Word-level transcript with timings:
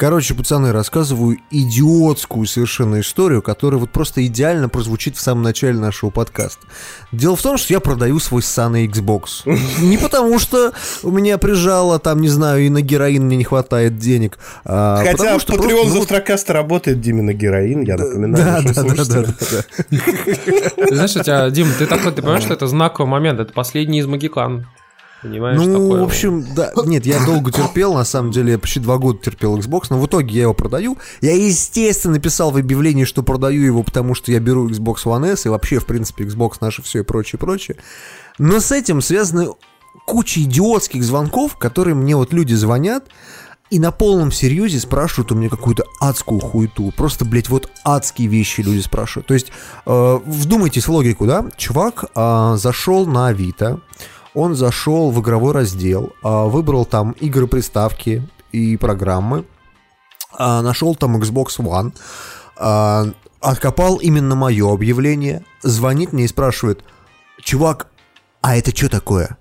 Короче, 0.00 0.32
пацаны, 0.34 0.70
рассказываю 0.70 1.38
идиотскую 1.50 2.46
совершенно 2.46 3.00
историю, 3.00 3.42
которая 3.42 3.80
вот 3.80 3.90
просто 3.90 4.24
идеально 4.24 4.68
прозвучит 4.68 5.16
в 5.16 5.20
самом 5.20 5.42
начале 5.42 5.76
нашего 5.76 6.10
подкаста. 6.10 6.64
Дело 7.10 7.34
в 7.34 7.42
том, 7.42 7.58
что 7.58 7.72
я 7.72 7.80
продаю 7.80 8.20
свой 8.20 8.42
ссаный 8.42 8.86
Xbox. 8.86 9.42
Не 9.80 9.98
потому, 9.98 10.38
что 10.38 10.72
у 11.02 11.10
меня 11.10 11.36
прижало, 11.36 11.98
там, 11.98 12.20
не 12.20 12.28
знаю, 12.28 12.60
и 12.60 12.68
на 12.68 12.80
героин 12.80 13.24
мне 13.24 13.38
не 13.38 13.42
хватает 13.42 13.98
денег. 13.98 14.38
А 14.64 14.98
Хотя 14.98 15.16
потому, 15.16 15.40
что 15.40 15.54
Patreon 15.54 15.82
просто, 15.82 15.90
Завтракаста 15.90 16.52
работает, 16.52 17.00
Диме, 17.00 17.22
на 17.22 17.32
героин, 17.32 17.82
я 17.82 17.96
напоминаю. 17.96 18.62
Да, 18.72 18.72
да, 18.72 18.82
да, 18.84 19.04
да, 19.04 19.34
да. 19.50 20.86
Знаешь, 20.94 21.16
у 21.16 21.24
тебя, 21.24 21.50
Дим, 21.50 21.66
ты 21.76 21.86
такой, 21.86 22.12
ты 22.12 22.22
понимаешь, 22.22 22.44
что 22.44 22.54
это 22.54 22.68
знаковый 22.68 23.10
момент, 23.10 23.40
это 23.40 23.52
последний 23.52 23.98
из 23.98 24.06
Магикан. 24.06 24.64
Понимаешь, 25.22 25.58
ну, 25.58 25.72
такое... 25.72 26.00
в 26.00 26.04
общем, 26.04 26.46
да, 26.54 26.70
нет, 26.84 27.04
я 27.04 27.24
долго 27.24 27.50
терпел, 27.50 27.94
на 27.94 28.04
самом 28.04 28.30
деле, 28.30 28.52
я 28.52 28.58
почти 28.58 28.78
два 28.78 28.98
года 28.98 29.18
терпел 29.18 29.58
Xbox, 29.58 29.86
но 29.90 29.98
в 29.98 30.06
итоге 30.06 30.34
я 30.36 30.42
его 30.42 30.54
продаю. 30.54 30.96
Я, 31.20 31.34
естественно, 31.34 32.14
написал 32.14 32.52
в 32.52 32.56
объявлении, 32.56 33.04
что 33.04 33.22
продаю 33.22 33.62
его, 33.62 33.82
потому 33.82 34.14
что 34.14 34.30
я 34.30 34.38
беру 34.38 34.68
Xbox 34.68 35.04
One 35.04 35.32
S, 35.32 35.46
и 35.46 35.48
вообще, 35.48 35.80
в 35.80 35.86
принципе, 35.86 36.24
Xbox 36.24 36.58
наше 36.60 36.82
все 36.82 37.00
и 37.00 37.02
прочее, 37.02 37.38
прочее. 37.38 37.78
Но 38.38 38.60
с 38.60 38.70
этим 38.70 39.02
связаны 39.02 39.48
куча 40.06 40.40
идиотских 40.42 41.02
звонков, 41.02 41.56
которые 41.56 41.94
мне 41.94 42.14
вот 42.14 42.32
люди 42.32 42.54
звонят, 42.54 43.04
и 43.70 43.78
на 43.78 43.90
полном 43.90 44.32
серьезе 44.32 44.78
спрашивают 44.80 45.32
у 45.32 45.34
меня 45.34 45.50
какую-то 45.50 45.84
адскую 46.00 46.40
хуету. 46.40 46.92
Просто, 46.96 47.24
блядь, 47.24 47.50
вот 47.50 47.70
адские 47.84 48.28
вещи 48.28 48.62
люди 48.62 48.80
спрашивают. 48.80 49.26
То 49.26 49.34
есть, 49.34 49.48
э, 49.84 50.18
вдумайтесь 50.24 50.86
в 50.86 50.92
логику, 50.92 51.26
да? 51.26 51.44
Чувак 51.56 52.06
э, 52.14 52.54
зашел 52.56 53.04
на 53.06 53.28
Авито, 53.28 53.80
он 54.38 54.54
зашел 54.54 55.10
в 55.10 55.20
игровой 55.20 55.52
раздел, 55.52 56.12
а, 56.22 56.44
выбрал 56.44 56.84
там 56.84 57.10
игры 57.12 57.48
приставки 57.48 58.22
и 58.52 58.76
программы, 58.76 59.44
а, 60.32 60.62
нашел 60.62 60.94
там 60.94 61.16
Xbox 61.16 61.58
One, 61.58 61.92
а, 62.56 63.06
откопал 63.40 63.96
именно 63.96 64.36
мое 64.36 64.72
объявление, 64.72 65.44
звонит 65.62 66.12
мне 66.12 66.24
и 66.24 66.28
спрашивает, 66.28 66.84
чувак, 67.42 67.88
а 68.40 68.56
это 68.56 68.70
что 68.70 68.88
такое? 68.88 69.38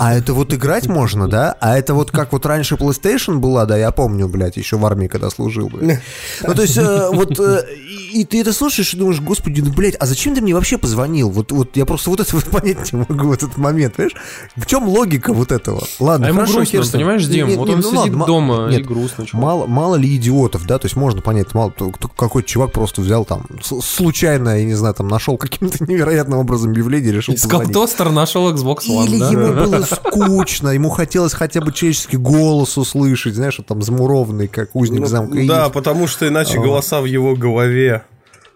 А 0.00 0.14
это 0.14 0.34
вот 0.34 0.52
играть 0.52 0.86
можно, 0.86 1.28
да? 1.28 1.56
А 1.60 1.78
это 1.78 1.94
вот 1.94 2.10
как 2.10 2.32
вот 2.32 2.46
раньше 2.46 2.74
PlayStation 2.74 3.38
была, 3.38 3.66
да, 3.66 3.76
я 3.76 3.90
помню, 3.90 4.28
блядь, 4.28 4.56
еще 4.56 4.76
в 4.76 4.86
армии, 4.86 5.08
когда 5.08 5.30
служил, 5.30 5.68
блядь. 5.68 6.00
Ну, 6.42 6.54
то 6.54 6.62
есть, 6.62 6.76
э, 6.76 7.08
вот, 7.12 7.38
э, 7.38 7.64
и 8.12 8.24
ты 8.24 8.40
это 8.40 8.52
слушаешь 8.52 8.94
и 8.94 8.96
думаешь, 8.96 9.20
господи, 9.20 9.60
ну, 9.60 9.72
блядь, 9.72 9.96
а 9.98 10.06
зачем 10.06 10.34
ты 10.34 10.40
мне 10.40 10.54
вообще 10.54 10.78
позвонил? 10.78 11.30
Вот, 11.30 11.52
вот 11.52 11.76
я 11.76 11.86
просто 11.86 12.10
вот 12.10 12.20
это 12.20 12.34
вот 12.34 12.44
понять 12.44 12.92
не 12.92 12.98
могу 13.08 13.28
в 13.28 13.32
этот 13.32 13.56
момент, 13.56 13.94
понимаешь? 13.96 14.16
В 14.56 14.66
чем 14.66 14.88
логика 14.88 15.32
вот 15.32 15.52
этого? 15.52 15.84
Ладно, 15.98 16.26
а 16.26 16.28
ему 16.28 16.40
хорошо, 16.40 16.64
грустно, 16.70 16.98
понимаешь, 16.98 17.26
Дим? 17.26 17.48
Нет, 17.48 17.58
вот 17.58 17.68
нет, 17.68 17.76
он 17.76 17.82
ну, 17.82 17.88
сидит 17.90 18.14
ладно, 18.14 18.26
дома 18.26 18.68
нет, 18.70 18.80
и 18.80 18.82
грустно. 18.82 19.24
Мало, 19.32 19.66
мало 19.66 19.96
ли 19.96 20.16
идиотов, 20.16 20.66
да, 20.66 20.78
то 20.78 20.86
есть 20.86 20.96
можно 20.96 21.20
понять, 21.20 21.54
мало, 21.54 21.72
какой 22.16 22.42
чувак 22.42 22.72
просто 22.72 23.00
взял 23.00 23.24
там, 23.24 23.46
случайно, 23.62 24.58
я 24.58 24.64
не 24.64 24.74
знаю, 24.74 24.94
там, 24.94 25.08
нашел 25.08 25.36
каким-то 25.36 25.84
невероятным 25.88 26.38
образом 26.38 26.70
объявление, 26.70 27.12
решил 27.12 27.34
Искал 27.34 27.60
позвонить. 27.60 27.74
тостер, 27.74 28.10
нашел 28.10 28.52
Xbox 28.52 28.86
One, 28.88 29.06
Или 29.06 29.18
да? 29.18 29.30
ему 29.30 29.52
было 29.54 29.80
скучно, 29.84 30.70
ему 30.70 30.90
хотелось 30.90 31.32
хотя 31.32 31.60
бы 31.60 31.72
человеческий 31.72 32.16
голос 32.16 32.76
услышать, 32.78 33.34
знаешь, 33.34 33.58
там 33.66 33.82
замурованный, 33.82 34.48
как 34.48 34.74
узник 34.74 35.00
ну, 35.00 35.06
замка. 35.06 35.38
Да, 35.46 35.68
потому 35.68 36.06
что 36.06 36.26
иначе 36.28 36.58
голоса 36.58 37.00
в 37.00 37.04
его 37.04 37.34
голове 37.34 38.04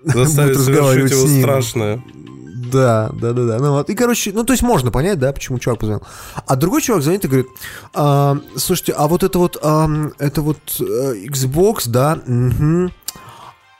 заставят 0.04 0.58
совершить 0.58 1.10
его 1.10 1.40
страшное. 1.40 2.02
Да, 2.72 3.10
да, 3.14 3.32
да, 3.32 3.44
да. 3.44 3.58
Ну 3.58 3.72
вот. 3.72 3.88
И, 3.88 3.94
короче, 3.94 4.30
ну, 4.32 4.44
то 4.44 4.52
есть 4.52 4.62
можно 4.62 4.90
понять, 4.90 5.18
да, 5.18 5.32
почему 5.32 5.58
чувак 5.58 5.78
позвонил. 5.78 6.02
А 6.46 6.56
другой 6.56 6.82
чувак 6.82 7.02
звонит 7.02 7.24
и 7.24 7.28
говорит: 7.28 7.46
а, 7.94 8.38
слушайте, 8.56 8.92
а 8.92 9.08
вот 9.08 9.22
это 9.22 9.38
вот, 9.38 9.56
а, 9.62 9.88
это 10.18 10.42
вот 10.42 10.58
а, 10.80 11.14
Xbox, 11.14 11.84
да, 11.86 12.18
угу 12.26 12.90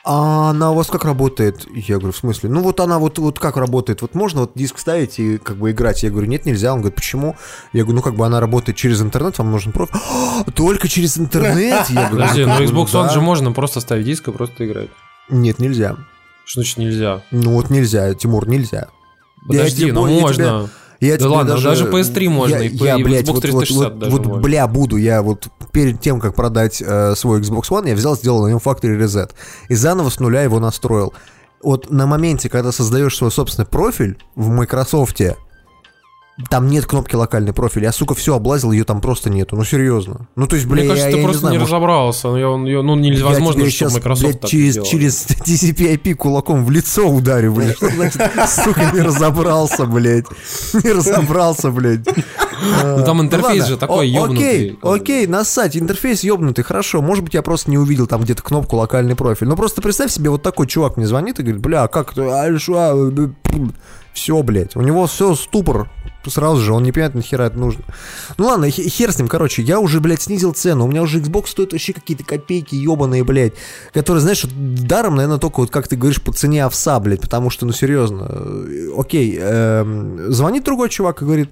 а 0.04 0.50
она 0.50 0.70
у 0.70 0.74
вас 0.74 0.86
как 0.86 1.04
работает? 1.04 1.66
Я 1.74 1.96
говорю, 1.96 2.12
в 2.12 2.16
смысле? 2.16 2.48
Ну 2.48 2.62
вот 2.62 2.80
она 2.80 2.98
вот, 2.98 3.18
вот 3.18 3.38
как 3.38 3.56
работает? 3.56 4.02
Вот 4.02 4.14
можно 4.14 4.42
вот 4.42 4.52
диск 4.54 4.78
ставить 4.78 5.18
и 5.18 5.38
как 5.38 5.56
бы 5.56 5.70
играть? 5.70 6.02
Я 6.02 6.10
говорю, 6.10 6.28
нет, 6.28 6.46
нельзя. 6.46 6.72
Он 6.72 6.80
говорит, 6.80 6.96
почему? 6.96 7.36
Я 7.72 7.82
говорю, 7.82 7.96
ну 7.96 8.02
как 8.02 8.14
бы 8.14 8.24
она 8.24 8.40
работает 8.40 8.78
через 8.78 9.02
интернет, 9.02 9.38
вам 9.38 9.50
нужен 9.50 9.72
профиль. 9.72 9.98
Только 10.54 10.88
через 10.88 11.18
интернет? 11.18 11.90
Я 11.90 12.08
говорю, 12.08 12.28
Подожди, 12.28 12.44
ну 12.44 12.62
Xbox 12.62 12.86
One 12.92 13.12
же 13.12 13.20
можно 13.20 13.52
просто 13.52 13.80
ставить 13.80 14.06
диск 14.06 14.28
и 14.28 14.32
просто 14.32 14.66
играть. 14.66 14.88
Нет, 15.28 15.58
нельзя. 15.58 15.96
Что 16.44 16.60
значит 16.60 16.78
нельзя? 16.78 17.22
Ну 17.30 17.52
вот 17.52 17.68
нельзя, 17.68 18.14
Тимур, 18.14 18.48
нельзя. 18.48 18.88
Подожди, 19.46 19.92
ну 19.92 20.06
можно. 20.20 20.70
Я 21.00 21.16
да 21.16 21.28
ладно, 21.28 21.52
даже, 21.52 21.68
даже 21.68 21.84
PS3 21.86 22.28
можно, 22.28 22.56
я, 22.56 22.64
и, 22.64 22.74
я, 22.76 22.96
и 22.96 23.02
блядь, 23.04 23.28
Xbox 23.28 23.40
360 23.40 23.94
вот, 23.94 24.08
вот, 24.10 24.26
вот, 24.26 24.40
бля, 24.40 24.66
буду, 24.66 24.96
я 24.96 25.22
вот 25.22 25.48
перед 25.72 26.00
тем, 26.00 26.18
как 26.18 26.34
продать 26.34 26.82
э, 26.84 27.14
свой 27.14 27.40
Xbox 27.40 27.68
One, 27.70 27.88
я 27.88 27.94
взял, 27.94 28.16
сделал 28.16 28.42
на 28.42 28.48
нем 28.48 28.58
Factory 28.58 28.98
Reset 28.98 29.30
и 29.68 29.74
заново 29.74 30.10
с 30.10 30.18
нуля 30.18 30.42
его 30.42 30.58
настроил. 30.58 31.14
Вот 31.62 31.90
на 31.90 32.06
моменте, 32.06 32.48
когда 32.48 32.72
создаешь 32.72 33.16
свой 33.16 33.30
собственный 33.30 33.66
профиль 33.66 34.18
в 34.34 34.48
Microsoft, 34.48 35.20
там 36.50 36.68
нет 36.68 36.86
кнопки 36.86 37.16
локальный 37.16 37.52
профиль. 37.52 37.82
Я, 37.82 37.92
сука, 37.92 38.14
все 38.14 38.36
облазил, 38.36 38.70
ее 38.70 38.84
там 38.84 39.00
просто 39.00 39.28
нету. 39.28 39.56
Ну, 39.56 39.64
серьезно. 39.64 40.28
Ну, 40.36 40.46
то 40.46 40.54
есть, 40.54 40.68
бля, 40.68 40.82
Мне 40.82 40.88
кажется, 40.88 41.08
я, 41.08 41.14
ты 41.14 41.18
я 41.18 41.24
просто 41.24 41.38
не, 41.38 41.40
знаю, 41.40 41.58
не 41.58 41.64
разобрался. 41.64 42.28
Ну, 42.28 42.66
я, 42.66 42.82
ну, 42.82 42.94
невозможно, 42.94 43.62
я 43.62 43.70
сейчас, 43.70 43.94
Microsoft 43.94 44.40
блядь, 44.40 44.50
через, 44.50 44.86
через 44.86 45.26
TCP-IP 45.26 46.14
кулаком 46.14 46.64
в 46.64 46.70
лицо 46.70 47.08
ударю, 47.08 47.54
блядь. 47.54 47.76
Что 47.76 47.90
значит, 47.90 48.22
сука, 48.48 48.90
не 48.94 49.00
разобрался, 49.00 49.86
блядь. 49.86 50.26
Не 50.74 50.92
разобрался, 50.92 51.70
блядь. 51.70 52.06
Ну, 52.06 53.04
там 53.04 53.20
интерфейс 53.20 53.66
же 53.66 53.76
такой 53.76 54.08
ёбнутый. 54.08 54.38
Окей, 54.38 54.78
окей, 54.82 55.26
нассать, 55.26 55.76
интерфейс 55.76 56.22
ёбнутый, 56.22 56.62
хорошо. 56.64 57.02
Может 57.02 57.24
быть, 57.24 57.34
я 57.34 57.42
просто 57.42 57.70
не 57.70 57.78
увидел 57.78 58.06
там 58.06 58.22
где-то 58.22 58.42
кнопку 58.42 58.76
локальный 58.76 59.16
профиль. 59.16 59.48
Ну, 59.48 59.56
просто 59.56 59.82
представь 59.82 60.12
себе, 60.12 60.30
вот 60.30 60.42
такой 60.42 60.68
чувак 60.68 60.96
мне 60.96 61.06
звонит 61.06 61.40
и 61.40 61.42
говорит, 61.42 61.60
бля, 61.60 61.82
а 61.82 61.88
как... 61.88 62.14
А, 62.16 62.48
все, 64.18 64.42
блядь, 64.42 64.74
у 64.74 64.80
него 64.80 65.06
все 65.06 65.34
ступор 65.36 65.88
сразу 66.30 66.60
же, 66.60 66.72
он 66.72 66.82
не 66.82 66.92
понимает, 66.92 67.14
нахера 67.14 67.44
это 67.44 67.58
нужно. 67.58 67.84
Ну 68.36 68.46
ладно, 68.46 68.70
хер 68.70 69.12
с 69.12 69.18
ним, 69.18 69.28
короче, 69.28 69.62
я 69.62 69.80
уже, 69.80 70.00
блядь, 70.00 70.22
снизил 70.22 70.52
цену, 70.52 70.84
у 70.84 70.88
меня 70.88 71.02
уже 71.02 71.20
Xbox 71.20 71.48
стоит 71.48 71.72
вообще 71.72 71.92
какие-то 71.92 72.24
копейки 72.24 72.74
ебаные, 72.74 73.24
блядь, 73.24 73.54
которые, 73.92 74.20
знаешь, 74.20 74.44
вот 74.44 74.52
даром, 74.86 75.16
наверное, 75.16 75.38
только 75.38 75.60
вот, 75.60 75.70
как 75.70 75.88
ты 75.88 75.96
говоришь, 75.96 76.22
по 76.22 76.32
цене 76.32 76.64
овса, 76.64 76.98
блядь, 77.00 77.20
потому 77.20 77.50
что, 77.50 77.66
ну, 77.66 77.72
серьезно, 77.72 78.26
э, 78.30 78.90
окей, 78.96 79.36
э, 79.40 80.26
звонит 80.28 80.64
другой 80.64 80.88
чувак 80.88 81.22
и 81.22 81.24
говорит, 81.24 81.50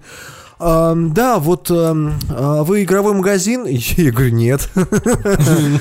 да, 0.59 1.39
вот 1.39 1.71
а 1.71 2.63
вы 2.65 2.85
игровой 2.85 3.15
магазин? 3.15 3.67
Я 3.67 4.11
говорю, 4.11 4.33
нет. 4.33 4.69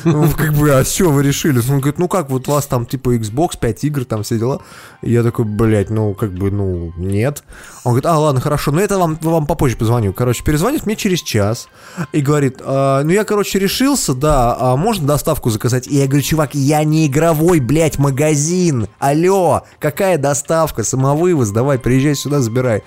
Ну, 0.04 0.30
как 0.38 0.54
бы, 0.54 0.74
а 0.74 0.84
чего 0.84 1.12
вы 1.12 1.24
решили? 1.24 1.60
Он 1.60 1.80
говорит, 1.80 1.98
ну 1.98 2.08
как, 2.08 2.30
вот 2.30 2.48
у 2.48 2.52
вас 2.52 2.66
там 2.66 2.86
типа 2.86 3.16
Xbox, 3.16 3.58
5 3.60 3.84
игр, 3.86 4.06
там 4.06 4.24
все 4.24 4.38
дела. 4.38 4.62
Я 5.02 5.24
такой, 5.24 5.46
блядь, 5.46 5.90
ну 5.90 6.14
как 6.14 6.34
бы, 6.34 6.52
ну 6.52 6.94
нет. 6.98 7.44
Он 7.84 7.92
говорит, 7.92 8.06
а, 8.06 8.20
ладно, 8.20 8.42
хорошо, 8.42 8.72
ну 8.72 8.80
это 8.80 8.98
вам, 8.98 9.18
вам 9.22 9.46
попозже 9.46 9.78
позвоню. 9.78 10.14
Короче, 10.14 10.44
перезвонит 10.44 10.86
мне 10.86 10.96
через 10.96 11.22
час 11.22 11.70
и 12.12 12.22
говорит, 12.22 12.62
а, 12.62 13.04
ну 13.04 13.12
я, 13.12 13.24
короче, 13.24 13.60
решился, 13.60 14.14
да, 14.14 14.56
а 14.60 14.76
можно 14.76 15.08
доставку 15.08 15.50
заказать? 15.50 15.88
И 15.88 15.96
я 15.96 16.08
говорю, 16.08 16.24
чувак, 16.24 16.56
я 16.56 16.84
не 16.84 17.08
игровой, 17.08 17.60
блядь, 17.60 17.98
магазин. 17.98 18.88
Алло, 19.00 19.64
какая 19.80 20.18
доставка? 20.18 20.84
Самовывоз, 20.84 21.52
давай, 21.52 21.80
приезжай 21.80 22.16
сюда, 22.16 22.42
забирай. 22.42 22.84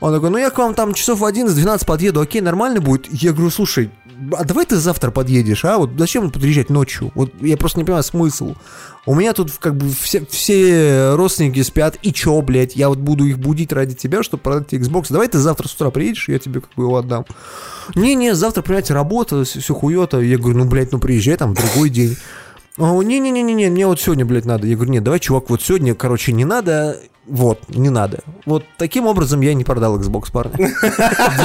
Он 0.00 0.14
такой, 0.14 0.30
ну 0.30 0.38
я 0.38 0.50
к 0.50 0.58
вам 0.58 0.74
там 0.74 0.94
часов 0.94 1.20
в 1.20 1.24
11-12 1.24 1.86
подъеду, 1.86 2.20
окей, 2.20 2.40
нормально 2.40 2.80
будет. 2.80 3.06
Я 3.10 3.32
говорю, 3.32 3.50
слушай, 3.50 3.90
а 4.32 4.44
давай 4.44 4.64
ты 4.66 4.76
завтра 4.76 5.10
подъедешь, 5.10 5.64
а? 5.64 5.78
Вот 5.78 5.90
зачем 5.98 6.30
подъезжать 6.30 6.70
ночью? 6.70 7.10
Вот 7.14 7.32
я 7.40 7.56
просто 7.56 7.78
не 7.78 7.84
понимаю 7.84 8.02
смысл. 8.02 8.54
У 9.04 9.14
меня 9.14 9.32
тут 9.32 9.52
как 9.58 9.76
бы 9.76 9.88
все, 9.90 10.24
все 10.26 11.14
родственники 11.14 11.62
спят, 11.62 11.96
и 12.02 12.12
чё, 12.12 12.40
блядь, 12.40 12.74
я 12.74 12.88
вот 12.88 12.98
буду 12.98 13.24
их 13.24 13.38
будить 13.38 13.72
ради 13.72 13.94
тебя, 13.94 14.22
чтобы 14.22 14.42
продать 14.42 14.68
тебе 14.68 14.84
Xbox. 14.84 15.06
Давай 15.10 15.28
ты 15.28 15.38
завтра 15.38 15.68
с 15.68 15.74
утра 15.74 15.90
приедешь, 15.90 16.28
я 16.28 16.38
тебе 16.38 16.60
как 16.60 16.70
бы 16.74 16.84
его 16.84 16.96
отдам. 16.96 17.24
Не-не, 17.94 18.34
завтра, 18.34 18.62
понимаете, 18.62 18.94
работа, 18.94 19.44
все 19.44 19.74
хуёто. 19.74 20.20
Я 20.20 20.38
говорю, 20.38 20.58
ну, 20.58 20.64
блядь, 20.64 20.92
ну 20.92 20.98
приезжай 20.98 21.36
там 21.36 21.54
в 21.54 21.58
другой 21.58 21.90
день. 21.90 22.16
Не-не-не-не, 22.76 23.70
мне 23.70 23.86
вот 23.86 24.00
сегодня, 24.00 24.24
блядь, 24.24 24.44
надо. 24.44 24.66
Я 24.66 24.74
говорю, 24.74 24.92
нет, 24.92 25.04
давай, 25.04 25.20
чувак, 25.20 25.50
вот 25.50 25.62
сегодня, 25.62 25.94
короче, 25.94 26.32
не 26.32 26.44
надо, 26.44 26.98
вот, 27.26 27.58
не 27.68 27.88
надо. 27.90 28.20
Вот 28.44 28.64
таким 28.78 29.06
образом 29.06 29.40
я 29.40 29.54
не 29.54 29.64
продал 29.64 29.98
Xbox, 29.98 30.30
парни. 30.30 30.68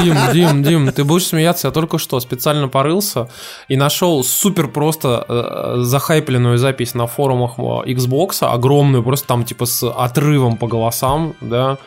Дим, 0.04 0.16
Дим, 0.34 0.64
Дим, 0.64 0.92
ты 0.92 1.04
будешь 1.04 1.28
смеяться, 1.28 1.68
я 1.68 1.72
только 1.72 1.98
что 1.98 2.20
специально 2.20 2.68
порылся 2.68 3.30
и 3.68 3.78
нашел 3.78 4.24
супер 4.24 4.68
просто 4.68 5.26
э, 5.28 5.82
захайпленную 5.84 6.58
запись 6.58 6.94
на 6.94 7.08
форумах 7.08 7.54
э, 7.58 7.62
Xbox, 7.94 8.46
огромную, 8.46 9.04
просто 9.04 9.28
там 9.28 9.44
типа 9.44 9.66
с 9.66 9.90
отрывом 9.90 10.58
по 10.58 10.68
голосам, 10.68 11.34
да, 11.42 11.78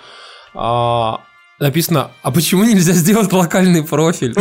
а, 0.54 1.20
написано, 1.58 2.10
а 2.22 2.30
почему 2.30 2.64
нельзя 2.64 2.92
сделать 2.92 3.32
локальный 3.32 3.82
профиль? 3.82 4.34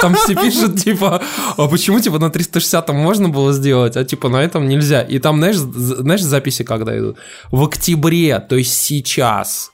Там 0.00 0.14
все 0.14 0.34
пишут, 0.34 0.82
типа, 0.82 1.22
а 1.56 1.68
почему, 1.68 2.00
типа, 2.00 2.18
на 2.18 2.30
360 2.30 2.88
можно 2.90 3.28
было 3.28 3.52
сделать, 3.52 3.96
а, 3.96 4.04
типа, 4.04 4.28
на 4.28 4.42
этом 4.42 4.68
нельзя? 4.68 5.02
И 5.02 5.18
там, 5.18 5.38
знаешь, 5.38 5.56
знаешь 5.56 6.22
записи 6.22 6.64
когда 6.64 6.98
идут? 6.98 7.18
В 7.50 7.64
октябре, 7.64 8.38
то 8.40 8.56
есть 8.56 8.72
сейчас. 8.72 9.70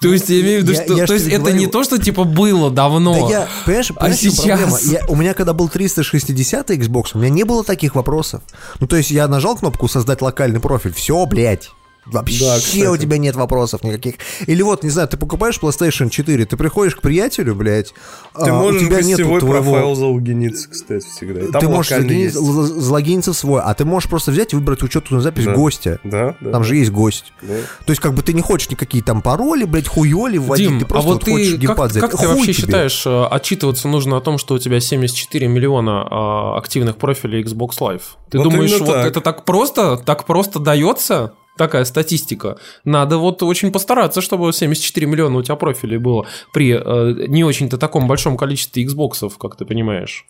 То 0.00 0.12
есть 0.12 0.28
я 0.28 0.40
имею 0.40 0.60
в 0.60 0.64
виду, 0.64 0.74
что... 0.74 1.06
То 1.06 1.14
есть 1.14 1.28
это 1.28 1.52
не 1.52 1.66
то, 1.66 1.82
что 1.82 1.98
типа 1.98 2.24
было 2.24 2.70
давно. 2.70 3.14
Да 3.14 3.32
я, 3.32 3.48
понимаешь, 3.64 3.90
а 3.96 4.12
сейчас... 4.12 4.84
У 5.08 5.16
меня 5.16 5.32
когда 5.32 5.54
был 5.54 5.68
360 5.68 6.70
Xbox, 6.70 7.10
у 7.14 7.18
меня 7.18 7.30
не 7.30 7.44
было 7.44 7.64
таких 7.64 7.94
вопросов. 7.94 8.42
Ну, 8.80 8.86
то 8.86 8.96
есть 8.96 9.10
я 9.10 9.26
нажал 9.28 9.56
кнопку 9.56 9.88
«Создать 9.88 10.20
локальный 10.20 10.60
профиль», 10.60 10.92
все, 10.92 11.24
блядь. 11.24 11.70
Вообще 12.06 12.84
да, 12.84 12.90
у 12.90 12.96
тебя 12.96 13.18
нет 13.18 13.34
вопросов 13.34 13.82
никаких. 13.82 14.16
Или 14.46 14.62
вот, 14.62 14.84
не 14.84 14.90
знаю, 14.90 15.08
ты 15.08 15.16
покупаешь 15.16 15.58
PlayStation 15.60 16.10
4, 16.10 16.44
ты 16.44 16.56
приходишь 16.56 16.96
к 16.96 17.00
приятелю, 17.00 17.54
блядь, 17.54 17.94
ты 18.34 18.50
а, 18.50 18.54
можешь 18.54 18.82
у 18.82 18.86
тебя 18.86 19.02
нет 19.02 19.18
твоего... 19.18 19.38
профайл 19.46 19.94
залогиниться, 19.94 20.68
кстати, 20.68 21.06
всегда. 21.06 21.50
Там 21.52 21.60
ты 21.60 21.68
можешь 21.68 21.90
залогиниться, 21.90 22.40
залогиниться 22.40 23.32
в 23.32 23.36
свой, 23.36 23.62
а 23.62 23.72
ты 23.74 23.84
можешь 23.84 24.08
просто 24.08 24.30
взять 24.32 24.52
и 24.52 24.56
выбрать 24.56 24.82
учетную 24.82 25.22
запись 25.22 25.44
да. 25.44 25.54
гостя. 25.54 26.00
Да, 26.04 26.36
да. 26.40 26.50
Там 26.50 26.62
да. 26.62 26.68
же 26.68 26.76
есть 26.76 26.90
гость. 26.90 27.32
Да. 27.40 27.54
То 27.86 27.90
есть, 27.90 28.00
как 28.00 28.14
бы 28.14 28.22
ты 28.22 28.32
не 28.32 28.42
хочешь 28.42 28.70
никакие 28.70 29.02
там 29.02 29.22
пароли, 29.22 29.64
блядь, 29.64 29.88
хуёли 29.88 30.38
вводить, 30.38 30.68
Дим, 30.68 30.80
ты 30.80 30.86
просто 30.86 31.08
а 31.08 31.12
вот, 31.12 31.14
вот 31.14 31.24
ты, 31.24 31.30
хочешь 31.32 31.56
геймпад 31.56 31.92
как, 31.92 32.10
как 32.10 32.20
ты 32.20 32.28
вообще 32.28 32.52
тебе. 32.52 32.54
считаешь, 32.54 33.06
э, 33.06 33.24
отчитываться 33.26 33.88
нужно 33.88 34.16
о 34.16 34.20
том, 34.20 34.38
что 34.38 34.54
у 34.54 34.58
тебя 34.58 34.80
74 34.80 35.48
миллиона 35.48 36.06
а, 36.10 36.58
активных 36.58 36.96
профилей 36.96 37.42
Xbox 37.42 37.78
Live? 37.80 38.02
Ты 38.30 38.38
вот 38.38 38.44
думаешь, 38.44 38.78
вот 38.78 38.88
так. 38.88 39.06
это 39.06 39.20
так 39.20 39.44
просто, 39.44 39.96
так 39.96 40.24
просто 40.24 40.58
дается? 40.58 41.32
Такая 41.56 41.84
статистика. 41.84 42.58
Надо 42.84 43.18
вот 43.18 43.42
очень 43.42 43.72
постараться, 43.72 44.20
чтобы 44.20 44.52
74 44.52 45.06
миллиона 45.06 45.38
у 45.38 45.42
тебя 45.42 45.56
профилей 45.56 45.98
было 45.98 46.26
при 46.52 46.72
э, 46.74 47.26
не 47.28 47.44
очень-то 47.44 47.78
таком 47.78 48.06
большом 48.08 48.36
количестве 48.36 48.84
Xbox, 48.84 49.32
как 49.38 49.56
ты 49.56 49.64
понимаешь. 49.64 50.26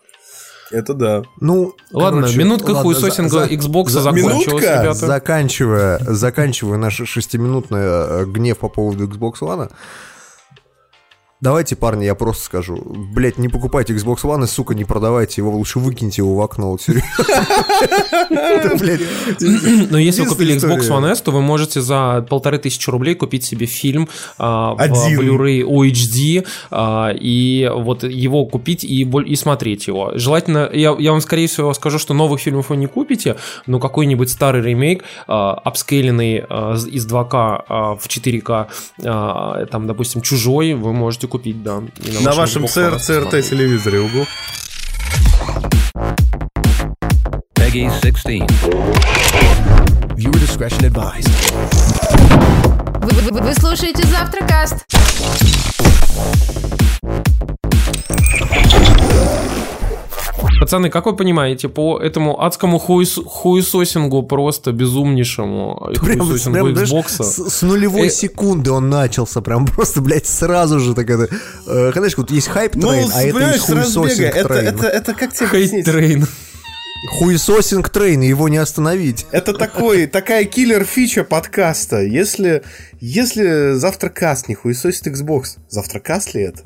Это 0.71 0.95
да. 0.95 1.23
Ну, 1.41 1.75
ладно, 1.93 2.23
короче, 2.23 2.39
минутка 2.39 2.71
ладно, 2.71 2.83
хуесосинга 2.83 3.29
за, 3.29 3.45
Xbox 3.47 3.89
за, 3.91 4.01
закончилась, 4.01 4.47
минутка? 4.47 4.81
ребята. 4.81 4.95
Заканчивая, 4.95 5.99
заканчивая 6.01 6.79
наш 6.79 7.01
шестиминутный 7.05 7.83
э, 7.83 8.25
гнев 8.27 8.59
по 8.59 8.69
поводу 8.69 9.07
Xbox 9.07 9.41
One, 9.41 9.71
Давайте, 11.45 11.77
парни, 11.77 12.07
я 12.07 12.15
просто 12.15 12.43
скажу. 12.45 12.79
Блять, 12.87 13.37
не 13.37 13.51
покупайте 13.51 13.93
Xbox 13.93 14.23
One 14.23 14.45
и, 14.45 14.47
сука, 14.47 14.75
не 14.75 14.87
продавайте 14.87 15.43
его, 15.43 15.51
лучше 15.51 15.79
выкиньте 15.79 16.23
его 16.23 16.37
в 16.37 16.41
окно. 16.41 16.71
Вот 16.71 16.81
Но 19.91 19.99
если 19.99 20.23
вы 20.23 20.29
купили 20.29 20.57
Xbox 20.57 20.89
One 20.89 21.13
S, 21.13 21.21
то 21.21 21.33
вы 21.33 21.43
можете 21.43 21.83
за 21.83 22.27
полторы 22.31 22.57
тысячи 22.57 22.89
рублей 22.89 23.15
купить 23.15 23.45
себе 23.45 23.67
фильм 23.67 24.09
а, 24.39 24.75
в 24.75 24.81
Blu-ray 24.81 25.61
OHD 25.61 26.47
а, 26.71 27.11
и 27.13 27.71
вот 27.75 28.05
его 28.05 28.47
купить 28.47 28.83
и, 28.83 29.37
смотреть 29.37 29.87
его. 29.87 30.13
Желательно, 30.15 30.71
я, 30.73 30.97
я 30.99 31.11
вам 31.11 31.21
скорее 31.21 31.47
всего 31.47 31.75
скажу, 31.75 31.99
что 31.99 32.15
новых 32.15 32.41
фильмов 32.41 32.71
вы 32.71 32.79
не 32.79 32.87
купите, 32.87 33.37
но 33.67 33.79
какой-нибудь 33.81 34.31
старый 34.31 34.63
ремейк, 34.63 35.05
а, 35.27 35.53
апскейленный 35.53 36.39
из 36.39 37.07
2К 37.07 37.99
в 37.99 38.07
4К, 38.09 39.67
там, 39.67 39.87
допустим, 39.87 40.23
«Чужой», 40.23 40.73
вы 40.73 40.95
можете 40.95 41.34
купить, 41.35 41.65
да. 41.65 41.81
на, 41.81 42.21
на 42.21 42.33
вашем 42.33 42.65
CRT 42.67 43.43
телевизоре, 43.43 43.99
угу. 43.99 44.25
PEGI 47.57 47.91
16. 47.91 48.43
Viewer 50.17 50.39
discretion 50.39 50.89
advised. 50.89 51.29
Вы, 53.01 53.33
вы, 53.33 53.41
вы 53.41 53.55
слушаете 53.55 54.07
Завтракаст. 54.07 54.87
Пацаны, 60.61 60.91
как 60.91 61.07
вы 61.07 61.17
понимаете, 61.17 61.69
по 61.69 61.99
этому 61.99 62.43
адскому 62.43 62.79
хуес, 62.79 63.19
хуесосингу 63.25 64.23
просто 64.23 64.73
безумнейшему 64.73 65.91
прям, 66.01 66.21
хуесосингу 66.21 66.53
прям, 66.53 66.69
Xbox. 66.69 67.23
С, 67.23 67.51
с 67.51 67.63
нулевой 67.63 68.09
э... 68.09 68.11
секунды 68.11 68.71
он 68.71 68.89
начался, 68.89 69.41
прям 69.41 69.67
просто, 69.75 70.01
блядь, 70.01 70.27
сразу 70.27 70.81
же 70.81 70.95
так 70.95 71.11
это... 71.11 71.29
Э, 71.67 71.93
знаешь, 71.93 72.17
вот 72.17 72.31
есть 72.31 72.49
hype 72.49 72.73
train, 72.73 73.09
ну, 73.09 73.11
а 73.15 73.23
это 73.23 73.53
есть 73.53 73.61
хуесосинг 73.61 74.35
это, 74.35 74.55
это, 74.55 74.87
это 74.87 75.15
как 75.15 75.33
тебе 75.33 75.49
hate 75.49 75.80
train. 75.80 76.27
Хуесосинг 77.09 77.91
train, 77.91 78.23
его 78.23 78.49
не 78.49 78.57
остановить. 78.57 79.27
Это 79.31 79.53
такой, 79.53 80.07
такая 80.07 80.45
киллер-фича 80.47 81.25
подкаста. 81.25 82.03
Если, 82.03 82.63
если 83.01 83.75
Завтракаст 83.75 84.49
не 84.49 84.55
хуесосит 84.55 85.07
Xbox, 85.07 85.59
Завтракаст 85.69 86.35
ли 86.35 86.43
это? 86.43 86.65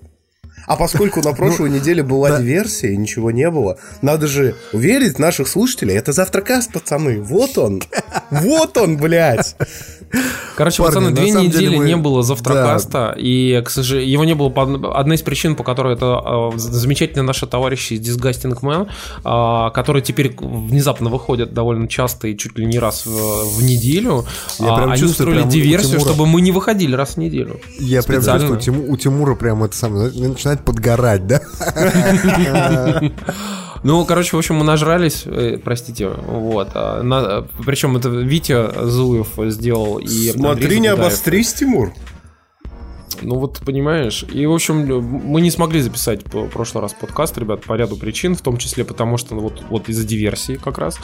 А 0.68 0.76
поскольку 0.76 1.22
на 1.22 1.32
прошлой 1.32 1.70
ну, 1.70 1.76
неделе 1.76 2.02
была 2.02 2.38
диверсия, 2.38 2.90
и 2.90 2.96
ничего 2.96 3.30
не 3.30 3.50
было, 3.50 3.78
надо 4.02 4.26
же 4.26 4.54
уверить 4.72 5.18
наших 5.18 5.48
слушателей, 5.48 5.96
это 5.96 6.12
завтракаст, 6.12 6.72
пацаны. 6.72 7.22
Вот 7.22 7.56
он. 7.56 7.82
Вот 8.30 8.76
он, 8.76 8.98
блядь. 8.98 9.56
Короче, 10.56 10.82
Парни, 10.82 10.94
пацаны, 10.94 11.14
две 11.14 11.30
недели 11.30 11.76
мы... 11.76 11.86
не 11.86 11.96
было 11.96 12.22
завтракаста, 12.22 13.12
да. 13.14 13.14
и, 13.16 13.62
к 13.62 13.70
сожалению, 13.70 14.10
его 14.10 14.24
не 14.24 14.34
было 14.34 14.48
по 14.48 14.62
одной 14.62 15.16
из 15.16 15.22
причин, 15.22 15.54
по 15.54 15.62
которой 15.62 15.94
это 15.94 16.50
э, 16.54 16.58
замечательные 16.58 17.24
наши 17.24 17.46
товарищи 17.46 17.94
из 17.94 18.00
Disgusting 18.00 18.58
Man, 18.60 18.88
э, 18.88 19.74
которые 19.74 20.02
теперь 20.02 20.34
внезапно 20.40 21.10
выходят 21.10 21.52
довольно 21.52 21.88
часто 21.88 22.28
и 22.28 22.36
чуть 22.36 22.58
ли 22.58 22.66
не 22.66 22.78
раз 22.78 23.06
в, 23.06 23.56
в 23.56 23.62
неделю. 23.62 24.24
Я 24.58 24.74
прям 24.74 24.90
они 24.90 25.00
чувствую, 25.00 25.28
устроили 25.28 25.48
диверсию, 25.48 26.00
чтобы 26.00 26.26
мы 26.26 26.40
не 26.40 26.52
выходили 26.52 26.94
раз 26.94 27.10
в 27.10 27.16
неделю. 27.18 27.60
Я 27.78 28.02
прям 28.02 28.22
чувствую, 28.22 28.90
у 28.90 28.96
Тимура 28.96 29.34
прям 29.34 29.62
это 29.64 29.76
самое, 29.76 30.10
начинает 30.10 30.57
подгорать, 30.64 31.26
да? 31.26 31.40
Ну, 33.84 34.04
короче, 34.04 34.34
в 34.34 34.38
общем, 34.38 34.56
мы 34.56 34.64
нажрались, 34.64 35.22
э, 35.24 35.56
простите, 35.62 36.08
вот. 36.08 36.70
А, 36.74 37.00
на, 37.02 37.46
причем 37.64 37.96
это 37.96 38.08
Витя 38.08 38.70
Зуев 38.88 39.28
сделал 39.52 39.98
и 39.98 40.32
Смотри, 40.32 40.80
не 40.80 40.88
обострись, 40.88 41.54
Тимур. 41.54 41.92
Ну 43.22 43.38
вот, 43.38 43.60
понимаешь. 43.64 44.24
И, 44.32 44.46
в 44.46 44.52
общем, 44.52 45.02
мы 45.02 45.40
не 45.40 45.50
смогли 45.50 45.80
записать 45.80 46.22
в 46.24 46.48
прошлый 46.48 46.82
раз 46.82 46.94
подкаст, 46.94 47.36
ребят, 47.38 47.64
по 47.64 47.74
ряду 47.74 47.96
причин, 47.96 48.34
в 48.34 48.40
том 48.40 48.56
числе 48.56 48.84
потому, 48.84 49.16
что 49.16 49.34
вот, 49.34 49.62
вот 49.70 49.88
из-за 49.88 50.04
диверсии 50.04 50.56
как 50.56 50.78
раз. 50.78 50.98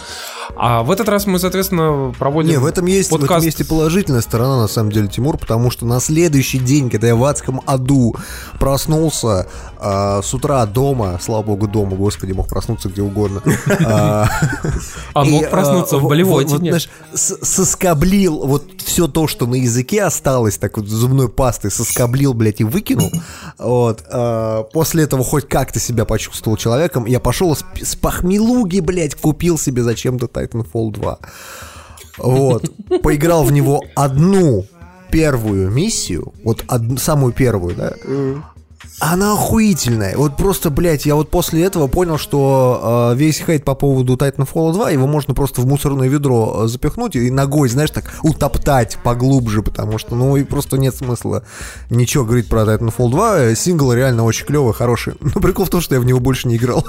А 0.56 0.82
в 0.82 0.90
этот 0.90 1.08
раз 1.08 1.26
мы, 1.26 1.38
соответственно, 1.38 2.14
проводим 2.18 2.50
Не, 2.50 2.58
в 2.58 2.66
этом 2.66 2.86
есть, 2.86 3.10
подкаст... 3.10 3.30
в 3.30 3.34
этом 3.34 3.44
есть 3.46 3.60
и 3.60 3.64
положительная 3.64 4.20
сторона, 4.20 4.60
на 4.60 4.68
самом 4.68 4.92
деле, 4.92 5.08
Тимур, 5.08 5.38
потому 5.38 5.70
что 5.70 5.86
на 5.86 6.00
следующий 6.00 6.58
день, 6.58 6.90
когда 6.90 7.08
я 7.08 7.16
в 7.16 7.24
адском 7.24 7.60
аду 7.66 8.14
проснулся 8.58 9.48
э, 9.84 10.20
с 10.22 10.34
утра 10.34 10.64
дома, 10.66 11.18
слава 11.20 11.42
богу, 11.42 11.68
дома, 11.68 11.96
господи, 11.96 12.32
мог 12.32 12.48
проснуться 12.48 12.88
где 12.88 13.02
угодно. 13.02 13.42
А, 13.86 14.28
а 15.12 15.24
мог 15.24 15.50
проснуться 15.50 15.98
в 15.98 16.08
болевой 16.08 16.46
Соскоблил 17.12 18.46
вот 18.46 18.64
все 18.82 19.08
то, 19.08 19.26
что 19.26 19.46
на 19.46 19.56
языке 19.56 20.02
осталось, 20.02 20.56
так 20.56 20.76
вот 20.76 20.86
зубной 20.86 21.28
пастой 21.28 21.70
соскоблил 21.70 22.32
блядь, 22.34 22.60
и 22.60 22.64
выкинул. 22.64 23.10
Вот. 23.58 24.04
А, 24.10 24.62
после 24.64 25.04
этого 25.04 25.24
хоть 25.24 25.48
как-то 25.48 25.80
себя 25.80 26.04
почувствовал 26.04 26.56
человеком. 26.56 27.06
Я 27.06 27.20
пошел 27.20 27.54
с, 27.54 27.96
похмелуги, 27.96 28.80
блядь, 28.80 29.14
купил 29.14 29.58
себе 29.58 29.82
зачем-то 29.82 30.26
Titanfall 30.26 30.92
2. 30.92 31.18
Вот. 32.18 32.70
Поиграл 33.02 33.44
в 33.44 33.52
него 33.52 33.82
одну 33.94 34.66
первую 35.10 35.70
миссию, 35.70 36.32
вот 36.42 36.64
одну, 36.66 36.96
самую 36.96 37.32
первую, 37.32 37.76
да, 37.76 37.92
она 39.00 39.32
охуительная. 39.32 40.16
Вот 40.16 40.36
просто, 40.36 40.70
блядь, 40.70 41.04
я 41.04 41.14
вот 41.14 41.30
после 41.30 41.64
этого 41.64 41.88
понял, 41.88 42.16
что 42.16 43.12
э, 43.12 43.16
весь 43.16 43.38
хейт 43.38 43.64
по 43.64 43.74
поводу 43.74 44.16
Titanfall 44.16 44.72
2, 44.72 44.90
его 44.90 45.06
можно 45.06 45.34
просто 45.34 45.60
в 45.60 45.66
мусорное 45.66 46.08
ведро 46.08 46.62
э, 46.64 46.68
запихнуть 46.68 47.16
и 47.16 47.30
ногой, 47.30 47.68
знаешь, 47.68 47.90
так 47.90 48.12
утоптать 48.22 48.98
поглубже, 49.02 49.62
потому 49.62 49.98
что, 49.98 50.14
ну, 50.14 50.36
и 50.36 50.44
просто 50.44 50.78
нет 50.78 50.94
смысла 50.94 51.44
ничего 51.90 52.24
говорить 52.24 52.48
про 52.48 52.62
Titanfall 52.62 53.10
2. 53.10 53.54
Сингл 53.54 53.92
реально 53.92 54.24
очень 54.24 54.46
клевый, 54.46 54.72
хороший. 54.72 55.14
Но 55.20 55.40
прикол 55.40 55.64
в 55.64 55.70
том, 55.70 55.80
что 55.80 55.94
я 55.94 56.00
в 56.00 56.04
него 56.04 56.20
больше 56.20 56.48
не 56.48 56.56
играл. 56.56 56.84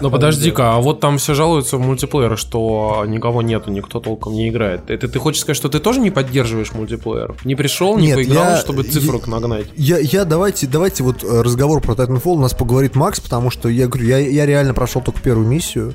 Ну, 0.00 0.10
подожди-ка, 0.10 0.74
а 0.74 0.80
вот 0.80 1.00
там 1.00 1.18
все 1.18 1.34
жалуются 1.34 1.76
в 1.76 1.80
мультиплеер, 1.80 2.36
что 2.36 3.04
никого 3.06 3.42
нету, 3.42 3.70
никто 3.70 4.00
толком 4.00 4.34
не 4.34 4.48
играет. 4.48 4.90
Это 4.90 5.08
ты 5.08 5.18
хочешь 5.18 5.40
сказать, 5.40 5.56
что 5.56 5.68
ты 5.68 5.78
тоже 5.78 6.00
не 6.00 6.10
поддерживаешь 6.10 6.72
мультиплеер? 6.72 7.34
Не 7.44 7.54
пришел, 7.54 7.98
не 7.98 8.14
поиграл, 8.14 8.58
чтобы 8.58 8.84
цифрок 8.84 9.26
нагнать? 9.26 9.53
Сказать. 9.62 9.78
Я, 9.78 9.98
я 9.98 10.24
давайте, 10.24 10.66
давайте 10.66 11.02
вот 11.02 11.22
э, 11.22 11.42
разговор 11.42 11.80
про 11.80 11.94
Titanfall 11.94 12.34
у 12.34 12.40
нас 12.40 12.54
поговорит 12.54 12.94
Макс, 12.94 13.20
потому 13.20 13.50
что 13.50 13.68
я 13.68 13.86
говорю, 13.88 14.06
я, 14.06 14.18
я 14.18 14.46
реально 14.46 14.74
прошел 14.74 15.02
только 15.02 15.20
первую 15.20 15.46
миссию. 15.46 15.94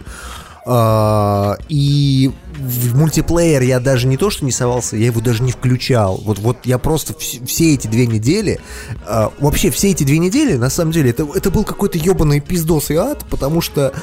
Uh, 0.69 1.59
и 1.67 2.31
в 2.59 2.95
мультиплеер 2.95 3.63
я 3.63 3.79
даже 3.79 4.05
не 4.05 4.17
то, 4.17 4.29
что 4.29 4.45
не 4.45 4.51
совался, 4.51 4.97
я 4.97 5.07
его 5.07 5.19
даже 5.19 5.41
не 5.41 5.51
включал. 5.51 6.21
Вот, 6.23 6.37
вот 6.37 6.57
я 6.63 6.77
просто 6.77 7.13
вс- 7.13 7.43
все 7.47 7.73
эти 7.73 7.87
две 7.87 8.05
недели, 8.05 8.59
uh, 9.07 9.33
вообще 9.39 9.71
все 9.71 9.89
эти 9.89 10.03
две 10.03 10.19
недели, 10.19 10.57
на 10.57 10.69
самом 10.69 10.91
деле, 10.91 11.09
это, 11.09 11.27
это 11.33 11.49
был 11.49 11.63
какой-то 11.63 11.97
ебаный 11.97 12.39
пиздос 12.39 12.91
и 12.91 12.95
ад, 12.95 13.25
потому 13.31 13.61
что 13.61 13.93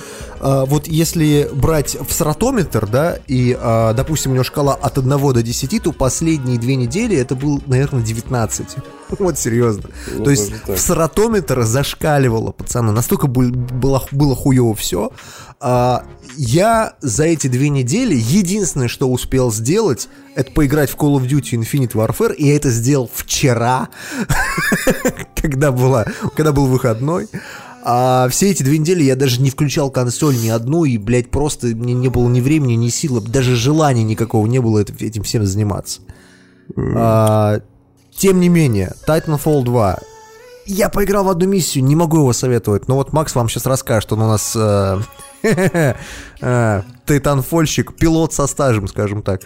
а, 0.41 0.65
вот 0.65 0.87
если 0.87 1.49
брать 1.53 1.97
в 1.97 2.13
сротометр, 2.13 2.87
да, 2.87 3.19
и, 3.27 3.57
а, 3.59 3.93
допустим, 3.95 4.33
у 4.33 4.35
него 4.35 4.45
шкала 4.45 4.75
от 4.75 4.99
1 4.99 5.09
до 5.09 5.43
10, 5.43 5.83
то 5.83 5.93
последние 5.93 6.59
две 6.59 6.77
недели 6.77 7.17
это 7.17 7.35
был, 7.35 7.63
наверное, 7.67 8.03
19. 8.03 8.67
Вот 9.21 9.39
серьезно. 9.39 9.91
Вот 10.15 10.25
То 10.25 10.31
есть 10.31 10.53
в 10.67 10.77
сротометр 10.79 11.63
зашкаливало, 11.63 12.51
пацаны. 12.51 12.91
Настолько 12.91 13.29
был- 13.29 13.53
было, 13.53 14.03
было 14.11 14.35
хуево 14.35 14.75
все. 14.75 15.13
Я 15.61 16.95
за 17.01 17.25
эти 17.25 17.47
две 17.47 17.69
недели 17.71 18.15
единственное, 18.15 18.89
что 18.89 19.11
успел 19.11 19.51
сделать, 19.53 20.09
это 20.35 20.53
поиграть 20.53 20.91
в 20.91 20.97
Call 20.97 21.17
of 21.17 21.27
Duty 21.27 21.61
Infinite 21.61 21.93
Warfare, 21.93 22.35
и 22.35 22.47
я 22.47 22.57
это 22.57 22.71
сделал 22.71 23.11
вчера, 23.13 23.89
когда, 25.35 25.73
была, 25.73 26.07
когда 26.35 26.53
был 26.53 26.67
выходной. 26.67 27.29
А 27.89 28.29
все 28.31 28.51
эти 28.51 28.65
две 28.65 28.79
недели 28.79 29.05
я 29.05 29.15
даже 29.15 29.41
не 29.41 29.49
включал 29.49 29.91
консоль 29.91 30.37
ни 30.37 30.49
одну, 30.49 30.85
и, 30.85 30.99
блядь, 30.99 31.31
просто 31.31 31.69
мне 31.69 31.95
не 31.95 32.09
было 32.09 32.29
ни 32.29 32.41
времени, 32.41 32.75
ни 32.75 32.89
силы, 32.89 33.21
даже 33.21 33.55
желания 33.55 34.03
никакого 34.03 34.45
не 34.47 34.59
было 34.59 34.81
этим 34.81 35.23
всем 35.23 35.47
заниматься. 35.47 36.01
А, 36.77 37.61
тем 38.11 38.41
не 38.41 38.49
менее, 38.49 38.93
Titanfall 39.07 39.63
2. 39.63 39.99
Я 40.67 40.89
поиграл 40.89 41.25
в 41.25 41.29
одну 41.29 41.47
миссию, 41.47 41.85
не 41.85 41.95
могу 41.95 42.19
его 42.19 42.33
советовать, 42.33 42.89
но 42.89 42.97
вот 42.97 43.13
Макс 43.13 43.35
вам 43.35 43.49
сейчас 43.49 43.67
расскажет, 43.67 44.13
он 44.13 44.23
у 44.23 44.27
нас 44.29 44.53
э, 44.57 44.99
э, 46.41 46.83
Тайтанфольщик, 47.07 47.95
пилот 47.95 48.33
со 48.33 48.47
стажем, 48.47 48.89
скажем 48.89 49.23
так. 49.23 49.43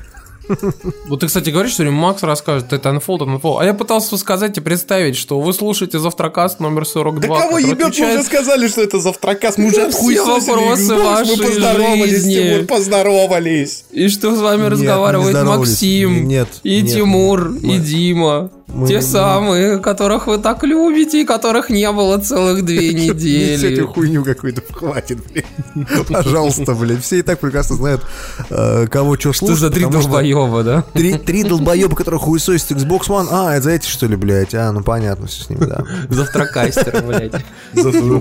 Вот 1.09 1.21
ты, 1.21 1.27
кстати, 1.27 1.51
говоришь, 1.51 1.73
что 1.73 1.85
Макс 1.85 2.23
расскажет 2.23 2.73
Titanfall, 2.73 3.19
Titanfall. 3.19 3.57
А 3.61 3.65
я 3.65 3.75
пытался 3.75 4.17
сказать 4.17 4.57
и 4.59 4.61
представить, 4.61 5.17
что 5.17 5.41
вы 5.41 5.53
слушаете 5.53 5.99
завтракаст 5.99 6.61
номер 6.61 6.87
42. 6.87 7.21
Да 7.37 7.43
кого 7.43 7.59
ебет, 7.59 7.79
мы 7.79 7.85
отвечает- 7.87 8.19
уже 8.19 8.27
сказали, 8.27 8.69
что 8.69 8.83
это 8.83 8.99
завтракас. 8.99 9.59
Мы 9.59 9.67
уже 9.67 9.91
Все 9.91 10.25
вопросы 10.25 10.95
вашей 10.95 11.37
мы 11.37 11.45
поздоровались, 11.45 12.11
жизни. 12.11 12.35
Тимур, 12.35 12.67
поздоровались. 12.67 13.85
И 13.93 14.09
что 14.09 14.35
с 14.35 14.41
вами 14.41 14.63
Нет, 14.63 14.73
разговаривает. 14.73 15.45
Максим, 15.45 16.27
Нет, 16.29 16.49
и 16.63 16.83
нет, 16.83 16.93
Тимур, 16.93 17.51
мы- 17.51 17.77
и 17.77 17.79
Дима. 17.79 18.51
Мы- 18.73 18.87
Те 18.89 18.97
мы- 18.97 19.03
самые, 19.03 19.79
которых 19.79 20.27
вы 20.27 20.39
так 20.39 20.63
любите, 20.65 21.23
и 21.23 21.25
которых 21.25 21.71
не 21.71 21.91
было 21.93 22.19
целых 22.19 22.65
две 22.65 22.93
Не 22.93 23.09
недели. 23.09 23.75
эту 23.75 23.89
хуйню 23.89 24.25
какую-то 24.25 24.63
хватит, 24.73 25.19
блядь. 25.33 26.07
Пожалуйста, 26.09 26.75
блядь. 26.75 27.03
Все 27.03 27.19
и 27.19 27.23
так 27.23 27.39
прекрасно 27.41 27.77
знают, 27.77 28.03
э, 28.51 28.87
кого 28.89 29.17
что 29.19 29.33
Что 29.33 29.47
слушать. 29.47 29.61
за 29.61 29.71
три 29.71 29.83
что 29.83 29.91
долбоеба, 29.93 30.63
да? 30.63 30.85
Три, 30.95 31.15
три 31.19 31.45
долбоеба, 31.45 31.95
которые 31.97 32.21
хуесосят 32.21 32.71
Xbox 32.73 33.09
One. 33.09 33.29
А, 33.31 33.55
это 33.55 33.65
за 33.65 33.71
эти, 33.73 33.87
что 33.87 34.07
ли, 34.07 34.17
блядь? 34.17 34.55
А, 34.55 34.71
ну 34.73 34.83
понятно, 34.83 35.27
все 35.27 35.45
с 35.45 35.51
ними, 35.51 35.65
да. 35.65 35.85
Завтракастер, 36.09 37.03
блядь. 37.07 37.33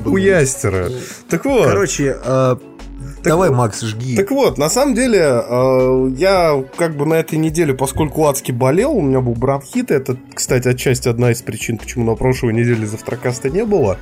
Хуястера. 0.03 0.89
Так 1.29 1.45
вот. 1.45 1.65
Короче, 1.67 2.17
э, 3.19 3.29
давай, 3.29 3.49
Макс, 3.49 3.81
жги. 3.81 4.15
Так 4.15 4.31
вот, 4.31 4.57
на 4.57 4.69
самом 4.69 4.95
деле, 4.95 5.19
э, 5.19 6.11
я 6.17 6.63
как 6.77 6.95
бы 6.95 7.05
на 7.05 7.15
этой 7.15 7.37
неделе, 7.37 7.73
поскольку 7.73 8.27
адски 8.27 8.51
болел, 8.51 8.91
у 8.91 9.01
меня 9.01 9.21
был 9.21 9.33
бронхит, 9.33 9.91
это, 9.91 10.17
кстати, 10.33 10.67
отчасти 10.67 11.07
одна 11.07 11.31
из 11.31 11.41
причин, 11.41 11.77
почему 11.77 12.05
на 12.05 12.15
прошлой 12.15 12.53
неделе 12.53 12.85
завтракаста 12.85 13.49
не 13.49 13.65
было. 13.65 13.97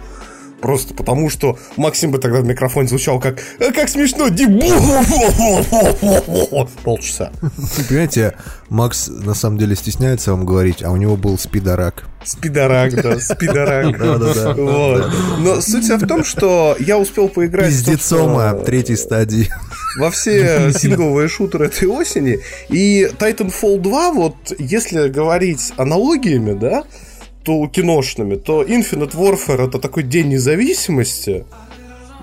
Просто 0.62 0.94
потому, 0.94 1.30
что 1.30 1.58
Максим 1.76 2.12
бы 2.12 2.18
тогда 2.18 2.42
в 2.42 2.46
микрофоне 2.46 2.88
звучал 2.88 3.20
как 3.20 3.40
«Э, 3.60 3.72
«Как 3.72 3.90
смешно, 3.90 4.30
Дим!» 4.30 4.58
Полчаса. 6.84 7.32
Понимаете, 7.88 8.36
Макс 8.70 9.08
на 9.08 9.36
самом 9.36 9.60
деле 9.60 9.76
стесняется 9.76 10.32
вам 10.32 10.46
говорить, 10.46 10.84
а 10.84 10.92
у 10.92 10.98
него 10.98 11.16
был 11.16 11.38
спидорак. 11.38 12.06
Спидорак, 12.24 12.94
да, 13.02 13.20
спидорак. 13.20 13.98
Да-да-да. 14.00 14.54
Вот. 14.54 15.12
Но 15.40 15.62
суть 15.62 15.88
в 15.90 16.08
том, 16.08 16.24
что 16.24 16.76
я 16.80 16.98
успел 16.98 17.30
поиграть 17.30 17.68
Пиздецома 17.68 18.42
собственно, 18.42 18.66
третьей 18.66 18.98
стадии. 18.98 19.50
во 19.98 20.10
все 20.10 20.72
сингловые 20.74 21.30
шутеры 21.30 21.68
этой 21.68 21.88
осени. 21.88 22.40
И 22.70 23.08
Titanfall 23.20 23.80
2, 23.80 24.12
вот 24.12 24.36
если 24.58 25.08
говорить 25.08 25.72
аналогиями, 25.78 26.54
да, 26.54 26.84
то 27.48 27.66
киношными, 27.68 28.36
то 28.36 28.62
Infinite 28.62 29.16
Warfare 29.16 29.70
это 29.70 29.80
такой 29.80 30.04
день 30.04 30.28
независимости. 30.28 31.46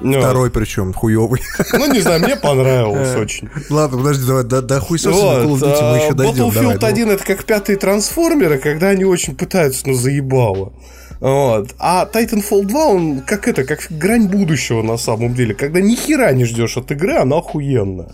Ну, 0.02 0.18
Второй 0.18 0.50
причем, 0.50 0.92
хуёвый. 0.92 1.40
Ну, 1.72 1.90
не 1.90 2.00
знаю, 2.00 2.20
мне 2.20 2.36
понравилось 2.36 3.16
очень. 3.16 3.48
Ладно, 3.70 3.96
подожди, 3.98 4.26
давай, 4.26 4.44
да, 4.44 4.60
да 4.60 4.80
хуй 4.80 4.98
сосен, 4.98 5.18
Call 5.18 5.44
of 5.44 5.46
Вот, 5.46 5.60
мы 5.62 5.68
а 5.72 5.96
еще 5.96 6.12
дойдем. 6.12 6.48
Battlefield 6.48 6.54
давай, 6.54 6.78
ну. 6.78 6.86
1 6.86 7.10
это 7.10 7.24
как 7.24 7.44
пятые 7.44 7.78
трансформеры, 7.78 8.58
когда 8.58 8.88
они 8.88 9.04
очень 9.06 9.34
пытаются, 9.34 9.88
ну, 9.88 9.94
заебало. 9.94 10.74
Вот. 11.20 11.70
А 11.78 12.06
Titanfall 12.12 12.64
2, 12.64 12.84
он 12.84 13.20
как 13.22 13.48
это, 13.48 13.64
как 13.64 13.86
грань 13.88 14.26
будущего 14.26 14.82
на 14.82 14.98
самом 14.98 15.32
деле. 15.32 15.54
Когда 15.54 15.80
ни 15.80 15.94
хера 15.94 16.32
не 16.32 16.44
ждешь 16.44 16.76
от 16.76 16.90
игры, 16.90 17.14
она 17.16 17.38
охуенная. 17.38 18.10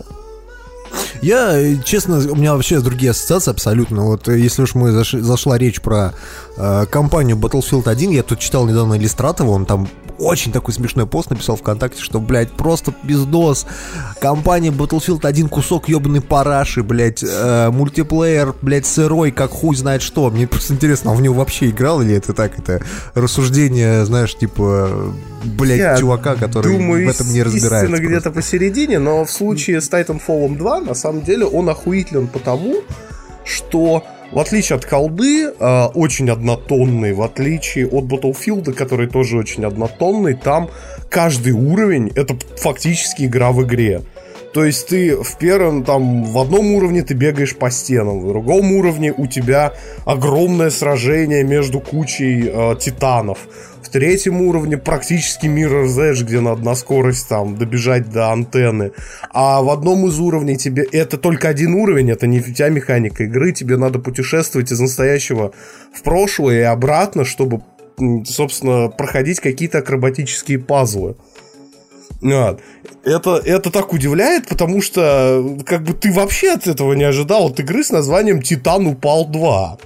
Я, 1.21 1.57
э, 1.59 1.75
честно, 1.85 2.17
у 2.17 2.35
меня 2.35 2.53
вообще 2.53 2.79
другие 2.79 3.11
ассоциации 3.11 3.51
абсолютно. 3.51 4.05
Вот 4.05 4.27
э, 4.27 4.39
если 4.39 4.63
уж 4.63 4.75
мы 4.75 4.89
заш- 4.89 5.19
зашла 5.21 5.57
речь 5.57 5.79
про 5.81 6.13
э, 6.50 6.50
компанию 6.89 7.37
Battlefield 7.37 7.89
1, 7.89 8.11
я 8.11 8.23
тут 8.23 8.39
читал 8.39 8.67
недавно 8.67 8.95
Иллистратова, 8.95 9.49
он 9.51 9.65
там 9.65 9.87
очень 10.19 10.51
такой 10.51 10.73
смешной 10.73 11.07
пост 11.07 11.31
написал 11.31 11.55
ВКонтакте, 11.55 11.99
что, 12.01 12.19
блядь, 12.19 12.51
просто 12.51 12.91
пиздос. 12.91 13.65
Компания 14.19 14.69
Battlefield 14.69 15.25
1 15.25 15.49
кусок 15.49 15.89
ебаный 15.89 16.21
параши, 16.21 16.83
блядь, 16.83 17.23
э, 17.27 17.71
мультиплеер, 17.71 18.53
блядь, 18.61 18.85
сырой, 18.85 19.31
как 19.31 19.49
хуй 19.49 19.75
знает 19.75 20.03
что. 20.03 20.29
Мне 20.29 20.45
просто 20.47 20.73
интересно, 20.73 21.11
а 21.11 21.15
в 21.15 21.21
него 21.21 21.33
вообще 21.35 21.69
играл 21.71 22.01
или 22.03 22.13
это 22.15 22.33
так, 22.33 22.59
это 22.59 22.81
рассуждение, 23.15 24.05
знаешь, 24.05 24.35
типа, 24.37 25.11
блядь, 25.43 25.79
Я 25.79 25.97
чувака, 25.97 26.35
который 26.35 26.77
Думаю, 26.77 27.07
в 27.07 27.09
этом 27.09 27.31
не 27.33 27.41
разбирается. 27.41 27.87
просто. 27.87 28.05
где-то 28.05 28.29
посередине, 28.31 28.99
но 28.99 29.25
в 29.25 29.31
случае 29.31 29.81
с 29.81 29.89
Titanfall 29.89 30.55
2, 30.55 30.81
на 30.81 30.93
самом 30.93 31.23
деле, 31.23 31.45
он 31.45 31.67
охуителен 31.69 32.27
потому, 32.27 32.75
что 33.43 34.03
в 34.31 34.39
отличие 34.39 34.77
от 34.77 34.85
колды, 34.85 35.47
э, 35.47 35.85
очень 35.93 36.29
однотонный, 36.29 37.13
в 37.13 37.21
отличие 37.21 37.87
от 37.87 38.05
Battlefield, 38.05 38.73
который 38.73 39.07
тоже 39.07 39.37
очень 39.37 39.65
однотонный, 39.65 40.35
там 40.35 40.69
каждый 41.09 41.53
уровень 41.53 42.11
это 42.15 42.35
фактически 42.57 43.23
игра 43.23 43.51
в 43.51 43.63
игре. 43.63 44.01
То 44.53 44.65
есть 44.65 44.87
ты 44.87 45.15
в 45.15 45.37
первом, 45.37 45.83
там, 45.83 46.25
в 46.25 46.37
одном 46.37 46.73
уровне 46.73 47.03
ты 47.03 47.13
бегаешь 47.13 47.55
по 47.55 47.71
стенам, 47.71 48.19
в 48.19 48.27
другом 48.27 48.73
уровне 48.73 49.13
у 49.15 49.25
тебя 49.25 49.73
огромное 50.05 50.69
сражение 50.69 51.43
между 51.43 51.79
кучей 51.79 52.49
э, 52.51 52.75
титанов. 52.79 53.39
Третьем 53.91 54.41
уровне 54.41 54.77
практически 54.77 55.47
Mirror's 55.47 55.97
Edge, 55.97 56.23
где 56.23 56.39
надо 56.39 56.63
на 56.63 56.75
скорость 56.75 57.27
там 57.27 57.57
добежать 57.57 58.09
до 58.09 58.31
антенны. 58.31 58.93
А 59.31 59.61
в 59.61 59.69
одном 59.69 60.07
из 60.07 60.17
уровней 60.19 60.55
тебе... 60.57 60.83
Это 60.91 61.17
только 61.17 61.49
один 61.49 61.75
уровень, 61.75 62.09
это 62.09 62.25
не 62.25 62.39
вся 62.39 62.69
механика 62.69 63.25
игры. 63.25 63.51
Тебе 63.51 63.75
надо 63.75 63.99
путешествовать 63.99 64.71
из 64.71 64.79
настоящего 64.79 65.51
в 65.93 66.03
прошлое 66.03 66.59
и 66.59 66.63
обратно, 66.63 67.25
чтобы, 67.25 67.61
собственно, 68.25 68.87
проходить 68.87 69.41
какие-то 69.41 69.79
акробатические 69.79 70.59
пазлы. 70.59 71.17
Вот. 72.21 72.61
Это, 73.03 73.41
это 73.43 73.71
так 73.71 73.93
удивляет, 73.93 74.47
потому 74.47 74.81
что 74.81 75.57
как 75.65 75.83
бы 75.83 75.93
ты 75.93 76.13
вообще 76.13 76.53
от 76.53 76.67
этого 76.67 76.93
не 76.93 77.03
ожидал 77.03 77.47
от 77.47 77.59
игры 77.59 77.83
с 77.83 77.89
названием 77.89 78.41
Титан 78.41 78.87
упал 78.87 79.27
2. 79.27 79.77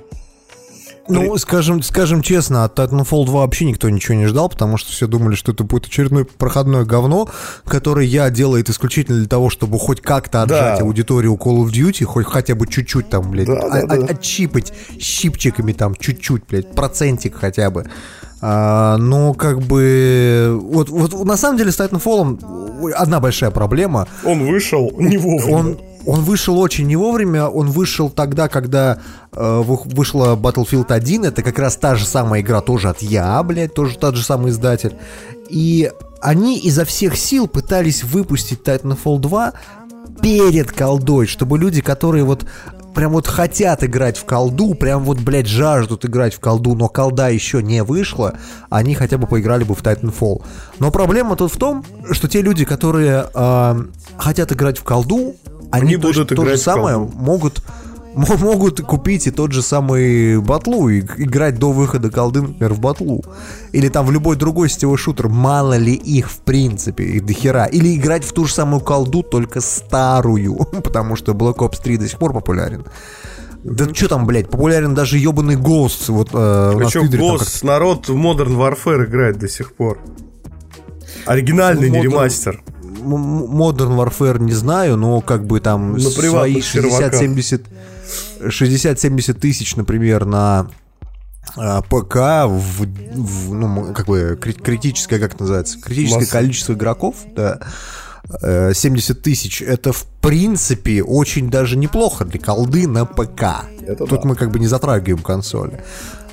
Ну, 1.07 1.37
скажем, 1.37 1.83
скажем 1.83 2.21
честно, 2.21 2.63
от 2.63 2.77
Titanfall 2.79 3.25
2 3.25 3.41
вообще 3.41 3.65
никто 3.65 3.89
ничего 3.89 4.15
не 4.15 4.25
ждал, 4.25 4.49
потому 4.49 4.77
что 4.77 4.91
все 4.91 5.07
думали, 5.07 5.35
что 5.35 5.51
это 5.51 5.63
будет 5.63 5.85
очередное 5.85 6.25
проходное 6.25 6.83
говно, 6.83 7.29
которое 7.65 8.05
я 8.07 8.29
делает 8.29 8.69
исключительно 8.69 9.19
для 9.19 9.27
того, 9.27 9.49
чтобы 9.49 9.77
хоть 9.77 10.01
как-то 10.01 10.41
отжать 10.41 10.79
Да. 10.79 10.83
аудиторию 10.85 11.33
Call 11.35 11.63
of 11.63 11.67
Duty, 11.71 12.05
хоть 12.05 12.25
хотя 12.25 12.55
бы 12.55 12.65
чуть-чуть 12.67 13.09
там, 13.09 13.29
блядь, 13.29 13.47
Да, 13.47 13.55
да, 13.69 13.79
а- 13.81 13.87
да. 13.87 13.95
а- 13.95 14.11
отщипать 14.11 14.73
щипчиками 14.99 15.73
там 15.73 15.93
чуть-чуть, 15.95 16.43
блядь, 16.49 16.71
процентик 16.73 17.35
хотя 17.35 17.69
бы. 17.69 17.85
А, 18.41 18.97
но 18.97 19.33
как 19.33 19.61
бы... 19.61 20.57
Вот, 20.61 20.89
вот 20.89 21.25
на 21.25 21.37
самом 21.37 21.57
деле 21.57 21.71
с 21.71 21.79
Titanfall 21.79 22.91
одна 22.93 23.19
большая 23.19 23.49
проблема. 23.51 24.07
Он 24.23 24.45
вышел 24.45 24.91
не 24.97 25.17
вовремя. 25.17 25.55
Он, 25.57 25.77
он 26.05 26.21
вышел 26.21 26.59
очень 26.59 26.87
не 26.87 26.95
вовремя, 26.95 27.47
он 27.47 27.69
вышел 27.71 28.09
тогда, 28.09 28.47
когда 28.47 28.99
э, 29.31 29.61
вы- 29.65 29.79
вышла 29.85 30.35
Battlefield 30.35 30.91
1, 30.91 31.25
это 31.25 31.41
как 31.43 31.59
раз 31.59 31.75
та 31.77 31.95
же 31.95 32.05
самая 32.05 32.41
игра, 32.41 32.61
тоже 32.61 32.89
от 32.89 33.01
Я, 33.01 33.41
блядь, 33.43 33.73
тоже 33.73 33.97
тот 33.97 34.15
же 34.15 34.23
самый 34.23 34.51
издатель. 34.51 34.95
И 35.49 35.91
они 36.21 36.57
изо 36.59 36.85
всех 36.85 37.17
сил 37.17 37.47
пытались 37.47 38.03
выпустить 38.03 38.61
Titanfall 38.63 39.19
2 39.19 39.53
перед 40.21 40.71
колдой, 40.71 41.27
чтобы 41.27 41.57
люди, 41.57 41.81
которые 41.81 42.23
вот 42.23 42.45
прям 42.95 43.11
вот 43.11 43.27
хотят 43.27 43.83
играть 43.83 44.17
в 44.17 44.23
колду, 44.25 44.73
прям 44.73 45.03
вот, 45.03 45.19
блядь, 45.19 45.47
жаждут 45.47 46.05
играть 46.05 46.33
в 46.33 46.39
колду, 46.39 46.75
но 46.75 46.87
колда 46.87 47.27
еще 47.27 47.61
не 47.61 47.83
вышла, 47.83 48.35
они 48.69 48.95
хотя 48.95 49.17
бы 49.17 49.27
поиграли 49.27 49.63
бы 49.65 49.75
в 49.75 49.81
Titanfall. 49.83 50.43
Но 50.79 50.91
проблема 50.91 51.35
тут 51.35 51.53
в 51.53 51.57
том, 51.57 51.83
что 52.11 52.27
те 52.29 52.41
люди, 52.41 52.63
которые 52.63 53.25
э, 53.33 53.83
хотят 54.17 54.51
играть 54.53 54.77
в 54.77 54.83
колду, 54.83 55.35
они, 55.71 55.93
Они 55.93 55.95
то, 55.97 56.07
будут 56.09 56.29
то 56.29 56.35
же 56.35 56.41
играть 56.43 56.59
в 56.59 56.63
самое 56.63 56.97
могут 56.97 57.61
мо- 58.15 58.37
могут 58.37 58.81
купить 58.81 59.27
и 59.27 59.31
тот 59.31 59.51
же 59.51 59.61
самый 59.61 60.39
батлу 60.39 60.89
и 60.89 61.01
играть 61.01 61.59
до 61.59 61.71
выхода 61.71 62.09
колды, 62.09 62.41
например, 62.41 62.73
в 62.73 62.79
батлу. 62.79 63.23
Или 63.73 63.89
там 63.89 64.05
в 64.05 64.11
любой 64.11 64.35
другой 64.37 64.69
сетевой 64.69 64.97
шутер. 64.97 65.27
Мало 65.27 65.77
ли 65.77 65.93
их, 65.93 66.31
в 66.31 66.39
принципе, 66.39 67.03
их 67.03 67.25
до 67.25 67.33
хера. 67.33 67.65
Или 67.65 67.95
играть 67.95 68.23
в 68.23 68.31
ту 68.33 68.45
же 68.45 68.53
самую 68.53 68.79
колду, 68.81 69.21
только 69.21 69.61
старую. 69.61 70.55
Потому 70.83 71.15
что 71.15 71.33
Black 71.33 71.57
Ops 71.57 71.81
3 71.83 71.97
до 71.97 72.07
сих 72.07 72.19
пор 72.19 72.33
популярен. 72.33 72.85
Да 73.63 73.91
что 73.93 74.07
там, 74.07 74.27
блядь, 74.27 74.49
популярен 74.49 74.93
даже 74.93 75.17
ебаный 75.17 75.55
Ghost. 75.55 76.05
Вот 76.11 76.29
э, 76.33 76.73
там 76.93 77.07
Гос, 77.17 77.63
народ 77.63 78.07
в 78.07 78.15
Modern 78.15 78.55
Warfare 78.55 79.05
играет 79.05 79.39
до 79.39 79.47
сих 79.49 79.73
пор. 79.73 79.99
Оригинальный, 81.25 81.89
не 81.89 81.97
Modern- 81.97 82.03
ремастер. 82.03 82.63
Modern 83.05 83.95
Warfare 83.97 84.41
не 84.41 84.53
знаю, 84.53 84.97
но 84.97 85.21
как 85.21 85.45
бы 85.45 85.59
там 85.59 85.93
На 85.93 85.99
свои 85.99 86.15
приватных 86.15 86.65
серваках. 86.65 87.13
60-70 87.13 87.65
60-70 88.41 89.33
тысяч, 89.33 89.75
например, 89.75 90.25
на 90.25 90.67
а, 91.57 91.81
ПК 91.81 92.47
в, 92.47 92.85
в, 92.85 93.53
ну, 93.53 93.93
как 93.93 94.07
бы 94.07 94.37
кри- 94.39 94.53
критическое, 94.53 95.19
как 95.19 95.33
это 95.33 95.43
называется, 95.43 95.79
критическое 95.79 96.19
Масса. 96.19 96.31
количество 96.31 96.73
игроков, 96.73 97.15
да, 97.35 97.59
э, 98.41 98.73
70 98.73 99.21
тысяч, 99.21 99.61
это 99.61 99.93
в 99.93 100.05
принципе 100.21 101.03
очень 101.03 101.49
даже 101.49 101.77
неплохо 101.77 102.25
для 102.25 102.39
колды 102.39 102.87
на 102.87 103.05
ПК. 103.05 103.65
Это 103.87 104.05
Тут 104.05 104.21
да. 104.23 104.27
мы 104.27 104.35
как 104.35 104.51
бы 104.51 104.59
не 104.59 104.67
затрагиваем 104.67 105.23
консоли. 105.23 105.83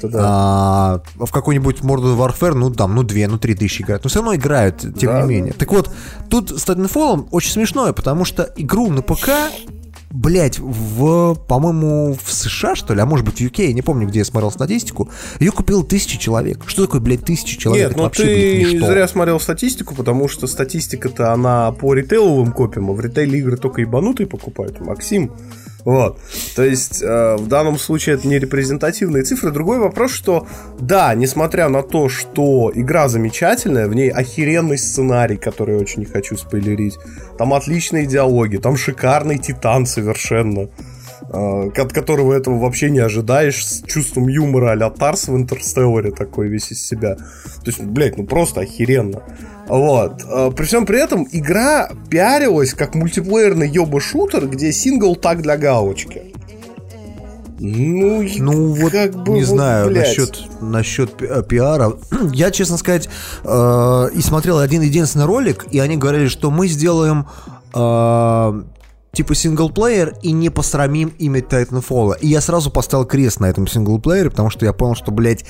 Это 0.02 0.08
да. 0.08 0.20
А, 0.24 1.02
в 1.16 1.30
какой-нибудь 1.30 1.80
Modern 1.80 2.16
Warfare, 2.16 2.54
ну 2.54 2.70
там, 2.70 2.94
ну 2.94 3.02
2, 3.02 3.28
ну 3.28 3.38
3 3.38 3.54
тысячи 3.54 3.82
играют. 3.82 4.04
Но 4.04 4.10
все 4.10 4.18
равно 4.20 4.34
играют, 4.34 4.80
тем 4.80 5.10
Да. 5.12 5.22
не 5.22 5.28
менее. 5.28 5.52
Так 5.52 5.72
вот, 5.72 5.90
тут 6.28 6.50
с 6.50 6.64
Titanfall 6.68 7.28
очень 7.30 7.52
смешное, 7.52 7.92
потому 7.92 8.24
что 8.24 8.52
игру 8.56 8.90
на 8.90 9.02
ПК, 9.02 9.30
блять, 10.10 10.58
в, 10.58 11.34
по-моему, 11.34 12.16
в 12.22 12.32
США, 12.32 12.74
что 12.74 12.94
ли, 12.94 13.00
а 13.00 13.06
может 13.06 13.24
быть 13.24 13.38
в 13.38 13.40
UK, 13.40 13.68
я 13.68 13.72
не 13.72 13.82
помню, 13.82 14.06
где 14.06 14.18
я 14.20 14.24
смотрел 14.24 14.50
статистику, 14.50 15.08
ее 15.40 15.52
купил 15.52 15.84
тысячи 15.84 16.18
человек. 16.18 16.64
Что 16.66 16.84
такое, 16.84 17.00
блядь, 17.00 17.24
тысячи 17.24 17.58
человек? 17.58 17.88
Нет, 17.88 17.96
ну 17.96 18.02
вообще, 18.04 18.24
ты 18.24 18.56
блядь, 18.60 18.72
ничто. 18.74 18.86
зря 18.88 19.08
смотрел 19.08 19.40
статистику, 19.40 19.94
потому 19.94 20.28
что 20.28 20.46
статистика-то 20.46 21.32
она 21.32 21.72
по 21.72 21.94
ритейловым 21.94 22.52
копиям, 22.52 22.90
а 22.90 22.92
в 22.92 23.00
ритейле 23.00 23.38
игры 23.38 23.56
только 23.56 23.80
ебанутые 23.80 24.26
покупают, 24.26 24.80
Максим. 24.80 25.32
Вот. 25.84 26.18
То 26.54 26.62
есть, 26.62 27.02
э, 27.02 27.36
в 27.36 27.48
данном 27.48 27.78
случае 27.78 28.14
это 28.14 28.28
не 28.28 28.38
репрезентативные 28.38 29.24
цифры. 29.24 29.50
Другой 29.50 29.78
вопрос, 29.78 30.12
что 30.12 30.46
да, 30.78 31.14
несмотря 31.14 31.68
на 31.68 31.82
то, 31.82 32.08
что 32.08 32.70
игра 32.74 33.08
замечательная, 33.08 33.88
в 33.88 33.94
ней 33.94 34.10
охеренный 34.10 34.78
сценарий, 34.78 35.36
который 35.36 35.74
я 35.76 35.80
очень 35.80 36.00
не 36.00 36.06
хочу 36.06 36.36
спойлерить, 36.36 36.98
там 37.38 37.52
отличные 37.52 38.06
диалоги, 38.06 38.56
там 38.58 38.76
шикарный 38.76 39.38
титан 39.38 39.86
совершенно, 39.86 40.68
от 41.32 41.92
которого 41.92 42.32
этого 42.34 42.58
вообще 42.58 42.90
не 42.90 42.98
ожидаешь, 43.00 43.66
с 43.66 43.82
чувством 43.82 44.28
юмора 44.28 44.72
а-ля 44.72 44.90
Тарс 44.90 45.28
в 45.28 45.36
Интерстелларе 45.36 46.10
такой 46.10 46.48
весь 46.48 46.70
из 46.72 46.86
себя. 46.86 47.14
То 47.16 47.66
есть, 47.66 47.80
блядь, 47.82 48.18
ну 48.18 48.24
просто 48.24 48.60
охеренно. 48.60 49.22
Вот. 49.68 50.22
Э, 50.28 50.50
При 50.54 50.64
всем 50.64 50.84
при 50.86 51.00
этом 51.02 51.26
игра 51.32 51.90
пиарилась 52.10 52.74
как 52.74 52.94
мультиплеерный 52.94 53.68
ёба-шутер, 53.70 54.46
где 54.48 54.72
сингл 54.72 55.16
так 55.16 55.40
для 55.42 55.56
галочки. 55.56 56.32
Ну, 57.64 58.24
Ну 58.38 58.74
вот, 58.74 58.90
как 58.90 59.14
бы 59.22 59.32
не 59.34 59.40
вот, 59.44 59.46
знаю, 59.54 59.86
блядь. 59.86 60.08
насчет, 60.08 60.42
насчет 60.60 61.16
пи- 61.16 61.26
э, 61.26 61.42
пиара. 61.44 61.92
Я, 62.32 62.50
честно 62.50 62.76
сказать, 62.76 63.08
э, 63.44 64.08
и 64.14 64.20
смотрел 64.20 64.58
один 64.58 64.82
единственный 64.82 65.26
ролик, 65.26 65.66
и 65.70 65.78
они 65.78 65.96
говорили, 65.96 66.26
что 66.26 66.50
мы 66.50 66.66
сделаем 66.66 67.26
э, 67.72 68.62
типа 69.12 69.34
синглплеер 69.34 70.14
и 70.22 70.32
не 70.32 70.50
посрамим 70.50 71.12
имя 71.18 71.40
Titanfall. 71.40 72.18
И 72.20 72.28
я 72.28 72.40
сразу 72.40 72.70
поставил 72.70 73.04
крест 73.04 73.40
на 73.40 73.46
этом 73.46 73.66
синглплеере, 73.66 74.30
потому 74.30 74.50
что 74.50 74.64
я 74.64 74.72
понял, 74.72 74.94
что, 74.94 75.10
блядь, 75.12 75.44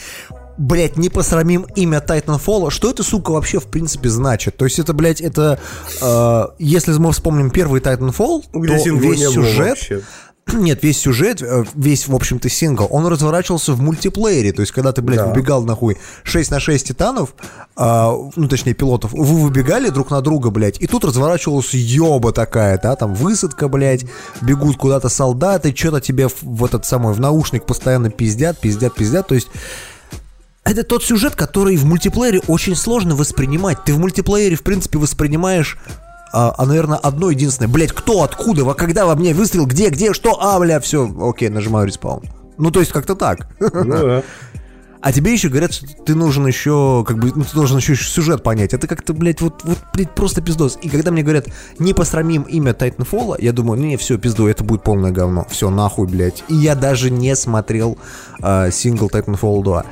Блять, 0.58 0.98
не 0.98 1.08
посрамим 1.08 1.66
имя 1.76 2.04
Titanfall. 2.06 2.70
Что 2.70 2.90
это, 2.90 3.02
сука, 3.02 3.30
вообще 3.30 3.58
в 3.58 3.68
принципе 3.68 4.10
значит? 4.10 4.56
То 4.58 4.66
есть 4.66 4.78
это, 4.78 4.92
блядь, 4.92 5.22
это... 5.22 5.58
э, 6.00 6.44
если 6.58 6.92
мы 6.92 7.12
вспомним 7.12 7.50
первый 7.50 7.80
Titanfall, 7.80 8.44
Где 8.52 8.78
то 8.78 8.90
весь 8.90 9.28
сюжет... 9.30 9.68
вообще. 9.70 10.02
Нет, 10.52 10.82
весь 10.82 10.98
сюжет, 10.98 11.40
э, 11.40 11.64
весь, 11.74 12.08
в 12.08 12.14
общем-то, 12.14 12.48
сингл, 12.48 12.86
он 12.90 13.06
разворачивался 13.06 13.72
в 13.72 13.80
мультиплеере. 13.80 14.52
То 14.52 14.60
есть, 14.62 14.72
когда 14.72 14.92
ты, 14.92 15.00
блядь, 15.00 15.20
Да. 15.20 15.26
выбегал 15.28 15.62
нахуй 15.62 15.98
6 16.24 16.50
на 16.50 16.58
6 16.60 16.88
титанов, 16.88 17.34
а, 17.76 18.12
ну, 18.36 18.48
точнее, 18.48 18.74
пилотов, 18.74 19.12
вы 19.12 19.24
выбегали 19.40 19.88
друг 19.88 20.10
на 20.10 20.20
друга, 20.20 20.50
блядь, 20.50 20.80
и 20.80 20.86
тут 20.86 21.04
разворачивалась 21.04 21.72
ёба 21.72 22.32
такая, 22.32 22.78
да, 22.82 22.96
там 22.96 23.14
высадка, 23.14 23.68
блядь, 23.68 24.04
бегут 24.40 24.76
куда-то 24.76 25.08
солдаты, 25.08 25.74
что-то 25.76 26.00
тебе 26.00 26.28
в, 26.28 26.42
в 26.42 26.64
этот 26.64 26.84
самый, 26.86 27.14
в 27.14 27.20
наушник 27.20 27.64
постоянно 27.64 28.10
пиздят, 28.10 28.58
пиздят, 28.58 28.94
пиздят. 28.94 29.28
То 29.28 29.34
есть, 29.34 29.48
это 30.64 30.84
тот 30.84 31.02
сюжет, 31.02 31.34
который 31.34 31.76
в 31.76 31.84
мультиплеере 31.84 32.40
очень 32.46 32.76
сложно 32.76 33.16
воспринимать. 33.16 33.84
Ты 33.84 33.94
в 33.94 33.98
мультиплеере, 33.98 34.56
в 34.56 34.62
принципе, 34.62 34.98
воспринимаешь 34.98 35.76
а, 36.32 36.54
а, 36.56 36.66
наверное, 36.66 36.98
одно 36.98 37.30
единственное. 37.30 37.68
Блять, 37.68 37.92
кто, 37.92 38.22
откуда, 38.22 38.64
во 38.64 38.74
когда 38.74 39.06
во 39.06 39.14
мне 39.14 39.34
выстрел, 39.34 39.66
где, 39.66 39.90
где, 39.90 40.12
что, 40.12 40.38
а, 40.40 40.58
бля, 40.58 40.80
все, 40.80 41.14
окей, 41.20 41.48
нажимаю 41.48 41.86
респаун. 41.86 42.22
Ну, 42.58 42.70
то 42.70 42.80
есть 42.80 42.92
как-то 42.92 43.14
так. 43.14 43.48
Ну 43.60 43.84
да. 43.84 44.22
А 45.02 45.12
тебе 45.12 45.32
еще 45.32 45.48
говорят, 45.48 45.72
что 45.72 45.88
ты 45.88 46.14
нужен 46.14 46.46
еще, 46.46 47.04
как 47.06 47.18
бы, 47.18 47.32
ну, 47.34 47.42
ты 47.42 47.52
должен 47.54 47.78
еще 47.78 47.96
сюжет 47.96 48.44
понять. 48.44 48.72
Это 48.72 48.86
как-то, 48.86 49.12
блядь, 49.12 49.40
вот, 49.40 49.64
вот, 49.64 49.78
блядь, 49.92 50.14
просто 50.14 50.40
пиздос. 50.40 50.78
И 50.80 50.88
когда 50.88 51.10
мне 51.10 51.24
говорят, 51.24 51.48
не 51.80 51.92
посрамим 51.92 52.42
имя 52.42 52.70
Titanfall, 52.70 53.34
я 53.40 53.52
думаю, 53.52 53.80
не, 53.80 53.96
все, 53.96 54.16
пизду, 54.16 54.46
это 54.46 54.62
будет 54.62 54.84
полное 54.84 55.10
говно. 55.10 55.44
Все, 55.50 55.70
нахуй, 55.70 56.06
блядь. 56.06 56.44
И 56.46 56.54
я 56.54 56.76
даже 56.76 57.10
не 57.10 57.34
смотрел 57.34 57.98
а, 58.40 58.70
сингл 58.70 59.08
Titanfall 59.08 59.64
2. 59.64 59.84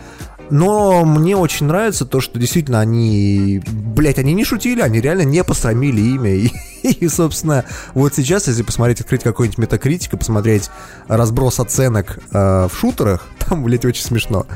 Но 0.50 1.04
мне 1.04 1.36
очень 1.36 1.66
нравится 1.66 2.04
то, 2.04 2.20
что 2.20 2.38
действительно 2.38 2.80
они, 2.80 3.62
блядь, 3.68 4.18
они 4.18 4.32
не 4.34 4.44
шутили, 4.44 4.80
они 4.80 5.00
реально 5.00 5.22
не 5.22 5.44
посрамили 5.44 6.00
имя. 6.00 6.34
И, 6.34 6.50
и, 6.82 7.08
собственно, 7.08 7.64
вот 7.94 8.14
сейчас, 8.14 8.48
если 8.48 8.62
посмотреть, 8.62 9.00
открыть 9.00 9.22
какой-нибудь 9.22 9.58
метакритик 9.58 10.14
и 10.14 10.16
посмотреть 10.16 10.70
разброс 11.08 11.60
оценок 11.60 12.18
э, 12.32 12.68
в 12.68 12.76
шутерах, 12.76 13.26
там, 13.48 13.62
блядь, 13.62 13.84
очень 13.84 14.04
смешно. 14.04 14.46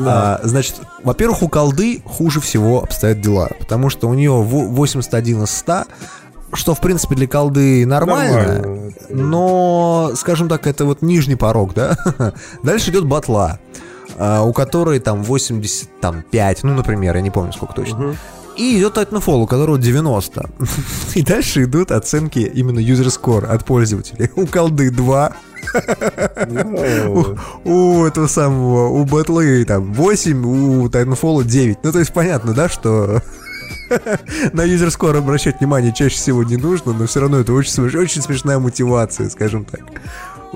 А, 0.00 0.40
значит, 0.42 0.76
во-первых, 1.04 1.42
у 1.42 1.48
колды 1.48 2.02
хуже 2.04 2.40
всего 2.40 2.82
обстоят 2.82 3.20
дела, 3.20 3.50
потому 3.60 3.90
что 3.90 4.08
у 4.08 4.14
нее 4.14 4.32
во- 4.32 4.66
81 4.66 5.44
из 5.44 5.50
100, 5.50 5.84
что, 6.52 6.74
в 6.74 6.80
принципе, 6.80 7.14
для 7.16 7.26
колды 7.28 7.84
нормально, 7.86 8.54
Нормально. 8.58 8.92
но, 9.10 10.12
скажем 10.16 10.48
так, 10.48 10.66
это 10.66 10.84
вот 10.84 11.02
нижний 11.02 11.36
порог, 11.36 11.74
да? 11.74 11.96
Дальше 12.62 12.90
идет 12.90 13.04
батла, 13.06 13.58
у 14.18 14.52
которой 14.52 14.98
там 15.00 15.22
85, 15.22 16.62
ну, 16.64 16.74
например, 16.74 17.16
я 17.16 17.22
не 17.22 17.30
помню, 17.30 17.52
сколько 17.52 17.74
точно. 17.74 18.16
И 18.56 18.78
идет 18.78 18.96
Titanfall, 18.96 19.42
у 19.42 19.46
которого 19.46 19.78
90. 19.78 20.48
И 21.16 21.22
дальше 21.22 21.64
идут 21.64 21.90
оценки 21.90 22.38
именно 22.38 22.78
user 22.78 23.06
score 23.06 23.44
от 23.46 23.64
пользователей. 23.64 24.30
У 24.36 24.46
колды 24.46 24.90
2, 24.90 25.32
Ну, 26.48 27.36
у 27.64 28.04
этого 28.04 28.26
самого, 28.26 28.88
у 28.88 29.04
батлы 29.04 29.64
там 29.64 29.92
8, 29.92 30.44
у 30.46 30.86
Titanfall 30.88 31.44
9. 31.44 31.78
Ну, 31.82 31.92
то 31.92 31.98
есть 31.98 32.12
понятно, 32.12 32.52
да, 32.54 32.68
что 32.68 33.22
на 34.52 34.62
user 34.66 34.88
score 34.88 35.16
обращать 35.18 35.58
внимание 35.60 35.92
чаще 35.92 36.16
всего 36.16 36.42
не 36.44 36.56
нужно, 36.56 36.92
но 36.92 37.06
все 37.06 37.20
равно 37.20 37.38
это 37.40 37.52
очень, 37.52 37.72
смеш- 37.72 37.98
очень 37.98 38.22
смешная 38.22 38.58
мотивация, 38.58 39.28
скажем 39.30 39.64
так, 39.64 39.80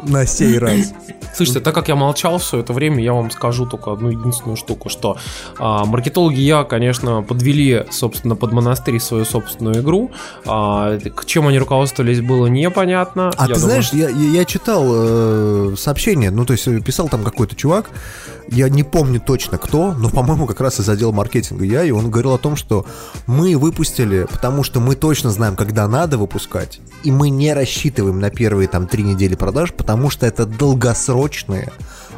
на 0.07 0.27
сей 0.27 0.59
раз. 0.59 0.93
Слушайте, 1.35 1.61
так 1.61 1.75
как 1.75 1.89
я 1.89 1.95
молчал 1.95 2.39
все 2.39 2.61
это 2.61 2.73
время, 2.73 3.03
я 3.03 3.13
вам 3.13 3.31
скажу 3.31 3.67
только 3.67 3.93
одну 3.93 4.09
единственную 4.11 4.57
штуку, 4.57 4.89
что 4.89 5.17
а, 5.59 5.85
маркетологи 5.85 6.41
я, 6.41 6.65
конечно, 6.65 7.23
подвели, 7.23 7.85
собственно, 7.91 8.35
под 8.35 8.53
монастырь 8.53 8.99
свою 8.99 9.25
собственную 9.25 9.81
игру. 9.83 10.11
А, 10.47 10.99
к 10.99 11.25
чем 11.27 11.47
они 11.47 11.59
руководствовались, 11.59 12.21
было 12.21 12.47
непонятно. 12.47 13.31
А 13.37 13.47
Я 13.47 13.55
ты 13.55 13.61
думаю, 13.61 13.83
знаешь, 13.83 13.91
я, 13.93 14.09
я- 14.09 14.39
я 14.41 14.45
читал 14.45 14.85
э, 14.89 15.75
сообщение, 15.77 16.31
ну, 16.31 16.45
то 16.45 16.55
есть 16.55 16.67
э, 16.67 16.81
писал 16.81 17.09
там 17.09 17.23
какой-то 17.23 17.55
чувак, 17.55 17.91
я 18.51 18.69
не 18.69 18.83
помню 18.83 19.21
точно 19.21 19.59
кто, 19.59 19.93
но, 19.95 20.09
по-моему, 20.11 20.47
как 20.47 20.61
раз 20.61 20.81
из 20.81 20.89
отдела 20.89 21.13
маркетинга 21.13 21.65
я, 21.65 21.85
и 21.85 21.91
он 21.91 22.11
говорил 22.11 22.33
о 22.33 22.39
том, 22.39 22.57
что 22.57 22.87
мы 23.27 23.57
выпустили, 23.57 24.27
потому 24.31 24.63
что 24.63 24.81
мы 24.81 24.95
точно 24.95 25.31
знаем, 25.31 25.57
когда 25.57 25.87
надо 25.87 26.19
выпускать, 26.19 26.81
и 27.05 27.11
мы 27.11 27.31
не 27.31 27.53
рассчитываем 27.53 28.21
на 28.21 28.31
первые 28.31 28.69
там 28.69 28.87
три 28.87 29.03
недели 29.03 29.35
продаж, 29.35 29.73
потому 29.73 30.11
что 30.11 30.27
это 30.27 30.47
долгосрочные, 30.47 31.73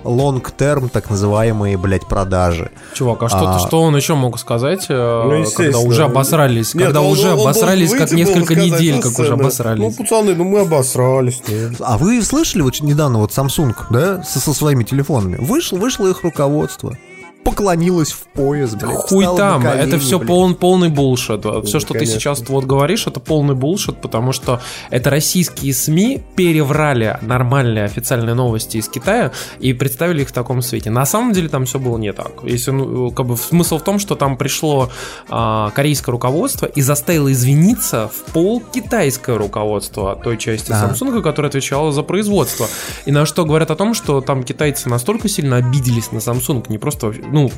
long-term, 0.05 0.89
так 0.89 1.11
называемые, 1.11 1.77
блядь, 1.77 2.07
продажи. 2.07 2.71
Чувак, 2.95 3.23
а 3.23 3.29
что, 3.29 3.49
А. 3.51 3.59
что 3.59 3.83
он 3.83 3.97
еще 3.97 4.15
мог 4.15 4.39
сказать, 4.39 4.87
э, 4.89 5.23
Ну, 5.25 5.51
когда 5.51 5.79
уже 5.79 6.05
обосрались? 6.05 6.75
Нет, 6.75 6.85
когда 6.87 7.01
он- 7.03 7.13
уже 7.13 7.33
он 7.33 7.41
обосрались, 7.41 7.91
как 7.91 8.01
выйти, 8.01 8.11
был, 8.13 8.19
несколько 8.19 8.55
недель, 8.55 8.97
как 8.97 9.05
уже 9.07 9.13
сцены, 9.15 9.33
обосрались. 9.41 9.81
Ну, 9.99 10.05
пацаны, 10.05 10.35
ну 10.35 10.45
мы 10.45 10.61
обосрались. 10.61 11.43
ну. 11.49 11.71
А 11.81 11.99
вы 11.99 12.23
слышали 12.23 12.63
вот 12.63 12.81
недавно 12.81 13.19
вот 13.19 13.31
Samsung, 13.31 13.75
да, 13.91 14.23
со, 14.23 14.41
со 14.41 14.53
своими 14.55 14.85
телефонами? 14.85 15.37
Вышло, 15.41 15.77
вышло 15.77 16.07
их 16.09 16.23
руководство. 16.23 16.97
Поклонилась 17.45 18.13
в 18.13 18.27
пояс, 18.27 18.75
блядь. 18.75 18.97
Хуй 18.97 19.25
там, 19.37 19.63
колени, 19.63 19.83
это 19.83 19.99
все 19.99 20.19
блядь. 20.19 20.29
пол, 20.29 20.55
полный 20.55 20.89
булшит. 20.89 21.45
все, 21.65 21.81
что 21.81 21.95
ты 21.95 22.01
конечно. 22.01 22.21
сейчас 22.21 22.49
вот 22.49 22.65
говоришь, 22.65 23.07
это 23.07 23.21
полный 23.21 23.55
булшит, 23.55 24.01
потому 24.01 24.33
что 24.33 24.61
это 24.91 25.11
российские 25.11 25.75
СМИ 25.75 26.23
переврали 26.37 27.19
нормальные 27.23 27.85
официальные 27.85 28.35
новости 28.35 28.77
из 28.77 28.89
Китая 28.89 29.33
и 29.59 29.73
представили 29.73 30.23
их 30.23 30.29
в 30.29 30.33
таком 30.33 30.63
свете. 30.63 30.91
На 30.91 31.07
самом 31.07 31.33
деле 31.33 31.49
там 31.49 31.65
все 31.65 31.79
было 31.79 31.99
не 31.99 32.13
так. 32.13 32.33
Если, 32.43 32.71
ну, 32.71 33.11
как 33.11 33.27
бы, 33.27 33.37
смысл 33.37 33.79
в 33.79 33.83
том, 33.83 33.99
что 33.99 34.15
там 34.15 34.37
пришло 34.37 34.91
а, 35.29 35.71
корейское 35.71 36.13
руководство 36.13 36.67
и 36.67 36.83
заставило 36.83 37.33
извиниться 37.33 38.09
в 38.09 38.33
пол 38.33 38.63
китайское 38.73 39.37
руководство 39.37 40.19
той 40.23 40.37
части 40.37 40.73
Ага. 40.73 40.93
Samsung, 40.93 41.23
которая 41.23 41.49
отвечала 41.49 41.93
за 41.93 42.03
производство. 42.03 42.67
И 43.07 43.13
на 43.13 43.27
что 43.27 43.45
говорят 43.45 43.71
о 43.71 43.77
том, 43.77 43.95
что 43.95 44.21
там 44.21 44.43
китайцы 44.43 44.89
настолько 44.89 45.29
сильно 45.29 45.57
обиделись 45.57 46.13
на 46.13 46.19
Samsung, 46.19 46.65
не 46.69 46.79
просто, 46.79 47.13
ну, 47.33 47.51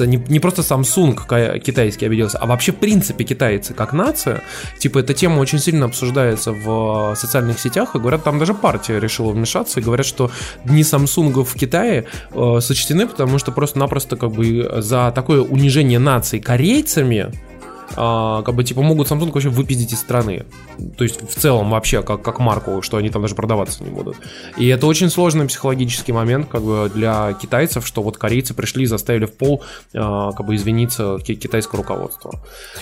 не, 0.00 0.16
не 0.16 0.40
просто 0.40 0.62
Samsung 0.62 1.60
китайский 1.60 2.06
обиделся, 2.06 2.38
а 2.38 2.46
вообще 2.46 2.72
в 2.72 2.76
принципе 2.76 3.24
китайцы 3.24 3.74
как 3.74 3.92
нация. 3.92 4.42
Типа 4.78 4.98
эта 4.98 5.14
тема 5.14 5.40
очень 5.40 5.58
сильно 5.58 5.86
обсуждается 5.86 6.52
в 6.52 7.14
социальных 7.16 7.58
сетях, 7.58 7.94
и 7.94 7.98
говорят, 7.98 8.24
там 8.24 8.38
даже 8.38 8.54
партия 8.54 9.00
решила 9.00 9.32
вмешаться, 9.32 9.80
и 9.80 9.82
говорят, 9.82 10.06
что 10.06 10.30
дни 10.64 10.82
Samsung 10.82 11.44
в 11.44 11.54
Китае 11.54 12.06
э, 12.32 12.58
сочтены, 12.60 13.06
потому 13.06 13.38
что 13.38 13.52
просто-напросто 13.52 14.16
как 14.16 14.32
бы 14.32 14.70
за 14.78 15.12
такое 15.14 15.40
унижение 15.40 15.98
нации 15.98 16.38
корейцами 16.38 17.32
а, 17.96 18.42
как 18.42 18.54
бы 18.54 18.64
типа 18.64 18.82
могут 18.82 19.10
Samsung 19.10 19.32
вообще 19.32 19.48
выпиздить 19.48 19.92
из 19.92 20.00
страны. 20.00 20.44
То 20.96 21.04
есть 21.04 21.20
в 21.22 21.34
целом 21.40 21.70
вообще 21.70 22.02
как, 22.02 22.22
как 22.22 22.38
марку, 22.38 22.82
что 22.82 22.96
они 22.96 23.10
там 23.10 23.22
даже 23.22 23.34
продаваться 23.34 23.84
не 23.84 23.90
будут. 23.90 24.16
И 24.56 24.66
это 24.68 24.86
очень 24.86 25.10
сложный 25.10 25.46
психологический 25.46 26.12
момент 26.12 26.48
как 26.48 26.62
бы 26.62 26.90
для 26.94 27.32
китайцев, 27.34 27.86
что 27.86 28.02
вот 28.02 28.18
корейцы 28.18 28.54
пришли 28.54 28.84
и 28.84 28.86
заставили 28.86 29.26
в 29.26 29.32
пол 29.32 29.62
а, 29.94 30.32
как 30.32 30.46
бы 30.46 30.54
извиниться 30.56 31.18
ки- 31.18 31.34
китайское 31.34 31.78
руководство. 31.80 32.32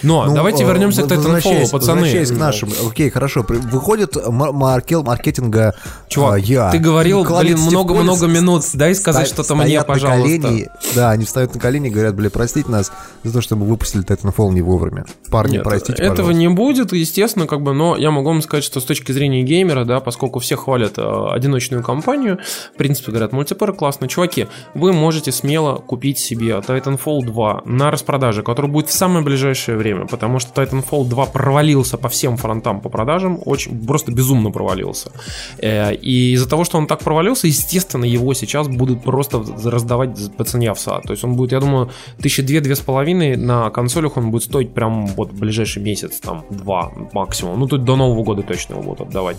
Но 0.02 0.24
Ну, 0.26 0.34
давайте 0.34 0.64
э, 0.64 0.66
вернемся 0.66 1.02
к 1.02 1.06
Titanfall, 1.06 1.70
пацаны. 1.70 2.12
К 2.12 2.30
нашим. 2.38 2.70
Окей, 2.86 3.10
хорошо. 3.10 3.44
Выходит 3.48 4.16
ма- 4.28 4.52
маркел, 4.52 5.02
маркетинга 5.02 5.74
Чувак, 6.08 6.34
а, 6.34 6.38
я. 6.38 6.70
ты 6.70 6.78
говорил, 6.78 7.24
блин, 7.24 7.58
много-много 7.58 8.26
минут. 8.26 8.64
Дай 8.74 8.94
сказать 8.94 9.28
что-то 9.28 9.54
мне, 9.54 9.82
пожалуйста. 9.82 10.22
колени. 10.22 10.68
да, 10.94 11.10
они 11.10 11.24
встают 11.24 11.54
на 11.54 11.60
колени 11.60 11.88
и 11.88 11.90
говорят, 11.90 12.14
бля, 12.14 12.30
простите 12.30 12.70
нас 12.70 12.92
за 13.24 13.32
то, 13.32 13.40
что 13.40 13.56
мы 13.56 13.66
выпустили 13.66 14.04
Titanfall 14.04 14.52
не 14.52 14.62
вовремя. 14.62 15.01
Парни, 15.30 15.54
Нет, 15.54 15.64
простите, 15.64 16.02
этого 16.02 16.10
пожалуйста. 16.16 16.38
не 16.38 16.48
будет, 16.48 16.92
естественно, 16.92 17.46
как 17.46 17.62
бы, 17.62 17.72
но 17.72 17.96
я 17.96 18.10
могу 18.10 18.28
вам 18.28 18.42
сказать, 18.42 18.64
что 18.64 18.80
с 18.80 18.84
точки 18.84 19.12
зрения 19.12 19.42
геймера, 19.42 19.84
да, 19.84 20.00
поскольку 20.00 20.38
все 20.40 20.56
хвалят 20.56 20.98
э, 20.98 21.02
одиночную 21.32 21.82
компанию, 21.82 22.38
в 22.74 22.76
принципе, 22.76 23.10
говорят, 23.12 23.32
мультиплеер 23.32 23.72
классный. 23.72 24.08
Чуваки, 24.08 24.46
вы 24.74 24.92
можете 24.92 25.32
смело 25.32 25.76
купить 25.76 26.18
себе 26.18 26.52
Titanfall 26.66 27.24
2 27.24 27.62
на 27.64 27.90
распродаже, 27.90 28.42
который 28.42 28.70
будет 28.70 28.88
в 28.88 28.92
самое 28.92 29.24
ближайшее 29.24 29.76
время, 29.76 30.06
потому 30.06 30.38
что 30.38 30.62
Titanfall 30.62 31.06
2 31.08 31.26
провалился 31.26 31.96
по 31.98 32.08
всем 32.08 32.36
фронтам 32.36 32.80
по 32.80 32.88
продажам, 32.88 33.40
очень 33.44 33.86
просто 33.86 34.12
безумно 34.12 34.50
провалился. 34.50 35.10
Э, 35.58 35.94
И 35.94 36.32
из-за 36.32 36.48
того, 36.48 36.64
что 36.64 36.78
он 36.78 36.86
так 36.86 37.00
провалился, 37.00 37.46
естественно, 37.46 38.04
его 38.04 38.34
сейчас 38.34 38.68
будут 38.68 39.02
просто 39.02 39.42
раздавать 39.64 40.36
по 40.36 40.44
цене 40.44 40.70
овса. 40.70 41.00
То 41.00 41.12
есть 41.12 41.24
он 41.24 41.34
будет, 41.36 41.52
я 41.52 41.60
думаю, 41.60 41.90
тысячи 42.20 42.42
две-две 42.42 42.74
с 42.76 42.80
половиной 42.80 43.36
на 43.36 43.70
консолях 43.70 44.16
он 44.16 44.30
будет 44.30 44.44
стоить 44.44 44.74
прям 44.82 45.06
вот 45.06 45.32
в 45.32 45.38
ближайший 45.38 45.80
месяц, 45.80 46.18
там, 46.18 46.44
два 46.50 46.90
максимум. 47.12 47.60
Ну, 47.60 47.68
тут 47.68 47.84
до 47.84 47.94
Нового 47.94 48.24
года 48.24 48.42
точно 48.42 48.74
его 48.74 48.82
будут 48.82 49.08
отдавать. 49.08 49.36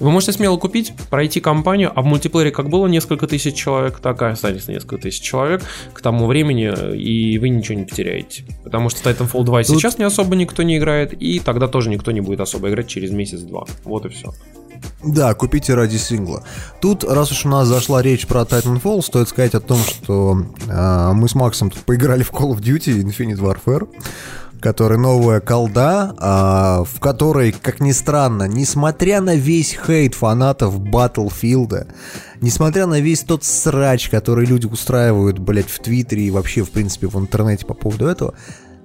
Вы 0.00 0.10
можете 0.10 0.32
смело 0.32 0.56
купить, 0.56 0.94
пройти 1.10 1.40
кампанию, 1.40 1.92
а 1.94 2.00
в 2.00 2.06
мультиплеере 2.06 2.50
как 2.50 2.70
было 2.70 2.86
несколько 2.86 3.26
тысяч 3.26 3.54
человек, 3.54 4.00
так 4.00 4.22
и 4.22 4.24
останется 4.24 4.72
несколько 4.72 4.96
тысяч 4.96 5.20
человек 5.20 5.62
к 5.92 6.00
тому 6.00 6.26
времени, 6.26 6.96
и 6.96 7.38
вы 7.38 7.50
ничего 7.50 7.78
не 7.78 7.84
потеряете. 7.84 8.44
Потому 8.64 8.88
что 8.88 9.10
Titanfall 9.10 9.44
2 9.44 9.60
и 9.60 9.64
Тут- 9.64 9.76
сейчас 9.76 9.98
не 9.98 10.04
особо 10.04 10.34
никто 10.34 10.62
не 10.62 10.78
играет, 10.78 11.12
и 11.12 11.40
тогда 11.40 11.68
тоже 11.68 11.90
никто 11.90 12.10
не 12.10 12.22
будет 12.22 12.40
особо 12.40 12.70
играть 12.70 12.88
через 12.88 13.10
месяц-два. 13.10 13.66
Вот 13.84 14.06
и 14.06 14.08
все. 14.08 14.32
Да, 15.04 15.34
купите 15.34 15.74
ради 15.74 15.96
сингла. 15.96 16.42
Тут, 16.80 17.04
раз 17.04 17.30
уж 17.32 17.44
у 17.46 17.48
нас 17.48 17.68
зашла 17.68 18.02
речь 18.02 18.26
про 18.26 18.42
Titanfall, 18.42 19.02
стоит 19.02 19.28
сказать 19.28 19.54
о 19.54 19.60
том, 19.60 19.78
что 19.78 20.38
а, 20.68 21.12
мы 21.12 21.28
с 21.28 21.34
Максом 21.34 21.70
тут 21.70 21.82
поиграли 21.82 22.22
в 22.22 22.32
Call 22.32 22.52
of 22.52 22.60
Duty 22.60 23.02
Infinite 23.02 23.38
Warfare, 23.38 23.88
который 24.60 24.98
новая 24.98 25.40
колда, 25.40 26.14
а, 26.18 26.84
в 26.84 27.00
которой, 27.00 27.52
как 27.52 27.80
ни 27.80 27.92
странно, 27.92 28.44
несмотря 28.44 29.20
на 29.20 29.36
весь 29.36 29.76
хейт 29.86 30.14
фанатов 30.14 30.78
Battlefield, 30.80 31.86
несмотря 32.40 32.86
на 32.86 33.00
весь 33.00 33.20
тот 33.20 33.44
срач, 33.44 34.08
который 34.08 34.46
люди 34.46 34.66
устраивают, 34.66 35.38
блядь, 35.38 35.70
в 35.70 35.78
Твиттере 35.80 36.24
и 36.24 36.30
вообще, 36.30 36.64
в 36.64 36.70
принципе, 36.70 37.06
в 37.06 37.18
интернете 37.18 37.66
по 37.66 37.74
поводу 37.74 38.06
этого, 38.06 38.34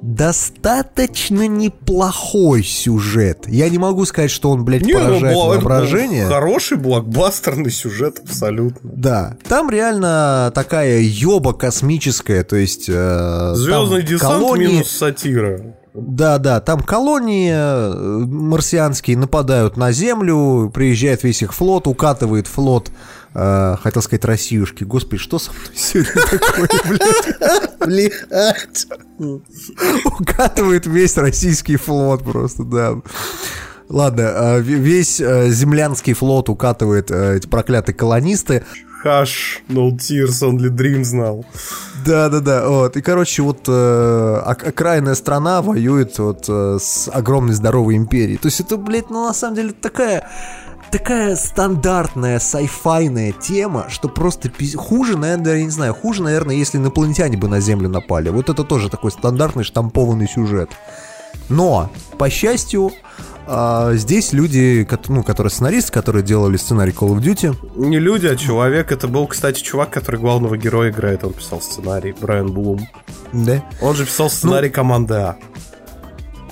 достаточно 0.01 1.47
неплохой 1.47 2.63
сюжет. 2.63 3.45
Я 3.47 3.69
не 3.69 3.77
могу 3.77 4.05
сказать, 4.05 4.31
что 4.31 4.49
он, 4.49 4.65
блядь, 4.65 4.81
Не, 4.81 4.93
ну, 4.93 4.99
поражает 4.99 5.37
бла- 5.37 5.47
воображение. 5.49 6.27
Хороший 6.27 6.77
блокбастерный 6.77 7.71
сюжет, 7.71 8.19
абсолютно. 8.23 8.89
Да, 8.93 9.37
там 9.47 9.69
реально 9.69 10.51
такая 10.55 10.99
ёба 11.01 11.53
космическая, 11.53 12.43
то 12.43 12.55
есть... 12.55 12.85
э, 12.89 13.51
Звездный 13.55 14.03
десант 14.03 14.33
колонии- 14.41 14.67
минус 14.67 14.89
сатира. 14.91 15.75
Да, 15.93 16.37
да, 16.37 16.61
там 16.61 16.79
колонии 16.81 17.51
э, 17.53 17.93
марсианские 18.25 19.17
нападают 19.17 19.75
на 19.75 19.91
Землю, 19.91 20.71
приезжает 20.73 21.23
весь 21.23 21.41
их 21.41 21.53
флот, 21.53 21.85
укатывает 21.85 22.47
флот, 22.47 22.89
э, 23.33 23.75
хотел 23.83 24.01
сказать, 24.01 24.23
Россиюшки. 24.23 24.85
Господи, 24.85 25.17
что 25.17 25.37
со 25.37 25.51
мной 25.51 25.63
сегодня 25.75 26.13
такое, 26.29 26.69
блядь? 26.87 27.70
Блядь. 27.85 28.87
Укатывает 30.05 30.85
весь 30.85 31.17
российский 31.17 31.75
флот 31.77 32.23
просто, 32.23 32.63
да. 32.63 32.95
Ладно, 33.89 34.55
в- 34.59 34.61
весь 34.61 35.19
э, 35.19 35.49
землянский 35.49 36.13
флот 36.13 36.49
укатывает 36.49 37.11
э, 37.11 37.37
эти 37.37 37.47
проклятые 37.47 37.93
колонисты. 37.93 38.63
Хаш, 39.03 39.63
no 39.67 39.91
tears, 39.91 40.41
only 40.43 40.69
dream 40.69 41.03
знал. 41.03 41.45
Да, 42.05 42.29
да, 42.29 42.39
да. 42.39 42.69
Вот. 42.69 42.95
И, 42.95 43.01
короче, 43.01 43.41
вот 43.41 43.65
э, 43.67 44.41
ок- 44.45 44.63
окраинная 44.63 45.15
страна 45.15 45.61
воюет 45.61 46.17
вот 46.19 46.45
э, 46.47 46.77
с 46.81 47.09
огромной 47.11 47.53
здоровой 47.53 47.97
империей. 47.97 48.37
То 48.37 48.47
есть 48.47 48.61
это, 48.61 48.77
блядь, 48.77 49.09
ну 49.09 49.25
на 49.27 49.33
самом 49.33 49.55
деле 49.55 49.73
такая 49.73 50.29
такая 50.91 51.36
стандартная 51.36 52.39
сайфайная 52.39 53.32
тема, 53.32 53.86
что 53.89 54.10
просто 54.10 54.49
пиз- 54.49 54.75
хуже, 54.75 55.17
наверное, 55.17 55.58
я 55.58 55.63
не 55.63 55.69
знаю, 55.71 55.93
хуже, 55.93 56.21
наверное, 56.23 56.56
если 56.56 56.77
инопланетяне 56.77 57.38
бы 57.38 57.47
на 57.47 57.60
Землю 57.60 57.89
напали. 57.89 58.30
Вот 58.30 58.49
это 58.49 58.63
тоже 58.63 58.89
такой 58.89 59.12
стандартный 59.12 59.63
штампованный 59.63 60.27
сюжет. 60.27 60.69
Но, 61.49 61.89
по 62.17 62.30
счастью, 62.30 62.91
а, 63.47 63.93
здесь 63.93 64.34
люди, 64.34 64.88
ну, 65.08 65.23
которые 65.23 65.49
сценаристы, 65.51 65.91
которые 65.91 66.23
делали 66.23 66.58
сценарий 66.58 66.91
Call 66.91 67.15
of 67.15 67.21
Duty, 67.21 67.56
Не 67.77 67.99
люди, 67.99 68.27
а 68.27 68.36
человек. 68.36 68.91
Это 68.91 69.08
был, 69.08 69.27
кстати, 69.27 69.62
чувак, 69.62 69.89
который 69.91 70.19
главного 70.19 70.58
героя 70.58 70.91
играет. 70.91 71.23
Он 71.23 71.34
писал 71.34 71.62
сценарий. 71.62 72.13
Брайан 72.19 72.51
Блум. 72.51 72.88
да, 73.34 73.63
Он 73.82 73.95
же 73.95 74.06
писал 74.06 74.30
сценарий 74.30 74.69
команды 74.69 75.13
А. 75.15 75.36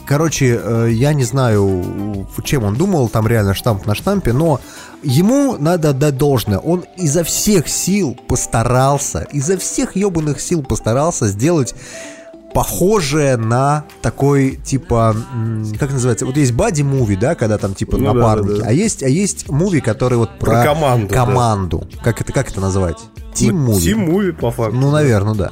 Короче, 0.09 0.59
э, 0.59 0.89
я 0.91 1.13
не 1.13 1.23
знаю, 1.23 2.25
чем 2.43 2.63
он 2.63 2.73
думал, 2.73 3.09
там 3.09 3.27
реально 3.27 3.53
штамп 3.53 3.85
на 3.85 3.93
штампе, 3.93 4.33
но 4.33 4.59
ему 5.03 5.55
надо 5.59 5.91
отдать 5.91 6.17
должное. 6.17 6.57
Он 6.57 6.83
изо 6.97 7.23
всех 7.23 7.67
сил 7.67 8.17
постарался, 8.27 9.27
изо 9.31 9.55
всех 9.59 9.95
ебаных 9.95 10.41
сил 10.41 10.63
постарался 10.63 11.27
сделать 11.27 11.75
похожее 12.53 13.37
на 13.37 13.85
такой, 14.01 14.59
типа, 14.63 15.15
как 15.79 15.91
называется, 15.91 16.25
вот 16.25 16.37
есть 16.37 16.53
бади-муви, 16.53 17.15
да, 17.15 17.35
когда 17.35 17.57
там, 17.57 17.73
типа, 17.75 17.97
Ну 17.97 18.05
да, 18.05 18.13
напарники, 18.13 18.59
да, 18.59 18.63
да. 18.63 18.69
а 18.69 18.71
есть, 18.71 19.03
а 19.03 19.09
есть 19.09 19.49
муви, 19.49 19.81
который 19.81 20.17
вот 20.17 20.37
про, 20.39 20.51
Про 20.51 20.63
команду, 20.63 21.07
да. 21.09 21.15
команду. 21.15 21.87
Как 22.03 22.21
это, 22.21 22.33
как 22.33 22.49
это 22.49 22.59
называть? 22.61 22.97
Тим-муви. 23.33 23.79
Тим-муви, 23.79 24.31
по 24.31 24.51
факту. 24.51 24.75
Ну, 24.75 24.91
наверное, 24.91 25.35
да. 25.35 25.51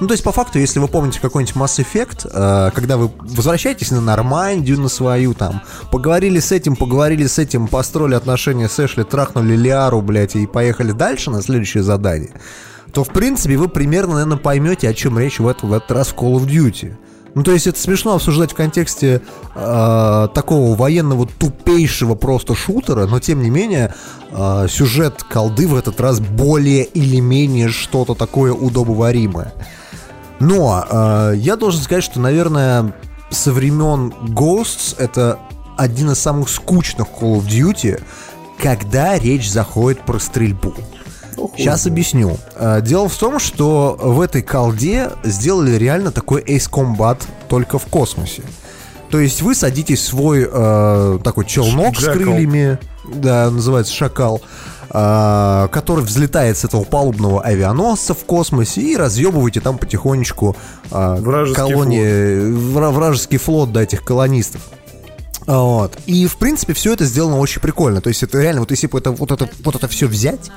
Ну, 0.00 0.06
то 0.06 0.14
есть, 0.14 0.24
по 0.24 0.32
факту, 0.32 0.58
если 0.58 0.78
вы 0.78 0.88
помните 0.88 1.20
какой-нибудь 1.20 1.54
Mass 1.54 1.84
Effect, 1.84 2.28
э, 2.32 2.70
когда 2.74 2.96
вы 2.96 3.10
возвращаетесь 3.18 3.90
на 3.90 4.00
Нормандию, 4.00 4.80
на 4.80 4.88
свою, 4.88 5.34
там, 5.34 5.62
поговорили 5.92 6.40
с 6.40 6.52
этим, 6.52 6.74
поговорили 6.74 7.26
с 7.26 7.38
этим, 7.38 7.68
построили 7.68 8.14
отношения 8.14 8.68
с 8.68 8.80
Эшли, 8.80 9.04
трахнули 9.04 9.54
Лиару, 9.54 10.00
блядь, 10.00 10.36
и 10.36 10.46
поехали 10.46 10.92
дальше 10.92 11.30
на 11.30 11.42
следующее 11.42 11.82
задание, 11.82 12.30
то, 12.92 13.04
в 13.04 13.08
принципе, 13.08 13.56
вы 13.56 13.68
примерно, 13.68 14.14
наверное, 14.14 14.36
поймете, 14.38 14.88
о 14.88 14.94
чем 14.94 15.18
речь 15.18 15.38
в, 15.38 15.46
этот- 15.46 15.64
в 15.64 15.72
этот 15.72 15.90
раз 15.90 16.08
в 16.08 16.14
Call 16.14 16.34
of 16.36 16.46
Duty. 16.46 16.94
Ну, 17.34 17.42
то 17.44 17.52
есть 17.52 17.66
это 17.66 17.78
смешно 17.78 18.14
обсуждать 18.14 18.52
в 18.52 18.54
контексте 18.56 19.20
э, 19.54 20.28
такого 20.34 20.74
военного 20.74 21.26
тупейшего 21.26 22.14
просто 22.14 22.54
шутера, 22.54 23.06
но 23.06 23.20
тем 23.20 23.42
не 23.42 23.50
менее 23.50 23.94
э, 24.30 24.66
сюжет 24.68 25.22
колды 25.22 25.68
в 25.68 25.76
этот 25.76 26.00
раз 26.00 26.20
более 26.20 26.84
или 26.84 27.20
менее 27.20 27.68
что-то 27.68 28.14
такое 28.14 28.52
удобоваримое. 28.52 29.52
Но 30.40 30.84
э, 30.88 31.34
я 31.36 31.56
должен 31.56 31.82
сказать, 31.82 32.02
что, 32.04 32.18
наверное, 32.18 32.94
со 33.30 33.52
времен 33.52 34.12
Ghosts 34.28 34.96
это 34.98 35.38
один 35.76 36.10
из 36.10 36.18
самых 36.18 36.48
скучных 36.48 37.06
Call 37.20 37.40
of 37.40 37.46
Duty, 37.46 38.00
когда 38.60 39.16
речь 39.18 39.48
заходит 39.50 40.00
про 40.00 40.18
стрельбу. 40.18 40.74
Сейчас 41.56 41.86
объясню. 41.86 42.36
Э, 42.56 42.80
Дело 42.82 43.08
в 43.08 43.16
том, 43.16 43.38
что 43.38 43.96
в 44.00 44.20
этой 44.20 44.42
колде 44.42 45.10
сделали 45.24 45.72
реально 45.76 46.10
такой 46.10 46.42
Ace 46.42 46.68
Combat 46.70 47.22
только 47.48 47.78
в 47.78 47.86
космосе. 47.86 48.42
То 49.10 49.18
есть 49.20 49.40
вы 49.42 49.54
садитесь 49.54 50.00
в 50.00 50.04
свой 50.06 50.46
э, 50.50 51.18
такой 51.24 51.46
челнок 51.46 51.96
с 51.96 52.00
Джекал. 52.00 52.14
крыльями, 52.14 52.78
да, 53.06 53.50
называется 53.50 53.94
шакал, 53.94 54.42
э, 54.90 55.68
который 55.72 56.04
взлетает 56.04 56.58
с 56.58 56.64
этого 56.64 56.84
палубного 56.84 57.42
авианосца 57.42 58.12
в 58.12 58.24
космосе 58.24 58.82
и 58.82 58.96
разъебываете 58.96 59.60
там 59.60 59.78
потихонечку 59.78 60.56
э, 60.90 61.16
Вражеский 61.20 61.56
колонии, 61.56 62.50
вра- 62.74 62.90
вражеский 62.90 63.38
флот 63.38 63.72
да, 63.72 63.82
этих 63.82 64.04
колонистов. 64.04 64.60
Вот. 65.46 65.96
И, 66.04 66.26
в 66.26 66.36
принципе, 66.36 66.74
все 66.74 66.92
это 66.92 67.06
сделано 67.06 67.38
очень 67.38 67.62
прикольно. 67.62 68.02
То 68.02 68.08
есть, 68.10 68.22
это 68.22 68.38
реально, 68.38 68.60
вот 68.60 68.70
если 68.70 68.86
бы 68.86 68.98
это, 68.98 69.12
вот, 69.12 69.32
это, 69.32 69.48
вот 69.64 69.74
это 69.74 69.88
все 69.88 70.06
взять, 70.06 70.50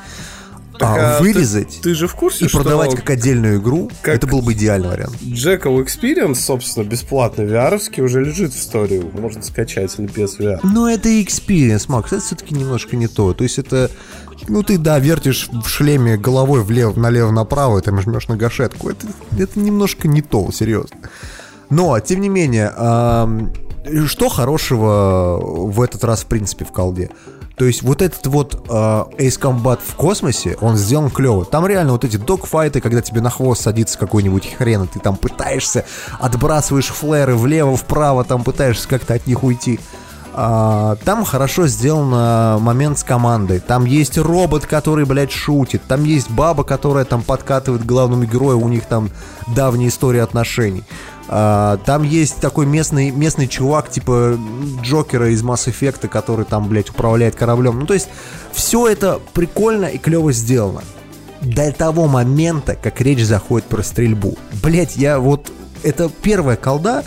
Так, 0.81 0.97
а, 0.97 1.15
а 1.15 1.17
ты- 1.17 1.23
вырезать 1.23 1.79
Ты, 1.81 1.93
же 1.95 2.07
в 2.07 2.15
курсе, 2.15 2.45
и 2.45 2.47
что 2.47 2.59
продавать 2.59 2.95
как 2.95 3.09
отдельную 3.09 3.59
игру, 3.59 3.89
как- 4.01 4.15
это 4.15 4.27
был 4.27 4.41
бы 4.41 4.53
идеальный 4.53 4.89
вариант. 4.89 5.15
Jackal 5.21 5.83
Experience, 5.83 6.35
собственно, 6.35 6.83
бесплатно 6.83 7.43
vr 7.43 8.01
уже 8.01 8.23
лежит 8.23 8.53
в 8.53 8.57
истории. 8.57 9.03
Можно 9.13 9.41
скачать 9.43 9.97
на 9.97 10.05
PSVR. 10.05 10.59
Но 10.63 10.89
это 10.89 11.09
experience, 11.09 11.85
Макс, 11.87 12.11
это 12.11 12.21
все-таки 12.21 12.55
немножко 12.55 12.95
не 12.97 13.07
то. 13.07 13.33
То 13.33 13.43
есть 13.43 13.59
это, 13.59 13.91
ну 14.47 14.63
ты, 14.63 14.77
да, 14.77 14.99
вертишь 14.99 15.49
в 15.51 15.67
шлеме 15.67 16.17
головой 16.17 16.63
влево, 16.63 16.97
налево-направо, 16.99 17.79
и 17.79 17.81
там 17.81 18.01
жмешь 18.01 18.27
на 18.27 18.37
гашетку. 18.37 18.89
Это, 18.89 19.05
это 19.37 19.59
немножко 19.59 20.07
не 20.07 20.21
то, 20.21 20.51
серьезно. 20.51 20.97
Но, 21.69 21.99
тем 21.99 22.19
не 22.21 22.29
менее, 22.29 22.71
ам, 22.75 23.53
что 24.07 24.29
хорошего 24.29 25.39
в 25.41 25.81
этот 25.81 26.03
раз, 26.03 26.23
в 26.23 26.25
принципе, 26.25 26.65
в 26.65 26.71
колде? 26.71 27.09
То 27.57 27.65
есть 27.65 27.83
вот 27.83 28.01
этот 28.01 28.25
вот 28.27 28.65
а, 28.69 29.07
Ace 29.17 29.39
Combat 29.39 29.79
в 29.85 29.95
космосе, 29.95 30.57
он 30.61 30.77
сделан 30.77 31.09
клево. 31.09 31.45
Там 31.45 31.67
реально 31.67 31.91
вот 31.93 32.03
эти 32.03 32.17
догфайты, 32.17 32.81
когда 32.81 33.01
тебе 33.01 33.21
на 33.21 33.29
хвост 33.29 33.61
садится 33.61 33.97
какой-нибудь 33.97 34.55
хрен, 34.55 34.83
и 34.83 34.87
ты 34.87 34.99
там 34.99 35.15
пытаешься, 35.15 35.85
отбрасываешь 36.19 36.87
флэры 36.87 37.35
влево-вправо, 37.35 38.23
там 38.23 38.43
пытаешься 38.43 38.87
как-то 38.87 39.13
от 39.13 39.27
них 39.27 39.43
уйти. 39.43 39.79
А, 40.33 40.95
там 41.03 41.25
хорошо 41.25 41.67
сделан 41.67 42.11
а, 42.13 42.57
момент 42.59 42.99
с 42.99 43.03
командой. 43.03 43.59
Там 43.59 43.85
есть 43.85 44.17
робот, 44.17 44.65
который, 44.65 45.05
блядь, 45.05 45.31
шутит. 45.31 45.81
Там 45.87 46.03
есть 46.03 46.29
баба, 46.29 46.63
которая 46.63 47.05
там 47.05 47.21
подкатывает 47.21 47.85
главному 47.85 48.23
герою. 48.23 48.59
У 48.59 48.69
них 48.69 48.85
там 48.85 49.09
давняя 49.53 49.89
история 49.89 50.23
отношений. 50.23 50.83
А, 51.33 51.77
там 51.85 52.03
есть 52.03 52.41
такой 52.41 52.65
местный, 52.65 53.09
местный 53.09 53.47
чувак, 53.47 53.89
типа 53.89 54.37
Джокера 54.81 55.29
из 55.29 55.41
Mass 55.43 55.67
Effect, 55.67 56.09
который 56.09 56.43
там, 56.43 56.67
блядь, 56.67 56.89
управляет 56.89 57.35
кораблем. 57.35 57.79
Ну, 57.79 57.85
то 57.85 57.93
есть, 57.93 58.09
все 58.51 58.87
это 58.89 59.21
прикольно 59.33 59.85
и 59.85 59.97
клево 59.97 60.33
сделано. 60.33 60.83
До 61.39 61.71
того 61.71 62.07
момента, 62.07 62.75
как 62.75 62.99
речь 62.99 63.23
заходит 63.23 63.67
про 63.67 63.81
стрельбу. 63.81 64.37
Блять, 64.61 64.97
я 64.97 65.19
вот... 65.19 65.51
Это 65.83 66.11
первая 66.21 66.57
колда, 66.57 67.03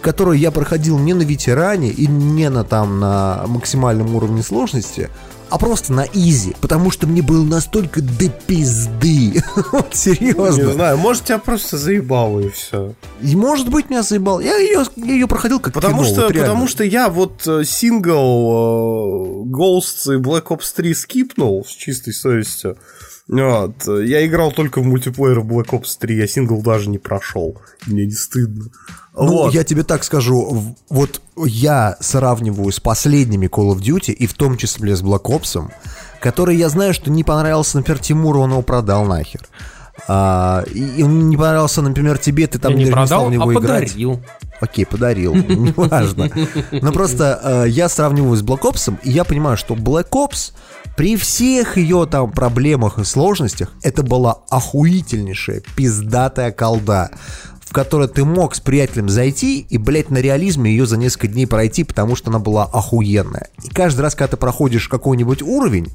которую 0.00 0.38
я 0.38 0.50
проходил 0.50 0.98
не 0.98 1.12
на 1.12 1.22
ветеране 1.22 1.90
и 1.90 2.06
не 2.06 2.48
на 2.48 2.62
там 2.62 3.00
на 3.00 3.44
максимальном 3.48 4.14
уровне 4.14 4.42
сложности, 4.42 5.10
а 5.50 5.58
просто 5.58 5.92
на 5.92 6.02
изи, 6.12 6.54
потому 6.60 6.90
что 6.90 7.06
мне 7.06 7.22
было 7.22 7.44
настолько 7.44 8.00
до 8.02 8.28
пизды. 8.28 9.42
Вот 9.72 9.92
Не 9.92 9.96
серьезно. 9.98 10.72
знаю, 10.72 10.96
может, 10.98 11.24
тебя 11.24 11.38
просто 11.38 11.76
заебало 11.78 12.40
и 12.40 12.48
все. 12.50 12.94
И 13.22 13.36
может 13.36 13.68
быть 13.68 13.90
меня 13.90 14.02
заебал. 14.02 14.40
Я 14.40 14.56
ее, 14.56 14.84
я 14.96 15.12
ее 15.12 15.26
проходил 15.28 15.60
как 15.60 15.74
Потому 15.74 15.98
кино, 16.02 16.04
что, 16.04 16.20
вот 16.22 16.30
реально. 16.32 16.48
потому 16.48 16.68
что 16.68 16.84
я 16.84 17.08
вот 17.08 17.46
э, 17.46 17.64
сингл 17.64 18.12
э, 18.12 19.44
Ghosts 19.50 20.14
и 20.14 20.18
Black 20.20 20.44
Ops 20.48 20.74
3 20.74 20.94
скипнул 20.94 21.64
с 21.64 21.70
чистой 21.70 22.12
совестью. 22.14 22.76
Вот. 23.28 23.86
Я 23.86 24.26
играл 24.26 24.52
только 24.52 24.80
в 24.80 24.84
мультиплеер 24.84 25.40
в 25.40 25.46
Black 25.46 25.70
Ops 25.70 25.96
3, 25.98 26.16
я 26.16 26.26
сингл 26.26 26.60
даже 26.62 26.90
не 26.90 26.98
прошел. 26.98 27.60
Мне 27.86 28.04
не 28.04 28.12
стыдно. 28.12 28.66
Ну, 29.16 29.28
вот. 29.28 29.54
я 29.54 29.64
тебе 29.64 29.84
так 29.84 30.04
скажу, 30.04 30.76
вот 30.90 31.20
я 31.36 31.96
сравниваю 32.00 32.72
с 32.72 32.80
последними 32.80 33.46
Call 33.46 33.74
of 33.74 33.78
Duty, 33.78 34.12
и 34.12 34.26
в 34.26 34.34
том 34.34 34.56
числе 34.56 34.96
с 34.96 35.02
Black 35.02 35.22
Ops, 35.22 35.70
который 36.20 36.56
я 36.56 36.68
знаю, 36.68 36.92
что 36.94 37.10
не 37.10 37.22
понравился, 37.22 37.76
например, 37.76 38.00
Тимуру, 38.00 38.40
он 38.40 38.50
его 38.50 38.62
продал 38.62 39.04
нахер. 39.06 39.42
А, 40.08 40.64
и, 40.72 41.02
он 41.02 41.28
не 41.28 41.36
понравился, 41.36 41.82
например, 41.82 42.18
тебе, 42.18 42.46
ты 42.46 42.58
там 42.58 42.72
Я 42.72 42.78
не 42.78 42.84
даже 42.84 42.92
продал, 42.92 43.06
стал 43.06 43.26
в 43.26 43.32
него 43.32 43.48
а 43.48 43.52
играть. 43.52 43.88
подарил. 43.88 44.20
Окей, 44.60 44.86
подарил, 44.86 45.34
неважно. 45.34 46.30
Но 46.72 46.92
просто 46.92 47.40
э, 47.42 47.68
я 47.68 47.88
сравниваю 47.88 48.36
с 48.36 48.42
Black 48.42 48.62
Ops, 48.62 48.96
и 49.02 49.10
я 49.10 49.24
понимаю, 49.24 49.56
что 49.56 49.74
Black 49.74 50.10
Ops 50.10 50.52
при 50.96 51.16
всех 51.16 51.76
ее 51.76 52.06
там 52.06 52.30
проблемах 52.30 52.98
и 52.98 53.04
сложностях, 53.04 53.72
это 53.82 54.02
была 54.02 54.38
охуительнейшая 54.48 55.62
пиздатая 55.76 56.52
колда, 56.52 57.10
в 57.74 57.76
которой 57.76 58.06
ты 58.06 58.24
мог 58.24 58.54
с 58.54 58.60
приятелем 58.60 59.08
зайти 59.08 59.66
и, 59.68 59.78
блядь, 59.78 60.08
на 60.08 60.18
реализме 60.18 60.70
ее 60.70 60.86
за 60.86 60.96
несколько 60.96 61.26
дней 61.26 61.44
пройти, 61.44 61.82
потому 61.82 62.14
что 62.14 62.30
она 62.30 62.38
была 62.38 62.66
охуенная. 62.66 63.48
И 63.64 63.68
каждый 63.68 64.02
раз, 64.02 64.14
когда 64.14 64.28
ты 64.28 64.36
проходишь 64.36 64.86
какой-нибудь 64.86 65.42
уровень, 65.42 65.88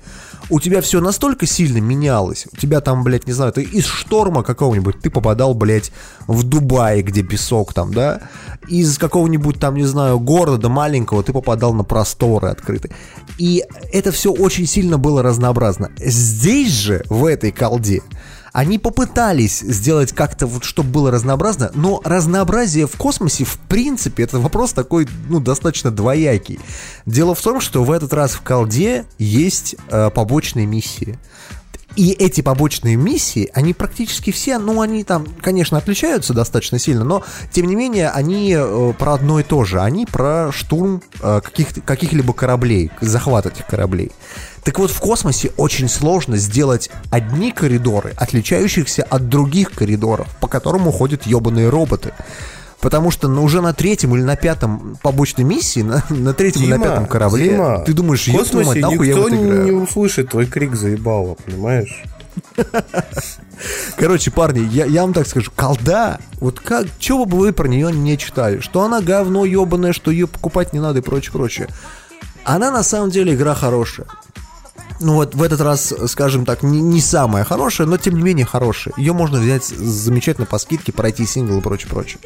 у 0.49 0.59
тебя 0.59 0.81
все 0.81 0.99
настолько 0.99 1.45
сильно 1.45 1.77
менялось. 1.77 2.47
У 2.51 2.57
тебя 2.57 2.81
там, 2.81 3.05
блядь, 3.05 3.27
не 3.27 3.31
знаю, 3.31 3.53
ты 3.53 3.61
из 3.61 3.85
шторма 3.85 4.43
какого-нибудь 4.43 4.99
ты 4.99 5.09
попадал, 5.09 5.53
блядь, 5.53 5.93
в 6.27 6.43
Дубай, 6.43 7.01
где 7.01 7.23
песок 7.23 7.73
там, 7.73 7.93
да? 7.93 8.23
Из 8.67 8.97
какого-нибудь 8.97 9.57
там, 9.57 9.75
не 9.75 9.85
знаю, 9.85 10.19
города 10.19 10.67
маленького 10.67 11.23
ты 11.23 11.31
попадал 11.31 11.73
на 11.73 11.85
просторы 11.85 12.49
открытые. 12.49 12.93
И 13.37 13.63
это 13.93 14.11
все 14.11 14.33
очень 14.33 14.65
сильно 14.65 14.97
было 14.97 15.23
разнообразно. 15.23 15.91
Здесь 15.97 16.73
же, 16.73 17.05
в 17.07 17.23
этой 17.23 17.53
колде, 17.53 18.01
они 18.59 18.77
попытались 18.77 19.61
сделать 19.61 20.11
как-то 20.11 20.45
вот, 20.45 20.65
чтобы 20.65 20.89
было 20.89 21.11
разнообразно, 21.11 21.71
но 21.75 22.01
разнообразие 22.03 22.87
в 22.87 22.97
космосе, 22.97 23.45
в 23.45 23.57
принципе, 23.57 24.23
это 24.23 24.37
вопрос 24.37 24.73
такой, 24.73 25.07
ну, 25.29 25.39
достаточно 25.39 25.91
двоякий. 25.91 26.59
Дело 27.05 27.35
в 27.35 27.41
том, 27.41 27.61
что 27.61 27.85
в 27.85 27.91
этот 27.91 28.11
раз 28.11 28.31
в 28.31 28.41
колде 28.41 29.05
есть 29.17 29.77
э, 29.89 30.09
побочные 30.13 30.65
миссии. 30.65 31.17
И 31.99 32.11
эти 32.11 32.39
побочные 32.39 32.95
миссии, 32.95 33.49
они 33.53 33.73
практически 33.73 34.31
все, 34.31 34.57
ну, 34.57 34.79
они 34.79 35.03
там, 35.03 35.25
конечно, 35.41 35.77
отличаются 35.77 36.33
достаточно 36.33 36.79
сильно, 36.79 37.03
но, 37.03 37.25
тем 37.51 37.67
не 37.67 37.75
менее, 37.75 38.09
они 38.09 38.55
э, 38.57 38.93
про 38.97 39.15
одно 39.15 39.41
и 39.41 39.43
то 39.43 39.65
же. 39.65 39.81
Они 39.81 40.05
про 40.05 40.49
штурм 40.53 41.03
э, 41.19 41.41
каких- 41.43 41.83
каких-либо 41.83 42.31
кораблей, 42.31 42.89
захват 43.01 43.47
этих 43.47 43.65
кораблей. 43.65 44.13
Так 44.63 44.79
вот, 44.79 44.91
в 44.91 44.99
космосе 45.01 45.51
очень 45.57 45.89
сложно 45.89 46.37
сделать 46.37 46.89
одни 47.11 47.51
коридоры, 47.51 48.13
отличающихся 48.15 49.03
от 49.03 49.27
других 49.27 49.71
коридоров, 49.71 50.29
по 50.39 50.47
которым 50.47 50.87
уходят 50.87 51.25
ебаные 51.25 51.67
роботы. 51.67 52.13
Потому 52.81 53.11
что 53.11 53.27
ну, 53.27 53.43
уже 53.43 53.61
на 53.61 53.73
третьем 53.73 54.15
или 54.15 54.23
на 54.23 54.37
пятом 54.37 54.97
побочной 55.01 55.43
миссии, 55.43 55.81
на, 55.81 56.03
на 56.09 56.33
третьем 56.33 56.63
или 56.63 56.71
на 56.71 56.77
Дима, 56.77 56.87
пятом 56.87 57.05
корабле, 57.07 57.49
Дима, 57.49 57.83
ты 57.85 57.93
думаешь, 57.93 58.23
в 58.23 58.27
ёб 58.27 58.47
твою 58.47 58.65
мать, 58.67 58.79
космосе 58.79 58.93
нахуй 58.93 59.07
я 59.07 59.13
никто 59.13 59.23
вот 59.23 59.33
играю. 59.33 59.63
не 59.65 59.71
услышит 59.71 60.29
твой 60.29 60.45
крик 60.45 60.75
заебало, 60.75 61.35
понимаешь? 61.45 62.03
Короче, 63.97 64.31
парни, 64.31 64.59
я, 64.71 64.85
я 64.85 65.01
вам 65.01 65.13
так 65.13 65.27
скажу, 65.27 65.51
колда, 65.53 66.19
вот 66.39 66.61
как, 66.61 66.87
чего 66.99 67.25
бы 67.25 67.37
вы 67.37 67.51
про 67.51 67.67
нее 67.67 67.91
не 67.91 68.17
читали, 68.17 68.59
что 68.59 68.81
она 68.83 69.01
говно 69.01 69.43
ебаное, 69.43 69.91
что 69.91 70.09
ее 70.09 70.27
покупать 70.27 70.71
не 70.71 70.79
надо 70.79 70.99
и 70.99 71.01
прочее, 71.01 71.33
прочее. 71.33 71.67
Она 72.45 72.71
на 72.71 72.83
самом 72.83 73.09
деле 73.09 73.33
игра 73.33 73.55
хорошая. 73.55 74.07
Ну 75.01 75.15
вот 75.15 75.35
в 75.35 75.43
этот 75.43 75.61
раз, 75.61 75.93
скажем 76.07 76.45
так, 76.45 76.63
не, 76.63 76.81
не 76.81 77.01
самая 77.01 77.43
хорошая, 77.43 77.87
но 77.87 77.97
тем 77.97 78.15
не 78.15 78.21
менее 78.21 78.45
хорошая. 78.45 78.93
Ее 78.97 79.13
можно 79.13 79.39
взять 79.39 79.65
замечательно 79.65 80.45
по 80.45 80.57
скидке, 80.57 80.91
пройти 80.91 81.25
сингл 81.25 81.59
и 81.59 81.61
прочее, 81.61 81.89
прочее. 81.89 82.19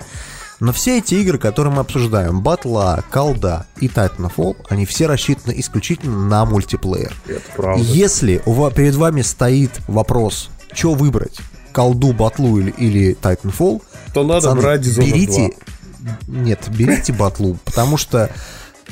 Но 0.59 0.71
все 0.71 0.99
эти 0.99 1.15
игры, 1.15 1.37
которые 1.37 1.73
мы 1.73 1.81
обсуждаем, 1.81 2.41
Батла, 2.41 3.03
Колда 3.11 3.65
и 3.79 3.87
Titanfall, 3.87 4.55
они 4.69 4.85
все 4.85 5.07
рассчитаны 5.07 5.53
исключительно 5.57 6.27
на 6.27 6.45
мультиплеер. 6.45 7.13
Это 7.27 7.41
правда. 7.55 7.83
Если 7.83 8.41
у 8.45 8.53
ва- 8.53 8.71
перед 8.71 8.95
вами 8.95 9.21
стоит 9.21 9.71
вопрос, 9.87 10.49
что 10.73 10.93
выбрать, 10.93 11.37
колду, 11.71 12.13
батлу 12.13 12.59
или, 12.59 12.69
или 12.71 13.17
Titanfall, 13.21 13.81
То 14.13 14.23
надо 14.23 14.47
пацаны, 14.49 14.61
брать 14.61 14.81
Dishonored 14.81 15.05
берите... 15.11 15.53
Нет, 16.27 16.59
берите 16.69 17.13
батлу, 17.13 17.57
потому 17.65 17.97
что 17.97 18.29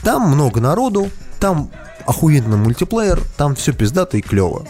там 0.01 0.29
много 0.29 0.61
народу, 0.61 1.09
там 1.39 1.69
охуенный 2.05 2.57
мультиплеер, 2.57 3.21
там 3.37 3.55
все 3.55 3.73
пиздато 3.73 4.17
и 4.17 4.21
клево. 4.21 4.65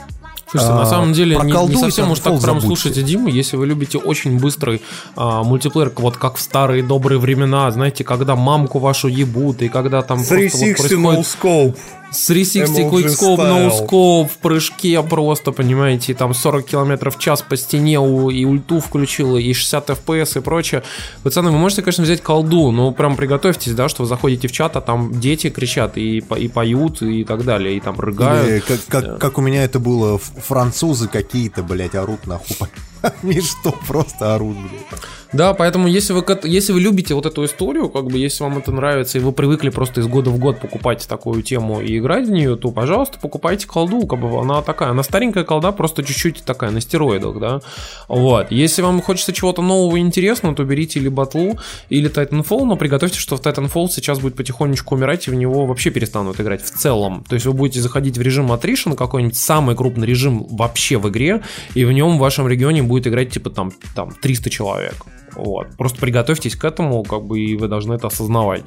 Слушайте, 0.51 0.73
А, 0.73 0.79
на 0.79 0.85
самом 0.85 1.13
деле 1.13 1.37
не, 1.37 1.51
не 1.51 1.77
совсем 1.77 2.11
уж 2.11 2.19
так 2.19 2.33
прям 2.33 2.41
забудьте. 2.41 2.67
слушайте 2.67 3.03
Диму, 3.03 3.29
если 3.29 3.55
вы 3.55 3.67
любите 3.67 3.97
очень 3.97 4.37
быстрый 4.37 4.81
а, 5.15 5.43
мультиплеер, 5.43 5.93
вот 5.95 6.17
как 6.17 6.35
в 6.35 6.41
старые 6.41 6.83
добрые 6.83 7.19
времена, 7.19 7.71
знаете, 7.71 8.03
когда 8.03 8.35
мамку 8.35 8.79
вашу 8.79 9.07
ебут, 9.07 9.61
и 9.61 9.69
когда 9.69 10.01
там 10.01 10.17
просто 10.17 10.35
вот 10.35 10.49
360 10.49 10.75
происходит. 11.03 11.77
С 12.12 12.26
360 12.28 12.69
MLG 12.69 12.89
quickscope, 12.91 13.38
style. 13.38 13.47
ноускоп, 13.47 14.32
в 14.32 14.38
прыжке 14.39 15.02
просто, 15.02 15.52
понимаете, 15.52 16.13
там 16.13 16.34
40 16.34 16.65
км 16.65 17.10
в 17.10 17.17
час 17.17 17.41
по 17.41 17.56
стене 17.56 18.00
у- 18.00 18.30
и 18.30 18.43
ульту 18.43 18.80
включила, 18.82 19.38
и 19.38 19.54
60 19.54 19.89
FPS 19.89 20.38
и 20.38 20.41
прочее. 20.41 20.84
Пацаны, 21.24 21.52
вы 21.52 21.58
можете, 21.58 21.82
конечно, 21.82 22.04
взять 22.04 22.21
колду, 22.21 22.71
но 22.71 22.91
прям 22.91 23.15
приготовьтесь, 23.15 23.74
да, 23.74 23.88
что 23.88 24.04
вы 24.04 24.10
заходите 24.10 24.47
в 24.47 24.52
чат, 24.52 24.76
а 24.76 24.82
там 24.82 25.19
дети 25.19 25.50
кричат 25.50 25.97
и, 25.97 26.17
и 26.17 26.47
поют 26.50 27.02
и 27.02 27.24
так 27.24 27.45
далее, 27.45 27.78
и 27.78 27.80
там 27.80 27.95
Или 27.95 28.02
рыгают. 28.02 28.65
как, 28.65 28.80
как, 28.88 29.17
как 29.19 29.38
у 29.38 29.41
меня 29.41 29.63
это 29.63 29.80
было, 29.80 30.17
французы 30.17 31.08
какие-то, 31.08 31.63
блядь, 31.63 31.95
орут 31.95 32.28
нахуй. 32.28 32.56
Они 33.23 33.41
что, 33.41 33.71
просто 33.87 34.37
блядь. 34.39 35.01
Да, 35.33 35.53
поэтому 35.53 35.87
если 35.87 36.11
вы, 36.11 36.25
если 36.43 36.73
вы 36.73 36.81
любите 36.81 37.13
вот 37.13 37.25
эту 37.25 37.45
историю, 37.45 37.89
как 37.89 38.07
бы 38.07 38.17
если 38.17 38.43
вам 38.43 38.57
это 38.57 38.71
нравится, 38.71 39.17
и 39.17 39.21
вы 39.21 39.31
привыкли 39.31 39.69
просто 39.69 40.01
из 40.01 40.07
года 40.07 40.29
в 40.29 40.37
год 40.37 40.59
покупать 40.59 41.07
такую 41.07 41.41
тему 41.41 41.79
и 41.81 41.97
играть 41.97 42.27
в 42.27 42.31
нее, 42.31 42.57
то, 42.57 42.71
пожалуйста, 42.71 43.17
покупайте 43.17 43.65
колду, 43.65 44.05
как 44.05 44.19
бы 44.19 44.41
она 44.41 44.61
такая, 44.61 44.89
она 44.89 45.03
старенькая 45.03 45.45
колда, 45.45 45.71
просто 45.71 46.03
чуть-чуть 46.03 46.43
такая, 46.43 46.71
на 46.71 46.81
стероидах, 46.81 47.39
да. 47.39 47.61
Вот. 48.09 48.51
Если 48.51 48.81
вам 48.81 49.01
хочется 49.01 49.31
чего-то 49.31 49.61
нового 49.61 49.95
и 49.95 50.01
интересного, 50.01 50.53
то 50.53 50.65
берите 50.65 50.99
или 50.99 51.07
батлу, 51.07 51.57
или 51.87 52.09
Titanfall, 52.09 52.65
но 52.65 52.75
приготовьте, 52.75 53.17
что 53.17 53.37
в 53.37 53.41
Titanfall 53.41 53.87
сейчас 53.89 54.19
будет 54.19 54.35
потихонечку 54.35 54.95
умирать, 54.95 55.27
и 55.27 55.31
в 55.31 55.35
него 55.35 55.65
вообще 55.65 55.91
перестанут 55.91 56.41
играть 56.41 56.61
в 56.61 56.71
целом. 56.77 57.23
То 57.29 57.35
есть 57.35 57.45
вы 57.45 57.53
будете 57.53 57.79
заходить 57.79 58.17
в 58.17 58.21
режим 58.21 58.51
attrition, 58.51 58.95
какой-нибудь 58.95 59.37
самый 59.37 59.77
крупный 59.77 60.07
режим 60.07 60.45
вообще 60.49 60.97
в 60.97 61.07
игре, 61.07 61.41
и 61.73 61.85
в 61.85 61.91
нем 61.93 62.17
в 62.17 62.19
вашем 62.19 62.49
регионе 62.49 62.83
будет 62.91 63.08
играть 63.08 63.32
типа 63.34 63.49
там, 63.49 63.71
там 63.95 64.12
300 64.12 64.49
человек. 64.49 64.95
Вот. 65.36 65.67
Просто 65.77 65.97
приготовьтесь 65.99 66.56
к 66.56 66.63
этому, 66.65 67.04
как 67.04 67.23
бы, 67.23 67.39
и 67.39 67.56
вы 67.56 67.67
должны 67.67 67.93
это 67.93 68.08
осознавать. 68.08 68.63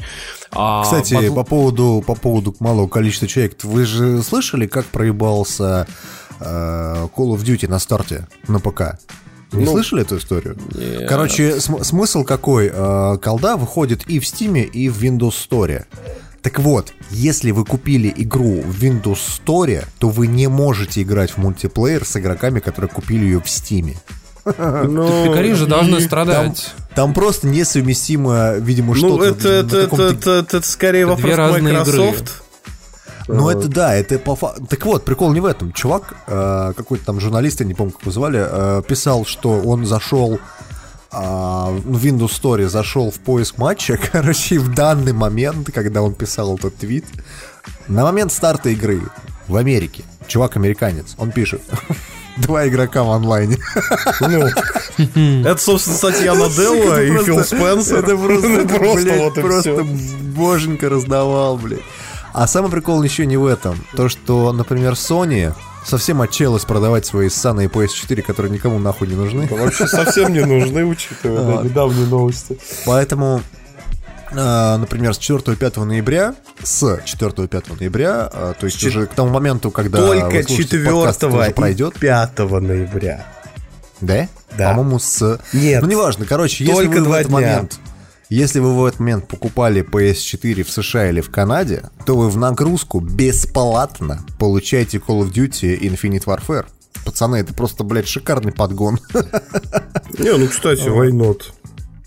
А 0.51 0.83
Кстати, 0.83 1.15
батл- 1.15 1.35
по 1.35 1.45
поводу, 1.45 2.03
по 2.07 2.15
поводу 2.15 2.55
малого 2.59 2.89
количества 2.89 3.29
человек, 3.29 3.63
вы 3.65 3.85
же 3.85 4.23
слышали, 4.23 4.67
как 4.67 4.87
проебался 4.87 5.87
э, 6.41 6.45
Call 7.15 7.35
of 7.37 7.43
Duty 7.45 7.69
на 7.69 7.79
старте 7.79 8.27
на 8.49 8.61
ПК? 8.61 8.99
Не 9.53 9.65
Ну, 9.67 9.71
слышали 9.73 10.03
эту 10.03 10.17
историю? 10.17 10.57
Нет. 10.75 11.09
Короче, 11.09 11.61
см- 11.61 11.85
смысл 11.85 12.25
какой? 12.25 12.71
Э, 12.73 13.19
колда 13.23 13.57
выходит 13.57 14.05
и 14.09 14.19
в 14.19 14.25
Steam, 14.25 14.59
и 14.63 14.89
в 14.89 15.01
Windows 15.03 15.35
Store. 15.49 15.85
Так 16.45 16.59
вот, 16.59 16.93
если 17.11 17.53
вы 17.53 17.65
купили 17.65 18.13
игру 18.15 18.61
в 18.61 18.83
Windows 18.83 19.19
Store, 19.45 19.87
то 19.99 20.11
вы 20.11 20.27
не 20.27 20.47
можете 20.47 21.01
играть 21.01 21.31
в 21.31 21.39
мультиплеер 21.39 22.05
с 22.05 22.17
игроками, 22.19 22.61
которые 22.61 22.91
купили 22.91 23.25
ее 23.25 23.41
в 23.41 23.47
Steam. 23.47 23.97
Ну, 24.45 25.25
Пикари 25.25 25.55
же 25.55 25.67
должны 25.67 26.01
страдать. 26.01 26.75
Там 26.95 27.15
просто 27.15 27.47
несовместимо, 27.49 28.57
видимо, 28.59 28.89
Ну, 28.89 28.95
что-то 28.95 29.25
это, 29.25 29.49
на 29.49 29.53
это, 29.53 29.77
это, 29.77 29.83
каком-то 29.85 30.05
это, 30.11 30.31
это 30.57 30.61
скорее 30.69 31.05
Это 31.05 31.11
вопрос 31.13 31.61
Microsoft. 31.63 32.43
Ну, 33.27 33.49
Э, 33.49 33.53
это 33.53 33.69
да, 33.69 33.95
это 33.95 34.19
по 34.19 34.37
факту. 34.37 34.67
Так 34.67 34.85
вот, 34.85 35.05
прикол 35.05 35.33
не 35.33 35.41
в 35.41 35.47
этом. 35.47 35.73
Чувак, 35.73 36.15
э, 36.27 36.73
какой-то 36.77 37.07
там 37.07 37.21
журналист, 37.21 37.61
я 37.61 37.67
не 37.67 37.73
помню, 37.73 37.93
как 37.93 38.03
его 38.03 38.13
звали, 38.13 38.47
э, 38.47 38.83
писал, 38.87 39.25
что 39.25 39.61
он 39.61 39.87
зашел 39.87 40.39
в 41.15 42.05
Windows 42.05 42.31
Store, 42.41 42.69
зашел 42.69 43.11
в 43.11 43.21
поиск 43.21 43.59
матча, 43.59 43.99
короче, 44.13 44.57
и 44.57 44.59
в 44.59 44.75
данный 44.75 45.13
момент, 45.13 45.71
когда 45.73 46.03
он 46.03 46.15
писал 46.15 46.57
этот 46.57 46.77
твит, 46.77 47.05
на 47.89 48.03
момент 48.05 48.33
старта 48.33 48.71
игры 48.71 49.01
в 49.49 49.57
Америке, 49.57 50.05
чувак 50.27 50.57
американец, 50.57 51.15
он 51.19 51.31
пишет, 51.33 51.63
два 52.37 52.67
игрока 52.67 53.03
в 53.05 53.11
онлайне. 53.11 53.59
Ну, 54.21 54.49
это, 55.47 55.57
собственно, 55.59 55.97
статья 55.97 56.35
Наделла 56.35 57.03
и 57.03 57.11
Это 57.11 57.25
Фил 57.25 57.35
просто- 57.37 57.57
Спенсер. 57.57 57.99
Это 57.99 58.17
просто, 58.17 58.49
Ну, 58.49 58.61
это, 58.61 58.75
просто 58.75 59.03
блядь, 59.05 59.21
вот 59.21 59.35
просто 59.35 59.85
боженька 60.35 60.89
раздавал, 60.89 61.57
блядь. 61.59 61.81
А 62.33 62.49
самый 62.49 62.71
прикол 62.71 63.03
еще 63.05 63.27
не 63.27 63.37
в 63.37 63.47
этом. 63.47 63.79
То, 63.97 64.09
что, 64.09 64.53
например, 64.53 64.95
Sony 64.95 65.55
совсем 65.85 66.21
отчаялась 66.23 66.65
продавать 66.65 67.07
свои 67.07 67.29
ссаные 67.29 67.69
PS4, 67.69 68.23
которые 68.23 68.53
никому 68.53 68.79
нахуй 68.79 69.09
не 69.09 69.15
нужны. 69.15 69.47
Вообще 69.51 69.87
совсем 69.87 70.33
не 70.33 70.45
нужны, 70.45 70.85
учитывая 70.85 71.59
да, 71.59 71.63
недавние 71.63 72.07
новости. 72.07 72.59
Поэтому, 72.87 73.43
э, 74.33 74.77
например, 74.77 75.15
с 75.15 75.19
4-5 75.19 75.85
ноября, 75.85 76.35
с 76.63 76.83
4-5 77.05 77.77
ноября, 77.79 78.31
э, 78.33 78.55
то 78.59 78.67
есть 78.67 78.79
Чет- 78.79 78.89
уже 78.89 79.07
к 79.07 79.15
тому 79.15 79.31
моменту, 79.31 79.71
когда 79.71 79.99
Только 79.99 80.27
вы 80.27 80.43
слушаете 80.43 80.79
подкаст, 80.79 81.19
это 81.23 81.27
4 81.31 81.43
уже 81.43 81.51
пройдет, 81.53 81.95
5 81.99 82.39
ноября. 82.61 83.27
да? 84.01 84.29
Да. 84.57 84.71
По-моему, 84.71 84.99
с... 85.01 85.41
Нет. 85.53 85.83
Ну, 85.83 85.89
неважно, 85.89 86.27
короче, 86.27 86.65
если 86.65 86.85
Только 86.85 86.99
вы 87.01 87.09
в 87.09 87.13
этот 87.13 87.29
дня. 87.29 87.35
момент... 87.41 87.79
Если 88.31 88.59
вы 88.59 88.75
в 88.75 88.85
этот 88.85 89.01
момент 89.01 89.29
покупали 89.29 89.85
PS4 89.85 90.63
в 90.65 90.71
США 90.71 91.11
или 91.11 91.21
в 91.21 91.31
Канаде, 91.31 91.83
то 92.07 92.17
вы 92.17 92.31
в 92.31 92.37
нагрузку 92.37 93.01
бесплатно 93.01 94.25
получаете 94.39 94.99
Call 94.99 95.21
of 95.21 95.33
Duty 95.33 95.79
Infinite 95.79 96.25
Warfare. 96.25 96.67
Пацаны, 97.05 97.37
это 97.37 97.53
просто, 97.53 97.85
блядь, 97.85 98.09
шикарный 98.09 98.53
подгон. 98.53 98.99
Не, 100.19 100.37
ну, 100.37 100.49
кстати, 100.49 100.89
why 100.89 101.11
not? 101.11 101.43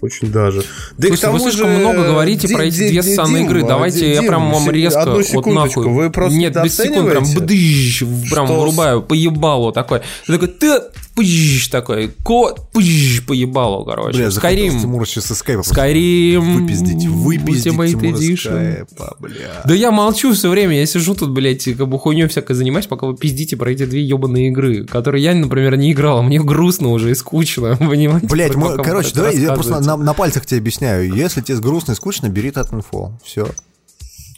Очень 0.02 0.32
даже. 0.32 0.64
Да 0.98 1.08
и 1.08 1.12
к 1.12 1.18
Слушайте, 1.18 1.28
вы 1.28 1.40
тому 1.40 1.40
слишком 1.40 1.72
же, 1.72 1.78
много 1.80 2.04
говорите 2.04 2.48
Ди- 2.48 2.54
про 2.54 2.66
эти 2.66 2.78
Ди- 2.78 2.90
две 2.90 3.04
ссаные 3.04 3.38
Дим, 3.38 3.46
игры. 3.48 3.64
Давайте 3.68 4.00
Ди- 4.02 4.14
я 4.14 4.22
прям 4.22 4.52
вам 4.52 4.70
резко 4.70 5.02
Одну 5.02 5.22
вот 5.34 5.46
нахуй. 5.48 5.88
вы 5.88 6.10
просто 6.12 6.38
Нет, 6.38 6.56
без 6.64 6.78
секунд, 6.78 7.10
прям 7.10 7.24
бдыщ, 7.24 8.04
прям 8.32 8.46
вырубаю, 8.46 9.02
поебало 9.02 9.74
такой. 9.74 10.02
Ты 10.28 10.34
такой, 10.34 10.48
ты 10.50 10.82
пыщ 11.18 11.68
такой, 11.70 12.12
кот 12.24 12.72
пыщ, 12.72 13.26
поебало, 13.26 13.84
короче. 13.84 14.20
Бля, 14.20 14.28
Skyrim. 14.28 14.80
Тимура 14.80 15.06
сейчас 15.06 15.32
из 15.32 15.40
скайпа 15.40 15.62
Skyrim. 15.62 16.60
Выпиздить, 16.60 17.08
выпиздить 17.08 17.74
Ultimate 17.74 17.90
Тимура 17.90 18.18
Edition. 18.18 18.86
скайпа, 18.86 19.16
бля. 19.20 19.64
Да 19.66 19.74
я 19.74 19.92
молчу 19.92 20.34
все 20.34 20.52
время, 20.52 20.78
я 20.80 20.86
сижу 20.86 21.16
тут, 21.16 21.32
блядь, 21.32 21.64
как 21.64 21.88
бы 21.88 21.98
хуйней 21.98 22.28
всякой 22.28 22.56
занимаюсь, 22.56 22.86
пока 22.86 23.08
вы 23.08 23.18
пиздите 23.18 23.58
про 23.58 23.72
эти 23.72 23.88
две 23.88 24.04
ебаные 24.04 24.50
игры, 24.50 24.86
которые 24.86 25.24
я, 25.24 25.34
например, 25.34 25.76
не 25.76 25.92
играл, 25.92 26.20
а 26.20 26.22
мне 26.22 26.40
грустно 26.40 26.90
уже 26.90 27.10
и 27.10 27.16
скучно, 27.16 27.76
понимаете? 27.80 28.28
Блять, 28.28 28.54
вы 28.54 28.78
короче, 28.84 29.12
давай 29.16 29.38
я 29.38 29.54
просто 29.54 29.80
на, 29.80 29.98
на 29.98 30.14
пальцах 30.14 30.46
тебе 30.46 30.60
объясняю. 30.60 31.12
Если 31.16 31.42
тебе 31.42 31.58
грустно 31.58 31.94
и 31.94 31.96
скучно, 31.96 32.30
бери 32.30 32.52
Titanfall. 32.52 33.14
Все. 33.26 33.48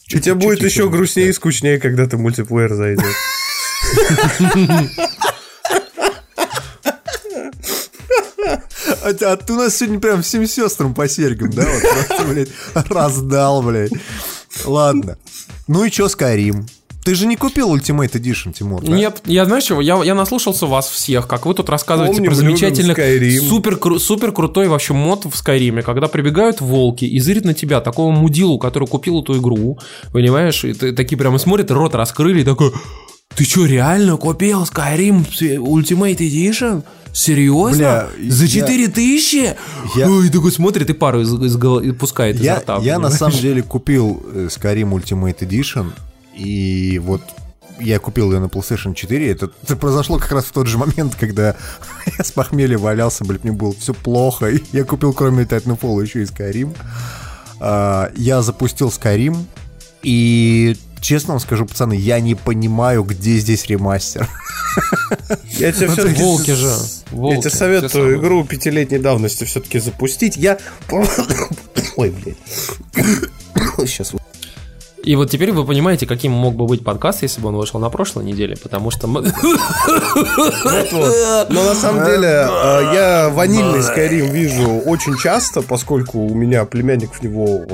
И 0.08 0.20
тебе 0.20 0.36
будет 0.36 0.63
еще 0.63 0.89
грустнее 0.89 1.28
и 1.28 1.34
скучнее, 1.34 1.78
когда 1.78 2.08
ты 2.08 2.15
мультиплеер 2.15 2.74
зайдешь. 2.74 3.04
А, 9.04 9.10
а 9.10 9.36
ты 9.38 9.54
у 9.54 9.56
нас 9.56 9.78
сегодня 9.78 10.00
прям 10.00 10.22
всем 10.22 10.46
сестрам 10.48 10.94
по 10.94 11.08
серьгам, 11.08 11.50
да? 11.52 11.66
Вот 11.66 11.82
просто, 12.08 12.26
блядь, 12.26 12.50
раздал, 12.90 13.62
блядь. 13.62 13.92
Ладно. 14.66 15.18
Ну 15.68 15.84
и 15.84 15.92
чё, 15.92 16.08
Skyrim? 16.08 16.66
Ты 17.06 17.16
же 17.16 17.28
не 17.28 17.38
купил 17.38 17.74
Ultimate 17.74 18.12
Edition, 18.12 18.52
Тимур, 18.54 18.82
да? 18.84 18.92
Нет, 18.92 19.22
я 19.26 19.46
знаешь 19.46 19.64
чего, 19.64 19.80
я, 19.80 20.04
я 20.04 20.14
наслушался 20.16 20.66
вас 20.68 20.90
всех, 20.90 21.28
как 21.28 21.46
вы 21.46 21.54
тут 21.54 21.70
рассказываете 21.70 22.16
Помним, 22.18 22.30
про 22.32 22.36
замечательный, 22.36 22.94
супер, 23.40 23.76
кру- 23.76 24.00
супер 24.00 24.32
крутой 24.34 24.68
вообще 24.68 24.94
мод 24.94 25.26
в 25.26 25.36
Скайриме, 25.36 25.82
когда 25.82 26.08
прибегают 26.08 26.60
волки 26.60 27.06
и 27.06 27.20
зырят 27.20 27.46
на 27.46 27.54
тебя, 27.54 27.80
такого 27.80 28.12
мудилу, 28.12 28.60
который 28.60 28.88
купил 28.88 29.22
эту 29.24 29.38
игру, 29.40 29.80
понимаешь, 30.12 30.66
и 30.66 30.74
ты- 30.74 30.92
такие 30.92 31.18
прямо 31.18 31.40
смотрят, 31.40 31.72
рот 31.72 31.96
раскрыли 31.96 32.42
и 32.42 32.44
такой, 32.44 32.74
ты 33.36 33.44
что, 33.46 33.65
реально 33.65 34.18
купил 34.18 34.63
Skyrim 34.63 35.26
Ultimate 35.60 36.18
Edition? 36.18 36.84
Серьезно? 37.13 37.78
Бля, 37.78 38.10
За 38.30 38.46
я- 38.46 38.68
4000? 38.68 39.56
Я- 39.96 40.10
Ой, 40.10 40.30
такой 40.30 40.52
смотрит 40.52 40.89
и 40.89 40.94
пару 40.94 41.22
из, 41.22 41.34
из 41.34 41.56
гол- 41.58 41.80
и 41.80 41.92
пускает 41.92 42.36
изо 42.36 42.44
Я, 42.46 42.56
рта. 42.60 42.78
я 42.82 43.00
на 43.00 43.10
самом 43.10 43.38
деле 43.39 43.63
купил 43.63 44.22
э, 44.34 44.48
Skyrim 44.52 44.89
Ultimate 44.92 45.39
Edition, 45.39 45.92
и 46.36 47.00
вот 47.04 47.22
я 47.80 47.98
купил 48.00 48.32
ее 48.32 48.39
на 48.39 48.46
PlayStation 48.46 48.94
4. 48.94 49.32
Это, 49.32 49.50
это 49.63 49.76
произошло 49.76 50.18
как 50.20 50.32
раз 50.34 50.46
в 50.46 50.52
тот 50.52 50.68
же 50.68 50.78
момент, 50.78 51.15
когда 51.15 51.56
я 52.18 52.24
с 52.24 52.32
похмелья 52.32 52.78
валялся, 52.78 53.24
блядь, 53.26 53.44
мне 53.44 53.54
было 53.54 53.74
все 53.74 53.94
плохо. 53.94 54.48
И 54.50 54.62
я 54.74 54.84
купил, 54.84 55.13
кроме 55.13 55.44
Titanfall, 55.46 56.04
еще 56.04 56.22
и 56.22 56.26
Skyrim. 56.26 56.76
А, 57.62 58.12
я 58.15 58.42
запустил 58.42 58.89
Skyrim, 58.89 59.36
и 60.04 60.78
честно 61.02 61.34
вам 61.34 61.40
скажу, 61.40 61.66
пацаны, 61.66 61.94
я 61.94 62.20
не 62.20 62.36
понимаю, 62.36 63.04
где 63.04 63.38
здесь 63.38 63.66
ремастер. 63.68 64.28
Я 65.58 65.72
тебе 65.72 65.88
Ну, 65.88 65.94
все-таки... 65.94 66.22
волки 66.22 66.52
же. 66.52 66.74
волки, 67.12 67.36
Я 67.36 67.42
тебе 67.42 67.50
те 67.52 67.58
советую 67.58 68.20
игру 68.20 68.44
пятилетней 68.44 69.00
давности 69.00 69.44
все-таки 69.44 69.80
запустить. 69.80 70.38
Я... 70.38 70.58
Ой, 71.96 72.12
блядь. 72.12 72.38
Сейчас. 73.90 74.14
И 75.04 75.16
вот 75.16 75.30
теперь 75.30 75.52
вы 75.52 75.66
понимаете, 75.66 76.06
каким 76.06 76.34
мог 76.34 76.56
бы 76.56 76.66
быть 76.66 76.84
подкаст, 76.84 77.22
если 77.22 77.40
бы 77.42 77.50
он 77.50 77.56
вышел 77.56 77.80
на 77.80 77.90
прошлой 77.90 78.26
неделе, 78.26 78.58
потому 78.62 78.92
что 78.92 79.08
мы... 79.08 79.22
Но 81.50 81.64
на 81.64 81.76
самом 81.76 82.06
деле 82.06 82.28
э, 82.28 82.92
я 82.94 83.30
ванильный 83.30 83.80
Skyrim 83.80 84.30
вижу 84.30 84.68
очень 84.86 85.18
часто, 85.18 85.62
поскольку 85.62 86.20
у 86.20 86.36
меня 86.36 86.66
племянник 86.66 87.14
в 87.14 87.24
него 87.24 87.66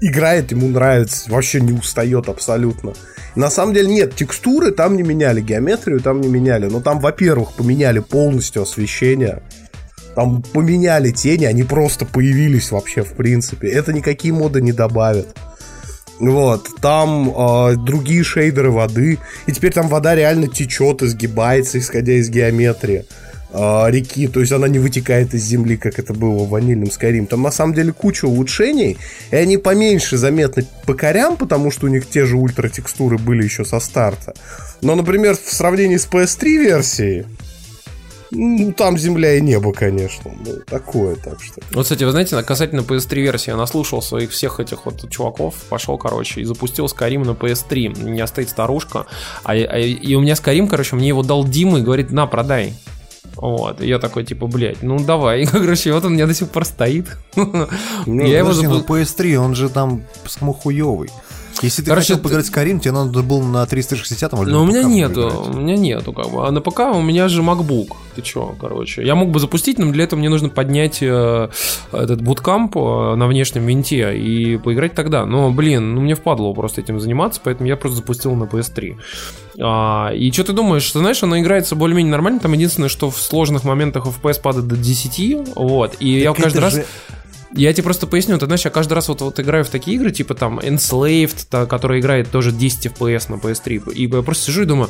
играет, 0.00 0.50
ему 0.50 0.68
нравится, 0.68 1.30
вообще 1.30 1.60
не 1.60 1.72
устает 1.72 2.28
абсолютно. 2.28 2.94
На 3.34 3.50
самом 3.50 3.74
деле 3.74 3.88
нет, 3.88 4.14
текстуры 4.14 4.72
там 4.72 4.96
не 4.96 5.02
меняли, 5.02 5.40
геометрию 5.40 6.00
там 6.00 6.20
не 6.20 6.28
меняли. 6.28 6.66
Но 6.66 6.80
там, 6.80 7.00
во-первых, 7.00 7.52
поменяли 7.52 8.00
полностью 8.00 8.62
освещение. 8.62 9.42
Там 10.14 10.42
поменяли 10.42 11.10
тени, 11.10 11.44
они 11.46 11.62
просто 11.62 12.04
появились 12.04 12.70
вообще 12.70 13.02
в 13.02 13.12
принципе. 13.12 13.68
Это 13.68 13.92
никакие 13.92 14.34
моды 14.34 14.60
не 14.60 14.72
добавят. 14.72 15.34
Вот, 16.18 16.68
там 16.80 17.30
э, 17.30 17.76
другие 17.76 18.22
шейдеры 18.22 18.70
воды. 18.70 19.18
И 19.46 19.52
теперь 19.52 19.72
там 19.72 19.88
вода 19.88 20.14
реально 20.14 20.46
течет, 20.46 21.02
изгибается, 21.02 21.78
исходя 21.78 22.12
из 22.12 22.30
геометрии 22.30 23.04
э, 23.52 23.84
реки. 23.90 24.28
То 24.28 24.40
есть 24.40 24.52
она 24.52 24.68
не 24.68 24.78
вытекает 24.78 25.34
из 25.34 25.42
земли, 25.42 25.76
как 25.76 25.98
это 25.98 26.14
было 26.14 26.44
в 26.44 26.50
ванильном 26.50 26.88
Skyrim. 26.88 27.26
Там 27.26 27.42
на 27.42 27.50
самом 27.50 27.74
деле 27.74 27.92
куча 27.92 28.26
улучшений. 28.26 28.98
И 29.30 29.36
они 29.36 29.56
поменьше 29.56 30.16
заметны 30.16 30.64
по 30.86 30.94
корям, 30.94 31.36
потому 31.36 31.70
что 31.70 31.86
у 31.86 31.88
них 31.88 32.08
те 32.08 32.24
же 32.24 32.36
ультратекстуры 32.36 33.18
были 33.18 33.42
еще 33.42 33.64
со 33.64 33.80
старта. 33.80 34.34
Но, 34.80 34.94
например, 34.94 35.36
в 35.36 35.52
сравнении 35.52 35.96
с 35.96 36.06
PS3 36.06 36.44
версией, 36.44 37.24
ну, 38.34 38.72
там 38.72 38.96
земля 38.96 39.34
и 39.34 39.40
небо, 39.40 39.72
конечно. 39.72 40.30
Ну, 40.44 40.54
такое, 40.66 41.16
так 41.16 41.42
что. 41.42 41.60
Вот, 41.72 41.82
кстати, 41.82 42.04
вы 42.04 42.12
знаете, 42.12 42.42
касательно 42.42 42.80
PS3 42.80 43.20
версии, 43.20 43.50
я 43.50 43.56
наслушал 43.56 44.00
своих 44.00 44.30
всех 44.30 44.58
этих 44.58 44.86
вот 44.86 45.08
чуваков, 45.10 45.54
пошел, 45.68 45.98
короче, 45.98 46.40
и 46.40 46.44
запустил 46.44 46.86
Skyrim 46.86 47.24
на 47.24 47.32
PS3. 47.32 48.04
У 48.04 48.08
меня 48.08 48.26
стоит 48.26 48.48
старушка, 48.48 49.06
а, 49.44 49.52
а, 49.52 49.78
и 49.78 50.14
у 50.14 50.20
меня 50.20 50.32
Skyrim, 50.32 50.66
короче, 50.66 50.96
мне 50.96 51.08
его 51.08 51.22
дал 51.22 51.44
Дима 51.44 51.78
и 51.78 51.82
говорит, 51.82 52.10
на, 52.10 52.26
продай. 52.26 52.74
Вот, 53.36 53.80
и 53.80 53.86
я 53.86 53.98
такой, 53.98 54.24
типа, 54.24 54.46
блядь, 54.46 54.82
ну 54.82 54.98
давай. 54.98 55.46
Короче, 55.50 55.92
вот 55.92 56.04
он 56.04 56.12
у 56.12 56.14
меня 56.14 56.26
до 56.26 56.34
сих 56.34 56.48
пор 56.48 56.64
стоит. 56.64 57.06
Ну, 58.06 58.26
я 58.26 58.38
его 58.38 58.52
запу... 58.52 58.94
PS3, 58.94 59.36
он 59.36 59.54
же 59.54 59.68
там 59.68 60.02
самохуёвый. 60.26 61.10
Если 61.62 61.82
ты 61.82 61.88
Короче, 61.88 62.14
хотел 62.14 62.22
поиграть 62.22 62.46
с 62.46 62.50
Карим, 62.50 62.80
тебе 62.80 62.92
надо 62.92 63.22
было 63.22 63.42
на 63.42 63.64
360 63.64 64.32
или 64.32 64.50
Но 64.50 64.62
у 64.62 64.66
меня 64.66 64.82
нету, 64.82 65.50
у 65.54 65.56
меня 65.56 65.76
нету, 65.76 66.12
как 66.12 66.30
бы. 66.30 66.46
А 66.46 66.50
на 66.50 66.60
ПК 66.60 66.80
у 66.94 67.00
меня 67.00 67.28
же 67.28 67.42
MacBook. 67.42 67.88
Ты 68.14 68.22
чё, 68.22 68.54
короче. 68.60 69.04
Я 69.04 69.14
мог 69.14 69.30
бы 69.30 69.40
запустить, 69.40 69.78
но 69.78 69.90
для 69.92 70.04
этого 70.04 70.18
мне 70.18 70.28
нужно 70.28 70.48
поднять 70.48 70.98
э, 71.00 71.48
этот 71.92 72.20
буткамп 72.20 72.76
э, 72.76 73.14
на 73.14 73.26
внешнем 73.26 73.66
винте 73.66 74.18
и 74.18 74.58
поиграть 74.58 74.94
тогда. 74.94 75.24
Но, 75.24 75.50
блин, 75.50 75.94
ну 75.94 76.00
мне 76.00 76.14
впадло 76.14 76.52
просто 76.52 76.80
этим 76.80 77.00
заниматься, 77.00 77.40
поэтому 77.42 77.68
я 77.68 77.76
просто 77.76 77.98
запустил 77.98 78.34
на 78.34 78.44
PS3. 78.44 78.96
А, 79.60 80.10
и 80.12 80.30
что 80.32 80.44
ты 80.44 80.52
думаешь? 80.52 80.90
Ты 80.90 80.98
знаешь, 80.98 81.22
она 81.22 81.40
играется 81.40 81.76
более-менее 81.76 82.10
нормально. 82.10 82.40
Там 82.40 82.52
единственное, 82.52 82.88
что 82.88 83.10
в 83.10 83.18
сложных 83.18 83.64
моментах 83.64 84.06
FPS 84.06 84.40
падает 84.40 84.66
до 84.66 84.76
10. 84.76 85.54
Вот. 85.54 85.96
И 86.00 86.22
так 86.22 86.38
я 86.38 86.42
каждый 86.42 86.58
раз... 86.58 86.80
Я 87.54 87.72
тебе 87.72 87.84
просто 87.84 88.06
поясню, 88.06 88.38
ты 88.38 88.46
знаешь, 88.46 88.64
я 88.64 88.70
каждый 88.70 88.94
раз 88.94 89.08
вот, 89.08 89.20
вот 89.20 89.38
играю 89.38 89.64
в 89.64 89.68
такие 89.68 89.96
игры, 89.96 90.10
типа 90.10 90.34
там 90.34 90.58
Enslaved, 90.58 91.46
та, 91.50 91.66
которая 91.66 92.00
играет 92.00 92.30
тоже 92.30 92.52
10 92.52 92.86
FPS 92.86 93.30
на 93.30 93.34
PS3, 93.34 93.92
и 93.92 94.06
я 94.06 94.22
просто 94.22 94.46
сижу 94.46 94.62
и 94.62 94.64
думаю, 94.64 94.88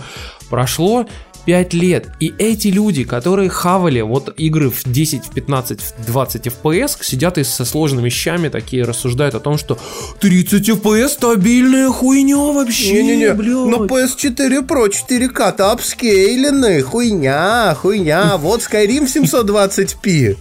прошло 0.49 1.07
5 1.45 1.75
лет, 1.75 2.09
и 2.21 2.33
эти 2.39 2.69
люди, 2.69 3.03
которые 3.05 3.49
хавали 3.49 4.01
вот 4.01 4.33
игры 4.39 4.71
в 4.71 4.85
10, 4.85 5.27
в 5.27 5.31
15, 5.31 5.81
в 5.81 6.07
20 6.07 6.47
FPS, 6.47 6.99
сидят 7.03 7.39
и 7.39 7.45
со 7.45 7.65
сложными 7.65 8.07
вещами 8.07 8.49
такие 8.49 8.85
рассуждают 8.85 9.35
о 9.35 9.41
том, 9.41 9.59
что 9.59 9.79
30 10.21 10.69
FPS 10.69 11.09
стабильная 11.09 11.89
хуйня 11.89 12.37
вообще, 12.37 13.03
Не-не-не, 13.03 13.33
но 13.33 13.87
PS4 13.87 14.67
Pro 14.67 14.89
4К-то 14.89 15.73
апскейленный, 15.73 16.83
хуйня, 16.83 17.77
хуйня, 17.81 18.37
вот 18.37 18.61
Skyrim 18.61 19.07
720p. 19.07 20.37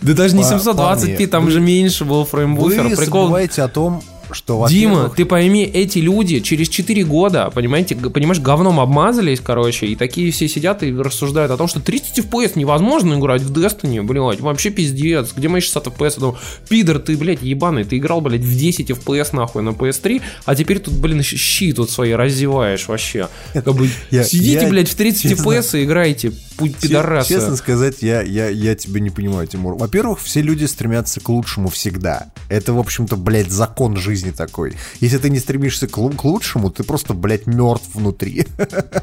Да 0.00 0.14
даже 0.14 0.36
не 0.36 0.42
720p, 0.42 1.26
там 1.26 1.50
же 1.50 1.60
меньше 1.60 2.04
был 2.04 2.24
фреймбуфер. 2.24 2.88
Вы 2.88 2.96
забываете 2.96 3.62
о 3.62 3.68
том, 3.68 4.02
что, 4.32 4.66
Дима, 4.68 5.10
ты 5.14 5.24
пойми, 5.24 5.64
эти 5.64 5.98
люди 5.98 6.40
через 6.40 6.68
4 6.68 7.04
года, 7.04 7.50
понимаете, 7.54 7.96
понимаешь, 7.96 8.40
говном 8.40 8.80
обмазались, 8.80 9.40
короче, 9.40 9.86
и 9.86 9.96
такие 9.96 10.30
все 10.32 10.48
сидят 10.48 10.82
и 10.82 10.94
рассуждают 10.94 11.50
о 11.50 11.56
том, 11.56 11.68
что 11.68 11.80
30 11.80 12.18
FPS 12.18 12.52
невозможно 12.56 13.14
играть 13.14 13.42
в 13.42 13.52
Destiny, 13.52 14.02
блядь, 14.02 14.40
вообще 14.40 14.70
пиздец, 14.70 15.32
где 15.34 15.48
мои 15.48 15.60
60 15.60 15.86
FPS? 15.86 16.14
Я 16.14 16.20
думаю, 16.20 16.38
пидор, 16.68 16.98
ты, 16.98 17.16
блядь, 17.16 17.42
ебаный, 17.42 17.84
ты 17.84 17.98
играл, 17.98 18.20
блядь, 18.20 18.42
в 18.42 18.56
10 18.56 18.90
FPS 18.90 19.28
нахуй 19.32 19.62
на 19.62 19.70
PS3, 19.70 20.22
а 20.44 20.54
теперь 20.54 20.78
тут, 20.80 20.94
блин, 20.94 21.22
щи 21.22 21.72
тут 21.72 21.90
свои 21.90 22.12
раздеваешь 22.12 22.88
вообще. 22.88 23.28
Как 23.52 23.74
бы, 23.74 23.88
я, 24.10 24.24
сидите, 24.24 24.62
я, 24.62 24.68
блядь, 24.68 24.88
в 24.88 24.94
30 24.94 25.22
честно, 25.22 25.42
FPS 25.42 25.80
и 25.80 25.84
играйте, 25.84 26.32
путь 26.56 26.76
пидораса. 26.76 27.28
Честно 27.28 27.56
сказать, 27.56 27.96
я, 28.00 28.22
я, 28.22 28.48
я 28.48 28.74
тебя 28.74 29.00
не 29.00 29.10
понимаю, 29.10 29.46
Тимур. 29.46 29.76
Во-первых, 29.76 30.20
все 30.20 30.42
люди 30.42 30.64
стремятся 30.64 31.20
к 31.20 31.28
лучшему 31.28 31.68
всегда. 31.68 32.30
Это, 32.48 32.72
в 32.72 32.78
общем-то, 32.78 33.16
блядь, 33.16 33.50
закон 33.50 33.96
жизни 33.96 34.17
жизни 34.18 34.30
такой. 34.32 34.76
Если 35.00 35.18
ты 35.18 35.30
не 35.30 35.38
стремишься 35.38 35.86
к, 35.86 35.92
к 35.92 36.24
лучшему, 36.24 36.70
ты 36.70 36.82
просто, 36.82 37.14
блядь, 37.14 37.46
мертв 37.46 37.94
внутри. 37.94 38.46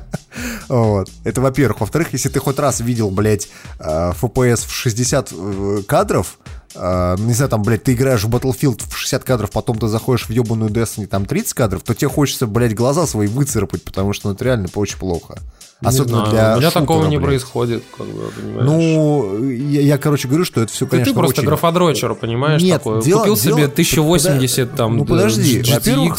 вот. 0.68 1.10
Это 1.24 1.42
во-первых. 1.42 1.82
Во-вторых, 1.82 2.10
если 2.14 2.30
ты 2.30 2.40
хоть 2.40 2.60
раз 2.60 2.82
видел, 2.82 3.10
блядь, 3.10 3.48
FPS 3.80 4.64
э, 4.64 4.68
в 4.68 4.72
60 4.72 5.30
э, 5.32 5.82
кадров, 5.88 6.38
Uh, 6.76 7.20
не 7.22 7.34
знаю, 7.34 7.50
там, 7.50 7.64
блядь, 7.64 7.84
ты 7.84 7.94
играешь 7.94 8.24
в 8.26 8.30
Battlefield 8.30 8.82
в 8.90 8.98
60 8.98 9.24
кадров, 9.24 9.50
потом 9.50 9.80
ты 9.80 9.88
заходишь 9.88 10.28
в 10.28 10.30
ебаную 10.30 10.70
Destiny, 10.70 11.08
там 11.08 11.26
30 11.26 11.54
кадров, 11.54 11.84
то 11.84 11.94
тебе 11.94 12.10
хочется, 12.10 12.48
блядь, 12.48 12.76
глаза 12.76 13.08
свои 13.08 13.28
выцарапать, 13.28 13.82
потому 13.82 14.12
что 14.12 14.28
ну, 14.28 14.34
это 14.34 14.44
реально 14.44 14.68
очень 14.76 14.98
плохо. 14.98 15.38
Особенно 15.82 16.26
знаю, 16.26 16.32
для 16.32 16.54
У 16.56 16.58
меня 16.58 16.68
шутера, 16.70 16.82
такого 16.82 17.08
не 17.08 17.18
блядь. 17.18 17.28
происходит, 17.28 17.84
как 17.98 18.08
бы, 18.08 18.32
понимаешь? 18.32 18.66
Ну, 18.66 19.50
я, 19.50 19.82
я, 19.82 19.98
короче, 19.98 20.28
говорю, 20.28 20.44
что 20.44 20.62
это 20.62 20.72
все, 20.72 20.86
конечно, 20.86 21.14
Ты 21.14 21.18
просто 21.18 21.42
очень... 21.42 21.48
графодрочер, 21.48 22.16
понимаешь, 22.16 22.62
Нет, 22.62 22.78
такое. 22.84 23.02
Дело, 23.02 23.20
Купил 23.20 23.36
дело... 23.36 23.56
себе 23.58 23.66
1080 23.66 24.70
Под... 24.70 24.78
там, 24.78 24.98
Ну, 24.98 25.06
подожди, 25.06 25.62
во-первых, 25.62 26.18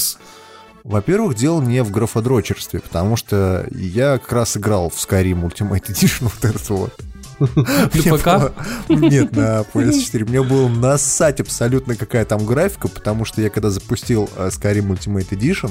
во-первых, 0.85 1.35
дело 1.35 1.61
не 1.61 1.83
в 1.83 1.91
графодрочерстве, 1.91 2.81
потому 2.81 3.17
что 3.17 3.67
я 3.73 4.19
как 4.19 4.33
раз 4.33 4.57
играл 4.57 4.89
в 4.89 4.95
Skyrim 4.95 5.43
Ultimate 5.43 5.87
Edition 5.89 6.31
вот 6.41 6.45
этот 6.45 6.71
вот. 6.71 6.93
На 7.57 7.89
ПК? 7.89 8.53
Нет, 8.89 9.35
на 9.37 9.61
PS4. 9.75 10.29
Мне 10.29 10.43
было 10.43 10.69
насать 10.69 11.41
абсолютно 11.41 11.97
какая 11.97 12.25
там 12.25 12.47
графика, 12.47 12.89
потому 12.89 13.25
что 13.25 13.43
я 13.43 13.51
когда 13.51 13.71
запустил 13.71 14.29
э, 14.37 14.49
Skyrim 14.49 14.89
Ultimate 14.89 15.29
Edition, 15.31 15.71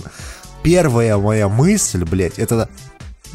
первая 0.63 1.17
моя 1.17 1.47
мысль, 1.47 2.03
блядь, 2.03 2.39
это 2.39 2.69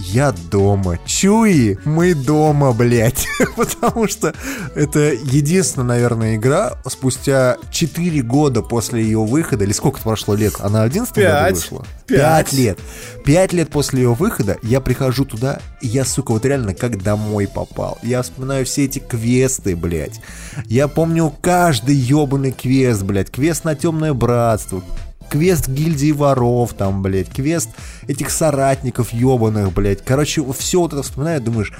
я 0.07 0.33
дома. 0.51 0.99
Чуи, 1.07 1.79
мы 1.85 2.15
дома, 2.15 2.73
блядь. 2.73 3.27
Потому 3.57 4.09
что 4.09 4.35
это 4.75 5.13
единственная, 5.13 5.89
наверное, 5.89 6.37
игра 6.37 6.79
спустя 6.87 7.57
4 7.71 8.23
года 8.23 8.63
после 8.63 9.03
ее 9.03 9.25
выхода, 9.25 9.65
или 9.65 9.73
сколько 9.73 10.01
прошло 10.01 10.35
лет? 10.35 10.55
Она 10.61 10.83
11 10.83 11.15
году 11.15 11.55
вышла? 11.55 11.87
5 12.07 12.53
лет. 12.53 12.79
5 13.25 13.53
лет 13.53 13.71
после 13.71 14.03
ее 14.03 14.15
выхода 14.15 14.59
я 14.63 14.81
прихожу 14.81 15.25
туда, 15.25 15.61
и 15.81 15.87
я, 15.87 16.05
сука, 16.05 16.33
вот 16.33 16.45
реально 16.45 16.75
как 16.75 17.03
домой 17.03 17.49
попал. 17.49 17.99
Я 18.03 18.23
вспоминаю 18.23 18.65
все 18.67 18.85
эти 18.85 18.99
квесты, 18.99 19.77
блядь. 19.77 20.21
Я 20.67 20.89
помню 20.89 21.33
каждый 21.41 21.95
ебаный 21.95 22.53
квест, 22.53 23.03
блядь. 23.03 23.31
Квест 23.31 23.65
на 23.65 23.75
темное 23.75 24.15
братство, 24.15 24.83
квест 25.31 25.69
гильдии 25.69 26.13
воров, 26.13 26.75
там, 26.75 27.03
блядь, 27.03 27.31
квест 27.31 27.71
этих 28.07 28.31
соратников 28.31 29.13
ебаных, 29.13 29.73
блядь. 29.73 30.05
Короче, 30.05 30.45
все 30.53 30.81
вот 30.81 30.93
это 30.93 31.03
вспоминаю, 31.03 31.41
думаешь, 31.41 31.73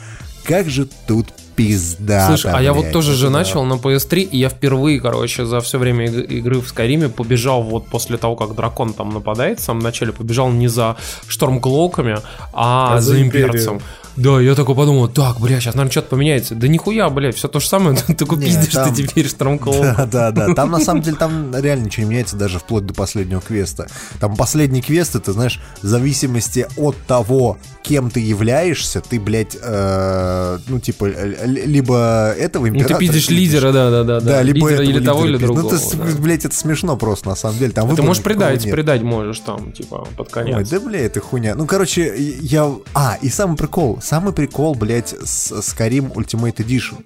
как 0.45 0.71
же 0.71 0.89
тут 1.07 1.27
пизда. 1.57 2.29
Слушай, 2.29 2.53
а 2.53 2.55
блядь, 2.55 2.65
я 2.65 2.73
вот 2.73 2.91
тоже 2.93 3.15
же 3.15 3.27
да. 3.27 3.33
начал 3.33 3.65
на 3.65 3.75
PS3, 3.75 4.23
и 4.23 4.39
я 4.39 4.49
впервые, 4.49 5.01
короче, 5.01 5.45
за 5.45 5.61
все 5.61 5.79
время 5.79 6.07
игры 6.07 6.61
в 6.61 6.69
Скайриме 6.69 7.09
побежал 7.09 7.63
вот 7.63 7.87
после 7.89 8.17
того, 8.17 8.37
как 8.37 8.55
дракон 8.55 8.95
там 8.95 9.11
нападает, 9.11 9.61
в 9.61 9.63
самом 9.63 9.83
начале 9.83 10.13
побежал 10.13 10.51
не 10.51 10.69
за 10.69 10.97
Штормглоуками, 11.29 12.19
а, 12.53 12.97
а 12.97 13.01
за 13.01 13.21
имперцем. 13.21 13.81
Да, 14.21 14.39
я 14.41 14.55
такой 14.55 14.75
подумал, 14.75 15.09
так, 15.09 15.41
бля, 15.41 15.61
сейчас, 15.61 15.75
наверное, 15.75 15.93
что-то 15.93 16.09
поменяется. 16.09 16.55
Да 16.55 16.69
нихуя, 16.69 17.09
бля, 17.09 17.33
все 17.33 17.49
то 17.49 17.59
же 17.59 17.67
самое, 17.67 17.97
только 18.19 18.37
пиздишь 18.37 18.73
ты 18.73 18.93
теперь 18.95 19.27
штормклоу. 19.29 19.81
Да, 19.81 20.07
да, 20.07 20.31
да. 20.31 20.55
Там, 20.55 20.71
на 20.71 20.81
самом 20.81 21.03
деле, 21.03 21.17
там 21.17 21.55
реально 21.55 21.85
ничего 21.85 22.05
не 22.05 22.11
меняется, 22.11 22.37
даже 22.37 22.59
вплоть 22.59 22.85
до 22.85 22.93
последнего 22.93 23.41
квеста. 23.41 23.89
Там 24.21 24.37
последний 24.37 24.83
квест, 24.83 25.17
это, 25.17 25.33
знаешь, 25.33 25.61
в 25.83 25.87
зависимости 25.87 26.67
от 26.77 26.97
того, 27.07 27.57
кем 27.83 28.11
ты 28.11 28.21
являешься, 28.21 29.01
ты, 29.01 29.19
блядь, 29.19 29.57
э, 29.61 30.59
ну, 30.69 30.81
типа, 30.81 31.07
либо 31.45 32.33
этого 32.39 32.69
императора... 32.69 32.95
Ну, 32.95 32.99
ты 33.01 33.07
пиздишь 33.07 33.31
лидера, 33.31 33.73
да, 33.73 33.91
да, 33.91 34.05
да. 34.05 34.21
Да, 34.21 34.43
либо 34.43 34.71
или 34.71 35.03
того, 35.03 35.25
или 35.25 35.39
другого. 35.39 35.63
Ну, 35.63 35.79
ты, 35.79 35.97
да. 35.97 36.05
блядь, 36.21 36.45
это 36.45 36.55
смешно 36.55 36.97
просто, 36.97 37.29
на 37.29 37.37
самом 37.37 37.59
деле. 37.59 37.73
Там 37.73 37.95
ты 37.97 38.03
можешь 38.03 38.23
предать, 38.23 38.71
предать 38.71 39.03
можешь 39.03 39.41
там, 39.41 39.73
типа, 39.73 40.07
под 40.17 40.31
конец. 40.31 40.57
Ой, 40.57 40.65
да, 40.65 40.81
бля, 40.81 41.01
это 41.01 41.21
хуйня. 41.21 41.55
Ну, 41.55 41.67
короче, 41.67 42.15
я... 42.19 42.71
А, 42.95 43.17
и 43.23 43.31
самый 43.31 43.57
прикол, 43.57 43.99
самый 44.11 44.33
прикол, 44.33 44.75
блядь, 44.75 45.15
с 45.23 45.53
Skyrim 45.53 46.13
Ultimate 46.15 46.57
Edition. 46.57 47.05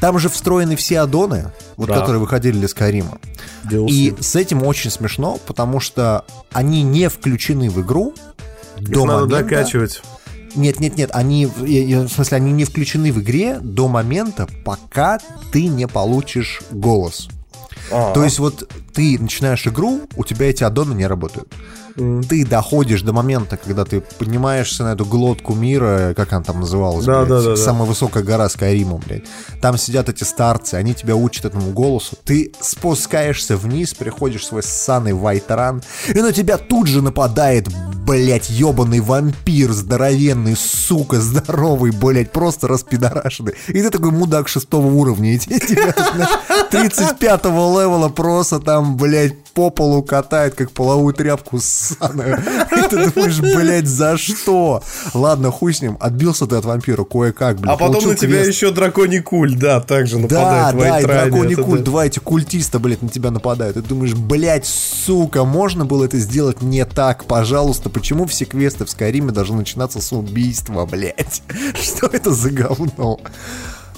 Там 0.00 0.18
же 0.18 0.28
встроены 0.28 0.74
все 0.74 0.98
аддоны, 0.98 1.52
вот 1.76 1.88
да. 1.88 2.00
которые 2.00 2.18
выходили 2.18 2.58
для 2.58 2.66
Скайрима. 2.66 3.20
И 3.70 4.16
с 4.18 4.34
этим 4.34 4.64
очень 4.64 4.90
смешно, 4.90 5.38
потому 5.46 5.78
что 5.78 6.24
они 6.52 6.82
не 6.82 7.08
включены 7.08 7.70
в 7.70 7.80
игру 7.80 8.14
Их 8.78 8.90
до 8.90 9.04
надо 9.04 9.26
момента... 9.26 9.44
докачивать. 9.44 10.02
Нет, 10.56 10.80
нет, 10.80 10.96
нет, 10.96 11.10
они, 11.12 11.46
в 11.46 12.08
смысле, 12.08 12.38
они 12.38 12.50
не 12.50 12.64
включены 12.64 13.12
в 13.12 13.20
игре 13.20 13.60
до 13.60 13.86
момента, 13.86 14.48
пока 14.64 15.20
ты 15.52 15.68
не 15.68 15.86
получишь 15.86 16.62
голос. 16.72 17.28
А-а-а. 17.92 18.12
То 18.12 18.24
есть 18.24 18.40
вот 18.40 18.68
ты 18.92 19.18
начинаешь 19.20 19.66
игру, 19.66 20.02
у 20.16 20.24
тебя 20.24 20.50
эти 20.50 20.64
аддоны 20.64 20.94
не 20.94 21.06
работают. 21.06 21.52
Ты 22.28 22.46
доходишь 22.46 23.02
до 23.02 23.12
момента, 23.12 23.56
когда 23.56 23.84
ты 23.84 24.00
поднимаешься 24.00 24.84
на 24.84 24.92
эту 24.92 25.04
глотку 25.04 25.54
мира, 25.54 26.14
как 26.16 26.32
она 26.32 26.42
там 26.42 26.60
называлась, 26.60 27.04
Да, 27.04 27.18
блядь, 27.24 27.28
да, 27.28 27.40
да, 27.42 27.50
да. 27.50 27.56
самая 27.56 27.86
высокая 27.86 28.22
гора 28.22 28.48
Скайрима, 28.48 28.98
блядь. 28.98 29.24
Там 29.60 29.76
сидят 29.76 30.08
эти 30.08 30.22
старцы, 30.22 30.76
они 30.76 30.94
тебя 30.94 31.16
учат 31.16 31.46
этому 31.46 31.72
голосу. 31.72 32.16
Ты 32.24 32.52
спускаешься 32.60 33.56
вниз, 33.56 33.92
приходишь 33.92 34.42
в 34.42 34.46
свой 34.46 34.62
ссаный 34.62 35.12
Вайтран, 35.14 35.82
и 36.08 36.20
на 36.22 36.32
тебя 36.32 36.58
тут 36.58 36.86
же 36.86 37.02
нападает, 37.02 37.66
блядь, 38.06 38.48
ебаный 38.50 39.00
вампир, 39.00 39.72
здоровенный, 39.72 40.56
сука, 40.56 41.20
здоровый, 41.20 41.90
блядь, 41.90 42.30
просто 42.30 42.68
распидорашенный. 42.68 43.54
И 43.68 43.82
ты 43.82 43.90
такой 43.90 44.12
мудак 44.12 44.46
шестого 44.48 44.86
уровня, 44.86 45.34
и 45.34 45.38
те- 45.38 45.58
тебя, 45.58 45.92
знаешь, 46.14 46.38
35-го 46.70 47.80
левела 47.80 48.08
просто 48.08 48.60
там, 48.60 48.79
блядь, 48.82 49.36
по 49.54 49.70
полу 49.70 50.02
катает, 50.02 50.54
как 50.54 50.70
половую 50.70 51.14
тряпку 51.14 51.58
ссаную. 51.60 52.38
И 52.72 52.88
ты 52.88 53.10
думаешь, 53.10 53.40
блядь, 53.40 53.86
за 53.86 54.16
что? 54.16 54.82
Ладно, 55.14 55.50
хуй 55.50 55.74
с 55.74 55.82
ним, 55.82 55.96
отбился 56.00 56.46
ты 56.46 56.56
от 56.56 56.64
вампира 56.64 57.04
кое-как, 57.04 57.58
блядь. 57.58 57.74
А 57.74 57.76
потом 57.76 58.08
на 58.08 58.14
тебя 58.14 58.40
еще 58.40 58.70
драконий 58.70 59.20
куль, 59.20 59.54
да, 59.54 59.80
также 59.80 60.18
Да, 60.26 60.72
нападает 60.72 60.74
в 60.74 60.78
да, 60.78 61.00
и 61.00 61.04
драконий 61.04 61.52
Это 61.54 61.62
да. 61.64 61.78
два 61.78 62.06
эти 62.06 62.18
культиста, 62.18 62.78
блядь, 62.78 63.02
на 63.02 63.08
тебя 63.08 63.30
нападают. 63.30 63.76
И 63.76 63.82
ты 63.82 63.88
думаешь, 63.88 64.14
блядь, 64.14 64.66
сука, 64.66 65.44
можно 65.44 65.84
было 65.84 66.04
это 66.04 66.18
сделать 66.18 66.62
не 66.62 66.84
так, 66.84 67.24
пожалуйста? 67.24 67.90
Почему 67.90 68.26
все 68.26 68.44
квесты 68.44 68.84
в 68.84 68.90
Скайриме 68.90 69.32
должны 69.32 69.56
начинаться 69.56 70.00
с 70.00 70.12
убийства, 70.12 70.86
блядь? 70.86 71.42
Что 71.82 72.06
это 72.06 72.32
за 72.32 72.50
говно? 72.50 73.20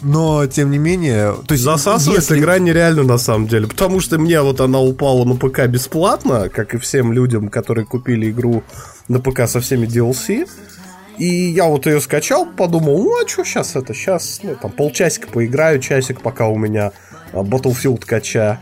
Но, 0.03 0.47
тем 0.47 0.71
не 0.71 0.79
менее... 0.79 1.35
То 1.47 1.53
есть, 1.55 1.63
Засасывает 1.65 2.23
если- 2.23 2.39
игра 2.39 2.59
нереально 2.59 3.05
на 3.05 3.19
самом 3.19 3.47
деле. 3.47 3.67
Потому 3.69 4.01
что 4.01 4.19
мне 4.19 4.41
вот 4.43 4.61
она 4.61 4.81
упала 4.81 5.25
на 5.25 5.37
ПК 5.37 5.67
бесплатно, 5.67 6.49
как 6.49 6.75
и 6.75 6.79
всем 6.79 7.13
людям, 7.13 7.49
которые 7.49 7.87
купили 7.87 8.31
игру 8.31 8.65
на 9.09 9.21
ПК 9.21 9.47
со 9.49 9.61
всеми 9.61 9.87
DLC. 9.87 10.49
И 11.19 11.27
я 11.27 11.67
вот 11.67 11.87
ее 11.87 12.01
скачал, 12.01 12.47
подумал, 12.47 12.99
ну 13.05 13.23
а 13.23 13.29
что 13.29 13.45
сейчас 13.45 13.77
это, 13.77 13.95
сейчас, 13.95 14.41
ну 14.43 14.57
там 14.61 14.73
полчасика 14.73 15.29
поиграю, 15.29 15.79
часик, 15.79 16.21
пока 16.21 16.49
у 16.49 16.57
меня 16.57 16.91
а, 17.33 17.43
Battlefield 17.43 18.05
кача. 18.07 18.59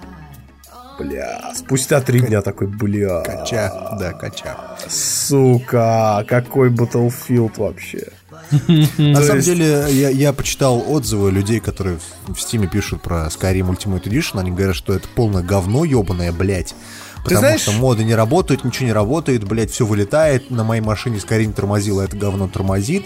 Бля, 0.98 1.52
спустя 1.54 2.00
три 2.02 2.20
дня 2.20 2.42
такой, 2.42 2.66
бля, 2.66 3.22
Кача, 3.22 3.96
да, 3.98 4.12
кача. 4.12 4.76
сука, 4.88 6.24
какой 6.28 6.68
Battlefield 6.70 7.52
вообще. 7.56 8.08
На 8.98 9.22
самом 9.22 9.40
деле, 9.40 9.86
я, 9.90 10.32
почитал 10.32 10.82
отзывы 10.86 11.30
людей, 11.30 11.60
которые 11.60 11.98
в, 12.26 12.32
Steam 12.32 12.68
пишут 12.68 13.02
про 13.02 13.26
Skyrim 13.28 13.68
Ultimate 13.76 14.04
Edition. 14.04 14.40
Они 14.40 14.50
говорят, 14.50 14.76
что 14.76 14.92
это 14.92 15.06
полное 15.14 15.42
говно 15.42 15.84
ебаное, 15.84 16.32
блядь. 16.32 16.74
Потому 17.22 17.40
знаешь- 17.40 17.60
что 17.60 17.72
моды 17.72 18.02
не 18.04 18.14
работают, 18.14 18.64
ничего 18.64 18.86
не 18.86 18.92
работает, 18.92 19.44
блядь, 19.44 19.70
все 19.70 19.84
вылетает. 19.84 20.50
На 20.50 20.64
моей 20.64 20.80
машине 20.80 21.18
Skyrim 21.18 21.52
тормозило, 21.52 22.02
это 22.02 22.16
говно 22.16 22.48
тормозит. 22.48 23.04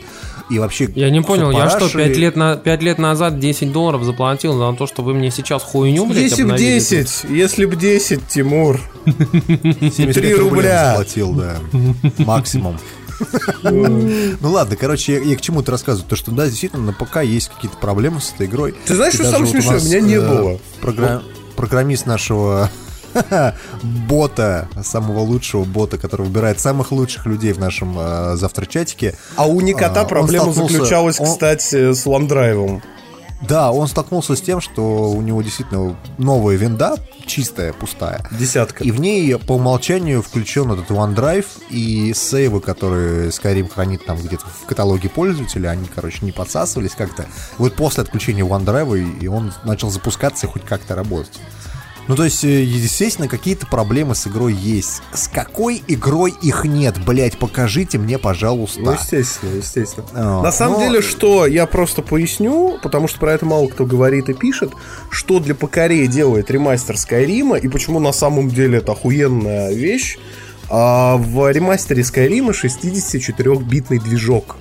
И 0.51 0.59
вообще... 0.59 0.91
Я 0.95 1.11
не 1.11 1.21
понял, 1.21 1.51
я 1.51 1.69
что, 1.69 1.81
парашили. 1.81 2.09
5 2.09 2.17
лет, 2.19 2.37
на, 2.37 2.57
5 2.57 2.83
лет 2.83 2.99
назад 2.99 3.41
10 3.41 3.73
долларов 3.73 4.05
заплатил 4.05 4.57
за 4.57 4.77
то, 4.77 4.87
что 4.87 5.03
вы 5.03 5.15
мне 5.15 5.31
сейчас 5.31 5.63
хуйню, 5.63 6.07
блядь, 6.07 6.23
Если 6.23 6.43
б 6.43 6.51
обновили? 6.53 6.79
10, 6.79 7.25
если 7.31 7.65
б 7.65 7.77
10, 7.77 8.29
Тимур. 8.29 8.81
75 9.07 10.15
Три 10.15 10.35
рублей 10.35 10.51
рубля. 10.51 10.91
заплатил, 10.91 11.33
да. 11.33 11.57
Максимум. 12.19 12.79
Ну 13.63 14.51
ладно, 14.51 14.77
короче, 14.77 15.15
я, 15.15 15.21
я 15.21 15.37
к 15.37 15.41
чему-то 15.41 15.71
рассказываю. 15.73 16.09
То, 16.09 16.17
что 16.17 16.31
да, 16.31 16.47
действительно, 16.47 16.83
на 16.83 16.93
ПК 16.93 17.23
есть 17.23 17.49
какие-то 17.49 17.77
проблемы 17.79 18.21
с 18.21 18.33
этой 18.33 18.47
игрой. 18.47 18.75
Ты 18.85 18.95
знаешь, 18.95 19.15
что 19.15 19.25
самое 19.31 19.51
смешное? 19.51 19.81
У 19.81 19.85
меня 19.85 20.01
не 20.01 20.15
э, 20.15 20.21
было. 20.21 20.59
програ- 20.83 21.23
Программист 21.57 22.07
нашего 22.07 22.71
бота, 23.83 24.69
самого 24.83 25.21
лучшего 25.21 25.65
бота, 25.65 25.99
который 25.99 26.27
выбирает 26.27 26.61
самых 26.61 26.93
лучших 26.93 27.27
людей 27.27 27.53
в 27.53 27.59
нашем 27.59 27.97
э, 27.99 28.37
завтрачатике. 28.37 29.17
А 29.37 29.47
у 29.47 29.61
Никота 29.61 30.03
А, 30.03 30.05
проблема 30.05 30.53
столкнулся- 30.53 30.73
заключалась, 30.73 31.21
он- 31.21 31.27
кстати, 31.27 31.93
с 31.93 32.07
OneDrive. 32.07 32.83
Да, 33.49 33.73
он 33.73 33.89
столкнулся 33.89 34.37
с 34.37 34.41
тем, 34.41 34.61
что 34.61 35.11
у 35.11 35.21
него 35.21 35.43
действительно 35.43 35.97
новая 36.19 36.57
винда, 36.57 36.97
чистая, 37.27 37.73
пустая. 37.73 38.27
Десятка. 38.39 38.85
И 38.85 38.91
в 38.91 39.01
ней 39.01 39.37
по 39.39 39.53
умолчанию 39.53 40.23
включен 40.23 40.71
этот 40.73 40.91
OneDrive 40.91 41.47
и 41.71 42.13
сейвы, 42.15 42.61
которые 42.61 43.29
Skyrim 43.29 43.69
хранит 43.69 44.05
там 44.07 44.19
где-то 44.19 44.45
в 44.47 44.67
каталоге 44.67 45.09
пользователя, 45.09 45.69
они, 45.71 45.87
короче, 45.95 46.19
не 46.25 46.33
подсасывались 46.33 46.93
как-то. 46.93 47.27
Вот 47.59 47.75
после 47.75 48.03
отключения 48.03 48.45
OneDrive 48.45 49.19
и- 49.21 49.27
он 49.29 49.53
начал 49.65 49.91
запускаться 49.91 50.47
и 50.47 50.51
хоть 50.51 50.65
как-то 50.65 50.95
работать. 50.95 51.39
Ну, 52.07 52.17
то 52.17 52.25
есть, 52.25 52.45
э, 52.45 52.63
естественно, 52.63 53.29
какие-то 53.29 53.67
проблемы 53.67 54.15
с 54.15 54.27
игрой 54.27 54.53
есть. 54.53 55.01
С 55.15 55.27
какой 55.27 55.83
игрой 55.89 56.35
их 56.43 56.65
нет, 56.65 57.03
блять, 57.03 57.39
покажите 57.39 57.97
мне, 57.97 58.19
пожалуйста. 58.19 58.81
Ну, 58.81 58.93
естественно, 58.93 59.55
естественно. 59.57 60.07
А, 60.13 60.43
На 60.43 60.53
самом 60.53 60.81
но- 60.81 60.87
деле, 60.87 61.01
что 61.03 61.47
я 61.47 61.65
просто 61.67 62.03
поясню, 62.03 62.79
потому 62.83 63.09
что 63.09 63.19
про 63.19 63.33
это 63.33 63.47
мало 63.47 63.69
кто 63.69 63.87
говорит 63.87 64.29
и 64.29 64.35
пишет, 64.35 64.73
что 65.09 65.41
для 65.41 65.55
покорей 65.55 66.07
делает 66.07 66.51
ремастер 66.51 66.99
Скайрима 66.99 67.57
и 67.57 67.69
почему 67.69 68.01
на 68.01 68.13
самом 68.13 68.49
деле 68.51 68.79
это 68.79 68.93
охуенная 68.93 69.73
вещь. 69.73 70.19
А, 70.69 71.17
в 71.17 71.51
ремастере 71.51 72.05
Скайрима 72.05 72.53
64-битный 72.53 73.99
движок. 73.99 74.57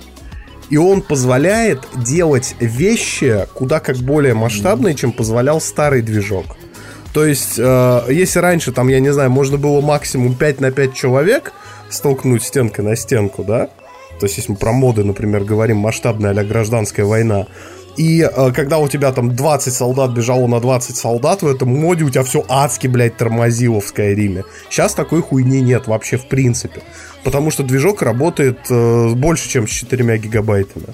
И 0.70 0.76
он 0.76 1.02
позволяет 1.02 1.86
делать 1.94 2.56
вещи 2.58 3.46
куда 3.54 3.80
как 3.80 3.96
более 3.98 4.32
масштабные, 4.34 4.94
чем 4.94 5.12
позволял 5.12 5.60
старый 5.60 6.00
движок. 6.02 6.46
То 7.14 7.24
есть, 7.24 7.60
э, 7.60 8.06
если 8.10 8.40
раньше, 8.40 8.72
там, 8.72 8.88
я 8.88 8.98
не 8.98 9.12
знаю, 9.12 9.30
можно 9.30 9.56
было 9.56 9.80
максимум 9.80 10.34
5 10.34 10.60
на 10.60 10.72
5 10.72 10.94
человек 10.94 11.52
столкнуть 11.88 12.42
стенкой 12.42 12.84
на 12.84 12.96
стенку, 12.96 13.44
да? 13.44 13.68
То 14.18 14.26
есть, 14.26 14.36
если 14.36 14.50
мы 14.50 14.58
про 14.58 14.72
моды, 14.72 15.04
например, 15.04 15.44
говорим, 15.44 15.76
масштабная 15.76 16.32
а 16.32 16.44
гражданская 16.44 17.06
война. 17.06 17.46
И 17.96 18.20
э, 18.20 18.50
когда 18.52 18.78
у 18.78 18.88
тебя 18.88 19.12
там 19.12 19.36
20 19.36 19.72
солдат 19.72 20.10
бежало 20.10 20.48
на 20.48 20.58
20 20.58 20.96
солдат 20.96 21.42
в 21.42 21.46
этом 21.46 21.68
моде, 21.68 22.02
у 22.02 22.10
тебя 22.10 22.24
все 22.24 22.44
адски, 22.48 22.88
блядь, 22.88 23.16
тормозило 23.16 23.80
в 23.80 23.86
Скайриме. 23.86 24.42
Сейчас 24.68 24.94
такой 24.94 25.22
хуйни 25.22 25.60
нет 25.60 25.86
вообще 25.86 26.16
в 26.16 26.26
принципе. 26.26 26.82
Потому 27.22 27.52
что 27.52 27.62
движок 27.62 28.02
работает 28.02 28.58
э, 28.70 29.10
больше, 29.14 29.48
чем 29.48 29.68
с 29.68 29.70
4 29.70 30.18
гигабайтами. 30.18 30.86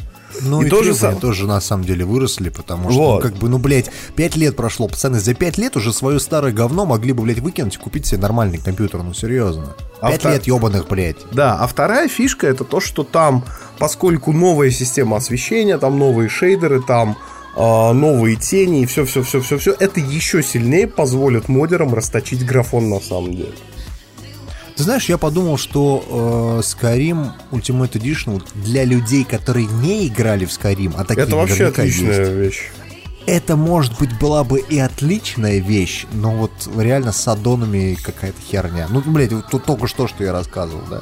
Ну 0.42 0.62
И 0.62 0.66
и, 0.66 0.68
то 0.70 0.76
же 0.82 0.92
требования 0.92 1.12
сам- 1.12 1.20
тоже 1.20 1.46
на 1.46 1.60
самом 1.60 1.84
деле 1.84 2.04
выросли, 2.04 2.48
потому 2.48 2.90
что, 2.90 2.98
Вот. 3.00 3.24
ну, 3.24 3.30
как 3.30 3.38
бы, 3.38 3.48
ну, 3.48 3.58
блядь, 3.58 3.90
5 4.16 4.36
лет 4.36 4.56
прошло, 4.56 4.88
пацаны, 4.88 5.20
за 5.20 5.34
5 5.34 5.58
лет 5.58 5.76
уже 5.76 5.92
свое 5.92 6.20
старое 6.20 6.52
говно 6.52 6.86
могли 6.86 7.12
бы, 7.12 7.22
блядь, 7.22 7.40
выкинуть 7.40 7.74
и 7.74 7.78
купить 7.78 8.06
себе 8.06 8.20
нормальный 8.20 8.58
компьютер, 8.58 9.02
ну, 9.02 9.12
серьезно. 9.14 9.74
А 10.00 10.08
5 10.10 10.20
втор- 10.22 10.32
лет 10.32 10.46
ебаных, 10.46 10.88
блядь. 10.88 11.16
Да, 11.32 11.56
а 11.58 11.66
вторая 11.66 12.08
фишка 12.08 12.46
это 12.46 12.64
то, 12.64 12.80
что 12.80 13.04
там, 13.04 13.44
поскольку 13.78 14.32
новая 14.32 14.70
система 14.70 15.16
освещения, 15.18 15.78
там 15.78 15.98
новые 15.98 16.28
шейдеры, 16.28 16.80
там 16.80 17.16
а, 17.56 17.92
новые 17.92 18.36
тени 18.36 18.82
и 18.82 18.86
все, 18.86 19.04
все, 19.04 19.22
все, 19.24 19.40
все, 19.40 19.58
все, 19.58 19.74
это 19.78 19.98
еще 19.98 20.40
сильнее 20.42 20.86
позволит 20.86 21.48
модерам 21.48 21.92
расточить 21.94 22.46
графон 22.46 22.88
на 22.88 23.00
самом 23.00 23.34
деле. 23.34 23.52
Ты 24.76 24.82
знаешь, 24.84 25.08
я 25.08 25.18
подумал, 25.18 25.58
что 25.58 26.04
э, 26.08 26.62
Skyrim 26.62 27.32
Ultimate 27.52 27.92
Edition 27.92 28.32
вот 28.32 28.44
для 28.54 28.84
людей, 28.84 29.24
которые 29.24 29.66
не 29.66 30.06
играли 30.08 30.44
в 30.44 30.50
Skyrim, 30.50 30.94
а 30.96 31.04
такие 31.04 31.26
это 31.26 31.36
вообще 31.36 31.66
отличная 31.66 32.20
есть, 32.20 32.32
вещь. 32.32 32.70
это, 33.26 33.56
может 33.56 33.98
быть, 33.98 34.18
была 34.18 34.44
бы 34.44 34.60
и 34.60 34.78
отличная 34.78 35.58
вещь, 35.58 36.06
но 36.12 36.32
вот 36.32 36.52
реально 36.76 37.12
с 37.12 37.28
аддонами 37.28 37.96
какая-то 38.02 38.40
херня. 38.42 38.86
Ну, 38.90 39.02
блядь, 39.04 39.32
вот 39.32 39.46
только 39.64 39.86
что, 39.86 40.08
что 40.08 40.24
я 40.24 40.32
рассказывал, 40.32 40.82
да. 40.90 41.00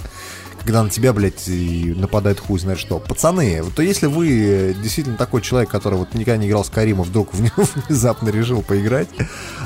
Когда 0.60 0.82
на 0.82 0.90
тебя, 0.90 1.12
блядь, 1.12 1.48
и 1.48 1.94
нападает 1.96 2.40
хуй 2.40 2.58
знает 2.58 2.78
что. 2.78 2.98
Пацаны, 2.98 3.62
то 3.74 3.80
если 3.82 4.06
вы 4.06 4.28
э, 4.42 4.74
действительно 4.74 5.16
такой 5.16 5.40
человек, 5.40 5.70
который 5.70 5.98
вот 5.98 6.12
никогда 6.14 6.36
не 6.36 6.48
играл 6.48 6.64
с 6.64 6.68
Карима, 6.68 7.04
вдруг 7.04 7.32
в 7.32 7.40
него 7.42 7.64
внезапно 7.86 8.28
решил 8.28 8.62
поиграть, 8.62 9.08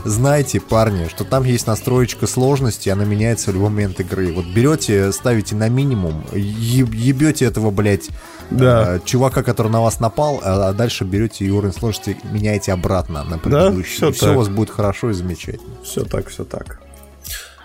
знайте, 0.04 0.60
парни, 0.60 1.08
что 1.08 1.24
там 1.24 1.44
есть 1.44 1.66
настроечка 1.66 2.26
сложности, 2.26 2.88
она 2.88 3.04
меняется 3.04 3.50
в 3.50 3.54
любой 3.54 3.70
момент 3.70 3.98
игры. 4.00 4.32
Вот 4.32 4.44
берете, 4.46 5.10
ставите 5.12 5.56
на 5.56 5.68
минимум, 5.68 6.24
еб- 6.32 6.94
ебете 6.94 7.46
этого, 7.46 7.70
блядь, 7.70 8.08
Да. 8.50 8.96
э, 8.96 9.00
чувака, 9.04 9.42
который 9.42 9.72
на 9.72 9.80
вас 9.80 9.98
напал, 9.98 10.40
а 10.44 10.72
дальше 10.72 11.04
берете 11.04 11.44
и 11.46 11.50
уровень 11.50 11.74
сложности 11.74 12.16
меняете 12.24 12.72
обратно 12.72 13.24
на 13.24 13.38
предыдущий. 13.38 13.96
всё 13.96 14.08
и 14.10 14.12
все 14.12 14.32
у 14.34 14.36
вас 14.36 14.48
будет 14.48 14.70
хорошо 14.70 15.10
и 15.10 15.14
замечательно. 15.14 15.74
Все 15.82 16.04
так, 16.04 16.28
все 16.28 16.44
так. 16.44 16.81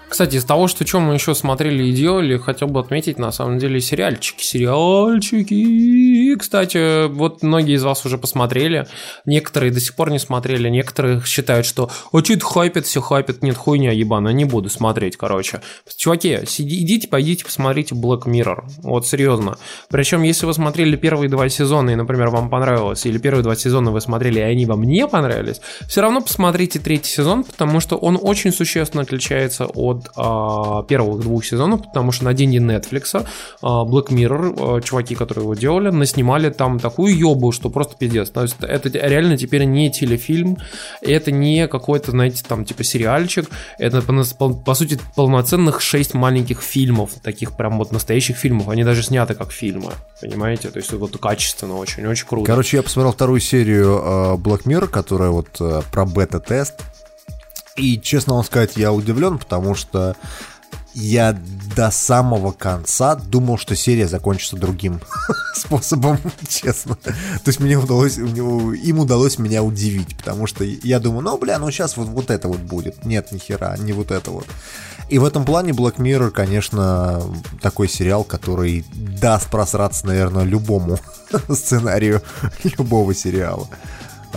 Кстати, 0.10 0.38
из 0.38 0.46
того, 0.46 0.68
что 0.68 0.86
чем 0.86 1.04
мы 1.04 1.16
еще 1.16 1.36
смотрели 1.36 1.84
и 1.84 1.92
делали, 1.92 2.38
хотел 2.38 2.70
бы 2.70 2.80
отметить, 2.80 3.20
на 3.20 3.32
самом 3.32 3.60
деле, 3.60 3.82
сериальчики. 3.82 4.42
Сериальчики. 4.42 6.36
Кстати, 6.36 7.08
вот 7.08 7.44
многие 7.44 7.76
из 7.76 7.84
вас 7.84 8.06
уже 8.06 8.18
посмотрели, 8.18 8.88
некоторые 9.26 9.72
до 9.72 9.80
сих 9.80 9.96
пор 9.96 10.10
не 10.12 10.20
смотрели, 10.20 10.70
некоторые 10.70 11.22
считают, 11.26 11.66
что 11.66 11.92
«О, 12.12 12.24
что 12.24 12.40
хайпит, 12.40 12.86
все 12.86 13.02
хайпит, 13.02 13.44
нет, 13.44 13.58
хуйня 13.58 13.92
ебаная, 13.92 14.34
не 14.34 14.46
буду 14.46 14.70
смотреть, 14.70 15.18
короче». 15.18 15.62
Чуваки, 15.98 16.40
сиди, 16.48 16.84
идите, 16.84 17.08
пойдите, 17.08 17.44
посмотрите 17.44 17.96
Black 17.96 18.24
Mirror. 18.26 18.64
Вот 18.84 19.06
серьезно. 19.06 19.58
Причем, 19.90 20.24
если 20.24 20.46
вы 20.46 20.54
смотрели 20.54 20.96
первые 20.96 21.30
два 21.30 21.50
сезона, 21.50 21.92
и, 21.92 21.96
например, 21.96 22.30
вам 22.30 22.50
понравилось, 22.50 23.06
или 23.06 23.18
первые 23.18 23.44
два 23.44 23.56
сезона 23.56 23.92
вы 23.92 24.00
смотрели, 24.02 24.40
и 24.40 24.44
они 24.44 24.66
вам 24.66 24.84
не 24.84 25.06
понравились, 25.08 25.60
все 25.88 26.02
равно 26.02 26.22
посмотрите 26.22 26.80
третий 26.80 27.12
сезон, 27.12 27.44
потому 27.44 27.80
что 27.80 27.98
он 27.98 28.18
очень 28.22 28.52
существенно 28.52 29.04
отличается 29.04 29.66
от 29.66 29.97
а, 30.16 30.84
первых 30.84 31.22
двух 31.22 31.46
сезонов, 31.46 31.84
потому 31.84 32.12
что 32.12 32.26
на 32.26 32.34
деньги 32.34 32.58
Netflix 32.58 33.26
а, 33.62 33.86
Black 33.86 34.08
Mirror, 34.08 34.78
а, 34.78 34.82
чуваки, 34.82 35.16
которые 35.16 35.44
его 35.44 35.56
делали, 35.56 35.90
наснимали 35.90 36.50
там 36.50 36.80
такую 36.80 37.18
ебу, 37.18 37.52
что 37.52 37.70
просто 37.70 37.96
пиздец. 37.98 38.30
То 38.30 38.44
есть 38.44 38.56
это 38.62 38.90
реально 38.90 39.38
теперь 39.38 39.64
не 39.66 39.92
телефильм, 39.92 40.58
это 41.02 41.32
не 41.32 41.68
какой-то, 41.68 42.12
знаете, 42.12 42.44
там 42.48 42.66
типа 42.66 42.84
сериальчик, 42.84 43.50
это 43.78 44.02
по, 44.02 44.54
по, 44.54 44.74
сути 44.74 45.00
полноценных 45.16 45.82
шесть 45.82 46.14
маленьких 46.14 46.62
фильмов, 46.62 47.12
таких 47.22 47.56
прям 47.56 47.78
вот 47.78 47.92
настоящих 47.92 48.38
фильмов, 48.38 48.70
они 48.70 48.84
даже 48.84 49.04
сняты 49.04 49.34
как 49.34 49.52
фильмы, 49.52 49.92
понимаете? 50.22 50.70
То 50.70 50.78
есть 50.78 50.92
вот 50.94 51.18
качественно 51.18 51.76
очень, 51.78 52.06
очень 52.06 52.28
круто. 52.28 52.46
Короче, 52.46 52.78
я 52.78 52.84
посмотрел 52.84 53.14
вторую 53.14 53.40
серию 53.40 54.02
э, 54.04 54.36
Black 54.36 54.64
Mirror, 54.64 54.88
которая 54.88 55.30
вот 55.30 55.48
э, 55.60 55.82
про 55.92 56.06
бета-тест, 56.06 56.82
и, 57.78 58.00
честно 58.02 58.34
вам 58.34 58.44
сказать, 58.44 58.76
я 58.76 58.92
удивлен, 58.92 59.38
потому 59.38 59.76
что 59.76 60.16
я 61.00 61.38
до 61.76 61.92
самого 61.92 62.52
конца 62.52 63.14
думал, 63.14 63.60
что 63.60 63.76
серия 63.76 64.08
закончится 64.08 64.56
другим 64.56 65.00
способом, 65.56 66.18
честно. 66.48 66.96
То 66.96 67.14
есть 67.46 67.60
мне 67.60 67.78
удалось, 67.78 68.18
им 68.18 69.00
удалось 69.00 69.38
меня 69.38 69.62
удивить, 69.62 70.18
потому 70.18 70.48
что 70.48 70.64
я 70.64 71.00
думаю, 71.00 71.22
ну, 71.22 71.38
бля, 71.38 71.60
ну 71.60 71.70
сейчас 71.70 71.98
вот, 71.98 72.08
вот 72.08 72.32
это 72.32 72.48
вот 72.48 72.60
будет. 72.62 73.06
Нет, 73.06 73.32
ни 73.32 73.38
хера, 73.38 73.78
не 73.78 73.94
вот 73.94 74.10
это 74.10 74.32
вот. 74.32 74.48
И 75.10 75.20
в 75.20 75.26
этом 75.26 75.46
плане 75.46 75.72
Black 75.72 75.98
Mirror, 75.98 76.32
конечно, 76.32 77.22
такой 77.62 77.88
сериал, 77.88 78.24
который 78.24 78.84
даст 78.94 79.50
просраться, 79.50 80.08
наверное, 80.08 80.44
любому 80.44 81.00
сценарию 81.54 82.24
любого 82.64 83.14
сериала. 83.14 83.68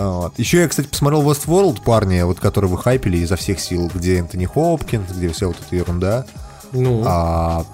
Вот. 0.00 0.38
Еще 0.38 0.60
я, 0.60 0.68
кстати, 0.68 0.86
посмотрел 0.86 1.22
Westworld, 1.22 1.82
парни, 1.84 2.22
вот 2.22 2.40
которые 2.40 2.70
вы 2.70 2.78
хайпили 2.78 3.18
изо 3.18 3.36
всех 3.36 3.60
сил, 3.60 3.90
где 3.94 4.18
Энтони 4.18 4.46
Хопкинс, 4.46 5.10
где 5.10 5.28
вся 5.28 5.46
вот 5.46 5.56
эта 5.60 5.76
ерунда. 5.76 6.24
Ну. 6.72 7.02
А, 7.06 7.66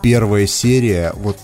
первая 0.00 0.46
серия, 0.46 1.12
вот 1.16 1.38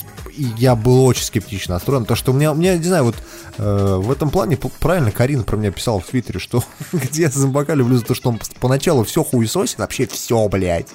я 0.57 0.77
был 0.77 1.05
очень 1.05 1.25
скептично 1.25 1.75
настроен, 1.75 2.05
то 2.05 2.15
что 2.15 2.33
у 2.33 2.35
меня, 2.35 2.53
у 2.53 2.55
меня, 2.55 2.77
не 2.77 2.85
знаю, 2.85 3.05
вот 3.05 3.17
э, 3.59 3.97
в 3.97 4.11
этом 4.11 4.31
плане 4.31 4.57
правильно 4.57 5.11
Карина 5.11 5.43
про 5.43 5.57
меня 5.57 5.71
писала 5.71 6.01
в 6.01 6.07
Твиттере, 6.07 6.39
что 6.39 6.63
где 6.93 7.23
я 7.23 7.31
зомбака 7.31 7.75
люблю 7.75 7.97
за 7.97 8.05
то, 8.05 8.15
что 8.15 8.31
он 8.31 8.41
поначалу 8.61 9.05
все 9.05 9.25
хуесосит, 9.25 9.79
вообще 9.79 10.07
все, 10.07 10.49
блядь, 10.49 10.89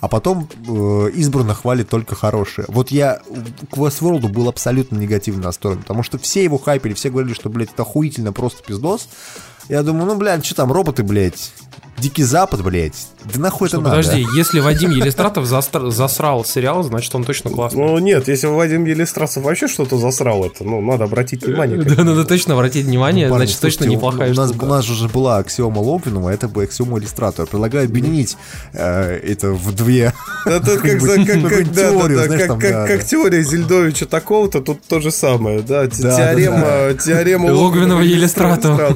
а 0.00 0.08
потом 0.08 0.48
э, 0.66 1.10
избранно 1.14 1.54
хвалит 1.54 1.88
только 1.88 2.14
хорошее. 2.14 2.66
Вот 2.68 2.90
я 2.90 3.20
к 3.70 3.76
Westworld 3.76 4.28
был 4.28 4.48
абсолютно 4.48 4.96
негативно 4.96 5.44
настроен, 5.44 5.78
потому 5.78 6.02
что 6.02 6.18
все 6.18 6.44
его 6.44 6.58
хайпили, 6.58 6.94
все 6.94 7.10
говорили, 7.10 7.34
что, 7.34 7.48
блядь, 7.48 7.72
это 7.72 7.82
охуительно 7.82 8.32
просто 8.32 8.62
пиздос. 8.62 9.08
Я 9.68 9.84
думаю, 9.84 10.06
ну, 10.06 10.16
блядь, 10.16 10.44
что 10.44 10.56
там, 10.56 10.72
роботы, 10.72 11.04
блядь, 11.04 11.52
Дикий 11.98 12.22
Запад, 12.22 12.62
блядь. 12.62 12.94
Да 13.24 13.38
нахуй 13.38 13.68
что, 13.68 13.78
это 13.78 13.90
подожди, 13.90 14.24
надо? 14.24 14.36
если 14.36 14.60
Вадим 14.60 14.90
Елистратов 14.90 15.46
засрал 15.46 16.44
сериал, 16.44 16.82
значит 16.82 17.14
он 17.14 17.24
точно 17.24 17.50
классный. 17.50 17.84
Ну 17.84 17.98
нет, 17.98 18.28
если 18.28 18.46
Вадим 18.46 18.86
Елистратов 18.86 19.42
вообще 19.42 19.68
что-то 19.68 19.98
засрал, 19.98 20.44
это, 20.44 20.64
ну, 20.64 20.80
надо 20.80 21.04
обратить 21.04 21.44
внимание. 21.44 21.82
Да, 21.82 22.04
надо 22.04 22.24
точно 22.24 22.54
обратить 22.54 22.86
внимание, 22.86 23.28
ну, 23.28 23.36
значит 23.36 23.60
точно 23.60 23.84
неплохая 23.84 24.32
у 24.32 24.34
нас, 24.34 24.52
У 24.58 24.66
нас 24.66 24.88
уже 24.88 25.08
была 25.08 25.38
аксиома 25.38 25.80
Логвинова, 25.80 26.30
это 26.30 26.48
бы 26.48 26.64
аксиома 26.64 26.98
Иллюстратора. 26.98 27.46
Предлагаю 27.46 27.86
объединить 27.86 28.36
э, 28.72 29.18
это 29.18 29.50
в 29.50 29.74
две. 29.74 30.14
Это 30.46 30.78
как 30.78 31.00
теория 33.04 33.42
Зельдовича 33.42 34.06
такого-то, 34.06 34.62
тут 34.62 34.80
то 34.82 35.00
же 35.00 35.10
самое, 35.10 35.60
да, 35.60 35.86
теорема 35.86 36.94
теорема 36.94 37.52
Логвинова 37.52 38.00
Елистратова. 38.00 38.94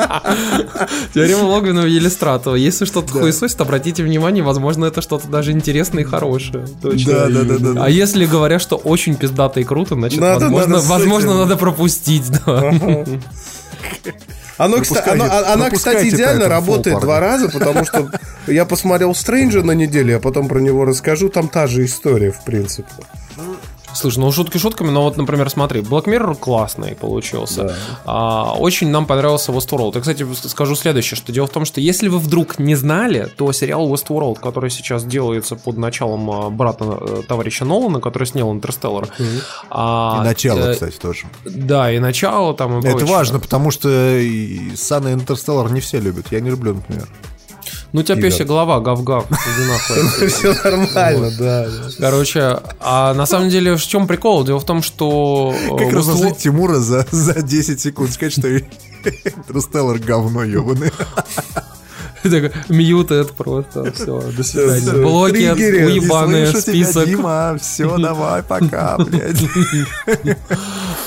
Теорема 1.13 1.43
Логвинова 1.43 1.85
и 1.85 1.91
Елистратова. 1.91 2.55
Если 2.55 2.85
что-то 2.85 3.13
хуесосит, 3.13 3.59
обратите 3.61 4.03
внимание, 4.03 4.43
возможно, 4.43 4.85
это 4.85 5.01
что-то 5.01 5.27
даже 5.27 5.51
интересное 5.51 6.03
и 6.03 6.05
хорошее. 6.05 6.67
Да, 6.81 7.27
да, 7.29 7.43
да, 7.43 7.57
да. 7.57 7.85
А 7.85 7.89
если 7.89 8.25
говорят, 8.25 8.61
что 8.61 8.75
очень 8.75 9.15
пиздато 9.15 9.59
и 9.59 9.63
круто, 9.63 9.95
значит, 9.95 10.19
возможно, 10.19 10.79
возможно, 10.79 11.37
надо 11.37 11.57
пропустить, 11.57 12.31
да. 12.45 12.73
Оно, 14.57 14.77
кстати, 14.79 15.09
оно, 15.09 15.25
она, 15.25 15.69
кстати, 15.71 16.09
идеально 16.09 16.47
работает 16.47 16.99
два 16.99 17.19
раза, 17.19 17.49
потому 17.49 17.83
что 17.83 18.11
я 18.47 18.65
посмотрел 18.65 19.15
Стрэнджа 19.15 19.63
на 19.63 19.71
неделю, 19.71 20.17
а 20.17 20.19
потом 20.19 20.47
про 20.47 20.59
него 20.59 20.85
расскажу. 20.85 21.29
Там 21.29 21.47
та 21.47 21.65
же 21.67 21.85
история, 21.85 22.31
в 22.31 22.43
принципе. 22.43 22.89
Слушай, 23.93 24.19
ну 24.19 24.31
шутки 24.31 24.57
шутками, 24.57 24.89
но 24.89 25.03
вот, 25.03 25.17
например, 25.17 25.49
смотри, 25.49 25.81
Black 25.81 26.05
Mirror 26.05 26.35
классный 26.35 26.95
получился. 26.95 27.63
Да. 27.63 27.75
А, 28.05 28.53
очень 28.53 28.89
нам 28.89 29.05
понравился 29.05 29.51
Westworld. 29.51 29.91
Я, 29.95 30.01
кстати, 30.01 30.25
скажу 30.47 30.75
следующее, 30.75 31.17
что 31.17 31.31
дело 31.31 31.47
в 31.47 31.51
том, 31.51 31.65
что 31.65 31.81
если 31.81 32.07
вы 32.07 32.19
вдруг 32.19 32.59
не 32.59 32.75
знали, 32.75 33.29
то 33.35 33.51
сериал 33.51 33.91
Westworld, 33.93 34.39
который 34.39 34.69
сейчас 34.69 35.03
делается 35.03 35.55
под 35.55 35.77
началом 35.77 36.29
а, 36.31 36.49
брата 36.49 36.97
э, 37.01 37.21
товарища 37.27 37.65
Нолана, 37.65 37.99
который 37.99 38.25
снял 38.25 38.51
Интерстеллар. 38.51 39.05
Mm-hmm. 39.05 39.41
А, 39.69 40.19
и 40.21 40.25
начало, 40.25 40.59
э, 40.59 40.73
кстати, 40.73 40.97
тоже. 40.97 41.25
Да, 41.45 41.91
и 41.91 41.99
начало 41.99 42.53
там 42.53 42.77
и 42.77 42.79
Это 42.79 42.97
прочее. 42.97 43.15
важно, 43.15 43.39
потому 43.39 43.71
что 43.71 43.89
и 44.17 44.75
Сан 44.75 45.07
Интерстеллар 45.11 45.71
не 45.71 45.81
все 45.81 45.99
любят. 45.99 46.27
Я 46.31 46.39
не 46.39 46.49
люблю, 46.49 46.75
например. 46.75 47.07
Ну, 47.93 47.99
у 47.99 48.03
тебя 48.03 48.21
пёсья 48.21 48.45
голова, 48.45 48.79
гав-гав. 48.79 49.25
Все 50.27 50.53
нормально, 50.63 51.31
да. 51.37 51.67
Короче, 51.99 52.59
а 52.79 53.13
на 53.13 53.25
самом 53.25 53.49
деле 53.49 53.75
в 53.75 53.85
чем 53.85 54.07
прикол? 54.07 54.45
Дело 54.45 54.59
в 54.59 54.65
том, 54.65 54.81
что... 54.81 55.53
Э, 55.53 55.77
как 55.77 55.93
разложить 55.93 56.37
Тимура 56.37 56.75
за 56.75 57.05
10 57.11 57.81
секунд? 57.81 58.13
Сказать, 58.13 58.33
что 58.33 58.57
Интерстеллар 59.47 59.99
говно 59.99 60.43
ебаный. 60.43 60.91
Мьютед 62.69 63.31
просто, 63.31 63.91
все, 63.93 64.21
до 64.21 64.43
свидания. 64.43 65.03
Блоки, 65.03 65.51
уебаные, 65.51 66.47
список. 66.47 67.07
Дима, 67.07 67.57
все, 67.59 67.97
давай, 67.97 68.43
пока, 68.43 68.97
блядь. 68.97 69.43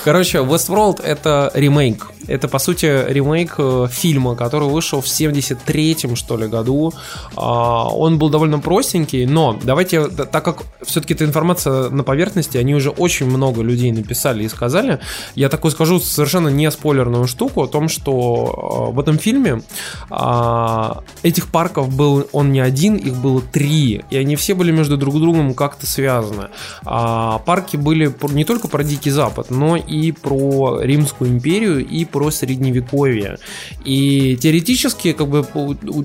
Короче, 0.04 0.38
Westworld 0.38 1.02
это 1.02 1.50
ремейк 1.54 2.08
это, 2.26 2.48
по 2.48 2.58
сути, 2.58 2.86
ремейк 2.86 3.54
э, 3.58 3.86
фильма, 3.90 4.36
который 4.36 4.68
вышел 4.68 5.00
в 5.00 5.06
73-м, 5.06 6.16
что 6.16 6.36
ли, 6.36 6.46
году. 6.46 6.92
А, 7.36 7.88
он 7.88 8.18
был 8.18 8.28
довольно 8.28 8.58
простенький, 8.58 9.26
но 9.26 9.58
давайте, 9.62 10.08
так 10.08 10.44
как 10.44 10.62
все-таки 10.82 11.14
эта 11.14 11.24
информация 11.24 11.90
на 11.90 12.04
поверхности, 12.04 12.58
они 12.58 12.74
уже 12.74 12.90
очень 12.90 13.26
много 13.26 13.62
людей 13.62 13.92
написали 13.92 14.44
и 14.44 14.48
сказали, 14.48 15.00
я 15.34 15.48
такой 15.48 15.70
скажу 15.70 16.00
совершенно 16.00 16.48
не 16.48 16.70
спойлерную 16.70 17.26
штуку 17.26 17.62
о 17.62 17.66
том, 17.66 17.88
что 17.88 18.88
э, 18.90 18.94
в 18.94 19.00
этом 19.00 19.18
фильме 19.18 19.62
а, 20.10 21.02
этих 21.22 21.48
парков 21.48 21.94
был 21.94 22.26
он 22.32 22.52
не 22.52 22.60
один, 22.60 22.96
их 22.96 23.16
было 23.16 23.40
три, 23.40 24.04
и 24.10 24.16
они 24.16 24.36
все 24.36 24.54
были 24.54 24.72
между 24.72 24.96
друг 24.96 25.18
другом 25.20 25.54
как-то 25.54 25.86
связаны. 25.86 26.48
А, 26.84 27.38
парки 27.38 27.76
были 27.76 28.12
не 28.30 28.44
только 28.44 28.68
про 28.68 28.84
Дикий 28.84 29.10
Запад, 29.10 29.50
но 29.50 29.76
и 29.76 30.12
про 30.12 30.80
Римскую 30.80 31.30
империю 31.30 31.84
и 31.86 32.04
про 32.14 32.30
средневековье. 32.30 33.38
И 33.84 34.36
теоретически, 34.40 35.12
как 35.12 35.26
бы, 35.26 35.44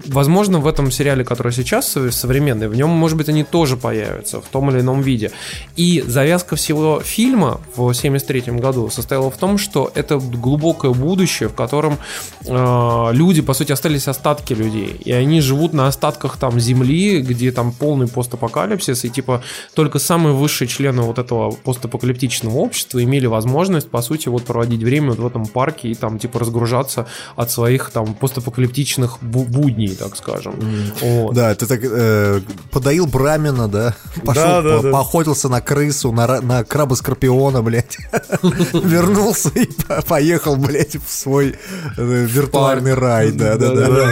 возможно, 0.07 0.59
в 0.59 0.65
этом 0.65 0.89
сериале, 0.89 1.23
который 1.23 1.51
сейчас 1.51 1.95
современный, 2.11 2.67
в 2.67 2.75
нем, 2.75 2.89
может 2.89 3.15
быть, 3.15 3.29
они 3.29 3.43
тоже 3.43 3.77
появятся 3.77 4.41
в 4.41 4.45
том 4.45 4.71
или 4.71 4.79
ином 4.79 5.01
виде. 5.01 5.29
И 5.75 6.03
завязка 6.07 6.55
всего 6.55 6.99
фильма 6.99 7.61
в 7.75 7.93
73 7.93 8.41
году 8.59 8.89
состояла 8.89 9.29
в 9.29 9.37
том, 9.37 9.59
что 9.59 9.91
это 9.93 10.17
глубокое 10.17 10.93
будущее, 10.93 11.47
в 11.47 11.53
котором 11.53 11.99
э, 12.47 13.09
люди, 13.11 13.41
по 13.43 13.53
сути, 13.53 13.71
остались 13.71 14.07
остатки 14.07 14.53
людей. 14.53 14.95
И 15.05 15.11
они 15.11 15.41
живут 15.41 15.73
на 15.73 15.87
остатках 15.87 16.37
там 16.37 16.59
земли, 16.59 17.21
где 17.21 17.51
там 17.51 17.71
полный 17.71 18.07
постапокалипсис, 18.07 19.05
и 19.05 19.09
типа 19.09 19.43
только 19.75 19.99
самые 19.99 20.33
высшие 20.33 20.67
члены 20.67 21.03
вот 21.03 21.19
этого 21.19 21.51
постапокалиптичного 21.51 22.57
общества 22.57 23.03
имели 23.03 23.27
возможность, 23.27 23.91
по 23.91 24.01
сути, 24.01 24.27
вот 24.29 24.43
проводить 24.45 24.81
время 24.81 25.09
вот 25.09 25.19
в 25.19 25.27
этом 25.27 25.45
парке 25.45 25.89
и 25.89 25.98
там, 25.99 26.19
типа, 26.19 26.39
разгружаться 26.39 27.05
от 27.35 27.51
своих, 27.51 27.91
там, 27.91 28.13
постапокалиптичных 28.13 29.17
бу- 29.21 29.45
будней, 29.47 29.95
так 29.95 30.15
скажем. 30.15 30.55
Вот. 31.01 31.33
Да, 31.35 31.53
ты 31.55 31.65
так 31.65 31.79
э, 31.83 32.41
подоил 32.71 33.05
Брамина, 33.05 33.67
да? 33.67 33.95
Пошел, 34.25 34.43
Да, 34.43 34.61
да, 34.61 34.77
по- 34.77 34.83
да. 34.83 34.91
поохотился 34.91 35.49
на 35.49 35.61
крысу, 35.61 36.11
на, 36.11 36.41
на 36.41 36.63
краба-скорпиона, 36.63 37.61
блядь. 37.61 37.97
Вернулся 38.73 39.49
и 39.55 39.65
по- 39.65 40.01
поехал, 40.01 40.55
блядь, 40.55 40.95
в 40.95 41.09
свой 41.11 41.55
э, 41.97 42.25
виртуальный 42.25 42.93
рай, 42.93 43.31
да, 43.31 43.55
да, 43.55 43.73
да. 43.73 44.11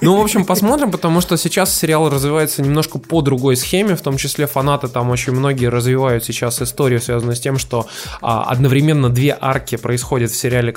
Ну, 0.00 0.16
в 0.16 0.20
общем, 0.20 0.44
посмотрим, 0.44 0.90
потому 0.90 1.20
что 1.20 1.36
сейчас 1.36 1.76
сериал 1.76 2.08
развивается 2.10 2.62
немножко 2.62 2.98
по 2.98 3.22
другой 3.22 3.56
схеме, 3.56 3.96
в 3.96 4.00
том 4.00 4.16
числе 4.16 4.46
фанаты 4.46 4.88
там 4.88 5.10
очень 5.10 5.32
многие 5.32 5.66
развивают 5.66 6.24
сейчас 6.24 6.60
историю, 6.62 7.00
связанную 7.00 7.36
с 7.36 7.40
тем, 7.40 7.58
что 7.58 7.86
а, 8.20 8.44
одновременно 8.44 9.08
две 9.10 9.36
арки 9.40 9.76
происходят 9.76 10.30
в 10.30 10.36
сериале, 10.36 10.72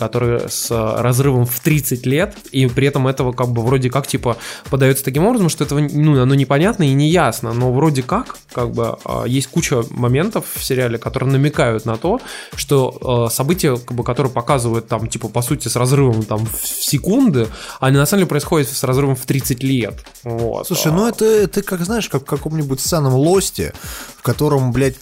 с 0.49 0.69
разрывом 0.71 1.45
в 1.45 1.59
30 1.59 2.05
лет, 2.05 2.35
и 2.51 2.65
при 2.67 2.87
этом 2.87 3.07
этого 3.07 3.31
как 3.31 3.49
бы 3.49 3.61
вроде 3.61 3.89
как 3.89 4.07
типа 4.07 4.37
подается 4.69 5.03
таким 5.03 5.25
образом, 5.25 5.49
что 5.49 5.63
этого 5.63 5.79
ну, 5.79 6.21
оно 6.21 6.35
непонятно 6.35 6.83
и 6.83 6.93
не 6.93 7.09
ясно, 7.09 7.53
но 7.53 7.71
вроде 7.71 8.03
как 8.03 8.37
как 8.53 8.71
бы 8.71 8.97
а, 9.05 9.25
есть 9.25 9.47
куча 9.47 9.83
моментов 9.89 10.45
в 10.55 10.63
сериале, 10.63 10.97
которые 10.97 11.31
намекают 11.31 11.85
на 11.85 11.97
то, 11.97 12.21
что 12.55 13.25
а, 13.27 13.29
события, 13.29 13.75
как 13.77 13.93
бы, 13.93 14.03
которые 14.03 14.31
показывают 14.31 14.87
там 14.87 15.07
типа 15.07 15.27
по 15.27 15.41
сути 15.41 15.67
с 15.67 15.75
разрывом 15.75 16.23
там 16.23 16.45
в 16.45 16.65
секунды, 16.65 17.47
они 17.79 17.97
на 17.97 18.05
самом 18.05 18.21
деле 18.21 18.29
происходят 18.29 18.69
с 18.69 18.83
разрывом 18.83 19.15
в 19.15 19.25
30 19.25 19.63
лет. 19.63 19.95
Вот. 20.23 20.67
Слушай, 20.67 20.91
ну 20.91 21.07
это, 21.07 21.25
это 21.25 21.61
как, 21.61 21.81
знаешь, 21.81 22.09
как 22.09 22.23
в 22.23 22.25
каком-нибудь 22.25 22.79
сценном 22.79 23.13
лосте, 23.13 23.73
в 24.17 24.21
котором, 24.21 24.71
блядь, 24.71 24.95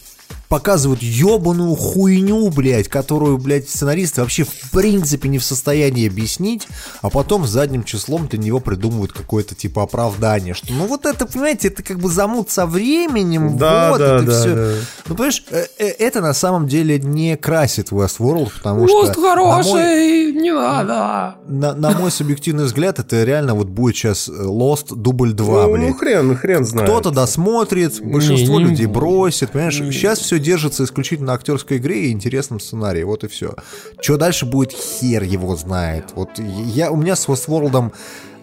показывают 0.56 1.00
ебаную 1.02 1.74
хуйню, 1.74 2.50
блядь, 2.50 2.86
которую, 2.88 3.38
блядь, 3.38 3.70
сценаристы 3.70 4.20
вообще 4.20 4.44
в 4.44 4.70
принципе 4.70 5.30
не 5.30 5.38
в 5.38 5.44
состоянии 5.44 6.06
объяснить, 6.06 6.68
а 7.00 7.08
потом 7.08 7.46
задним 7.46 7.84
числом 7.84 8.28
для 8.28 8.38
него 8.38 8.60
придумывают 8.60 9.14
какое-то 9.14 9.54
типа 9.54 9.84
оправдание, 9.84 10.52
что 10.52 10.74
ну 10.74 10.86
вот 10.86 11.06
это, 11.06 11.24
понимаете, 11.24 11.68
это 11.68 11.82
как 11.82 11.98
бы 11.98 12.10
замут 12.10 12.50
со 12.50 12.66
временем, 12.66 13.56
Да, 13.56 13.92
вот 13.92 13.98
да, 14.00 14.16
это 14.16 14.24
да, 14.26 14.40
все. 14.40 14.54
да. 14.54 14.72
Ну, 15.06 15.14
понимаешь, 15.14 15.42
э, 15.50 15.64
э, 15.78 15.86
это 15.86 16.20
на 16.20 16.34
самом 16.34 16.68
деле 16.68 16.98
не 16.98 17.38
красит 17.38 17.90
Westworld, 17.90 18.52
потому 18.58 18.80
Мост 18.86 19.12
что... 19.12 19.22
на 19.22 19.36
мой- 19.36 19.62
хороший, 19.62 20.32
не 20.32 20.52
надо. 20.52 21.36
На, 21.48 21.72
на 21.72 21.92
мой 21.92 22.10
субъективный 22.10 22.64
взгляд, 22.64 22.98
это 22.98 23.24
реально 23.24 23.54
вот 23.54 23.68
будет 23.68 23.96
сейчас 23.96 24.28
э, 24.28 24.32
Lost 24.32 24.94
дубль 24.94 25.32
2, 25.32 25.46
Ну, 25.66 25.72
блядь. 25.72 25.88
ну, 25.88 25.94
хрен, 25.94 26.36
хрен 26.36 26.66
знает. 26.66 26.90
Кто-то 26.90 27.10
досмотрит, 27.10 28.02
большинство 28.02 28.60
не 28.60 28.66
людей 28.66 28.84
буду. 28.84 28.98
бросит, 29.00 29.50
понимаешь? 29.52 29.76
Сейчас 29.78 30.18
все 30.18 30.41
держится 30.42 30.84
исключительно 30.84 31.28
на 31.28 31.32
актерской 31.34 31.78
игре 31.78 32.06
и 32.06 32.12
интересном 32.12 32.60
сценарии, 32.60 33.02
вот 33.02 33.24
и 33.24 33.28
все. 33.28 33.54
Что 34.00 34.16
дальше 34.16 34.44
будет, 34.44 34.72
хер 34.72 35.22
его 35.22 35.56
знает. 35.56 36.12
Вот 36.14 36.30
я, 36.38 36.90
у 36.90 36.96
меня 36.96 37.16
с 37.16 37.26
Westworld 37.26 37.92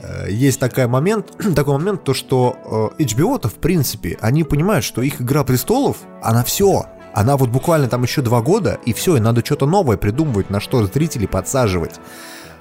э, 0.02 0.32
есть 0.32 0.60
такой 0.60 0.88
момент, 0.88 1.34
такой 1.56 1.78
момент, 1.78 2.04
то 2.04 2.14
что 2.14 2.92
э, 2.98 3.04
HBO-то, 3.04 3.50
в 3.50 3.56
принципе, 3.56 4.18
они 4.22 4.44
понимают, 4.44 4.84
что 4.84 5.02
их 5.02 5.22
«Игра 5.22 5.44
престолов», 5.44 5.98
она 6.24 6.44
все. 6.44 6.86
Она 7.14 7.38
вот 7.38 7.50
буквально 7.50 7.88
там 7.88 8.04
еще 8.04 8.22
два 8.22 8.42
года, 8.42 8.80
и 8.86 8.94
все, 8.94 9.18
и 9.18 9.20
надо 9.20 9.44
что-то 9.46 9.66
новое 9.66 9.98
придумывать, 9.98 10.50
на 10.50 10.60
что 10.60 10.86
зрителей 10.86 11.28
подсаживать. 11.28 12.00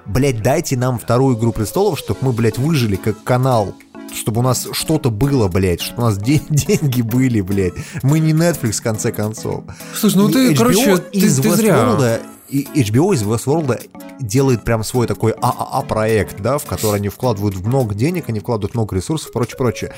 Блять, 0.06 0.42
дайте 0.42 0.76
нам 0.76 0.98
вторую 0.98 1.36
«Игру 1.36 1.52
престолов», 1.52 1.98
чтобы 1.98 2.20
мы, 2.22 2.32
блядь, 2.32 2.58
выжили 2.58 2.96
как 2.96 3.22
канал 3.24 3.74
чтобы 4.14 4.40
у 4.40 4.42
нас 4.42 4.68
что-то 4.72 5.10
было, 5.10 5.48
блядь, 5.48 5.80
чтобы 5.80 6.02
у 6.02 6.06
нас 6.06 6.18
де- 6.18 6.42
деньги 6.48 7.02
были, 7.02 7.40
блядь. 7.40 7.74
Мы 8.02 8.18
не 8.18 8.32
Netflix, 8.32 8.72
в 8.72 8.82
конце 8.82 9.12
концов. 9.12 9.64
Слушай, 9.94 10.16
ну 10.16 10.28
И 10.28 10.32
ты, 10.32 10.52
HBO 10.52 10.56
короче, 10.56 10.96
ты, 10.98 11.18
из 11.18 11.38
ты 11.38 11.54
зря. 11.54 12.20
И 12.48 12.66
HBO 12.74 13.14
из 13.14 13.22
Westworld 13.22 13.78
делает 14.20 14.64
прям 14.64 14.82
свой 14.82 15.06
такой 15.06 15.32
ААА 15.32 15.82
проект, 15.82 16.40
да, 16.40 16.56
в 16.56 16.64
который 16.64 16.96
они 16.96 17.10
вкладывают 17.10 17.56
много 17.58 17.94
денег, 17.94 18.24
они 18.28 18.40
вкладывают 18.40 18.74
много 18.74 18.96
ресурсов, 18.96 19.32
прочее, 19.32 19.56
прочее. 19.58 19.92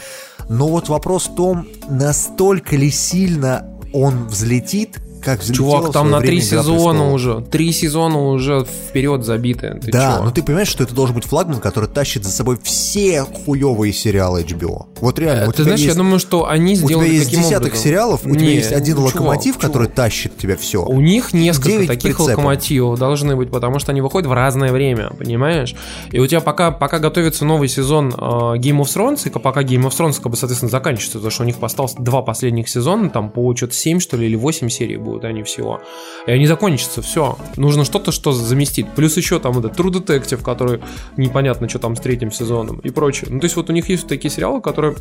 Но 0.48 0.68
вот 0.68 0.88
вопрос 0.88 1.28
в 1.28 1.36
том, 1.36 1.66
настолько 1.88 2.74
ли 2.76 2.90
сильно 2.90 3.68
он 3.92 4.26
взлетит, 4.26 5.00
как 5.22 5.44
Чувак, 5.44 5.92
там 5.92 6.10
на 6.10 6.20
три 6.20 6.38
«Игра 6.38 6.46
сезона 6.62 6.90
престолов». 6.92 7.12
уже. 7.14 7.44
Три 7.50 7.72
сезона 7.72 8.18
уже 8.30 8.64
вперед 8.88 9.24
забиты. 9.24 9.78
Ты 9.82 9.90
да, 9.92 10.16
чё? 10.18 10.24
но 10.24 10.30
ты 10.30 10.42
понимаешь, 10.42 10.68
что 10.68 10.82
это 10.84 10.94
должен 10.94 11.14
быть 11.14 11.24
флагман, 11.26 11.60
который 11.60 11.88
тащит 11.88 12.24
за 12.24 12.30
собой 12.30 12.58
все 12.62 13.22
хуевые 13.22 13.92
сериалы 13.92 14.42
HBO. 14.42 14.86
Вот 15.00 15.18
реально. 15.18 15.44
Э, 15.44 15.46
Ты 15.48 15.52
тебя 15.54 15.64
знаешь, 15.64 15.80
я 15.80 15.86
есть- 15.86 15.96
думаю, 15.98 16.18
что 16.18 16.48
они 16.48 16.72
У 16.72 16.76
тебя 16.76 16.86
сделали 16.86 17.08
есть 17.14 17.30
десяток 17.30 17.66
образом. 17.68 17.84
сериалов, 17.84 18.20
у 18.24 18.30
тебя 18.30 18.40
Не, 18.40 18.54
есть 18.54 18.72
один 18.72 18.96
чувак, 18.96 19.14
локомотив, 19.14 19.54
чувак. 19.56 19.66
который 19.66 19.88
тащит 19.88 20.36
тебя 20.38 20.56
все. 20.56 20.84
У 20.84 21.00
них 21.00 21.32
несколько 21.32 21.86
таких 21.86 22.16
прицепом. 22.16 22.26
локомотивов 22.44 22.98
должны 22.98 23.36
быть, 23.36 23.50
потому 23.50 23.78
что 23.78 23.92
они 23.92 24.00
выходят 24.00 24.28
в 24.28 24.32
разное 24.32 24.72
время, 24.72 25.10
понимаешь? 25.18 25.74
И 26.12 26.18
у 26.18 26.26
тебя 26.26 26.40
пока, 26.40 26.70
пока 26.70 26.98
готовится 26.98 27.44
новый 27.44 27.68
сезон 27.68 28.08
э, 28.08 28.12
Game 28.56 28.80
of 28.80 28.84
Thrones, 28.84 29.26
и 29.26 29.30
пока 29.30 29.62
Game 29.62 29.82
of 29.86 29.90
Thrones, 29.90 30.14
как 30.20 30.30
бы, 30.32 30.36
соответственно, 30.36 30.70
заканчивается, 30.70 31.18
потому 31.18 31.30
что 31.30 31.42
у 31.42 31.46
них 31.46 31.56
осталось 31.60 31.94
два 31.98 32.22
последних 32.22 32.68
сезона, 32.68 33.10
там 33.10 33.30
по 33.30 33.54
что-то 33.54 33.74
7, 33.74 34.00
что 34.00 34.16
ли, 34.16 34.26
или 34.26 34.36
8 34.36 34.68
серий 34.68 34.96
будут 35.11 35.24
они 35.24 35.42
всего. 35.42 35.80
И 36.26 36.30
они 36.30 36.46
закончатся, 36.46 37.02
все. 37.02 37.38
Нужно 37.56 37.84
что-то, 37.84 38.12
что 38.12 38.32
заместит. 38.32 38.86
Плюс 38.94 39.16
еще 39.16 39.38
там 39.38 39.58
этот 39.58 39.78
True 39.78 39.90
Detective, 39.92 40.42
который 40.42 40.80
непонятно, 41.16 41.68
что 41.68 41.78
там 41.78 41.96
с 41.96 42.00
третьим 42.00 42.30
сезоном 42.32 42.78
и 42.78 42.90
прочее. 42.90 43.28
Ну, 43.30 43.40
то 43.40 43.44
есть 43.44 43.56
вот 43.56 43.70
у 43.70 43.72
них 43.72 43.88
есть 43.88 44.06
такие 44.08 44.30
сериалы, 44.30 44.61
которые 44.61 44.94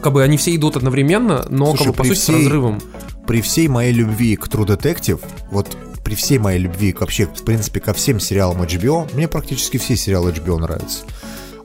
как 0.00 0.12
бы 0.12 0.22
они 0.22 0.36
все 0.36 0.54
идут 0.56 0.76
одновременно, 0.76 1.46
но 1.48 1.66
Слушай, 1.66 1.78
как 1.78 1.86
бы 1.88 1.92
по 1.98 2.04
сути 2.04 2.18
всей- 2.18 2.34
с 2.34 2.38
разрывом. 2.38 2.80
При 3.26 3.40
всей 3.40 3.68
моей 3.68 3.92
любви 3.92 4.36
к 4.36 4.48
True 4.48 4.66
Detective, 4.66 5.20
вот 5.50 5.68
при 6.04 6.14
всей 6.16 6.38
моей 6.38 6.58
любви 6.58 6.92
к- 6.92 7.00
вообще, 7.00 7.26
в 7.26 7.44
принципе, 7.44 7.78
ко 7.80 7.92
всем 7.92 8.18
сериалам 8.18 8.62
HBO, 8.62 9.08
мне 9.14 9.28
практически 9.28 9.76
все 9.76 9.96
сериалы 9.96 10.32
HBO 10.32 10.58
нравятся. 10.58 11.04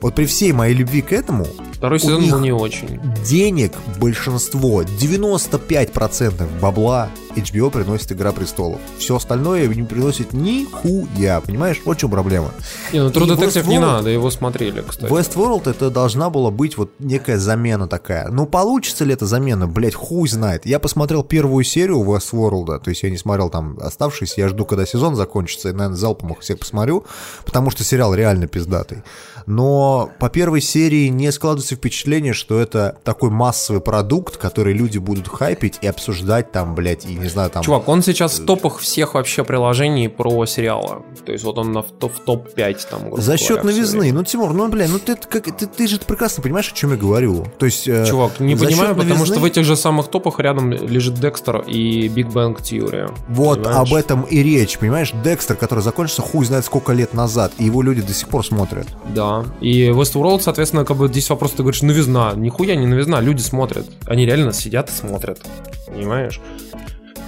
Вот 0.00 0.14
при 0.14 0.26
всей 0.26 0.52
моей 0.52 0.74
любви 0.74 1.02
к 1.02 1.12
этому, 1.12 1.44
Второй 1.72 1.98
сезон 1.98 2.30
был 2.30 2.38
не 2.38 2.52
очень. 2.52 3.00
денег 3.26 3.72
большинство, 3.98 4.84
95% 4.84 6.46
бабла 6.60 7.08
HBO 7.38 7.70
приносит 7.70 8.12
Игра 8.12 8.32
Престолов. 8.32 8.80
Все 8.98 9.16
остальное 9.16 9.66
не 9.68 9.82
приносит 9.82 10.32
нихуя, 10.32 11.40
понимаешь? 11.40 11.80
Вот 11.84 11.96
в 11.96 12.00
чем 12.00 12.10
проблема. 12.10 12.50
Не, 12.92 13.00
ну 13.02 13.10
True 13.10 13.26
Detective 13.36 13.66
не 13.68 13.76
Westworld- 13.76 13.80
надо, 13.80 14.10
его 14.10 14.30
смотрели, 14.30 14.82
кстати. 14.86 15.12
Westworld 15.12 15.70
это 15.70 15.90
должна 15.90 16.30
была 16.30 16.50
быть 16.50 16.76
вот 16.76 16.92
некая 16.98 17.38
замена 17.38 17.86
такая. 17.88 18.28
Ну, 18.28 18.46
получится 18.46 19.04
ли 19.04 19.14
эта 19.14 19.26
замена? 19.26 19.66
Блять, 19.66 19.94
хуй 19.94 20.28
знает. 20.28 20.66
Я 20.66 20.78
посмотрел 20.78 21.22
первую 21.22 21.64
серию 21.64 21.98
Westworld, 22.02 22.80
то 22.80 22.90
есть 22.90 23.02
я 23.02 23.10
не 23.10 23.16
смотрел 23.18 23.50
там 23.50 23.78
оставшиеся, 23.80 24.40
я 24.40 24.48
жду, 24.48 24.64
когда 24.64 24.86
сезон 24.86 25.14
закончится, 25.16 25.68
и, 25.68 25.72
наверное, 25.72 25.96
залпом 25.96 26.32
их 26.32 26.40
всех 26.40 26.58
посмотрю, 26.58 27.04
потому 27.44 27.70
что 27.70 27.84
сериал 27.84 28.14
реально 28.14 28.46
пиздатый. 28.46 29.02
Но 29.46 30.10
по 30.18 30.28
первой 30.28 30.60
серии 30.60 31.08
не 31.08 31.32
складывается 31.32 31.74
впечатление, 31.74 32.34
что 32.34 32.58
это 32.60 32.98
такой 33.02 33.30
массовый 33.30 33.80
продукт, 33.80 34.36
который 34.36 34.74
люди 34.74 34.98
будут 34.98 35.26
хайпить 35.28 35.78
и 35.80 35.86
обсуждать 35.86 36.52
там, 36.52 36.74
блять, 36.74 37.06
и 37.06 37.14
не 37.14 37.27
знаю, 37.28 37.50
там... 37.50 37.62
Чувак, 37.62 37.88
он 37.88 38.02
сейчас 38.02 38.38
в 38.38 38.44
топах 38.46 38.78
всех 38.78 39.14
вообще 39.14 39.44
приложений 39.44 40.08
про 40.08 40.46
сериалы. 40.46 41.02
То 41.24 41.32
есть 41.32 41.44
вот 41.44 41.58
он 41.58 41.72
на, 41.72 41.82
в, 41.82 41.90
топ- 41.92 42.14
в 42.14 42.20
топ-5 42.20 42.78
там, 42.90 43.20
За 43.20 43.36
счет 43.36 43.60
говоря, 43.60 43.76
новизны. 43.76 44.12
Ну, 44.12 44.24
Тимур, 44.24 44.52
ну, 44.52 44.68
бля, 44.68 44.86
ну 44.88 44.98
ты, 44.98 45.16
как, 45.16 45.44
ты, 45.44 45.66
ты 45.66 45.86
же 45.86 45.98
прекрасно 45.98 46.42
понимаешь, 46.42 46.70
о 46.72 46.74
чем 46.74 46.90
я 46.90 46.96
говорю. 46.96 47.44
То 47.58 47.66
есть... 47.66 47.86
э, 47.88 48.06
Чувак, 48.06 48.40
не 48.40 48.56
понимаю, 48.56 48.94
потому 48.94 49.24
что 49.26 49.34
новизны- 49.34 49.40
в 49.40 49.44
этих 49.44 49.64
же 49.64 49.76
самых 49.76 50.08
топах 50.08 50.38
рядом 50.40 50.70
лежит 50.72 51.14
Декстер 51.14 51.64
и 51.66 52.08
Big 52.08 52.32
Bang 52.32 52.56
Theory. 52.60 53.10
Вот 53.28 53.62
Понимаешь? 53.62 53.88
об 53.88 53.94
этом 53.94 54.22
и 54.22 54.42
речь, 54.42 54.78
понимаешь? 54.78 55.12
Декстер, 55.24 55.56
который 55.56 55.80
закончился 55.80 56.22
хуй 56.22 56.44
знает 56.44 56.64
сколько 56.64 56.92
лет 56.92 57.14
назад, 57.14 57.52
и 57.58 57.64
его 57.64 57.82
люди 57.82 58.02
до 58.02 58.12
сих 58.12 58.28
пор 58.28 58.44
смотрят. 58.44 58.86
Да. 59.14 59.44
И 59.60 59.86
Westworld, 59.88 60.40
соответственно, 60.40 60.84
как 60.84 60.96
бы 60.96 61.08
здесь 61.08 61.28
вопрос, 61.30 61.52
ты 61.52 61.62
говоришь, 61.62 61.82
новизна. 61.82 62.32
Нихуя 62.34 62.76
не 62.76 62.86
новизна, 62.86 63.20
люди 63.20 63.40
смотрят. 63.42 63.86
Они 64.06 64.24
реально 64.26 64.52
сидят 64.52 64.90
и 64.90 64.92
смотрят. 64.92 65.40
Понимаешь? 65.86 66.40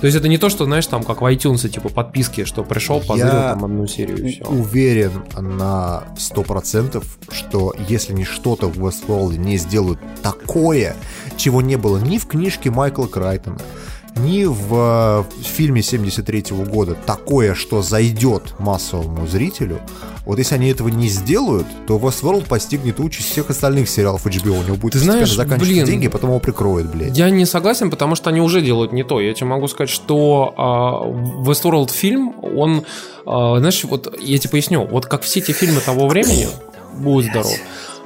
То 0.01 0.07
есть 0.07 0.17
это 0.17 0.29
не 0.29 0.39
то, 0.39 0.49
что, 0.49 0.65
знаешь, 0.65 0.87
там, 0.87 1.03
как 1.03 1.21
в 1.21 1.25
iTunes, 1.27 1.69
типа 1.69 1.91
подписки, 1.91 2.45
что 2.45 2.65
пришел, 2.65 3.01
позырил 3.01 3.35
Я 3.35 3.51
там 3.51 3.65
одну 3.65 3.87
серию 3.87 4.27
и 4.27 4.33
все. 4.33 4.45
Уверен 4.45 5.25
на 5.39 6.05
100%, 6.17 7.05
что 7.31 7.75
если 7.87 8.13
они 8.15 8.25
что-то 8.25 8.69
в 8.69 8.79
Westworld 8.79 9.37
не 9.37 9.59
сделают 9.59 10.01
такое, 10.23 10.97
чего 11.37 11.61
не 11.61 11.77
было 11.77 11.99
ни 11.99 12.17
в 12.17 12.27
книжке 12.27 12.71
Майкла 12.71 13.07
Крайтона, 13.07 13.59
ни 14.17 14.45
в 14.45 15.25
э, 15.31 15.43
фильме 15.43 15.83
73 15.83 16.45
года, 16.51 16.97
такое, 17.07 17.55
что 17.55 17.83
зайдет 17.83 18.55
массовому 18.59 19.27
зрителю, 19.27 19.81
вот 20.27 20.39
если 20.39 20.55
они 20.55 20.69
этого 20.69 20.89
не 20.89 21.09
сделают, 21.09 21.67
то 21.87 21.97
Westworld 21.99 22.47
постигнет 22.47 23.01
участь 23.01 23.31
всех 23.31 23.51
остальных 23.51 23.89
сериалов 23.89 24.27
HBO. 24.27 24.61
У 24.61 24.63
него 24.63 24.77
будет 24.77 24.93
Ты 24.93 24.99
знаешь, 24.99 25.33
заканчиваться 25.33 25.73
блин, 25.73 25.87
деньги, 25.87 26.09
потом 26.09 26.31
его 26.31 26.41
прикроют, 26.41 26.89
блядь. 26.89 27.17
Я 27.17 27.31
не 27.31 27.47
согласен, 27.47 27.91
потому 27.91 28.15
что 28.15 28.31
они 28.31 28.41
уже 28.41 28.61
делают 28.61 28.93
не 28.93 29.03
то. 29.03 29.21
Я 29.21 29.33
тебе 29.35 29.47
могу 29.47 29.67
сказать, 29.69 29.91
что 29.91 30.55
а, 30.57 31.49
Westworld 31.49 31.91
фильм, 31.91 32.35
он, 32.43 32.85
а, 33.27 33.59
знаешь, 33.59 33.83
вот 33.85 34.15
я 34.21 34.39
тебе 34.39 34.51
поясню, 34.51 34.87
вот 34.87 35.07
как 35.07 35.23
все 35.23 35.41
эти 35.41 35.53
фильмы 35.53 35.81
того 35.81 36.07
времени, 36.07 36.49
будь 36.95 37.27
здоров, 37.27 37.57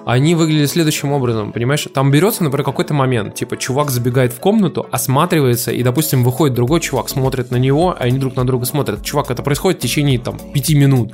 они 0.06 0.34
выглядели 0.34 0.66
следующим 0.66 1.12
образом, 1.12 1.52
понимаешь? 1.52 1.86
Там 1.92 2.10
берется, 2.10 2.44
например, 2.44 2.64
какой-то 2.64 2.94
момент, 2.94 3.34
типа, 3.34 3.56
чувак 3.56 3.90
забегает 3.90 4.32
в 4.32 4.40
комнату, 4.40 4.86
осматривается, 4.90 5.72
и, 5.72 5.82
допустим, 5.82 6.24
выходит 6.24 6.54
другой 6.54 6.80
чувак, 6.80 7.08
смотрит 7.08 7.50
на 7.50 7.56
него, 7.56 7.96
а 7.98 8.04
они 8.04 8.18
друг 8.18 8.36
на 8.36 8.46
друга 8.46 8.66
смотрят. 8.66 9.02
Чувак, 9.02 9.30
это 9.30 9.42
происходит 9.42 9.80
в 9.80 9.82
течение, 9.82 10.18
там, 10.18 10.38
пяти 10.52 10.74
минут. 10.74 11.12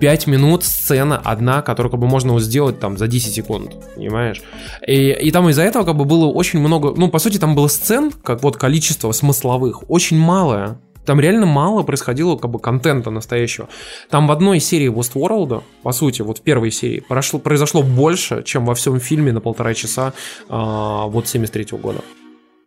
Пять 0.00 0.26
минут 0.26 0.64
сцена 0.64 1.20
одна, 1.22 1.62
которую, 1.62 1.90
как 1.90 2.00
бы, 2.00 2.06
можно 2.06 2.38
сделать, 2.40 2.80
там, 2.80 2.96
за 2.96 3.06
10 3.06 3.34
секунд, 3.34 3.72
понимаешь? 3.94 4.42
И, 4.86 5.10
и 5.10 5.30
там 5.30 5.48
из-за 5.50 5.62
этого, 5.62 5.84
как 5.84 5.96
бы, 5.96 6.04
было 6.04 6.26
очень 6.26 6.60
много, 6.60 6.94
ну, 6.96 7.08
по 7.08 7.18
сути, 7.18 7.38
там 7.38 7.54
было 7.54 7.68
сцен, 7.68 8.12
как 8.24 8.42
вот 8.42 8.56
количество 8.56 9.12
смысловых, 9.12 9.90
очень 9.90 10.18
малое. 10.18 10.78
Там 11.04 11.20
реально 11.20 11.46
мало 11.46 11.82
происходило 11.82 12.36
как 12.36 12.50
бы 12.50 12.58
контента 12.58 13.10
настоящего. 13.10 13.68
Там 14.10 14.26
в 14.26 14.32
одной 14.32 14.60
серии 14.60 14.90
Westworld, 14.90 15.62
по 15.82 15.92
сути, 15.92 16.22
вот 16.22 16.38
в 16.38 16.42
первой 16.42 16.70
серии, 16.70 17.00
прошло, 17.00 17.38
произошло 17.38 17.82
больше, 17.82 18.42
чем 18.44 18.64
во 18.66 18.74
всем 18.74 19.00
фильме 19.00 19.32
на 19.32 19.40
полтора 19.40 19.74
часа 19.74 20.12
а, 20.48 21.06
вот 21.06 21.28
73 21.28 21.64
-го 21.64 21.78
года. 21.78 22.00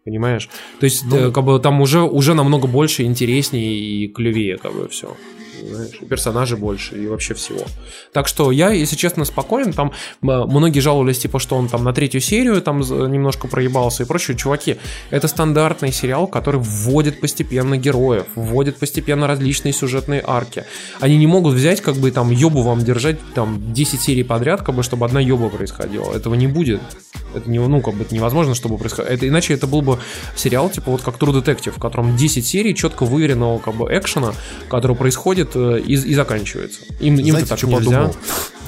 Понимаешь? 0.03 0.49
То 0.79 0.85
есть, 0.85 1.03
ну, 1.05 1.17
э, 1.17 1.31
как 1.31 1.43
бы 1.43 1.59
там 1.59 1.81
уже, 1.81 2.01
уже 2.01 2.35
намного 2.35 2.67
больше, 2.67 3.03
интереснее 3.03 3.73
и 3.73 4.07
клевее, 4.07 4.57
как 4.57 4.73
бы 4.73 4.87
все 4.87 5.15
знаешь, 5.63 5.95
и 6.01 6.05
персонажей 6.05 6.57
больше, 6.57 7.01
и 7.01 7.07
вообще 7.07 7.33
всего. 7.33 7.61
Так 8.13 8.27
что 8.27 8.51
я, 8.51 8.69
если 8.69 8.95
честно, 8.95 9.25
спокоен. 9.25 9.73
Там 9.73 9.91
многие 10.21 10.79
жаловались, 10.79 11.19
типа, 11.19 11.39
что 11.39 11.55
он 11.55 11.67
там 11.67 11.83
на 11.83 11.93
третью 11.93 12.21
серию 12.21 12.61
там 12.61 12.79
немножко 12.79 13.47
проебался 13.47 14.03
и 14.03 14.05
прочее. 14.05 14.37
Чуваки, 14.37 14.77
это 15.09 15.27
стандартный 15.27 15.91
сериал, 15.91 16.27
который 16.27 16.59
вводит 16.61 17.19
постепенно 17.19 17.77
героев, 17.77 18.25
вводит 18.35 18.77
постепенно 18.77 19.27
различные 19.27 19.73
сюжетные 19.73 20.23
арки. 20.25 20.65
Они 20.99 21.17
не 21.17 21.27
могут 21.27 21.53
взять, 21.53 21.81
как 21.81 21.95
бы, 21.95 22.11
там, 22.11 22.31
ёбу 22.31 22.61
вам 22.61 22.79
держать, 22.79 23.17
там, 23.33 23.73
10 23.73 24.01
серий 24.01 24.23
подряд, 24.23 24.61
как 24.61 24.75
бы, 24.75 24.83
чтобы 24.83 25.05
одна 25.05 25.19
ёба 25.19 25.49
происходила. 25.49 26.13
Этого 26.13 26.35
не 26.35 26.47
будет. 26.47 26.81
Это 27.33 27.49
не, 27.49 27.59
ну, 27.59 27.81
как 27.81 27.95
бы, 27.95 28.03
это 28.03 28.15
невозможно, 28.15 28.55
чтобы 28.55 28.77
происходило. 28.77 29.13
Это, 29.13 29.27
иначе 29.27 29.53
это 29.53 29.67
был 29.67 29.81
бы 29.81 29.99
сериал, 30.35 30.69
типа, 30.69 30.91
вот 30.91 31.01
как 31.01 31.17
True 31.17 31.41
Detective, 31.41 31.71
в 31.71 31.79
котором 31.79 32.15
10 32.15 32.45
серий 32.45 32.73
четко 32.75 33.05
выверенного, 33.05 33.59
как 33.59 33.75
бы, 33.75 33.85
экшена, 33.85 34.33
который 34.69 34.95
происходит 34.95 35.44
э, 35.55 35.79
и, 35.85 35.93
и 35.93 36.13
заканчивается. 36.15 36.81
Им, 36.99 37.15
им 37.15 37.35
так 37.45 37.57
что 37.57 37.67
нельзя. 37.67 37.77
Подумал? 37.77 38.15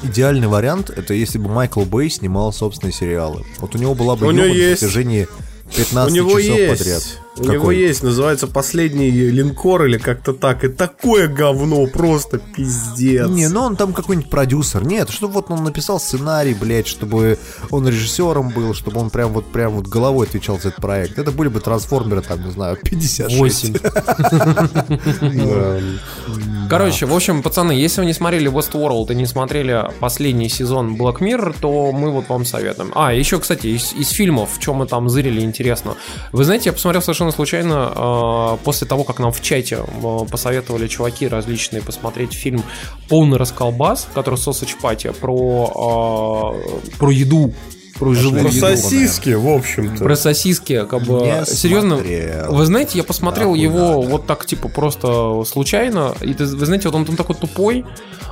Идеальный 0.03 0.47
вариант 0.47 0.89
это 0.89 1.13
если 1.13 1.38
бы 1.38 1.49
Майкл 1.49 1.82
Бэй 1.82 2.09
снимал 2.09 2.53
собственные 2.53 2.93
сериалы. 2.93 3.43
Вот 3.59 3.73
у 3.75 3.78
него 3.78 3.95
была 3.95 4.15
бы 4.15 4.28
у 4.28 4.32
него 4.32 4.45
есть... 4.45 4.82
на 4.82 4.88
протяжении 4.88 5.28
15 5.75 6.11
у 6.11 6.15
него 6.15 6.39
часов 6.39 6.57
есть. 6.57 6.80
подряд. 6.80 7.03
У 7.39 7.43
Какой? 7.43 7.53
него 7.53 7.71
есть, 7.71 8.03
называется 8.03 8.47
«Последний 8.47 9.09
линкор» 9.09 9.85
или 9.85 9.97
как-то 9.97 10.33
так. 10.33 10.63
И 10.63 10.69
такое 10.69 11.27
говно, 11.27 11.85
просто 11.88 12.39
пиздец. 12.39 13.29
Не, 13.29 13.49
ну 13.49 13.61
он 13.61 13.75
там 13.75 13.93
какой-нибудь 13.93 14.29
продюсер. 14.29 14.83
Нет, 14.83 15.09
чтобы 15.09 15.33
вот 15.33 15.51
он 15.51 15.63
написал 15.63 15.99
сценарий, 15.99 16.53
блядь, 16.53 16.88
чтобы 16.88 17.38
он 17.69 17.88
режиссером 17.88 18.49
был, 18.49 18.73
чтобы 18.73 18.99
он 18.99 19.09
прям 19.09 19.33
вот 19.33 19.45
прям 19.45 19.73
вот 19.73 19.88
головой 19.88 20.27
отвечал 20.27 20.59
за 20.59 20.69
этот 20.69 20.81
проект. 20.81 21.19
Это 21.19 21.31
были 21.31 21.49
бы 21.49 21.59
трансформеры, 21.59 22.21
там, 22.21 22.43
не 22.43 22.51
знаю, 22.51 22.77
56. 22.81 23.77
Короче, 26.69 27.05
в 27.05 27.13
общем, 27.13 27.43
пацаны, 27.43 27.71
если 27.71 28.01
вы 28.01 28.07
не 28.07 28.13
смотрели 28.13 28.51
Westworld 28.51 29.11
и 29.11 29.15
не 29.15 29.25
смотрели 29.25 29.85
последний 29.99 30.49
сезон 30.49 30.95
Black 30.95 31.19
Mirror, 31.19 31.55
то 31.61 31.91
мы 31.91 32.11
вот 32.11 32.29
вам 32.29 32.45
советуем. 32.45 32.91
А, 32.95 33.13
еще, 33.13 33.39
кстати, 33.39 33.67
из, 33.67 33.93
из 33.93 34.09
фильмов, 34.09 34.49
в 34.55 34.59
чем 34.59 34.77
мы 34.77 34.88
там 34.88 35.09
зырили, 35.09 35.41
интересно. 35.41 35.95
Вы 36.31 36.43
знаете, 36.43 36.69
я 36.69 36.73
посмотрел 36.73 37.01
совершенно 37.01 37.26
совершенно 37.32 37.32
случайно, 37.32 37.93
а, 37.95 38.57
после 38.63 38.88
того, 38.88 39.03
как 39.03 39.19
нам 39.19 39.32
в 39.32 39.41
чате 39.41 39.80
а, 39.80 40.25
посоветовали 40.25 40.88
чуваки 40.88 41.28
различные 41.28 41.82
посмотреть 41.82 42.34
фильм 42.34 42.63
«Полный 43.09 43.38
расколбас», 43.38 44.07
который 44.13 44.36
Sausage 44.36 44.75
Party, 44.82 45.13
про, 45.13 45.71
а, 45.75 46.97
про 46.97 47.11
еду 47.11 47.53
про 47.98 48.14
Про 48.14 48.52
сосиски, 48.52 49.30
в 49.32 49.48
общем-то. 49.48 50.04
Про 50.04 50.16
сосиски, 50.16 50.86
как 50.89 51.04
бы. 51.04 51.20
Не 51.20 51.45
серьезно, 51.45 51.98
смотрел. 51.98 52.54
вы 52.54 52.66
знаете, 52.66 52.98
я 52.98 53.04
посмотрел 53.04 53.54
да, 53.54 53.60
его 53.60 53.80
надо. 53.80 54.08
вот 54.10 54.26
так, 54.26 54.45
типа, 54.45 54.70
просто 54.70 55.43
случайно. 55.45 56.16
И 56.22 56.34
вы 56.34 56.66
знаете, 56.66 56.89
вот 56.89 56.95
он, 56.95 57.06
он 57.10 57.16
такой 57.16 57.36
тупой, 57.36 57.86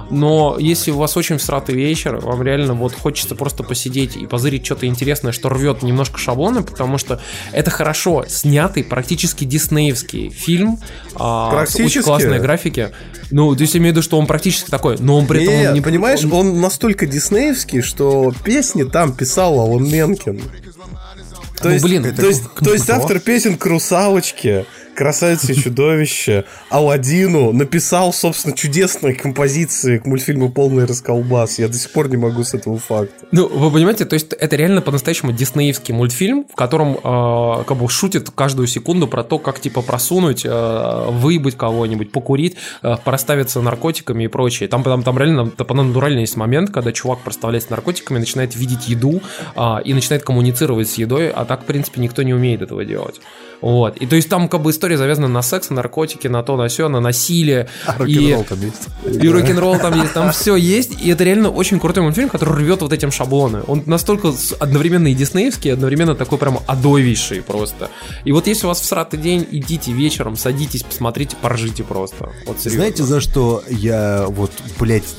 но 0.09 0.57
если 0.59 0.91
у 0.91 0.97
вас 0.97 1.17
очень 1.17 1.37
всратый 1.37 1.75
вечер, 1.75 2.17
вам 2.17 2.41
реально 2.43 2.73
вот 2.73 2.93
хочется 2.93 3.35
просто 3.35 3.63
посидеть 3.63 4.15
и 4.15 4.27
позырить 4.27 4.65
что-то 4.65 4.85
интересное, 4.85 5.31
что 5.31 5.49
рвет 5.49 5.83
немножко 5.83 6.19
шаблоны, 6.19 6.63
потому 6.63 6.97
что 6.97 7.19
это 7.51 7.71
хорошо 7.71 8.25
снятый, 8.27 8.83
практически 8.83 9.45
диснеевский 9.45 10.29
фильм 10.29 10.79
а, 11.15 11.65
с 11.65 11.75
очень 11.75 12.01
классной 12.01 12.39
графики. 12.39 12.91
Ну, 13.31 13.55
то 13.55 13.61
есть 13.61 13.73
я 13.73 13.79
имею 13.79 13.93
в 13.93 13.97
виду, 13.97 14.03
что 14.03 14.19
он 14.19 14.27
практически 14.27 14.69
такой, 14.69 14.97
но 14.99 15.17
он 15.17 15.25
при 15.25 15.43
этом... 15.43 15.55
Нет, 15.55 15.67
он 15.69 15.73
не... 15.73 15.81
понимаешь, 15.81 16.23
он... 16.23 16.33
он 16.33 16.61
настолько 16.61 17.07
диснеевский, 17.07 17.81
что 17.81 18.31
песни 18.43 18.83
там 18.83 19.13
писал 19.13 19.54
Алан 19.59 19.89
Менкин. 19.89 20.39
То 20.39 21.65
ну, 21.65 21.69
есть, 21.71 21.85
блин, 21.85 22.15
то, 22.15 22.25
есть, 22.25 22.43
то 22.53 22.73
есть 22.73 22.89
автор 22.89 23.19
песен 23.19 23.57
к 23.57 23.65
русалочке, 23.65 24.65
Красавица 24.95 25.51
и 25.51 25.55
чудовище, 25.55 26.45
Алладину 26.69 27.51
написал, 27.51 28.13
собственно, 28.13 28.55
чудесные 28.55 29.13
композиции 29.13 29.97
к 29.97 30.05
мультфильму 30.05 30.49
«Полный 30.49 30.85
расколбас». 30.85 31.59
Я 31.59 31.67
до 31.67 31.77
сих 31.77 31.91
пор 31.91 32.07
не 32.09 32.15
могу 32.15 32.45
с 32.45 32.53
этого 32.53 32.79
факта. 32.79 33.25
Ну, 33.31 33.47
вы 33.47 33.71
понимаете, 33.71 34.05
то 34.05 34.13
есть 34.13 34.31
это 34.31 34.55
реально 34.55 34.81
по-настоящему 34.81 35.33
диснеевский 35.33 35.93
мультфильм, 35.93 36.45
в 36.49 36.55
котором 36.55 36.93
э, 36.95 37.63
как 37.65 37.77
бы 37.77 37.89
шутит 37.89 38.29
каждую 38.31 38.67
секунду 38.67 39.07
про 39.07 39.25
то, 39.25 39.37
как 39.37 39.59
типа 39.59 39.81
просунуть, 39.81 40.45
э, 40.45 41.05
выебать 41.09 41.57
кого-нибудь, 41.57 42.13
покурить, 42.13 42.55
э, 42.81 42.95
проставиться 43.03 43.61
наркотиками 43.61 44.23
и 44.23 44.27
прочее. 44.27 44.69
Там, 44.69 44.81
там, 44.83 45.03
там 45.03 45.17
реально 45.17 45.49
там, 45.51 45.75
натурально 45.75 46.19
есть 46.19 46.37
момент, 46.37 46.69
когда 46.71 46.93
чувак 46.93 47.19
проставляется 47.19 47.71
наркотиками, 47.71 48.19
начинает 48.19 48.55
видеть 48.55 48.87
еду 48.87 49.21
э, 49.57 49.75
и 49.83 49.93
начинает 49.93 50.23
коммуницировать 50.23 50.89
с 50.89 50.93
едой, 50.97 51.31
а 51.31 51.43
так, 51.43 51.63
в 51.63 51.65
принципе, 51.65 51.99
никто 51.99 52.23
не 52.23 52.33
умеет 52.33 52.61
этого 52.61 52.85
делать. 52.85 53.19
Вот. 53.65 53.97
И 53.97 54.05
то 54.05 54.15
есть 54.15 54.29
там 54.29 54.47
как 54.47 54.61
бы 54.61 54.69
история 54.69 54.84
завязана 54.93 55.27
на 55.27 55.41
секс, 55.41 55.69
на 55.69 55.77
наркотики, 55.77 56.27
на 56.27 56.43
то, 56.43 56.57
на 56.57 56.67
все, 56.67 56.87
на 56.89 56.99
насилие. 56.99 57.67
А 57.85 57.97
рок-н-ролл 57.97 58.43
там 58.43 58.61
есть. 58.61 58.87
И 59.23 59.27
рок-н-ролл 59.27 59.79
там 59.79 60.01
есть, 60.01 60.13
там 60.13 60.31
все 60.31 60.55
есть. 60.55 61.01
И 61.01 61.09
это 61.09 61.23
реально 61.23 61.49
очень 61.49 61.79
крутой 61.79 62.03
мультфильм, 62.03 62.29
который 62.29 62.55
рвет 62.55 62.81
вот 62.81 62.93
этим 62.93 63.11
шаблоны. 63.11 63.61
Он 63.67 63.83
настолько 63.85 64.33
одновременно 64.59 65.07
и 65.07 65.13
диснеевский, 65.13 65.73
одновременно 65.73 66.15
такой 66.15 66.37
прям 66.37 66.59
адовейший 66.67 67.41
просто. 67.41 67.89
И 68.23 68.31
вот 68.31 68.47
если 68.47 68.65
у 68.65 68.69
вас 68.69 68.81
в 68.81 68.85
сратый 68.85 69.19
день, 69.19 69.47
идите 69.51 69.91
вечером, 69.91 70.35
садитесь, 70.35 70.83
посмотрите, 70.83 71.35
поржите 71.41 71.83
просто. 71.83 72.31
Вот 72.45 72.59
серьезно. 72.59 72.79
Знаете, 72.79 73.03
за 73.03 73.21
что 73.21 73.63
я 73.69 74.25
вот, 74.27 74.51
блядь, 74.79 75.15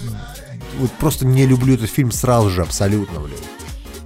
вот 0.79 0.91
просто 0.93 1.27
не 1.27 1.47
люблю 1.47 1.75
этот 1.75 1.91
фильм 1.91 2.13
сразу 2.13 2.51
же 2.51 2.63
абсолютно, 2.63 3.21
блядь. 3.21 3.39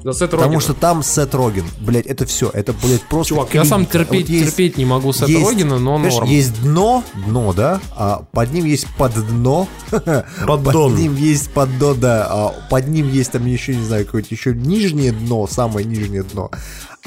За 0.03 0.13
Сет 0.15 0.31
Потому 0.31 0.61
что 0.61 0.73
там 0.73 1.03
Сет 1.03 1.35
Роген. 1.35 1.65
Блять, 1.81 2.07
это 2.07 2.25
все. 2.27 2.51
Это, 2.51 2.73
блядь, 2.73 3.03
просто 3.03 3.35
Чувак, 3.35 3.51
клиника. 3.51 3.67
я 3.67 3.69
сам 3.69 3.87
терпеть, 3.87 4.29
вот 4.29 4.31
есть, 4.31 4.47
терпеть 4.47 4.79
не 4.79 4.85
могу 4.85 5.13
Сет 5.13 5.29
есть, 5.29 5.47
Рогена, 5.47 5.79
но 5.79 5.99
норм. 5.99 6.27
Есть 6.27 6.63
дно, 6.63 7.05
дно, 7.27 7.53
да, 7.53 7.81
а 7.97 8.25
под 8.33 8.53
ним 8.53 8.65
есть 8.65 8.87
под 8.97 9.15
дно. 9.29 9.69
Под 10.47 10.97
ним 10.97 11.17
есть 11.17 11.51
под 11.51 11.79
дно, 11.79 11.95
да. 11.95 12.27
А 12.31 12.55
под 12.71 12.89
ним 12.89 13.11
есть 13.11 13.33
там 13.33 13.45
еще, 13.47 13.75
не 13.75 13.85
знаю, 13.85 14.07
какое-то 14.07 14.29
еще 14.31 14.55
нижнее 14.55 15.13
дно, 15.13 15.47
самое 15.47 15.87
нижнее 15.87 16.23
дно. 16.23 16.51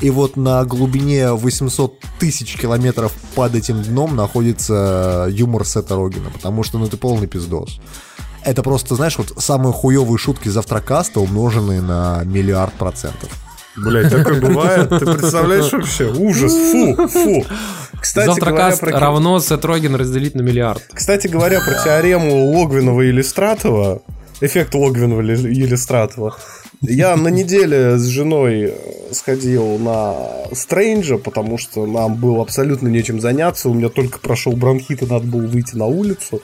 И 0.02 0.10
вот 0.10 0.38
на 0.38 0.66
глубине 0.66 1.32
800 1.32 2.00
тысяч 2.20 2.58
километров 2.58 3.14
под 3.36 3.56
этим 3.56 3.82
дном 3.82 4.16
находится 4.16 5.28
юмор 5.30 5.66
Сета 5.66 5.96
Рогена, 5.96 6.30
потому 6.32 6.64
что, 6.64 6.78
ну, 6.80 6.86
это 6.86 6.98
полный 6.98 7.28
пиздос 7.28 7.80
это 8.46 8.64
просто, 8.64 8.96
знаешь, 8.96 9.18
вот 9.18 9.34
самые 9.38 9.74
хуевые 9.74 10.18
шутки 10.18 10.50
завтракаста, 10.50 11.20
умноженные 11.20 11.82
на 11.82 12.24
миллиард 12.24 12.74
процентов. 12.74 13.30
Блять, 13.76 14.12
такое 14.12 14.40
бывает? 14.40 14.90
Ты 14.90 15.00
представляешь 15.00 15.72
вообще? 15.72 16.12
Ужас, 16.12 16.54
фу, 16.54 17.08
фу. 17.08 17.46
Кстати 18.00 18.28
Завтракаст 18.28 18.82
говоря, 18.82 18.98
про... 18.98 19.06
равно 19.06 19.40
Сетроген 19.40 19.96
разделить 19.96 20.36
на 20.36 20.42
миллиард. 20.42 20.84
Кстати 20.94 21.28
говоря, 21.28 21.60
про 21.62 21.84
теорему 21.84 22.52
Логвинова 22.52 23.02
и 23.02 23.10
Иллистратова, 23.10 24.02
эффект 24.42 24.76
Логвинова 24.76 25.22
и 25.22 25.54
Иллистратова, 25.64 26.36
я 26.82 27.16
на 27.16 27.30
неделе 27.30 27.98
с 27.98 28.06
женой 28.08 28.74
сходил 29.14 29.78
на 29.78 30.16
Стрэнджа, 30.52 31.18
потому 31.18 31.58
что 31.58 31.86
нам 31.86 32.16
было 32.16 32.42
абсолютно 32.42 32.90
нечем 32.90 33.22
заняться. 33.22 33.70
У 33.70 33.74
меня 33.74 33.88
только 33.88 34.20
прошел 34.20 34.52
бронхит, 34.52 35.02
и 35.02 35.06
надо 35.06 35.26
было 35.26 35.48
выйти 35.48 35.76
на 35.76 35.86
улицу. 35.86 36.42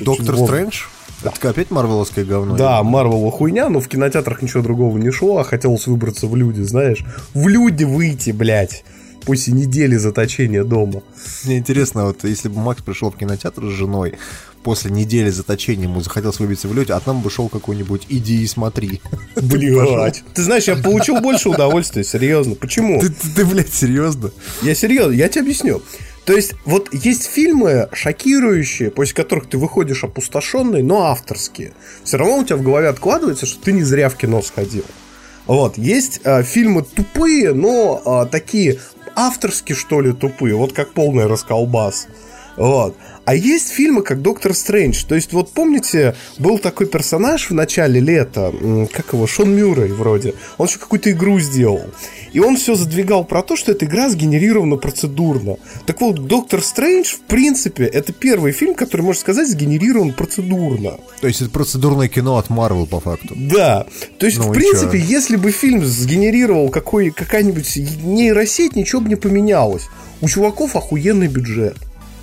Доктор 0.00 0.38
Стрэндж? 0.38 0.84
Это 1.24 1.50
опять 1.50 1.70
марвеловское 1.70 2.24
говно? 2.24 2.56
Да, 2.56 2.82
марвелова 2.82 3.30
хуйня, 3.30 3.68
но 3.68 3.80
в 3.80 3.88
кинотеатрах 3.88 4.42
ничего 4.42 4.62
другого 4.62 4.98
не 4.98 5.10
шло, 5.10 5.38
а 5.38 5.44
хотелось 5.44 5.86
выбраться 5.86 6.26
в 6.26 6.36
люди, 6.36 6.60
знаешь. 6.62 7.04
В 7.32 7.48
люди 7.48 7.84
выйти, 7.84 8.30
блядь. 8.30 8.84
И 9.26 9.52
недели 9.52 9.96
заточения 9.96 10.64
дома. 10.64 11.02
Мне 11.44 11.56
интересно, 11.56 12.04
вот 12.04 12.24
если 12.24 12.48
бы 12.48 12.60
Макс 12.60 12.82
пришел 12.82 13.10
в 13.10 13.16
кинотеатр 13.16 13.62
с 13.64 13.72
женой, 13.72 14.14
после 14.62 14.90
недели 14.90 15.30
заточения 15.30 15.84
ему 15.84 16.02
захотелось 16.02 16.38
выбиться 16.40 16.68
в 16.68 16.74
люди, 16.74 16.92
а 16.92 17.00
там 17.00 17.22
бы 17.22 17.30
шел 17.30 17.48
какой-нибудь 17.48 18.06
«иди 18.10 18.42
и 18.42 18.46
смотри». 18.46 19.00
Блядь. 19.36 20.22
Ты 20.34 20.42
знаешь, 20.42 20.64
я 20.64 20.76
получил 20.76 21.20
больше 21.20 21.48
удовольствия, 21.48 22.04
серьезно. 22.04 22.54
Почему? 22.54 23.00
Ты, 23.00 23.08
ты, 23.08 23.28
ты 23.34 23.44
блядь, 23.46 23.72
серьезно? 23.72 24.30
Я 24.60 24.74
серьезно, 24.74 25.12
я 25.12 25.28
тебе 25.28 25.42
объясню. 25.42 25.82
То 26.24 26.32
есть, 26.32 26.54
вот 26.64 26.88
есть 26.92 27.24
фильмы 27.24 27.88
шокирующие, 27.92 28.90
после 28.90 29.14
которых 29.14 29.48
ты 29.48 29.58
выходишь 29.58 30.04
опустошенный, 30.04 30.82
но 30.82 31.04
авторские. 31.04 31.72
Все 32.02 32.16
равно 32.16 32.38
у 32.38 32.44
тебя 32.44 32.56
в 32.56 32.62
голове 32.62 32.88
откладывается, 32.88 33.44
что 33.44 33.62
ты 33.62 33.72
не 33.72 33.82
зря 33.82 34.08
в 34.08 34.16
кино 34.16 34.40
сходил. 34.40 34.84
Вот, 35.46 35.76
есть 35.76 36.20
э, 36.24 36.42
фильмы 36.42 36.82
тупые, 36.82 37.52
но 37.52 38.24
э, 38.24 38.30
такие 38.30 38.80
авторские, 39.14 39.76
что 39.76 40.00
ли, 40.00 40.12
тупые, 40.12 40.54
вот 40.54 40.72
как 40.72 40.94
полный 40.94 41.26
расколбас. 41.26 42.08
Вот. 42.56 42.96
А 43.24 43.34
есть 43.34 43.70
фильмы, 43.70 44.02
как 44.02 44.20
Доктор 44.20 44.54
Стрэндж. 44.54 45.04
То 45.08 45.14
есть, 45.14 45.32
вот 45.32 45.50
помните, 45.50 46.14
был 46.38 46.58
такой 46.58 46.86
персонаж 46.86 47.50
в 47.50 47.54
начале 47.54 48.00
лета, 48.00 48.52
как 48.92 49.12
его, 49.12 49.26
Шон 49.26 49.54
Мюррей 49.56 49.92
вроде. 49.92 50.34
Он 50.58 50.66
еще 50.66 50.78
какую-то 50.78 51.10
игру 51.10 51.40
сделал. 51.40 51.84
И 52.32 52.40
он 52.40 52.56
все 52.56 52.74
задвигал 52.74 53.24
про 53.24 53.42
то, 53.42 53.56
что 53.56 53.72
эта 53.72 53.86
игра 53.86 54.10
сгенерирована 54.10 54.76
процедурно. 54.76 55.56
Так 55.86 56.00
вот, 56.00 56.26
Доктор 56.26 56.62
Стрэндж, 56.62 57.14
в 57.14 57.20
принципе, 57.20 57.84
это 57.84 58.12
первый 58.12 58.52
фильм, 58.52 58.74
который, 58.74 59.02
можно 59.02 59.20
сказать, 59.20 59.48
сгенерирован 59.48 60.12
процедурно. 60.12 60.98
То 61.20 61.26
есть 61.26 61.40
это 61.40 61.50
процедурное 61.50 62.08
кино 62.08 62.36
от 62.36 62.50
Марвел, 62.50 62.86
по 62.86 63.00
факту. 63.00 63.34
Да. 63.36 63.86
То 64.18 64.26
есть, 64.26 64.38
ну, 64.38 64.48
в 64.48 64.52
принципе, 64.52 64.98
чё? 64.98 65.06
если 65.06 65.36
бы 65.36 65.50
фильм 65.50 65.84
сгенерировал 65.84 66.68
какой, 66.68 67.10
какая-нибудь 67.10 67.76
нейросеть, 68.02 68.76
ничего 68.76 69.00
бы 69.00 69.08
не 69.08 69.16
поменялось. 69.16 69.84
У 70.20 70.28
чуваков 70.28 70.76
охуенный 70.76 71.28
бюджет. 71.28 71.76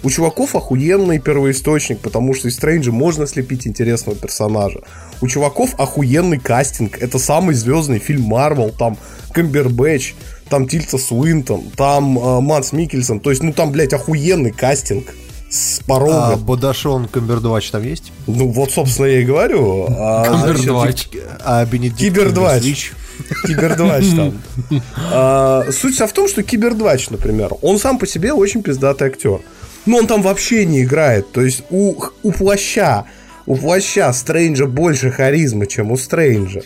У 0.03 0.09
чуваков 0.09 0.55
охуенный 0.55 1.19
первоисточник, 1.19 1.99
потому 1.99 2.33
что 2.33 2.47
из 2.47 2.55
Стрэнджа 2.55 2.91
можно 2.91 3.27
слепить 3.27 3.67
интересного 3.67 4.17
персонажа. 4.17 4.79
У 5.21 5.27
чуваков 5.27 5.75
охуенный 5.79 6.39
кастинг. 6.39 6.97
Это 6.99 7.19
самый 7.19 7.53
звездный 7.53 7.99
фильм 7.99 8.23
Марвел. 8.23 8.71
Там 8.71 8.97
Камбербэтч, 9.31 10.15
там 10.49 10.67
Тильца 10.67 10.97
Суинтон, 10.97 11.63
там 11.75 12.17
э, 12.17 12.41
Манс 12.41 12.73
Микельсон. 12.73 13.19
То 13.19 13.29
есть, 13.29 13.43
ну 13.43 13.53
там, 13.53 13.71
блядь, 13.71 13.93
охуенный 13.93 14.51
кастинг 14.51 15.13
с 15.51 15.81
порога. 15.85 16.33
А 16.33 16.37
Бодашон 16.37 17.07
Камбердвач 17.07 17.69
там 17.71 17.83
есть? 17.83 18.11
Ну 18.25 18.47
вот, 18.47 18.71
собственно, 18.71 19.07
я 19.07 19.19
и 19.21 19.25
говорю. 19.25 19.85
А, 19.89 20.25
Камбердвач. 20.25 21.09
А 21.43 21.65
Бенедикт 21.65 21.99
Кибердвач. 21.99 22.93
Кибердвач 23.45 24.05
там. 24.15 24.33
А, 25.13 25.65
суть 25.71 25.99
в 25.99 26.13
том, 26.13 26.27
что 26.27 26.41
Кибердвач, 26.41 27.09
например, 27.09 27.53
он 27.61 27.77
сам 27.79 27.99
по 27.99 28.07
себе 28.07 28.33
очень 28.33 28.63
пиздатый 28.63 29.07
актер. 29.07 29.41
Но 29.85 29.97
он 29.97 30.07
там 30.07 30.21
вообще 30.21 30.65
не 30.65 30.83
играет. 30.83 31.31
То 31.31 31.41
есть 31.41 31.63
у, 31.69 31.95
у 32.23 32.31
плаща, 32.31 33.05
у 33.45 33.55
плаща 33.55 34.11
Стрэнджа 34.13 34.65
больше 34.65 35.11
харизмы, 35.11 35.67
чем 35.67 35.91
у 35.91 35.97
Стрэнджа. 35.97 36.61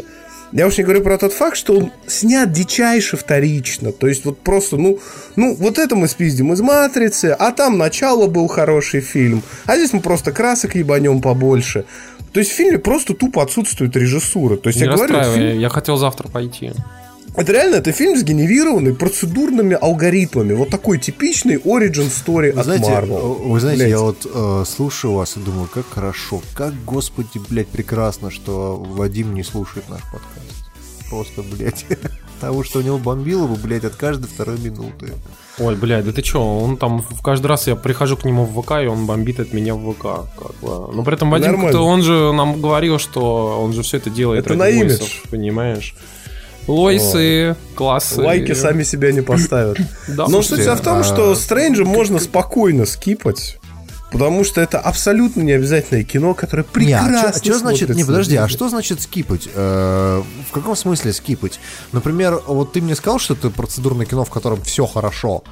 Я 0.52 0.68
уж 0.68 0.78
не 0.78 0.84
говорю 0.84 1.02
про 1.02 1.18
тот 1.18 1.34
факт, 1.34 1.58
что 1.58 1.78
он 1.78 1.92
снят 2.08 2.52
дичайше 2.52 3.18
вторично. 3.18 3.92
То 3.92 4.08
есть 4.08 4.26
вот 4.26 4.40
просто, 4.40 4.78
ну, 4.78 5.00
ну, 5.36 5.56
вот 5.56 5.80
это 5.80 5.96
мы 5.96 6.08
спиздим 6.08 6.54
из 6.54 6.62
«Матрицы», 6.62 7.36
а 7.38 7.52
там 7.52 7.78
начало 7.78 8.28
был 8.28 8.48
хороший 8.48 9.02
фильм, 9.02 9.44
а 9.66 9.76
здесь 9.76 9.92
мы 9.92 10.00
просто 10.00 10.32
красок 10.32 10.76
ебанем 10.76 11.22
побольше. 11.22 11.86
То 12.32 12.40
есть 12.40 12.52
в 12.52 12.56
фильме 12.56 12.80
просто 12.80 13.14
тупо 13.14 13.44
отсутствует 13.44 13.96
режиссура. 13.96 14.58
То 14.58 14.68
есть 14.70 14.80
не 14.80 14.86
я 14.86 14.94
говорю, 14.94 15.24
фильм... 15.34 15.60
я 15.60 15.70
хотел 15.70 15.98
завтра 15.98 16.28
пойти. 16.30 16.72
Это 17.38 17.52
реально, 17.52 17.76
это 17.76 17.92
фильм 17.92 18.18
сгенерированный 18.18 18.94
процедурными 18.94 19.78
алгоритмами. 19.80 20.54
Вот 20.54 20.70
такой 20.70 21.00
типичный 21.00 21.56
origin 21.56 22.10
story 22.10 22.54
вы 22.54 22.60
от 22.60 22.66
знаете, 22.66 22.86
Marvel. 22.86 23.48
Вы 23.48 23.60
знаете, 23.60 23.84
блядь. 23.84 23.92
я 23.92 24.00
вот 24.00 24.26
э, 24.34 24.64
слушаю 24.66 25.14
вас 25.14 25.36
и 25.36 25.40
думаю, 25.42 25.68
как 25.74 25.86
хорошо, 25.90 26.42
как, 26.54 26.74
господи, 26.86 27.42
блядь, 27.50 27.68
прекрасно, 27.68 28.32
что 28.32 28.78
Вадим 28.78 29.34
не 29.34 29.44
слушает 29.44 29.90
наш 29.90 30.02
подкаст. 30.04 30.46
Просто, 31.10 31.44
блядь, 31.44 31.86
того, 32.40 32.64
что 32.64 32.80
у 32.80 32.82
него 32.82 32.98
бомбило 32.98 33.48
бы, 33.48 33.56
блядь, 33.56 33.84
от 33.84 33.96
каждой 33.96 34.28
второй 34.28 34.58
минуты. 34.58 35.14
Ой, 35.60 35.76
блядь, 35.76 36.06
да 36.06 36.12
ты 36.12 36.22
чё, 36.22 36.42
он 36.42 36.78
там, 36.78 37.02
в 37.02 37.22
каждый 37.22 37.48
раз 37.48 37.68
я 37.68 37.76
прихожу 37.76 38.16
к 38.18 38.26
нему 38.26 38.46
в 38.46 38.62
ВК, 38.62 38.72
и 38.84 38.88
он 38.88 39.06
бомбит 39.06 39.40
от 39.40 39.54
меня 39.54 39.76
в 39.76 39.94
ВК, 39.94 40.28
как 40.38 40.56
бы. 40.62 40.94
Но 40.94 41.04
при 41.04 41.16
этом 41.16 41.30
Вадим, 41.30 41.64
он 41.64 42.02
же 42.02 42.32
нам 42.32 42.62
говорил, 42.62 42.98
что 42.98 43.62
он 43.62 43.74
же 43.74 43.82
все 43.84 43.98
это 43.98 44.10
делает 44.10 44.46
это 44.46 44.56
на 44.56 44.70
имидж. 44.70 45.22
понимаешь? 45.30 45.96
Лойсы, 46.68 47.56
классы. 47.76 48.22
Лайки 48.22 48.54
сами 48.54 48.84
себя 48.84 49.12
не 49.12 49.22
поставят. 49.22 49.78
да, 50.08 50.28
Но 50.28 50.42
суть 50.42 50.62
в 50.66 50.82
том, 50.82 51.04
что 51.04 51.32
а, 51.32 51.36
Стрэнджа 51.36 51.84
можно 51.84 52.20
спокойно 52.20 52.86
скипать. 52.86 53.58
Потому 54.12 54.46
что 54.46 54.62
это 54.62 54.80
абсолютно 54.80 55.42
не 55.42 55.52
обязательное 55.52 56.04
кино, 56.04 56.34
которое 56.34 56.64
прекрасно 56.64 57.10
не, 57.10 57.18
а 57.18 57.34
что, 57.34 57.44
что 57.44 57.60
значит, 57.60 57.90
не, 57.90 58.06
подожди, 58.06 58.38
а 58.38 58.48
что 58.48 58.70
значит 58.70 59.02
скипать? 59.02 59.50
Э, 59.54 60.22
в 60.48 60.54
каком 60.54 60.78
смысле 60.78 61.12
скипать? 61.12 61.60
Например, 61.92 62.42
вот 62.48 62.72
ты 62.72 62.82
мне 62.82 62.96
сказал, 62.96 63.20
что 63.20 63.34
это 63.34 63.50
процедурное 63.50 64.06
кино, 64.06 64.24
в 64.24 64.30
котором 64.30 64.62
все 64.62 64.86
хорошо. 64.86 65.44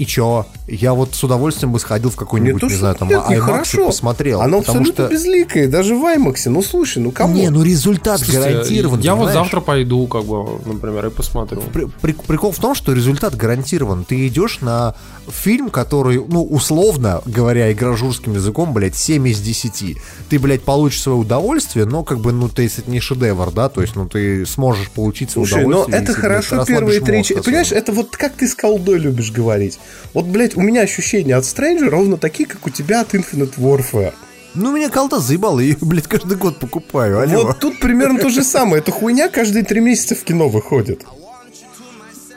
И 0.00 0.06
чё? 0.06 0.46
Я 0.66 0.94
вот 0.94 1.14
с 1.14 1.22
удовольствием 1.22 1.72
бы 1.72 1.78
сходил 1.78 2.08
в 2.08 2.16
какой-нибудь, 2.16 2.62
не, 2.62 2.68
не 2.70 2.74
знаю, 2.74 2.94
там, 2.94 3.08
нет, 3.08 3.20
IMAX 3.28 3.82
и 3.82 3.84
посмотрел. 3.84 4.40
Оно 4.40 4.60
абсолютно 4.60 5.04
что... 5.04 5.08
безликое, 5.08 5.68
даже 5.68 5.94
в 5.94 6.02
IMAX. 6.02 6.48
Ну, 6.48 6.62
слушай, 6.62 7.02
ну 7.02 7.10
кому? 7.10 7.34
Не, 7.34 7.50
ну 7.50 7.62
результат 7.62 8.18
Слушайте, 8.20 8.50
гарантирован. 8.50 9.00
Я 9.00 9.14
вот 9.14 9.30
завтра 9.30 9.60
пойду, 9.60 10.06
как 10.06 10.24
бы, 10.24 10.58
например, 10.64 11.08
и 11.08 11.10
посмотрю. 11.10 11.60
При, 11.60 11.84
при, 12.00 12.12
прикол 12.12 12.50
в 12.50 12.58
том, 12.58 12.74
что 12.74 12.94
результат 12.94 13.36
гарантирован. 13.36 14.06
Ты 14.06 14.26
идешь 14.26 14.62
на 14.62 14.94
фильм, 15.28 15.68
который, 15.68 16.24
ну, 16.26 16.44
условно 16.44 17.20
говоря, 17.26 17.70
игражурским 17.70 18.32
языком, 18.32 18.72
блядь, 18.72 18.96
7 18.96 19.28
из 19.28 19.38
10. 19.42 19.98
Ты, 20.30 20.38
блядь, 20.38 20.62
получишь 20.62 21.02
свое 21.02 21.18
удовольствие, 21.18 21.84
но, 21.84 22.04
как 22.04 22.20
бы, 22.20 22.32
ну, 22.32 22.48
ты, 22.48 22.62
если 22.62 22.84
это 22.84 22.90
не 22.90 23.00
шедевр, 23.00 23.50
да, 23.50 23.68
то 23.68 23.82
есть, 23.82 23.96
ну, 23.96 24.08
ты 24.08 24.46
сможешь 24.46 24.88
получить 24.88 25.30
свое 25.30 25.46
Слушай, 25.46 25.66
удовольствие. 25.66 25.98
но 25.98 26.04
это 26.04 26.14
хорошо 26.14 26.64
первые 26.64 27.00
три... 27.00 27.22
Понимаешь, 27.22 27.70
это 27.70 27.92
вот 27.92 28.16
как 28.16 28.32
ты 28.32 28.48
с 28.48 28.54
колдой 28.54 28.98
любишь 28.98 29.30
говорить. 29.30 29.78
Вот, 30.14 30.26
блядь, 30.26 30.56
у 30.56 30.60
меня 30.60 30.82
ощущения 30.82 31.36
от 31.36 31.44
Стрэнджа 31.44 31.88
ровно 31.88 32.16
такие, 32.16 32.48
как 32.48 32.66
у 32.66 32.70
тебя 32.70 33.00
от 33.00 33.14
Infinite 33.14 33.58
Warfare. 33.58 34.12
Ну, 34.54 34.74
меня 34.74 34.90
колда 34.90 35.20
заебала, 35.20 35.60
я 35.60 35.66
ее, 35.68 35.76
блядь, 35.80 36.08
каждый 36.08 36.36
год 36.36 36.58
покупаю, 36.58 37.20
алло. 37.20 37.46
Вот 37.46 37.58
тут 37.60 37.80
примерно 37.80 38.18
то 38.18 38.28
же 38.28 38.42
самое. 38.42 38.82
Эта 38.82 38.90
хуйня 38.90 39.28
каждые 39.28 39.64
три 39.64 39.80
месяца 39.80 40.14
в 40.14 40.22
кино 40.24 40.48
выходит. 40.48 41.04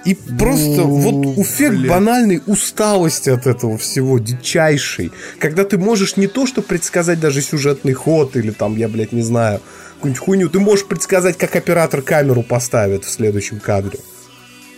И 0.06 0.16
просто 0.16 0.82
ну, 0.82 0.96
вот 0.96 1.38
эффект 1.38 1.78
блядь. 1.78 1.90
банальной 1.90 2.42
усталости 2.46 3.30
от 3.30 3.48
этого 3.48 3.78
всего, 3.78 4.20
дичайший. 4.20 5.14
Когда 5.40 5.64
ты 5.64 5.78
можешь 5.78 6.18
не 6.18 6.28
то, 6.28 6.46
что 6.46 6.62
предсказать 6.62 7.22
даже 7.22 7.42
сюжетный 7.42 7.94
ход, 7.94 8.36
или 8.36 8.52
там, 8.52 8.76
я, 8.76 8.90
блядь, 8.90 9.14
не 9.14 9.22
знаю, 9.22 9.62
какую-нибудь 9.96 10.24
хуйню, 10.24 10.50
ты 10.50 10.60
можешь 10.60 10.86
предсказать, 10.86 11.38
как 11.38 11.56
оператор 11.56 12.02
камеру 12.02 12.44
поставит 12.44 13.06
в 13.06 13.10
следующем 13.10 13.62
кадре. 13.62 13.98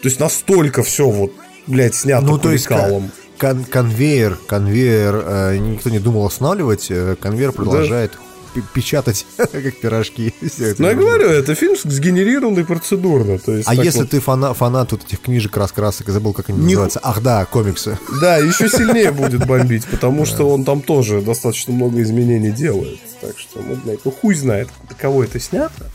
То 0.04 0.10
есть 0.10 0.20
настолько 0.20 0.84
все 0.84 1.10
вот 1.10 1.34
блядь, 1.68 1.95
снято 1.95 2.26
ну, 2.26 2.38
то 2.38 2.51
есть 2.51 2.68
кон- 2.68 3.11
кон- 3.38 3.66
конвейер, 3.66 4.38
конвейер 4.47 5.24
э, 5.26 5.57
никто 5.57 5.89
не 5.89 5.99
думал 5.99 6.26
останавливать, 6.26 6.88
э, 6.89 7.16
конвейер 7.20 7.51
продолжает 7.51 8.13
да. 8.55 8.61
печатать, 8.74 9.26
как 9.38 9.80
пирожки. 9.80 10.34
Ну, 10.78 10.88
я 10.88 10.93
говорю, 10.93 11.28
это 11.28 11.55
фильм 11.55 11.76
сгенерированный 11.82 12.66
процедурно. 12.66 13.39
То 13.39 13.55
есть, 13.55 13.68
а 13.68 13.76
если 13.76 14.01
вот... 14.01 14.09
ты 14.11 14.20
фана- 14.20 14.53
фанат 14.53 14.91
вот 14.91 15.03
этих 15.03 15.22
книжек 15.22 15.57
раскрасок, 15.57 16.09
забыл, 16.09 16.34
как 16.34 16.49
они 16.49 16.59
не... 16.59 16.66
называются. 16.66 16.99
Ах 17.03 17.22
да, 17.22 17.45
комиксы. 17.45 17.97
Да, 18.22 18.38
еще 18.38 18.70
сильнее 18.70 19.11
будет 19.11 19.45
бомбить, 19.45 19.86
потому 19.86 20.26
что 20.26 20.49
он 20.49 20.63
там 20.63 20.82
тоже 20.82 21.22
достаточно 21.22 21.74
много 21.74 22.01
изменений 22.01 22.51
делает. 22.51 22.99
Так 23.22 23.38
что, 23.38 23.61
ну, 23.61 23.76
блядь, 23.84 23.99
ну 24.05 24.11
хуй 24.11 24.36
знает, 24.36 24.70
кого 24.97 25.24
это 25.24 25.39
снято. 25.39 25.91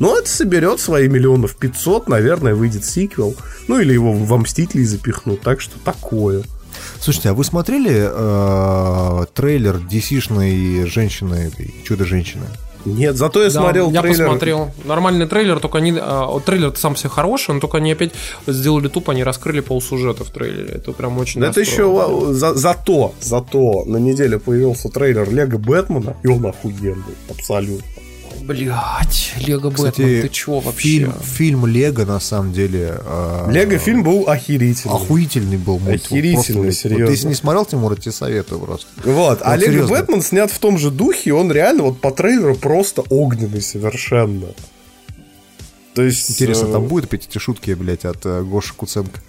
Но 0.00 0.18
это 0.18 0.28
соберет 0.28 0.80
свои 0.80 1.08
миллионов 1.08 1.54
500, 1.56 2.08
наверное, 2.08 2.54
выйдет 2.54 2.84
сиквел. 2.84 3.36
Ну 3.68 3.78
или 3.78 3.92
его 3.92 4.12
во 4.12 4.38
Мстителей 4.38 4.84
запихнут. 4.84 5.42
Так 5.42 5.60
что 5.60 5.78
такое. 5.78 6.42
Слушайте, 7.00 7.28
а 7.30 7.34
вы 7.34 7.44
смотрели 7.44 8.08
э, 8.10 9.26
трейлер 9.34 9.76
DC-шной 9.76 10.86
женщины, 10.86 11.52
Чудо-женщины? 11.84 12.46
Нет, 12.86 13.16
зато 13.16 13.42
я 13.42 13.50
да, 13.50 13.60
смотрел 13.60 13.90
я 13.90 14.00
трейлер. 14.00 14.18
Я 14.18 14.24
посмотрел. 14.24 14.70
Нормальный 14.84 15.26
трейлер, 15.26 15.60
только 15.60 15.78
они... 15.78 15.92
А, 16.00 16.40
трейлер 16.40 16.74
сам 16.76 16.94
все 16.94 17.10
хороший, 17.10 17.54
но 17.54 17.60
только 17.60 17.76
они 17.76 17.92
опять 17.92 18.12
сделали 18.46 18.88
тупо, 18.88 19.12
они 19.12 19.22
раскрыли 19.22 19.60
полсюжета 19.60 20.24
в 20.24 20.30
трейлере. 20.30 20.76
Это 20.76 20.92
прям 20.92 21.18
очень... 21.18 21.44
Это 21.44 21.60
еще 21.60 22.32
за, 22.32 22.54
зато, 22.54 23.12
зато 23.20 23.84
на 23.84 23.98
неделе 23.98 24.38
появился 24.38 24.88
трейлер 24.88 25.30
Лего 25.30 25.58
Бэтмена, 25.58 26.16
и 26.22 26.28
он 26.28 26.46
охуенный, 26.46 27.16
абсолютно. 27.28 27.84
Блять, 28.42 29.34
Лего 29.38 29.70
Бэтмен, 29.70 30.22
ты 30.22 30.28
чё 30.28 30.60
вообще? 30.60 30.88
Фильм, 30.88 31.14
фильм 31.22 31.66
Лего, 31.66 32.04
на 32.04 32.20
самом 32.20 32.52
деле... 32.52 32.98
Э, 33.04 33.50
Лего 33.50 33.78
фильм 33.78 34.02
был 34.02 34.28
охерительный. 34.28 34.94
Охуительный 34.94 35.56
был 35.56 35.78
мультик. 35.78 36.06
Охерительный, 36.06 36.62
просто, 36.62 36.82
серьезно. 36.82 37.04
Вот, 37.06 37.10
если 37.12 37.28
не 37.28 37.34
смотрел, 37.34 37.64
Тимур, 37.64 37.92
я 37.92 37.98
тебе 37.98 38.12
советую 38.12 38.60
просто. 38.60 38.86
Вот, 39.04 39.40
а 39.42 39.56
Лего 39.56 39.72
серьезно. 39.72 39.96
Бэтмен 39.96 40.22
снят 40.22 40.50
в 40.50 40.58
том 40.58 40.78
же 40.78 40.90
духе, 40.90 41.32
он 41.32 41.52
реально 41.52 41.84
вот 41.84 42.00
по 42.00 42.10
трейлеру 42.10 42.56
просто 42.56 43.02
огненный 43.08 43.62
совершенно. 43.62 44.48
То 45.94 46.02
есть... 46.02 46.30
Интересно, 46.30 46.66
э... 46.68 46.72
там 46.72 46.86
будет 46.86 47.04
опять 47.04 47.26
эти 47.28 47.38
шутки, 47.38 47.72
блядь, 47.72 48.04
от 48.04 48.24
э, 48.24 48.42
Гоши 48.42 48.74
Куценко? 48.74 49.20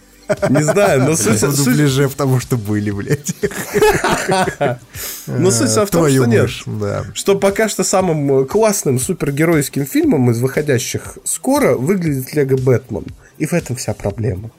Не 0.49 0.63
знаю, 0.63 1.03
но 1.03 1.15
суть... 1.15 1.41
В 1.41 1.65
дубляже, 1.65 2.09
потому 2.09 2.39
что 2.39 2.57
были, 2.57 2.91
блядь. 2.91 3.35
Но 5.27 5.51
суть 5.51 5.69
в 5.69 5.87
том, 5.87 6.09
что 6.09 6.25
нет. 6.25 6.49
Что 7.13 7.35
пока 7.37 7.69
что 7.69 7.83
самым 7.83 8.45
классным 8.45 8.99
супергеройским 8.99 9.85
фильмом 9.85 10.31
из 10.31 10.39
выходящих 10.39 11.17
скоро 11.23 11.75
выглядит 11.75 12.33
Лего 12.33 12.57
Бэтмен. 12.57 13.05
И 13.37 13.45
в 13.45 13.53
этом 13.53 13.75
вся 13.75 13.93
проблема. 13.93 14.51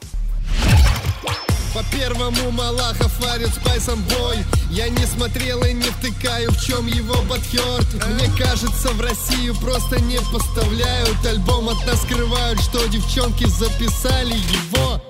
По 1.75 1.83
первому 1.85 2.51
Малахов 2.51 3.19
варит 3.21 3.49
спайсом 3.49 4.03
бой 4.03 4.37
Я 4.71 4.91
не 4.91 5.07
смотрел 5.07 5.65
и 5.65 5.73
не 5.73 5.85
втыкаю, 5.85 6.51
в 6.51 6.61
чем 6.61 6.87
его 6.87 7.15
подхерт 7.31 7.87
Мне 8.11 8.31
кажется, 8.39 8.91
в 8.91 9.01
Россию 9.01 9.55
просто 9.55 9.99
не 10.03 10.19
поставляют 10.19 11.25
Альбом 11.27 11.71
от 11.71 11.87
нас 11.87 12.03
скрывают, 12.03 12.61
что 12.61 12.87
девчонки 12.89 13.47
записали 13.47 14.35
его 14.35 15.03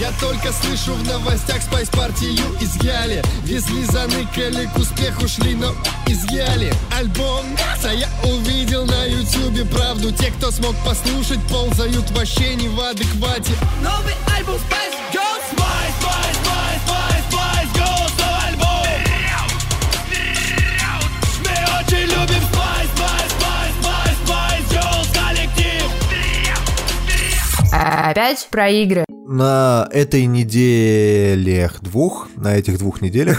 я 0.00 0.12
только 0.20 0.52
слышу 0.52 0.94
в 0.94 1.06
новостях 1.06 1.62
спайс 1.62 1.88
партию 1.88 2.56
изъяли. 2.60 3.22
Везли, 3.44 3.84
заныкали, 3.84 4.66
к 4.66 4.76
успеху 4.76 5.28
шли, 5.28 5.54
но 5.54 5.72
изъяли. 6.06 6.72
Альбом 6.96 7.44
а 7.84 7.92
я 7.92 8.08
увидел 8.24 8.84
на 8.86 9.04
ютюбе 9.06 9.64
правду. 9.64 10.12
Те, 10.12 10.30
кто 10.30 10.50
смог 10.50 10.74
послушать, 10.84 11.40
ползают 11.48 12.10
вообще 12.10 12.54
не 12.54 12.68
в 12.68 12.80
адеквате. 12.80 13.52
Новый 13.82 14.14
альбом 14.36 14.56
Spice 14.56 14.96
Girls 15.12 15.42
Spice, 15.52 16.07
Опять 27.78 28.48
про 28.50 28.68
игры. 28.68 29.04
На 29.26 29.88
этой 29.92 30.26
неделе 30.26 31.70
двух, 31.80 32.28
на 32.36 32.56
этих 32.56 32.78
двух 32.78 33.00
неделях 33.02 33.38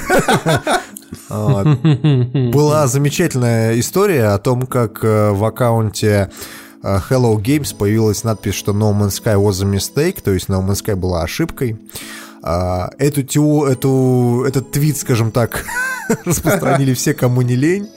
была 1.29 2.87
замечательная 2.87 3.79
история 3.79 4.27
о 4.27 4.37
том, 4.37 4.61
как 4.63 5.03
э, 5.03 5.31
в 5.31 5.43
аккаунте 5.43 6.31
э, 6.83 6.99
Hello 7.09 7.35
Games 7.35 7.75
появилась 7.75 8.23
надпись, 8.23 8.53
что 8.53 8.71
No 8.71 8.93
Man's 8.93 9.21
Sky 9.21 9.35
was 9.35 9.61
a 9.61 9.65
mistake, 9.65 10.21
то 10.23 10.31
есть 10.31 10.47
No 10.47 10.65
Man's 10.65 10.83
Sky 10.85 10.95
была 10.95 11.23
ошибкой. 11.23 11.77
А, 12.41 12.89
Эту, 12.97 13.23
тео- 13.23 13.67
эту, 13.67 14.45
этот 14.47 14.71
твит, 14.71 14.97
скажем 14.97 15.31
так, 15.31 15.65
распространили 16.25 16.93
все, 16.93 17.13
кому 17.13 17.41
не 17.41 17.55
лень, 17.55 17.89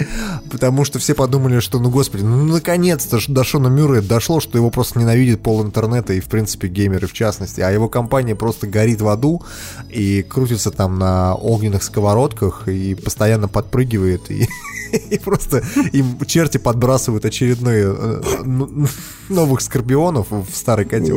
потому 0.51 0.85
что 0.85 0.99
все 0.99 1.15
подумали, 1.15 1.61
что, 1.61 1.79
ну, 1.79 1.91
господи, 1.91 2.23
ну, 2.23 2.45
наконец-то 2.45 3.19
до 3.29 3.45
Шона 3.45 3.69
Мюррея 3.69 4.03
дошло, 4.03 4.41
что 4.41 4.59
его 4.59 4.71
просто 4.71 4.99
ненавидит 4.99 5.43
пол 5.43 5.63
интернета 5.63 6.13
и, 6.13 6.21
в 6.21 6.27
принципе, 6.27 6.69
геймеры 6.69 7.07
в 7.07 7.13
частности, 7.13 7.61
а 7.61 7.71
его 7.71 7.89
компания 7.89 8.35
просто 8.35 8.67
горит 8.67 9.01
в 9.01 9.09
аду 9.09 9.43
и 9.89 10.23
крутится 10.23 10.71
там 10.71 10.99
на 10.99 11.35
огненных 11.35 11.83
сковородках 11.83 12.69
и 12.69 12.95
постоянно 12.95 13.49
подпрыгивает 13.49 14.31
и, 14.31 14.49
и 15.11 15.19
просто 15.19 15.63
им 15.93 16.19
черти 16.27 16.59
подбрасывают 16.59 17.25
очередные 17.25 17.95
э, 17.97 18.21
ну, 18.45 18.87
новых 19.29 19.61
скорпионов 19.61 20.31
в 20.31 20.55
старый 20.55 20.85
котел. 20.85 21.17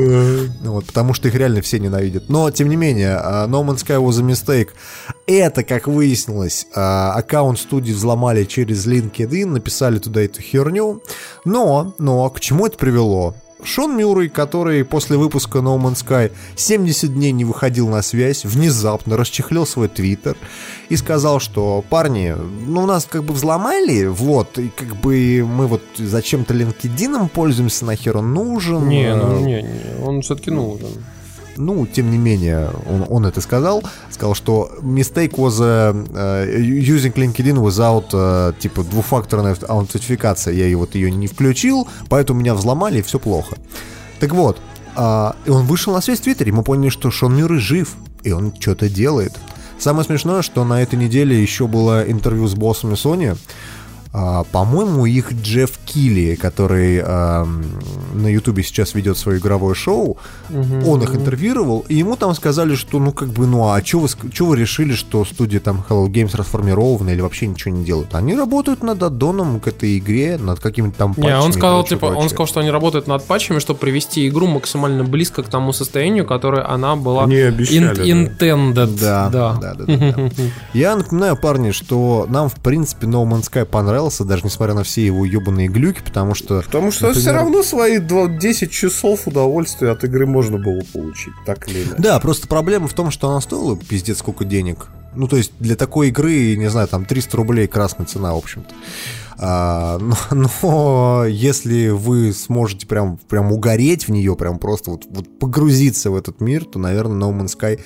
Вот, 0.61 0.85
потому 0.85 1.13
что 1.13 1.27
их 1.27 1.35
реально 1.35 1.61
все 1.61 1.79
ненавидят. 1.79 2.29
Но, 2.29 2.49
тем 2.51 2.69
не 2.69 2.75
менее, 2.75 3.17
а, 3.17 3.47
No 3.47 3.65
Man's 3.65 3.85
Sky 3.85 4.01
was 4.01 4.19
a 4.19 4.23
mistake. 4.23 4.69
Это, 5.27 5.63
как 5.63 5.87
выяснилось, 5.87 6.67
аккаунт 6.73 7.59
студии 7.59 7.91
взломали 7.91 8.43
через 8.43 8.85
LinkedIn, 8.85 9.45
написали 9.45 9.99
туда 9.99 10.21
эту 10.21 10.41
херню. 10.41 11.01
Но, 11.43 11.95
но, 11.97 12.29
к 12.29 12.39
чему 12.39 12.67
это 12.67 12.77
привело? 12.77 13.35
Шон 13.65 13.97
Мюррей, 13.97 14.29
который 14.29 14.85
после 14.85 15.17
выпуска 15.17 15.59
No 15.59 15.77
Man's 15.77 16.05
Sky 16.05 16.31
70 16.55 17.13
дней 17.13 17.31
не 17.31 17.45
выходил 17.45 17.89
на 17.89 18.01
связь, 18.01 18.45
внезапно 18.45 19.17
расчехлил 19.17 19.65
свой 19.65 19.89
твиттер 19.89 20.37
и 20.89 20.95
сказал, 20.95 21.39
что 21.39 21.83
парни, 21.89 22.35
ну 22.65 22.85
нас 22.85 23.05
как 23.05 23.23
бы 23.23 23.33
взломали, 23.33 24.05
вот, 24.05 24.57
и 24.57 24.69
как 24.69 24.95
бы 24.95 25.45
мы 25.45 25.67
вот 25.67 25.81
зачем-то 25.97 26.53
LinkedIn 26.53 27.29
пользуемся, 27.29 27.85
нахер 27.85 28.17
он 28.17 28.33
нужен. 28.33 28.87
Не, 28.87 29.15
ну 29.15 29.25
Э, 29.25 29.41
не, 29.41 29.61
не, 29.61 30.05
он 30.05 30.21
все-таки 30.21 30.51
нужен. 30.51 30.89
Ну, 31.57 31.85
тем 31.85 32.11
не 32.11 32.17
менее, 32.17 32.69
он, 32.89 33.05
он 33.09 33.25
это 33.25 33.41
сказал. 33.41 33.83
Сказал, 34.09 34.35
что 34.35 34.71
mistake 34.81 35.35
was 35.35 35.59
uh, 35.59 35.93
uh, 35.93 36.59
using 36.59 37.13
LinkedIn 37.13 37.55
without 37.55 38.11
uh, 38.11 38.53
типа 38.59 38.83
двухфакторная 38.83 39.55
аутентификация. 39.67 40.53
Я 40.53 40.65
ее 40.65 40.77
вот 40.77 40.95
ее 40.95 41.11
не 41.11 41.27
включил, 41.27 41.87
поэтому 42.09 42.39
меня 42.39 42.55
взломали 42.55 42.99
и 42.99 43.01
все 43.01 43.19
плохо. 43.19 43.57
Так 44.19 44.33
вот, 44.33 44.59
а, 44.95 45.35
и 45.45 45.49
он 45.49 45.65
вышел 45.65 45.93
на 45.93 46.01
связь 46.01 46.19
в 46.19 46.23
Твиттере, 46.23 46.51
мы 46.51 46.63
поняли, 46.63 46.89
что 46.89 47.11
Шон 47.11 47.35
Мюррей 47.35 47.59
жив, 47.59 47.95
и 48.23 48.31
он 48.31 48.53
что-то 48.57 48.89
делает. 48.89 49.33
Самое 49.77 50.05
смешное, 50.05 50.41
что 50.41 50.63
на 50.63 50.81
этой 50.81 50.97
неделе 50.97 51.41
еще 51.41 51.67
было 51.67 52.09
интервью 52.09 52.47
с 52.47 52.55
боссами 52.55 52.93
Sony. 52.93 53.37
А, 54.17 54.45
по-моему, 54.45 55.05
их 55.05 55.33
Джефф 55.33 55.77
Килли, 55.85 56.35
который 56.35 57.01
ам, 57.03 57.65
на 58.13 58.27
Ютубе 58.27 58.63
сейчас 58.63 58.93
ведет 58.93 59.17
свое 59.17 59.39
игровое 59.39 59.75
шоу, 59.75 60.15
он 60.85 61.03
их 61.03 61.13
интервьюировал, 61.13 61.83
и 61.89 61.95
ему 61.95 62.15
там 62.15 62.33
сказали, 62.33 62.75
что 62.75 62.99
ну 62.99 63.11
как 63.11 63.27
бы, 63.29 63.45
ну 63.45 63.67
а 63.67 63.83
что 63.83 63.99
вы, 63.99 64.07
чё 64.31 64.45
вы 64.45 64.55
решили, 64.55 64.93
что 64.93 65.25
студия 65.25 65.59
там 65.59 65.83
Hello 65.89 66.07
Games 66.07 66.33
расформирована 66.33 67.09
или 67.09 67.19
вообще 67.19 67.47
ничего 67.47 67.75
не 67.75 67.83
делают? 67.83 68.15
Они 68.15 68.35
работают 68.35 68.83
над 68.83 69.03
аддоном 69.03 69.59
к 69.59 69.67
этой 69.67 69.97
игре, 69.97 70.37
над 70.37 70.61
какими-то 70.61 70.97
там 70.97 71.13
Не, 71.17 71.35
он 71.35 71.47
патчами 71.47 71.51
сказал, 71.51 71.79
прочее, 71.81 71.97
типа, 71.97 72.05
он 72.05 72.11
прочее. 72.13 72.29
сказал, 72.29 72.47
что 72.47 72.59
они 72.61 72.71
работают 72.71 73.07
над 73.07 73.25
патчами, 73.25 73.59
чтобы 73.59 73.79
привести 73.79 74.29
игру 74.29 74.47
максимально 74.47 75.03
близко 75.03 75.43
к 75.43 75.49
тому 75.49 75.73
состоянию, 75.73 76.25
которое 76.25 76.65
она 76.65 76.95
была 76.95 77.25
Они 77.25 77.35
обещали, 77.35 78.05
intended. 78.05 78.97
Да, 78.97 79.29
да, 79.29 79.57
да, 79.59 79.73
да, 79.73 79.85
да. 79.85 80.29
Я 80.73 80.95
напоминаю, 80.95 81.35
парни, 81.35 81.71
что 81.71 82.25
нам, 82.29 82.47
в 82.47 82.55
принципе, 82.55 83.07
No 83.07 83.25
Man's 83.29 83.51
Sky 83.51 83.65
понравился, 83.65 84.04
даже 84.23 84.43
несмотря 84.43 84.73
на 84.73 84.83
все 84.83 85.05
его 85.05 85.25
ебаные 85.25 85.67
глюки, 85.67 86.01
потому 86.03 86.35
что... 86.35 86.61
Потому 86.61 86.91
что 86.91 87.07
например, 87.07 87.21
все 87.21 87.31
равно 87.31 87.63
свои 87.63 87.97
два- 87.99 88.27
10 88.27 88.71
часов 88.71 89.27
удовольствия 89.27 89.91
от 89.91 90.03
игры 90.03 90.25
можно 90.25 90.57
было 90.57 90.81
получить, 90.93 91.33
так 91.45 91.67
или 91.69 91.83
иначе. 91.83 91.95
Да, 92.01 92.19
просто 92.19 92.47
проблема 92.47 92.87
в 92.87 92.93
том, 92.93 93.11
что 93.11 93.29
она 93.29 93.41
стоила 93.41 93.75
пиздец 93.77 94.19
сколько 94.19 94.45
денег. 94.45 94.87
Ну, 95.15 95.27
то 95.27 95.37
есть 95.37 95.53
для 95.59 95.75
такой 95.75 96.09
игры, 96.09 96.55
не 96.55 96.69
знаю, 96.69 96.87
там 96.87 97.05
300 97.05 97.37
рублей 97.37 97.67
красная 97.67 98.05
цена, 98.05 98.33
в 98.33 98.37
общем-то. 98.37 98.73
А, 99.37 99.97
но, 99.99 100.15
но 100.31 101.25
если 101.25 101.89
вы 101.89 102.33
сможете 102.33 102.87
прям, 102.87 103.17
прям 103.17 103.51
угореть 103.51 104.07
в 104.07 104.11
нее, 104.11 104.35
прям 104.35 104.59
просто 104.59 104.91
вот, 104.91 105.03
вот 105.09 105.39
погрузиться 105.39 106.11
в 106.11 106.15
этот 106.15 106.41
мир, 106.41 106.65
то, 106.65 106.79
наверное, 106.79 107.17
No 107.17 107.37
Man's 107.37 107.57
Sky 107.57 107.79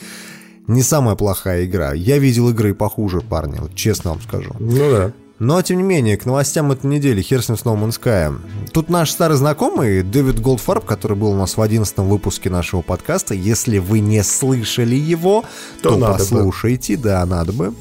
не 0.68 0.84
самая 0.84 1.16
плохая 1.16 1.66
игра. 1.66 1.94
Я 1.94 2.20
видел 2.20 2.50
игры 2.50 2.76
похуже, 2.76 3.22
парни, 3.22 3.58
вот 3.60 3.74
честно 3.74 4.12
вам 4.12 4.22
скажу. 4.22 4.56
Ну 4.60 4.92
да. 4.92 5.12
Но, 5.40 5.62
тем 5.62 5.78
не 5.78 5.84
менее, 5.84 6.18
к 6.18 6.26
новостям 6.26 6.72
этой 6.72 6.88
недели, 6.88 7.22
хер 7.22 7.42
с 7.42 7.48
ним 7.48 7.58
с 7.58 7.62
No 7.64 7.76
Man's. 7.78 8.40
Тут 8.74 8.90
наш 8.90 9.10
старый 9.12 9.38
знакомый 9.38 10.04
Дэвид 10.04 10.42
Голдфарб, 10.42 10.84
который 10.86 11.16
был 11.16 11.32
у 11.32 11.36
нас 11.38 11.56
в 11.56 11.62
11 11.62 11.98
выпуске 12.00 12.50
нашего 12.50 12.82
подкаста. 12.82 13.34
Если 13.34 13.78
вы 13.78 14.02
не 14.02 14.22
слышали 14.24 14.96
его, 14.96 15.46
То 15.82 15.92
то, 15.92 15.98
надо 15.98 16.14
бы. 16.14 16.20
послушайте, 16.20 16.98
да, 16.98 17.26
надо 17.26 17.54
бы. 17.54 17.74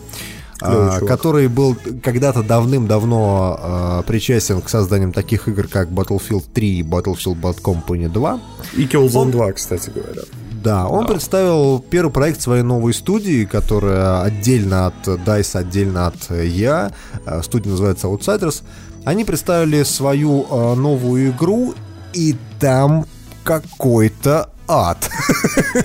Клевый 0.58 0.88
А, 0.88 0.98
чувак. 0.98 1.08
который 1.08 1.46
был 1.48 1.76
когда-то 2.02 2.42
давным-давно 2.42 3.58
а, 3.60 4.02
причастен 4.02 4.60
к 4.60 4.68
созданию 4.68 5.12
таких 5.12 5.46
игр, 5.48 5.68
как 5.68 5.88
Battlefield 5.88 6.44
3 6.52 6.78
и 6.78 6.82
Battlefield 6.82 7.40
Bad 7.40 7.60
Company 7.62 8.08
2. 8.08 8.40
И 8.76 8.84
Killzone 8.86 9.30
2, 9.30 9.52
кстати 9.52 9.90
говоря. 9.94 10.22
Да, 10.68 10.86
он 10.86 11.06
представил 11.06 11.78
первый 11.78 12.12
проект 12.12 12.42
своей 12.42 12.62
новой 12.62 12.92
студии, 12.92 13.46
которая 13.46 14.20
отдельно 14.20 14.88
от 14.88 15.08
DICE, 15.08 15.60
отдельно 15.60 16.08
от 16.08 16.30
я. 16.30 16.92
Студия 17.40 17.70
называется 17.70 18.08
Outsiders. 18.08 18.62
Они 19.06 19.24
представили 19.24 19.82
свою 19.84 20.42
э, 20.42 20.74
новую 20.74 21.30
игру, 21.30 21.74
и 22.12 22.36
там 22.60 23.06
какой-то 23.44 24.50
ад. 24.68 25.08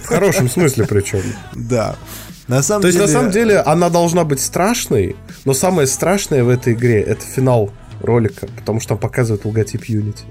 В 0.04 0.06
хорошем 0.06 0.50
смысле 0.50 0.86
причем. 0.86 1.22
Да. 1.54 1.96
На 2.50 2.62
самом 2.62 2.82
То 2.82 2.88
есть, 2.88 3.00
деле... 3.00 3.08
на 3.08 3.14
самом 3.14 3.32
деле, 3.32 3.60
она 3.60 3.90
должна 3.90 4.26
быть 4.26 4.42
страшной, 4.42 5.16
но 5.46 5.54
самое 5.54 5.88
страшное 5.88 6.44
в 6.44 6.50
этой 6.50 6.74
игре 6.74 7.02
это 7.02 7.22
финал 7.22 7.72
ролика, 8.02 8.48
потому 8.58 8.82
что 8.82 8.90
там 8.90 8.98
показывают 8.98 9.46
логотип 9.46 9.84
Unity. 9.84 10.26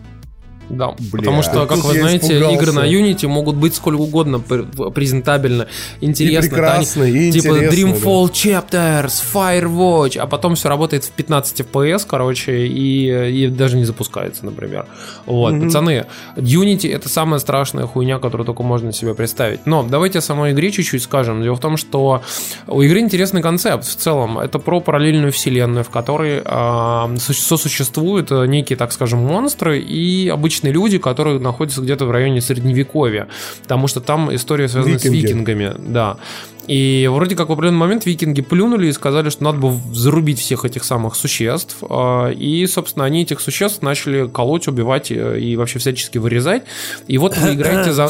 Да, 0.72 0.94
Бля. 0.98 1.18
потому 1.18 1.42
что, 1.42 1.66
как 1.66 1.78
вы 1.84 1.92
знаете, 1.92 2.38
испугался. 2.38 2.54
игры 2.56 2.72
на 2.72 2.86
Unity 2.90 3.28
могут 3.28 3.56
быть 3.56 3.74
сколько 3.74 4.00
угодно 4.00 4.40
пр- 4.40 4.64
презентабельно, 4.90 5.66
интересно. 6.00 6.46
И 6.46 6.50
прекрасно, 6.50 7.04
и 7.04 7.30
Типа 7.30 7.52
Dreamfall 7.58 8.30
Chapters, 8.32 9.22
Firewatch, 9.34 10.18
а 10.18 10.26
потом 10.26 10.54
все 10.54 10.68
работает 10.70 11.04
в 11.04 11.10
15 11.10 11.60
FPS, 11.60 12.06
короче, 12.08 12.66
и, 12.66 13.30
и 13.44 13.48
даже 13.48 13.76
не 13.76 13.84
запускается, 13.84 14.44
например. 14.46 14.86
Вот, 15.26 15.60
пацаны, 15.60 16.06
Unity 16.36 16.90
это 16.92 17.08
самая 17.10 17.38
страшная 17.38 17.86
хуйня, 17.86 18.18
которую 18.18 18.46
только 18.46 18.62
можно 18.62 18.92
себе 18.92 19.14
представить. 19.14 19.66
Но 19.66 19.82
давайте 19.82 20.20
о 20.20 20.22
самой 20.22 20.52
игре 20.52 20.70
чуть-чуть 20.70 21.02
скажем. 21.02 21.42
Дело 21.42 21.56
в 21.56 21.60
том, 21.60 21.76
что 21.76 22.22
у 22.66 22.80
игры 22.80 23.00
интересный 23.00 23.42
концепт 23.42 23.84
в 23.86 23.94
целом. 23.94 24.38
Это 24.38 24.58
про 24.58 24.80
параллельную 24.80 25.32
вселенную, 25.32 25.84
в 25.84 25.90
которой 25.90 26.40
су- 27.18 27.34
сосуществуют 27.34 28.30
э, 28.32 28.46
некие, 28.46 28.76
так 28.78 28.92
скажем, 28.92 29.20
монстры 29.20 29.78
и 29.80 30.28
обычные 30.28 30.61
люди, 30.70 30.98
которые 30.98 31.38
находятся 31.38 31.80
где-то 31.80 32.06
в 32.06 32.10
районе 32.10 32.40
средневековья. 32.40 33.28
Потому 33.62 33.88
что 33.88 34.00
там 34.00 34.34
история 34.34 34.68
связана 34.68 34.92
Викинги. 34.94 35.18
с 35.20 35.22
викингами. 35.22 35.74
Да. 35.78 36.16
И 36.68 37.08
вроде 37.12 37.34
как 37.34 37.48
в 37.48 37.52
определенный 37.52 37.78
момент 37.80 38.06
викинги 38.06 38.40
плюнули 38.40 38.86
и 38.86 38.92
сказали, 38.92 39.30
что 39.30 39.42
надо 39.42 39.58
бы 39.58 39.76
зарубить 39.92 40.38
всех 40.38 40.64
этих 40.64 40.84
самых 40.84 41.16
существ. 41.16 41.78
А, 41.90 42.30
И, 42.30 42.66
собственно, 42.66 43.04
они 43.04 43.22
этих 43.22 43.40
существ 43.40 43.82
начали 43.82 44.28
колоть, 44.28 44.68
убивать 44.68 45.10
э, 45.10 45.40
и 45.40 45.56
вообще 45.56 45.80
всячески 45.80 46.18
вырезать. 46.18 46.62
И 47.08 47.18
вот 47.18 47.36
вы 47.36 47.54
играете 47.54 47.92
за... 47.92 48.08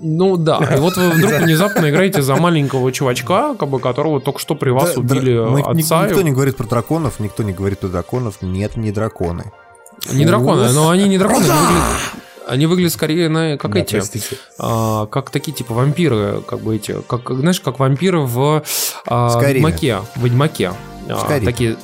Ну 0.00 0.36
да, 0.36 0.58
и 0.76 0.78
вот 0.78 0.96
вы 0.96 1.10
вдруг 1.10 1.32
внезапно 1.40 1.88
играете 1.88 2.20
за 2.20 2.36
маленького 2.36 2.92
чувачка, 2.92 3.54
как 3.54 3.68
бы 3.70 3.80
которого 3.80 4.20
только 4.20 4.38
что 4.40 4.54
при 4.54 4.68
вас 4.70 4.94
Да, 4.94 5.00
убили 5.00 5.32
ник- 5.32 5.66
отца. 5.66 6.06
Никто 6.06 6.20
не 6.22 6.32
говорит 6.32 6.56
про 6.56 6.66
драконов, 6.66 7.18
никто 7.18 7.42
не 7.42 7.52
говорит 7.54 7.78
про 7.80 7.88
драконов. 7.88 8.42
Нет, 8.42 8.76
не 8.76 8.92
драконы. 8.92 9.50
Не 10.12 10.24
драконы, 10.24 10.70
но 10.72 10.90
они 10.90 11.08
не 11.08 11.18
драконы, 11.18 11.44
они 11.44 11.52
выглядят, 11.52 12.00
они 12.46 12.66
выглядят 12.66 12.92
скорее 12.92 13.28
на, 13.28 13.56
как 13.58 13.72
Да, 13.72 13.80
эти, 13.80 13.94
простите. 13.96 14.36
а, 14.58 15.06
как 15.06 15.30
такие 15.30 15.52
типа 15.56 15.74
вампиры, 15.74 16.42
как 16.46 16.60
бы 16.60 16.76
эти, 16.76 16.96
как, 17.08 17.28
знаешь, 17.30 17.60
как 17.60 17.78
вампиры 17.78 18.20
в 18.20 18.62
а. 19.06 19.40
Ведьмаке, 19.42 19.98
в 20.14 20.22
Ведьмаке. 20.24 20.72
А, 21.08 21.40
такие 21.44 21.76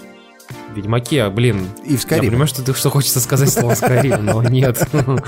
в 0.73 0.77
Ведьмаке, 0.77 1.29
блин. 1.31 1.69
И 1.85 1.91
в 1.91 1.93
Я 1.93 1.99
Скайриме. 1.99 2.29
понимаю, 2.31 2.49
что 2.49 2.63
ты 2.63 2.75
что 2.75 2.91
хочется 2.91 3.21
сказать 3.21 3.51
слово 3.53 3.75
Скайрим, 3.75 4.25
но 4.25 4.43
нет. 4.43 4.77
Соб- 4.93 5.25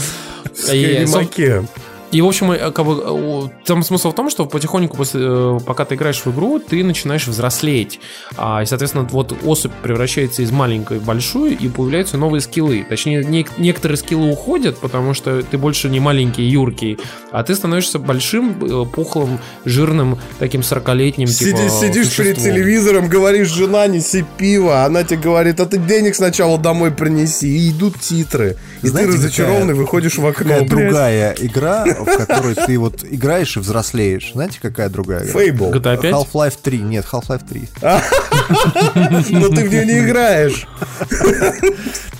Скайримаке. 0.54 1.66
И, 2.14 2.20
в 2.22 2.26
общем, 2.26 2.52
э, 2.52 2.70
как 2.70 2.86
бы, 2.86 3.02
э, 3.04 3.48
там 3.66 3.82
смысл 3.82 4.12
в 4.12 4.14
том, 4.14 4.30
что 4.30 4.46
потихоньку, 4.46 4.96
после, 4.96 5.20
э, 5.24 5.58
пока 5.66 5.84
ты 5.84 5.96
играешь 5.96 6.22
в 6.24 6.28
игру, 6.32 6.60
ты 6.60 6.84
начинаешь 6.84 7.26
взрослеть. 7.26 7.98
А, 8.36 8.62
и, 8.62 8.66
соответственно, 8.66 9.04
вот 9.10 9.36
особь 9.44 9.72
превращается 9.82 10.42
из 10.42 10.52
маленькой 10.52 10.98
в 11.00 11.02
большую, 11.04 11.58
и 11.58 11.68
появляются 11.68 12.16
новые 12.16 12.40
скиллы. 12.40 12.86
Точнее, 12.88 13.22
нек- 13.24 13.50
некоторые 13.58 13.96
скиллы 13.98 14.30
уходят, 14.30 14.78
потому 14.78 15.12
что 15.12 15.42
ты 15.42 15.58
больше 15.58 15.88
не 15.90 15.98
маленький, 15.98 16.44
юркий, 16.44 16.98
а 17.32 17.42
ты 17.42 17.54
становишься 17.56 17.98
большим, 17.98 18.54
пухлым, 18.92 19.40
жирным, 19.64 20.18
таким 20.38 20.60
40-летним, 20.60 21.26
типа, 21.26 21.56
Сидишь, 21.58 21.72
сидишь 21.72 22.16
перед 22.16 22.36
существом. 22.36 22.44
телевизором, 22.54 23.08
говоришь, 23.08 23.48
жена, 23.48 23.88
неси 23.88 24.24
пиво. 24.38 24.84
Она 24.84 25.02
тебе 25.02 25.18
говорит, 25.20 25.58
а 25.58 25.66
ты 25.66 25.78
денег 25.78 26.14
сначала 26.14 26.58
домой 26.58 26.92
принеси. 26.92 27.48
И 27.48 27.70
идут 27.70 27.98
титры. 28.00 28.56
И 28.82 28.86
Знаете, 28.86 29.10
ты 29.12 29.16
разочарованный 29.18 29.60
какая- 29.68 29.74
выходишь 29.74 30.16
в 30.18 30.24
окно. 30.26 30.44
Какая 30.54 30.68
другая 30.68 31.34
игра, 31.40 31.84
в 32.04 32.16
которой 32.16 32.54
ты 32.54 32.78
вот 32.78 33.04
играешь 33.04 33.56
и 33.56 33.60
взрослеешь. 33.60 34.32
Знаете, 34.32 34.58
какая 34.60 34.88
другая 34.88 35.26
игра? 35.26 35.40
Fable. 35.40 35.72
GTA 35.72 36.00
5? 36.00 36.14
Half-Life 36.14 36.58
3. 36.62 36.78
Нет, 36.78 37.06
Half-Life 37.10 37.42
3. 37.48 37.68
Но 39.38 39.48
ты 39.48 39.64
в 39.64 39.70
нее 39.70 39.86
не 39.86 39.98
играешь. 40.00 40.66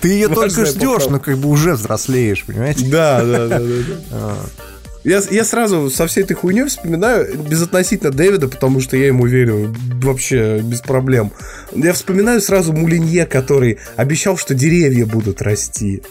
Ты 0.01 0.09
ее 0.09 0.27
только 0.27 0.65
ждешь, 0.65 1.07
но 1.09 1.19
как 1.19 1.37
бы 1.37 1.49
уже 1.49 1.73
взрослеешь, 1.73 2.43
понимаете? 2.45 2.85
Да, 2.85 3.23
да, 3.23 3.47
да, 3.47 3.59
да. 3.59 3.65
да. 4.11 4.35
Я, 5.05 5.21
я 5.29 5.45
сразу 5.45 5.91
со 5.91 6.07
всей 6.07 6.23
этой 6.23 6.33
хуйней 6.33 6.65
вспоминаю, 6.65 7.37
безотносительно 7.37 8.11
Дэвида, 8.11 8.47
потому 8.47 8.81
что 8.81 8.97
я 8.97 9.05
ему 9.05 9.27
верю 9.27 9.71
вообще 10.01 10.61
без 10.61 10.81
проблем. 10.81 11.31
Я 11.75 11.93
вспоминаю 11.93 12.41
сразу 12.41 12.73
Мулинье, 12.73 13.27
который 13.27 13.77
обещал, 13.97 14.35
что 14.35 14.55
деревья 14.55 15.05
будут 15.05 15.43
расти. 15.43 16.01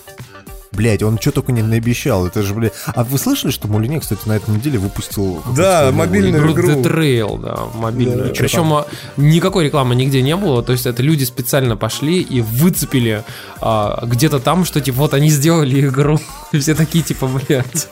Блять, 0.75 1.03
он 1.03 1.19
что 1.19 1.31
только 1.31 1.53
не 1.53 1.63
наобещал. 1.63 2.27
Это 2.27 2.43
же, 2.43 2.55
блядь. 2.55 2.73
А 2.87 3.05
вы 3.05 3.19
слышали, 3.19 3.51
что 3.51 3.69
Мулине, 3.69 4.01
кстати, 4.01 4.27
на 4.27 4.35
этой 4.35 4.51
неделе 4.51 4.79
выпустил... 4.79 5.43
Да, 5.57 5.91
мобильную 5.93 6.43
Игру 6.43 6.53
игру. 6.53 6.69
The 6.69 6.83
Trail, 6.83 7.41
да, 7.41 7.59
мобильную. 7.75 8.29
Да, 8.29 8.35
Причем 8.35 8.73
а, 8.73 8.87
никакой 9.17 9.65
рекламы 9.65 9.95
нигде 9.95 10.23
не 10.23 10.37
было. 10.37 10.63
То 10.63 10.73
есть 10.73 10.87
это 10.87 11.03
люди 11.03 11.25
специально 11.25 11.77
пошли 11.77 12.21
и 12.21 12.41
выцепили 12.41 13.25
а, 13.61 14.05
где-то 14.05 14.41
там, 14.41 14.65
что 14.65 14.81
типа 14.81 14.99
вот 14.99 15.15
они 15.15 15.31
сделали 15.31 15.87
игру. 15.87 16.19
И 16.53 16.59
все 16.59 16.75
такие 16.75 17.03
типа, 17.03 17.27
блядь. 17.27 17.89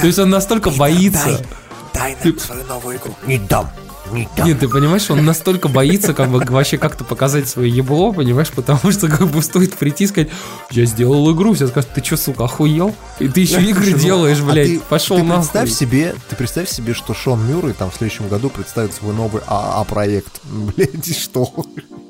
То 0.00 0.06
есть 0.06 0.18
он 0.18 0.30
настолько 0.30 0.70
боится. 0.70 1.40
Дай 1.92 2.16
нам 2.24 2.38
свою 2.38 2.64
новую 2.64 2.96
игру. 2.96 3.14
Не 3.26 3.38
дам, 3.38 3.70
не 4.12 4.28
дам. 4.36 4.46
Нет, 4.46 4.60
ты 4.60 4.68
понимаешь, 4.68 5.10
он 5.10 5.24
настолько 5.24 5.68
боится 5.68 6.14
как 6.14 6.30
бы 6.30 6.38
вообще 6.48 6.78
как-то 6.78 7.04
показать 7.04 7.48
свое 7.48 7.70
ебло, 7.70 8.12
понимаешь, 8.12 8.50
потому 8.50 8.90
что 8.92 9.08
как 9.08 9.28
бы 9.28 9.42
стоит 9.42 9.74
прийти 9.74 10.04
и 10.04 10.06
сказать, 10.06 10.28
я 10.70 10.84
сделал 10.86 11.32
игру, 11.34 11.54
все 11.54 11.68
скажут, 11.68 11.90
ты 11.94 12.02
что, 12.04 12.16
сука, 12.16 12.44
охуел? 12.44 12.94
И 13.18 13.28
ты 13.28 13.40
еще 13.40 13.62
игры 13.62 13.92
делаешь, 13.92 14.38
А 14.42 14.50
блядь, 14.52 14.66
ты- 14.68 14.80
пошел 14.80 15.16
ты 15.18 15.22
нахуй. 15.22 15.42
представь 15.42 15.70
себе, 15.70 16.14
ты 16.28 16.36
представь 16.36 16.68
себе, 16.68 16.94
что 16.94 17.14
Шон 17.14 17.46
Мюррей 17.46 17.72
там 17.74 17.90
в 17.90 17.94
следующем 17.94 18.28
году 18.28 18.50
представит 18.50 18.92
свой 18.94 19.14
новый 19.14 19.42
АА-проект. 19.46 20.40
Блять, 20.44 21.08
и 21.08 21.12
что? 21.12 21.52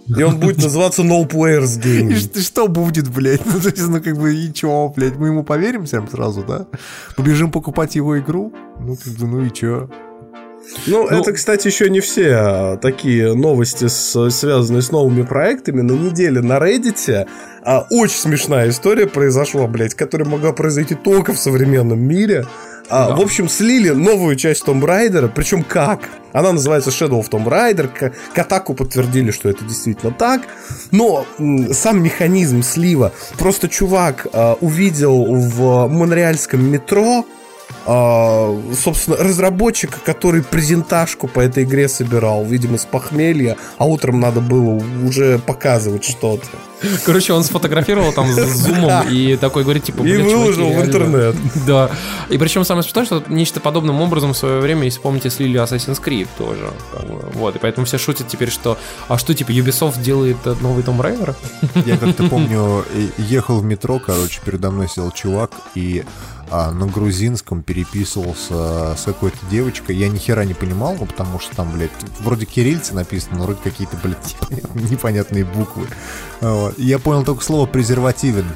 И 0.09 0.23
он 0.25 0.39
будет 0.41 0.59
называться 0.61 1.03
No 1.03 1.25
Players 1.29 1.79
И 1.85 2.03
Game. 2.03 2.15
ш- 2.35 2.41
что 2.43 2.67
будет, 2.67 3.09
блядь? 3.09 3.45
Ну, 3.47 3.61
то 3.61 3.69
есть, 3.69 3.87
ну, 3.87 4.03
как 4.03 4.17
бы, 4.19 4.35
и 4.35 4.53
чё, 4.53 4.93
блядь? 4.97 5.17
Мы 5.17 5.29
ему 5.29 5.45
поверим 5.45 5.87
всем 5.87 6.09
сразу, 6.09 6.43
да? 6.43 6.67
Побежим 7.17 7.53
покупать 7.53 7.95
его 7.95 8.19
игру? 8.19 8.53
Ну, 8.81 8.97
как 8.97 9.13
бы, 9.15 9.27
ну 9.29 9.45
и 9.45 9.53
чё? 9.53 9.89
Ну, 10.87 11.09
Ну- 11.11 11.21
это, 11.21 11.33
кстати, 11.33 11.67
еще 11.67 11.91
не 11.91 12.01
все 12.01 12.33
а, 12.35 12.77
такие 12.77 13.35
новости, 13.35 13.89
с- 13.89 14.31
связанные 14.31 14.83
с 14.83 14.91
новыми 14.91 15.23
проектами. 15.23 15.81
На 15.83 15.93
неделе 15.93 16.41
на 16.41 16.59
Reddit 16.59 17.27
а, 17.63 17.87
очень 17.91 18.17
смешная 18.19 18.71
история 18.71 19.07
произошла, 19.07 19.67
блядь, 19.67 19.95
которая 19.95 20.29
могла 20.29 20.53
произойти 20.53 20.95
только 20.95 21.33
в 21.33 21.39
современном 21.39 22.01
мире. 22.01 22.47
А, 22.89 23.09
Да. 23.11 23.17
В 23.17 23.21
общем, 23.21 23.49
слили 23.49 23.91
новую 23.91 24.35
часть 24.37 24.65
Tomb 24.67 24.81
Raider, 24.83 25.31
причем 25.33 25.63
как? 25.63 26.01
Она 26.33 26.53
называется 26.53 26.91
Shadow 26.91 27.21
of 27.21 27.29
Tomb 27.31 27.47
Raider. 27.49 27.89
К- 27.89 28.13
Катаку 28.35 28.75
подтвердили, 28.75 29.31
что 29.33 29.49
это 29.49 29.65
действительно 29.65 30.13
так. 30.13 30.43
Но 30.91 31.25
м, 31.39 31.73
сам 31.75 32.03
механизм 32.03 32.63
слива. 32.63 33.13
Просто 33.39 33.69
чувак 33.69 34.27
а, 34.33 34.57
увидел 34.61 35.25
в 35.25 35.87
монреальском 35.89 36.65
метро 36.65 37.25
а, 37.93 38.57
собственно, 38.81 39.17
разработчика, 39.17 39.99
который 40.05 40.45
презентажку 40.45 41.27
по 41.27 41.41
этой 41.41 41.65
игре 41.65 41.89
собирал, 41.89 42.45
видимо, 42.45 42.79
с 42.79 42.85
похмелья, 42.85 43.57
а 43.79 43.85
утром 43.85 44.21
надо 44.21 44.41
было 44.41 44.81
уже 45.05 45.41
показывать 45.41 46.05
что-то. 46.05 46.47
Короче, 47.05 47.33
он 47.33 47.43
сфотографировал 47.43 48.13
там 48.13 48.29
с 48.29 48.37
зумом 48.37 49.09
и 49.11 49.37
такой 49.37 49.65
говорит, 49.65 49.83
типа, 49.85 49.99
И 49.99 50.03
«Блядь, 50.03 50.19
чуваки, 50.19 50.35
выложил 50.35 50.67
в 50.67 50.71
реально». 50.71 50.87
интернет. 50.87 51.37
Да. 51.67 51.91
И 52.29 52.39
причем 52.39 52.65
самое 52.65 52.85
смешное, 52.85 53.07
что 53.07 53.25
нечто 53.27 53.59
подобным 53.59 54.01
образом 54.01 54.35
в 54.35 54.37
свое 54.37 54.61
время, 54.61 54.85
если 54.85 55.01
помните, 55.01 55.29
слили 55.29 55.61
Assassin's 55.61 56.01
Creed 56.01 56.29
тоже. 56.39 56.71
Вот. 57.35 57.57
И 57.57 57.59
поэтому 57.59 57.87
все 57.87 57.99
шутят 57.99 58.29
теперь, 58.29 58.51
что 58.51 58.79
а 59.09 59.19
что, 59.19 59.35
типа, 59.35 59.51
Ubisoft 59.51 60.01
делает 60.01 60.39
новый 60.63 60.85
Tomb 60.85 61.01
Raider? 61.01 61.35
Я 61.85 61.97
как-то 61.97 62.23
помню, 62.29 62.85
ехал 63.19 63.59
в 63.59 63.65
метро, 63.65 63.99
короче, 63.99 64.41
передо 64.45 64.71
мной 64.71 64.89
сел 64.89 65.11
чувак 65.11 65.51
и 65.75 66.05
а, 66.51 66.71
на 66.73 66.87
грузинском 66.87 67.63
переписывался 67.63 68.95
с 68.97 69.03
какой-то 69.05 69.39
девочкой. 69.51 69.97
Я 69.97 70.09
ни 70.09 70.19
хера 70.19 70.45
не 70.45 70.55
понимал, 70.55 70.97
ну, 70.99 71.07
потому 71.07 71.39
что 71.39 71.55
там, 71.55 71.71
блядь, 71.73 71.91
вроде 72.21 72.45
кириллицы 72.45 72.95
написано, 72.95 73.39
но 73.39 73.45
вроде 73.45 73.61
какие-то, 73.63 73.97
блядь, 74.03 74.37
непонятные 74.91 75.45
буквы. 75.45 75.87
Вот. 76.41 76.79
Я 76.79 76.99
понял 76.99 77.25
только 77.25 77.45
слово 77.45 77.67
презервативен. 77.67 78.47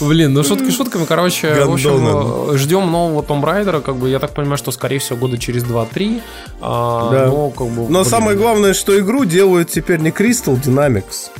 Блин, 0.00 0.32
ну 0.32 0.42
шутки 0.42 0.70
шутками, 0.70 1.04
короче, 1.04 1.64
в 1.64 1.72
общем, 1.72 2.56
ждем 2.56 2.90
нового 2.90 3.22
Tomb 3.22 3.42
Raider, 3.42 3.80
как 3.80 3.96
бы, 3.96 4.08
я 4.08 4.18
так 4.18 4.32
понимаю, 4.32 4.58
что, 4.58 4.70
скорее 4.70 4.98
всего, 4.98 5.18
года 5.18 5.38
через 5.38 5.64
2-3. 5.64 6.20
а, 6.60 7.10
Да. 7.10 7.26
Но, 7.26 7.50
как 7.50 7.68
бы, 7.68 7.82
Но 7.82 8.00
блин, 8.00 8.04
самое 8.04 8.36
главное, 8.36 8.74
что 8.74 8.98
игру 8.98 9.24
делают 9.24 9.70
теперь 9.70 10.00
не 10.00 10.10
Crystal 10.10 10.60
Dynamics, 10.60 11.30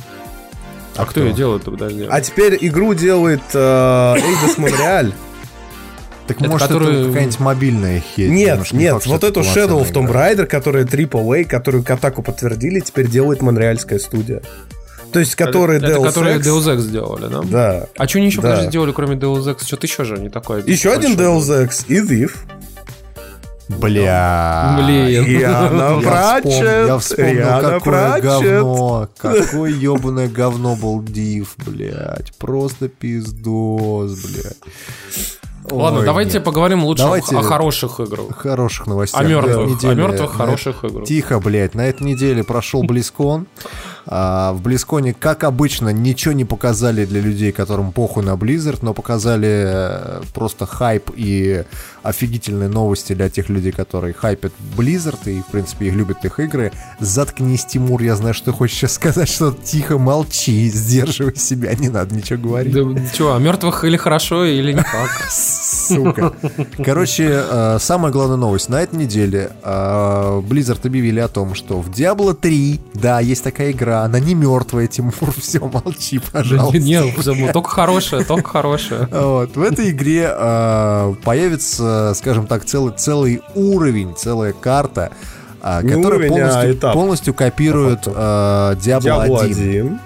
А 0.95 1.05
кто 1.05 1.21
ее 1.23 1.33
делает-то, 1.33 1.71
подожди? 1.71 2.05
а 2.09 2.21
теперь 2.21 2.57
игру 2.61 2.93
делает 2.93 3.41
э, 3.53 3.57
Eidos 3.57 4.57
Montreal. 4.57 5.13
Так 6.27 6.41
Это 6.41 6.49
может, 6.49 6.67
который- 6.67 7.01
это 7.01 7.07
какая-нибудь 7.09 7.39
мобильная 7.39 7.99
херь? 7.99 8.29
Нет, 8.29 8.47
потому 8.49 8.65
что 8.65 8.75
не 8.77 8.83
нет, 8.85 8.93
факт, 8.93 9.05
вот 9.05 9.23
это 9.23 9.39
эту 9.41 9.41
Shadow 9.41 9.81
of 9.83 9.91
Tomb. 9.91 10.11
Raider, 10.11 10.45
которая 10.47 10.83
AAA, 10.85 11.43
которую 11.45 11.83
Катаку 11.83 12.23
подтвердили, 12.23 12.79
теперь 12.79 13.07
делает 13.07 13.41
монреальская 13.43 13.99
студия. 13.99 14.41
То 15.11 15.19
есть, 15.19 15.35
которые 15.35 15.77
это, 15.77 15.93
Deus 15.93 16.03
которые 16.03 16.37
Ex- 16.37 16.47
Deus 16.47 16.65
Ex 16.67 16.79
сделали, 16.79 17.27
да? 17.31 17.41
Да. 17.43 17.87
А 17.95 18.07
что 18.07 18.17
они 18.17 18.27
еще, 18.27 18.41
Да. 18.41 18.49
подожди, 18.49 18.71
делали, 18.71 18.91
кроме 18.91 19.15
Deus 19.15 19.43
Ex? 19.45 19.65
Что-то 19.65 19.85
еще 19.85 20.03
же 20.03 20.17
не 20.17 20.29
такое. 20.29 20.63
Еще 20.65 20.91
один. 20.91 21.15
Deus 21.15 21.43
Ex 21.43 21.85
и 21.87 21.99
Thief. 22.01 22.31
Бля. 23.69 24.77
Блин. 24.79 25.25
Риана 25.25 25.97
вспомнил, 25.97 26.01
я 26.01 26.09
Пратчет. 26.09 27.01
вспомнил, 27.01 27.33
Риана 27.33 27.61
какое 27.61 27.79
Пратчет. 27.81 28.23
говно, 28.23 29.09
какое 29.17 29.71
ебаное 29.71 30.27
говно 30.27 30.75
был 30.75 31.01
Див, 31.01 31.55
блядь, 31.65 32.35
просто 32.37 32.87
пиздос, 32.89 34.11
блядь. 34.23 34.57
Ладно, 35.71 36.01
Ой, 36.01 36.05
давайте 36.05 36.33
нет. 36.33 36.43
поговорим 36.43 36.83
лучше 36.83 37.03
Давайте- 37.03 37.35
о 37.37 37.41
хороших 37.41 37.99
играх. 37.99 38.37
Хороших 38.37 38.85
новостях. 38.85 39.19
О 39.19 39.23
мертвых, 39.23 39.67
неделе- 39.67 39.93
о 39.93 39.95
мертвых 39.95 40.33
хороших 40.35 40.83
играх. 40.83 41.05
Тихо, 41.07 41.39
блядь, 41.39 41.73
на 41.73 41.81
этой 41.87 42.03
неделе 42.03 42.43
прошел 42.43 42.83
Близкон. 42.83 43.47
А, 44.07 44.53
в 44.53 44.61
Близконе, 44.61 45.13
как 45.13 45.43
обычно, 45.43 45.89
ничего 45.89 46.33
не 46.33 46.45
показали 46.45 47.05
для 47.05 47.21
людей, 47.21 47.51
которым 47.51 47.91
похуй 47.91 48.23
на 48.23 48.31
Blizzard, 48.31 48.79
но 48.81 48.93
показали 48.93 49.63
э, 49.65 50.21
просто 50.33 50.65
хайп 50.65 51.09
и 51.15 51.63
офигительные 52.03 52.69
новости 52.69 53.13
для 53.13 53.29
тех 53.29 53.49
людей, 53.49 53.71
которые 53.71 54.13
хайпят 54.13 54.53
Blizzard 54.77 55.19
и, 55.25 55.41
в 55.41 55.47
принципе, 55.47 55.87
их 55.87 55.95
любят 55.95 56.23
их 56.23 56.39
игры. 56.39 56.71
Заткнись, 56.99 57.65
Тимур, 57.65 58.01
я 58.01 58.15
знаю, 58.15 58.35
что 58.35 58.45
ты 58.45 58.51
хочешь 58.51 58.77
сейчас 58.77 58.93
сказать, 58.93 59.27
что 59.27 59.51
тихо 59.51 59.97
молчи, 59.97 60.69
сдерживай 60.69 61.35
себя, 61.35 61.73
не 61.73 61.89
надо 61.89 62.15
ничего 62.15 62.39
говорить. 62.39 62.73
Да, 62.73 63.07
что, 63.13 63.35
о 63.35 63.39
мертвых 63.39 63.83
или 63.85 63.97
хорошо, 63.97 64.45
или 64.45 64.73
никак. 64.73 65.09
Сука. 65.31 66.33
Короче, 66.83 67.43
э, 67.49 67.77
самая 67.79 68.11
главная 68.11 68.37
новость. 68.37 68.69
На 68.69 68.81
этой 68.81 68.97
неделе 68.97 69.51
э, 69.63 70.41
Blizzard 70.47 70.85
объявили 70.85 71.19
о 71.19 71.27
том, 71.27 71.55
что 71.55 71.81
в 71.81 71.89
Diablo 71.89 72.33
3, 72.35 72.79
да, 72.93 73.19
есть 73.19 73.43
такая 73.43 73.71
игра, 73.71 73.94
игра, 73.95 74.03
она 74.03 74.19
не 74.19 74.35
мертвая, 74.35 74.87
Тимур, 74.87 75.13
все, 75.39 75.59
молчи, 75.59 76.19
Да 76.19 76.39
пожалуйста. 76.39 76.77
не, 76.79 77.35
не, 77.35 77.51
только 77.51 77.69
хорошее, 77.69 78.23
только 78.23 78.49
хорошее. 78.49 79.07
Вот. 79.25 79.55
В 79.55 79.61
этой 79.61 79.91
игре 79.91 80.29
э, 80.29 81.15
появится, 81.23 82.13
скажем 82.15 82.47
так, 82.47 82.65
целый, 82.65 82.93
целый 82.93 83.41
уровень, 83.55 84.15
целая 84.15 84.53
карта, 84.53 85.11
э, 85.61 85.81
Не 85.83 85.89
которая 85.93 86.19
уровень, 86.19 86.41
а 86.41 86.47
полностью, 86.47 86.73
этап, 86.73 86.93
полностью 86.93 87.33
копирует 87.33 88.07
э, 88.07 88.11
Diablo, 88.11 89.27
Diablo 89.27 89.41
1. 89.41 89.51
1. 89.51 89.99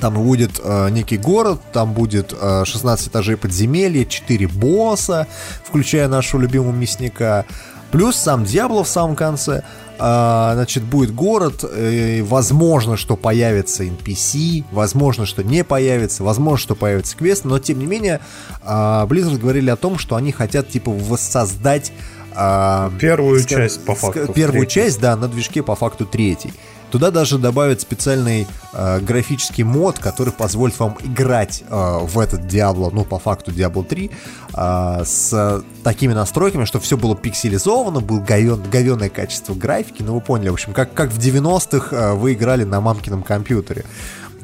Там 0.00 0.14
будет 0.14 0.60
э, 0.62 0.88
некий 0.90 1.16
город, 1.16 1.60
там 1.72 1.92
будет 1.92 2.34
э, 2.38 2.64
16 2.64 3.08
этажей 3.08 3.36
подземелья, 3.36 4.04
4 4.04 4.48
босса, 4.48 5.28
включая 5.64 6.08
нашего 6.08 6.40
любимого 6.40 6.72
мясника. 6.72 7.44
Плюс 7.92 8.16
сам 8.16 8.44
Диабло 8.44 8.82
в 8.84 8.88
самом 8.88 9.14
конце. 9.14 9.62
А, 9.98 10.54
значит, 10.54 10.82
будет 10.82 11.14
город, 11.14 11.62
э, 11.70 12.22
возможно, 12.22 12.96
что 12.96 13.16
появится 13.16 13.84
NPC, 13.84 14.64
возможно, 14.72 15.26
что 15.26 15.44
не 15.44 15.62
появится, 15.62 16.24
возможно, 16.24 16.58
что 16.58 16.74
появится 16.74 17.16
квест, 17.16 17.44
но 17.44 17.58
тем 17.60 17.78
не 17.78 17.86
менее, 17.86 18.18
а, 18.64 19.06
Blizzard 19.06 19.38
говорили 19.38 19.70
о 19.70 19.76
том, 19.76 19.98
что 19.98 20.16
они 20.16 20.32
хотят, 20.32 20.68
типа, 20.70 20.90
воссоздать 20.90 21.92
а, 22.34 22.90
Первую 22.98 23.40
ска- 23.42 23.48
часть, 23.48 23.84
по 23.84 23.94
факту, 23.94 24.32
Первую 24.32 24.62
третью. 24.66 24.82
часть, 24.84 25.00
да, 25.00 25.14
на 25.16 25.28
движке 25.28 25.62
по 25.62 25.76
факту 25.76 26.06
третий. 26.06 26.52
Туда 26.92 27.10
даже 27.10 27.38
добавят 27.38 27.80
специальный 27.80 28.46
э, 28.74 29.00
графический 29.00 29.64
мод, 29.64 29.98
который 29.98 30.30
позволит 30.30 30.78
вам 30.78 30.98
играть 31.02 31.64
э, 31.66 31.98
в 32.02 32.18
этот 32.18 32.42
Diablo, 32.42 32.90
ну, 32.92 33.06
по 33.06 33.18
факту 33.18 33.50
Diablo 33.50 33.82
3, 33.82 34.10
э, 34.52 35.02
с 35.06 35.64
такими 35.82 36.12
настройками, 36.12 36.66
что 36.66 36.80
все 36.80 36.98
было 36.98 37.16
пикселизовано, 37.16 38.00
был 38.00 38.20
говен, 38.20 38.62
говенное 38.70 39.08
качество 39.08 39.54
графики, 39.54 40.02
ну, 40.02 40.12
вы 40.16 40.20
поняли, 40.20 40.50
в 40.50 40.52
общем, 40.52 40.74
как, 40.74 40.92
как 40.92 41.10
в 41.10 41.18
90-х 41.18 41.96
э, 41.96 42.12
вы 42.12 42.34
играли 42.34 42.64
на 42.64 42.82
мамкином 42.82 43.22
компьютере. 43.22 43.86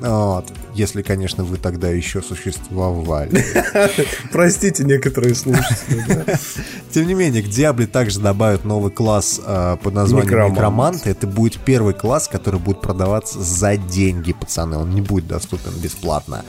Вот. 0.01 0.47
Если, 0.75 1.03
конечно, 1.03 1.45
вы 1.45 1.57
тогда 1.57 1.89
еще 1.89 2.23
существовали. 2.23 3.45
Простите 4.33 4.85
некоторые 4.85 5.35
слушатели. 5.35 6.25
Тем 6.93 7.07
не 7.07 7.15
менее, 7.15 7.43
к 7.43 7.49
Диабле 7.49 7.87
также 7.87 8.21
добавят 8.21 8.65
новый 8.65 8.91
класс 8.91 9.41
э, 9.45 9.77
под 9.83 9.95
названием 9.95 10.29
Некромант. 10.29 10.55
Некромант. 10.55 11.07
Это 11.07 11.27
будет 11.27 11.59
первый 11.59 11.95
класс, 11.95 12.29
который 12.29 12.61
будет 12.61 12.81
продаваться 12.81 13.41
за 13.41 13.77
деньги, 13.77 14.33
пацаны. 14.33 14.77
Он 14.77 14.91
не 14.91 15.01
будет 15.01 15.27
доступен 15.27 15.73
бесплатно. 15.83 16.45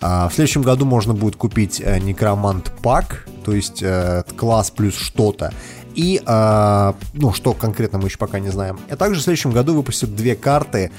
А, 0.00 0.28
в 0.28 0.34
следующем 0.34 0.62
году 0.62 0.84
можно 0.84 1.14
будет 1.14 1.36
купить 1.36 1.80
э, 1.80 1.98
Некромант 1.98 2.70
пак, 2.82 3.26
то 3.44 3.52
есть 3.52 3.82
э, 3.82 4.22
класс 4.36 4.70
плюс 4.70 4.96
что-то. 4.96 5.52
И, 5.94 6.20
э, 6.24 6.92
ну, 7.12 7.32
что 7.32 7.52
конкретно 7.52 7.98
мы 7.98 8.08
еще 8.08 8.18
пока 8.18 8.40
не 8.40 8.50
знаем. 8.50 8.78
А 8.90 8.96
также 8.96 9.20
в 9.20 9.22
следующем 9.22 9.52
году 9.52 9.74
выпустят 9.74 10.14
две 10.14 10.34
карты 10.34 10.90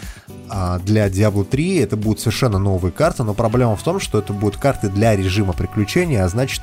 а, 0.49 0.79
для 0.79 1.07
Diablo 1.07 1.43
3. 1.43 1.77
Это 1.77 1.97
будут 1.97 2.19
совершенно 2.19 2.59
новые 2.59 2.91
карты, 2.91 3.23
но 3.23 3.33
проблема 3.33 3.75
в 3.75 3.83
том, 3.83 3.99
что 3.99 4.19
это 4.19 4.33
будут 4.33 4.57
карты 4.57 4.89
для 4.89 5.15
режима 5.15 5.53
приключения, 5.53 6.23
а 6.23 6.29
значит, 6.29 6.61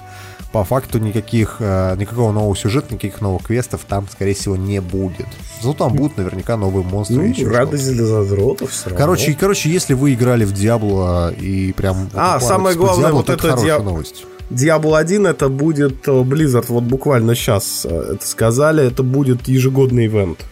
по 0.53 0.65
факту 0.65 0.99
никаких, 0.99 1.57
э, 1.61 1.97
никакого 1.99 2.31
нового 2.31 2.55
сюжета, 2.55 2.95
никаких 2.95 3.21
новых 3.21 3.45
квестов 3.45 3.81
там, 3.89 4.07
скорее 4.11 4.35
всего, 4.35 4.57
не 4.57 4.81
будет. 4.81 5.27
Зато 5.63 5.75
там 5.85 5.95
будут 5.95 6.19
наверняка 6.19 6.57
новые 6.57 6.85
монстры. 6.85 7.17
Ну, 7.17 7.23
еще 7.23 7.49
радость 7.49 7.85
что-то. 7.85 7.97
для 7.97 8.07
задротов 8.07 8.71
все 8.71 8.91
равно. 8.91 8.99
Короче, 8.99 9.35
короче, 9.35 9.71
если 9.71 9.95
вы 9.95 10.15
играли 10.15 10.45
в 10.45 10.53
Diablo 10.53 11.35
и 11.35 11.73
прям... 11.73 12.09
А, 12.15 12.39
самое 12.39 12.77
главное, 12.77 13.11
Diablo, 13.11 13.13
вот 13.13 13.27
то 13.27 13.33
это 13.33 13.49
хорошая 13.49 13.79
Dia- 13.79 13.83
новость. 13.83 14.25
Diablo 14.51 14.97
1 14.98 15.27
это 15.27 15.48
будет 15.48 16.06
э, 16.06 16.10
Blizzard, 16.10 16.66
вот 16.69 16.85
буквально 16.85 17.35
сейчас 17.35 17.85
это 17.85 18.27
сказали, 18.27 18.86
это 18.86 19.02
будет 19.02 19.48
ежегодный 19.48 20.06
ивент. 20.06 20.44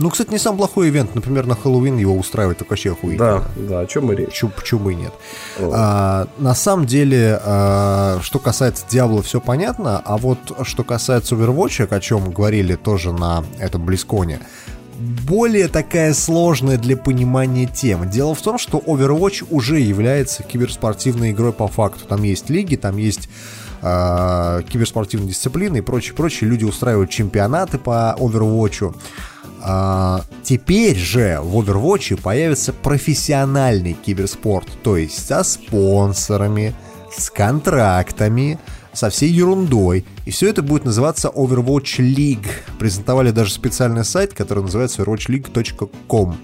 Ну, 0.00 0.08
кстати, 0.08 0.30
не 0.30 0.38
сам 0.38 0.56
плохой 0.56 0.88
ивент. 0.88 1.14
Например, 1.14 1.46
на 1.46 1.54
Хэллоуин 1.54 1.98
его 1.98 2.16
устраивать 2.16 2.56
так 2.56 2.70
вообще 2.70 2.92
охуительно. 2.92 3.44
Да, 3.56 3.62
да, 3.68 3.80
о 3.80 3.86
чем 3.86 4.10
и 4.10 4.16
речь. 4.16 4.28
Почему, 4.28 4.50
почему 4.50 4.90
и 4.90 4.94
нет? 4.94 5.12
А, 5.58 6.26
на 6.38 6.54
самом 6.54 6.86
деле, 6.86 7.38
а, 7.44 8.18
что 8.22 8.38
касается 8.38 8.86
Диабло, 8.88 9.22
все 9.22 9.42
понятно, 9.42 10.00
а 10.02 10.16
вот 10.16 10.38
что 10.62 10.84
касается 10.84 11.34
Overwatch, 11.34 11.86
о 11.94 12.00
чем 12.00 12.30
говорили 12.30 12.76
тоже 12.76 13.12
на 13.12 13.44
этом 13.58 13.84
Близконе, 13.84 14.40
более 15.00 15.68
такая 15.68 16.12
сложная 16.12 16.76
для 16.76 16.96
понимания 16.96 17.66
тема. 17.66 18.06
Дело 18.06 18.34
в 18.34 18.42
том, 18.42 18.58
что 18.58 18.78
Overwatch 18.78 19.46
уже 19.50 19.80
является 19.80 20.42
киберспортивной 20.42 21.30
игрой 21.30 21.52
по 21.52 21.68
факту. 21.68 22.04
Там 22.06 22.22
есть 22.22 22.50
лиги, 22.50 22.76
там 22.76 22.96
есть 22.98 23.28
а, 23.82 24.62
киберспортивные 24.62 25.30
дисциплины 25.30 25.78
и 25.78 25.80
прочее, 25.80 26.14
прочее. 26.14 26.50
Люди 26.50 26.64
устраивают 26.64 27.10
чемпионаты 27.10 27.78
по 27.78 28.14
Overwatch. 28.18 28.94
А, 29.62 30.22
теперь 30.42 30.96
же 30.96 31.40
в 31.42 31.58
Overwatch 31.58 32.20
появится 32.20 32.72
профессиональный 32.72 33.94
киберспорт, 33.94 34.68
то 34.82 34.96
есть 34.96 35.26
со 35.26 35.42
спонсорами, 35.44 36.74
с 37.10 37.30
контрактами, 37.30 38.58
со 38.92 39.10
всей 39.10 39.30
ерундой. 39.30 40.04
И 40.26 40.30
все 40.30 40.48
это 40.48 40.62
будет 40.62 40.84
называться 40.84 41.28
Overwatch 41.28 41.98
League. 41.98 42.48
Презентовали 42.78 43.30
даже 43.30 43.52
специальный 43.52 44.04
сайт, 44.04 44.34
который 44.34 44.62
называется 44.62 45.02
overwatchleague.com. 45.02 46.36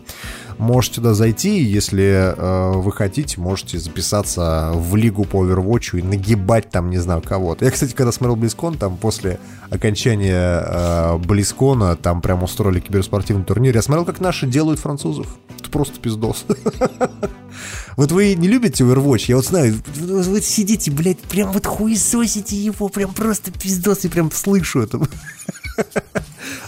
Можете 0.58 0.96
туда 0.96 1.12
зайти, 1.12 1.62
если 1.62 2.34
э, 2.34 2.72
вы 2.76 2.90
хотите, 2.90 3.38
можете 3.38 3.78
записаться 3.78 4.72
в 4.74 4.96
лигу 4.96 5.24
по 5.24 5.44
Overwatch 5.44 5.98
и 5.98 6.02
нагибать 6.02 6.70
там, 6.70 6.88
не 6.88 6.96
знаю, 6.96 7.20
кого-то. 7.20 7.66
Я, 7.66 7.70
кстати, 7.70 7.92
когда 7.92 8.10
смотрел 8.10 8.36
Близкон, 8.36 8.78
там 8.78 8.96
после 8.96 9.38
окончания 9.68 10.64
э, 10.66 11.18
Близкона, 11.18 11.94
там 11.96 12.22
прям 12.22 12.42
устроили 12.42 12.80
киберспортивный 12.80 13.44
турнир, 13.44 13.74
я 13.74 13.82
смотрел, 13.82 14.06
как 14.06 14.20
наши 14.20 14.46
делают 14.46 14.80
французов. 14.80 15.26
Это 15.60 15.70
просто 15.70 16.00
пиздос. 16.00 16.46
Вот 17.96 18.12
вы 18.12 18.34
не 18.34 18.46
любите 18.46 18.84
Overwatch, 18.84 19.24
я 19.28 19.36
вот 19.36 19.46
знаю, 19.46 19.80
вы, 19.96 20.22
вы 20.22 20.42
сидите, 20.42 20.90
блядь, 20.90 21.18
прям 21.20 21.50
вот 21.52 21.64
хуесосите 21.66 22.54
его, 22.54 22.88
прям 22.90 23.14
просто 23.14 23.50
пиздос, 23.50 24.04
и 24.04 24.08
прям 24.08 24.30
слышу 24.30 24.80
это. 24.82 25.00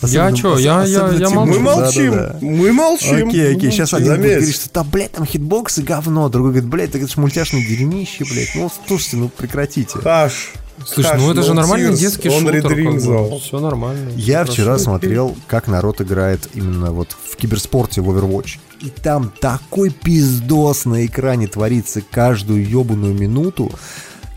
Я 0.02 0.32
чё, 0.32 0.56
я- 0.58 0.84
я- 0.84 1.08
я 1.12 1.26
Тимур. 1.28 1.46
Мы 1.46 1.58
молчу. 1.60 1.80
молчим, 1.82 2.10
Да-да-да. 2.12 2.38
мы 2.46 2.72
молчим. 2.72 3.28
Окей, 3.28 3.56
окей, 3.56 3.70
сейчас 3.70 3.92
один 3.94 4.16
будет 4.16 4.36
говорить, 4.38 4.54
что 4.54 4.70
да, 4.72 4.84
блядь, 4.84 5.12
там 5.12 5.26
хитбоксы 5.26 5.82
говно, 5.82 6.28
другой 6.28 6.52
говорит, 6.52 6.68
блядь, 6.68 6.94
это 6.94 7.06
же 7.06 7.20
мультяшное 7.20 7.62
дерьмище, 7.66 8.24
блядь. 8.24 8.54
Ну, 8.54 8.70
слушайте, 8.86 9.16
ну 9.16 9.28
прекратите. 9.28 9.98
Хаш. 9.98 10.52
Слушай, 10.86 11.10
Хаш, 11.12 11.20
ну 11.20 11.32
это 11.32 11.42
же 11.42 11.54
нормальный 11.54 11.90
tears, 11.90 11.96
детский 11.98 12.28
on 12.28 12.40
шутер. 12.40 12.66
Redream 12.66 13.40
Все 13.40 13.58
нормально. 13.58 14.12
Я 14.16 14.38
Хорошо. 14.40 14.52
вчера 14.52 14.78
смотрел, 14.78 15.36
как 15.48 15.66
народ 15.68 16.00
играет 16.00 16.48
именно 16.54 16.92
вот 16.92 17.16
в 17.30 17.36
киберспорте 17.36 18.00
в 18.00 18.08
Overwatch. 18.10 18.58
И 18.80 18.90
там 18.90 19.32
такой 19.40 19.90
пиздос 19.90 20.84
на 20.84 21.04
экране 21.06 21.48
творится 21.48 22.00
каждую 22.00 22.68
ебаную 22.68 23.14
минуту. 23.14 23.70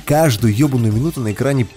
Каждую 0.05 0.55
ебаную 0.55 0.93
минуту 0.93 1.21
на 1.21 1.31
экране 1.31 1.67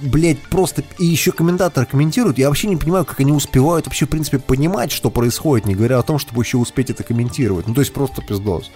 Блять, 0.00 0.40
просто... 0.40 0.82
И 0.98 1.04
еще 1.04 1.30
комментаторы 1.30 1.86
комментируют. 1.86 2.38
Я 2.38 2.48
вообще 2.48 2.68
не 2.68 2.76
понимаю, 2.76 3.04
как 3.04 3.20
они 3.20 3.32
успевают 3.32 3.86
вообще, 3.86 4.06
в 4.06 4.08
принципе, 4.08 4.38
понимать, 4.38 4.92
что 4.92 5.10
происходит, 5.10 5.66
не 5.66 5.74
говоря 5.74 5.98
о 5.98 6.02
том, 6.02 6.18
чтобы 6.18 6.42
еще 6.42 6.56
успеть 6.56 6.88
это 6.88 7.04
комментировать. 7.04 7.66
Ну, 7.66 7.74
то 7.74 7.82
есть 7.82 7.92
просто 7.92 8.22
пиздос. 8.22 8.70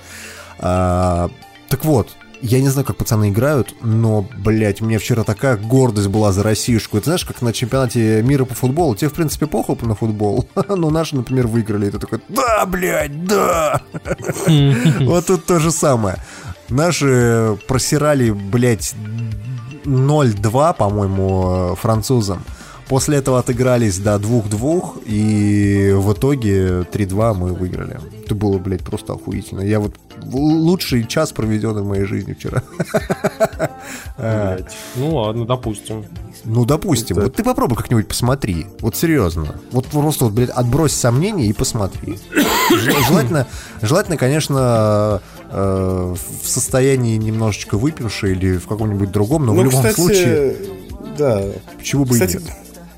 А, 0.58 1.30
так 1.68 1.84
вот, 1.84 2.10
я 2.40 2.60
не 2.60 2.68
знаю, 2.68 2.86
как 2.86 2.96
пацаны 2.96 3.30
играют, 3.30 3.74
но, 3.82 4.26
блядь, 4.38 4.80
у 4.80 4.84
меня 4.84 4.98
вчера 4.98 5.24
такая 5.24 5.56
гордость 5.56 6.08
была 6.08 6.32
за 6.32 6.42
Россиюшку. 6.42 6.98
Это 6.98 7.06
знаешь, 7.06 7.24
как 7.24 7.42
на 7.42 7.52
чемпионате 7.52 8.22
мира 8.22 8.44
по 8.44 8.54
футболу. 8.54 8.94
Тебе, 8.94 9.10
в 9.10 9.14
принципе, 9.14 9.46
похуй 9.46 9.76
на 9.82 9.94
футбол, 9.94 10.48
но 10.68 10.90
наши, 10.90 11.16
например, 11.16 11.46
выиграли. 11.46 11.88
И 11.88 11.90
ты 11.90 11.98
такой, 11.98 12.20
да, 12.28 12.64
блядь, 12.66 13.24
да! 13.24 13.80
Вот 15.00 15.26
тут 15.26 15.44
то 15.46 15.58
же 15.58 15.70
самое. 15.70 16.16
Наши 16.68 17.58
просирали, 17.66 18.30
блядь, 18.30 18.94
0-2, 19.84 20.76
по-моему, 20.76 21.72
э, 21.72 21.76
французам. 21.76 22.42
После 22.88 23.16
этого 23.18 23.38
отыгрались 23.38 23.98
до 23.98 24.16
2-2, 24.16 25.04
и 25.06 25.92
в 25.96 26.12
итоге 26.12 26.80
3-2 26.82 27.34
мы 27.34 27.54
выиграли. 27.54 27.98
Это 28.24 28.34
было, 28.34 28.58
блядь, 28.58 28.82
просто 28.84 29.14
охуительно. 29.14 29.60
Я 29.62 29.80
вот 29.80 29.94
лучший 30.32 31.06
час 31.06 31.32
проведенный 31.32 31.82
в 31.82 31.86
моей 31.86 32.04
жизни 32.04 32.34
вчера. 32.34 32.62
Ну 34.96 35.14
ладно, 35.16 35.44
допустим. 35.44 36.04
Ну, 36.44 36.64
допустим. 36.64 37.16
Вот 37.16 37.34
ты 37.34 37.42
попробуй 37.42 37.76
как-нибудь 37.76 38.06
посмотри. 38.08 38.66
Вот 38.80 38.96
серьезно. 38.96 39.56
Вот 39.72 39.86
просто, 39.86 40.26
вот, 40.26 40.34
блядь, 40.34 40.50
отбрось 40.50 40.92
сомнения 40.92 41.46
и 41.46 41.52
посмотри. 41.52 42.18
Жел- 42.70 42.96
Желательно, 43.08 43.46
желательно, 43.82 44.16
конечно, 44.16 45.20
э, 45.50 46.14
в 46.42 46.48
состоянии 46.48 47.16
немножечко 47.16 47.76
выпившей 47.76 48.32
или 48.32 48.56
в 48.56 48.66
каком-нибудь 48.66 49.10
другом, 49.10 49.46
но 49.46 49.52
в 49.52 49.56
Ну, 49.56 49.62
любом 49.64 49.80
кстати, 49.82 49.94
случае, 49.96 50.56
да. 51.18 51.42
почему 51.76 52.04
бы 52.04 52.12
Кстати, 52.14 52.36
и 52.36 52.38
нет. 52.40 52.52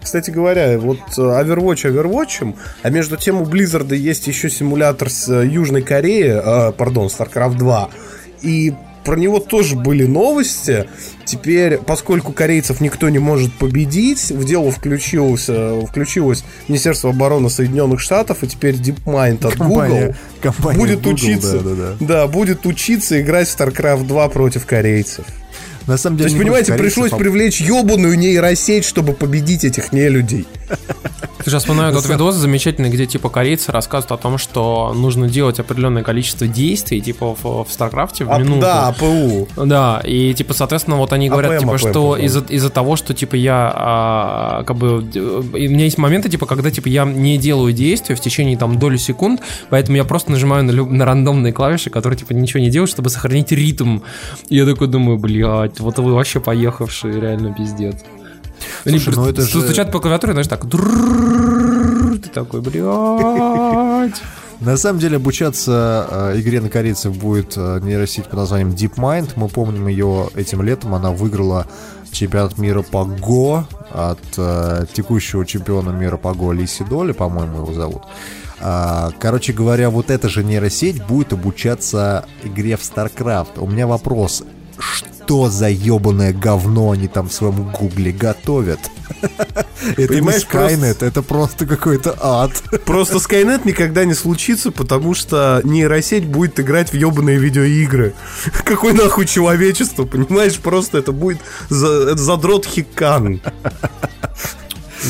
Кстати 0.06 0.30
говоря, 0.30 0.78
вот 0.78 0.98
э, 1.18 1.20
Overwatch 1.20 1.84
Overwatch, 1.92 2.54
а 2.82 2.90
между 2.90 3.16
тем 3.16 3.42
у 3.42 3.44
Blizzard 3.44 3.94
есть 3.94 4.26
еще 4.28 4.48
симулятор 4.48 5.10
с 5.10 5.28
э, 5.28 5.46
Южной 5.46 5.82
Кореи, 5.82 6.68
э, 6.68 6.72
пардон, 6.72 7.08
StarCraft 7.08 7.56
2. 7.56 7.90
И 8.42 8.72
про 9.04 9.16
него 9.16 9.38
тоже 9.40 9.76
были 9.76 10.04
новости. 10.04 10.88
Теперь, 11.24 11.78
поскольку 11.78 12.32
корейцев 12.32 12.80
никто 12.80 13.08
не 13.08 13.18
может 13.18 13.52
победить, 13.52 14.30
в 14.30 14.44
дело 14.44 14.70
включилось, 14.70 15.46
э, 15.48 15.82
включилось 15.88 16.44
Министерство 16.68 17.10
обороны 17.10 17.50
Соединенных 17.50 18.00
Штатов, 18.00 18.42
и 18.42 18.46
теперь 18.46 18.74
DeepMind 18.76 19.44
от 19.46 19.54
Компания- 19.56 20.06
Google 20.06 20.14
компания 20.40 20.78
будет 20.78 20.98
Google, 21.02 21.14
учиться, 21.14 21.58
да, 21.60 21.74
да, 21.74 21.96
да, 22.00 22.26
будет 22.28 22.64
учиться 22.64 23.20
играть 23.20 23.48
в 23.48 23.58
StarCraft 23.58 24.06
2 24.06 24.28
против 24.28 24.66
корейцев. 24.66 25.24
На 25.86 25.96
самом 25.96 26.16
То 26.16 26.24
деле, 26.24 26.30
есть, 26.30 26.36
не 26.36 26.40
понимаете, 26.44 26.74
пришлось 26.74 27.12
а- 27.12 27.16
привлечь 27.16 27.60
ебаную 27.60 28.18
нейросеть, 28.18 28.84
чтобы 28.84 29.12
победить 29.12 29.64
этих 29.64 29.92
нелюдей. 29.92 30.46
Ты 30.68 31.50
сейчас 31.52 31.62
вспоминаю 31.62 31.94
тот 31.94 32.08
видос 32.08 32.34
замечательный, 32.34 32.88
где 32.90 33.06
типа 33.06 33.28
корейцы 33.28 33.70
рассказывают 33.70 34.10
о 34.10 34.16
том, 34.20 34.36
что 34.36 34.92
нужно 34.96 35.28
делать 35.28 35.60
определенное 35.60 36.02
количество 36.02 36.48
действий, 36.48 37.00
типа 37.00 37.36
в, 37.40 37.44
в 37.64 37.66
Старкрафте 37.70 38.24
в 38.24 38.32
А, 38.32 38.38
минуту. 38.38 38.62
да, 38.62 38.88
APM. 38.88 39.46
Да, 39.56 40.00
и 40.04 40.34
типа, 40.34 40.54
соответственно, 40.54 40.96
вот 40.96 41.12
они 41.12 41.28
говорят, 41.28 41.52
APM, 41.52 41.60
типа, 41.60 41.74
APM, 41.76 41.78
что 41.78 42.16
из-за 42.16 42.40
из 42.40 42.68
того, 42.72 42.96
что 42.96 43.14
типа 43.14 43.36
я 43.36 43.72
а, 43.72 44.64
как 44.64 44.76
бы 44.76 45.02
д- 45.02 45.20
и 45.20 45.68
у 45.68 45.70
меня 45.70 45.84
есть 45.84 45.98
моменты, 45.98 46.28
типа, 46.28 46.46
когда 46.46 46.68
типа 46.72 46.88
я 46.88 47.04
не 47.04 47.38
делаю 47.38 47.72
действия 47.72 48.16
в 48.16 48.20
течение 48.20 48.56
там 48.58 48.76
доли 48.80 48.96
секунд, 48.96 49.40
поэтому 49.70 49.96
я 49.98 50.04
просто 50.04 50.32
нажимаю 50.32 50.64
на, 50.64 50.72
люб- 50.72 50.90
на 50.90 51.04
рандомные 51.04 51.52
клавиши, 51.52 51.90
которые 51.90 52.18
типа 52.18 52.32
ничего 52.32 52.58
не 52.58 52.70
делают, 52.70 52.90
чтобы 52.90 53.08
сохранить 53.08 53.52
ритм. 53.52 54.00
И 54.48 54.56
я 54.56 54.66
такой 54.66 54.88
думаю, 54.88 55.16
блядь, 55.16 55.78
вот 55.78 55.98
вы 56.00 56.12
вообще 56.12 56.40
поехавшие, 56.40 57.20
реально 57.20 57.54
пиздец. 57.54 57.94
Они 58.84 58.98
Слушай, 58.98 59.16
ну 59.16 59.26
это 59.28 59.42
же- 59.42 59.60
стучат 59.62 59.90
по 59.92 60.00
клавиатуре, 60.00 60.32
знаешь, 60.32 60.48
так. 60.48 60.62
Ты 62.22 62.28
такой, 62.30 62.60
блядь. 62.60 64.20
На 64.60 64.76
самом 64.78 64.98
деле 65.00 65.16
обучаться 65.16 66.06
э, 66.10 66.40
игре 66.40 66.62
на 66.62 66.70
корейцев 66.70 67.14
будет 67.16 67.54
э, 67.56 67.78
нейросеть 67.82 68.24
под 68.24 68.34
названием 68.34 68.70
DeepMind. 68.70 69.32
Мы 69.36 69.48
помним 69.48 69.86
ее 69.86 70.28
этим 70.34 70.62
летом. 70.62 70.94
Она 70.94 71.10
выиграла 71.10 71.66
чемпионат 72.10 72.56
мира 72.56 72.80
по 72.80 73.04
ГО 73.04 73.68
от 73.90 74.18
э, 74.38 74.86
текущего 74.94 75.44
чемпиона 75.44 75.90
мира 75.90 76.16
по 76.16 76.32
ГО 76.32 76.52
Лиси 76.52 76.84
Доли, 76.84 77.12
по-моему, 77.12 77.58
его 77.58 77.74
зовут. 77.74 78.02
А, 78.58 79.10
Короче 79.18 79.52
говоря, 79.52 79.90
вот 79.90 80.10
эта 80.10 80.30
же 80.30 80.42
нейросеть 80.42 81.04
будет 81.04 81.34
обучаться 81.34 82.24
игре 82.42 82.78
в 82.78 82.80
StarCraft. 82.80 83.58
У 83.60 83.66
меня 83.66 83.86
вопрос. 83.86 84.42
Что 84.78 85.48
за 85.48 85.68
ебаное 85.68 86.32
говно 86.32 86.92
они 86.92 87.08
там 87.08 87.28
в 87.28 87.32
своем 87.32 87.70
гугле 87.70 88.12
готовят? 88.12 88.78
Это 89.96 90.20
не 90.20 90.28
Skynet, 90.28 91.04
это 91.04 91.22
просто 91.22 91.66
какой-то 91.66 92.16
ад. 92.20 92.52
Просто 92.84 93.16
Skynet 93.16 93.62
никогда 93.64 94.04
не 94.04 94.14
случится, 94.14 94.70
потому 94.70 95.14
что 95.14 95.60
нейросеть 95.64 96.26
будет 96.26 96.58
играть 96.58 96.90
в 96.90 96.94
ебаные 96.94 97.38
видеоигры. 97.38 98.14
Какой 98.64 98.92
нахуй 98.92 99.26
человечество, 99.26 100.04
понимаешь? 100.04 100.58
Просто 100.58 100.98
это 100.98 101.12
будет 101.12 101.38
задрот 101.68 102.66
хикан. 102.66 103.40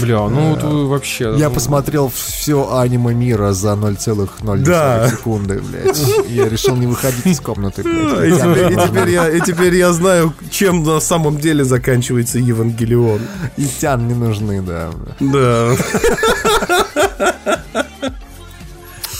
Бля, 0.02 0.28
ну 0.28 0.50
вот 0.50 0.62
вы 0.62 0.86
вообще... 0.88 1.34
Я 1.36 1.48
ну, 1.48 1.54
посмотрел 1.54 2.10
все 2.14 2.78
аниме 2.78 3.14
мира 3.14 3.52
за 3.52 3.70
0,0 3.72 4.58
Да. 4.64 5.08
секунды, 5.08 5.60
блядь. 5.60 5.98
Я 6.28 6.48
решил 6.48 6.76
не 6.76 6.86
выходить 6.86 7.26
из 7.26 7.40
комнаты, 7.40 7.82
И 7.82 7.84
теперь, 7.84 8.72
и 8.72 8.76
теперь 8.76 9.10
я, 9.10 9.28
и 9.28 9.40
теперь 9.40 9.74
я 9.76 9.92
знаю, 9.92 10.32
чем 10.50 10.82
на 10.84 11.00
самом 11.00 11.38
деле 11.38 11.64
заканчивается 11.64 12.38
Евангелион. 12.38 13.20
И 13.56 13.66
тян 13.66 14.06
не 14.08 14.14
нужны, 14.14 14.62
да. 14.62 14.90
Да. 15.20 15.72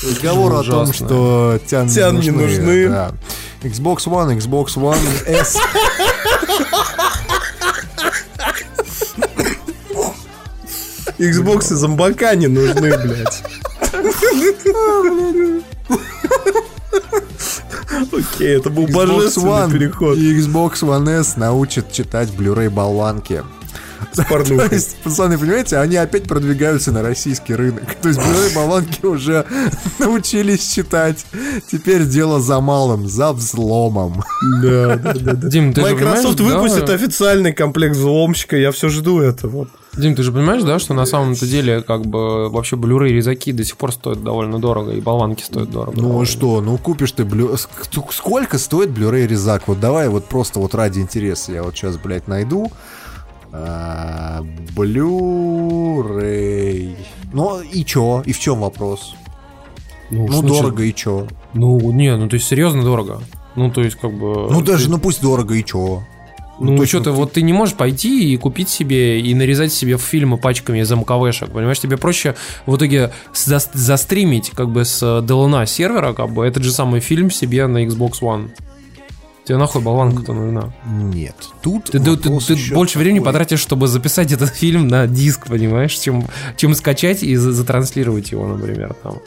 Разговор 0.02 0.54
о 0.54 0.62
том, 0.62 0.92
что 0.92 1.58
тян, 1.66 1.88
Тян 1.88 2.20
не 2.20 2.30
нужны. 2.30 2.88
да. 2.88 3.12
Xbox 3.62 4.06
One, 4.06 4.36
Xbox 4.38 4.76
One 4.76 4.98
S. 5.26 5.56
Xbox 11.18 11.72
и 11.72 11.76
зомбака 11.76 12.34
не 12.34 12.46
нужны, 12.46 12.96
блядь. 12.98 13.42
Окей, 18.12 18.56
это 18.56 18.70
был 18.70 18.86
божественный 18.86 19.48
One 19.50 19.72
переход. 19.72 20.18
и 20.18 20.38
Xbox 20.38 20.80
One 20.82 21.20
S 21.20 21.36
научат 21.36 21.92
читать 21.92 22.28
Blu-ray 22.30 22.70
болванки. 22.70 23.42
То 24.16 24.68
есть, 24.70 24.96
пацаны, 25.02 25.38
понимаете, 25.38 25.78
они 25.78 25.96
опять 25.96 26.24
продвигаются 26.24 26.92
на 26.92 27.02
российский 27.02 27.54
рынок. 27.54 27.94
То 28.00 28.08
есть 28.08 28.20
Blu-ray 28.20 28.54
болванки 28.54 29.04
уже 29.04 29.46
научились 29.98 30.66
читать. 30.72 31.26
Теперь 31.70 32.04
дело 32.04 32.40
за 32.40 32.60
малым, 32.60 33.08
за 33.08 33.32
взломом. 33.32 34.22
Да, 34.62 34.96
да, 34.96 35.12
да, 35.14 35.32
да. 35.32 35.48
Дим, 35.48 35.72
ты 35.72 35.80
Microsoft 35.82 36.40
выпустит 36.40 36.88
официальный 36.90 37.52
комплект 37.52 37.96
взломщика, 37.96 38.56
я 38.56 38.72
все 38.72 38.88
жду 38.88 39.20
этого. 39.20 39.68
Дим, 39.96 40.14
ты 40.14 40.22
же 40.22 40.30
понимаешь, 40.32 40.62
да, 40.62 40.78
что 40.78 40.92
на 40.94 41.06
самом-то 41.06 41.46
деле, 41.46 41.80
как 41.80 42.02
бы, 42.06 42.48
вообще 42.50 42.76
Blu-ray 42.76 43.08
резаки 43.08 43.52
до 43.52 43.64
сих 43.64 43.76
пор 43.78 43.92
стоят 43.92 44.22
довольно 44.22 44.58
дорого, 44.58 44.92
и 44.92 45.00
болванки 45.00 45.42
стоят 45.42 45.70
дорого. 45.70 45.98
Ну 46.00 46.20
а 46.20 46.26
что, 46.26 46.60
ну 46.60 46.76
купишь 46.76 47.12
ты 47.12 47.24
блю... 47.24 47.54
ск- 47.54 48.12
Сколько 48.12 48.58
стоит 48.58 48.90
Blu-ray 48.90 49.26
резак? 49.26 49.66
Вот 49.68 49.80
давай 49.80 50.08
вот 50.08 50.26
просто 50.26 50.60
вот 50.60 50.74
ради 50.74 51.00
интереса 51.00 51.52
я 51.52 51.62
вот 51.62 51.74
сейчас, 51.74 51.96
блядь, 51.96 52.28
найду. 52.28 52.70
А, 53.52 54.42
Blu-ray. 55.66 56.94
Ну 57.32 57.60
и 57.60 57.84
чё? 57.84 58.22
И 58.26 58.32
в 58.32 58.38
чем 58.38 58.60
вопрос? 58.60 59.14
Ну, 60.10 60.26
Ну 60.28 60.42
дорого 60.42 60.82
и 60.84 60.94
чё? 60.94 61.26
Ну, 61.54 61.78
не, 61.92 62.14
ну, 62.16 62.28
то 62.28 62.34
есть, 62.34 62.46
серьезно 62.46 62.82
дорого. 62.84 63.20
Ну, 63.56 63.70
то 63.70 63.82
есть, 63.82 63.96
как 63.96 64.12
бы... 64.12 64.48
Ну 64.50 64.60
даже, 64.60 64.90
ну 64.90 64.98
пусть 64.98 65.22
дорого 65.22 65.54
и 65.54 65.64
чё? 65.64 66.02
Ну, 66.58 66.76
точно, 66.76 66.86
что-то 66.86 67.04
ты- 67.04 67.10
вот 67.12 67.32
ты 67.32 67.42
не 67.42 67.52
можешь 67.52 67.74
пойти 67.74 68.32
и 68.32 68.36
купить 68.38 68.68
себе 68.70 69.20
и 69.20 69.34
нарезать 69.34 69.72
себе 69.72 69.98
фильмы 69.98 70.38
пачками 70.38 70.80
из 70.80 70.90
МКВшек, 70.90 71.50
понимаешь? 71.50 71.78
Тебе 71.80 71.96
проще 71.98 72.34
в 72.64 72.76
итоге 72.76 73.12
за- 73.34 73.60
застримить 73.74 74.50
как 74.50 74.70
бы 74.70 74.84
с 74.84 75.02
DLNA 75.02 75.66
сервера 75.66 76.12
как 76.14 76.30
бы 76.32 76.46
этот 76.46 76.62
же 76.62 76.72
самый 76.72 77.00
фильм 77.00 77.30
себе 77.30 77.66
на 77.66 77.84
Xbox 77.84 78.20
One. 78.22 78.50
Тебе 79.44 79.58
нахуй 79.58 79.80
болванка-то 79.80 80.32
нужна. 80.32 80.72
Нет. 80.86 81.36
Тут 81.62 81.84
Ты, 81.84 82.00
ты- 82.00 82.16
ты- 82.16 82.40
ты 82.40 82.74
больше 82.74 82.98
времени 82.98 83.18
такой. 83.20 83.32
потратишь, 83.32 83.60
чтобы 83.60 83.86
записать 83.86 84.32
этот 84.32 84.48
фильм 84.56 84.88
на 84.88 85.06
диск, 85.06 85.46
понимаешь, 85.46 85.94
чем, 85.94 86.26
чем 86.56 86.74
скачать 86.74 87.22
и 87.22 87.36
за- 87.36 87.52
затранслировать 87.52 88.32
его, 88.32 88.46
например, 88.48 88.94
там. 89.02 89.18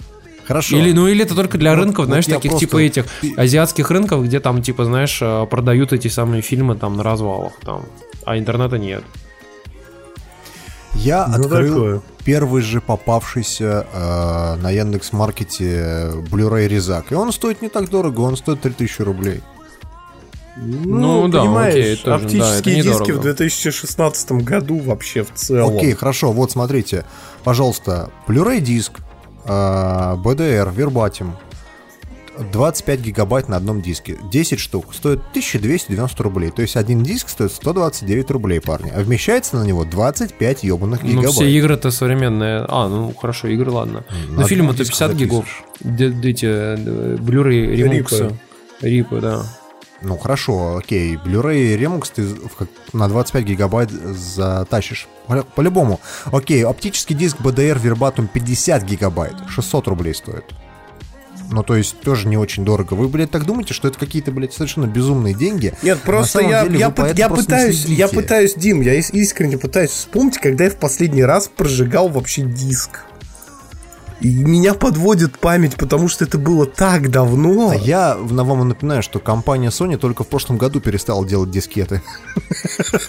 Хорошо. 0.49 0.77
Или, 0.77 0.91
ну, 0.93 1.07
или 1.07 1.23
это 1.23 1.35
только 1.35 1.59
для 1.59 1.75
Вот- 1.75 1.83
рынков, 1.83 1.99
вот 1.99 2.05
знаешь, 2.07 2.25
таких 2.25 2.49
просто- 2.51 2.65
типа 2.65 2.77
этих 2.77 3.05
азиатских 3.37 3.91
рынков, 3.91 4.25
где 4.25 4.39
там, 4.39 4.63
типа, 4.63 4.83
знаешь, 4.83 5.19
э, 5.21 5.45
продают 5.47 5.93
эти 5.93 6.07
самые 6.07 6.41
фильмы 6.41 6.75
там 6.75 6.97
на 6.97 7.03
развалах, 7.03 7.53
там, 7.63 7.85
а 8.25 8.35
интернета 8.35 8.79
нет. 8.79 9.03
Я 10.95 11.27
Ну, 11.27 11.35
открыл 11.45 11.73
такое. 11.75 12.01
первый 12.25 12.61
же 12.63 12.81
попавшийся 12.81 13.85
э, 13.93 14.55
на 14.55 14.71
Яндекс 14.71 15.13
Маркете 15.13 16.09
Blu-ray 16.31 16.67
резак. 16.67 17.11
И 17.11 17.15
он 17.15 17.31
стоит 17.31 17.61
не 17.61 17.69
так 17.69 17.89
дорого, 17.89 18.21
он 18.21 18.35
стоит 18.35 18.59
3000 18.61 19.03
рублей. 19.03 19.41
Ну, 20.57 21.27
да, 21.29 21.43
окей, 21.43 21.95
тоже, 21.95 22.03
да, 22.03 22.11
это 22.11 22.15
оптические 22.15 22.75
диски 22.81 22.87
недорого. 22.89 23.19
в 23.19 23.21
2016 23.21 24.41
году 24.41 24.79
вообще 24.79 25.23
в 25.23 25.31
целом. 25.33 25.77
Окей, 25.77 25.93
хорошо, 25.93 26.31
вот 26.33 26.51
смотрите. 26.51 27.05
Пожалуйста, 27.43 28.09
Blu-ray 28.27 28.59
диск, 28.59 28.99
BDR, 29.45 30.73
Verbatim, 30.75 31.31
25 32.51 33.01
гигабайт 33.01 33.49
на 33.49 33.57
одном 33.57 33.81
диске. 33.81 34.17
10 34.31 34.59
штук 34.59 34.93
стоит 34.93 35.19
1290 35.31 36.23
рублей. 36.23 36.51
То 36.51 36.61
есть 36.61 36.77
один 36.77 37.03
диск 37.03 37.27
стоит 37.29 37.51
129 37.51 38.31
рублей, 38.31 38.61
парни. 38.61 38.91
А 38.95 39.01
вмещается 39.01 39.57
на 39.57 39.65
него 39.65 39.83
25 39.83 40.63
ебаных 40.63 41.03
Ну, 41.03 41.09
гигабайт. 41.09 41.31
все 41.33 41.49
игры-то 41.51 41.91
современные. 41.91 42.65
А, 42.67 42.87
ну, 42.87 43.13
хорошо, 43.13 43.47
игры, 43.49 43.71
ладно. 43.71 44.05
на 44.29 44.41
Но 44.41 44.47
фильмы-то 44.47 44.83
одном 44.83 44.87
диске 44.87 45.05
50 45.05 45.13
гигов. 45.15 45.63
Эти, 45.83 46.45
э, 46.45 47.15
Blu-ray 47.17 47.75
ремуксы. 47.75 48.31
Рипы, 48.81 49.19
да. 49.19 49.43
Ну 50.01 50.17
хорошо, 50.17 50.77
окей. 50.77 51.15
Blu-ray 51.17 51.77
Remix 51.77 52.11
ты 52.15 52.25
на 52.93 53.07
25 53.09 53.43
гигабайт 53.43 53.91
затащишь. 53.91 55.07
По- 55.27 55.43
По-любому. 55.43 55.99
Окей, 56.31 56.63
оптический 56.65 57.15
диск 57.15 57.37
BDR 57.39 57.81
Verbatim 57.81 58.27
50 58.31 58.83
гигабайт. 58.83 59.33
600 59.49 59.87
рублей 59.87 60.15
стоит. 60.15 60.45
Ну, 61.51 61.63
то 61.63 61.75
есть, 61.75 61.99
тоже 62.01 62.27
не 62.27 62.37
очень 62.37 62.63
дорого. 62.63 62.93
Вы, 62.93 63.07
блядь, 63.07 63.31
так 63.31 63.43
думаете, 63.43 63.73
что 63.73 63.87
это 63.87 63.97
какие-то, 63.97 64.31
блядь, 64.31 64.53
совершенно 64.53 64.85
безумные 64.85 65.33
деньги? 65.33 65.73
Нет, 65.81 65.99
просто 66.01 66.41
я, 66.41 66.63
деле 66.63 66.77
я, 66.79 66.85
я 66.85 67.27
не 67.29 67.35
пытаюсь, 67.35 67.85
я 67.85 68.07
пытаюсь, 68.07 68.53
Дим, 68.53 68.81
я 68.81 68.99
ис- 68.99 69.11
искренне 69.13 69.57
пытаюсь 69.57 69.89
вспомнить, 69.89 70.37
когда 70.37 70.65
я 70.65 70.69
в 70.69 70.75
последний 70.75 71.23
раз 71.23 71.47
прожигал 71.47 72.07
вообще 72.07 72.43
диск. 72.43 72.99
И 74.21 74.27
меня 74.33 74.73
подводит 74.73 75.39
память, 75.39 75.75
потому 75.75 76.07
что 76.09 76.25
это 76.25 76.37
было 76.37 76.65
так 76.65 77.09
давно. 77.09 77.69
А 77.69 77.75
я 77.75 78.17
вам 78.19 78.67
напоминаю, 78.67 79.01
что 79.01 79.19
компания 79.19 79.69
Sony 79.69 79.97
только 79.97 80.23
в 80.23 80.27
прошлом 80.27 80.57
году 80.57 80.81
перестала 80.81 81.25
делать 81.25 81.51
дискеты. 81.51 82.01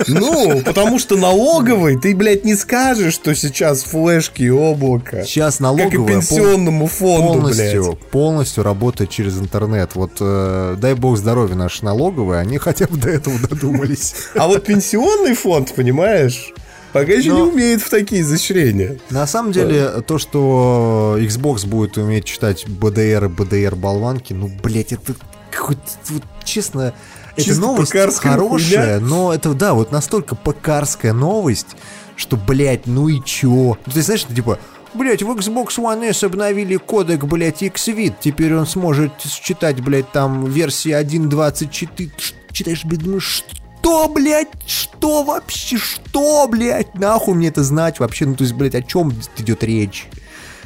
Ну, 0.07 0.63
потому 0.65 0.99
что 0.99 1.17
налоговый, 1.17 1.97
ты, 1.99 2.15
блядь, 2.15 2.45
не 2.45 2.55
скажешь, 2.55 3.15
что 3.15 3.35
сейчас 3.35 3.83
флешки 3.83 4.43
и 4.43 4.51
облако. 4.51 5.25
Сейчас 5.25 5.55
Как 5.57 5.61
и 5.61 5.63
налоговая 5.63 6.15
пенсионному 6.15 6.87
фонду, 6.87 7.41
полностью, 7.41 7.85
блядь. 7.85 7.99
полностью 8.11 8.65
работает 8.65 9.11
через 9.11 9.39
интернет. 9.39 9.95
Вот 9.95 10.13
э, 10.21 10.77
дай 10.79 10.95
бог 10.95 11.17
здоровья 11.17 11.55
наши 11.55 11.85
налоговые, 11.85 12.41
они 12.41 12.59
хотя 12.59 12.87
бы 12.87 12.97
до 12.97 13.09
этого 13.09 13.39
додумались. 13.49 14.15
А 14.35 14.47
вот 14.49 14.65
пенсионный 14.65 15.35
фонд, 15.35 15.75
понимаешь, 15.75 16.53
пока 16.93 17.13
еще 17.13 17.31
не 17.33 17.41
умеет 17.43 17.83
в 17.83 17.91
такие 17.91 18.23
изощрения. 18.23 18.99
На 19.11 19.27
самом 19.27 19.53
деле, 19.53 20.03
то, 20.07 20.19
что 20.19 21.17
Xbox 21.19 21.67
будет 21.67 21.97
уметь 21.99 22.25
читать 22.25 22.65
BDR 22.67 23.27
и 23.27 23.29
BDR 23.29 23.75
болванки, 23.77 24.33
ну, 24.33 24.51
блять, 24.63 24.93
это 24.93 25.15
какой-то, 25.51 25.81
вот, 26.11 26.23
честно, 26.45 26.93
Чисто 27.37 27.61
новость 27.61 27.93
хорошая, 27.93 28.37
хуйня. 28.37 29.01
но 29.01 29.33
это, 29.33 29.55
да, 29.55 29.73
вот 29.75 29.93
настолько 29.93 30.35
пекарская 30.37 31.13
новость, 31.13 31.69
что, 32.17 32.37
блядь, 32.37 32.87
ну 32.87 33.09
и 33.09 33.23
чё? 33.25 33.49
Ну, 33.87 33.93
ты 33.93 34.03
знаешь, 34.03 34.21
что, 34.21 34.35
типа, 34.35 34.59
Блять, 34.93 35.23
в 35.23 35.31
Xbox 35.31 35.77
One 35.79 36.05
S 36.11 36.25
обновили 36.25 36.75
кодек, 36.77 37.23
блять, 37.23 37.63
Xvid. 37.63 38.15
Теперь 38.21 38.57
он 38.57 38.67
сможет 38.67 39.13
считать, 39.25 39.81
блять, 39.81 40.11
там 40.11 40.47
версии 40.47 40.91
1.24. 40.91 42.11
Ш- 42.19 42.35
Читаешь, 42.51 42.85
блядь, 42.85 43.01
думаешь, 43.05 43.45
что, 43.81 44.09
блядь, 44.09 44.49
что 44.67 45.23
вообще, 45.23 45.79
что, 45.79 46.47
блядь, 46.49 46.95
нахуй 46.95 47.35
мне 47.35 47.49
это 47.49 47.65
знать 47.65 47.99
вообще? 47.99 48.27
Ну, 48.27 48.35
то 48.35 48.45
есть, 48.45 48.55
блядь, 48.55 48.75
о 48.75 48.83
чем 48.83 49.13
идет 49.39 49.65
речь? 49.65 50.07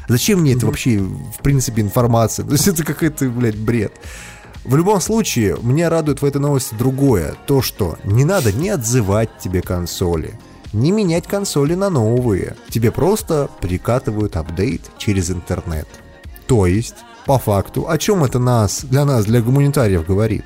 Зачем 0.09 0.41
мне 0.41 0.55
это 0.55 0.67
вообще, 0.67 0.99
в 0.99 1.39
принципе, 1.43 1.83
информация? 1.83 2.45
То 2.47 2.53
есть 2.53 2.67
это 2.67 2.85
какой-то, 2.85 3.29
блядь, 3.29 3.57
бред. 3.57 3.93
В 4.65 4.77
любом 4.77 5.01
случае, 5.01 5.57
меня 5.63 5.91
радует 5.91 6.23
в 6.23 6.25
этой 6.25 6.39
новости 6.39 6.75
другое. 6.75 7.35
То, 7.47 7.63
что 7.63 7.97
не 8.03 8.25
надо 8.25 8.53
не 8.53 8.71
отзывать 8.71 9.39
тебе 9.39 9.63
консоли, 9.63 10.39
не 10.73 10.91
менять 10.91 11.29
консоли 11.29 11.75
на 11.75 11.91
новые. 11.91 12.57
Тебе 12.69 12.91
просто 12.91 13.49
прикатывают 13.61 14.37
апдейт 14.37 14.83
через 14.99 15.31
интернет. 15.31 15.87
То 16.47 16.67
есть, 16.67 16.97
по 17.27 17.39
факту, 17.39 17.89
о 17.89 17.99
чем 17.99 18.25
это 18.25 18.39
нас, 18.39 18.85
для 18.85 19.05
нас, 19.05 19.25
для 19.25 19.41
гуманитариев 19.41 20.07
говорит? 20.07 20.45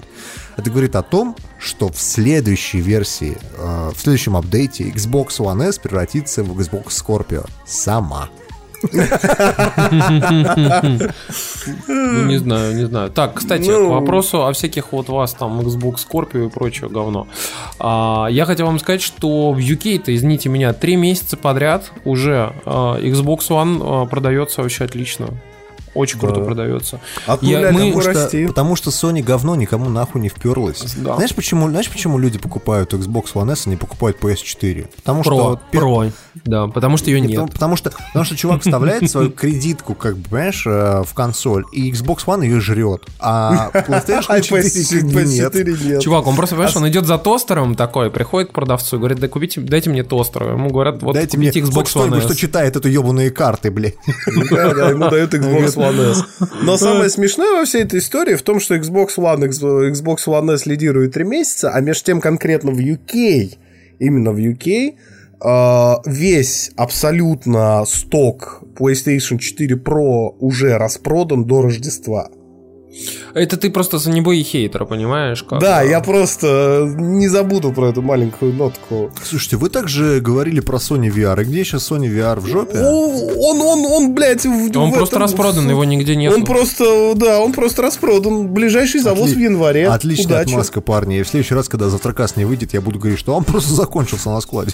Это 0.57 0.71
говорит 0.71 0.97
о 0.97 1.03
том, 1.03 1.37
что 1.59 1.89
в 1.89 2.01
следующей 2.01 2.81
версии, 2.81 3.37
э, 3.57 3.91
в 3.95 4.01
следующем 4.01 4.37
апдейте 4.37 4.85
Xbox 4.85 5.39
One 5.39 5.63
S 5.63 5.79
превратится 5.79 6.43
в 6.43 6.59
Xbox 6.59 6.89
Scorpio 6.89 7.49
сама. 7.67 8.29
Ну, 11.89 12.25
не 12.27 12.39
знаю, 12.39 12.77
не 12.77 12.87
знаю. 12.87 13.11
Так, 13.11 13.35
кстати, 13.35 13.69
Ну. 13.69 13.89
к 13.89 13.91
вопросу 13.91 14.47
о 14.47 14.53
всяких 14.53 14.93
вот 14.93 15.09
вас 15.09 15.35
там 15.35 15.61
Xbox 15.61 15.97
Scorpio 16.09 16.47
и 16.47 16.51
прочее 16.51 16.89
говно. 16.89 17.27
А, 17.79 18.29
я 18.31 18.45
хотел 18.45 18.67
вам 18.67 18.79
сказать, 18.79 19.03
что 19.03 19.53
в 19.53 19.59
UK-то, 19.59 20.15
извините 20.15 20.49
меня, 20.49 20.73
три 20.73 20.97
месяца 20.97 21.37
подряд 21.37 21.91
уже 22.05 22.53
а, 22.65 23.01
Xbox 23.01 23.49
One 23.49 23.81
а, 23.83 24.07
продается 24.07 24.63
вообще 24.63 24.85
отлично. 24.85 25.29
Очень 25.99 26.21
круто 26.21 26.41
продается. 26.41 27.01
От 27.27 27.43
Я- 27.43 27.59
нуля 27.59 27.73
мы- 27.73 27.93
Потому 27.93 28.15
что, 28.15 28.47
потому 28.47 28.77
что 28.77 28.91
Sony 28.91 29.23
говно 29.23 29.57
никому 29.57 29.91
нахуй 29.91 30.21
не 30.21 30.29
вперлась. 30.29 30.95
Да. 30.97 31.17
Знаешь, 31.17 31.35
почему, 31.35 31.69
знаешь, 31.69 31.91
почему 31.91 32.19
люди 32.19 32.39
покупают 32.39 32.93
Xbox 32.95 33.33
One 33.35 33.53
S, 33.53 33.67
а 33.67 33.71
не 33.71 33.77
покупают 33.77 34.19
PS4? 34.23 34.89
Потому 34.97 35.23
что... 35.25 35.31
Про, 35.31 35.45
вот 35.45 35.61
пер- 35.73 35.81
про, 35.81 36.13
да, 36.45 36.67
потому 36.69 36.97
что 36.99 37.11
ее 37.11 37.21
Не, 37.21 37.27
нет. 37.29 37.37
Потому, 37.37 37.49
потому 37.53 37.77
что, 37.77 37.91
потому 37.91 38.25
что 38.25 38.37
чувак 38.37 38.61
вставляет 38.63 39.11
свою 39.11 39.31
кредитку, 39.33 39.95
как 39.95 40.17
бы, 40.17 40.29
понимаешь, 40.29 40.63
э, 40.67 41.03
в 41.05 41.15
консоль, 41.15 41.65
и 41.73 41.91
Xbox 41.91 42.19
One 42.27 42.45
ее 42.45 42.61
жрет, 42.61 43.03
а 43.19 43.71
PlayStation 43.73 44.25
А 44.29 44.41
4 44.41 44.63
как 45.01 45.11
бы 45.11 45.25
нет. 45.25 45.55
PS4 45.55 45.85
нет. 45.89 46.01
Чувак, 46.03 46.27
он 46.27 46.37
просто, 46.37 46.55
понимаешь, 46.55 46.77
он 46.77 46.89
идет 46.89 47.07
за 47.07 47.19
тостером 47.19 47.75
такой, 47.75 48.11
приходит 48.11 48.51
к 48.51 48.53
продавцу 48.53 48.97
и 48.97 48.99
говорит, 48.99 49.19
да 49.19 49.27
купите, 49.29 49.61
дайте 49.61 49.91
мне 49.91 50.05
тостер. 50.05 50.53
Ему 50.53 50.71
говорят, 50.71 51.03
вот 51.03 51.15
Дайте 51.15 51.37
мне 51.39 51.51
Xbox 51.51 51.85
One 51.95 52.21
что 52.21 52.33
S. 52.33 52.37
читает 52.39 52.77
эту 52.77 52.89
ебаные 52.89 53.31
карты, 53.31 53.71
блядь. 53.71 53.97
Да, 54.51 54.75
да, 54.75 54.91
ему 54.91 55.09
дают 55.11 55.35
Xbox 55.35 55.77
One 55.77 55.88
S. 55.95 56.25
Но 56.63 56.77
самое 56.77 57.09
смешное 57.11 57.59
во 57.59 57.65
всей 57.65 57.83
этой 57.83 58.01
истории 58.01 58.35
в 58.35 58.43
том, 58.43 58.61
что 58.61 58.75
Xbox 58.77 59.17
One, 59.17 59.49
Xbox 59.49 60.27
One 60.27 60.55
S 60.55 60.67
лидирует 60.67 61.15
3 61.15 61.25
месяца, 61.25 61.71
а 61.71 61.81
между 61.81 62.05
тем 62.05 62.21
конкретно 62.21 62.73
в 62.73 62.79
UK, 62.79 63.57
именно 63.99 64.33
в 64.33 64.39
UK, 64.39 64.95
э, 65.41 65.95
весь 66.07 66.71
абсолютно 66.77 67.85
сток 67.87 68.63
PlayStation 68.79 69.39
4 69.39 69.77
Pro 69.77 70.35
уже 70.39 70.79
распродан 70.79 71.45
до 71.45 71.63
Рождества. 71.63 72.31
Это 73.35 73.57
ты 73.57 73.71
просто 73.71 73.99
санебой 73.99 74.41
и 74.41 74.43
хейтер, 74.43 74.85
понимаешь? 74.87 75.43
как? 75.45 75.61
Да, 75.61 75.83
я 75.83 76.01
просто 76.01 76.85
не 76.99 77.29
забуду 77.29 77.71
про 77.73 77.91
эту 77.91 78.03
маленькую 78.03 78.55
нотку. 78.55 79.13
Слушайте, 79.23 79.57
вы 79.57 79.69
также 79.69 80.21
говорили 80.21 80.61
про 80.61 80.79
Sony 80.79 81.09
VR. 81.15 81.43
И 81.43 81.45
где 81.45 81.65
сейчас 81.65 81.91
Sony 81.91 82.07
VR 82.09 82.41
в 82.41 82.47
жопе? 82.47 82.79
Он, 82.81 83.61
он, 83.61 83.85
он, 83.87 84.15
блядь, 84.15 84.45
в- 84.45 84.77
Он 84.79 84.91
в 84.91 84.95
просто 84.95 85.17
этом- 85.17 85.23
распродан, 85.23 85.69
его 85.69 85.85
нигде 85.85 86.17
нет. 86.17 86.33
Он 86.35 86.45
просто, 86.45 87.13
да, 87.15 87.41
он 87.41 87.53
просто 87.53 87.83
распродан. 87.83 88.49
Ближайший 88.49 89.01
завоз 89.01 89.31
Отли- 89.31 89.35
в 89.35 89.39
январе. 89.39 89.89
Отличная 89.89 90.39
Удачи. 90.39 90.49
отмазка, 90.51 90.81
парни. 90.81 91.19
И 91.19 91.23
в 91.23 91.29
следующий 91.29 91.55
раз, 91.55 91.69
когда 91.69 91.91
завтракас 91.91 92.37
не 92.37 92.47
выйдет, 92.47 92.73
я 92.75 92.81
буду 92.81 92.99
говорить, 92.99 93.19
что 93.21 93.35
он 93.35 93.45
просто 93.45 93.75
закончился 93.75 94.31
на 94.31 94.41
складе. 94.41 94.73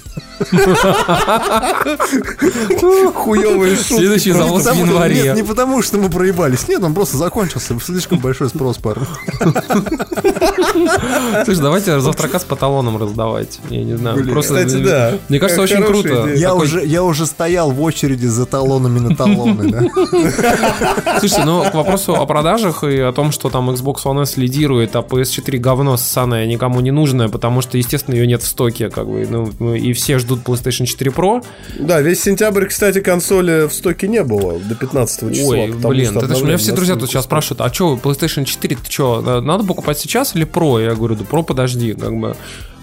Хуёвые 3.14 3.76
шутки. 3.76 3.94
Следующий 3.94 4.32
завоз 4.32 4.64
в 4.66 4.74
январе. 4.74 5.22
Нет, 5.22 5.36
не 5.36 5.42
потому, 5.42 5.82
что 5.82 5.98
мы 5.98 6.08
проебались. 6.10 6.68
Нет, 6.68 6.82
он 6.82 6.94
просто 6.94 7.16
закончился. 7.16 7.78
Слишком 8.04 8.18
большой 8.18 8.48
спрос, 8.50 8.76
парни. 8.76 9.06
Слушай, 11.44 11.60
давайте 11.62 12.00
завтракас 12.00 12.44
по 12.44 12.54
талонам 12.54 12.98
раздавать. 12.98 13.60
Я 13.70 13.82
не 13.82 13.96
знаю. 13.96 14.22
просто, 14.26 14.66
кстати, 14.66 14.82
да. 14.82 15.14
Мне 15.30 15.38
кажется, 15.40 15.62
очень 15.62 15.82
круто. 15.82 16.28
Я 16.34 16.50
Такой- 16.50 16.66
уже, 16.66 16.84
я 16.84 17.02
уже 17.02 17.24
стоял 17.24 17.70
в 17.70 17.80
очереди 17.80 18.26
за 18.26 18.44
талонами 18.44 18.98
на 18.98 19.16
талоны, 19.16 19.70
да? 19.70 21.18
Слушайте, 21.18 21.44
ну 21.46 21.64
к 21.64 21.72
вопросу 21.72 22.14
о 22.14 22.26
продажах 22.26 22.84
и 22.84 22.98
о 22.98 23.12
том, 23.12 23.32
что 23.32 23.48
там 23.48 23.70
Xbox 23.70 24.04
One 24.04 24.22
S 24.22 24.36
лидирует, 24.36 24.96
а 24.96 25.00
PS4 25.00 25.56
говно 25.56 25.96
ссаное, 25.96 26.46
никому 26.46 26.80
не 26.80 26.90
нужное, 26.90 27.28
потому 27.28 27.62
что, 27.62 27.78
естественно, 27.78 28.16
ее 28.16 28.26
нет 28.26 28.42
в 28.42 28.46
стоке, 28.46 28.90
как 28.90 29.06
бы, 29.06 29.26
ну, 29.30 29.50
ну, 29.58 29.74
и 29.74 29.94
все 29.94 30.18
ждут 30.18 30.40
PlayStation 30.42 30.84
4 30.84 31.10
Pro. 31.10 31.42
Да, 31.78 32.02
весь 32.02 32.22
сентябрь, 32.22 32.66
кстати, 32.66 33.00
консоли 33.00 33.66
в 33.66 33.72
стоке 33.72 34.08
не 34.08 34.22
было 34.22 34.58
до 34.58 34.74
15 34.74 35.34
числа. 35.34 35.54
Ой, 35.54 35.72
блин, 35.72 36.18
это 36.18 36.34
ж 36.34 36.42
у 36.42 36.44
меня 36.44 36.58
все 36.58 36.72
друзья 36.72 36.96
тут 36.96 37.08
сейчас 37.08 37.24
спрашивают, 37.24 37.62
а 37.62 37.72
что, 37.72 37.93
PlayStation 37.96 38.44
4, 38.44 38.76
ты 38.76 38.90
что, 38.90 39.40
надо 39.40 39.64
покупать 39.64 39.98
сейчас 39.98 40.34
или 40.36 40.46
Pro? 40.46 40.82
Я 40.82 40.94
говорю, 40.94 41.14
да 41.16 41.24
Pro 41.24 41.42
подожди, 41.42 41.94
как 41.94 42.18
бы. 42.18 42.36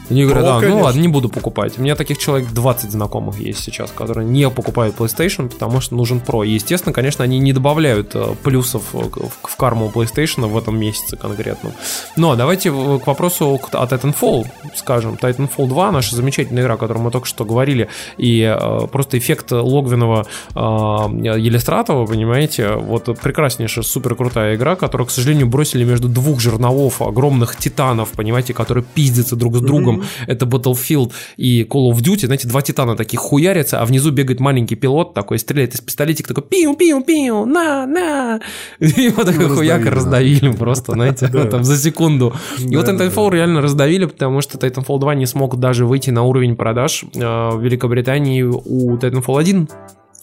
Они 0.10 0.24
говорят, 0.26 0.44
да, 0.44 0.60
ну 0.68 0.82
ладно, 0.82 1.00
не 1.00 1.08
буду 1.08 1.30
покупать. 1.30 1.78
У 1.78 1.82
меня 1.82 1.96
таких 1.96 2.18
человек 2.18 2.50
20 2.52 2.92
знакомых 2.92 3.40
есть 3.40 3.64
сейчас, 3.64 3.92
которые 3.92 4.26
не 4.28 4.50
покупают 4.50 4.98
PlayStation, 4.98 5.48
потому 5.50 5.80
что 5.80 5.96
нужен 5.96 6.20
Pro. 6.26 6.46
И, 6.46 6.52
естественно, 6.52 6.94
конечно, 6.94 7.24
они 7.24 7.40
не 7.40 7.54
добавляют 7.54 8.12
э, 8.16 8.36
плюсов 8.44 8.84
э, 8.94 8.98
в, 9.44 9.56
карму 9.56 9.90
PlayStation 9.94 10.48
в 10.48 10.58
этом 10.58 10.78
месяце 10.78 11.16
конкретно. 11.16 11.72
Но 12.18 12.36
давайте 12.36 12.72
в- 12.72 13.00
к 13.00 13.08
вопросу 13.08 13.60
о 13.72 13.86
Titanfall, 13.86 14.46
скажем. 14.76 15.18
Titanfall 15.22 15.68
2, 15.68 15.92
наша 15.92 16.16
замечательная 16.16 16.64
игра, 16.64 16.74
о 16.74 16.78
которой 16.78 17.00
мы 17.00 17.12
только 17.12 17.28
что 17.28 17.46
говорили, 17.46 17.88
и 18.18 18.42
э, 18.42 18.88
просто 18.88 19.18
эффект 19.18 19.52
логвинова 19.52 20.26
э, 20.56 20.60
Елистратова, 20.60 22.06
понимаете, 22.06 22.74
вот 22.74 23.06
прекраснейшая, 23.22 23.84
супер 23.84 24.16
крутая 24.16 24.56
игра, 24.56 24.76
которую, 24.76 25.08
к 25.08 25.12
сожалению, 25.12 25.48
бросили 25.48 25.84
между 25.84 26.08
двух 26.10 26.40
жерновов, 26.40 27.02
огромных 27.02 27.56
титанов, 27.56 28.10
понимаете, 28.12 28.54
которые 28.54 28.84
пиздятся 28.84 29.36
друг 29.36 29.56
с 29.56 29.60
другом. 29.62 29.91
Это 30.28 30.46
Battlefield 30.46 31.12
и 31.38 31.64
Call 31.64 31.92
of 31.92 31.98
Duty, 32.02 32.26
знаете, 32.26 32.48
два 32.48 32.62
титана 32.62 32.96
таких 32.96 33.20
хуярятся, 33.20 33.82
а 33.82 33.86
внизу 33.86 34.12
бегает 34.12 34.40
маленький 34.40 34.76
пилот 34.76 35.14
такой, 35.14 35.40
стреляет 35.40 35.74
из 35.74 35.82
пистолетика, 35.82 36.34
такой 36.34 36.44
пиу-пиу-пиу, 36.50 37.46
на, 37.46 37.86
на. 37.86 38.40
И 38.80 39.02
его 39.02 39.24
такой 39.24 39.48
раздавили, 39.48 39.56
хуяк 39.56 39.84
да. 39.84 39.92
раздавили 39.92 40.52
просто, 40.52 40.92
знаете, 40.94 41.28
там 41.52 41.64
за 41.64 41.78
секунду. 41.78 42.34
И 42.60 42.76
вот 42.76 42.88
Titanfall 42.88 43.32
реально 43.32 43.62
раздавили, 43.62 44.06
потому 44.06 44.42
что 44.42 44.58
Titanfall 44.58 45.00
2 45.00 45.16
не 45.16 45.26
смог 45.26 45.58
даже 45.60 45.86
выйти 45.86 46.10
на 46.10 46.24
уровень 46.24 46.56
продаж 46.56 47.04
э, 47.14 47.20
в 47.20 47.62
Великобритании 47.62 48.44
у 48.44 48.98
Titanfall 48.98 49.40
1 49.40 49.70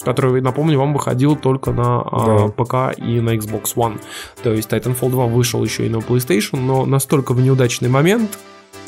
который, 0.05 0.41
напомню, 0.41 0.79
вам 0.79 0.93
выходил 0.93 1.37
только 1.37 1.73
на 1.73 2.01
а, 2.01 2.49
ПК 2.49 2.99
и 2.99 3.21
на 3.21 3.35
Xbox 3.37 3.75
One. 3.75 4.01
То 4.43 4.53
есть 4.53 4.71
Titanfall 4.71 5.11
2 5.11 5.27
вышел 5.27 5.63
еще 5.63 5.87
и 5.87 5.89
на 5.89 5.97
PlayStation, 5.97 6.61
но 6.61 6.87
настолько 6.87 7.33
в 7.35 7.41
неудачный 7.41 7.89
момент, 7.89 8.39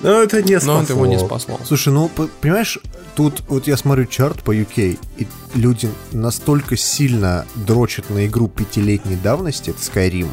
Ну, 0.03 0.11
это 0.11 0.43
не 0.43 0.55
но 0.55 0.61
спасло. 0.61 0.83
это 0.83 0.93
его 0.95 1.07
не 1.07 1.19
спасло. 1.19 1.61
Слушай, 1.65 1.93
ну, 1.93 2.11
понимаешь, 2.41 2.79
тут 3.15 3.43
вот 3.49 3.67
я 3.67 3.77
смотрю 3.77 4.07
чарт 4.07 4.43
по 4.43 4.55
UK, 4.55 4.99
и 5.19 5.27
люди 5.55 5.91
настолько 6.13 6.77
сильно 6.77 7.47
дрочат 7.55 8.11
на 8.11 8.27
игру 8.27 8.49
пятилетней 8.49 9.17
давности, 9.17 9.71
это 9.71 9.79
Skyrim, 9.79 10.29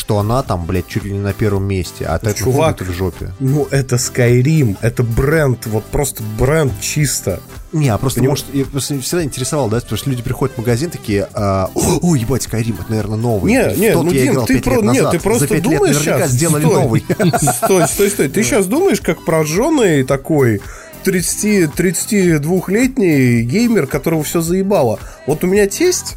что 0.00 0.18
она 0.18 0.42
там, 0.42 0.64
блядь, 0.64 0.86
чуть 0.88 1.04
ли 1.04 1.12
не 1.12 1.18
на 1.18 1.34
первом 1.34 1.64
месте, 1.64 2.06
а 2.06 2.16
Titanfall 2.16 2.34
Чувак. 2.38 2.80
в 2.80 2.90
жопе. 2.90 3.32
Ну, 3.38 3.68
это 3.70 3.96
Skyrim, 3.96 4.78
это 4.80 5.02
бренд, 5.02 5.66
вот 5.66 5.84
просто 5.84 6.22
бренд 6.38 6.72
чисто. 6.80 7.40
Не, 7.72 7.90
а 7.90 7.98
просто, 7.98 8.20
Поним- 8.20 8.30
может, 8.30 8.46
я 8.54 8.64
просто 8.64 8.98
всегда 9.00 9.24
интересовал, 9.24 9.68
да, 9.68 9.78
потому 9.78 9.98
что 9.98 10.08
люди 10.08 10.22
приходят 10.22 10.54
в 10.54 10.58
магазин 10.58 10.88
такие, 10.90 11.28
а, 11.34 11.70
о, 11.74 11.98
о, 12.00 12.14
ебать, 12.16 12.46
Skyrim, 12.50 12.76
это, 12.80 12.86
наверное, 12.88 13.18
новый. 13.18 13.52
Не, 13.52 13.76
не, 13.76 13.92
тот 13.92 14.06
ну, 14.06 14.10
я 14.12 14.22
Дим, 14.22 14.32
играл 14.32 14.46
ты, 14.46 14.60
про- 14.62 14.72
лет 14.80 14.84
нет, 14.84 15.10
ты 15.10 15.20
просто 15.20 15.46
За 15.48 15.54
лет 15.54 15.62
думаешь 15.64 15.96
наверняка 15.96 16.18
сейчас, 16.18 16.30
сделали 16.30 16.64
стой. 16.64 16.74
новый. 16.82 17.04
Стой, 17.52 17.88
стой, 17.88 18.08
стой. 18.10 18.28
Ты 18.30 18.42
сейчас 18.42 18.64
думаешь, 18.66 19.02
как 19.02 19.22
прожженный 19.26 20.02
такой 20.04 20.62
30, 21.04 21.70
32-летний 21.76 23.42
геймер, 23.42 23.86
которого 23.86 24.22
все 24.22 24.40
заебало. 24.40 24.98
Вот 25.26 25.44
у 25.44 25.46
меня 25.46 25.66
тесть, 25.66 26.16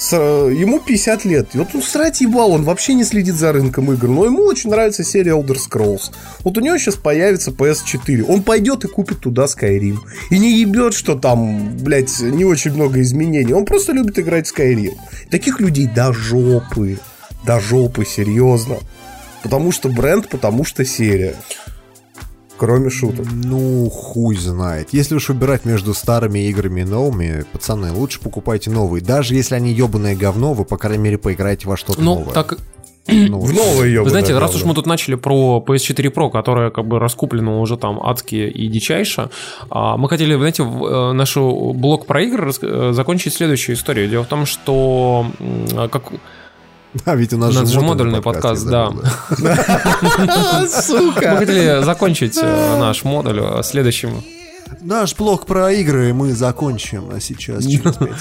с- 0.00 0.16
ему 0.16 0.80
50 0.80 1.24
лет. 1.26 1.48
И 1.54 1.58
вот 1.58 1.74
он 1.74 1.82
срать 1.82 2.22
ебал, 2.22 2.52
он 2.52 2.64
вообще 2.64 2.94
не 2.94 3.04
следит 3.04 3.34
за 3.34 3.52
рынком 3.52 3.92
игр. 3.92 4.08
Но 4.08 4.24
ему 4.24 4.44
очень 4.44 4.70
нравится 4.70 5.04
серия 5.04 5.32
Elder 5.32 5.56
Scrolls. 5.58 6.10
Вот 6.42 6.56
у 6.56 6.60
него 6.60 6.78
сейчас 6.78 6.96
появится 6.96 7.50
PS4. 7.50 8.24
Он 8.26 8.42
пойдет 8.42 8.84
и 8.84 8.88
купит 8.88 9.20
туда 9.20 9.44
Skyrim. 9.44 9.98
И 10.30 10.38
не 10.38 10.58
ебет, 10.60 10.94
что 10.94 11.14
там, 11.16 11.76
блядь, 11.76 12.18
не 12.20 12.44
очень 12.46 12.72
много 12.72 13.00
изменений. 13.02 13.52
Он 13.52 13.66
просто 13.66 13.92
любит 13.92 14.18
играть 14.18 14.48
в 14.48 14.56
Skyrim. 14.58 14.94
Таких 15.30 15.60
людей 15.60 15.86
до 15.86 16.12
жопы. 16.14 16.98
До 17.44 17.60
жопы, 17.60 18.04
серьезно. 18.06 18.76
Потому 19.42 19.70
что 19.72 19.88
бренд, 19.88 20.28
потому 20.28 20.64
что 20.64 20.84
серия. 20.84 21.34
Кроме 22.60 22.90
шуток. 22.90 23.24
Ну, 23.32 23.88
хуй 23.88 24.36
знает. 24.36 24.90
Если 24.92 25.14
уж 25.14 25.30
выбирать 25.30 25.64
между 25.64 25.94
старыми 25.94 26.40
играми 26.40 26.82
и 26.82 26.84
новыми, 26.84 27.46
пацаны, 27.50 27.90
лучше 27.90 28.20
покупайте 28.20 28.68
новые. 28.68 29.02
Даже 29.02 29.34
если 29.34 29.54
они 29.54 29.72
ебаное 29.72 30.14
говно, 30.14 30.52
вы, 30.52 30.66
по 30.66 30.76
крайней 30.76 31.02
мере, 31.02 31.16
поиграете 31.16 31.66
во 31.66 31.78
что-то 31.78 32.02
Ну, 32.02 32.16
новое. 32.16 32.34
так 32.34 32.58
Ну, 33.06 33.40
В 33.46 33.54
новое 33.54 34.02
Вы 34.02 34.10
знаете, 34.10 34.36
раз 34.36 34.54
уж 34.54 34.64
мы 34.64 34.74
тут 34.74 34.84
начали 34.84 35.14
про 35.14 35.64
PS4 35.66 36.12
Pro, 36.12 36.30
которая 36.30 36.68
как 36.70 36.86
бы 36.86 36.98
раскуплена 36.98 37.60
уже 37.60 37.78
там 37.78 37.98
адски 37.98 38.34
и 38.34 38.66
дичайше, 38.68 39.30
а, 39.70 39.96
мы 39.96 40.10
хотели, 40.10 40.36
знаете, 40.36 40.62
в, 40.62 40.84
э, 40.84 41.12
нашу 41.12 41.72
блок 41.74 42.04
про 42.04 42.20
игры 42.20 42.52
э, 42.60 42.90
закончить 42.92 43.32
следующую 43.32 43.76
историю. 43.76 44.06
Дело 44.10 44.24
в 44.24 44.28
том, 44.28 44.44
что 44.44 45.24
м, 45.40 45.88
как 45.88 46.12
А 47.04 47.14
ведь 47.14 47.32
у 47.32 47.36
у 47.36 47.40
нас, 47.40 47.54
нас 47.54 47.68
же 47.68 47.80
модульный 47.80 48.20
подкаст, 48.22 48.64
я 48.64 48.70
да. 48.70 48.90
забыл, 48.90 49.02
Мы 50.62 50.68
Сука! 50.68 51.36
хотели 51.36 51.82
закончить 51.84 52.38
э, 52.42 52.76
наш 52.78 53.04
модуль 53.04 53.40
э, 53.40 53.62
следующим. 53.62 54.22
Наш 54.80 55.14
блок 55.16 55.46
про 55.46 55.72
игры 55.72 56.12
мы 56.14 56.32
закончим 56.32 57.10
а 57.12 57.20
сейчас 57.20 57.64
через 57.64 57.82
5 57.96 57.98
секунд. 57.98 58.16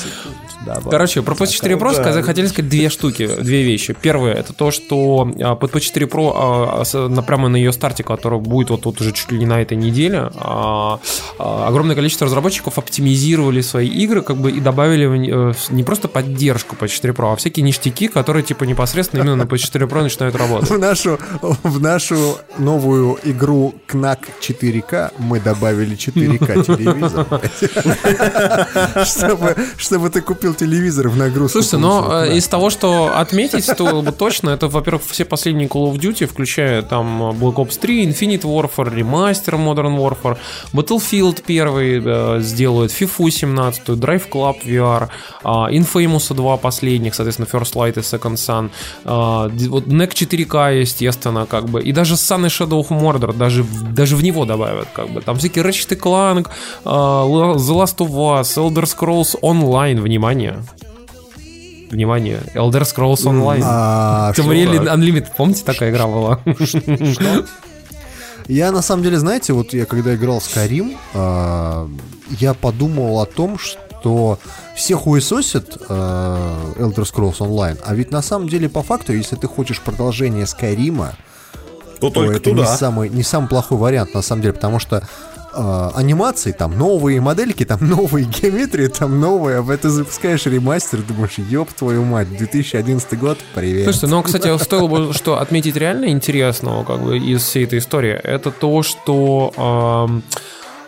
Давай. 0.65 0.91
Короче, 0.91 1.22
про 1.22 1.36
PS4 1.36 1.77
Pro 1.77 1.95
да. 1.95 2.02
сказать, 2.02 2.26
хотели 2.26 2.48
сказать 2.48 2.69
две 2.69 2.90
штуки, 2.90 3.27
две 3.27 3.64
вещи. 3.64 3.95
Первое, 3.99 4.34
это 4.34 4.53
то, 4.53 4.72
что 4.72 5.31
а, 5.41 5.56
под 5.56 5.72
PS4 5.73 6.10
Pro 6.10 6.31
а, 6.36 7.22
прямо 7.22 7.48
на 7.49 7.56
ее 7.56 7.72
старте, 7.72 8.03
который 8.03 8.40
будет 8.40 8.69
вот 8.69 8.81
тут 8.81 9.02
уже 9.02 9.11
чуть 9.11 9.31
ли 9.31 9.40
не 9.40 9.45
на 9.45 9.61
этой 9.61 9.77
неделе, 9.77 10.30
а, 10.36 10.99
огромное 11.38 11.95
количество 11.95 12.26
разработчиков 12.26 12.77
оптимизировали 12.77 13.61
свои 13.61 13.88
игры, 13.88 14.22
как 14.22 14.38
бы 14.38 14.52
и 14.52 14.60
добавили 14.60 15.06
не- 15.18 15.31
э, 15.31 15.53
не 15.69 15.84
просто 15.84 16.07
поддержку 16.07 16.76
PS4 16.80 17.14
Pro, 17.15 17.34
а 17.34 17.36
всякие 17.36 17.64
ништяки, 17.64 18.07
которые 18.07 18.44
типа 18.44 18.65
непосредственно 18.65 19.22
именно 19.22 19.36
на 19.38 19.44
PS4 19.44 19.88
Pro 19.88 20.03
начинают 20.03 20.36
работать. 20.36 20.69
В 20.69 20.77
нашу, 20.77 21.19
в 21.41 21.80
нашу 21.81 22.38
новую 22.57 23.18
игру 23.23 23.73
Knack 23.88 24.19
4К 24.41 25.14
мы 25.18 25.40
добавили 25.40 25.95
4К 25.95 26.65
телевизор. 26.65 27.26
Чтобы, 29.06 29.56
чтобы 29.77 30.10
ты 30.10 30.22
купил 30.22 30.49
телевизор 30.54 31.10
в 31.10 31.18
нагрузку. 31.18 31.62
Слушайте, 31.62 31.78
но 31.78 32.08
э, 32.24 32.30
Knack. 32.30 32.38
из 32.38 32.48
того, 32.48 32.70
что 32.70 33.12
отметить 33.18 33.66
стоило 33.66 34.02
бы 34.02 34.12
точно, 34.12 34.50
это, 34.52 34.68
во-первых, 34.68 35.04
все 35.08 35.26
последние 35.26 35.68
Call 35.68 35.92
of 35.92 35.98
Duty, 36.00 36.26
включая 36.26 36.82
там 36.82 37.32
Black 37.32 37.56
Ops 37.56 37.80
3, 37.80 38.06
Infinite 38.08 38.42
Warfare, 38.42 38.94
ремастер 38.94 39.56
Modern 39.56 39.98
Warfare, 39.98 40.38
Battlefield 40.74 41.44
1 41.46 42.08
э, 42.08 42.42
сделают, 42.42 42.92
FIFA 42.92 43.30
17, 43.32 43.90
Drive 43.90 44.30
Club 44.30 44.56
VR, 44.64 45.10
а, 45.44 45.70
Infamous 45.72 46.34
2 46.34 46.58
последних, 46.58 47.16
соответственно, 47.16 47.48
First 47.52 47.74
Light 47.76 47.98
и 47.98 48.02
Second 48.02 48.70
Sun, 49.06 49.50
д- 49.50 49.70
вот 49.70 49.88
NEC 49.88 50.14
4K, 50.14 50.80
естественно, 50.82 51.46
как 51.46 51.66
бы, 51.66 51.82
и 51.82 51.92
даже 51.92 52.14
Sun 52.16 52.46
и 52.46 52.50
Shadow 52.50 52.82
of 52.82 52.90
Mordor, 52.90 53.36
даже, 53.36 53.66
даже 53.92 54.16
в 54.16 54.24
него 54.24 54.46
добавят, 54.46 54.88
как 54.94 55.10
бы, 55.10 55.22
там 55.22 55.38
всякие 55.38 55.66
Ratchet 55.66 56.00
Clank, 56.00 56.48
а, 56.86 57.26
The 57.26 57.56
Last 57.76 57.98
of 57.98 58.10
Us, 58.12 58.58
Elder 58.58 58.84
Scrolls 58.86 59.36
Online, 59.42 60.00
внимание, 60.00 60.39
Внимание, 61.91 62.40
Elder 62.53 62.82
Scrolls 62.84 63.26
Online. 63.26 63.61
А? 63.64 64.32
Tamriel 64.36 64.86
Unlimited, 64.94 65.30
помните, 65.36 65.64
такая 65.66 65.90
игра 65.91 66.06
была? 66.07 66.40
Я 68.48 68.72
на 68.72 68.82
самом 68.82 69.03
деле, 69.03 69.20
знаете, 69.20 69.53
вот 69.53 69.74
я 69.74 69.86
когда 69.86 70.16
играл 70.16 70.40
в 70.40 70.44
Skyrim, 70.44 70.98
а, 71.14 71.88
я 72.40 72.56
подумал 72.56 73.20
о 73.22 73.26
том, 73.28 73.60
что 73.60 74.40
все 74.76 74.95
хуесосят 74.95 75.78
а, 75.88 76.74
Elder 76.78 77.03
Scrolls 77.06 77.38
Online, 77.40 77.78
а 77.86 77.94
ведь 77.94 78.11
на 78.11 78.24
самом 78.24 78.49
деле 78.49 78.68
по 78.68 78.82
факту, 78.82 79.14
если 79.14 79.36
ты 79.36 79.48
хочешь 79.48 79.80
продолжение 79.82 80.48
Скайрима, 80.48 81.14
То 81.99 82.07
то 82.07 82.22
только 82.22 82.38
это 82.38 82.49
не 82.52 82.57
туда. 82.64 82.76
самый, 82.76 83.10
не 83.10 83.22
самый 83.22 83.48
плохой 83.49 83.78
вариант, 83.78 84.16
на 84.16 84.24
самом 84.24 84.41
деле, 84.41 84.53
потому 84.56 84.80
что 84.80 85.07
э, 85.60 85.90
анимации 85.95 86.52
там 86.52 86.77
новые 86.77 87.22
модельки, 87.22 87.65
там 87.65 87.80
новые 87.88 88.26
геометрии, 88.26 88.88
там 88.88 89.19
новые, 89.19 89.60
а 89.60 89.77
ты 89.77 89.90
запускаешь 89.90 90.45
ремастер, 90.45 91.02
думаешь, 91.02 91.38
ёб 91.38 91.72
твою 91.73 92.03
мать, 92.03 92.30
2011 92.30 93.19
год, 93.19 93.38
привет. 93.53 93.84
Слушайте, 93.84 94.07
ну, 94.07 94.23
кстати, 94.23 94.57
стоило 94.64 94.88
бы 94.88 95.14
что 95.19 95.40
отметить 95.40 95.76
реально 95.76 96.10
интересного 96.10 96.84
как 96.84 97.02
бы 97.02 97.18
из 97.18 97.44
всей 97.44 97.65
этой 97.65 97.80
истории, 97.80 98.14
это 98.14 98.52
то, 98.52 98.84
что 98.84 99.53
ам, 99.57 100.23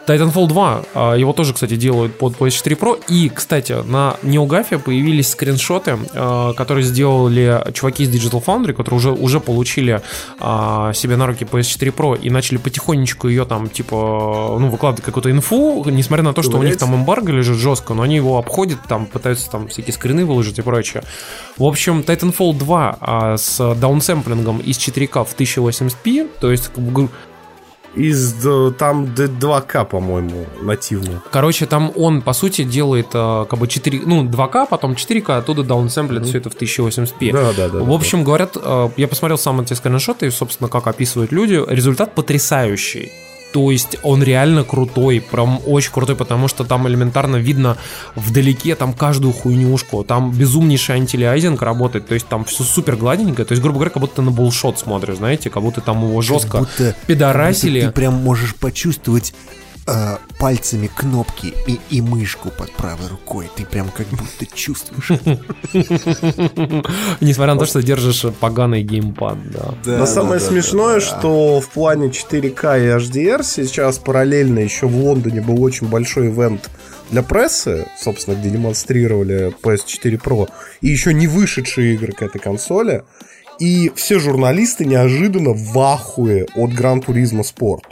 Titanfall 0.08 0.48
2, 0.48 0.84
а, 0.94 1.14
его 1.16 1.34
тоже, 1.34 1.54
кстати, 1.54 1.76
делают 1.76 2.18
под 2.18 2.34
PS4 2.34 2.78
Pro. 2.78 3.02
И, 3.08 3.30
кстати, 3.30 3.74
на 3.74 4.18
NeoGAF 4.24 4.80
появились 4.80 5.30
скриншоты, 5.30 5.98
а, 6.14 6.54
которые 6.54 6.84
сделали 6.84 7.64
чуваки 7.74 8.04
из 8.04 8.10
Digital 8.10 8.44
Foundry, 8.44 8.74
которые 8.74 8.98
уже, 8.98 9.12
уже 9.12 9.40
получили 9.40 10.02
а, 10.40 10.94
себе 10.94 11.18
на 11.18 11.28
руки 11.28 11.46
PS4 11.46 11.94
Pro 11.94 12.20
и 12.20 12.30
начали 12.30 12.58
потихонечку 12.58 13.28
ее 13.28 13.46
там, 13.46 13.70
типа, 13.70 14.58
ну, 14.60 14.70
выкладывать 14.70 15.06
какую-то 15.06 15.30
инфу, 15.32 15.84
несмотря 15.90 16.24
на 16.24 16.34
то, 16.34 16.42
что 16.42 16.58
у 16.58 16.64
них 16.64 16.78
там 16.78 16.96
эмбарго 16.96 17.32
лежит 17.32 17.58
жестко, 17.58 17.94
но 17.94 18.04
они 18.04 18.16
его 18.16 18.38
обходят, 18.38 18.80
там 18.88 19.06
пытаются 19.06 19.50
там 19.50 19.68
всякие 19.68 19.94
скрины 19.94 20.26
выложить 20.26 20.58
и 20.60 20.62
прочее. 20.62 21.04
В 21.58 21.64
общем, 21.64 22.02
Titanfall 22.02 22.58
2 22.58 22.98
а, 23.00 23.38
с 23.38 23.76
даунсэмплингом 23.76 24.60
из 24.60 24.78
4К 24.78 25.26
в 25.26 25.36
1080p, 25.38 26.30
то 26.40 26.52
есть, 26.52 26.72
Из 27.94 28.34
д- 28.34 28.72
там 28.72 29.14
д- 29.14 29.28
2К, 29.28 29.84
по-моему, 29.86 30.46
нативно. 30.62 31.22
короче, 31.30 31.66
там 31.66 31.92
он, 31.96 32.22
по 32.22 32.32
сути, 32.34 32.64
делает 32.64 33.08
а, 33.14 33.44
как 33.46 33.60
бы 33.60 33.68
4, 33.68 34.02
ну, 34.06 34.24
2К, 34.24 34.66
потом 34.70 34.94
4К, 34.94 35.38
оттуда 35.38 35.64
даунсэмплит 35.64 36.26
все 36.26 36.38
это 36.38 36.50
в 36.50 36.56
1080p. 36.56 37.32
Да, 37.34 37.52
да, 37.52 37.68
да. 37.68 37.80
В 37.80 37.92
общем, 37.92 38.24
говорят, 38.24 38.56
э, 38.56 38.90
я 38.96 39.08
посмотрел 39.10 39.38
сам 39.38 39.60
эти 39.60 39.74
скриншоты, 39.74 40.28
и, 40.28 40.30
собственно, 40.30 40.70
как 40.70 40.88
описывают 40.88 41.32
люди, 41.34 41.62
результат 41.68 42.16
потрясающий. 42.16 43.12
То 43.52 43.70
есть 43.72 43.98
он 44.04 44.24
реально 44.24 44.64
крутой, 44.64 45.20
прям 45.22 45.60
очень 45.66 45.92
крутой, 45.92 46.16
потому 46.16 46.48
что 46.48 46.64
там 46.64 46.88
элементарно 46.88 47.36
видно 47.36 47.78
вдалеке 48.16 48.76
там 48.76 48.94
каждую 48.94 49.34
хуйнюшку, 49.34 50.04
там 50.04 50.32
безумнейший 50.32 50.96
антилиайзинг 50.96 51.62
работает, 51.62 52.08
то 52.08 52.14
есть 52.14 52.28
там 52.28 52.46
все 52.46 52.64
супер 52.64 52.96
гладенько, 52.96 53.44
то 53.44 53.52
есть, 53.52 53.62
грубо 53.62 53.76
говоря, 53.80 53.92
как 53.92 54.02
будто 54.02 54.16
ты 54.18 54.22
на 54.22 54.32
булшот 54.32 54.80
смотришь, 54.80 55.18
знаете, 55.18 55.50
как 55.50 55.64
будто 55.64 55.82
там 55.82 56.04
его 56.04 56.22
жестко 56.22 56.60
будто- 56.60 56.96
пидорасили. 57.08 57.82
Ты 57.82 57.92
прям 57.92 58.14
можешь 58.14 58.56
почувствовать 58.56 59.34
э, 59.92 60.18
пальцами 60.40 60.88
кнопки 60.88 61.54
и, 61.68 61.80
и 61.90 62.02
мышку 62.02 62.50
под 62.50 62.72
правой 62.72 63.08
рукой. 63.08 63.50
Ты 63.56 63.66
прям 63.66 63.90
как 63.90 64.08
будто 64.08 64.46
чувствуешь. 64.54 65.10
Несмотря 67.22 67.54
на 67.54 67.60
то, 67.60 67.66
что 67.66 67.82
держишь 67.84 68.26
поганый 68.40 68.84
геймпад, 68.84 69.38
да. 69.52 69.74
Но 69.86 70.06
самое 70.06 70.40
смешное, 70.40 71.00
что 71.00 71.60
в 71.62 71.70
плане 71.70 72.08
4К 72.08 72.80
и 72.80 72.88
HDR 72.98 73.44
сейчас 73.44 73.98
параллельно 73.98 74.60
еще 74.60 74.88
в 74.88 74.96
Лондоне 74.96 75.42
был 75.42 75.62
очень 75.62 75.88
большой 75.88 76.30
ивент 76.30 76.70
для 77.12 77.24
прессы, 77.24 77.88
собственно, 77.98 78.36
где 78.36 78.50
демонстрировали 78.50 79.54
PS4 79.62 80.22
Pro, 80.22 80.50
и 80.82 80.88
еще 80.88 81.14
не 81.14 81.28
вышедшие 81.28 81.96
игры 81.96 82.14
к 82.14 82.22
этой 82.22 82.40
консоли. 82.40 83.04
И 83.60 83.92
все 83.96 84.18
журналисты 84.20 84.86
неожиданно 84.86 85.52
в 85.54 85.78
ахуе 85.78 86.48
от 86.56 86.72
Gran 86.72 87.06
Turismo 87.06 87.44
Sport. 87.44 87.84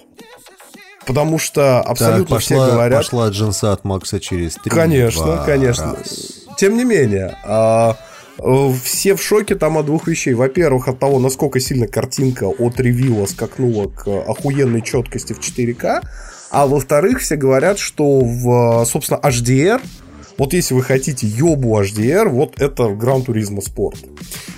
Потому 1.10 1.40
что 1.40 1.82
абсолютно 1.82 2.36
Так, 2.36 2.46
все 2.46 2.56
пошла, 2.56 2.72
говорят... 2.72 3.00
пошла 3.00 3.30
джинса 3.30 3.74
от 3.74 3.84
Макса 3.84 4.20
через 4.20 4.54
три. 4.54 4.70
Конечно, 4.70 5.24
два, 5.24 5.44
конечно. 5.44 5.96
раз. 5.96 6.46
Тем 6.56 6.78
не 6.78 6.84
менее, 6.84 7.36
а, 7.44 7.98
э, 8.38 8.72
все 8.84 9.16
в 9.16 9.24
шоке 9.24 9.56
там 9.56 9.80
от 9.80 9.88
двух 9.88 10.08
вещей. 10.08 10.36
Во-первых, 10.36 10.88
от 10.88 11.00
того, 11.00 11.18
насколько 11.18 11.60
сильно 11.60 11.88
картинка 11.88 12.44
от 12.44 12.80
ревила 12.80 13.26
скакнула 13.26 13.88
к 13.88 14.06
охуенной 14.08 14.84
четкости 14.84 15.34
в 15.34 15.40
4К. 15.40 16.04
А 16.52 16.68
во-вторых, 16.68 17.22
все 17.22 17.38
говорят, 17.38 17.80
что 17.80 18.20
в, 18.20 18.86
собственно, 18.86 19.18
HDR 19.18 19.82
Вот 20.40 20.54
если 20.54 20.74
вы 20.74 20.84
хотите 20.84 21.28
ёбу 21.28 21.78
HDR, 21.82 22.30
вот 22.30 22.62
это 22.62 22.84
Gran 22.84 23.26
Turismo 23.26 23.60
Sport. 23.60 23.98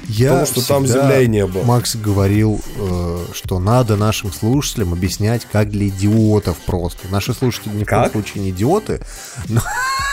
Я 0.08 0.30
Потому 0.30 0.46
что 0.46 0.68
там 0.68 0.86
земля 0.86 1.22
и 1.22 1.28
небо. 1.28 1.64
Макс 1.64 1.96
говорил, 1.96 2.62
э, 2.78 3.26
что 3.34 3.58
надо 3.58 3.98
нашим 3.98 4.32
слушателям 4.32 4.94
объяснять, 4.94 5.48
как 5.52 5.72
для 5.72 5.88
идиотов 5.88 6.58
просто. 6.68 7.08
Наши 7.10 7.34
слушатели 7.34 7.74
ни 7.74 7.84
в 7.84 7.88
коем 7.88 8.12
случае 8.12 8.44
не 8.44 8.52
идиоты, 8.52 9.02
но 9.50 9.64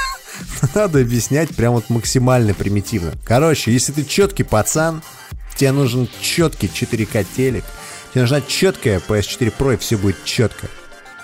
надо 0.75 1.01
объяснять 1.01 1.55
прям 1.55 1.75
вот 1.75 1.91
максимально 1.91 2.55
примитивно. 2.55 3.13
Короче, 3.27 3.71
если 3.71 3.93
ты 3.93 4.05
четкий 4.05 4.45
пацан, 4.45 5.03
тебе 5.55 5.73
нужен 5.73 6.09
четкий 6.23 6.69
4К 6.69 7.27
телек, 7.37 7.65
тебе 8.15 8.23
нужна 8.23 8.41
четкая 8.41 9.03
PS4 9.07 9.53
Pro, 9.59 9.75
и 9.75 9.77
все 9.77 9.99
будет 9.99 10.25
четко. 10.25 10.69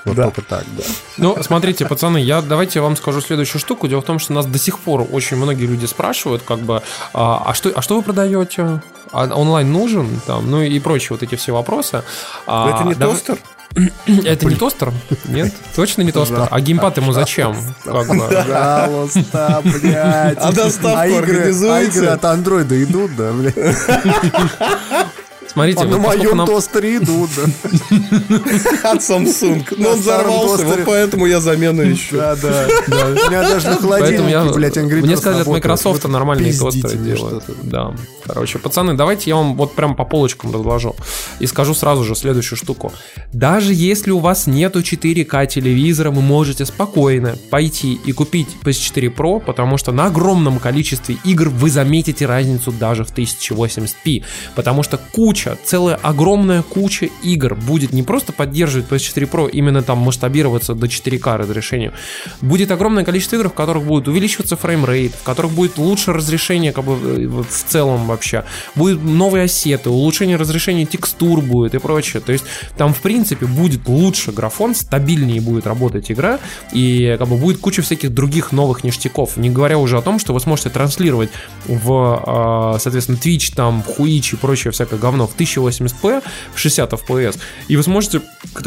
Вот 0.05 0.17
Да. 0.17 0.25
только 0.25 0.43
так, 0.43 0.65
да. 0.77 0.85
Ну, 1.17 1.37
смотрите, 1.43 1.87
пацаны, 1.87 2.19
я 2.19 2.43
давайте 2.43 2.79
я 2.79 2.83
вам 2.83 2.97
скажу 2.97 3.21
следующую 3.21 3.61
штуку. 3.61 3.89
Дело 3.89 4.01
в 4.03 4.05
том, 4.05 4.19
что 4.19 4.33
нас 4.33 4.45
до 4.47 4.59
сих 4.59 4.79
пор 4.79 5.07
очень 5.11 5.37
многие 5.37 5.67
люди 5.67 5.87
спрашивают, 5.87 6.43
как 6.43 6.59
бы, 6.59 6.83
а, 7.13 7.43
а 7.47 7.55
что, 7.55 7.71
а 7.75 7.81
что 7.83 7.97
вы 7.97 8.03
продаете? 8.03 8.83
А 9.13 9.27
онлайн 9.35 9.73
нужен? 9.73 10.21
Там, 10.27 10.51
ну 10.51 10.61
и 10.63 10.79
прочие 10.81 11.11
вот 11.11 11.23
эти 11.23 11.37
все 11.37 11.53
вопросы. 11.53 12.03
А, 12.47 12.71
это 12.75 12.85
не 12.89 12.95
дав- 12.95 13.11
тостер? 13.13 13.39
Это 14.25 14.47
не 14.47 14.55
тостер? 14.55 14.93
Нет, 15.25 15.53
точно 15.75 16.03
не 16.03 16.13
тостер. 16.13 16.47
А 16.49 16.61
геймпад 16.61 16.97
ему 16.99 17.13
зачем? 17.13 17.57
Пожалуйста, 17.85 19.63
блядь. 19.65 20.39
А 20.39 20.53
доставку 20.53 20.99
а 20.99 21.07
игры, 21.09 21.19
организуете? 21.39 21.75
а 21.75 21.83
игры 21.83 22.07
от 22.07 22.25
андроида 22.25 22.85
идут, 22.85 23.17
да, 23.17 23.33
блядь? 23.33 23.55
Смотрите, 25.55 25.81
А 25.83 25.85
на 25.85 25.97
вот 25.97 26.05
поскольку 26.07 26.25
моем 26.25 26.37
нам- 26.37 26.47
тостере 26.47 26.97
идут, 26.97 27.31
да. 27.37 27.43
От 28.91 28.99
Samsung. 29.01 29.65
Но 29.79 29.91
он 29.91 29.97
На 29.97 30.01
взорвался, 30.03 30.67
вот 30.67 30.81
поэтому 30.85 31.27
я 31.27 31.41
замену 31.41 31.83
ищу. 31.93 32.17
Да, 32.17 32.37
да. 32.37 32.67
У 32.89 32.91
меня 33.31 33.43
даже 33.49 33.71
на 33.71 33.77
Поэтому 33.77 34.29
я, 34.29 34.41
холодильнике, 34.41 34.55
блядь, 34.55 34.77
Angry 34.77 35.03
мне 35.03 35.17
сказали, 35.17 35.43
от. 35.43 35.47
Microsoft 35.49 36.05
нормальные 36.09 36.53
тостеры 36.53 36.97
делают. 36.99 37.45
Да. 37.63 37.95
Короче, 38.27 38.59
пацаны, 38.59 38.95
давайте 38.95 39.31
я 39.31 39.37
вам 39.37 39.55
вот 39.57 39.75
прям 39.75 39.95
по 39.95 40.05
полочкам 40.05 40.53
разложу. 40.53 40.97
И 41.39 41.47
скажу 41.47 41.75
сразу 41.75 42.05
же 42.05 42.15
следующую 42.17 42.59
штуку. 42.59 42.93
Даже 43.33 43.73
если 43.75 44.11
у 44.11 44.19
вас 44.19 44.47
нету 44.47 44.81
4К 44.81 45.47
телевизора, 45.47 46.11
вы 46.11 46.21
можете 46.23 46.65
спокойно 46.67 47.37
пойти 47.51 47.95
и 48.05 48.13
купить 48.13 48.49
PS4 48.65 49.15
Pro, 49.15 49.41
потому 49.41 49.77
что 49.79 49.93
на 49.93 50.07
огромном 50.07 50.59
количестве 50.59 51.17
игр 51.25 51.49
вы 51.49 51.71
заметите 51.71 52.27
разницу 52.27 52.73
даже 52.73 53.05
в 53.05 53.13
1080p. 53.15 54.25
Потому 54.55 54.83
что 54.83 54.99
куча, 55.13 55.44
целая 55.65 55.97
огромная 55.97 56.63
куча 56.63 57.09
игр 57.23 57.55
будет 57.55 57.93
не 57.93 58.03
просто 58.03 58.33
поддерживать 58.33 58.89
PS4 58.89 59.31
Pro, 59.31 59.51
именно 59.51 59.83
там 59.83 59.99
масштабироваться 59.99 60.75
до 60.75 60.87
4К 60.87 61.37
разрешению. 61.37 61.93
Будет 62.41 62.71
огромное 62.71 63.05
количество 63.05 63.37
игр, 63.37 63.49
в 63.49 63.55
которых 63.55 63.85
будет 63.85 64.09
увеличиваться 64.09 64.57
фреймрейт, 64.57 65.15
в 65.15 65.23
которых 65.23 65.53
будет 65.53 65.79
лучше 65.79 66.13
разрешение 66.13 66.73
как 66.73 66.85
бы 66.85 66.93
э, 66.93 67.27
в 67.27 67.65
целом 67.67 68.07
вообще. 68.07 68.45
Будут 68.75 69.03
новые 69.03 69.45
ассеты, 69.45 69.91
улучшение 69.91 70.37
разрешения 70.37 70.85
текстур 70.85 71.41
будет 71.41 71.75
и 71.75 71.79
прочее. 71.79 72.21
То 72.21 72.33
есть 72.33 72.45
там 72.77 72.95
в 72.95 73.01
принципе 73.01 73.47
будет 73.47 73.89
лучше 73.89 74.33
графон, 74.33 74.75
стабильнее 74.75 75.41
будет 75.41 75.67
работать 75.67 76.11
игра 76.11 76.39
и 76.73 77.17
как 77.19 77.29
бы 77.29 77.37
будет 77.37 77.59
куча 77.59 77.83
всяких 77.83 78.13
других 78.13 78.53
новых 78.53 78.85
ништяков. 78.85 79.37
Не 79.37 79.51
говоря 79.51 79.79
уже 79.79 79.99
о 79.99 80.03
том, 80.03 80.19
что 80.19 80.33
вы 80.33 80.41
сможете 80.41 80.71
транслировать 80.71 81.31
в, 81.67 82.75
э, 82.77 82.79
соответственно, 82.81 83.17
Twitch, 83.17 83.55
там, 83.55 83.83
Хуич 83.83 84.33
и 84.33 84.37
прочее 84.37 84.73
всякое 84.73 84.99
говно 84.99 85.27
1080p, 85.39 86.23
в 86.55 86.59
60 86.59 86.93
FPS. 86.93 87.39
И 87.69 87.77
вы 87.77 87.83
сможете, 87.83 88.23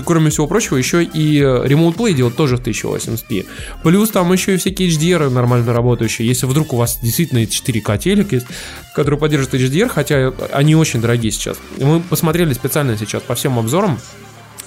кроме 0.06 0.30
всего 0.30 0.48
прочего, 0.48 0.78
еще 0.78 1.04
и 1.04 1.40
э, 1.40 1.66
Remote 1.68 1.96
Play 1.96 2.14
делать 2.14 2.36
тоже 2.36 2.58
в 2.58 2.62
1080p. 2.62 3.46
Плюс 3.84 4.10
там 4.10 4.32
еще 4.34 4.56
и 4.56 4.58
всякие 4.58 4.90
HDR 4.90 5.30
нормально 5.30 5.74
работающие. 5.74 6.28
Если 6.28 6.46
вдруг 6.46 6.74
у 6.74 6.78
вас 6.78 7.00
действительно 7.02 7.40
4К 7.40 7.98
телек 7.98 8.32
есть, 8.32 8.48
который 8.96 9.20
поддерживает 9.20 9.62
HDR, 9.62 9.90
хотя 9.90 10.34
они 10.52 10.76
очень 10.76 11.02
дорогие 11.02 11.32
сейчас. 11.32 11.58
Мы 11.78 12.02
посмотрели 12.02 12.54
специально 12.54 12.98
сейчас 12.98 13.22
по 13.22 13.36
всем 13.36 13.60
обзорам, 13.60 14.00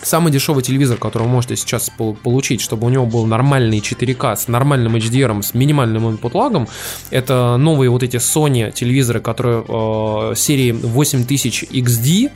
Самый 0.02 0.32
дешевый 0.32 0.62
телевизор, 0.62 0.96
который 0.96 1.24
вы 1.24 1.28
можете 1.28 1.56
сейчас 1.56 1.90
пол- 1.90 2.14
получить, 2.14 2.60
чтобы 2.62 2.86
у 2.86 2.90
него 2.90 3.04
был 3.06 3.26
нормальный 3.26 3.80
4К 3.80 4.34
с 4.36 4.48
нормальным 4.48 4.96
HDR, 4.96 5.42
с 5.42 5.52
минимальным 5.54 6.08
input 6.08 6.30
лагом, 6.34 6.68
это 7.10 7.56
новые 7.58 7.90
вот 7.90 8.02
эти 8.02 8.16
Sony 8.16 8.72
телевизоры, 8.72 9.20
которые 9.20 9.62
э, 9.68 10.34
серии 10.36 10.72
8000 10.72 11.64
XD. 11.64 12.30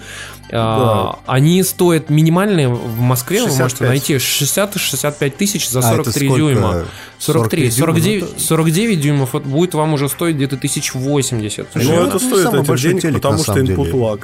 Э, 0.50 1.06
Они 1.26 1.62
стоят 1.62 2.10
минимальные 2.10 2.68
в 2.68 3.00
Москве, 3.00 3.40
вы 3.40 3.46
можете 3.48 3.62
65. 3.64 3.88
найти 3.88 4.14
60-65 4.16 5.30
тысяч 5.30 5.68
за 5.68 5.80
А, 5.80 5.94
это 5.94 6.04
43 6.04 6.28
сколько? 6.28 6.36
дюйма. 6.42 6.84
43, 7.18 7.70
43 7.70 7.70
дюйма, 7.70 7.80
49, 7.80 8.22
ну, 8.22 8.28
это- 8.28 8.40
49 8.40 9.00
дюймов 9.00 9.34
будет 9.46 9.74
вам 9.74 9.94
уже 9.94 10.08
стоить 10.10 10.36
где-то 10.36 10.56
1080. 10.56 11.66
Ну, 11.74 11.82
Ну, 11.82 11.92
это 11.92 12.02
это 12.08 12.18
стоит 12.18 12.46
этих 12.54 12.82
денег, 12.82 13.02
телек, 13.02 13.14
потому 13.16 13.42
что 13.42 13.52
input 13.54 13.90
lag. 13.92 14.20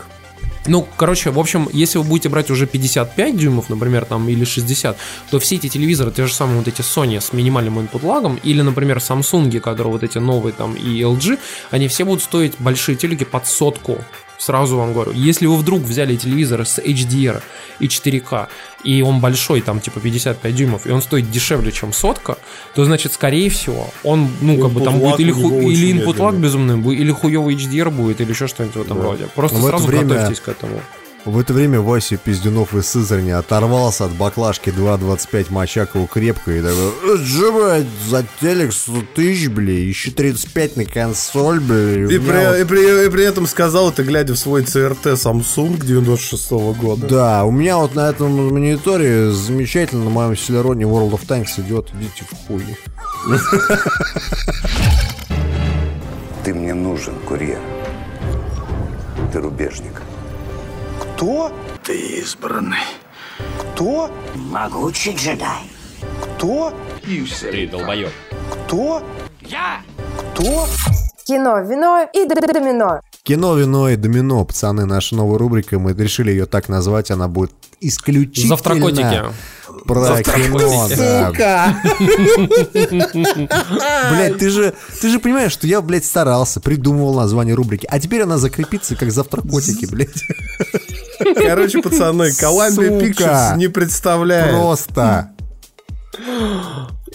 Ну, 0.66 0.86
короче, 0.96 1.30
в 1.30 1.38
общем, 1.38 1.68
если 1.72 1.98
вы 1.98 2.04
будете 2.04 2.28
брать 2.28 2.50
уже 2.50 2.66
55 2.66 3.36
дюймов, 3.36 3.70
например, 3.70 4.04
там, 4.04 4.28
или 4.28 4.44
60, 4.44 4.96
то 5.30 5.38
все 5.38 5.56
эти 5.56 5.68
телевизоры, 5.68 6.10
те 6.10 6.26
же 6.26 6.34
самые 6.34 6.58
вот 6.58 6.68
эти 6.68 6.82
Sony 6.82 7.18
с 7.20 7.32
минимальным 7.32 7.78
input 7.78 8.04
лагом, 8.04 8.38
или, 8.42 8.60
например, 8.60 8.98
Samsung, 8.98 9.58
которые 9.60 9.92
вот 9.92 10.02
эти 10.02 10.18
новые 10.18 10.52
там, 10.52 10.74
и 10.74 11.00
LG, 11.00 11.38
они 11.70 11.88
все 11.88 12.04
будут 12.04 12.22
стоить 12.22 12.54
большие 12.58 12.96
телеки 12.96 13.24
под 13.24 13.46
сотку. 13.46 13.98
Сразу 14.40 14.78
вам 14.78 14.94
говорю, 14.94 15.12
если 15.12 15.44
вы 15.44 15.54
вдруг 15.56 15.82
взяли 15.82 16.16
телевизор 16.16 16.64
с 16.64 16.78
HDR 16.78 17.42
и 17.78 17.86
4К, 17.88 18.46
и 18.84 19.02
он 19.02 19.20
большой, 19.20 19.60
там, 19.60 19.80
типа 19.80 20.00
55 20.00 20.54
дюймов, 20.56 20.86
и 20.86 20.90
он 20.90 21.02
стоит 21.02 21.30
дешевле, 21.30 21.70
чем 21.72 21.92
сотка, 21.92 22.38
то, 22.74 22.84
значит, 22.86 23.12
скорее 23.12 23.50
всего, 23.50 23.90
он, 24.02 24.28
ну, 24.40 24.56
как 24.58 24.70
бы 24.70 24.80
там 24.80 24.94
будет 24.98 25.20
или, 25.20 25.30
ху- 25.32 25.60
или 25.60 25.92
input 26.06 26.16
lag 26.16 26.38
безумный, 26.40 26.96
или 26.96 27.12
хуёвый 27.12 27.54
HDR 27.54 27.90
будет, 27.90 28.22
или 28.22 28.30
еще 28.30 28.46
что-нибудь 28.46 28.76
в 28.76 28.80
этом 28.80 28.96
роде. 29.02 29.28
Просто 29.34 29.58
это 29.58 29.66
сразу 29.68 29.86
время- 29.86 30.14
готовьтесь 30.14 30.40
к 30.40 30.48
этому. 30.48 30.80
В 31.26 31.38
это 31.38 31.52
время 31.52 31.80
Вася 31.80 32.16
Пиздюнов 32.16 32.74
из 32.74 32.88
Сызрани 32.88 33.28
оторвался 33.30 34.06
от 34.06 34.12
баклажки 34.12 34.70
2.25 34.70 35.52
Мочакова 35.52 36.06
крепко 36.08 36.50
и 36.50 36.62
такой, 36.62 37.18
«Джи, 37.18 37.86
за 38.08 38.24
телек 38.40 38.72
100 38.72 39.02
тысяч, 39.14 39.48
бля, 39.48 39.74
еще 39.78 40.10
35 40.12 40.76
на 40.78 40.84
консоль, 40.86 41.60
бля. 41.60 41.76
И 41.76 42.18
меня 42.18 42.52
вот 42.52 42.56
при, 42.56 42.62
и 42.62 42.64
при- 42.64 43.06
и 43.06 43.10
при 43.10 43.24
этом 43.24 43.46
сказал 43.46 43.90
это, 43.90 44.02
глядя 44.02 44.32
в 44.32 44.38
свой 44.38 44.62
CRT 44.62 45.12
Samsung 45.12 45.84
96 45.84 46.72
года. 46.72 47.06
Да, 47.06 47.44
у 47.44 47.50
меня 47.50 47.76
вот 47.76 47.94
на 47.94 48.08
этом 48.08 48.54
мониторе 48.54 49.30
замечательно 49.30 50.04
на 50.04 50.10
моем 50.10 50.34
Селероне 50.34 50.84
World 50.84 51.10
of 51.12 51.26
Tanks 51.26 51.60
идет. 51.60 51.90
Идите 52.00 52.24
в 52.24 52.46
хуй. 52.46 52.64
Ты 56.44 56.54
мне 56.54 56.72
нужен, 56.72 57.12
курьер. 57.28 57.58
Ты 59.34 59.40
рубежник. 59.40 60.00
Кто? 61.20 61.52
Ты 61.84 62.22
избранный. 62.22 62.78
Кто? 63.58 64.10
Могучий 64.34 65.14
джедай. 65.14 65.70
Кто? 66.22 66.72
Ты 67.02 67.68
долбоеб. 67.68 68.08
Кто? 68.50 69.02
Я! 69.42 69.82
Кто? 70.16 70.66
Кино, 71.26 71.60
вино 71.60 72.08
и 72.10 72.24
домино. 72.24 73.02
Кино, 73.22 73.54
вино 73.54 73.90
и 73.90 73.96
домино, 73.96 74.46
пацаны, 74.46 74.86
наша 74.86 75.14
новая 75.14 75.36
рубрика. 75.36 75.78
Мы 75.78 75.92
решили 75.92 76.30
ее 76.30 76.46
так 76.46 76.70
назвать. 76.70 77.10
Она 77.10 77.28
будет 77.28 77.52
исключительно 77.82 78.56
Завтракотики. 78.56 79.02
про 79.02 79.04
кино. 79.04 79.32
да. 81.36 81.82
Блять, 84.10 84.38
ты 84.38 84.48
же, 84.48 84.72
ты 85.02 85.10
же 85.10 85.18
понимаешь, 85.18 85.52
что 85.52 85.66
я, 85.66 85.82
блядь, 85.82 86.06
старался, 86.06 86.60
придумывал 86.60 87.14
название 87.14 87.54
рубрики. 87.54 87.86
А 87.90 88.00
теперь 88.00 88.22
она 88.22 88.38
закрепится 88.38 88.96
как 88.96 89.10
завтракотики, 89.10 89.84
блядь. 89.84 90.24
Короче, 91.34 91.82
пацаны, 91.82 92.28
Columbia. 92.30 93.00
Pictures 93.00 93.56
не 93.56 93.68
представляет. 93.68 94.54
Просто. 94.54 95.30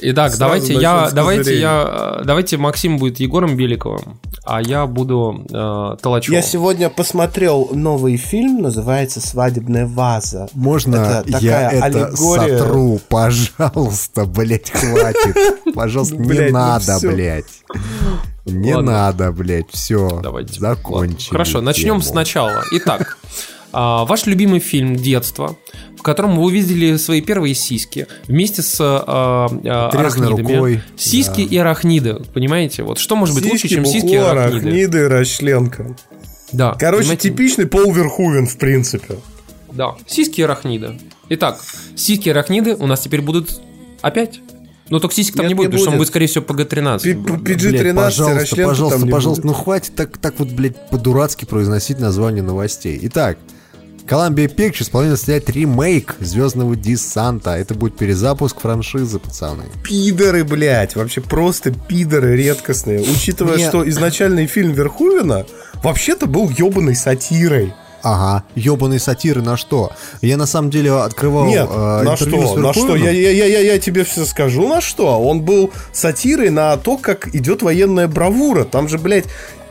Итак, 0.02 0.32
Сразу 0.32 0.40
давайте 0.40 0.74
я, 0.74 1.10
давайте 1.14 1.58
я, 1.60 2.18
э, 2.20 2.24
давайте 2.26 2.58
Максим 2.58 2.98
будет 2.98 3.20
Егором 3.22 3.56
Беликовым, 3.56 4.20
а 4.44 4.62
я 4.62 4.88
буду 4.88 5.46
э, 5.50 5.96
Толачевым. 6.02 6.36
Я 6.36 6.42
сегодня 6.42 6.90
посмотрел 6.90 7.70
новый 7.72 8.18
фильм, 8.18 8.62
называется 8.62 9.22
«Свадебная 9.22 9.88
ваза». 9.88 10.50
Можно 10.54 11.24
Это 11.26 11.38
я 11.40 11.70
такая 11.70 11.70
это 11.72 11.86
аллегория. 11.86 12.58
сотру? 12.58 13.00
Пожалуйста, 13.08 14.26
блядь, 14.26 14.70
хватит. 14.70 15.64
Пожалуйста, 15.74 16.18
не 16.18 16.40
ну 16.42 16.52
надо, 16.52 16.98
всё. 16.98 17.12
блядь. 17.12 17.46
Не 18.46 18.78
надо, 18.78 19.32
блядь, 19.32 19.72
все. 19.72 20.22
Закончили. 20.60 20.94
Ладно. 20.94 21.18
Хорошо, 21.30 21.62
начнем 21.62 22.02
сначала. 22.02 22.64
Итак, 22.72 23.18
а, 23.78 24.06
ваш 24.06 24.26
любимый 24.26 24.60
фильм 24.62 24.96
детства, 24.96 25.58
в 25.98 26.02
котором 26.02 26.38
вы 26.38 26.44
увидели 26.44 26.96
свои 26.96 27.20
первые 27.20 27.54
сиськи 27.56 28.08
вместе 28.28 28.62
с 28.62 28.78
а, 28.80 29.50
а, 29.66 29.90
арахнидами. 29.90 30.54
рукой, 30.54 30.82
Сиськи 30.98 31.44
да. 31.46 31.56
и 31.56 31.58
арахниды, 31.58 32.16
понимаете? 32.34 32.84
Вот 32.84 33.00
что 33.00 33.18
может 33.18 33.36
быть 33.36 33.44
лучше, 33.44 33.64
Сиськи, 33.68 33.76
чем 33.76 33.86
сиськи 33.86 34.08
и 34.08 34.18
бухло, 34.18 34.32
арахниды? 34.32 34.68
арахниды, 34.68 35.10
расчленка. 35.10 35.96
Да, 36.54 36.72
Короче, 36.80 37.02
понимаете? 37.04 37.30
типичный 37.30 37.66
Пол 37.68 37.92
Верхувен, 37.92 38.48
в 38.48 38.58
принципе. 38.58 39.16
Да, 39.74 39.96
сиськи 40.08 40.40
и 40.40 40.44
арахниды. 40.44 40.98
Итак, 41.30 41.60
сиськи 41.98 42.30
и 42.30 42.32
арахниды 42.32 42.76
у 42.76 42.88
нас 42.88 43.02
теперь 43.02 43.22
будут 43.22 43.60
опять. 44.02 44.40
Ну, 44.90 45.00
только 45.00 45.16
сисек 45.16 45.36
там 45.36 45.46
Нет, 45.46 45.50
не 45.50 45.56
будет, 45.56 45.66
не 45.66 45.72
потому 45.72 45.82
что 45.82 45.90
он 45.90 45.94
будет. 45.96 46.00
будет, 46.02 46.08
скорее 46.10 46.28
всего, 46.28 46.46
PG-13. 46.46 47.02
Пи- 47.02 47.14
будет, 47.14 47.44
да. 47.44 47.44
пи- 47.44 47.54
PG-13 47.56 47.82
Блядь, 47.82 47.96
пожалуйста, 47.96 48.56
пожалуйста, 48.56 49.08
пожалуйста, 49.08 49.42
будет. 49.42 49.44
ну 49.46 49.54
хватит 49.54 49.96
так, 49.96 50.18
так 50.20 50.36
вот, 50.38 50.50
блядь, 50.50 50.90
по-дурацки 50.92 51.46
произносить 51.46 52.00
название 52.00 52.44
новостей. 52.44 53.00
Итак, 53.02 53.40
Columbia 54.08 54.48
Pictures 54.48 54.92
планирует 54.92 55.20
снять 55.20 55.50
ремейк 55.50 56.16
Звездного 56.20 56.76
десанта. 56.76 57.52
Это 57.52 57.74
будет 57.74 57.98
перезапуск 57.98 58.60
франшизы, 58.62 59.18
пацаны. 59.18 59.64
Пидоры, 59.84 60.44
блядь, 60.44 60.96
вообще 60.96 61.22
просто 61.22 61.72
пидоры 61.72 62.36
редкостные. 62.38 63.00
Учитывая, 63.02 63.56
Мне- 63.56 63.68
что 63.68 63.88
изначальный 63.90 64.46
фильм 64.46 64.74
Верховина 64.74 65.46
вообще-то 65.82 66.28
был 66.28 66.50
ебаной 66.50 66.96
сатирой. 66.96 67.74
Ага, 68.04 68.44
ебаные 68.54 69.00
сатиры 69.00 69.42
на 69.42 69.58
что? 69.58 69.92
Я 70.22 70.38
на 70.38 70.46
самом 70.46 70.70
деле 70.70 70.92
открывал 70.92 71.48
Нет, 71.48 71.68
э, 71.68 72.02
на 72.04 72.16
что? 72.16 72.56
с 72.56 72.56
На 72.56 72.72
что? 72.72 72.96
Я, 72.96 73.10
я, 73.10 73.32
я, 73.32 73.46
я, 73.48 73.60
я 73.62 73.80
тебе 73.80 74.04
все 74.04 74.26
скажу, 74.26 74.68
на 74.68 74.80
что. 74.80 75.20
Он 75.20 75.42
был 75.42 75.72
сатирой 75.92 76.52
на 76.52 76.78
то, 76.78 76.98
как 76.98 77.34
идет 77.34 77.64
военная 77.64 78.08
бравура. 78.08 78.64
Там 78.64 78.88
же, 78.88 79.00
блядь, 79.00 79.26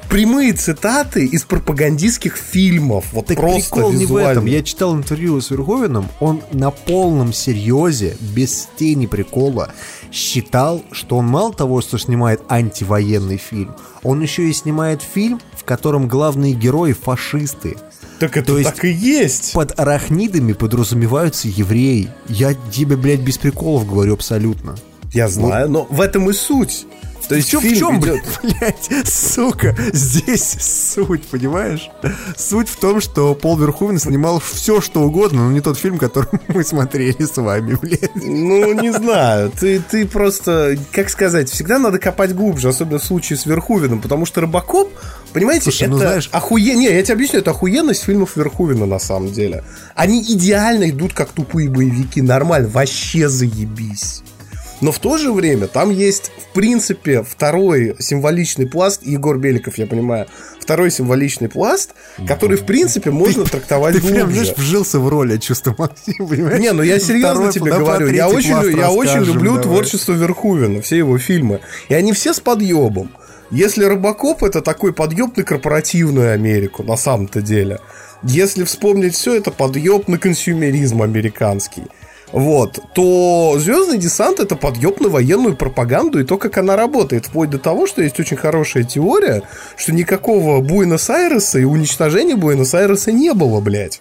прямые 0.09 0.53
цитаты 0.53 1.25
из 1.27 1.43
пропагандистских 1.45 2.37
фильмов. 2.37 3.07
Вот 3.13 3.27
Так 3.27 3.37
просто 3.39 3.75
прикол 3.75 3.91
не 3.93 3.99
в 3.99 4.01
визуально. 4.03 4.31
этом. 4.31 4.47
Я 4.47 4.63
читал 4.63 4.95
интервью 4.97 5.41
с 5.41 5.51
Верховеном, 5.51 6.09
он 6.21 6.43
на 6.53 6.71
полном 6.71 7.33
серьезе, 7.33 8.17
без 8.21 8.69
тени 8.79 9.07
прикола, 9.07 9.73
считал, 10.13 10.83
что 10.93 11.17
он 11.17 11.27
мало 11.27 11.53
того, 11.53 11.81
что 11.81 11.99
снимает 11.99 12.41
антивоенный 12.49 13.37
фильм, 13.39 13.75
он 14.03 14.21
еще 14.23 14.49
и 14.49 14.53
снимает 14.53 15.03
фильм, 15.03 15.41
в 15.57 15.65
котором 15.65 16.09
главные 16.09 16.53
герои 16.55 16.93
фашисты. 16.93 17.77
Так 18.21 18.37
это 18.37 18.47
То 18.53 18.59
есть- 18.59 18.75
так 18.75 18.85
и 18.85 18.91
есть. 18.93 19.53
Под 19.55 19.79
арахнидами 19.79 20.53
подразумеваются 20.53 21.49
евреи. 21.49 22.11
Я 22.29 22.55
тебе, 22.73 22.97
блядь, 22.97 23.21
без 23.21 23.39
приколов 23.39 23.87
говорю 23.89 24.15
абсолютно. 24.15 24.77
Я 25.13 25.29
знаю, 25.29 25.69
но 25.71 25.87
в 25.91 26.01
этом 26.01 26.31
и 26.31 26.33
суть. 26.33 26.87
То 27.29 27.35
есть 27.37 27.49
в 27.49 27.51
чем, 27.53 27.61
фильм 27.63 27.75
в 27.75 27.79
чем 27.79 28.01
идет- 28.01 28.25
блядь, 28.43 29.09
сука, 29.09 29.77
здесь 29.93 30.57
суть, 30.61 31.27
понимаешь? 31.27 31.91
Суть 32.37 32.69
в 32.69 32.77
том, 32.77 33.01
что 33.01 33.35
Пол 33.35 33.57
Верховен 33.57 33.99
снимал 33.99 34.41
все, 34.41 34.81
что 34.81 35.03
угодно, 35.03 35.45
но 35.45 35.53
не 35.53 35.61
тот 35.61 35.79
фильм, 35.79 35.99
который 35.99 36.29
мы 36.49 36.65
смотрели 36.65 37.23
с 37.25 37.37
вами, 37.37 37.75
блядь. 37.81 38.15
Ну, 38.17 38.73
не 38.81 38.93
знаю. 38.93 39.51
Ты, 39.59 39.81
ты 39.81 40.07
просто, 40.07 40.77
как 40.93 41.09
сказать, 41.11 41.49
всегда 41.51 41.79
надо 41.79 41.99
копать 41.99 42.35
глубже, 42.35 42.69
особенно 42.69 42.99
в 42.99 43.05
случае 43.05 43.39
с 43.39 43.47
Верховином, 43.47 44.01
потому 44.01 44.27
что 44.27 44.41
Рыбакоп, 44.43 44.93
понимаете, 45.33 45.65
Слушай, 45.65 45.83
это 45.85 45.91
ну, 45.93 45.99
знаешь- 45.99 46.31
охуе- 46.33 46.75
Не, 46.75 46.87
я 46.93 47.03
тебе 47.03 47.15
объясню, 47.15 47.39
это 47.41 47.51
охуенность 47.53 48.05
фильмов 48.05 48.37
Верховина 48.37 48.87
на 48.87 48.99
самом 48.99 49.33
деле. 49.33 49.65
Они 49.95 50.21
идеально 50.23 50.91
идут 50.91 51.13
как 51.15 51.31
тупые 51.31 51.69
боевики, 51.69 52.21
нормально, 52.23 52.69
вообще 52.69 53.29
заебись. 53.29 54.23
Но 54.85 54.93
в 54.93 54.99
то 54.99 55.17
же 55.17 55.33
время 55.33 55.67
там 55.67 55.89
есть, 55.89 56.31
в 56.37 56.53
принципе, 56.53 57.23
второй 57.23 57.97
символичный 58.01 58.67
пласт, 58.67 59.03
Егор 59.03 59.39
Беликов, 59.39 59.79
я 59.79 59.87
понимаю, 59.87 60.27
второй 60.61 60.91
символичный 60.91 61.49
пласт, 61.49 61.95
который, 62.29 62.59
в 62.59 62.67
принципе, 62.67 63.11
можно 63.11 63.45
трактовать 63.45 63.95
Ты 63.95 64.03
прям, 64.03 64.27
глубже. 64.27 64.41
знаешь, 64.45 64.59
вжился 64.59 65.01
в 65.01 65.09
роль, 65.09 65.33
я 65.33 65.39
чувствую, 65.39 65.75
Максим, 65.79 66.29
понимаешь? 66.29 66.61
Не, 66.61 66.73
ну 66.73 66.83
я 66.83 67.01
серьезно 67.01 67.31
Второй, 67.31 67.53
тебе 67.55 67.71
говорю. 67.73 68.09
Я 68.09 68.29
очень, 68.29 68.77
я 68.77 68.91
очень 68.91 69.21
люблю 69.21 69.53
давай. 69.53 69.63
творчество 69.63 70.13
Верхувена, 70.13 70.83
все 70.83 70.99
его 70.99 71.17
фильмы. 71.17 71.61
И 71.89 71.95
они 71.95 72.13
все 72.13 72.35
с 72.35 72.41
подъебом. 72.41 73.11
Если 73.51 73.85
Робокоп 73.85 74.43
это 74.43 74.61
такой 74.61 74.93
подъеб 74.93 75.35
на 75.39 75.45
корпоративную 75.45 76.35
Америку, 76.35 76.83
на 76.83 76.99
самом-то 76.99 77.41
деле. 77.41 77.81
Если 78.23 78.65
вспомнить 78.65 79.15
все, 79.15 79.35
это 79.35 79.51
подъеб 79.51 80.09
на 80.09 80.19
консюмеризм 80.19 81.01
американский. 81.01 81.85
Вот, 82.35 82.81
то 82.95 83.55
Звездный 83.59 83.97
десант 83.97 84.41
это 84.41 84.57
подъеб 84.57 85.01
на 85.01 85.09
военную 85.09 85.55
пропаганду 85.55 86.19
и 86.19 86.25
то, 86.25 86.37
как 86.37 86.59
она 86.59 86.75
работает. 86.75 87.27
Вплоть 87.27 87.51
до 87.51 87.61
того, 87.61 87.87
что 87.87 88.03
есть 88.03 88.19
очень 88.19 88.37
хорошая 88.37 88.83
теория, 88.83 89.43
что 89.77 89.93
никакого 89.93 90.61
Буэнос-Айреса 90.61 91.61
и 91.61 91.65
уничтожения 91.65 92.35
Буэнос-Айреса 92.35 93.13
не 93.13 93.33
было, 93.35 93.61
блядь. 93.61 94.01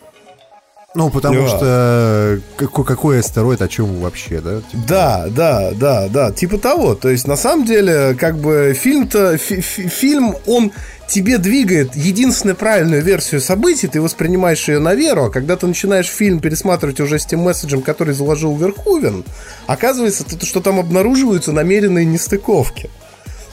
Ну, 0.95 1.09
потому 1.09 1.41
Да. 1.41 1.47
что 1.47 1.59
э, 1.63 2.39
какой, 2.57 2.85
какой 2.85 3.19
астероид, 3.19 3.61
о 3.63 3.67
чем 3.67 3.99
вообще, 3.99 4.41
да? 4.41 4.57
Типа, 4.61 4.83
Да, 4.87 5.25
да, 5.29 5.71
да, 5.71 6.07
да, 6.07 6.31
типа 6.31 6.59
того. 6.59 6.93
То 6.93 7.09
есть, 7.09 7.27
на 7.27 7.35
самом 7.35 7.65
деле, 7.65 8.15
как 8.19 8.37
бы 8.37 8.75
фильм-то, 8.79 9.37
фи- 9.37 9.61
фи- 9.61 9.87
фильм, 9.87 10.35
он 10.45 10.71
тебе 11.07 11.39
двигает 11.39 11.95
единственную 11.95 12.55
правильную 12.55 13.01
версию 13.01 13.41
событий, 13.41 13.87
ты 13.87 14.01
воспринимаешь 14.01 14.67
ее 14.67 14.79
на 14.79 14.93
веру, 14.93 15.25
а 15.25 15.29
когда 15.31 15.55
ты 15.55 15.65
начинаешь 15.65 16.07
фильм 16.07 16.39
пересматривать 16.39 16.99
уже 16.99 17.17
с 17.17 17.25
тем 17.25 17.39
месседжем, 17.39 17.81
который 17.81 18.13
заложил 18.13 18.55
Верховен, 18.55 19.23
оказывается, 19.65 20.23
то, 20.23 20.45
что 20.45 20.61
там 20.61 20.79
обнаруживаются 20.79 21.51
намеренные 21.51 22.05
нестыковки. 22.05 22.89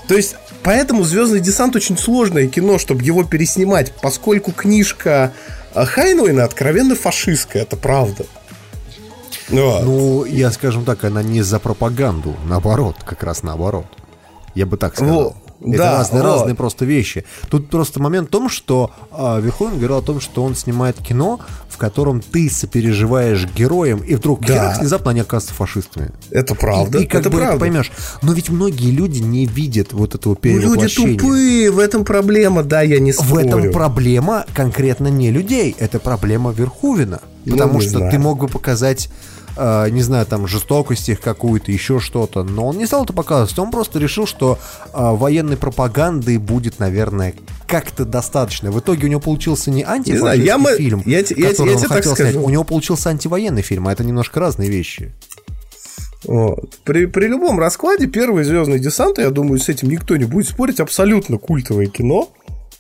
То 0.09 0.15
есть, 0.17 0.37
поэтому 0.63 1.05
Звездный 1.05 1.41
десант 1.41 1.75
очень 1.77 1.97
сложное 1.97 2.49
кино, 2.49 2.79
чтобы 2.79 3.03
его 3.03 3.25
переснимать, 3.25 3.93
поскольку 4.03 4.53
книжка 4.53 5.33
э, 5.75 5.85
Хайнуэна 5.85 6.45
откровенно 6.45 6.95
фашистская, 6.95 7.63
это 7.63 7.77
правда. 7.77 8.27
Вот. 9.49 9.83
Ну, 9.83 10.25
я, 10.25 10.51
скажем 10.53 10.85
так, 10.85 11.05
она 11.05 11.23
не 11.23 11.43
за 11.43 11.59
пропаганду, 11.59 12.37
наоборот, 12.47 12.97
как 13.05 13.23
раз 13.23 13.43
наоборот. 13.43 13.87
Я 14.55 14.67
бы 14.67 14.77
так 14.77 14.95
сказал. 14.95 15.37
Это 15.61 15.77
да, 15.79 15.99
разные, 15.99 16.23
вот. 16.23 16.29
разные 16.37 16.55
просто 16.55 16.85
вещи. 16.85 17.25
Тут 17.51 17.69
просто 17.69 18.01
момент 18.01 18.29
в 18.29 18.31
том, 18.31 18.49
что 18.49 18.91
э, 19.13 19.41
Верховен 19.43 19.77
говорил 19.79 19.99
о 19.99 20.03
том, 20.03 20.21
что 20.21 20.43
он 20.43 20.55
снимает 20.55 20.97
кино, 20.99 21.39
в 21.69 21.77
котором 21.77 22.21
ты 22.23 22.49
сопереживаешь 22.51 23.47
героям, 23.55 24.01
и 24.01 24.15
вдруг 24.15 24.41
Да. 24.41 24.47
херак, 24.47 24.81
внезапно 24.81 25.11
они 25.11 25.21
оказываются 25.21 25.55
фашистами. 25.55 26.11
Это 26.31 26.55
правда. 26.55 26.99
И, 26.99 27.03
и 27.03 27.07
как 27.07 27.21
это 27.23 27.31
бы 27.31 27.37
правда. 27.39 27.55
ты 27.55 27.61
поймешь. 27.61 27.93
Но 28.23 28.33
ведь 28.33 28.49
многие 28.49 28.91
люди 28.91 29.19
не 29.21 29.45
видят 29.47 29.93
вот 29.93 30.15
этого 30.15 30.33
Ну, 30.43 30.51
люди 30.51 30.61
перевоплощения. 30.61 31.19
тупые, 31.19 31.71
в 31.71 31.79
этом 31.79 32.05
проблема, 32.05 32.63
да, 32.63 32.81
я 32.83 32.99
не 32.99 33.13
В 33.13 33.17
спорю. 33.17 33.47
этом 33.47 33.73
проблема 33.73 34.47
конкретно 34.55 35.09
не 35.09 35.31
людей, 35.31 35.77
это 35.79 35.99
проблема 36.01 36.53
Верхувина. 36.53 37.21
Ну, 37.45 37.53
Потому 37.53 37.75
не 37.75 37.81
что 37.87 37.99
знаю. 37.99 38.11
ты 38.13 38.19
мог 38.19 38.39
бы 38.39 38.49
показать, 38.49 39.11
э, 39.57 39.91
не 39.91 40.03
знаю, 40.03 40.27
там, 40.27 40.47
жестокость 40.47 41.09
их 41.09 41.21
какую-то, 41.21 41.73
еще 41.73 42.01
что-то, 42.01 42.43
но 42.43 42.67
он 42.67 42.79
не 42.79 42.87
стал 42.87 43.05
это 43.05 43.13
показывать. 43.13 43.59
Он 43.59 43.71
просто 43.71 43.99
решил, 43.99 44.27
что 44.27 44.59
э, 44.87 44.89
военной 44.93 45.57
пропаганды 45.57 46.39
будет, 46.39 46.79
наверное, 46.79 47.35
как-то 47.67 48.05
достаточно. 48.05 48.71
В 48.71 48.81
итоге 48.81 49.07
у 49.07 49.11
него 49.11 49.21
получился 49.21 49.71
не 49.71 49.83
антифашистский 49.83 50.19
знаю, 50.19 50.43
я 50.43 50.77
фильм, 50.77 51.03
я 51.07 51.19
я 51.19 51.25
который 51.25 51.71
я 51.71 51.75
он 51.75 51.79
тебе 51.79 51.89
так 51.89 51.97
хотел 51.99 52.17
снять. 52.17 52.37
У 52.37 52.51
него 52.51 52.65
получился 52.65 53.11
антивоенный 53.11 53.63
фильм, 53.63 53.89
а 53.89 53.93
это 53.93 54.05
немножко 54.05 54.41
разные 54.41 54.71
вещи. 54.71 55.13
Вот. 56.25 56.79
При, 56.85 57.07
при 57.07 57.27
любом 57.27 57.59
раскладе 57.59 58.07
первый 58.07 58.45
Звездный 58.45 58.79
десант, 58.79 59.19
я 59.19 59.31
думаю, 59.31 59.59
с 59.59 59.69
этим 59.69 59.89
никто 59.89 60.17
не 60.17 60.25
будет 60.25 60.49
спорить, 60.49 60.81
абсолютно 60.81 61.39
культовое 61.39 61.87
кино 61.87 62.31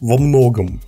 во 0.01 0.18
многом. 0.18 0.80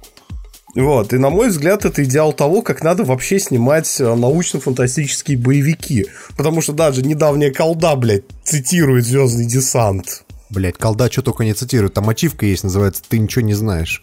Вот, 0.74 1.12
и 1.12 1.18
на 1.18 1.28
мой 1.28 1.48
взгляд, 1.48 1.84
это 1.84 2.02
идеал 2.02 2.32
того, 2.32 2.62
как 2.62 2.82
надо 2.82 3.04
вообще 3.04 3.38
снимать 3.38 4.00
э, 4.00 4.14
научно-фантастические 4.14 5.36
боевики. 5.36 6.06
Потому 6.36 6.62
что 6.62 6.72
даже 6.72 7.02
недавняя 7.02 7.52
колда, 7.52 7.94
блядь, 7.94 8.24
цитирует 8.42 9.04
Звездный 9.04 9.46
десант. 9.46 10.24
Блять, 10.48 10.78
колда 10.78 11.10
что 11.10 11.22
только 11.22 11.44
не 11.44 11.52
цитирует. 11.52 11.94
Там 11.94 12.08
ачивка 12.08 12.46
есть, 12.46 12.64
называется 12.64 13.02
«Ты 13.06 13.18
ничего 13.18 13.42
не 13.44 13.54
знаешь». 13.54 14.02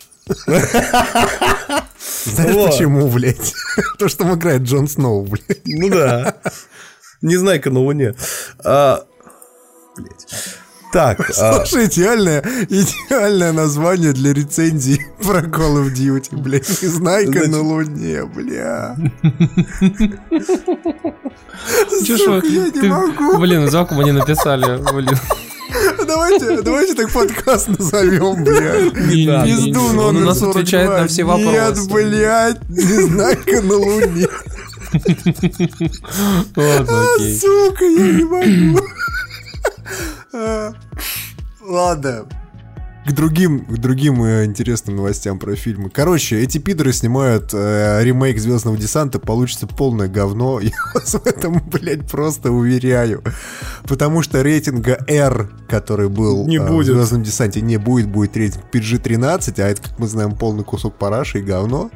Знаешь 2.26 2.72
почему, 2.72 3.08
блядь? 3.08 3.54
То, 3.98 4.08
что 4.08 4.20
там 4.20 4.36
играет 4.36 4.62
Джон 4.62 4.88
Сноу, 4.88 5.24
блядь. 5.24 5.62
Ну 5.66 5.90
да. 5.90 6.36
Незнайка 7.22 7.72
на 7.72 7.80
Луне. 7.80 8.16
А, 8.64 9.04
блядь. 9.98 10.28
Так, 10.92 11.30
а, 11.38 11.66
Слушай, 11.66 11.86
идеальное, 11.86 12.44
идеальное 12.68 13.52
название 13.52 14.12
для 14.12 14.34
рецензии 14.34 15.06
про 15.24 15.42
Call 15.42 15.84
of 15.84 15.94
Duty, 15.94 16.36
блядь. 16.42 16.68
Незнайка 16.82 17.32
Значит- 17.32 17.52
на 17.52 17.62
Луне, 17.62 18.26
бля. 18.26 18.96
Сука, 22.18 22.48
я 22.48 22.70
не 22.70 22.88
могу. 22.90 23.38
Блин, 23.38 23.70
жалко, 23.70 23.94
мы 23.94 24.04
не 24.04 24.12
написали. 24.14 24.82
Блин. 24.94 25.16
Давайте, 26.08 26.62
давайте 26.64 26.96
так 26.96 27.12
подкаст 27.12 27.68
назовем, 27.68 28.44
блядь. 28.44 28.94
Пизду 29.46 29.94
номер 29.94 30.02
Он 30.08 30.18
у 30.18 30.26
нас 30.26 30.40
42. 30.40 30.50
отвечает 30.62 30.90
на 30.90 31.08
все 31.08 31.24
вопросы. 31.24 31.52
Нет, 31.52 31.92
блядь, 31.92 32.70
Незнайка 32.70 33.62
на 33.62 33.76
Луне. 33.76 34.28
Ладно, 36.56 37.06
окей. 37.16 37.38
Сука, 37.40 37.86
я 37.86 38.12
не 38.12 38.24
могу. 38.24 38.80
А, 40.34 40.74
Ладно. 41.62 42.26
К 43.06 43.12
другим, 43.12 43.66
к 43.66 43.78
другим 43.78 44.24
э, 44.24 44.46
интересным 44.46 44.98
новостям 44.98 45.40
про 45.40 45.56
фильмы. 45.56 45.90
Короче, 45.90 46.40
эти 46.40 46.58
пидоры 46.58 46.94
снимают 46.94 47.52
э, 47.54 48.04
ремейк 48.04 48.38
Звездного 48.38 48.78
десанта, 48.78 49.20
получится 49.20 49.66
полное 49.66 50.08
говно. 50.08 50.60
Я 50.62 50.72
вас 50.94 51.14
в 51.14 51.26
этом, 51.26 51.64
блядь, 51.72 52.08
просто 52.08 52.52
уверяю. 52.52 53.24
Потому 53.88 54.22
что 54.22 54.42
рейтинга 54.42 55.00
R, 55.08 55.50
который 55.68 56.10
был 56.10 56.46
Не 56.46 56.58
э, 56.58 56.62
в 56.62 56.68
будет. 56.68 56.88
Звездном 56.88 57.24
десанте, 57.24 57.62
не 57.62 57.78
будет, 57.78 58.10
будет 58.10 58.38
рейтинг 58.38 58.66
PG-13, 58.72 59.60
а 59.60 59.68
это, 59.68 59.82
как 59.82 59.98
мы 59.98 60.08
знаем, 60.08 60.36
полный 60.36 60.64
кусок 60.64 60.96
параши 60.96 61.40
и 61.40 61.44
говно. 61.44 61.90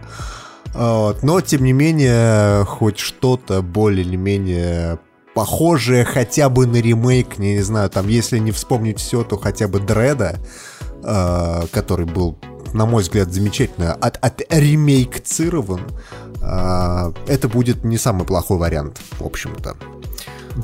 Вот. 0.74 1.22
Но, 1.22 1.42
тем 1.42 1.64
не 1.64 1.74
менее, 1.74 2.66
хоть 2.66 2.98
что-то 2.98 3.62
более 3.62 4.04
или 4.04 4.16
менее 4.16 4.98
похожее 5.34 6.06
хотя 6.06 6.50
бы 6.50 6.66
на 6.68 6.78
ремейк, 6.78 7.38
не, 7.38 7.56
не 7.56 7.62
знаю, 7.62 7.90
там, 7.90 8.08
если 8.08 8.38
не 8.40 8.52
вспомнить 8.52 9.00
все, 9.00 9.24
то 9.24 9.38
хотя 9.38 9.68
бы 9.68 9.80
Дреда, 9.80 10.40
э, 11.04 11.64
который 11.72 12.06
был, 12.06 12.38
на 12.74 12.86
мой 12.86 13.04
взгляд, 13.04 13.32
замечательно 13.32 13.94
от, 13.94 14.18
от 14.24 14.42
ремейкцирован, 14.50 15.82
э, 16.42 17.14
это 17.28 17.48
будет 17.48 17.84
не 17.84 17.98
самый 17.98 18.26
плохой 18.26 18.58
вариант, 18.58 19.00
в 19.20 19.26
общем-то. 19.26 19.76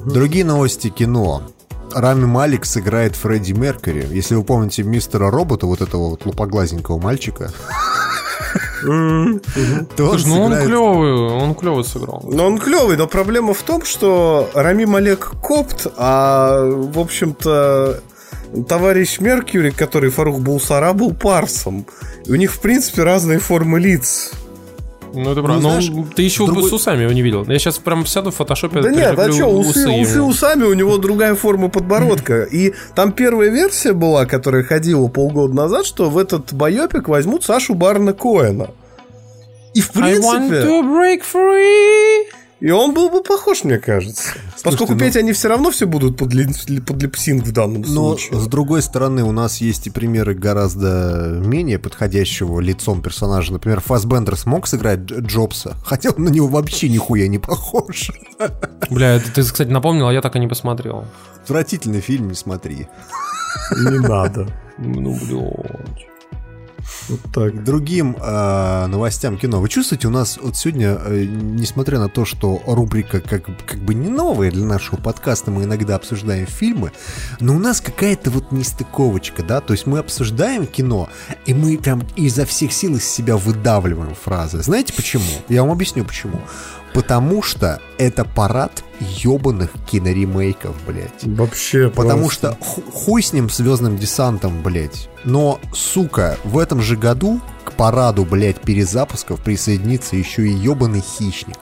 Другие 0.06 0.46
новости 0.46 0.90
кино. 0.90 1.44
Рами 1.92 2.26
Малик 2.26 2.66
сыграет 2.66 3.16
Фредди 3.16 3.54
Меркьюри. 3.54 4.08
Если 4.12 4.36
вы 4.36 4.44
помните 4.44 4.84
мистера 4.84 5.32
Робота, 5.32 5.66
вот 5.66 5.82
этого 5.82 6.10
вот 6.10 6.26
лупоглазненького 6.26 7.00
мальчика, 7.00 7.52
Слушай, 9.96 10.28
ну 10.28 10.42
он 10.42 10.56
клевый, 10.66 11.12
он 11.12 11.56
клево 11.56 11.84
сыграл. 11.84 12.24
Но 12.32 12.46
он 12.48 12.58
клевый, 12.58 12.98
но 12.98 13.08
проблема 13.08 13.54
в 13.54 13.62
том, 13.64 13.84
что 13.86 14.50
Рамим 14.54 14.96
Олег 14.96 15.32
копт, 15.42 15.88
а, 15.98 16.66
в 16.66 17.00
общем-то, 17.00 18.02
товарищ 18.68 19.20
Меркьюри, 19.20 19.72
который 19.72 20.10
Фарух 20.10 20.40
Булсара, 20.40 20.94
был 20.94 21.14
парсом. 21.14 21.86
И 22.26 22.32
у 22.32 22.36
них, 22.36 22.52
в 22.52 22.60
принципе, 22.60 23.04
разные 23.04 23.40
формы 23.40 23.80
лиц. 23.80 24.32
Ну, 25.14 25.32
это 25.32 25.42
правда. 25.42 25.62
знаешь, 25.62 25.90
Ну, 25.90 26.06
ты 26.16 26.22
еще 26.24 26.46
другой- 26.46 26.70
с 26.70 26.74
усами 26.74 27.04
его 27.04 27.12
не 27.14 27.22
видел. 27.22 27.44
Я 27.48 27.60
сейчас 27.60 27.78
прям 27.78 28.06
сяду 28.06 28.32
в 28.32 28.36
фотошопе. 28.36 28.82
Да 28.82 28.90
нет, 28.92 29.18
а 29.18 29.32
что, 29.32 29.46
усы, 29.48 29.90
усы 29.90 30.22
усами, 30.22 30.64
у 30.64 30.74
него 30.74 30.98
другая 30.98 31.36
форма 31.36 31.70
подбородка. 31.70 32.44
И 32.44 32.74
там 32.96 33.12
первая 33.12 33.50
версия 33.50 33.94
была, 33.94 34.26
которая 34.26 34.64
ходила 34.64 35.08
полгода 35.08 35.54
назад, 35.54 35.86
что 35.86 36.10
в 36.10 36.18
этот 36.18 36.54
байопик 36.54 37.08
возьмут 37.08 37.44
Сашу 37.44 37.74
Барна 37.74 38.14
Коэна. 38.14 38.70
И 39.74 39.82
в 39.82 39.96
I 39.98 40.18
want 40.20 40.50
принципе, 40.50 40.68
to 40.68 40.82
break 40.84 41.22
free. 41.24 42.24
И 42.60 42.72
он 42.72 42.94
был 42.94 43.10
бы 43.10 43.24
похож, 43.24 43.64
мне 43.64 43.78
кажется. 43.78 44.30
Поскольку 44.64 44.94
ну- 44.94 45.00
петь 45.00 45.16
они 45.16 45.32
все 45.34 45.48
равно 45.48 45.72
все 45.72 45.88
будут 45.88 46.18
под, 46.18 46.34
ли- 46.34 46.48
под 46.82 47.02
липсинг 47.02 47.44
в 47.46 47.52
данном 47.54 47.82
Но 47.84 47.88
случае. 48.18 48.40
с 48.40 48.48
другой 48.48 48.82
стороны, 48.82 49.24
у 49.24 49.32
нас 49.32 49.62
есть 49.62 49.88
и 49.88 49.90
примеры 49.90 50.34
гораздо 50.34 51.40
менее 51.44 51.80
подходящего 51.80 52.60
лицом 52.60 53.02
персонажа. 53.02 53.54
Например, 53.54 53.80
Фассбендер 53.80 54.36
смог 54.36 54.68
сыграть 54.68 55.00
Дж- 55.00 55.22
Джобса, 55.22 55.78
хотя 55.86 56.10
он 56.12 56.24
на 56.26 56.30
него 56.30 56.48
вообще 56.48 56.90
нихуя 56.90 57.28
не 57.30 57.40
похож. 57.40 58.12
Бля, 58.90 59.16
это 59.16 59.32
ты, 59.32 59.44
кстати, 59.44 59.70
напомнил, 59.70 60.08
а 60.10 60.14
я 60.14 60.22
так 60.22 60.36
и 60.36 60.40
не 60.40 60.48
посмотрел. 60.48 61.06
Отвратительный 61.44 62.02
фильм, 62.02 62.28
не 62.28 62.36
смотри. 62.36 62.88
Не 63.78 64.00
надо. 64.00 64.48
Ну, 64.78 65.18
блядь. 65.26 66.09
Вот 67.10 67.20
так. 67.34 67.64
Другим 67.64 68.16
э, 68.20 68.86
новостям 68.88 69.38
кино. 69.38 69.60
Вы 69.60 69.70
чувствуете, 69.70 70.08
у 70.08 70.12
нас 70.12 70.38
вот 70.42 70.56
сегодня, 70.56 71.00
э, 71.04 71.26
несмотря 71.26 72.00
на 72.00 72.10
то, 72.10 72.26
что 72.26 72.62
рубрика 72.66 73.20
как, 73.20 73.46
как 73.66 73.80
бы 73.80 73.94
не 73.94 74.10
новая 74.10 74.52
для 74.52 74.66
нашего 74.66 74.98
подкаста, 74.98 75.52
мы 75.52 75.64
иногда 75.64 75.96
обсуждаем 75.96 76.46
фильмы, 76.46 76.92
но 77.40 77.56
у 77.56 77.60
нас 77.60 77.82
какая-то 77.82 78.30
вот 78.30 78.52
нестыковочка, 78.52 79.44
да, 79.44 79.62
то 79.62 79.74
есть 79.74 79.86
мы 79.86 80.00
обсуждаем 80.00 80.66
кино, 80.66 81.10
и 81.46 81.54
мы 81.54 81.78
прям 81.78 82.04
изо 82.16 82.46
всех 82.46 82.72
сил 82.74 82.96
из 82.96 83.08
себя 83.08 83.38
выдавливаем 83.38 84.16
фразы. 84.16 84.62
Знаете 84.62 84.94
почему? 84.94 85.24
Я 85.48 85.64
вам 85.64 85.72
объясню 85.72 86.06
почему. 86.06 86.42
Потому 86.94 87.42
что 87.44 87.80
это 87.98 88.26
парад 88.26 88.84
ебаных 89.00 89.72
киноремейков, 89.90 90.76
блядь. 90.86 91.24
Вообще 91.24 91.90
Потому 91.90 92.24
просто. 92.24 92.58
что 92.60 92.64
ху- 92.66 92.84
хуй 92.92 93.24
с 93.24 93.32
ним 93.34 93.50
звездным 93.50 93.98
десантом, 93.98 94.62
блядь. 94.62 95.10
Но, 95.24 95.60
сука, 95.74 96.38
в 96.44 96.58
этом 96.58 96.82
же 96.82 96.96
году 96.96 97.40
к 97.64 97.74
параду, 97.74 98.26
блядь, 98.26 98.60
перезапусков 98.60 99.40
присоединится 99.42 100.16
еще 100.16 100.48
и 100.48 100.52
ебаный 100.54 101.02
хищник. 101.02 101.58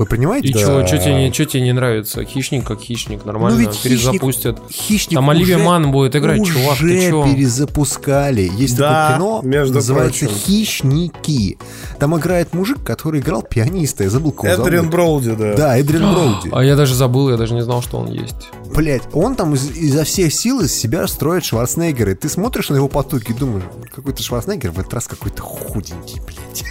Вы 0.00 0.06
понимаете? 0.06 0.48
И 0.48 0.52
чё, 0.54 0.82
чё 0.86 0.96
тебе, 0.96 1.14
не- 1.26 1.30
чё 1.30 1.44
тебе 1.44 1.62
не 1.62 1.72
нравится? 1.74 2.24
Хищник 2.24 2.64
как 2.66 2.80
хищник, 2.80 3.26
нормально, 3.26 3.58
Ну 3.58 3.60
ведь 3.60 3.74
хищник- 3.74 3.82
перезапустят. 3.82 4.58
Хищник 4.72 5.18
Там 5.18 5.28
Оливия 5.28 5.56
уже- 5.56 5.64
Манн 5.66 5.92
будет 5.92 6.16
играть, 6.16 6.40
уже 6.40 6.54
чувак, 6.54 6.78
ты 6.78 7.10
чё? 7.10 7.24
перезапускали. 7.26 8.50
Есть 8.56 8.78
Да, 8.78 9.08
такое 9.10 9.16
кино, 9.18 9.40
между 9.44 9.74
называется 9.74 10.24
прочим. 10.24 10.38
«Хищники». 10.38 11.58
Там 11.98 12.16
играет 12.18 12.54
мужик, 12.54 12.82
который 12.82 13.20
играл 13.20 13.42
пианиста. 13.42 14.04
Я 14.04 14.08
забыл, 14.08 14.32
кого 14.32 14.48
Эдриан 14.48 14.84
зовут. 14.84 14.90
Броуди, 14.90 15.34
да. 15.34 15.54
Да, 15.54 15.76
Эдриан 15.78 16.14
Броуди. 16.14 16.48
А 16.50 16.64
я 16.64 16.76
даже 16.76 16.94
забыл, 16.94 17.28
я 17.28 17.36
даже 17.36 17.52
не 17.52 17.60
знал, 17.62 17.82
что 17.82 17.98
он 17.98 18.08
есть. 18.10 18.36
Блять, 18.74 19.02
он 19.12 19.34
там 19.34 19.52
из- 19.54 19.68
изо 19.76 20.04
всех 20.04 20.32
сил 20.32 20.60
из 20.60 20.72
себя 20.72 21.06
строит 21.08 21.44
Шварценеггера. 21.44 22.12
И 22.12 22.14
ты 22.14 22.30
смотришь 22.30 22.70
на 22.70 22.76
его 22.76 22.88
потоки 22.88 23.32
и 23.32 23.34
думаешь, 23.34 23.64
какой-то 23.94 24.22
Шварценеггер 24.22 24.70
в 24.70 24.78
этот 24.80 24.94
раз 24.94 25.06
какой-то 25.08 25.42
худенький, 25.42 26.22
блядь. 26.26 26.64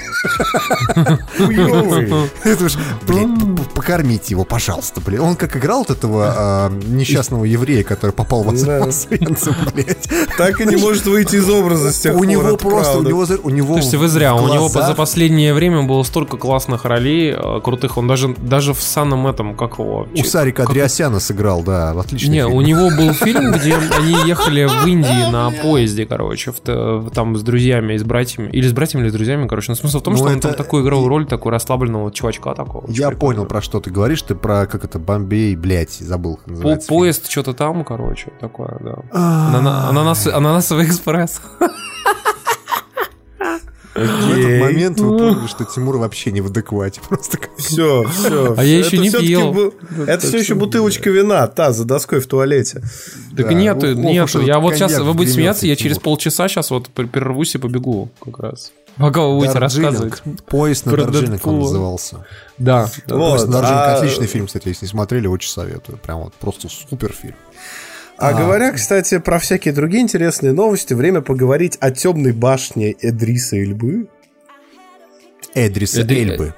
Хуёвый. 1.38 2.12
П- 3.26 3.64
покормите 3.76 4.28
его, 4.30 4.44
пожалуйста, 4.44 5.02
блядь. 5.02 5.20
Он 5.20 5.36
как 5.36 5.56
играл 5.58 5.80
вот 5.80 5.90
этого 5.90 6.34
а, 6.36 6.72
несчастного 6.88 7.46
еврея, 7.46 7.84
который 7.84 8.12
попал 8.12 8.44
в. 8.44 8.50
Освенцим, 8.50 9.56
блядь. 9.74 10.10
Так 10.38 10.62
и 10.62 10.66
не 10.66 10.76
может 10.76 11.06
выйти 11.06 11.38
из 11.38 11.50
образа 11.50 11.92
с 11.92 12.00
тех 12.00 12.16
У 12.16 12.24
него 12.24 12.58
просто, 12.58 13.00
у 13.00 13.04
него, 13.04 13.26
у 13.44 13.50
него 13.50 13.74
Слушайте, 13.74 13.98
вы 13.98 14.08
зря, 14.08 14.36
у 14.36 14.48
него 14.48 14.68
за 14.68 14.94
последнее 14.96 15.54
время 15.54 15.84
было 15.84 16.04
столько 16.04 16.38
классных 16.38 16.86
ролей, 16.86 17.34
э, 17.36 17.62
крутых. 17.64 17.98
Он 17.98 18.08
даже, 18.08 18.36
даже 18.36 18.74
в 18.74 18.82
санном 18.82 19.28
этом, 19.28 19.56
как 19.56 19.80
его... 19.80 20.08
У 20.16 20.24
Сарика 20.24 20.64
Андреасяна 20.64 21.20
сыграл, 21.20 21.64
да, 21.64 21.92
отлично. 21.92 22.32
Не, 22.32 22.46
у 22.46 22.62
него 22.62 22.90
был 22.90 23.14
фильм, 23.14 23.52
где 23.58 23.76
они 23.76 24.16
ехали 24.28 24.66
в 24.66 24.88
Индии 24.88 25.32
на 25.32 25.52
поезде, 25.52 26.06
короче, 26.06 26.52
там 27.14 27.38
с 27.38 27.42
друзьями 27.42 27.94
и 27.94 27.98
с 27.98 28.04
братьями. 28.04 28.50
Или 28.52 28.68
с 28.68 28.74
братьями, 28.74 29.04
или 29.04 29.10
с 29.10 29.14
друзьями, 29.14 29.48
короче. 29.48 29.72
Но 29.72 29.76
смысл 29.76 30.00
в 30.00 30.04
том, 30.04 30.14
Ну, 30.14 30.20
что 30.20 30.28
он 30.28 30.40
там 30.40 30.54
такой 30.54 30.82
играл 30.82 31.08
роль, 31.08 31.26
такой 31.26 31.52
расслабленного 31.52 32.12
чувачка 32.12 32.54
такого. 32.54 32.86
Очень 32.86 32.96
Я 33.12 33.18
понял, 33.18 33.46
про 33.46 33.62
что 33.62 33.80
ты 33.80 33.92
говоришь. 33.92 34.22
Ты 34.22 34.36
про, 34.36 34.66
как 34.66 34.84
это, 34.86 35.00
Бомбей, 35.00 35.56
блядь, 35.56 35.92
забыл, 35.94 36.36
как 36.36 36.46
По- 36.46 36.52
называется. 36.52 36.88
Поезд 36.88 37.30
что-то 37.30 37.54
там, 37.54 37.84
короче, 37.84 38.32
такое, 38.40 38.78
да. 38.80 38.96
Анана- 39.12 39.90
Ананас, 39.90 40.28
ананасовый 40.28 40.86
экспресс. 40.86 41.42
В 43.96 44.32
этот 44.38 44.62
момент 44.62 45.00
вы 45.00 45.18
поняли, 45.18 45.48
что 45.48 45.66
Тимур 45.66 45.98
вообще 45.98 46.32
не 46.32 46.42
в 46.42 46.48
адеквате. 46.48 47.02
Просто 47.10 47.38
Все, 47.58 48.06
все. 48.06 48.54
А 48.56 48.64
я 48.64 48.80
еще 48.80 48.98
не 48.98 49.12
пил. 49.12 49.74
Это 50.08 50.26
все 50.26 50.38
еще 50.38 50.56
бутылочка 50.56 51.10
вина, 51.10 51.48
та, 51.48 51.74
за 51.74 51.86
доской 51.86 52.20
в 52.20 52.28
туалете. 52.28 52.82
Так 53.36 53.52
нет, 53.52 53.78
ох 53.78 53.96
нет, 53.96 54.30
я 54.44 54.60
вот 54.60 54.76
сейчас, 54.76 54.98
вы 55.00 55.14
будете 55.14 55.34
смеяться, 55.34 55.66
я 55.66 55.76
через 55.76 56.00
полчаса 56.00 56.48
сейчас 56.48 56.72
вот 56.72 56.90
перервусь 56.90 57.56
и 57.56 57.58
побегу 57.58 58.10
как 58.24 58.40
раз. 58.40 58.72
Пока 59.00 59.22
вы 59.22 59.38
будете 59.38 59.54
Дарджилинг. 59.54 59.92
рассказывать. 59.92 60.46
Поезд 60.46 60.86
на 60.86 60.98
Дарджилинг 60.98 61.48
он 61.48 61.60
назывался. 61.60 62.26
Да. 62.58 62.90
Вот, 63.08 63.18
Поезд 63.18 63.46
на 63.48 63.54
Дарджилинг 63.54 63.82
а- 63.82 63.96
отличный 63.96 64.28
фильм, 64.28 64.48
кстати, 64.48 64.68
если 64.68 64.86
не 64.86 64.90
смотрели, 64.90 65.28
очень 65.28 65.50
советую. 65.50 65.98
Прям 65.98 66.20
вот 66.20 66.34
просто 66.36 66.68
супер 66.70 67.14
фильм. 67.14 67.36
А 68.18 68.34
говоря, 68.34 68.74
кстати, 68.74 69.18
про 69.20 69.40
всякие 69.40 69.74
другие 69.74 70.04
интересные 70.04 70.52
новости, 70.52 70.94
время 70.94 71.22
поговорить 71.22 71.78
о 71.80 71.92
темной 71.92 72.34
башне 72.34 72.92
Эдриса 72.92 73.56
Ильбы. 73.56 74.10
Эдриса 75.54 76.02
Эдри- 76.02 76.24
Эльбы. 76.24 76.54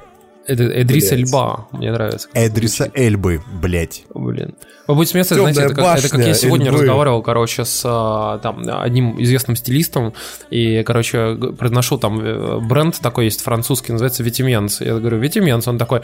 Это 0.48 0.64
Эдрис 0.64 1.10
Блядь. 1.10 1.20
Эльба, 1.20 1.68
мне 1.72 1.92
нравится. 1.92 2.28
Эдриса 2.34 2.92
Эльбы, 2.94 3.42
блядь. 3.62 4.06
Блин. 4.14 4.56
Будете 4.88 5.12
смеяться, 5.12 5.36
Тёмная 5.36 5.54
знаете, 5.54 5.74
это 5.74 5.82
как, 5.82 6.00
это 6.00 6.10
как 6.10 6.26
я 6.26 6.34
сегодня 6.34 6.66
Эльбы. 6.68 6.80
разговаривал, 6.80 7.22
короче, 7.22 7.64
с 7.64 7.84
а, 7.86 8.40
там, 8.40 8.64
одним 8.68 9.22
известным 9.22 9.56
стилистом, 9.56 10.14
и, 10.50 10.84
короче, 10.84 11.36
произношу 11.58 11.98
там 11.98 12.20
э, 12.20 12.60
бренд 12.60 13.00
такой 13.00 13.26
есть 13.26 13.42
французский, 13.42 13.92
называется 13.92 14.24
Витименс. 14.24 14.82
Я 14.82 14.96
говорю, 14.98 15.20
Витименс, 15.20 15.68
он 15.68 15.78
такой, 15.78 16.02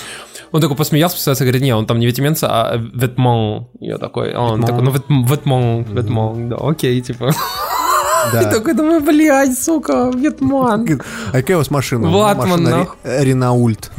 он 0.51 0.61
такой 0.61 0.77
посмеялся, 0.77 1.15
посмеялся, 1.15 1.43
говорит, 1.43 1.61
не, 1.64 1.76
он 1.76 1.85
там 1.85 1.99
не 1.99 2.05
Витименс, 2.05 2.43
а 2.43 2.77
Ветмон. 2.77 3.68
Я 3.80 3.97
такой, 3.97 4.31
а 4.34 4.39
он 4.41 4.64
такой, 4.64 4.84
ну, 4.84 4.91
Ветмон, 4.91 5.84
Ветмон, 5.84 6.49
да, 6.49 6.57
окей, 6.57 7.01
типа. 7.01 7.30
И 7.30 8.31
Да. 8.31 8.43
такой, 8.51 8.73
думаю, 8.73 9.01
блядь, 9.01 9.57
сука, 9.57 10.11
Ветман. 10.15 11.01
А 11.30 11.31
какая 11.31 11.55
у 11.55 11.59
вас 11.59 11.72
машина? 11.72 12.09
Ватман, 12.09 12.64
Машина 12.64 12.88
Ренаульт. 13.03 13.91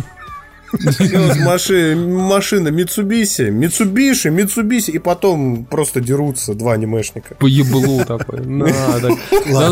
Маши- 0.73 1.95
Машина 1.97 2.69
Митсубиси, 2.69 3.51
Митсубиши, 3.51 4.31
Митсубиси, 4.31 4.91
и 4.91 4.99
потом 4.99 5.65
просто 5.65 6.01
дерутся 6.01 6.55
два 6.55 6.75
анимешника. 6.75 7.35
По 7.37 7.47
еблу 7.47 8.05
такой. 8.05 8.41
Ну, 8.45 8.67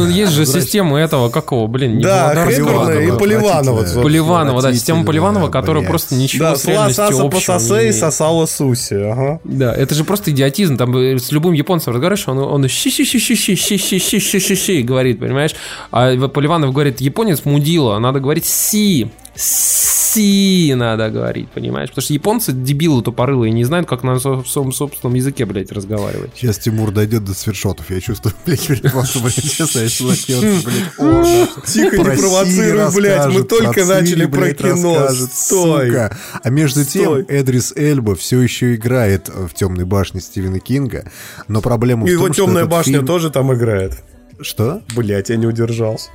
есть 0.09 0.33
же 0.33 0.47
система 0.47 0.99
этого, 0.99 1.29
какого, 1.29 1.67
блин, 1.67 1.99
не 1.99 2.03
Да, 2.03 2.33
и 2.33 3.09
а 3.09 3.17
Поливанова. 3.17 4.03
Поливанова, 4.03 4.63
да, 4.63 4.73
система 4.73 5.05
Поливанова, 5.05 5.49
которая 5.49 5.85
просто 5.85 6.15
ничего 6.15 6.55
с 6.55 6.65
реальностью 6.65 7.07
саса 7.07 7.23
общего 7.25 7.83
не 7.83 7.89
и 7.89 7.93
сосала 7.93 8.47
суси. 8.47 8.97
Да, 9.45 9.75
это 9.75 9.95
же 9.95 10.05
просто 10.05 10.31
идиотизм. 10.31 10.77
Там 10.77 10.97
э, 10.97 11.19
с 11.19 11.33
любым 11.33 11.53
японцем 11.53 11.93
разговариваешь, 11.93 12.29
он, 12.29 12.39
он 12.39 12.69
щи 12.69 12.91
щи 12.91 13.05
щи 13.05 13.19
щи 13.19 13.35
щи 13.37 13.57
щи 13.57 13.79
щи 13.79 13.99
щи 13.99 14.21
щи 14.21 14.41
щи 14.41 14.57
щи 14.57 14.83
говорит, 14.83 15.19
понимаешь? 15.19 15.55
А 15.91 16.29
Поливанов 16.29 16.73
говорит, 16.73 17.01
японец 17.01 17.45
мудила, 17.45 17.99
надо 17.99 18.21
говорить 18.21 18.45
си. 18.45 19.09
Си. 19.37 20.75
Надо 20.75 21.11
говорить, 21.11 21.51
понимаешь? 21.51 21.91
Потому 21.91 22.03
что 22.03 22.15
японцы 22.15 22.53
дебилы 22.53 23.03
тупорылые 23.03 23.53
не 23.53 23.65
знают, 23.65 23.87
как 23.87 24.03
на 24.03 24.19
своем 24.19 24.73
собственном 24.73 25.15
языке, 25.15 25.45
блядь, 25.45 25.73
разговаривать. 25.73 26.31
Сейчас 26.35 26.59
Тимур 26.59 26.91
дойдет 26.91 27.25
до 27.25 27.35
свершотов. 27.35 27.91
Я 27.91 28.01
чувствую, 28.01 28.35
блядь, 28.47 28.67
перепашу, 28.67 29.21
блядь, 29.21 29.35
честно, 29.43 29.81
я 29.81 30.41
блядь, 30.41 30.99
о, 30.99 31.47
Тихо, 31.67 31.97
не 31.99 32.05
про 32.05 32.17
провоцируй, 32.17 32.95
блядь, 32.95 33.27
мы 33.27 33.43
только 33.43 33.85
начали 33.85 34.27
про 34.27 34.53
кино. 34.53 35.09
Стой. 35.33 35.93
А 35.97 36.51
между 36.51 36.85
тем. 36.85 37.25
Эдрис 37.29 37.73
Эльба 37.77 38.15
все 38.15 38.41
еще 38.41 38.75
играет 38.75 39.29
в 39.29 39.53
«Темной 39.55 39.85
башне» 39.85 40.21
Стивена 40.21 40.59
Кинга, 40.59 41.11
но 41.49 41.61
проблема 41.61 42.05
в 42.05 42.09
Его 42.09 42.27
том, 42.27 42.33
что 42.33 42.45
темная 42.45 42.63
этот 42.63 42.71
башня 42.71 43.03
тоже 43.03 43.31
там 43.31 43.53
играет. 43.53 44.03
Что? 44.41 44.83
Блять, 44.95 45.31
я 45.31 45.37
не 45.37 45.47
удержался. 45.47 46.11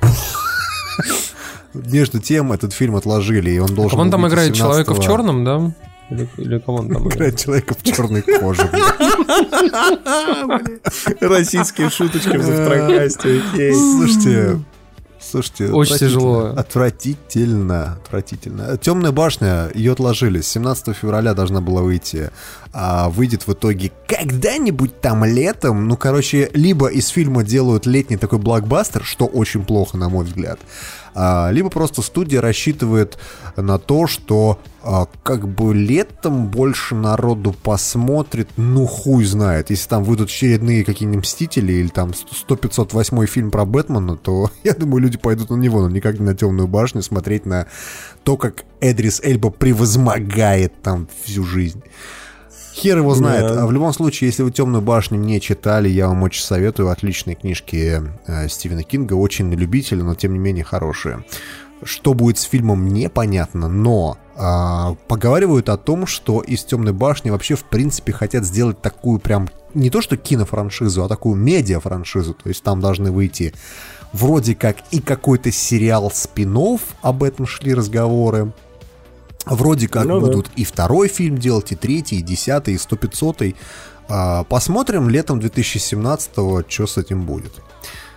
Между 1.74 2.20
тем, 2.20 2.52
этот 2.52 2.72
фильм 2.72 2.96
отложили, 2.96 3.50
и 3.50 3.58
он 3.58 3.74
должен 3.74 3.98
он 3.98 4.06
был 4.08 4.12
там 4.12 4.28
играет 4.28 4.54
человека 4.54 4.94
в 4.94 4.98
17-го. 4.98 5.02
черном, 5.04 5.44
да? 5.44 5.72
Или, 6.10 6.28
или 6.36 6.58
кого 6.58 6.78
он 6.78 6.92
там 6.92 7.08
играет? 7.08 7.38
Человека 7.38 7.74
в 7.78 7.82
черной 7.82 8.22
коже. 8.22 8.62
Российские 11.20 11.90
шуточки 11.90 12.36
в 12.36 12.42
завтракасте. 12.42 13.40
Слушайте, 13.72 14.60
слушайте, 15.20 15.66
Очень 15.72 15.94
отвратительно. 15.94 15.98
тяжело. 15.98 16.46
Отвратительно, 16.56 17.98
отвратительно. 18.04 18.76
Темная 18.78 19.12
башня, 19.12 19.70
ее 19.74 19.92
отложили. 19.92 20.40
С 20.40 20.48
17 20.48 20.96
февраля 20.96 21.34
должна 21.34 21.60
была 21.60 21.82
выйти. 21.82 22.30
А 22.74 23.10
выйдет 23.10 23.46
в 23.46 23.52
итоге 23.52 23.92
когда-нибудь 24.06 25.00
там 25.00 25.24
летом. 25.24 25.88
Ну, 25.88 25.96
короче, 25.96 26.50
либо 26.54 26.88
из 26.88 27.08
фильма 27.08 27.44
делают 27.44 27.86
летний 27.86 28.16
такой 28.16 28.38
блокбастер, 28.38 29.04
что 29.04 29.26
очень 29.26 29.64
плохо, 29.64 29.96
на 29.96 30.08
мой 30.08 30.24
взгляд. 30.24 30.58
А, 31.14 31.50
либо 31.50 31.68
просто 31.68 32.02
студия 32.02 32.40
рассчитывает 32.40 33.18
на 33.56 33.78
то, 33.78 34.06
что 34.06 34.58
а, 34.82 35.06
как 35.22 35.46
бы 35.46 35.74
летом 35.74 36.48
больше 36.48 36.94
народу 36.94 37.54
посмотрит, 37.62 38.48
ну 38.56 38.86
хуй 38.86 39.24
знает. 39.24 39.70
Если 39.70 39.88
там 39.88 40.04
выйдут 40.04 40.28
очередные 40.28 40.84
какие-нибудь 40.84 41.22
Мстители 41.22 41.72
или 41.72 41.88
там 41.88 42.10
100-508 42.10 43.26
фильм 43.26 43.50
про 43.50 43.64
Бэтмена, 43.64 44.16
то 44.16 44.50
я 44.64 44.74
думаю, 44.74 45.02
люди 45.02 45.18
пойдут 45.18 45.50
на 45.50 45.56
него, 45.56 45.82
но 45.82 45.88
никак 45.88 46.18
не 46.18 46.26
на 46.26 46.34
Темную 46.34 46.66
башню 46.66 47.02
смотреть 47.02 47.46
на 47.46 47.66
то, 48.24 48.36
как 48.36 48.64
Эдрис 48.80 49.20
Эльба 49.22 49.50
превозмогает 49.50 50.80
там 50.82 51.08
всю 51.24 51.44
жизнь. 51.44 51.82
Хер 52.82 52.98
его 52.98 53.14
знает. 53.14 53.46
Да. 53.46 53.62
А 53.62 53.66
в 53.66 53.72
любом 53.72 53.92
случае, 53.92 54.28
если 54.28 54.42
вы 54.42 54.50
Темную 54.50 54.82
башню 54.82 55.16
не 55.16 55.40
читали, 55.40 55.88
я 55.88 56.08
вам 56.08 56.24
очень 56.24 56.42
советую. 56.42 56.88
Отличные 56.90 57.36
книжки 57.36 58.02
э, 58.26 58.48
Стивена 58.48 58.82
Кинга, 58.82 59.14
очень 59.14 59.46
на 59.46 59.54
любителя, 59.54 60.02
но 60.02 60.16
тем 60.16 60.32
не 60.32 60.40
менее 60.40 60.64
хорошие. 60.64 61.24
Что 61.84 62.14
будет 62.14 62.38
с 62.38 62.42
фильмом, 62.42 62.88
непонятно, 62.88 63.68
но 63.68 64.16
а, 64.36 64.94
поговаривают 65.08 65.68
о 65.68 65.76
том, 65.76 66.06
что 66.06 66.40
из 66.40 66.64
Темной 66.64 66.92
башни 66.92 67.30
вообще 67.30 67.54
в 67.54 67.64
принципе 67.64 68.12
хотят 68.12 68.44
сделать 68.44 68.80
такую 68.80 69.18
прям 69.18 69.48
не 69.74 69.90
то 69.90 70.00
что 70.00 70.16
кинофраншизу, 70.16 71.04
а 71.04 71.08
такую 71.08 71.36
медиа-франшизу. 71.36 72.34
То 72.34 72.48
есть 72.48 72.62
там 72.62 72.80
должны 72.80 73.10
выйти 73.10 73.54
вроде 74.12 74.54
как 74.54 74.76
и 74.90 75.00
какой-то 75.00 75.50
сериал 75.50 76.10
спин 76.12 76.56
об 77.00 77.22
этом 77.22 77.46
шли 77.46 77.74
разговоры. 77.74 78.52
Вроде 79.46 79.88
как 79.88 80.04
Ну 80.04 80.20
да. 80.20 80.26
будут 80.26 80.50
и 80.56 80.64
второй 80.64 81.08
фильм 81.08 81.36
делать, 81.38 81.72
и 81.72 81.76
третий, 81.76 82.16
и 82.18 82.22
десятый, 82.22 82.74
и 82.74 82.78
сто 82.78 82.96
пятьсотый. 82.96 83.56
А, 84.08 84.44
Посмотрим 84.44 85.08
летом 85.08 85.40
2017-го, 85.40 86.62
что 86.68 86.86
с 86.86 86.96
этим 86.98 87.22
будет. 87.24 87.52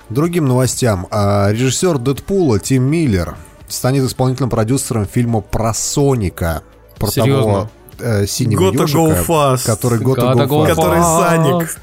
Другим 0.09 0.45
новостям. 0.47 1.07
А, 1.11 1.51
Режиссер 1.51 1.97
Дэдпула 1.97 2.59
Тим 2.59 2.83
Миллер 2.83 3.35
станет 3.67 4.03
исполнительным 4.03 4.49
продюсером 4.51 5.05
фильма 5.07 5.41
про 5.41 5.73
Соника. 5.73 6.61
Про 6.99 7.07
Серьезно? 7.09 7.41
того 7.43 7.69
э, 7.99 8.25
синего 8.27 8.71
Gotta 8.71 8.83
ежика, 8.83 8.99
go 8.99 9.25
fast. 9.27 9.65
который 9.65 9.99
Gotta 9.99 10.33
Gotta 10.33 10.45
go 10.45 10.47
go 10.47 10.65
fast. 10.67 10.75
Который 10.75 10.99
fast. 10.99 11.29
Саник. 11.29 11.77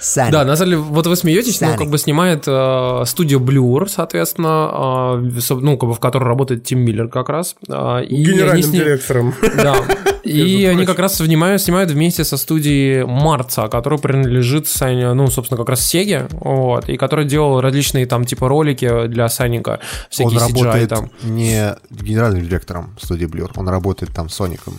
Саник. 0.00 0.32
Да, 0.32 0.44
на 0.44 0.56
самом 0.56 0.70
деле, 0.70 0.82
вот 0.82 1.06
вы 1.06 1.16
смеетесь, 1.16 1.60
но 1.60 1.68
Саник. 1.68 1.78
как 1.80 1.90
бы 1.90 1.98
снимает 1.98 2.44
э, 2.46 3.02
студия 3.06 3.38
Blur, 3.38 3.88
соответственно, 3.88 5.20
э, 5.36 5.40
со- 5.40 5.56
ну, 5.56 5.76
как 5.76 5.88
бы 5.88 5.94
в 5.94 6.00
которой 6.00 6.24
работает 6.24 6.64
Тим 6.64 6.80
Миллер 6.80 7.08
как 7.08 7.28
раз. 7.28 7.56
э, 7.68 8.04
и 8.04 8.24
Генеральным 8.24 8.62
с 8.62 8.66
ним- 8.72 8.82
директором. 8.84 9.34
Да. 9.56 9.76
И 10.24 10.66
они 10.66 10.84
как 10.84 10.98
раз 10.98 11.16
снимают, 11.16 11.62
снимают 11.62 11.90
вместе 11.90 12.22
со 12.22 12.36
студией 12.36 13.06
Марца, 13.06 13.68
которая 13.68 13.98
принадлежит 13.98 14.68
Сане, 14.68 15.14
ну, 15.14 15.28
собственно, 15.28 15.56
как 15.56 15.70
раз 15.70 15.80
Сеге, 15.86 16.28
вот, 16.32 16.86
и 16.90 16.98
который 16.98 17.24
делал 17.24 17.62
различные 17.62 18.04
там 18.04 18.26
типа 18.26 18.46
ролики 18.46 19.06
для 19.06 19.28
Саника, 19.30 19.70
Он 19.70 19.78
всякие 20.10 20.38
CGI 20.40 20.62
работает 20.64 20.88
там. 20.90 21.10
не 21.22 21.74
генеральным 21.90 22.44
директором 22.44 22.94
студии 23.00 23.26
Blur, 23.26 23.50
он 23.56 23.68
работает 23.70 24.12
там 24.12 24.28
Соником. 24.28 24.74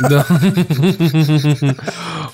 Да. 0.00 0.26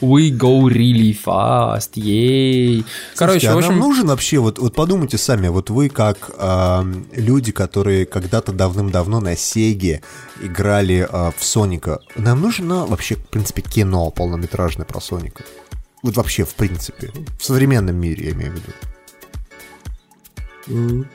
We 0.01 0.31
go 0.31 0.69
really 0.69 1.17
fast, 1.25 1.91
ей. 1.95 2.85
Короче, 3.17 3.49
а 3.49 3.55
в 3.55 3.59
общем, 3.59 3.71
нам 3.71 3.81
нужен 3.81 4.07
вообще, 4.07 4.39
вот, 4.39 4.59
вот 4.59 4.75
подумайте 4.75 5.19
сами, 5.19 5.49
вот 5.49 5.71
вы 5.71 5.89
как 5.89 6.31
ам, 6.39 7.07
люди, 7.13 7.53
которые 7.53 8.07
когда-то 8.07 8.53
давным-давно 8.53 9.21
на 9.21 9.37
Сеге 9.37 10.03
играли 10.41 11.07
а, 11.11 11.33
в 11.37 11.45
Соника, 11.45 12.01
нам 12.17 12.41
нужно 12.41 12.87
вообще, 12.87 13.17
в 13.17 13.27
принципе, 13.29 13.63
кино 13.63 14.11
полнометражное 14.11 14.87
про 14.87 15.01
Соника? 15.01 15.45
Вот 16.03 16.17
вообще, 16.17 16.45
в 16.45 16.55
принципе, 16.55 17.11
в 17.39 17.45
современном 17.45 17.97
мире, 17.97 18.27
я 18.27 18.33
имею 18.33 18.53
в 18.53 18.55
виду. 20.69 21.07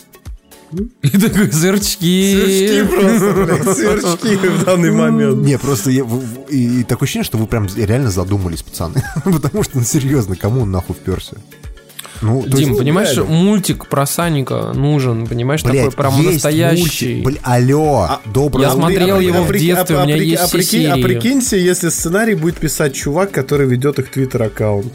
И 1.01 1.09
такой 1.09 1.51
сверчки. 1.51 2.33
Сверчки 2.33 2.87
просто, 2.95 3.33
блядь, 3.45 3.77
сверчки 3.77 4.35
в 4.47 4.63
данный 4.65 4.91
момент. 4.91 5.45
Не, 5.45 5.57
просто 5.57 5.91
я, 5.91 6.03
в- 6.03 6.19
в- 6.19 6.49
и, 6.49 6.81
и 6.81 6.83
такое 6.83 7.05
ощущение, 7.07 7.25
что 7.25 7.37
вы 7.37 7.47
прям 7.47 7.67
реально 7.75 8.11
задумались, 8.11 8.63
пацаны. 8.63 9.03
Потому 9.23 9.63
что, 9.63 9.77
ну, 9.79 9.83
серьезно, 9.83 10.35
кому 10.35 10.61
он 10.61 10.71
нахуй 10.71 10.95
вперся? 10.95 11.37
Ну, 12.21 12.41
Дим, 12.47 12.69
есть, 12.69 12.77
понимаешь, 12.79 13.15
реально. 13.17 13.33
мультик 13.33 13.87
про 13.87 14.05
Саника 14.05 14.71
нужен, 14.73 15.27
понимаешь, 15.27 15.61
такой 15.61 15.81
блядь, 15.81 15.95
прям 15.95 16.13
есть 16.21 16.33
настоящий. 16.35 17.15
мультик, 17.21 17.25
бля, 17.25 17.39
алло, 17.43 18.09
добрый 18.33 18.63
я 18.63 18.69
утро, 18.69 18.79
смотрел 18.81 19.17
блядь. 19.17 19.27
его 19.27 19.43
в 19.43 19.47
прикинь- 19.49 19.65
детстве, 19.75 19.97
у 19.97 20.05
меня 20.05 20.15
прикинь- 20.15 20.29
есть 20.29 20.43
а 20.43 20.47
все 20.47 20.57
прикинь- 20.57 20.87
а 20.87 20.95
прикиньте, 20.97 21.61
если 21.61 21.89
сценарий 21.89 22.35
будет 22.35 22.55
писать 22.57 22.93
чувак, 22.95 23.31
который 23.31 23.67
ведет 23.67 23.99
их 23.99 24.09
твиттер-аккаунт. 24.09 24.93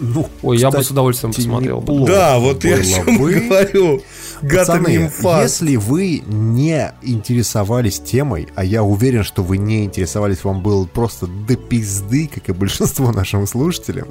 Ну, 0.00 0.28
Ой, 0.42 0.56
я 0.58 0.68
бы 0.68 0.72
кстати, 0.72 0.86
с 0.88 0.90
удовольствием 0.90 1.32
посмотрел. 1.34 1.80
бы. 1.82 1.92
неплохо 1.92 2.12
Да, 2.12 2.38
вот 2.38 2.64
я 2.64 2.76
о 2.76 2.82
чем 2.82 3.04
говорю. 3.18 4.02
Пацаны, 4.40 5.10
если 5.42 5.76
вы 5.76 6.22
не 6.26 6.92
интересовались 7.02 8.00
темой, 8.00 8.48
а 8.54 8.64
я 8.64 8.82
уверен, 8.82 9.24
что 9.24 9.42
вы 9.42 9.58
не 9.58 9.84
интересовались, 9.84 10.44
вам 10.44 10.62
было 10.62 10.86
просто 10.86 11.26
до 11.26 11.56
пизды, 11.56 12.30
как 12.32 12.48
и 12.48 12.52
большинство 12.52 13.12
нашим 13.12 13.46
слушателям, 13.46 14.08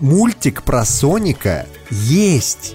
мультик 0.00 0.62
про 0.62 0.84
Соника 0.84 1.66
есть. 1.90 2.74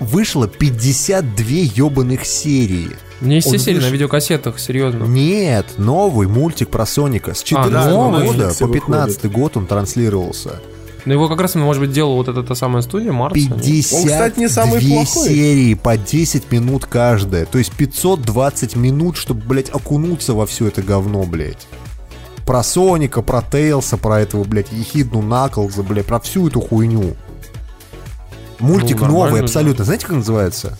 Вышло 0.00 0.48
52 0.48 1.44
ебаных 1.46 2.26
серии. 2.26 2.90
Есть 3.20 3.46
все 3.46 3.58
серии 3.58 3.78
на 3.78 3.86
выш- 3.86 3.92
видеокассетах, 3.92 4.58
серьезно. 4.58 5.04
Нет, 5.04 5.66
новый 5.78 6.26
мультик 6.26 6.68
про 6.68 6.84
Соника. 6.84 7.32
С 7.32 7.42
14 7.42 7.90
новый? 7.90 8.26
года 8.26 8.48
Netflix 8.48 8.58
по 8.58 8.72
15 8.72 9.30
год 9.30 9.56
он 9.56 9.66
транслировался. 9.66 10.60
Но 11.04 11.12
его 11.12 11.28
как 11.28 11.40
раз, 11.40 11.54
может 11.54 11.82
быть, 11.82 11.92
делала 11.92 12.14
вот 12.16 12.28
эта 12.28 12.42
та 12.42 12.54
самая 12.54 12.82
студия, 12.82 13.12
Марс. 13.12 13.34
52 13.34 13.98
Он, 13.98 14.06
кстати, 14.06 14.38
не 14.38 14.48
самый 14.48 14.80
плохой. 14.80 15.28
серии 15.28 15.74
по 15.74 15.96
10 15.98 16.50
минут 16.50 16.86
каждая. 16.86 17.44
То 17.44 17.58
есть 17.58 17.72
520 17.72 18.76
минут, 18.76 19.16
чтобы, 19.16 19.42
блядь, 19.46 19.70
окунуться 19.70 20.32
во 20.32 20.46
все 20.46 20.68
это 20.68 20.82
говно, 20.82 21.24
блядь. 21.24 21.66
Про 22.46 22.62
Соника, 22.62 23.22
про 23.22 23.42
Тейлса, 23.42 23.96
про 23.96 24.20
этого, 24.20 24.44
блядь, 24.44 24.72
Ехидну 24.72 25.20
Наклза, 25.22 25.82
блядь, 25.82 26.06
про 26.06 26.20
всю 26.20 26.48
эту 26.48 26.60
хуйню. 26.60 27.16
Мультик 28.58 29.00
Ну, 29.00 29.08
новый 29.08 29.42
абсолютно. 29.42 29.84
Знаете, 29.84 30.06
как 30.06 30.16
называется? 30.16 30.78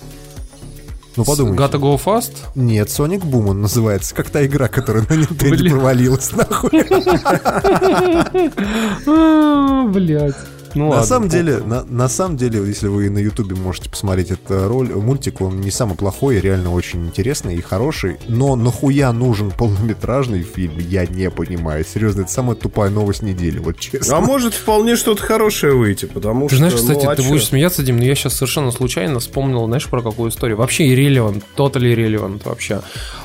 Ну, 1.17 1.25
подумайте. 1.25 1.63
Gotta 1.63 1.79
Go 1.81 1.99
Fast? 2.03 2.33
Нет, 2.55 2.89
Sonic 2.89 3.23
Boom 3.23 3.51
он 3.51 3.61
называется. 3.63 4.15
Как 4.15 4.31
та 4.31 4.45
игра, 4.45 4.69
которая 4.69 5.05
на 5.09 5.15
Nintendo 5.15 5.71
провалилась, 5.71 6.33
нахуй. 6.33 6.71
Блять. 9.93 10.35
Ну 10.75 10.85
на 10.85 10.91
ладно, 10.91 11.07
самом 11.07 11.29
деле, 11.29 11.59
на, 11.59 11.85
на 11.85 12.09
самом 12.09 12.37
деле, 12.37 12.61
если 12.67 12.89
вы 12.89 13.11
на 13.11 13.19
Ютубе 13.19 13.55
можете 13.55 13.91
посмотреть 13.91 14.31
этот 14.31 14.69
роль, 14.69 14.89
мультик, 14.89 15.41
он 15.41 15.61
не 15.61 15.71
самый 15.71 15.97
плохой, 15.97 16.41
реально 16.41 16.73
очень 16.73 17.07
интересный 17.07 17.57
и 17.57 17.61
хороший. 17.61 18.17
Но 18.29 18.57
нахуя 18.57 19.13
нужен 19.13 19.51
полнометражный 19.51 20.43
фильм, 20.43 20.79
я 20.79 21.07
не 21.07 21.31
понимаю. 21.31 21.85
Серьезно, 21.85 22.23
это 22.23 22.31
самая 22.31 22.57
тупая 22.57 22.91
новость 22.91 23.23
недели, 23.23 23.59
вот 23.59 23.79
честно. 23.79 24.17
А 24.17 24.21
может 24.21 24.55
вполне 24.55 24.97
что-то 24.97 25.23
хорошее 25.23 25.75
выйти, 25.75 26.07
потому 26.07 26.49
Ты 26.49 26.57
что... 26.57 26.59
знаешь, 26.59 26.75
ну, 26.75 26.81
кстати, 26.81 27.07
а 27.07 27.15
ты 27.15 27.23
чё? 27.23 27.29
будешь 27.29 27.47
смеяться, 27.47 27.83
Дим, 27.83 27.99
но 27.99 28.05
я 28.05 28.15
сейчас 28.15 28.35
совершенно 28.35 28.71
случайно 28.71 29.21
вспомнил, 29.21 29.67
знаешь, 29.67 29.89
про 29.89 30.03
какую 30.03 30.31
историю. 30.31 30.57
Вообще 30.57 30.93
irrelevant, 30.95 31.43
totally 31.57 31.95
irrelevant 31.95 32.43
вообще. 32.45 32.83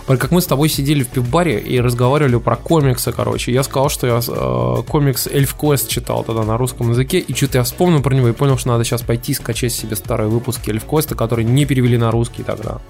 Как 0.07 0.31
мы 0.31 0.41
с 0.41 0.45
тобой 0.45 0.69
сидели 0.69 1.03
в 1.03 1.07
пивбаре 1.07 1.59
и 1.59 1.79
разговаривали 1.79 2.37
про 2.37 2.55
комиксы, 2.55 3.11
короче. 3.11 3.51
Я 3.51 3.63
сказал, 3.63 3.89
что 3.89 4.07
я 4.07 4.19
э, 4.27 4.83
комикс 4.87 5.27
Elf 5.27 5.55
Quest 5.55 5.87
читал 5.87 6.23
тогда 6.23 6.43
на 6.43 6.57
русском 6.57 6.89
языке 6.89 7.19
и 7.19 7.33
что-то 7.39 7.59
я 7.59 7.63
вспомнил 7.63 8.01
про 8.01 8.13
него 8.13 8.27
и 8.27 8.33
понял, 8.33 8.57
что 8.57 8.69
надо 8.69 8.83
сейчас 8.83 9.01
пойти 9.01 9.33
скачать 9.33 9.71
себе 9.71 9.95
старые 9.95 10.29
выпуски 10.29 10.69
Эльфквеста, 10.69 11.15
которые 11.15 11.45
не 11.45 11.65
перевели 11.65 11.97
на 11.97 12.11
русский 12.11 12.43
тогда. 12.43 12.81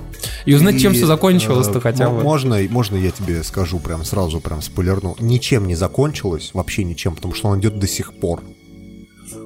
И 0.46 0.54
узнать, 0.56 0.82
чем 0.82 0.94
И, 0.94 0.96
все 0.96 1.06
закончилось-то 1.06 1.78
э, 1.78 1.82
хотя 1.82 2.10
бы. 2.10 2.24
Можно, 2.24 2.58
можно 2.70 2.98
я 2.98 3.12
тебе 3.12 3.44
скажу 3.44 3.80
прям 3.80 4.04
сразу, 4.04 4.40
прям 4.40 4.62
спойлерну. 4.62 5.16
Ничем 5.20 5.68
не 5.68 5.76
закончилось, 5.76 6.50
вообще 6.54 6.84
ничем, 6.84 7.16
потому 7.16 7.36
что 7.36 7.50
он 7.50 7.60
идет 7.60 7.78
до 7.78 7.88
сих 7.88 8.14
пор. 8.14 8.42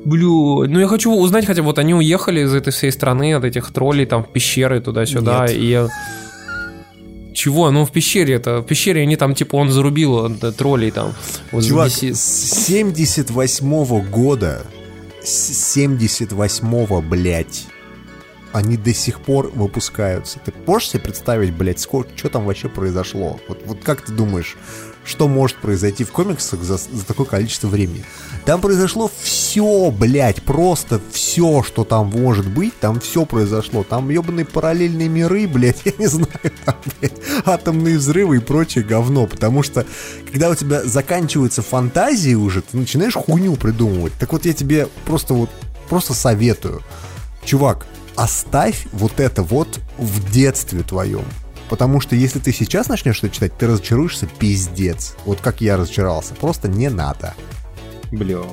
Блю, 0.05 0.65
ну 0.67 0.79
я 0.79 0.87
хочу 0.87 1.13
узнать, 1.13 1.45
хотя 1.45 1.61
вот 1.61 1.79
они 1.79 1.93
уехали 1.93 2.41
из 2.41 2.53
этой 2.53 2.71
всей 2.71 2.91
страны, 2.91 3.33
от 3.33 3.43
этих 3.43 3.71
троллей, 3.71 4.05
там, 4.05 4.23
в 4.23 4.31
пещеры 4.31 4.79
туда-сюда, 4.81 5.47
Нет. 5.47 5.57
и... 5.57 5.87
Чего? 7.33 7.71
Ну, 7.71 7.83
в 7.83 7.91
пещере 7.91 8.35
это. 8.35 8.59
В 8.59 8.63
пещере 8.63 9.01
они 9.01 9.15
там, 9.15 9.33
типа, 9.33 9.55
он 9.55 9.71
зарубил 9.71 10.27
э, 10.27 10.51
троллей 10.51 10.91
там. 10.91 11.13
Вот 11.51 11.65
Чувак, 11.65 11.91
с 11.91 12.65
78 12.67 14.09
года, 14.09 14.61
с 15.23 15.77
78-го, 15.77 17.01
блядь, 17.01 17.67
они 18.51 18.77
до 18.77 18.93
сих 18.93 19.19
пор 19.21 19.47
выпускаются. 19.47 20.39
Ты 20.39 20.53
можешь 20.67 20.89
себе 20.89 21.01
представить, 21.01 21.53
блядь, 21.53 21.79
сколько, 21.79 22.15
что 22.15 22.29
там 22.29 22.45
вообще 22.45 22.69
произошло? 22.69 23.39
Вот, 23.47 23.63
вот 23.65 23.83
как 23.83 24.01
ты 24.01 24.11
думаешь, 24.11 24.57
что 25.05 25.27
может 25.27 25.57
произойти 25.57 26.03
в 26.03 26.11
комиксах 26.11 26.61
за, 26.63 26.77
за 26.77 27.05
такое 27.05 27.25
количество 27.25 27.67
времени? 27.67 28.03
Там 28.45 28.61
произошло 28.61 29.11
все, 29.21 29.91
блядь, 29.91 30.41
просто 30.43 31.01
все, 31.11 31.63
что 31.63 31.83
там 31.83 32.07
может 32.07 32.47
быть, 32.47 32.77
там 32.79 32.99
все 32.99 33.25
произошло. 33.25 33.83
Там 33.83 34.09
ебаные 34.09 34.45
параллельные 34.45 35.09
миры, 35.09 35.47
блядь, 35.47 35.81
я 35.85 35.93
не 35.97 36.07
знаю, 36.07 36.51
там, 36.65 36.75
блядь, 36.99 37.13
атомные 37.45 37.97
взрывы 37.97 38.37
и 38.37 38.39
прочее 38.39 38.83
говно. 38.83 39.27
Потому 39.27 39.63
что, 39.63 39.85
когда 40.31 40.49
у 40.49 40.55
тебя 40.55 40.83
заканчиваются 40.83 41.61
фантазии 41.61 42.33
уже, 42.33 42.61
ты 42.61 42.77
начинаешь 42.77 43.15
хуйню 43.15 43.55
придумывать. 43.55 44.13
Так 44.19 44.31
вот 44.31 44.45
я 44.45 44.53
тебе 44.53 44.87
просто 45.05 45.33
вот, 45.33 45.49
просто 45.89 46.13
советую. 46.13 46.81
Чувак, 47.43 47.85
оставь 48.15 48.87
вот 48.93 49.19
это 49.19 49.43
вот 49.43 49.79
в 49.97 50.31
детстве 50.31 50.81
твоем. 50.83 51.25
Потому 51.73 51.99
что 51.99 52.15
если 52.15 52.37
ты 52.37 52.53
сейчас 52.53 52.87
начнешь 52.87 53.17
это 53.23 53.31
читать, 53.31 53.57
ты 53.57 53.65
разочаруешься 53.65 54.27
пиздец. 54.27 55.15
Вот 55.25 55.41
как 55.41 55.59
я 55.59 55.75
разочаровался. 55.75 56.35
Просто 56.35 56.67
не 56.67 56.87
надо. 56.87 57.33
Бля. 58.11 58.43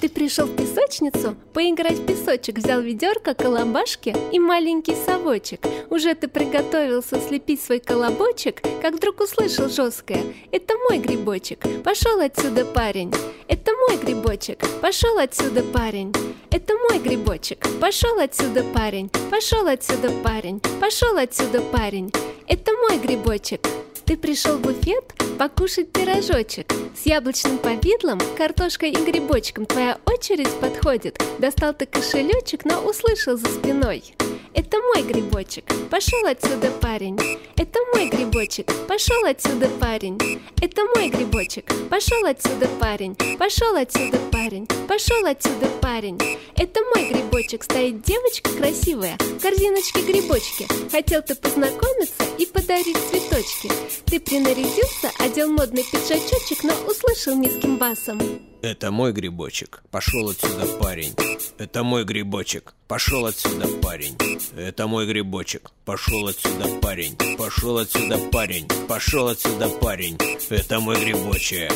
Ты 0.00 0.10
пришел 0.10 0.46
в 0.46 0.54
песочницу, 0.54 1.36
поиграть 1.54 1.98
в 1.98 2.06
песочек, 2.06 2.58
взял 2.58 2.80
ведерко, 2.80 3.34
колобашки 3.34 4.14
и 4.30 4.38
маленький 4.38 4.94
совочек. 4.94 5.60
Уже 5.88 6.14
ты 6.14 6.28
приготовился 6.28 7.18
слепить 7.20 7.62
свой 7.62 7.80
колобочек, 7.80 8.60
как 8.82 8.94
вдруг 8.94 9.20
услышал 9.20 9.68
жесткое 9.68 10.22
«Это 10.52 10.74
мой 10.88 10.98
грибочек, 10.98 11.66
пошел 11.82 12.20
отсюда, 12.20 12.64
парень!» 12.66 13.12
«Это 13.48 13.72
мой 13.88 13.96
грибочек, 13.96 14.58
пошел 14.82 15.18
отсюда, 15.18 15.62
парень!» 15.62 16.12
«Это 16.50 16.74
мой 16.74 16.98
грибочек, 16.98 17.66
пошел 17.80 18.18
отсюда, 18.18 18.64
парень!» 18.74 19.10
«Пошел 19.30 19.66
отсюда, 19.66 20.10
парень! 20.22 20.60
Пошел 20.80 21.16
отсюда, 21.16 21.60
парень!» 21.60 22.12
«Это 22.46 22.72
мой 22.72 22.98
грибочек, 22.98 23.66
ты 24.06 24.16
пришел 24.16 24.56
в 24.56 24.60
буфет 24.60 25.04
покушать 25.38 25.92
пирожочек. 25.92 26.72
С 26.96 27.06
яблочным 27.06 27.58
повидлом, 27.58 28.20
картошкой 28.38 28.92
и 28.92 29.04
грибочком 29.04 29.66
Твоя 29.66 29.98
очередь 30.06 30.52
подходит. 30.60 31.20
Достал 31.38 31.74
ты 31.74 31.86
кошелечек, 31.86 32.64
но 32.64 32.80
услышал 32.80 33.36
за 33.36 33.46
спиной 33.46 34.14
Это 34.56 34.78
мой 34.78 35.02
грибочек, 35.02 35.64
пошел 35.90 36.26
отсюда 36.26 36.70
парень. 36.80 37.18
Это 37.56 37.78
мой 37.92 38.08
грибочек, 38.08 38.72
пошел 38.88 39.22
отсюда 39.26 39.68
парень. 39.78 40.40
Это 40.62 40.82
мой 40.96 41.10
грибочек, 41.10 41.70
пошел 41.90 42.24
отсюда 42.24 42.66
парень. 42.80 43.14
Пошел 43.38 43.76
отсюда 43.76 44.18
парень, 44.32 44.66
пошел 44.88 45.26
отсюда 45.26 45.66
парень. 45.82 46.18
Это 46.56 46.80
мой 46.94 47.10
грибочек, 47.10 47.64
стоит 47.64 48.00
девочка 48.00 48.50
красивая 48.56 49.18
В 49.18 49.42
корзиночке 49.42 50.00
грибочки. 50.00 50.66
Хотел 50.90 51.20
ты 51.20 51.34
познакомиться 51.34 52.24
и 52.38 52.46
подарить 52.46 52.96
цветочки. 53.10 53.70
Ты 54.06 54.18
принарядился, 54.18 55.10
одел 55.18 55.52
модный 55.52 55.84
пиджачочек 55.84 56.64
Но 56.64 56.72
услышал 56.90 57.36
низким 57.36 57.76
басом 57.76 58.18
Это 58.62 58.90
мой 58.90 59.12
грибочек, 59.12 59.82
пошел 59.90 60.28
отсюда 60.30 60.66
парень. 60.80 61.14
Это 61.58 61.82
мой 61.84 62.04
грибочек, 62.04 62.74
пошел 62.88 63.26
отсюда 63.26 63.68
парень. 63.82 64.16
Это 64.56 64.86
мой 64.86 65.06
грибочек, 65.06 65.70
пошел 65.84 66.26
отсюда 66.26 66.66
парень. 66.80 67.16
Пошел 67.38 67.78
отсюда 67.78 68.18
парень, 68.32 68.66
пошел 68.88 69.28
отсюда 69.28 69.68
парень. 69.68 70.18
Это 70.50 70.80
мой 70.80 70.98
грибочек. 70.98 71.72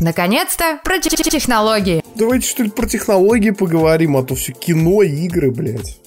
Наконец-то 0.00 0.80
про 0.84 0.98
те- 0.98 1.10
те- 1.10 1.30
технологии. 1.30 2.02
Давайте 2.16 2.48
что 2.48 2.62
ли 2.62 2.70
про 2.70 2.86
технологии 2.86 3.50
поговорим, 3.50 4.16
а 4.16 4.22
то 4.24 4.34
все 4.34 4.52
кино, 4.52 5.02
игры, 5.02 5.50
блядь. 5.50 5.98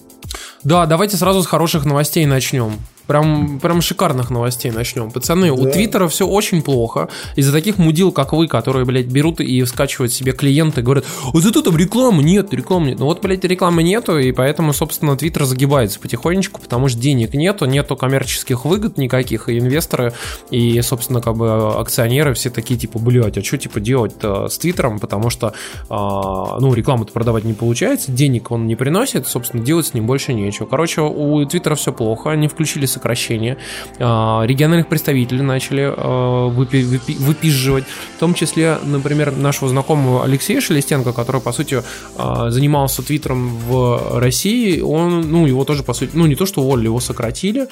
Да, 0.63 0.85
давайте 0.85 1.15
сразу 1.17 1.41
с 1.43 1.47
хороших 1.47 1.85
новостей 1.85 2.25
начнем. 2.25 2.79
Прям, 3.07 3.59
прям 3.59 3.81
шикарных 3.81 4.29
новостей 4.29 4.71
начнем. 4.71 5.11
Пацаны, 5.11 5.51
у 5.51 5.63
Да. 5.63 5.71
Твиттера 5.71 6.07
все 6.07 6.27
очень 6.27 6.61
плохо. 6.61 7.09
Из-за 7.35 7.51
таких 7.51 7.77
мудил, 7.77 8.11
как 8.11 8.33
вы, 8.33 8.47
которые, 8.47 8.85
блядь, 8.85 9.05
берут 9.05 9.39
и 9.39 9.63
скачивают 9.65 10.11
себе 10.11 10.31
клиенты, 10.31 10.81
говорят, 10.81 11.05
а 11.33 11.39
зато 11.39 11.61
там 11.61 11.77
рекламы 11.77 12.23
нет, 12.23 12.53
рекламы 12.53 12.87
нет. 12.87 12.99
Ну 12.99 13.05
вот, 13.05 13.21
блядь, 13.21 13.43
рекламы 13.43 13.83
нету, 13.83 14.17
и 14.17 14.31
поэтому, 14.31 14.73
собственно, 14.73 15.15
Твиттер 15.15 15.45
загибается 15.45 15.99
потихонечку, 15.99 16.61
потому 16.61 16.87
что 16.87 16.99
денег 16.99 17.33
нету, 17.33 17.65
нету 17.65 17.95
коммерческих 17.95 18.65
выгод 18.65 18.97
никаких, 18.97 19.49
и 19.49 19.59
инвесторы, 19.59 20.13
и, 20.49 20.81
собственно, 20.81 21.21
как 21.21 21.35
бы 21.35 21.79
акционеры 21.79 22.33
все 22.33 22.49
такие, 22.49 22.79
типа, 22.79 22.99
блядь, 22.99 23.37
а 23.37 23.43
что, 23.43 23.57
типа, 23.57 23.79
делать-то 23.79 24.47
с 24.47 24.57
Твиттером, 24.57 24.99
потому 24.99 25.29
что, 25.29 25.53
а, 25.89 26.59
ну, 26.59 26.73
рекламу-то 26.73 27.11
продавать 27.11 27.43
не 27.43 27.53
получается, 27.53 28.11
денег 28.11 28.51
он 28.51 28.67
не 28.67 28.75
приносит, 28.75 29.27
собственно, 29.27 29.63
делать 29.63 29.87
с 29.87 29.93
ним 29.93 30.07
больше 30.07 30.33
нечего. 30.33 30.65
Короче, 30.65 31.01
у 31.01 31.45
Твиттера 31.45 31.75
все 31.75 31.93
плохо, 31.93 32.31
они 32.31 32.47
включили 32.47 32.85
сокращение, 32.95 33.57
а, 33.99 34.43
региональных 34.45 34.87
представителей 34.87 35.41
начали 35.41 35.83
а, 35.85 36.49
выпи- 36.49 36.83
выпи- 36.83 37.17
выпизживать, 37.19 37.83
в 38.15 38.19
том 38.19 38.33
числе, 38.33 38.77
например, 38.83 39.31
нашего 39.31 39.69
знакомого 39.69 40.23
Алексея 40.23 40.61
Шелестенко, 40.61 41.13
который, 41.13 41.41
по 41.41 41.51
сути, 41.51 41.83
а, 42.17 42.49
занимался 42.51 43.01
Твиттером 43.01 43.57
в 43.67 44.19
России, 44.19 44.81
он, 44.81 45.21
ну, 45.31 45.47
его 45.47 45.63
тоже, 45.65 45.83
по 45.83 45.93
сути, 45.93 46.11
ну, 46.13 46.25
не 46.27 46.35
то, 46.35 46.45
что 46.45 46.61
уволили, 46.61 46.85
его 46.85 46.99
сократили, 46.99 47.67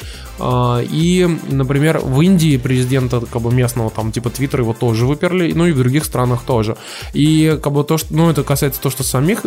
и, 1.02 1.38
например, 1.50 2.00
в 2.00 2.22
Индии 2.22 2.58
президента, 2.58 3.20
как 3.20 3.42
бы, 3.42 3.52
местного, 3.54 3.90
там, 3.90 4.12
типа, 4.12 4.30
Твиттера 4.30 4.64
его 4.64 4.74
тоже 4.74 5.06
выперли, 5.06 5.54
ну, 5.56 5.68
и 5.68 5.72
в 5.72 5.78
других 5.78 6.06
странах 6.06 6.44
тоже. 6.46 6.76
И, 7.14 7.60
как 7.64 7.74
бы, 7.74 7.84
то, 7.84 7.98
что, 7.98 8.14
ну, 8.14 8.30
это 8.30 8.44
касается 8.44 8.82
то, 8.82 8.90
что 8.90 9.04
самих, 9.04 9.42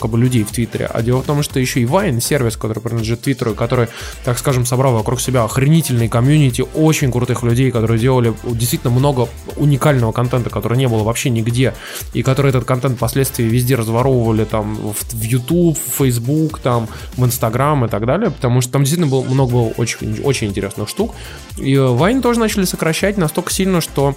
как 0.00 0.10
бы, 0.10 0.18
людей 0.18 0.44
в 0.44 0.50
Твиттере, 0.50 0.86
а 0.86 1.02
дело 1.02 1.22
в 1.22 1.26
том, 1.26 1.42
что 1.42 1.60
еще 1.60 1.80
и 1.80 1.84
Vine, 1.84 2.20
сервис, 2.20 2.56
который 2.56 2.80
принадлежит 2.80 3.20
Твиттеру, 3.20 3.54
который, 3.54 3.86
так 4.24 4.38
скажем, 4.38 4.66
собрал 4.66 4.94
вокруг 4.94 5.11
себя 5.20 5.44
охренительный 5.44 6.08
комьюнити 6.08 6.64
очень 6.74 7.12
крутых 7.12 7.42
людей, 7.42 7.70
которые 7.70 7.98
делали 7.98 8.34
действительно 8.44 8.92
много 8.92 9.28
уникального 9.56 10.12
контента, 10.12 10.50
который 10.50 10.78
не 10.78 10.88
было 10.88 11.02
вообще 11.02 11.30
нигде, 11.30 11.74
и 12.14 12.22
которые 12.22 12.50
этот 12.50 12.64
контент 12.64 12.96
впоследствии 12.96 13.44
везде 13.44 13.76
разворовывали 13.76 14.44
там 14.44 14.74
в, 14.74 15.22
YouTube, 15.22 15.78
в 15.78 15.98
Facebook, 15.98 16.58
там, 16.58 16.88
в 17.16 17.24
Instagram 17.24 17.84
и 17.84 17.88
так 17.88 18.06
далее, 18.06 18.30
потому 18.30 18.60
что 18.60 18.72
там 18.72 18.82
действительно 18.82 19.10
было 19.10 19.22
много 19.22 19.52
было 19.52 19.72
очень, 19.76 20.20
очень 20.22 20.48
интересных 20.48 20.88
штук. 20.88 21.14
И 21.56 21.74
э, 21.74 21.78
Vine 21.78 22.20
тоже 22.20 22.40
начали 22.40 22.64
сокращать 22.64 23.16
настолько 23.16 23.52
сильно, 23.52 23.80
что 23.80 24.16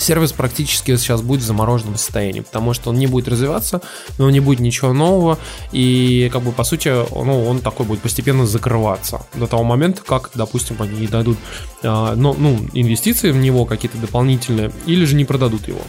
сервис 0.00 0.32
практически 0.32 0.96
сейчас 0.96 1.22
будет 1.22 1.40
в 1.40 1.44
замороженном 1.44 1.96
состоянии, 1.96 2.40
потому 2.40 2.74
что 2.74 2.90
он 2.90 2.98
не 2.98 3.06
будет 3.06 3.28
развиваться, 3.28 3.82
но 4.18 4.30
не 4.30 4.40
будет 4.40 4.60
ничего 4.60 4.92
нового, 4.92 5.38
и 5.72 6.30
как 6.32 6.42
бы 6.42 6.52
по 6.52 6.64
сути, 6.64 6.88
ну, 6.88 7.44
он 7.44 7.60
такой 7.60 7.86
будет 7.86 8.00
постепенно 8.00 8.46
закрываться 8.46 9.26
до 9.34 9.46
того 9.46 9.64
момента, 9.64 10.02
как, 10.04 10.30
допустим, 10.34 10.76
они 10.80 11.06
дадут 11.06 11.38
а, 11.82 12.14
ну, 12.14 12.34
ну, 12.36 12.58
инвестиции 12.72 13.30
в 13.30 13.36
него 13.36 13.64
какие-то 13.64 13.98
дополнительные, 13.98 14.72
или 14.86 15.04
же 15.04 15.14
не 15.14 15.24
продадут 15.24 15.68
его. 15.68 15.82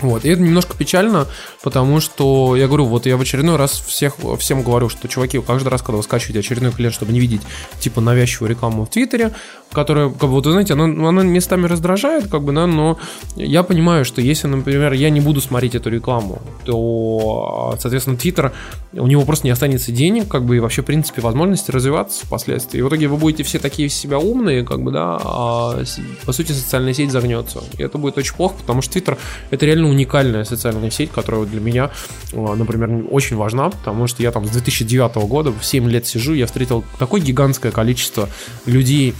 Вот, 0.00 0.24
и 0.24 0.28
это 0.28 0.42
немножко 0.42 0.76
печально, 0.76 1.26
потому 1.62 2.00
что, 2.00 2.56
я 2.56 2.66
говорю, 2.66 2.84
вот 2.86 3.06
я 3.06 3.16
в 3.16 3.20
очередной 3.20 3.56
раз 3.56 3.72
всех, 3.72 4.16
всем 4.38 4.62
говорю, 4.62 4.88
что, 4.88 5.08
чуваки, 5.08 5.40
каждый 5.40 5.68
раз, 5.68 5.82
когда 5.82 5.96
вы 5.96 6.02
скачиваете 6.02 6.40
очередной 6.40 6.72
клиент, 6.72 6.94
чтобы 6.94 7.12
не 7.12 7.20
видеть, 7.20 7.40
типа, 7.78 8.00
навязчивую 8.00 8.50
рекламу 8.50 8.84
в 8.84 8.90
Твиттере, 8.90 9.32
которая, 9.74 10.08
как 10.08 10.22
бы, 10.22 10.28
вот, 10.28 10.46
вы 10.46 10.52
знаете, 10.52 10.72
она, 10.72 10.84
она 11.08 11.22
местами 11.22 11.66
раздражает, 11.66 12.28
как 12.28 12.42
бы, 12.42 12.52
да, 12.52 12.66
но 12.66 12.98
я 13.36 13.62
понимаю, 13.62 14.04
что 14.04 14.20
если, 14.20 14.46
например, 14.46 14.92
я 14.92 15.10
не 15.10 15.20
буду 15.20 15.40
смотреть 15.40 15.74
эту 15.74 15.90
рекламу, 15.90 16.40
то, 16.64 17.76
соответственно, 17.78 18.16
Твиттер, 18.16 18.52
у 18.92 19.06
него 19.06 19.24
просто 19.24 19.46
не 19.46 19.50
останется 19.50 19.92
денег, 19.92 20.28
как 20.28 20.44
бы, 20.44 20.56
и 20.56 20.60
вообще, 20.60 20.82
в 20.82 20.86
принципе, 20.86 21.20
возможности 21.20 21.70
развиваться 21.70 22.24
впоследствии. 22.24 22.78
И 22.78 22.82
в 22.82 22.88
итоге 22.88 23.08
вы 23.08 23.16
будете 23.16 23.42
все 23.42 23.58
такие 23.58 23.88
себя 23.88 24.18
умные, 24.18 24.64
как 24.64 24.82
бы, 24.82 24.90
да, 24.90 25.18
а, 25.22 25.82
по 26.24 26.32
сути, 26.32 26.52
социальная 26.52 26.94
сеть 26.94 27.10
загнется. 27.10 27.62
И 27.76 27.82
это 27.82 27.98
будет 27.98 28.16
очень 28.16 28.34
плохо, 28.34 28.54
потому 28.60 28.82
что 28.82 28.92
Твиттер— 28.92 29.18
это 29.50 29.66
реально 29.66 29.88
уникальная 29.88 30.44
социальная 30.44 30.90
сеть, 30.90 31.10
которая 31.10 31.44
для 31.44 31.60
меня, 31.60 31.90
а, 32.32 32.54
например, 32.54 33.06
очень 33.10 33.36
важна, 33.36 33.70
потому 33.70 34.06
что 34.06 34.22
я 34.22 34.30
там 34.30 34.46
с 34.46 34.50
2009 34.50 35.26
года, 35.26 35.52
в 35.52 35.64
7 35.64 35.88
лет 35.90 36.06
сижу, 36.06 36.34
я 36.34 36.46
встретил 36.46 36.84
такое 36.98 37.20
гигантское 37.20 37.72
количество 37.72 38.28
людей, 38.66 39.14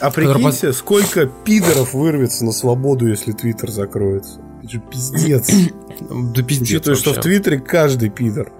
А 0.00 0.10
прикиньте, 0.10 0.72
сколько 0.72 1.26
пидоров 1.26 1.94
вырвется 1.94 2.44
на 2.44 2.52
свободу, 2.52 3.06
если 3.06 3.32
Твиттер 3.32 3.70
закроется. 3.70 4.40
Это 4.62 4.70
же 4.72 4.80
пиздец. 4.80 5.50
Да 6.00 6.42
пиздец 6.42 6.68
Учитывая, 6.68 6.96
что 6.96 7.12
в. 7.12 7.20
Твиттере 7.20 7.58
каждый 7.58 8.08
пидор. 8.08 8.52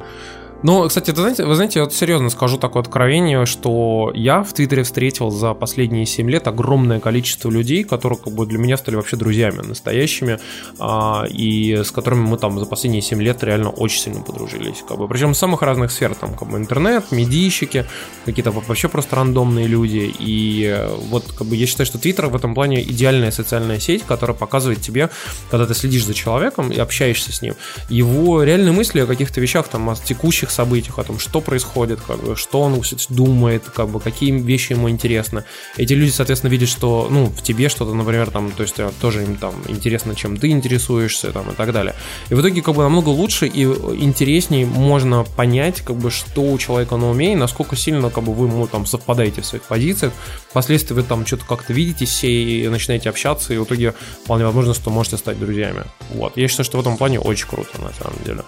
Ну, 0.65 0.89
кстати, 0.89 1.11
вы 1.13 1.19
знаете, 1.19 1.45
вы 1.45 1.55
знаете, 1.55 1.79
я 1.79 1.85
вот 1.85 1.95
серьезно 1.95 2.31
скажу 2.31 2.59
такое 2.59 2.83
откровение, 2.83 3.47
что 3.47 4.11
я 4.13 4.43
в 4.43 4.53
Твиттере 4.53 4.83
встретил 4.83 5.31
за 5.31 5.55
последние 5.55 6.05
7 6.05 6.29
лет 6.29 6.49
огромное 6.49 6.99
количество 6.99 7.49
людей, 7.49 7.85
которые 7.85 8.19
как 8.19 8.33
бы 8.33 8.45
для 8.45 8.59
меня 8.59 8.77
стали 8.77 8.97
вообще 8.97 9.17
друзьями 9.17 9.63
настоящими, 9.63 10.41
а, 10.81 11.27
и 11.31 11.77
с 11.85 11.93
которыми 11.93 12.27
мы 12.27 12.39
там 12.39 12.59
за 12.59 12.67
последние 12.67 13.03
7 13.03 13.23
лет 13.23 13.45
реально 13.45 13.71
очень 13.71 14.01
сильно 14.01 14.21
подружились. 14.21 14.83
Как 14.87 14.99
бы. 14.99 15.07
Причем 15.07 15.33
с 15.33 15.39
самых 15.39 15.63
разных 15.63 15.93
сфер, 15.93 16.17
там 16.17 16.35
как 16.35 16.49
бы 16.49 16.59
интернет, 16.59 17.13
медийщики, 17.13 17.85
какие-то 18.25 18.51
вообще 18.51 18.89
просто 18.89 19.15
рандомные 19.15 19.69
люди. 19.69 20.13
И 20.19 20.77
вот 21.09 21.25
как 21.39 21.47
бы 21.47 21.55
я 21.55 21.67
считаю, 21.69 21.87
что 21.87 21.99
Твиттер 21.99 22.27
в 22.27 22.35
этом 22.35 22.55
плане 22.55 22.83
идеальная 22.83 23.31
социальная 23.31 23.79
сеть, 23.79 24.03
которая 24.03 24.37
показывает 24.37 24.81
тебе, 24.81 25.09
когда 25.53 25.67
ты 25.67 25.75
следишь 25.75 26.05
за 26.05 26.15
человеком 26.15 26.73
и 26.73 26.79
общаешься 26.81 27.33
с 27.33 27.43
ним, 27.43 27.55
его 27.89 28.43
реальные 28.43 28.73
мысли 28.73 28.99
о 28.99 29.07
каких-то 29.07 29.41
вещах, 29.41 29.69
там, 29.69 29.89
о 29.89 29.95
текущих 29.95 30.48
событиях, 30.51 30.99
о 30.99 31.05
том, 31.05 31.19
что 31.19 31.41
происходит, 31.41 32.01
как 32.01 32.23
бы, 32.23 32.37
что 32.37 32.61
он 32.61 32.81
думает, 33.09 33.65
как 33.65 33.89
бы, 33.89 34.01
какие 34.01 34.31
вещи 34.33 34.73
ему 34.73 34.91
интересны. 34.91 35.45
Эти 35.77 35.93
люди, 35.93 36.11
соответственно, 36.11 36.51
видят, 36.51 36.69
что, 36.69 37.09
ну, 37.11 37.27
в 37.27 37.43
тебе 37.43 37.69
что-то, 37.69 37.95
например, 37.95 38.31
там, 38.31 38.51
то 38.53 38.63
есть 38.63 38.79
э, 38.79 38.91
тоже 39.01 39.23
им 39.23 39.37
там 39.37 39.55
интересно, 39.69 40.15
чем 40.15 40.37
ты 40.37 40.49
интересуешься, 40.49 41.33
там, 41.33 41.51
и 41.51 41.55
так 41.55 41.73
далее. 41.73 41.95
И 42.31 42.35
в 42.35 42.41
итоге, 42.41 42.63
как 42.63 42.75
бы, 42.75 42.83
намного 42.83 43.09
лучше 43.09 43.47
и 43.47 43.63
интереснее 43.65 44.67
можно 44.67 45.25
понять, 45.25 45.81
как 45.81 45.97
бы, 45.97 46.11
что 46.11 46.43
у 46.43 46.59
человека 46.59 46.97
на 46.97 47.11
уме 47.11 47.33
и 47.33 47.37
насколько 47.37 47.77
сильно, 47.77 48.11
как 48.11 48.25
бы, 48.25 48.35
вы 48.35 48.47
ему 48.47 48.67
там 48.67 48.87
совпадаете 48.87 49.43
в 49.43 49.47
своих 49.47 49.65
позициях. 49.65 50.13
Впоследствии 50.51 50.95
вы 50.95 51.03
там 51.03 51.27
что-то 51.27 51.45
как-то 51.45 51.73
видитесь 51.73 52.11
все 52.11 52.29
и 52.29 52.69
начинаете 52.69 53.11
общаться, 53.11 53.53
и 53.55 53.59
в 53.59 53.65
итоге 53.65 53.95
вполне 54.25 54.45
возможно, 54.45 54.75
что 54.75 54.91
можете 54.91 55.17
стать 55.17 55.39
друзьями. 55.39 55.85
Вот. 56.11 56.37
Я 56.37 56.49
считаю, 56.49 56.65
что 56.65 56.79
в 56.79 56.81
этом 56.81 56.97
плане 56.97 57.21
очень 57.21 57.49
круто, 57.49 57.81
на 57.81 57.93
самом 57.93 58.19
деле. 58.25 58.43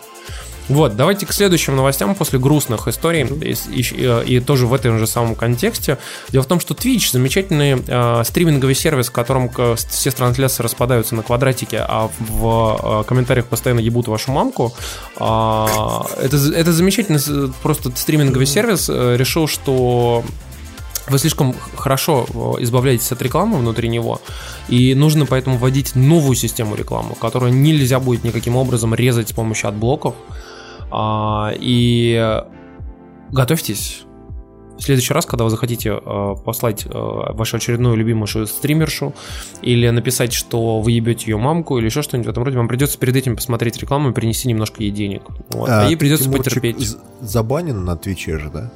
Вот, 0.70 0.94
давайте 0.96 1.26
к 1.26 1.32
следующим 1.32 1.74
новостям 1.76 2.14
после 2.14 2.38
грустных 2.38 2.86
историй 2.88 3.22
и, 3.26 3.52
и- 3.80 4.36
и 4.36 4.40
тоже 4.40 4.66
в 4.66 4.72
этом 4.72 4.98
же 4.98 5.06
самом 5.06 5.34
контексте. 5.34 5.98
Дело 6.28 6.42
в 6.44 6.46
том, 6.46 6.60
что 6.60 6.74
Twitch 6.74 7.10
замечательный 7.10 7.82
э, 7.86 8.22
стриминговый 8.24 8.74
сервис, 8.76 9.08
в 9.08 9.12
котором 9.12 9.50
все 9.76 10.10
трансляции 10.12 10.62
распадаются 10.62 11.14
на 11.16 11.22
квадратики, 11.22 11.76
а 11.76 12.08
в 12.20 13.00
э, 13.02 13.04
комментариях 13.08 13.46
постоянно 13.46 13.80
ебут 13.80 14.06
вашу 14.08 14.30
мамку. 14.30 14.72
А, 15.16 16.06
это, 16.22 16.36
это 16.36 16.72
замечательный 16.72 17.18
с- 17.18 17.52
просто 17.62 17.90
стриминговый 17.94 18.46
сервис 18.46 18.88
э, 18.88 19.16
решил, 19.16 19.48
что 19.48 20.22
вы 21.08 21.18
слишком 21.18 21.54
хорошо 21.74 22.26
э, 22.58 22.62
избавляетесь 22.62 23.10
от 23.10 23.20
рекламы 23.22 23.58
внутри 23.58 23.88
него, 23.88 24.20
и 24.68 24.94
нужно 24.94 25.26
поэтому 25.26 25.58
вводить 25.58 25.96
новую 25.96 26.36
систему 26.36 26.76
рекламы, 26.76 27.16
которую 27.20 27.52
нельзя 27.54 27.98
будет 27.98 28.22
никаким 28.22 28.54
образом 28.54 28.94
резать 28.94 29.30
с 29.30 29.32
помощью 29.32 29.68
отблоков. 29.68 30.14
А, 30.90 31.52
и 31.56 32.42
готовьтесь. 33.30 34.04
В 34.78 34.82
следующий 34.82 35.12
раз, 35.12 35.26
когда 35.26 35.44
вы 35.44 35.50
захотите 35.50 35.90
э, 35.90 36.34
послать 36.42 36.86
э, 36.86 36.88
вашу 36.90 37.58
очередную 37.58 37.96
любимую 37.96 38.26
стримершу 38.46 39.12
или 39.60 39.90
написать, 39.90 40.32
что 40.32 40.80
вы 40.80 40.92
ебете 40.92 41.30
ее 41.30 41.36
мамку 41.36 41.76
или 41.78 41.84
еще 41.84 42.00
что-нибудь 42.00 42.28
в 42.28 42.30
этом 42.30 42.44
роде, 42.44 42.56
вам 42.56 42.66
придется 42.66 42.98
перед 42.98 43.14
этим 43.14 43.36
посмотреть 43.36 43.76
рекламу 43.76 44.08
и 44.08 44.12
принести 44.14 44.48
немножко 44.48 44.82
ей 44.82 44.90
денег. 44.90 45.22
Вот. 45.50 45.68
А, 45.68 45.84
ей 45.86 45.98
придется 45.98 46.24
Тимурчик 46.24 46.44
потерпеть. 46.46 46.96
забанен 47.20 47.84
на 47.84 47.94
Твиче 47.98 48.38
же, 48.38 48.48
да? 48.48 48.70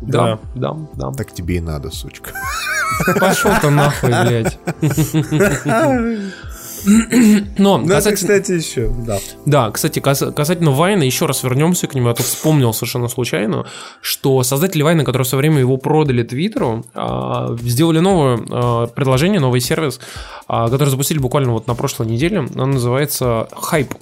Да, 0.00 0.38
да, 0.54 0.76
да. 0.94 1.12
Так 1.12 1.32
тебе 1.32 1.56
и 1.56 1.60
надо, 1.60 1.90
сучка. 1.90 2.30
Пошел 3.20 3.50
ты 3.60 3.68
нахуй, 3.68 4.08
блядь. 4.08 4.58
Но, 7.58 7.78
Ну, 7.78 7.84
это, 7.86 7.94
касательно- 7.96 8.14
кстати, 8.14 8.52
еще, 8.52 8.88
да. 9.06 9.18
Да, 9.46 9.70
кстати, 9.70 10.00
кас- 10.00 10.22
касательно 10.34 10.70
Вайна, 10.72 11.02
еще 11.02 11.26
раз 11.26 11.42
вернемся 11.42 11.86
к 11.86 11.94
нему. 11.94 12.08
Я 12.08 12.14
тут 12.14 12.26
вспомнил 12.26 12.72
совершенно 12.72 13.08
случайно, 13.08 13.66
что 14.00 14.42
создатели 14.42 14.82
Вайна, 14.82 15.04
которые 15.04 15.24
в 15.24 15.28
свое 15.28 15.40
время 15.40 15.60
его 15.60 15.76
продали 15.76 16.22
Твиттеру, 16.22 16.84
а, 16.94 17.56
сделали 17.62 18.00
новое 18.00 18.38
а, 18.50 18.86
предложение, 18.88 19.40
новый 19.40 19.60
сервис, 19.60 20.00
а, 20.48 20.68
который 20.68 20.88
запустили 20.90 21.18
буквально 21.18 21.52
вот 21.52 21.66
на 21.66 21.74
прошлой 21.74 22.06
неделе. 22.06 22.40
Он 22.56 22.72
называется 22.72 23.48
Хайп. 23.52 23.94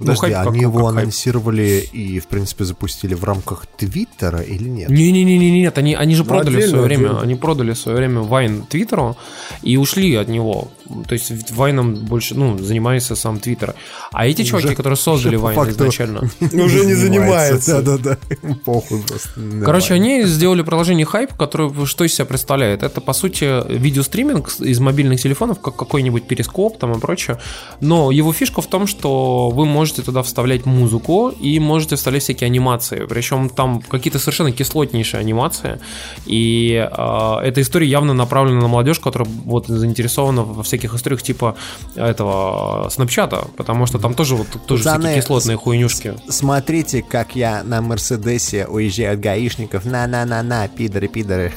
Ну, 0.00 0.06
Подожди, 0.06 0.20
хайп 0.22 0.34
как- 0.34 0.46
они 0.48 0.60
его 0.62 0.72
как 0.78 0.86
хайп. 0.86 0.98
анонсировали 0.98 1.88
и, 1.92 2.18
в 2.18 2.26
принципе, 2.26 2.64
запустили 2.64 3.14
в 3.14 3.22
рамках 3.22 3.66
Твиттера 3.76 4.40
или 4.40 4.68
нет? 4.68 4.90
Не-не-не, 4.90 5.52
нет, 5.52 5.78
они, 5.78 5.94
они 5.94 6.16
же 6.16 6.24
Ну, 6.24 6.28
продали 6.30 6.60
в 6.62 6.68
свое 6.68 6.82
время, 6.82 7.00
отдельно. 7.04 7.20
они 7.20 7.34
продали 7.36 7.72
в 7.74 7.78
свое 7.78 7.98
время 7.98 8.22
Вайн 8.22 8.62
Твиттеру 8.62 9.16
и 9.62 9.76
ушли 9.76 10.12
от 10.16 10.26
него. 10.26 10.66
То 11.08 11.14
есть 11.14 11.50
Вайном 11.52 11.94
больше, 11.94 12.34
ну, 12.34 12.58
занимается 12.58 13.16
сам 13.16 13.38
Твиттер. 13.38 13.74
А 14.12 14.26
эти 14.26 14.44
чуваки, 14.44 14.74
которые 14.74 14.96
создали 14.96 15.36
уже 15.36 15.44
Вайн 15.44 15.70
изначально, 15.70 16.20
Уже 16.40 16.84
не 16.86 16.94
занимается. 16.94 17.82
Да-да-да, 17.82 18.18
похуй 18.64 19.02
просто. 19.02 19.30
Короче, 19.64 19.94
они 19.94 20.24
сделали 20.24 20.62
приложение 20.62 21.06
Hype, 21.06 21.32
которое 21.36 21.86
что 21.86 22.04
из 22.04 22.14
себя 22.14 22.26
представляет? 22.26 22.82
Это, 22.82 23.00
по 23.00 23.12
сути, 23.12 23.62
видеостриминг 23.72 24.48
из 24.60 24.80
мобильных 24.80 25.20
телефонов, 25.20 25.60
как 25.60 25.76
какой-нибудь 25.76 26.26
перископ 26.26 26.78
там 26.78 26.92
и 26.92 27.00
прочее. 27.00 27.38
Но 27.80 28.10
его 28.10 28.32
фишка 28.32 28.60
в 28.60 28.66
том, 28.66 28.86
что 28.86 29.50
вы 29.50 29.66
можете 29.66 30.02
туда 30.02 30.22
вставлять 30.22 30.66
музыку 30.66 31.28
и 31.28 31.58
можете 31.58 31.96
вставлять 31.96 32.22
всякие 32.22 32.46
анимации. 32.46 33.06
Причем 33.08 33.48
там 33.48 33.80
какие-то 33.80 34.18
совершенно 34.18 34.52
кислотнейшие 34.52 35.20
анимации. 35.20 35.80
И 36.26 36.74
э, 36.74 37.36
эта 37.42 37.60
история 37.60 37.86
явно 37.86 38.14
направлена 38.14 38.60
на 38.60 38.68
молодежь, 38.68 39.00
которая 39.00 39.28
вот 39.44 39.66
заинтересована 39.66 40.42
во 40.42 40.62
всяких 40.74 40.94
историях 40.94 41.22
типа 41.22 41.56
этого 41.94 42.88
снапчата, 42.90 43.46
потому 43.56 43.86
что 43.86 43.98
там 43.98 44.14
тоже 44.14 44.34
вот 44.34 44.48
тоже 44.66 44.84
Пацаны, 44.84 45.04
всякие 45.04 45.22
кислотные 45.22 45.56
хуйнюшки. 45.56 46.14
Смотрите, 46.28 47.02
как 47.02 47.36
я 47.36 47.62
на 47.62 47.80
Мерседесе 47.80 48.66
уезжаю 48.66 49.14
от 49.14 49.20
гаишников. 49.20 49.84
На-на-на-на, 49.84 50.68
пидоры, 50.68 51.08
пидоры. 51.08 51.52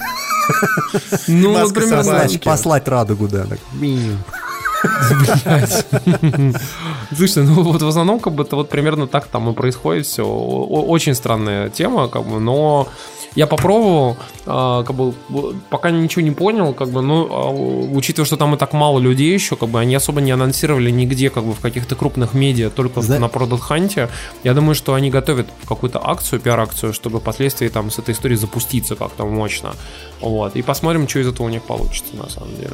Ну, 1.27 1.49
вот 1.49 1.61
Маска 1.61 1.75
примерно 1.75 2.03
собачки. 2.03 2.43
Послать 2.43 2.87
радугу, 2.87 3.27
да. 3.27 3.45
так. 3.45 3.59
Слушай, 7.15 7.43
ну 7.43 7.63
вот 7.63 7.81
в 7.81 7.87
основном 7.87 8.19
как 8.19 8.33
бы 8.33 8.43
это 8.43 8.55
вот 8.55 8.69
примерно 8.69 9.07
так 9.07 9.25
там 9.27 9.49
и 9.49 9.53
происходит 9.53 10.05
все. 10.05 10.23
Очень 10.23 11.15
странная 11.15 11.69
тема, 11.69 12.07
как 12.07 12.25
бы, 12.25 12.39
но 12.39 12.87
я 13.35 13.47
попробовал, 13.47 14.17
а, 14.45 14.83
как 14.83 14.95
бы, 14.95 15.13
пока 15.69 15.91
ничего 15.91 16.21
не 16.21 16.31
понял, 16.31 16.73
как 16.73 16.89
бы, 16.89 17.01
ну, 17.01 17.27
а, 17.29 17.51
учитывая, 17.95 18.25
что 18.25 18.37
там 18.37 18.55
и 18.55 18.57
так 18.57 18.73
мало 18.73 18.99
людей 18.99 19.33
еще, 19.33 19.55
как 19.55 19.69
бы, 19.69 19.79
они 19.79 19.95
особо 19.95 20.21
не 20.21 20.31
анонсировали 20.31 20.89
нигде, 20.89 21.29
как 21.29 21.43
бы, 21.43 21.53
в 21.53 21.59
каких-то 21.59 21.95
крупных 21.95 22.33
медиа, 22.33 22.69
только 22.69 23.01
Зна- 23.01 23.19
на 23.19 23.25
Product 23.25 23.61
Hunt. 23.69 24.09
Я 24.43 24.53
думаю, 24.53 24.75
что 24.75 24.93
они 24.93 25.09
готовят 25.09 25.47
какую-то 25.67 25.99
акцию, 26.03 26.39
пиар-акцию, 26.39 26.93
чтобы 26.93 27.19
впоследствии 27.19 27.67
там 27.67 27.91
с 27.91 27.99
этой 27.99 28.13
историей 28.13 28.37
запуститься 28.37 28.95
как-то 28.95 29.25
мощно. 29.25 29.73
Вот. 30.21 30.55
И 30.55 30.61
посмотрим, 30.61 31.07
что 31.07 31.19
из 31.19 31.27
этого 31.27 31.47
у 31.47 31.49
них 31.49 31.63
получится, 31.63 32.15
на 32.15 32.29
самом 32.29 32.55
деле. 32.55 32.73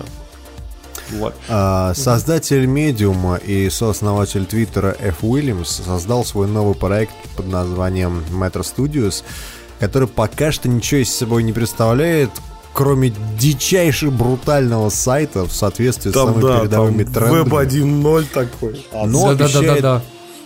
Вот. 1.11 1.35
А, 1.49 1.93
Создатель 1.93 2.65
медиума 2.65 3.35
и 3.35 3.69
сооснователь 3.69 4.45
Твиттера 4.45 4.95
Ф. 4.99 5.17
Уильямс 5.23 5.69
создал 5.69 6.25
свой 6.25 6.47
новый 6.47 6.75
проект 6.75 7.13
под 7.35 7.47
названием 7.47 8.23
Metro 8.31 8.61
Studios, 8.61 9.23
который 9.83 10.07
пока 10.07 10.53
что 10.53 10.69
ничего 10.69 11.01
из 11.01 11.13
собой 11.13 11.43
не 11.43 11.51
представляет, 11.51 12.29
кроме 12.71 13.13
дичайше 13.37 14.11
брутального 14.11 14.89
сайта 14.89 15.43
в 15.43 15.51
соответствии 15.51 16.11
с 16.11 16.13
Там, 16.13 16.29
самыми 16.29 16.41
да, 16.41 16.47
там 16.53 16.61
передовыми 16.61 17.03
трендами. 17.03 17.39
веб 17.43 17.53
1.0 17.53 18.25
такой. 18.33 18.85
Но 18.93 19.27
обещает, 19.27 19.53
Да-да-да-да. 19.53 20.01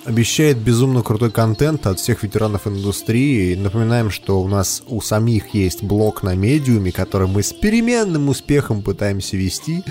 обещает 0.06 0.58
безумно 0.58 1.04
крутой 1.04 1.30
контент 1.30 1.86
от 1.86 2.00
всех 2.00 2.24
ветеранов 2.24 2.66
индустрии. 2.66 3.52
И 3.52 3.56
напоминаем, 3.56 4.10
что 4.10 4.42
у 4.42 4.48
нас 4.48 4.82
у 4.88 5.02
самих 5.02 5.54
есть 5.54 5.84
блог 5.84 6.24
на 6.24 6.34
медиуме, 6.34 6.92
который 6.92 7.28
мы 7.28 7.44
с 7.44 7.54
переменным 7.54 8.30
успехом 8.30 8.82
пытаемся 8.82 9.38
вести. 9.38 9.84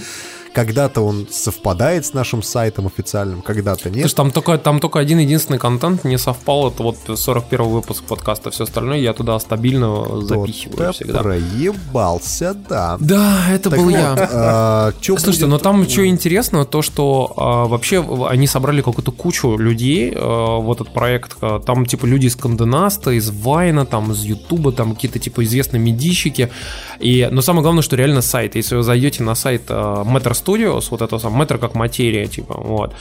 Когда-то 0.57 1.03
он 1.03 1.27
совпадает 1.31 2.07
с 2.07 2.15
нашим 2.15 2.43
сайтом 2.43 2.87
официальным, 2.87 3.43
когда-то 3.43 3.91
нет. 3.91 4.01
Слушай, 4.01 4.15
там 4.15 4.31
только, 4.31 4.57
там 4.57 4.81
только 4.81 4.99
один 4.99 5.19
единственный 5.19 5.59
контент 5.59 6.05
не 6.05 6.17
совпал, 6.17 6.71
это 6.71 6.83
вот 6.83 6.97
41 7.15 7.67
выпуск 7.67 8.05
подкаста, 8.05 8.51
все 8.51 8.65
остальное 8.65 8.97
я 8.97 9.13
туда 9.13 9.39
стабильно 9.39 10.23
запихиваю 10.23 10.77
Кто-то 10.77 10.93
всегда. 10.93 11.23
проебался, 11.23 12.55
да. 12.55 12.97
Да, 13.01 13.49
это 13.53 13.69
Так 13.69 13.79
был 13.79 13.85
вот, 13.91 13.93
я. 13.95 14.15
а, 14.33 14.93
Слушайте, 15.03 15.45
но 15.45 15.59
там 15.59 15.87
что 15.87 16.07
интересно, 16.07 16.65
то 16.65 16.81
что 16.81 17.35
а, 17.37 17.67
вообще 17.67 18.03
они 18.31 18.47
собрали 18.47 18.81
какую-то 18.81 19.13
кучу 19.13 19.59
людей 19.59 20.11
а, 20.17 20.59
в 20.59 20.73
этот 20.73 20.91
проект. 20.95 21.37
Там 21.67 21.85
типа 21.85 22.07
люди 22.07 22.29
из 22.29 22.37
Канденаста, 22.37 23.11
из 23.11 23.29
Вайна, 23.31 23.85
там 23.85 24.13
из 24.13 24.23
Ютуба, 24.25 24.73
там 24.73 24.95
какие-то 24.95 25.19
типа 25.19 25.45
известные 25.45 25.81
медийщики. 25.81 26.51
И, 26.99 27.29
но 27.31 27.43
самое 27.43 27.63
главное, 27.63 27.83
что 27.83 27.95
реально 27.97 28.23
сайт. 28.23 28.55
Если 28.57 28.75
вы 28.75 28.83
зайдете 28.83 29.23
на 29.23 29.35
сайт 29.35 29.69
Metro 29.69 30.33
Studios, 30.47 30.87
вот 30.91 31.03
это 31.03 31.19
сам 31.19 31.43
Metro 31.43 31.59
как 31.59 31.75
материя, 31.75 32.27
типа, 32.27 32.55
вот. 32.59 32.95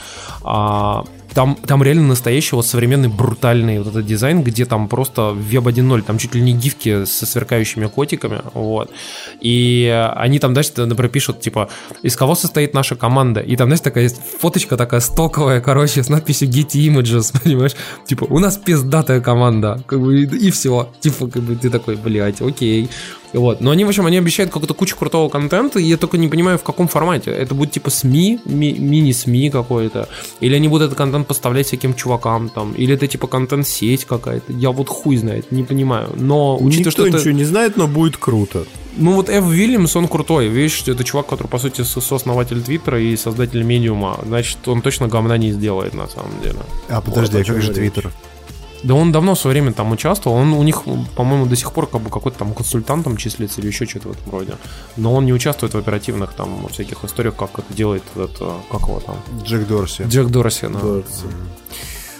а, 0.44 1.04
Там, 1.34 1.56
там 1.66 1.82
реально 1.82 2.08
настоящий 2.08 2.56
вот 2.56 2.66
современный 2.66 3.08
брутальный 3.08 3.78
вот 3.78 3.88
этот 3.88 4.06
дизайн, 4.06 4.42
где 4.42 4.64
там 4.64 4.88
просто 4.88 5.32
веб 5.32 5.66
1.0, 5.66 6.02
там 6.02 6.18
чуть 6.18 6.34
ли 6.34 6.40
не 6.40 6.52
гифки 6.52 7.04
со 7.04 7.26
сверкающими 7.26 7.88
котиками, 7.88 8.40
вот. 8.54 8.90
И 9.44 10.10
они 10.16 10.38
там 10.38 10.54
дальше, 10.54 10.72
например, 10.76 11.10
пишут, 11.10 11.40
типа, 11.40 11.68
из 12.04 12.16
кого 12.16 12.34
состоит 12.34 12.74
наша 12.74 12.96
команда? 12.96 13.40
И 13.40 13.56
там, 13.56 13.68
знаешь, 13.68 13.80
такая 13.82 14.04
есть 14.04 14.20
фоточка 14.40 14.76
такая 14.76 15.00
стоковая, 15.00 15.60
короче, 15.60 16.02
с 16.02 16.08
надписью 16.08 16.48
Getty 16.48 16.88
Images, 16.88 17.34
понимаешь? 17.44 17.76
Типа, 18.08 18.26
у 18.30 18.38
нас 18.38 18.56
пиздатая 18.56 19.20
команда, 19.20 19.78
как 19.86 20.00
бы, 20.00 20.22
и, 20.22 20.48
и 20.48 20.50
все. 20.50 20.88
Типа, 21.00 21.26
как 21.26 21.42
бы 21.42 21.54
ты 21.54 21.70
такой, 21.70 21.96
блядь, 21.96 22.40
окей. 22.40 22.88
Вот. 23.36 23.60
Но 23.60 23.70
они, 23.70 23.84
в 23.84 23.88
общем, 23.88 24.06
они 24.06 24.16
обещают 24.18 24.50
какую-то 24.50 24.74
кучу 24.74 24.96
крутого 24.96 25.28
контента, 25.28 25.78
и 25.78 25.84
я 25.84 25.96
только 25.96 26.16
не 26.18 26.28
понимаю, 26.28 26.56
в 26.58 26.62
каком 26.62 26.88
формате. 26.88 27.30
Это 27.30 27.54
будет 27.54 27.70
типа 27.72 27.90
СМИ, 27.90 28.40
ми- 28.46 28.72
мини-СМИ 28.78 29.50
какой-то, 29.50 30.08
или 30.40 30.56
они 30.56 30.68
будут 30.68 30.86
этот 30.86 30.98
контент 30.98 31.26
поставлять 31.26 31.66
всяким 31.66 31.94
чувакам 31.94 32.48
там, 32.48 32.72
или 32.72 32.94
это 32.94 33.06
типа 33.06 33.26
контент-сеть 33.26 34.04
какая-то. 34.06 34.52
Я 34.52 34.70
вот 34.70 34.88
хуй 34.88 35.16
знает, 35.18 35.52
не 35.52 35.62
понимаю. 35.64 36.08
Но 36.16 36.56
учитывая, 36.56 36.78
Никто 36.78 36.90
что 36.90 37.06
это... 37.06 37.18
ничего 37.18 37.32
не 37.34 37.44
знает, 37.44 37.76
но 37.76 37.86
будет 37.86 38.16
круто. 38.16 38.64
Ну 38.96 39.12
вот 39.12 39.28
Эв 39.28 39.44
Вильямс, 39.44 39.94
он 39.96 40.08
крутой. 40.08 40.48
Видишь, 40.48 40.82
это 40.88 41.04
чувак, 41.04 41.26
который, 41.26 41.48
по 41.48 41.58
сути, 41.58 41.82
со- 41.82 42.00
сооснователь 42.00 42.62
Твиттера 42.62 42.98
и 42.98 43.14
создатель 43.16 43.62
Медиума. 43.62 44.18
Значит, 44.26 44.66
он 44.66 44.80
точно 44.80 45.08
говна 45.08 45.36
не 45.36 45.52
сделает, 45.52 45.92
на 45.94 46.08
самом 46.08 46.30
деле. 46.42 46.60
А 46.88 47.00
подожди, 47.02 47.36
Вот 47.36 47.48
а 47.50 47.52
как 47.52 47.60
же 47.62 47.68
речь. 47.68 47.76
Твиттер? 47.76 48.10
Да 48.86 48.94
он 48.94 49.10
давно 49.10 49.34
в 49.34 49.38
свое 49.38 49.54
время 49.60 49.72
там 49.72 49.90
участвовал. 49.90 50.36
Он 50.36 50.52
у 50.52 50.62
них, 50.62 50.84
по-моему, 51.16 51.46
до 51.46 51.56
сих 51.56 51.72
пор 51.72 51.88
как 51.88 52.00
бы 52.02 52.08
какой-то 52.08 52.38
там 52.38 52.54
консультантом 52.54 53.16
числится 53.16 53.60
или 53.60 53.66
еще 53.66 53.84
что-то 53.84 54.08
в 54.08 54.12
этом 54.12 54.32
роде. 54.32 54.52
Но 54.96 55.12
он 55.12 55.26
не 55.26 55.32
участвует 55.32 55.74
в 55.74 55.78
оперативных 55.78 56.34
там 56.34 56.68
всяких 56.68 57.04
историях, 57.04 57.34
как 57.34 57.58
это 57.58 57.74
делает 57.74 58.04
этот, 58.14 58.36
э, 58.40 58.52
как 58.70 58.82
его 58.82 59.00
там? 59.00 59.16
Джек 59.42 59.66
Дорси. 59.66 60.04
Джек 60.04 60.28
Дорси, 60.28 60.68
да. 60.68 61.02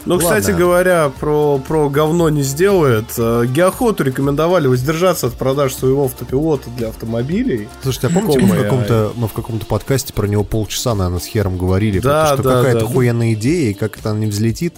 Ну, 0.07 0.15
Ладно. 0.15 0.28
кстати 0.28 0.57
говоря, 0.57 1.11
про, 1.19 1.59
про 1.59 1.91
говно 1.91 2.28
не 2.28 2.43
сделает. 2.43 3.07
Э, 3.19 3.45
Геохоту 3.45 4.05
рекомендовали 4.05 4.69
воздержаться 4.69 5.27
от 5.27 5.35
продаж 5.35 5.74
своего 5.74 6.05
автопилота 6.05 6.70
для 6.70 6.89
автомобилей. 6.89 7.69
Слушайте, 7.83 8.07
а 8.07 8.11
помните, 8.11 8.39
мы 8.39 8.55
в 8.55 8.62
каком-то, 8.62 9.12
мы 9.16 9.27
в 9.27 9.33
каком-то 9.33 9.66
подкасте 9.66 10.12
про 10.12 10.28
него 10.28 10.45
полчаса, 10.45 10.95
наверное, 10.95 11.19
с 11.19 11.27
Хером 11.27 11.59
говорили, 11.59 11.99
Да, 11.99 12.35
что 12.35 12.43
да, 12.45 12.57
какая-то 12.59 12.81
да. 12.81 12.87
охуенная 12.87 13.33
идея, 13.33 13.70
и 13.70 13.74
как 13.74 13.99
это 13.99 14.11
она 14.11 14.20
не 14.20 14.27
взлетит. 14.27 14.77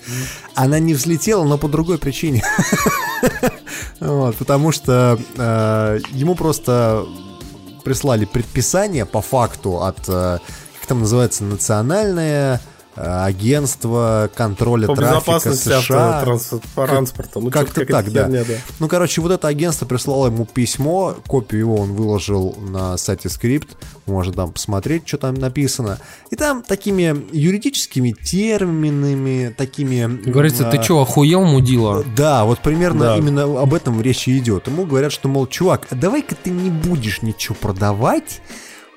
Она 0.54 0.78
не 0.78 0.94
взлетела, 0.94 1.44
но 1.44 1.58
по 1.58 1.68
другой 1.68 1.98
причине. 1.98 2.42
Вот, 4.00 4.36
Потому 4.36 4.70
что 4.70 5.18
э, 5.36 5.98
ему 6.12 6.36
просто 6.36 7.04
прислали 7.84 8.24
предписание 8.26 9.04
по 9.06 9.20
факту 9.20 9.82
от, 9.82 9.98
э, 10.08 10.38
как 10.78 10.86
там 10.86 11.00
называется, 11.00 11.42
национальное 11.42 12.60
агентство 12.98 14.30
контроля 14.34 14.86
По 14.86 14.96
трафика 14.96 15.54
США. 15.54 16.22
автотранспорта. 16.26 17.40
Ну, 17.40 17.50
Как-то 17.50 17.82
что-то 17.84 17.92
так, 17.92 18.12
да. 18.12 18.24
херня, 18.26 18.44
Ну, 18.78 18.88
короче, 18.88 19.20
вот 19.20 19.32
это 19.32 19.48
агентство 19.48 19.86
прислало 19.86 20.26
ему 20.26 20.44
письмо, 20.46 21.16
копию 21.26 21.60
его 21.60 21.76
он 21.76 21.92
выложил 21.92 22.56
на 22.58 22.96
сайте 22.96 23.28
скрипт, 23.28 23.76
можно 24.06 24.32
там 24.32 24.52
посмотреть, 24.52 25.06
что 25.06 25.18
там 25.18 25.34
написано. 25.34 25.98
И 26.30 26.36
там 26.36 26.62
такими 26.62 27.16
юридическими 27.32 28.12
терминами, 28.12 29.54
такими... 29.56 30.06
Говорится, 30.28 30.64
ты 30.70 30.78
а, 30.78 30.82
что, 30.82 31.00
охуел, 31.02 31.44
мудила? 31.44 32.04
Да, 32.16 32.44
вот 32.44 32.60
примерно 32.60 33.04
Да. 33.06 33.16
именно 33.16 33.60
об 33.60 33.74
этом 33.74 34.00
речь 34.00 34.28
и 34.28 34.38
идет. 34.38 34.66
Ему 34.66 34.84
говорят, 34.86 35.12
что, 35.12 35.28
мол, 35.28 35.46
чувак, 35.46 35.86
а 35.90 35.94
давай-ка 35.94 36.34
ты 36.34 36.50
не 36.50 36.70
будешь 36.70 37.22
ничего 37.22 37.54
продавать, 37.60 38.40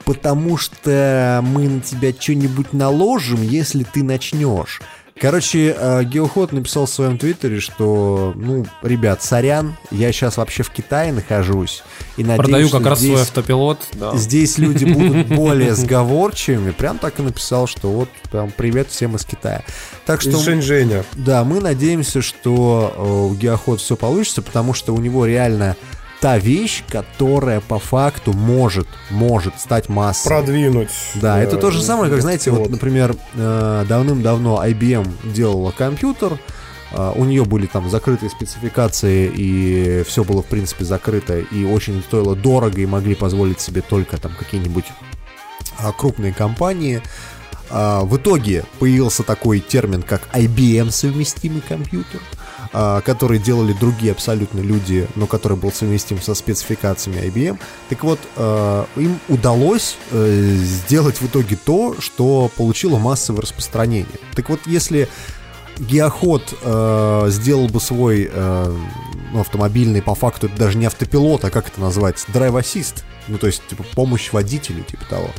потому 0.06 0.58
что 0.58 1.42
мы 1.44 1.68
на 1.68 1.82
тебя 1.82 2.14
что-нибудь 2.18 2.74
наложим, 2.74 3.42
если 3.42 3.84
ты 3.84 4.04
начнешь. 4.04 4.82
Короче, 5.22 5.76
э, 5.78 6.04
Геоход 6.04 6.52
написал 6.52 6.88
в 6.88 6.90
своем 6.90 7.20
твиттере, 7.20 7.60
что, 7.60 8.34
ну, 8.36 8.66
ребят, 8.82 9.22
сорян, 9.22 9.76
я 9.92 10.12
сейчас 10.12 10.38
вообще 10.38 10.64
в 10.64 10.72
Китае 10.72 11.14
нахожусь. 11.14 11.84
И 12.18 12.24
надеюсь, 12.24 12.40
Продаю 12.40 12.70
как 12.70 12.86
раз 12.88 13.00
здесь, 13.00 13.12
свой 13.12 13.22
автопилот. 13.22 13.80
Да. 13.94 14.18
здесь 14.18 14.58
люди 14.58 14.86
будут 14.92 15.28
более 15.28 15.76
сговорчивыми. 15.76 16.72
Прям 16.72 16.98
так 16.98 17.20
и 17.20 17.22
написал, 17.22 17.68
что 17.68 17.92
вот 17.92 18.10
прям 18.32 18.50
привет 18.50 18.90
всем 18.90 19.16
из 19.16 19.24
Китая. 19.24 19.62
Так 20.08 20.22
что 20.22 20.32
Из 20.32 20.42
Шэньчжэня. 20.44 21.06
да, 21.14 21.44
мы 21.44 21.60
надеемся, 21.60 22.24
что 22.24 22.92
э, 22.98 23.02
у 23.02 23.36
Геоход 23.36 23.80
все 23.80 23.96
получится, 23.96 24.42
потому 24.42 24.74
что 24.74 24.96
у 24.96 24.98
него 24.98 25.28
реально 25.28 25.76
та 26.22 26.38
вещь, 26.38 26.84
которая 26.88 27.62
по 27.62 27.80
факту 27.80 28.32
может, 28.32 28.88
может 29.10 29.60
стать 29.60 29.90
массой. 29.90 30.28
Продвинуть. 30.28 30.92
Да, 31.16 31.40
э, 31.40 31.44
это 31.44 31.58
то 31.58 31.72
же 31.72 31.82
самое, 31.82 32.12
как, 32.12 32.22
знаете, 32.22 32.52
вот, 32.52 32.60
вот. 32.60 32.70
например, 32.70 33.16
э, 33.34 33.86
давным-давно 33.90 34.64
IBM 34.64 35.34
делала 35.34 35.72
компьютер, 35.72 36.38
э, 36.92 37.12
у 37.16 37.26
нее 37.26 37.44
были 37.44 37.66
там 37.66 37.90
закрытые 37.90 38.30
спецификации, 38.30 39.32
и 39.36 40.04
все 40.08 40.24
было, 40.24 40.44
в 40.44 40.46
принципе, 40.46 40.86
закрыто, 40.86 41.40
и 41.40 41.66
очень 41.66 42.04
стоило 42.04 42.36
дорого, 42.36 42.80
и 42.80 42.86
могли 42.86 43.16
позволить 43.16 43.60
себе 43.60 43.82
только 43.82 44.18
там 44.18 44.32
какие-нибудь 44.38 44.86
а, 45.80 45.92
крупные 45.92 46.34
компании. 46.34 47.02
А, 47.72 48.04
В 48.04 48.18
итоге 48.18 48.66
появился 48.80 49.24
такой 49.24 49.60
термин, 49.60 50.04
как 50.04 50.28
IBM 50.34 50.92
совместимый 50.92 51.62
компьютер, 51.62 52.22
который 52.72 53.38
делали 53.38 53.74
другие 53.74 54.14
абсолютно 54.14 54.60
люди, 54.60 55.08
но 55.16 55.28
который 55.28 55.58
был 55.58 55.72
совместим 55.72 56.22
со 56.22 56.34
спецификациями 56.34 57.20
IBM. 57.28 57.60
Так 57.90 58.04
вот, 58.04 58.20
а, 58.38 58.88
им 58.96 59.20
удалось 59.28 59.98
э, 60.12 60.56
сделать 60.56 61.20
в 61.20 61.26
итоге 61.28 61.58
то, 61.58 61.96
что 62.00 62.50
получило 62.56 62.98
массовое 62.98 63.42
распространение. 63.42 64.08
Так 64.36 64.50
вот, 64.50 64.62
если 64.66 65.10
Геоход 65.78 66.54
э, 66.62 67.26
сделал 67.30 67.68
бы 67.68 67.80
свой 67.80 68.30
э, 68.32 68.78
ну, 69.34 69.40
автомобильный, 69.40 70.02
по 70.02 70.16
факту, 70.16 70.48
это 70.48 70.56
даже 70.56 70.78
не 70.78 70.86
автопилот, 70.86 71.44
а 71.46 71.50
как 71.50 71.68
это 71.68 71.82
называется, 71.82 72.32
драйв-ассист, 72.32 73.04
ну, 73.28 73.38
то 73.38 73.48
есть, 73.48 73.66
типа, 73.68 73.84
помощь 73.96 74.32
водителю, 74.32 74.84
типа 74.84 75.06
того. 75.06 75.30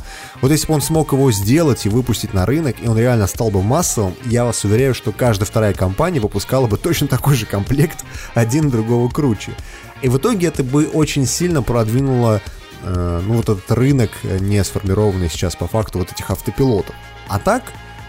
Вот 0.41 0.51
если 0.51 0.67
бы 0.67 0.73
он 0.73 0.81
смог 0.81 1.13
его 1.13 1.31
сделать 1.31 1.85
и 1.85 1.89
выпустить 1.89 2.33
на 2.33 2.45
рынок, 2.45 2.75
и 2.81 2.87
он 2.87 2.97
реально 2.97 3.27
стал 3.27 3.49
бы 3.49 3.61
массовым, 3.61 4.15
я 4.25 4.45
вас 4.45 4.63
уверяю, 4.63 4.93
что 4.93 5.11
каждая 5.11 5.45
вторая 5.45 5.73
компания 5.73 6.19
выпускала 6.19 6.67
бы 6.67 6.77
точно 6.77 7.07
такой 7.07 7.35
же 7.35 7.45
комплект, 7.45 8.03
один 8.33 8.69
другого 8.69 9.09
круче. 9.09 9.53
И 10.01 10.09
в 10.09 10.17
итоге 10.17 10.47
это 10.47 10.63
бы 10.63 10.85
очень 10.87 11.25
сильно 11.25 11.61
продвинуло, 11.61 12.41
э, 12.81 13.21
ну, 13.25 13.35
вот 13.35 13.49
этот 13.49 13.71
рынок, 13.71 14.11
э, 14.23 14.39
не 14.39 14.63
сформированный 14.63 15.29
сейчас 15.29 15.55
по 15.55 15.67
факту 15.67 15.99
вот 15.99 16.11
этих 16.11 16.29
автопилотов. 16.29 16.95
А 17.27 17.39
так, 17.39 17.63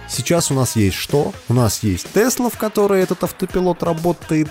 Сейчас 0.06 0.50
у 0.50 0.54
нас 0.54 0.76
есть 0.76 0.96
что? 0.96 1.32
У 1.48 1.54
нас 1.54 1.82
есть 1.82 2.12
Тесла, 2.12 2.50
в 2.50 2.58
которой 2.58 3.02
этот 3.02 3.24
автопилот 3.24 3.82
работает 3.82 4.50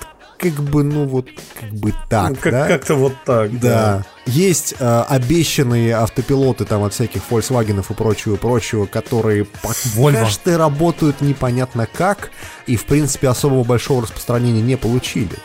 как 0.51 0.63
бы, 0.63 0.83
ну 0.83 1.05
вот, 1.05 1.27
как 1.59 1.69
бы 1.71 1.93
так, 2.09 2.29
Ну, 2.31 2.35
как- 2.35 2.51
да? 2.53 2.67
Как-то 2.67 2.95
вот 2.95 3.13
так, 3.25 3.51
Да. 3.59 3.69
да. 3.69 4.05
Есть 4.25 4.75
э, 4.79 5.03
обещанные 5.09 5.95
автопилоты 5.95 6.65
там 6.65 6.83
от 6.83 6.93
всяких 6.93 7.21
Volkswagen 7.29 7.79
и 7.79 7.93
прочего, 7.93 8.35
прочего, 8.35 8.85
которые 8.85 9.45
пока 9.45 10.25
что 10.27 10.57
работают 10.57 11.21
непонятно 11.21 11.87
как 11.91 12.31
и, 12.67 12.75
в 12.75 12.85
принципе, 12.85 13.29
особого 13.29 13.63
большого 13.63 14.03
распространения 14.03 14.61
не 14.61 14.77
получили. 14.77 15.35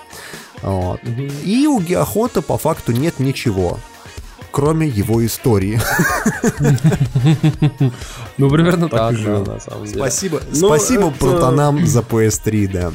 Вот. 0.62 1.00
И 1.44 1.66
у 1.66 1.80
Геохота 1.80 2.42
по 2.42 2.58
факту 2.58 2.92
нет 2.92 3.18
ничего, 3.20 3.78
кроме 4.50 4.86
его 4.88 5.24
истории. 5.24 5.80
Ну, 8.38 8.48
примерно 8.50 8.88
Так 8.88 8.98
так, 9.00 9.12
и 9.12 9.16
да, 9.16 9.22
жил. 9.22 9.44
на 9.44 9.60
самом 9.60 9.84
деле. 9.84 9.96
Спасибо, 9.98 10.40
Ну, 10.52 10.66
спасибо 10.68 11.08
это- 11.08 11.18
протонам 11.18 11.86
за 11.86 12.00
PS3, 12.00 12.68
да. 12.72 12.92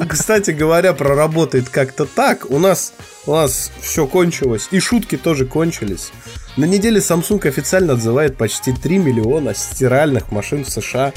Кстати 0.08 0.50
говоря, 0.52 0.92
проработает 0.94 1.68
как-то 1.68 2.06
так. 2.06 2.46
У 2.50 2.58
нас, 2.58 2.92
у 3.26 3.32
нас 3.34 3.70
все 3.80 4.06
кончилось. 4.06 4.68
И 4.70 4.80
шутки 4.80 5.16
тоже 5.16 5.44
кончились. 5.46 6.10
На 6.56 6.64
неделе 6.64 7.00
Samsung 7.00 7.46
официально 7.46 7.92
отзывает 7.94 8.36
почти 8.36 8.72
3 8.72 8.98
миллиона 8.98 9.54
стиральных 9.54 10.30
машин 10.32 10.64
в 10.64 10.70
США. 10.70 11.12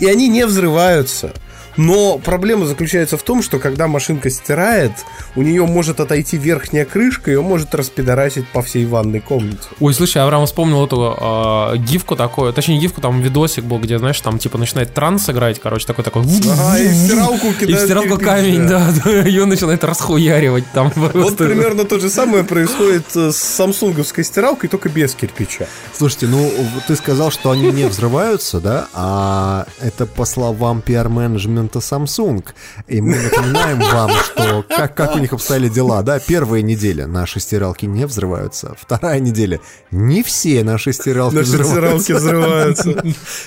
И 0.00 0.06
они 0.06 0.28
не 0.28 0.46
взрываются. 0.46 1.32
Но 1.78 2.18
проблема 2.18 2.66
заключается 2.66 3.16
в 3.16 3.22
том, 3.22 3.40
что 3.40 3.60
когда 3.60 3.86
машинка 3.86 4.30
стирает, 4.30 4.92
у 5.36 5.42
нее 5.42 5.64
может 5.64 6.00
отойти 6.00 6.36
верхняя 6.36 6.84
крышка, 6.84 7.30
и 7.30 7.34
ее 7.34 7.40
может 7.40 7.72
распидорасить 7.72 8.48
по 8.48 8.62
всей 8.62 8.84
ванной 8.84 9.20
комнате. 9.20 9.62
Ой, 9.78 9.94
слушай, 9.94 10.20
Авраам 10.20 10.44
вспомнил 10.46 10.84
эту 10.84 11.16
э, 11.18 11.76
гифку 11.78 12.16
такую, 12.16 12.52
точнее 12.52 12.78
гифку, 12.78 13.00
там 13.00 13.20
видосик 13.22 13.62
был, 13.62 13.78
где, 13.78 13.98
знаешь, 13.98 14.20
там 14.20 14.40
типа 14.40 14.58
начинает 14.58 14.92
транс 14.92 15.30
играть, 15.30 15.60
короче, 15.60 15.86
такой 15.86 16.02
такой. 16.02 16.22
Ага, 16.22 16.78
и 16.80 16.88
в 16.88 16.94
стиралку 17.06 17.46
И 17.60 17.72
в 17.72 17.78
стиралку 17.78 18.18
камень, 18.18 18.66
да, 18.66 18.92
да, 19.04 19.20
и 19.28 19.38
он 19.38 19.48
начинает 19.48 19.84
расхуяривать 19.84 20.64
там. 20.74 20.92
Вот 21.14 21.36
примерно 21.36 21.84
то 21.84 22.00
же 22.00 22.10
самое 22.10 22.42
происходит 22.42 23.04
э, 23.14 23.30
с 23.30 23.36
самсунговской 23.36 24.24
стиралкой, 24.24 24.68
только 24.68 24.88
без 24.88 25.14
кирпича. 25.14 25.68
Слушайте, 25.96 26.26
ну 26.26 26.50
ты 26.88 26.96
сказал, 26.96 27.30
что 27.30 27.52
они 27.52 27.70
не 27.70 27.84
взрываются, 27.84 28.58
да? 28.60 28.88
А 28.94 29.66
это 29.80 30.06
по 30.06 30.24
словам 30.24 30.82
пиар-менеджмента 30.82 31.67
конкурента 31.68 31.78
Samsung. 31.78 32.44
И 32.86 33.00
мы 33.00 33.16
напоминаем 33.16 33.80
вам, 33.80 34.10
что 34.10 34.64
как, 34.68 34.94
как 34.94 35.16
у 35.16 35.18
них 35.18 35.32
обстояли 35.32 35.68
дела, 35.68 36.02
да? 36.02 36.18
Первая 36.18 36.62
неделя 36.62 37.06
наши 37.06 37.40
стиралки 37.40 37.86
не 37.86 38.06
взрываются. 38.06 38.74
Вторая 38.80 39.20
неделя 39.20 39.60
не 39.90 40.22
все 40.22 40.64
наши 40.64 40.92
стиралки 40.92 41.34
Наши 41.34 41.50
взрываются. 41.50 42.02
стиралки 42.04 42.12
взрываются. 42.12 43.04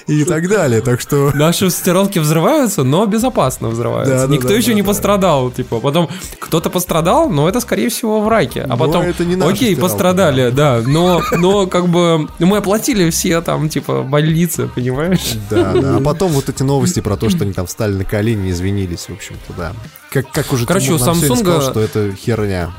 И 0.08 0.24
так 0.24 0.48
далее. 0.48 0.82
Так 0.82 1.02
что... 1.02 1.32
Наши 1.34 1.70
стиралки 1.70 2.20
взрываются, 2.20 2.84
но 2.84 3.06
безопасно 3.06 3.70
взрываются. 3.70 4.16
Да, 4.16 4.28
да, 4.28 4.34
Никто 4.34 4.50
да, 4.50 4.56
еще 4.56 4.70
да, 4.70 4.74
не 4.76 4.82
да. 4.82 4.88
пострадал, 4.88 5.52
типа. 5.52 5.80
Потом 5.80 6.10
кто-то 6.40 6.70
пострадал, 6.70 7.30
но 7.30 7.48
это 7.50 7.60
скорее 7.60 7.90
всего 7.90 8.22
в 8.22 8.28
раке. 8.28 8.62
А 8.62 8.68
Но 8.68 8.78
потом, 8.78 9.04
это 9.04 9.26
не 9.26 9.36
наши 9.36 9.52
окей, 9.52 9.74
стиралки, 9.74 9.82
пострадали, 9.82 10.50
да. 10.50 10.82
Но, 10.86 11.22
но 11.38 11.68
как 11.68 11.88
бы 11.88 12.28
мы 12.40 12.58
оплатили 12.58 13.10
все 13.10 13.42
там 13.42 13.70
типа 13.70 14.04
больницы, 14.04 14.70
понимаешь? 14.74 15.34
Да, 15.50 15.74
да. 15.74 15.98
А 15.98 16.02
потом 16.02 16.32
вот 16.32 16.50
эти 16.50 16.64
новости 16.64 17.00
про 17.00 17.18
то, 17.18 17.30
что 17.30 17.44
они 17.44 17.54
там 17.54 17.66
встали 17.66 17.94
на 17.94 18.06
колени, 18.12 18.52
извинились, 18.52 19.08
в 19.08 19.14
общем-то, 19.14 19.54
да. 19.54 19.74
Как, 20.12 20.30
как 20.32 20.52
уже 20.52 20.66
Короче, 20.68 20.92
у 20.92 20.98
Samsung- 20.98 21.36
сказал, 21.38 21.62
что 21.72 21.80
это 21.80 22.14
херня. 22.14 22.72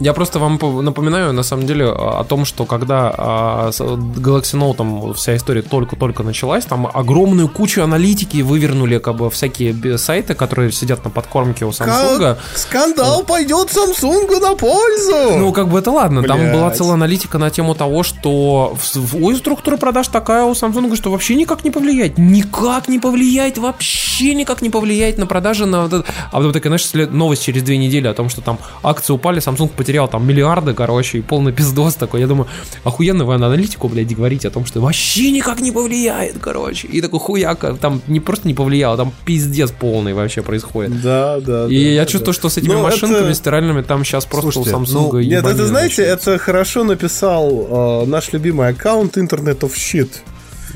Я 0.00 0.12
просто 0.12 0.38
вам 0.38 0.58
по- 0.58 0.82
напоминаю, 0.82 1.32
на 1.32 1.42
самом 1.42 1.66
деле, 1.66 1.86
о 1.86 2.24
о 2.24 2.26
том, 2.26 2.44
что 2.44 2.64
когда 2.64 3.14
а, 3.16 3.70
с 3.70 3.80
Galaxy 3.80 4.58
Note 4.58 4.76
там 4.76 5.14
вся 5.14 5.36
история 5.36 5.62
только-только 5.62 6.22
началась, 6.22 6.64
там 6.64 6.88
огромную 6.92 7.48
кучу 7.48 7.82
аналитики 7.82 8.42
вывернули 8.42 8.98
как 8.98 9.16
бы 9.16 9.30
всякие 9.30 9.98
сайты, 9.98 10.34
которые 10.34 10.72
сидят 10.72 11.04
на 11.04 11.10
подкормке 11.10 11.66
у 11.66 11.70
Samsung. 11.70 12.18
Как 12.18 12.38
скандал 12.54 13.22
пойдет 13.24 13.68
Samsung 13.68 14.40
на 14.40 14.54
пользу. 14.54 15.38
Ну, 15.38 15.52
как 15.52 15.68
бы 15.68 15.78
это 15.78 15.90
ладно. 15.90 16.22
Там 16.22 16.38
Блядь. 16.38 16.52
была 16.54 16.70
целая 16.70 16.94
аналитика 16.94 17.38
на 17.38 17.50
тему 17.50 17.74
того, 17.74 18.02
что 18.02 18.76
ой, 19.20 19.36
структура 19.36 19.76
продаж 19.76 20.08
такая 20.08 20.44
у 20.44 20.52
Samsung, 20.52 20.96
что 20.96 21.10
вообще 21.10 21.34
никак 21.34 21.64
не 21.64 21.70
повлияет. 21.70 22.16
Никак 22.16 22.88
не 22.88 22.98
повлияет, 22.98 23.58
вообще 23.58 24.34
никак 24.34 24.62
не 24.62 24.70
повлияет 24.70 25.18
на 25.18 25.26
продажи. 25.26 25.66
На 25.66 25.82
вот 25.82 25.92
это. 25.92 26.04
А 26.30 26.36
потом 26.36 26.52
такая, 26.52 26.78
знаешь, 26.78 27.10
новость 27.10 27.44
через 27.44 27.62
две 27.62 27.76
недели 27.76 28.08
о 28.08 28.14
том, 28.14 28.28
что 28.28 28.40
там 28.40 28.58
акции 28.82 29.12
упали, 29.12 29.40
Samsung 29.42 29.68
потерял 29.84 30.08
там 30.08 30.26
миллиарды, 30.26 30.72
короче, 30.72 31.18
и 31.18 31.20
полный 31.20 31.52
пиздос 31.52 31.94
такой. 31.96 32.20
Я 32.20 32.26
думаю, 32.26 32.48
охуенно 32.84 33.26
вы 33.26 33.36
на 33.36 33.46
аналитику, 33.48 33.88
блядь, 33.88 34.14
говорите 34.16 34.48
о 34.48 34.50
том, 34.50 34.64
что 34.64 34.80
вообще 34.80 35.30
никак 35.30 35.60
не 35.60 35.72
повлияет, 35.72 36.36
короче. 36.40 36.88
И 36.88 37.02
такой 37.02 37.20
хуяка, 37.20 37.74
там 37.74 38.00
не 38.06 38.20
просто 38.20 38.48
не 38.48 38.54
повлияло, 38.54 38.96
там 38.96 39.12
пиздец 39.26 39.70
полный 39.72 40.14
вообще 40.14 40.40
происходит. 40.42 41.02
Да, 41.02 41.38
да. 41.40 41.66
И 41.66 41.94
я 41.94 42.06
чувствую, 42.06 42.32
что 42.32 42.48
с 42.48 42.56
этими 42.56 42.72
Ну, 42.72 42.82
машинками 42.82 43.26
это- 43.26 43.34
стиральными 43.34 43.82
там 43.82 44.04
сейчас 44.04 44.24
просто 44.24 44.52
Слушайте, 44.52 44.76
у 44.76 44.80
Samsung 44.80 45.10
ну, 45.12 45.20
Нет, 45.20 45.44
это 45.44 45.66
знаете, 45.66 46.02
начнется. 46.02 46.30
это 46.30 46.38
хорошо 46.38 46.84
написал 46.84 48.02
э, 48.04 48.06
наш 48.06 48.32
любимый 48.32 48.68
аккаунт 48.68 49.18
Internet 49.18 49.58
of 49.60 49.72
Shit. 49.74 50.08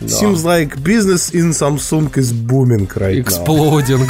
Seems 0.07 0.45
like 0.45 0.83
business 0.83 1.35
in 1.35 1.51
Samsung 1.51 2.17
is 2.17 2.33
booming 2.33 2.87
right 2.97 3.17
now. 3.17 3.21
Exploding. 3.21 4.07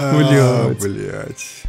А, 0.00 0.74
блядь. 0.80 1.64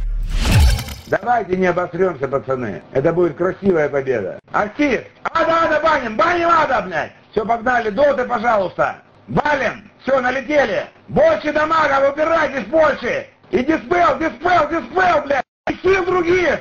Давайте 1.08 1.56
не 1.56 1.66
обосремся, 1.66 2.28
пацаны. 2.28 2.82
Это 2.92 3.12
будет 3.12 3.36
красивая 3.36 3.88
победа. 3.88 4.38
Артист! 4.52 5.04
Ада, 5.22 5.64
ада, 5.64 5.80
баним! 5.80 6.16
Баним, 6.16 6.48
ада, 6.48 6.82
блядь! 6.82 7.12
Все, 7.30 7.44
погнали, 7.44 7.90
доты, 7.90 8.24
пожалуйста! 8.24 9.02
Валим! 9.28 9.90
Все, 10.02 10.20
налетели! 10.20 10.86
Больше 11.08 11.52
дамага, 11.52 12.10
выбирайтесь 12.10 12.66
больше! 12.66 13.26
И 13.50 13.58
диспел, 13.58 14.18
диспел, 14.18 14.68
диспел, 14.68 15.22
блядь! 15.24 15.44
И 15.70 15.74
сил 15.82 16.04
других! 16.04 16.60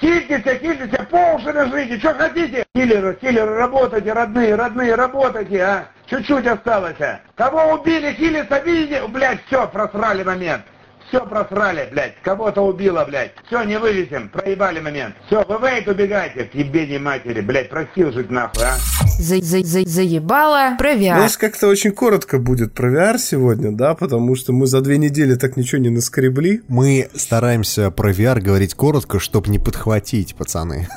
Хильтесь, 0.00 0.60
хильтесь, 0.60 1.06
по 1.10 1.34
уши 1.34 1.50
лежите, 1.50 1.98
что 1.98 2.14
хотите? 2.14 2.64
Киллеры, 2.74 3.14
киллеры, 3.14 3.56
работайте, 3.56 4.12
родные, 4.12 4.54
родные, 4.54 4.94
работайте, 4.94 5.62
а! 5.62 5.86
Чуть-чуть 6.06 6.46
осталось, 6.46 7.00
а! 7.00 7.20
Кого 7.34 7.74
убили, 7.74 8.12
хилиться, 8.12 8.58
видите? 8.60 9.06
Блядь, 9.08 9.44
все, 9.46 9.66
просрали 9.66 10.22
момент! 10.22 10.62
Все 11.08 11.24
просрали, 11.26 11.88
блядь. 11.92 12.14
Кого-то 12.22 12.62
убило, 12.62 13.04
блядь. 13.06 13.32
Все, 13.46 13.62
не 13.64 13.78
вывезем. 13.78 14.28
Проебали 14.30 14.80
момент. 14.80 15.14
Все, 15.26 15.44
вы 15.48 15.58
вейт 15.68 15.86
убегайте. 15.88 16.44
К 16.44 16.54
ебени 16.54 16.98
матери, 16.98 17.40
блядь. 17.40 17.68
Просил 17.70 18.12
жить 18.12 18.30
нахуй, 18.30 18.62
а. 18.64 18.74
За- 19.18 19.40
за- 19.42 19.62
за- 19.62 19.84
Заебало 19.88 20.74
про 20.78 20.92
У 20.92 20.96
VR. 20.98 21.16
нас 21.18 21.36
как-то 21.36 21.68
очень 21.68 21.92
коротко 21.92 22.38
будет 22.38 22.72
про 22.74 22.90
VR 22.90 23.18
сегодня, 23.18 23.70
да, 23.70 23.94
потому 23.94 24.34
что 24.34 24.52
мы 24.52 24.66
за 24.66 24.80
две 24.80 24.98
недели 24.98 25.34
так 25.36 25.56
ничего 25.56 25.80
не 25.80 25.90
наскребли. 25.90 26.62
Мы 26.68 27.08
стараемся 27.14 27.90
про 27.90 28.10
VR 28.10 28.40
говорить 28.40 28.74
коротко, 28.74 29.20
чтобы 29.20 29.50
не 29.50 29.58
подхватить, 29.58 30.34
пацаны. 30.34 30.88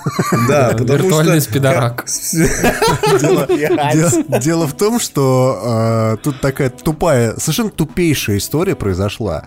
Да, 0.47 0.69
потому 0.77 0.93
Виртуальный 0.97 1.41
что... 1.41 1.51
спидорак. 1.51 2.05
Дело, 4.41 4.67
в 4.67 4.73
том, 4.73 4.99
что 4.99 6.13
э, 6.15 6.17
тут 6.23 6.41
такая 6.41 6.69
тупая, 6.69 7.35
совершенно 7.37 7.69
тупейшая 7.69 8.37
история 8.37 8.75
произошла. 8.75 9.45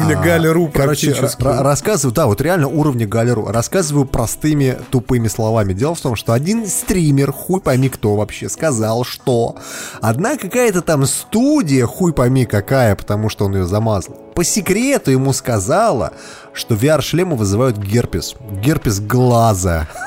Уровня 0.00 0.18
А, 0.18 0.22
Галеру 0.22 0.70
Короче, 0.72 1.10
ра- 1.12 1.62
рассказываю, 1.62 2.14
да, 2.14 2.26
вот 2.26 2.40
реально 2.40 2.68
уровня 2.68 3.06
Галеру. 3.06 3.46
Рассказываю 3.46 4.04
простыми 4.06 4.78
тупыми 4.90 5.28
словами. 5.28 5.72
Дело 5.72 5.94
в 5.94 6.00
том, 6.00 6.16
что 6.16 6.32
один 6.32 6.66
стример, 6.66 7.32
хуй 7.32 7.60
пойми 7.60 7.88
кто 7.88 8.16
вообще, 8.16 8.48
сказал, 8.48 9.04
что 9.04 9.56
одна 10.00 10.36
какая-то 10.36 10.82
там 10.82 11.06
студия, 11.06 11.86
хуй 11.86 12.12
пойми 12.12 12.46
какая, 12.46 12.94
потому 12.96 13.28
что 13.28 13.44
он 13.44 13.54
ее 13.56 13.66
замазал, 13.66 14.14
по 14.34 14.44
секрету 14.44 15.10
ему 15.10 15.32
сказала, 15.32 16.12
что 16.52 16.74
VR-шлемы 16.74 17.36
вызывают 17.36 17.76
герпес. 17.76 18.34
Герпес 18.62 19.00
глаза. 19.00 19.86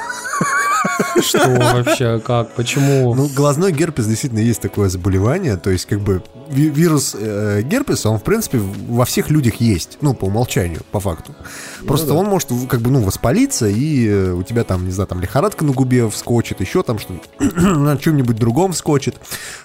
Что 1.22 1.50
вообще, 1.50 2.20
как, 2.20 2.52
почему? 2.52 3.14
Ну, 3.16 3.28
глазной 3.28 3.72
герпес 3.72 4.06
действительно 4.06 4.40
есть 4.40 4.62
такое 4.62 4.90
заболевание, 4.90 5.58
то 5.58 5.70
есть 5.70 5.86
как 5.86 6.02
бы 6.02 6.22
ви- 6.50 6.70
вирус 6.70 7.16
э, 7.18 7.62
герпеса, 7.64 8.10
он 8.10 8.20
в 8.20 8.24
принципе 8.24 8.60
во 8.60 9.06
всех 9.06 9.30
людях 9.30 9.56
есть, 9.56 9.98
ну, 10.02 10.14
по 10.14 10.26
умолчанию, 10.26 10.82
по 10.92 11.00
факту. 11.00 11.34
Просто 11.88 12.14
он 12.14 12.26
может 12.28 12.50
как 12.70 12.82
бы, 12.82 12.90
ну, 12.92 13.02
воспалиться, 13.02 13.68
и 13.68 14.08
э, 14.08 14.32
у 14.32 14.44
тебя 14.44 14.64
там, 14.64 14.86
не 14.86 14.92
знаю, 14.92 15.08
там 15.08 15.22
лихорадка 15.22 15.64
на 15.66 15.72
губе 15.74 16.10
вскочит, 16.10 16.60
еще 16.62 16.84
там 16.84 17.00
что-нибудь, 17.00 17.30
на 17.56 17.98
чем-нибудь 17.98 18.36
другом 18.36 18.74
вскочит, 18.74 19.16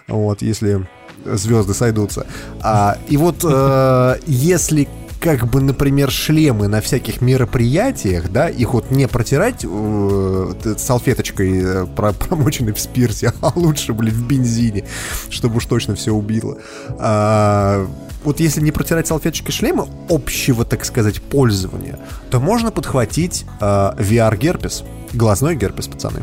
вот, 0.06 0.42
если 0.42 0.86
звезды 1.24 1.74
сойдутся. 1.74 2.26
А, 2.60 2.96
и 3.08 3.16
вот 3.16 3.44
э, 3.44 4.16
если 4.26 4.88
как 5.20 5.48
бы, 5.48 5.60
например, 5.60 6.10
шлемы 6.10 6.68
на 6.68 6.80
всяких 6.80 7.20
мероприятиях, 7.20 8.30
да, 8.30 8.48
их 8.48 8.72
вот 8.74 8.90
не 8.90 9.08
протирать 9.08 9.64
э, 9.64 10.74
салфеточкой, 10.76 11.62
э, 11.62 11.86
про- 11.86 12.12
промоченной 12.28 12.72
в 12.72 12.80
спирте, 12.80 13.32
а 13.40 13.52
лучше, 13.54 13.92
блин, 13.92 14.14
в 14.14 14.26
бензине, 14.26 14.84
чтобы 15.30 15.56
уж 15.56 15.66
точно 15.66 15.94
все 15.94 16.12
убило. 16.12 16.58
А, 16.98 17.86
вот 18.28 18.40
если 18.40 18.60
не 18.60 18.72
протирать 18.72 19.06
салфеточкой 19.06 19.52
шлема 19.52 19.88
общего, 20.10 20.66
так 20.66 20.84
сказать, 20.84 21.22
пользования, 21.22 21.98
то 22.30 22.40
можно 22.40 22.70
подхватить 22.70 23.46
э, 23.58 23.64
VR-герпес. 23.64 24.84
Глазной 25.14 25.56
герпес, 25.56 25.88
пацаны. 25.88 26.22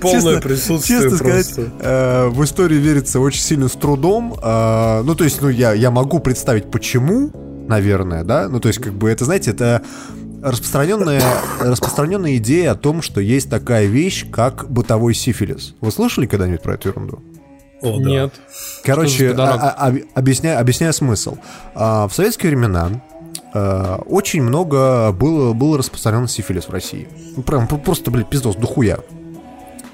Полное 0.00 0.20
Честно- 0.20 0.40
присутствие 0.40 1.02
Честно 1.02 1.16
сказать, 1.16 1.54
э, 1.56 2.26
в 2.26 2.42
историю 2.42 2.80
верится 2.80 3.20
очень 3.20 3.42
сильно 3.42 3.68
с 3.68 3.72
трудом. 3.72 4.34
Э, 4.42 5.02
ну, 5.04 5.14
то 5.14 5.22
есть, 5.22 5.40
ну, 5.40 5.48
я, 5.48 5.72
я 5.72 5.92
могу 5.92 6.18
представить, 6.18 6.68
почему, 6.68 7.30
наверное, 7.68 8.24
да? 8.24 8.48
Ну, 8.48 8.58
то 8.58 8.66
есть, 8.66 8.80
как 8.80 8.94
бы, 8.94 9.08
это, 9.08 9.24
знаете, 9.24 9.52
это 9.52 9.82
распространенная, 10.42 11.22
распространенная 11.60 12.38
идея 12.38 12.72
о 12.72 12.74
том, 12.74 13.02
что 13.02 13.20
есть 13.20 13.48
такая 13.48 13.86
вещь, 13.86 14.26
как 14.32 14.68
бытовой 14.68 15.14
сифилис. 15.14 15.76
Вы 15.80 15.92
слышали 15.92 16.26
когда-нибудь 16.26 16.62
про 16.62 16.74
эту 16.74 16.88
ерунду? 16.88 17.22
О, 17.82 17.98
да. 17.98 18.08
Нет. 18.08 18.32
Короче, 18.84 19.30
а- 19.36 19.68
а- 19.76 19.86
об- 19.88 19.98
объясняю, 20.14 20.60
объясняю 20.60 20.92
смысл. 20.92 21.36
А, 21.74 22.06
В 22.08 22.14
советские 22.14 22.50
времена 22.50 22.90
э, 23.54 23.98
очень 24.06 24.42
много 24.42 25.12
было, 25.12 25.52
было 25.52 25.76
распространен 25.78 26.26
сифилис 26.28 26.64
в 26.68 26.70
России. 26.70 27.08
Ну, 27.36 27.42
Прям 27.42 27.66
пр- 27.68 27.78
просто, 27.78 28.10
блядь, 28.10 28.30
пиздос, 28.30 28.56
дохуя. 28.56 28.98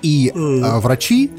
И 0.03 0.33
а, 0.35 0.79
врачи 0.81 1.31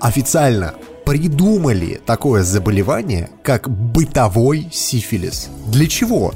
официально 0.00 0.74
придумали 1.04 2.00
такое 2.06 2.42
заболевание, 2.44 3.30
как 3.42 3.68
бытовой 3.68 4.68
сифилис. 4.72 5.48
Для 5.66 5.86
чего? 5.88 6.32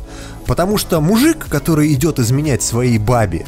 Потому 0.47 0.79
что 0.79 1.01
мужик, 1.01 1.47
который 1.49 1.93
идет 1.93 2.19
изменять 2.19 2.62
своей 2.62 2.99
бабе, 2.99 3.47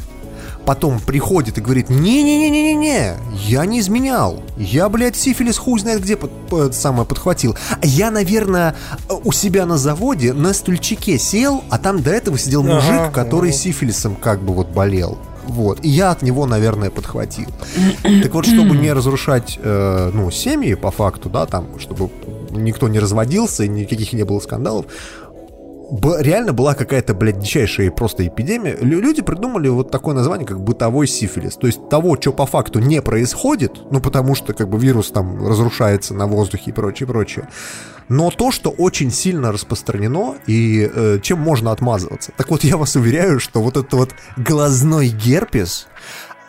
потом 0.67 0.99
приходит 1.01 1.57
и 1.59 1.61
говорит, 1.61 1.89
не-не-не-не-не, 1.89 3.15
я 3.47 3.65
не 3.65 3.81
изменял, 3.81 4.43
я, 4.57 4.89
блядь, 4.89 5.17
сифилис 5.17 5.57
хуй 5.59 5.79
знает 5.81 6.03
где 6.03 6.17
под, 6.17 6.31
под- 6.49 6.75
самое 6.75 7.07
подхватил. 7.07 7.57
Я, 7.83 8.11
наверное, 8.11 8.75
у 9.25 9.33
себя 9.33 9.65
на 9.65 9.79
заводе 9.79 10.33
на 10.33 10.53
стульчике 10.53 11.19
сел, 11.19 11.63
а 11.71 11.79
там 11.79 12.03
до 12.03 12.11
этого 12.11 12.37
сидел 12.39 12.63
Ага, 12.63 12.75
мужик, 12.75 13.13
который 13.15 13.51
ага. 13.51 13.59
сифилисом 13.59 14.17
как 14.17 14.43
бы 14.43 14.53
вот 14.53 14.69
болел. 14.69 15.19
Вот. 15.47 15.79
И 15.85 15.89
я 15.89 16.11
от 16.11 16.23
него, 16.23 16.45
наверное, 16.45 16.91
подхватил. 16.91 17.47
Так 18.03 18.35
вот, 18.35 18.47
чтобы 18.47 18.77
не 18.77 18.93
разрушать, 18.93 19.59
э, 19.63 20.11
ну, 20.13 20.29
семьи, 20.33 20.75
по 20.75 20.91
факту, 20.91 21.31
да, 21.31 21.47
там, 21.47 21.79
чтобы 21.79 22.11
никто 22.51 22.89
не 22.89 22.99
разводился 22.99 23.63
и 23.63 23.69
никаких 23.69 24.13
не 24.13 24.25
было 24.25 24.41
скандалов, 24.41 24.87
реально 26.21 26.53
была 26.53 26.75
какая-то, 26.75 27.15
блядь, 27.15 27.39
дичайшая 27.39 27.91
просто 27.91 28.27
эпидемия. 28.27 28.77
Лю- 28.81 29.01
люди 29.01 29.23
придумали 29.23 29.69
вот 29.69 29.91
такое 29.91 30.15
название, 30.15 30.47
как 30.47 30.61
бытовой 30.61 31.07
сифилис. 31.07 31.57
То 31.57 31.67
есть 31.67 31.89
того, 31.89 32.17
что 32.21 32.33
по 32.33 32.47
факту 32.47 32.79
не 32.81 33.01
происходит, 33.03 33.73
ну 33.91 34.01
потому 34.01 34.35
что 34.35 34.53
как 34.53 34.69
бы 34.69 34.79
вирус 34.79 35.11
там 35.11 35.47
разрушается 35.47 36.15
на 36.15 36.27
воздухе 36.27 36.71
и 36.71 36.73
прочее, 36.73 37.07
прочее. 37.07 37.49
Но 38.09 38.31
то, 38.31 38.53
что 38.53 38.71
очень 38.71 39.11
сильно 39.11 39.51
распространено 39.51 40.37
и 40.47 40.89
э, 40.93 41.19
чем 41.23 41.41
можно 41.41 41.73
отмазываться. 41.73 42.31
Так 42.37 42.51
вот, 42.51 42.63
я 42.63 42.77
вас 42.77 42.95
уверяю, 42.95 43.41
что 43.41 43.61
вот 43.61 43.77
этот 43.77 43.93
вот 43.95 44.11
глазной 44.37 45.09
герпес, 45.09 45.89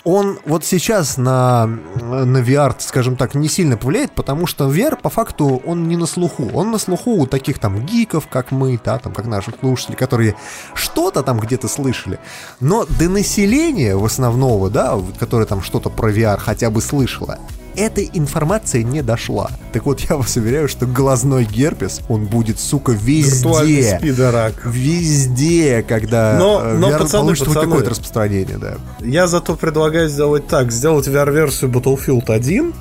он 0.08 0.40
вот 0.46 0.64
сейчас 0.64 1.18
на, 1.18 1.66
на 1.66 2.38
VR, 2.38 2.74
скажем 2.80 3.18
так, 3.18 3.36
не 3.36 3.50
сильно 3.50 3.76
повлияет, 3.76 4.14
потому 4.14 4.48
что 4.48 4.72
VR, 4.72 4.96
по 4.96 5.10
факту, 5.10 5.62
он 5.66 5.90
не 5.90 5.98
на 5.98 6.06
слуху. 6.06 6.50
Он 6.54 6.72
на 6.72 6.78
слуху 6.78 7.12
у 7.12 7.28
таких 7.28 7.60
там 7.60 7.86
гиков, 7.86 8.28
как 8.30 8.52
мы, 8.52 8.80
да, 8.82 9.00
там, 9.00 9.14
как 9.14 9.26
наши 9.26 9.52
слушатели, 9.60 9.98
которые 9.98 10.36
что-то 10.76 11.24
там 11.24 11.42
где-то 11.42 11.68
слышали. 11.68 12.20
Но 12.62 12.86
до 12.86 13.10
населения 13.10 13.98
в 13.98 14.06
основного, 14.06 14.70
да, 14.70 14.98
которое 15.20 15.46
там 15.46 15.62
что-то 15.62 15.90
про 15.90 16.10
VR 16.10 16.38
хотя 16.38 16.70
бы 16.70 16.80
слышало, 16.80 17.40
эта 17.78 18.02
информация 18.02 18.84
не 18.84 19.02
дошла. 19.02 19.52
Так 19.72 19.86
вот, 19.86 20.00
я 20.02 20.18
вас 20.18 20.36
уверяю, 20.36 20.68
что 20.68 20.86
глазной 20.86 21.46
герпес, 21.46 22.02
он 22.10 22.26
будет, 22.26 22.60
сука, 22.60 22.92
везде. 22.92 23.98
спидорак. 24.00 24.54
Везде, 24.66 25.84
когда 25.88 26.36
Но- 26.40 26.62
э, 26.64 26.78
но, 26.78 26.90
VR 26.90 26.98
пацаны, 27.00 27.24
получит 27.24 27.46
хоть 27.46 27.56
пацаны, 27.56 27.72
какое-то 27.72 27.92
распространение, 27.92 28.58
да. 28.58 28.76
Я 29.00 29.28
зато 29.28 29.56
предлагаю 29.56 30.10
сделать 30.10 30.48
так, 30.48 30.72
сделать 30.72 31.08
VR-версию 31.08 31.70
Battlefield 31.72 32.32
1, 32.32 32.74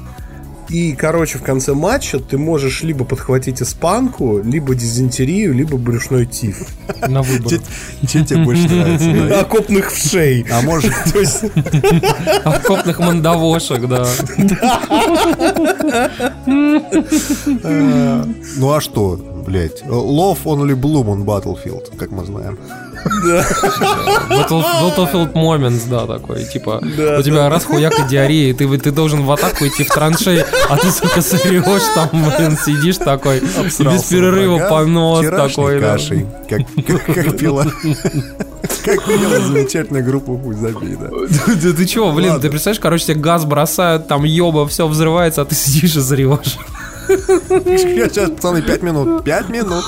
и, 0.69 0.95
короче, 0.95 1.39
в 1.39 1.43
конце 1.43 1.75
матча 1.75 2.19
ты 2.19 2.39
можешь 2.39 2.83
либо 2.83 3.05
подхватить 3.05 3.63
испанку, 3.63 4.41
либо 4.43 4.75
дизентерию, 4.75 5.55
либо 5.55 5.77
брюшной 5.77 6.27
тиф. 6.27 6.67
На 7.07 7.23
выбор. 7.23 7.53
Чем 8.09 8.25
тебе 8.25 8.45
больше 8.45 8.69
нравится? 8.69 9.41
Окопных 9.41 9.93
вшей. 9.93 10.45
А 10.51 10.63
может, 10.63 10.93
Окопных 12.45 12.99
мандавошек, 12.99 13.87
да. 13.87 14.07
э, 17.63 18.25
ну 18.57 18.73
а 18.73 18.81
что, 18.81 19.17
блядь? 19.47 19.83
Love 19.83 20.39
only 20.45 20.75
bloom 20.75 21.07
on 21.07 21.25
Battlefield, 21.25 21.97
как 21.97 22.11
мы 22.11 22.25
знаем. 22.25 22.59
Battle- 24.29 24.65
Battlefield 24.83 25.33
Moments, 25.33 25.89
да, 25.89 26.07
такой, 26.07 26.45
типа, 26.45 26.81
у 26.83 27.23
тебя 27.23 27.49
раз 27.49 27.65
хуяк 27.65 27.99
и 27.99 28.09
диарея, 28.09 28.55
ты, 28.55 28.79
ты 28.79 28.91
должен 28.91 29.25
в 29.25 29.31
атаку 29.31 29.67
идти 29.67 29.85
в 29.85 29.89
траншей, 29.89 30.45
а 30.69 30.77
ты, 30.77 30.91
сука, 30.91 31.23
сырешь 31.23 31.83
там, 31.95 32.09
блин, 32.13 32.57
сидишь 32.57 32.99
такой, 32.99 33.39
и 33.39 33.43
без 33.85 34.03
перерыва 34.05 34.69
понос 34.69 35.21
вчерашней 35.21 35.55
такой, 35.55 35.81
да. 35.81 35.93
кашей. 35.93 36.27
Как, 36.49 36.61
как, 36.87 37.15
как 37.15 37.39
пела. 37.39 37.65
Как 38.85 39.05
пела 39.05 39.41
замечательная 39.41 40.03
группа 40.03 40.37
Хуй 40.37 40.55
забей, 40.55 40.97
да. 40.97 41.09
Ты 41.73 41.87
чего, 41.87 42.13
блин, 42.13 42.41
ты 42.41 42.51
представляешь, 42.51 42.81
короче, 42.81 43.07
тебе 43.07 43.21
газ 43.21 43.45
бросают, 43.45 44.09
там 44.09 44.25
ёба, 44.25 44.67
все 44.67 44.87
взрывается, 44.87 45.43
а 45.43 45.45
ты 45.45 45.55
сидишь 45.55 45.97
и 45.97 46.01
зрешь. 46.01 46.59
Я 47.09 48.09
сейчас, 48.09 48.31
пацаны, 48.31 48.63
пять 48.63 48.83
минут. 48.83 49.25
Пять 49.25 49.49
минут. 49.49 49.85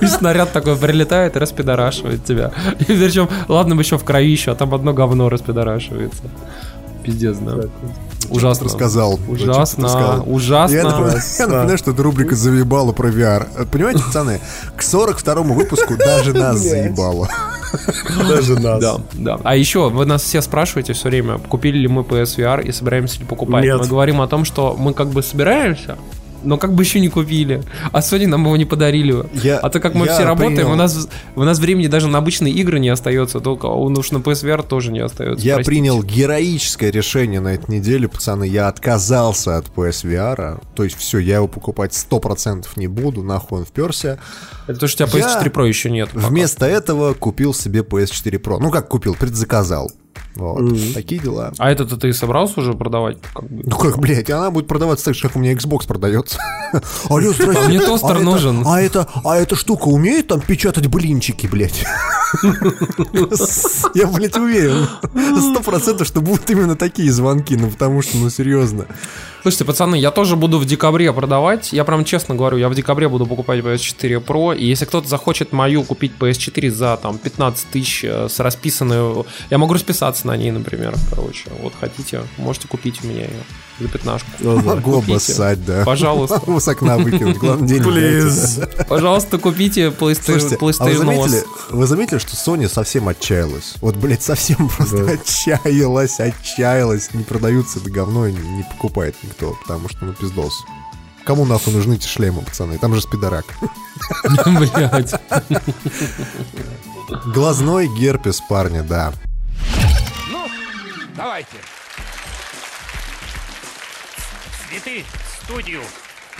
И 0.00 0.06
снаряд 0.06 0.52
такой 0.52 0.76
прилетает 0.76 1.36
и 1.36 1.38
распидорашивает 1.38 2.24
тебя. 2.24 2.52
И 2.78 2.84
причем, 2.84 3.28
ладно 3.48 3.76
бы 3.76 3.82
еще 3.82 3.98
в 3.98 4.04
кровищу, 4.04 4.52
а 4.52 4.54
там 4.54 4.74
одно 4.74 4.92
говно 4.92 5.28
распидорашивается. 5.28 6.22
Пиздец, 7.02 7.38
да. 7.38 7.60
Ужасно. 8.30 8.66
Рассказал. 8.66 9.18
Ужасно, 9.28 9.84
Рассказал. 9.84 10.24
ужасно. 10.26 10.74
Я 10.74 10.84
напоминаю, 10.84 11.20
я 11.38 11.46
напоминаю, 11.46 11.78
что 11.78 11.90
эта 11.90 12.02
рубрика 12.02 12.36
заебала 12.36 12.92
про 12.92 13.08
VR. 13.08 13.66
Понимаете, 13.66 14.02
пацаны, 14.02 14.40
к 14.76 14.82
42-му 14.82 15.54
выпуску 15.54 15.96
даже 15.96 16.32
нас 16.32 16.58
заебало. 16.58 17.28
даже 18.28 18.58
нас. 18.58 18.80
Да, 18.80 18.96
да. 19.12 19.38
А 19.42 19.56
еще 19.56 19.90
вы 19.90 20.06
нас 20.06 20.22
все 20.22 20.40
спрашиваете 20.42 20.92
все 20.92 21.08
время, 21.08 21.38
купили 21.38 21.78
ли 21.78 21.88
мы 21.88 22.02
PSVR 22.02 22.62
и 22.62 22.72
собираемся 22.72 23.20
ли 23.20 23.24
покупать. 23.26 23.64
Нет. 23.64 23.78
Мы 23.80 23.86
говорим 23.86 24.20
о 24.20 24.26
том, 24.28 24.44
что 24.44 24.74
мы 24.78 24.94
как 24.94 25.08
бы 25.08 25.22
собираемся, 25.22 25.98
но 26.42 26.56
как 26.58 26.74
бы 26.74 26.82
еще 26.82 27.00
не 27.00 27.08
купили. 27.08 27.62
А 27.92 28.02
сегодня 28.02 28.28
нам 28.28 28.44
его 28.44 28.56
не 28.56 28.64
подарили. 28.64 29.24
Я- 29.34 29.58
а 29.58 29.70
то 29.70 29.80
как 29.80 29.94
мы 29.94 30.06
я 30.06 30.14
все 30.14 30.24
работаем, 30.24 30.54
принял- 30.56 30.72
у 30.72 30.76
нас, 30.76 31.08
у 31.36 31.42
нас 31.44 31.58
времени 31.58 31.86
даже 31.86 32.06
на 32.08 32.18
обычные 32.18 32.52
игры 32.54 32.78
не 32.78 32.88
остается, 32.88 33.40
только 33.40 33.66
он 33.66 33.96
уж 33.98 34.10
на 34.12 34.18
PSVR 34.18 34.62
тоже 34.66 34.92
не 34.92 35.00
остается. 35.00 35.44
Я 35.46 35.54
простите. 35.54 35.70
принял 35.76 36.02
героическое 36.02 36.90
решение 36.90 37.40
на 37.40 37.54
этой 37.54 37.70
неделе, 37.74 38.08
пацаны. 38.08 38.44
Я 38.44 38.68
отказался 38.68 39.56
от 39.56 39.66
PSVR. 39.68 40.60
То 40.74 40.84
есть 40.84 40.96
все, 40.96 41.18
я 41.18 41.36
его 41.36 41.48
покупать 41.48 41.92
100% 41.92 42.66
не 42.76 42.86
буду, 42.86 43.22
нахуй 43.22 43.60
он 43.60 43.64
вперся. 43.64 44.18
Это 44.66 44.78
то, 44.80 44.86
что 44.88 45.04
у 45.04 45.08
тебя 45.08 45.18
Я 45.18 45.24
PS4 45.40 45.52
Pro 45.52 45.68
еще 45.68 45.90
нет. 45.90 46.10
пока. 46.10 46.26
Вместо 46.28 46.66
этого 46.66 47.14
купил 47.14 47.52
себе 47.54 47.80
PS4 47.80 48.40
Pro. 48.40 48.58
Ну 48.60 48.70
как 48.70 48.88
купил, 48.88 49.14
предзаказал. 49.14 49.90
Вот. 50.36 50.72
Такие 50.94 51.20
дела. 51.20 51.52
А 51.58 51.70
это-то 51.70 51.96
ты 51.96 52.12
собрался 52.12 52.60
уже 52.60 52.72
продавать? 52.74 53.18
Как 53.34 53.50
бы? 53.50 53.62
Ну 53.64 53.76
как, 53.76 53.98
блядь, 53.98 54.30
она 54.30 54.50
будет 54.50 54.68
продаваться 54.68 55.06
так 55.06 55.14
же, 55.14 55.22
как 55.22 55.36
у 55.36 55.38
меня 55.38 55.52
Xbox 55.52 55.86
продается. 55.86 56.38
Алло, 57.08 57.32
здрасте. 57.32 57.62
А 57.64 57.68
мне 57.68 57.80
тостер 57.80 58.16
это- 58.16 58.24
нужен. 58.24 58.62
А 58.66 58.80
это, 58.80 59.08
а 59.24 59.36
эта 59.36 59.56
штука 59.56 59.88
умеет 59.88 60.28
там 60.28 60.40
печатать 60.40 60.86
блинчики, 60.86 61.46
блядь? 61.46 61.84
Я, 63.94 64.06
блядь, 64.06 64.36
уверен. 64.36 64.86
Сто 65.52 65.60
процентов, 65.62 66.06
что 66.06 66.20
будут 66.20 66.48
именно 66.50 66.76
такие 66.76 67.10
звонки, 67.10 67.56
ну 67.56 67.70
потому 67.70 68.02
что, 68.02 68.16
ну 68.16 68.30
серьезно. 68.30 68.86
Слушайте, 69.42 69.64
пацаны, 69.64 69.96
я 69.96 70.10
тоже 70.10 70.36
буду 70.36 70.58
в 70.58 70.66
декабре 70.66 71.12
продавать. 71.14 71.72
Я 71.72 71.84
прям 71.84 72.04
честно 72.04 72.34
говорю, 72.34 72.58
я 72.58 72.68
в 72.68 72.74
декабре 72.74 73.08
буду 73.08 73.26
покупать 73.26 73.60
PS4 73.60 74.22
Pro. 74.22 74.54
И 74.54 74.66
если 74.66 74.84
кто-то 74.84 75.08
захочет 75.08 75.52
мою 75.52 75.82
купить 75.82 76.12
PS4 76.20 76.70
за 76.70 76.98
там 76.98 77.16
15 77.16 77.66
тысяч 77.68 78.04
э, 78.04 78.28
с 78.28 78.38
расписанной... 78.38 79.24
Я 79.48 79.56
могу 79.56 79.72
расписаться 79.72 80.19
на 80.24 80.36
ней, 80.36 80.50
например. 80.50 80.94
Короче, 81.10 81.50
вот 81.60 81.72
хотите, 81.78 82.22
можете 82.36 82.68
купить 82.68 83.02
у 83.02 83.06
меня 83.06 83.22
ее 83.22 83.42
за 83.80 83.88
пятнашку. 83.88 84.28
Могу 84.40 84.98
обоссать, 84.98 85.64
да. 85.64 85.84
Пожалуйста. 85.84 86.40
Могу 86.46 86.60
с 86.60 86.68
окна 86.68 86.98
выкинуть, 86.98 87.38
главное 87.38 87.68
дайте. 87.68 88.84
Пожалуйста, 88.88 89.38
купите 89.38 89.88
PlayStation, 89.88 90.56
Слушайте, 90.56 90.56
а 90.80 90.84
вы 90.84 90.96
заметили, 90.96 91.38
OS. 91.38 91.46
вы 91.70 91.86
заметили, 91.86 92.18
что 92.18 92.32
Sony 92.34 92.68
совсем 92.68 93.08
отчаялась? 93.08 93.74
Вот, 93.80 93.96
блядь, 93.96 94.22
совсем 94.22 94.68
просто 94.76 95.12
отчаялась, 95.12 96.20
отчаялась. 96.20 97.12
Не 97.14 97.24
продаются 97.24 97.78
это 97.78 97.90
говно 97.90 98.26
и 98.26 98.32
не 98.32 98.62
покупает 98.62 99.16
никто, 99.22 99.56
потому 99.62 99.88
что, 99.88 100.04
ну, 100.04 100.12
пиздос. 100.12 100.64
Кому 101.24 101.44
нахуй 101.44 101.72
нужны 101.72 101.94
эти 101.94 102.06
шлемы, 102.06 102.42
пацаны? 102.42 102.78
Там 102.78 102.94
же 102.94 103.02
спидорак. 103.02 103.44
Блядь. 104.46 105.14
Глазной 107.26 107.88
герпес, 107.88 108.40
парня, 108.48 108.82
да. 108.82 109.12
Давайте. 111.20 111.58
Цветы 114.70 115.04
в 115.04 115.44
студию. 115.44 115.82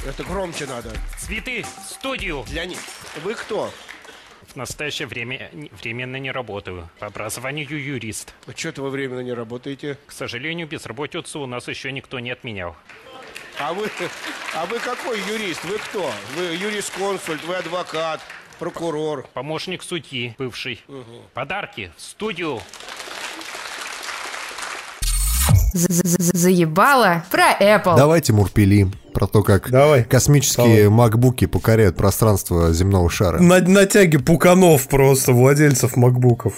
Это 0.06 0.24
громче 0.24 0.64
надо. 0.64 0.90
Цветы 1.18 1.64
в 1.64 1.90
студию. 1.90 2.44
Для 2.46 2.64
них. 2.64 2.78
Вы 3.22 3.34
кто? 3.34 3.70
В 4.48 4.56
настоящее 4.56 5.06
время 5.06 5.50
временно 5.82 6.16
не 6.16 6.30
работаю. 6.30 6.88
По 6.98 7.08
образованию 7.08 7.68
юрист. 7.68 8.32
А 8.46 8.52
что-то 8.56 8.80
вы 8.80 8.88
временно 8.88 9.20
не 9.20 9.34
работаете. 9.34 9.98
К 10.06 10.12
сожалению, 10.12 10.66
безработицу 10.66 11.40
у 11.40 11.46
нас 11.46 11.68
еще 11.68 11.92
никто 11.92 12.18
не 12.18 12.30
отменял. 12.30 12.74
А 13.58 13.74
вы, 13.74 13.90
а 14.54 14.64
вы 14.64 14.78
какой 14.78 15.20
юрист? 15.28 15.62
Вы 15.64 15.76
кто? 15.76 16.10
Вы 16.36 16.54
юрисконсульт, 16.54 17.44
вы 17.44 17.56
адвокат, 17.56 18.22
прокурор. 18.58 19.28
Помощник 19.34 19.82
судьи 19.82 20.34
бывший. 20.38 20.82
Подарки 21.34 21.92
в 21.98 22.00
студию. 22.00 22.62
Заебало 25.72 27.24
про 27.30 27.52
Apple. 27.60 27.96
Давайте 27.96 28.32
мурпели 28.32 28.88
про 29.12 29.26
то, 29.26 29.42
как 29.42 29.70
Давай. 29.70 30.04
космические 30.04 30.88
макбуки 30.88 31.46
покоряют 31.46 31.96
пространство 31.96 32.72
земного 32.72 33.10
шара. 33.10 33.40
На, 33.40 33.60
на 33.60 33.86
тяге 33.86 34.18
пуканов 34.18 34.88
просто, 34.88 35.32
владельцев 35.32 35.96
макбуков. 35.96 36.54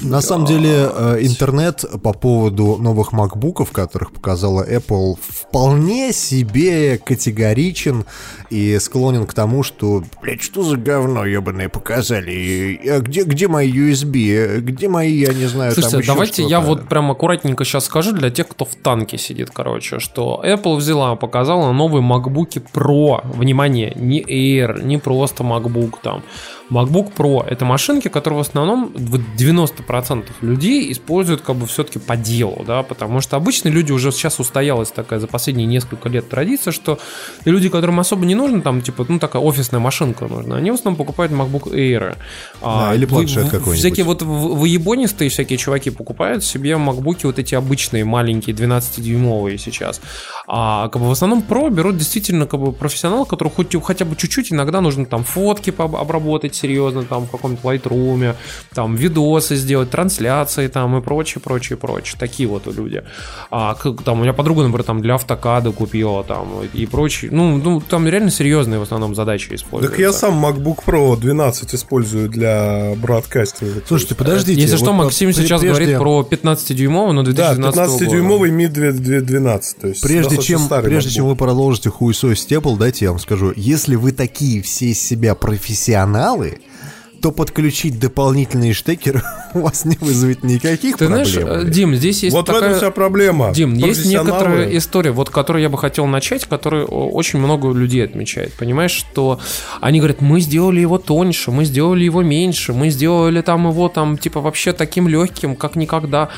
На 0.00 0.20
самом 0.20 0.46
деле, 0.46 0.88
э, 0.94 1.18
интернет 1.22 1.84
по 2.02 2.12
поводу 2.12 2.76
новых 2.76 3.12
макбуков, 3.12 3.72
которых 3.72 4.12
показала 4.12 4.64
Apple, 4.68 5.18
вполне 5.20 6.12
себе 6.12 6.98
категоричен 6.98 8.04
и 8.50 8.78
склонен 8.78 9.26
к 9.26 9.34
тому, 9.34 9.62
что, 9.62 10.02
блядь, 10.22 10.42
что 10.42 10.62
за 10.62 10.76
говно 10.76 11.24
ебаное 11.24 11.68
показали? 11.68 12.80
А 12.88 13.00
где, 13.00 13.24
где 13.24 13.48
мои 13.48 13.70
USB? 13.72 14.60
Где 14.60 14.88
мои, 14.88 15.12
я 15.12 15.32
не 15.32 15.46
знаю, 15.46 15.74
там 15.74 15.82
Слушайте, 15.82 15.98
еще 15.98 16.12
давайте 16.12 16.42
я 16.44 16.60
вот 16.60 16.88
прям 16.88 17.10
аккуратненько 17.10 17.64
сейчас 17.64 17.86
скажу 17.86 18.12
для 18.12 18.30
тех, 18.30 18.48
кто 18.48 18.64
в 18.64 18.74
танке 18.74 19.18
сидит, 19.18 19.50
короче, 19.50 19.98
что 19.98 20.42
Apple 20.44 20.76
взяла, 20.76 21.16
показала 21.16 21.72
новые 21.72 22.02
MacBook 22.02 22.62
Pro. 22.72 23.20
Внимание, 23.36 23.92
не 23.96 24.22
Air, 24.22 24.82
не 24.82 24.98
просто 24.98 25.44
MacBook 25.44 25.94
там. 26.02 26.22
MacBook 26.70 27.12
Pro— 27.16 27.46
это 27.48 27.64
машинки, 27.64 28.08
которые 28.08 28.38
в 28.38 28.42
основном 28.42 28.92
в 28.94 29.16
90% 29.36 29.78
80% 29.88 30.26
людей 30.40 30.92
используют 30.92 31.42
как 31.42 31.56
бы 31.56 31.66
все-таки 31.66 31.98
по 31.98 32.16
делу, 32.16 32.64
да, 32.66 32.82
потому 32.82 33.20
что 33.20 33.36
обычно 33.36 33.68
люди 33.68 33.92
уже 33.92 34.12
сейчас 34.12 34.40
устоялась 34.40 34.90
такая 34.90 35.18
за 35.18 35.26
последние 35.26 35.66
несколько 35.66 36.08
лет 36.08 36.28
традиция, 36.28 36.72
что 36.72 36.98
люди, 37.44 37.68
которым 37.68 38.00
особо 38.00 38.26
не 38.26 38.34
нужно, 38.38 38.62
там, 38.62 38.80
типа, 38.80 39.04
ну, 39.08 39.18
такая 39.18 39.42
офисная 39.42 39.80
машинка 39.80 40.26
нужна, 40.26 40.56
они 40.56 40.70
в 40.70 40.74
основном 40.74 40.96
покупают 40.96 41.32
MacBook 41.32 41.72
Air. 41.74 42.16
Да, 42.62 42.94
или 42.94 43.04
планшет 43.06 43.44
в- 43.44 43.48
в- 43.48 43.50
какой-нибудь. 43.50 43.78
Всякие 43.78 44.04
вот 44.04 44.22
в- 44.22 44.54
выебонистые 44.54 45.28
всякие 45.28 45.58
чуваки 45.58 45.90
покупают 45.90 46.42
себе 46.44 46.70
MacBook 46.72 47.18
вот 47.24 47.38
эти 47.38 47.54
обычные, 47.54 48.04
маленькие, 48.04 48.54
12-дюймовые 48.56 49.58
сейчас. 49.58 50.00
А 50.46 50.88
как 50.88 51.02
бы 51.02 51.08
в 51.08 51.10
основном 51.10 51.42
про 51.42 51.68
берут 51.70 51.96
действительно 51.98 52.46
как 52.46 52.60
бы 52.60 52.72
профессионал, 52.72 53.26
который 53.26 53.50
хоть 53.50 53.74
хотя 53.84 54.04
бы 54.04 54.16
чуть-чуть 54.16 54.52
иногда 54.52 54.80
нужно 54.80 55.04
там 55.04 55.24
фотки 55.24 55.72
обработать 55.78 56.54
серьезно, 56.54 57.02
там 57.04 57.26
в 57.26 57.30
каком-то 57.30 57.68
Lightroom, 57.68 58.34
там 58.74 58.94
видосы 58.96 59.56
сделать, 59.56 59.90
трансляции 59.90 60.68
там 60.68 60.96
и 60.96 61.00
прочее, 61.02 61.42
прочее, 61.42 61.76
прочее. 61.76 62.16
Такие 62.18 62.48
вот 62.48 62.66
люди. 62.66 63.02
А, 63.50 63.74
как, 63.74 64.02
там 64.02 64.18
у 64.20 64.22
меня 64.22 64.32
подруга, 64.32 64.62
например, 64.62 64.84
там 64.84 65.02
для 65.02 65.14
автокада 65.14 65.72
купила 65.72 66.24
там 66.24 66.62
и 66.72 66.86
прочее. 66.86 67.30
Ну, 67.32 67.56
ну, 67.58 67.80
там 67.80 68.06
реально 68.08 68.27
серьезные 68.30 68.78
в 68.78 68.82
основном 68.82 69.14
задачи 69.14 69.54
используются. 69.54 69.90
Так 69.90 69.98
я 70.00 70.12
сам 70.12 70.44
MacBook 70.44 70.78
Pro 70.86 71.16
12 71.18 71.74
использую 71.74 72.28
для 72.28 72.94
бродкастинга. 72.96 73.82
Слушайте, 73.86 74.14
подождите. 74.14 74.60
Если 74.60 74.76
что, 74.76 74.86
вот 74.92 75.04
Максим 75.04 75.28
прежде- 75.28 75.42
сейчас 75.42 75.62
говорит 75.62 75.96
про 75.98 76.22
15-дюймовый, 76.28 77.12
но 77.12 77.22
Да, 77.22 77.54
2012 77.54 78.02
15-дюймовый 78.02 78.50
Mi 78.50 78.68
12. 78.68 79.78
То 79.80 79.88
есть 79.88 80.02
Прежде 80.02 80.38
чем, 80.38 80.68
прежде 80.68 81.10
MacBook. 81.10 81.14
чем 81.14 81.28
вы 81.28 81.36
продолжите 81.36 81.90
хуесосить 81.90 82.52
Apple, 82.52 82.76
дайте 82.76 83.04
я 83.06 83.10
вам 83.10 83.20
скажу, 83.20 83.52
если 83.56 83.94
вы 83.96 84.12
такие 84.12 84.62
все 84.62 84.86
из 84.86 85.00
себя 85.02 85.34
профессионалы, 85.34 86.58
то 87.20 87.32
подключить 87.32 87.98
дополнительные 87.98 88.72
штекеры 88.72 89.22
у 89.54 89.60
вас 89.60 89.84
не 89.84 89.96
вызовет 90.00 90.44
никаких 90.44 90.96
Ты 90.96 91.06
знаешь, 91.06 91.32
проблем. 91.34 91.52
э, 91.52 91.60
блядь. 91.62 91.70
Дим, 91.74 91.94
здесь 91.94 92.22
есть 92.22 92.34
Вот 92.34 92.48
в 92.48 92.52
такая... 92.52 92.68
этом 92.70 92.78
вся 92.78 92.90
проблема. 92.90 93.52
Дим, 93.52 93.74
есть 93.74 94.06
некоторая 94.06 94.76
история, 94.76 95.10
вот 95.10 95.30
которую 95.30 95.62
я 95.62 95.68
бы 95.68 95.78
хотел 95.78 96.06
начать, 96.06 96.44
которую 96.46 96.86
очень 96.86 97.38
много 97.38 97.72
людей 97.72 98.04
отмечает. 98.04 98.52
Понимаешь, 98.54 98.92
что 98.92 99.40
они 99.80 99.98
говорят, 99.98 100.20
мы 100.20 100.40
сделали 100.40 100.80
его 100.80 100.98
тоньше, 100.98 101.50
мы 101.50 101.64
сделали 101.64 102.04
его 102.04 102.22
меньше, 102.22 102.72
мы 102.72 102.90
сделали 102.90 103.40
там 103.42 103.68
его 103.68 103.88
там 103.88 104.18
типа 104.18 104.40
вообще 104.40 104.72
таким 104.72 105.08
легким, 105.08 105.56
как 105.56 105.76
никогда. 105.76 106.28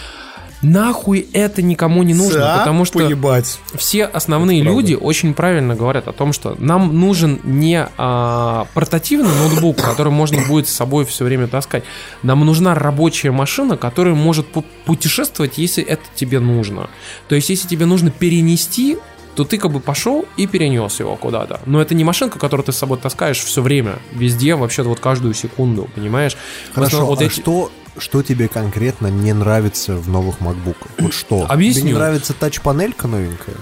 Нахуй 0.62 1.26
это 1.32 1.62
никому 1.62 2.02
не 2.02 2.12
нужно, 2.12 2.40
Ца, 2.40 2.58
потому 2.58 2.84
что 2.84 2.98
поебать. 2.98 3.58
все 3.76 4.04
основные 4.04 4.58
Это 4.60 4.66
правда. 4.66 4.80
люди 4.82 4.94
очень 4.94 5.32
правильно 5.32 5.74
говорят 5.74 6.06
о 6.06 6.12
том, 6.12 6.32
что 6.34 6.54
нам 6.58 6.98
нужен 7.00 7.40
не 7.44 7.88
а, 7.96 8.66
портативный 8.74 9.30
ноутбук, 9.34 9.76
который 9.78 10.12
можно 10.12 10.46
будет 10.46 10.68
с 10.68 10.72
собой 10.72 11.06
все 11.06 11.24
время 11.24 11.46
таскать. 11.48 11.84
Нам 12.22 12.40
нужна 12.44 12.74
рабочая 12.74 13.30
машина, 13.30 13.78
которая 13.78 14.14
может 14.14 14.48
пу- 14.54 14.64
путешествовать, 14.84 15.56
если 15.56 15.82
это 15.82 16.02
тебе 16.14 16.40
нужно. 16.40 16.90
То 17.28 17.34
есть, 17.36 17.48
если 17.48 17.66
тебе 17.66 17.86
нужно 17.86 18.10
перенести 18.10 18.98
то 19.36 19.44
ты 19.44 19.58
как 19.58 19.70
бы 19.70 19.78
пошел 19.78 20.26
и 20.36 20.48
перенес 20.48 20.98
его 20.98 21.14
куда-то. 21.16 21.60
Но 21.64 21.80
это 21.80 21.94
не 21.94 22.02
машинка, 22.02 22.38
которую 22.40 22.66
ты 22.66 22.72
с 22.72 22.76
собой 22.76 22.98
таскаешь 22.98 23.38
все 23.38 23.62
время, 23.62 23.94
везде, 24.12 24.56
вообще 24.56 24.82
вот 24.82 24.98
каждую 24.98 25.34
секунду, 25.34 25.88
понимаешь? 25.94 26.36
Хорошо, 26.74 27.06
вот 27.06 27.20
а 27.22 27.24
эти- 27.24 27.32
что, 27.32 27.70
что 27.98 28.22
тебе 28.22 28.48
конкретно 28.48 29.08
не 29.08 29.32
нравится 29.32 29.96
в 29.96 30.08
новых 30.08 30.38
MacBook? 30.40 30.76
Вот 30.98 31.14
что? 31.14 31.46
Объясню. 31.48 31.82
Тебе 31.82 31.92
не 31.92 31.98
нравится 31.98 32.32
тач-панелька 32.32 33.06
новенькая? 33.06 33.56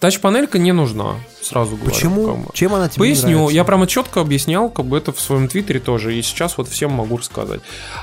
Тач-панелька 0.00 0.58
не 0.58 0.72
нужна, 0.72 1.16
сразу 1.42 1.74
говорю. 1.74 1.90
Почему? 1.90 2.26
как 2.26 2.38
бы. 2.38 2.50
Чем 2.52 2.74
она 2.74 2.88
тебе 2.88 3.08
не 3.08 3.14
Поясню, 3.14 3.48
я 3.48 3.64
прямо 3.64 3.86
четко 3.88 4.20
объяснял, 4.20 4.70
как 4.70 4.86
бы 4.86 4.96
это 4.96 5.12
в 5.12 5.20
своем 5.20 5.48
твиттере 5.48 5.80
тоже, 5.80 6.16
и 6.16 6.22
сейчас 6.22 6.56
вот 6.56 6.68
всем 6.68 6.92
могу 6.92 7.16
рассказать. 7.16 7.60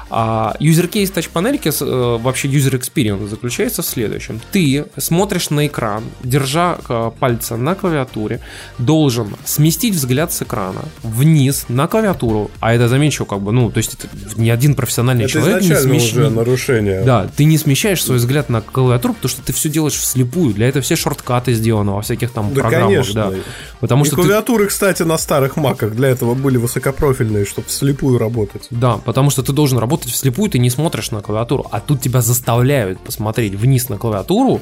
А, 0.09 0.55
юзер-кейс 0.59 1.09
тач-панельки, 1.11 1.69
э, 1.69 2.17
вообще 2.17 2.49
experience 2.49 3.27
заключается 3.27 3.81
в 3.81 3.85
следующем. 3.85 4.41
Ты 4.51 4.85
смотришь 4.97 5.49
на 5.51 5.67
экран, 5.67 6.03
держа 6.21 6.77
э, 6.89 7.11
пальцы 7.17 7.55
на 7.55 7.75
клавиатуре, 7.75 8.41
должен 8.77 9.33
сместить 9.45 9.95
взгляд 9.95 10.33
с 10.33 10.41
экрана 10.41 10.81
вниз 11.01 11.65
на 11.69 11.87
клавиатуру, 11.87 12.51
а 12.59 12.73
это, 12.73 12.89
замечу, 12.89 13.25
как 13.25 13.39
бы, 13.39 13.53
ну, 13.53 13.71
то 13.71 13.77
есть 13.77 13.93
это 13.93 14.09
ни 14.35 14.49
один 14.49 14.75
профессиональный 14.75 15.23
Это 15.23 15.33
человек 15.33 15.61
не 15.61 15.67
изначально 15.67 15.93
смещ- 15.93 16.11
уже 16.11 16.29
нарушение. 16.29 17.03
да, 17.03 17.29
ты 17.35 17.45
не 17.45 17.57
смещаешь 17.57 18.03
свой 18.03 18.17
взгляд 18.17 18.49
на 18.49 18.59
клавиатуру, 18.61 19.13
потому 19.13 19.29
что 19.29 19.41
ты 19.41 19.53
все 19.53 19.69
делаешь 19.69 19.93
вслепую. 19.95 20.53
Для 20.53 20.67
этого 20.67 20.83
все 20.83 20.97
шорткаты 20.97 21.53
сделаны 21.53 21.84
во 21.93 22.01
всяких 22.01 22.31
там 22.31 22.53
Да, 22.53 22.61
программах. 22.61 22.87
конечно. 22.89 23.31
Да. 23.31 23.37
Потому 23.79 24.03
И 24.03 24.07
что 24.07 24.15
ты- 24.15 24.21
клавиатуры, 24.23 24.67
кстати, 24.67 25.03
на 25.03 25.17
старых 25.17 25.55
маках 25.55 25.91
для 25.95 26.09
этого 26.09 26.33
были 26.33 26.57
высокопрофильные, 26.57 27.45
чтобы 27.45 27.67
вслепую 27.67 28.17
работать. 28.17 28.67
Да, 28.71 28.97
потому 28.97 29.29
что 29.29 29.43
ты 29.43 29.53
должен 29.53 29.77
работать 29.77 30.11
вслепую, 30.11 30.49
ты 30.49 30.59
не 30.59 30.69
смотришь 30.69 31.11
на 31.11 31.21
клавиатуру, 31.21 31.65
а 31.71 31.79
тут 31.79 32.01
тебя 32.01 32.21
заставляют 32.21 32.99
посмотреть 32.99 33.53
вниз 33.55 33.89
на 33.89 33.97
клавиатуру, 33.97 34.61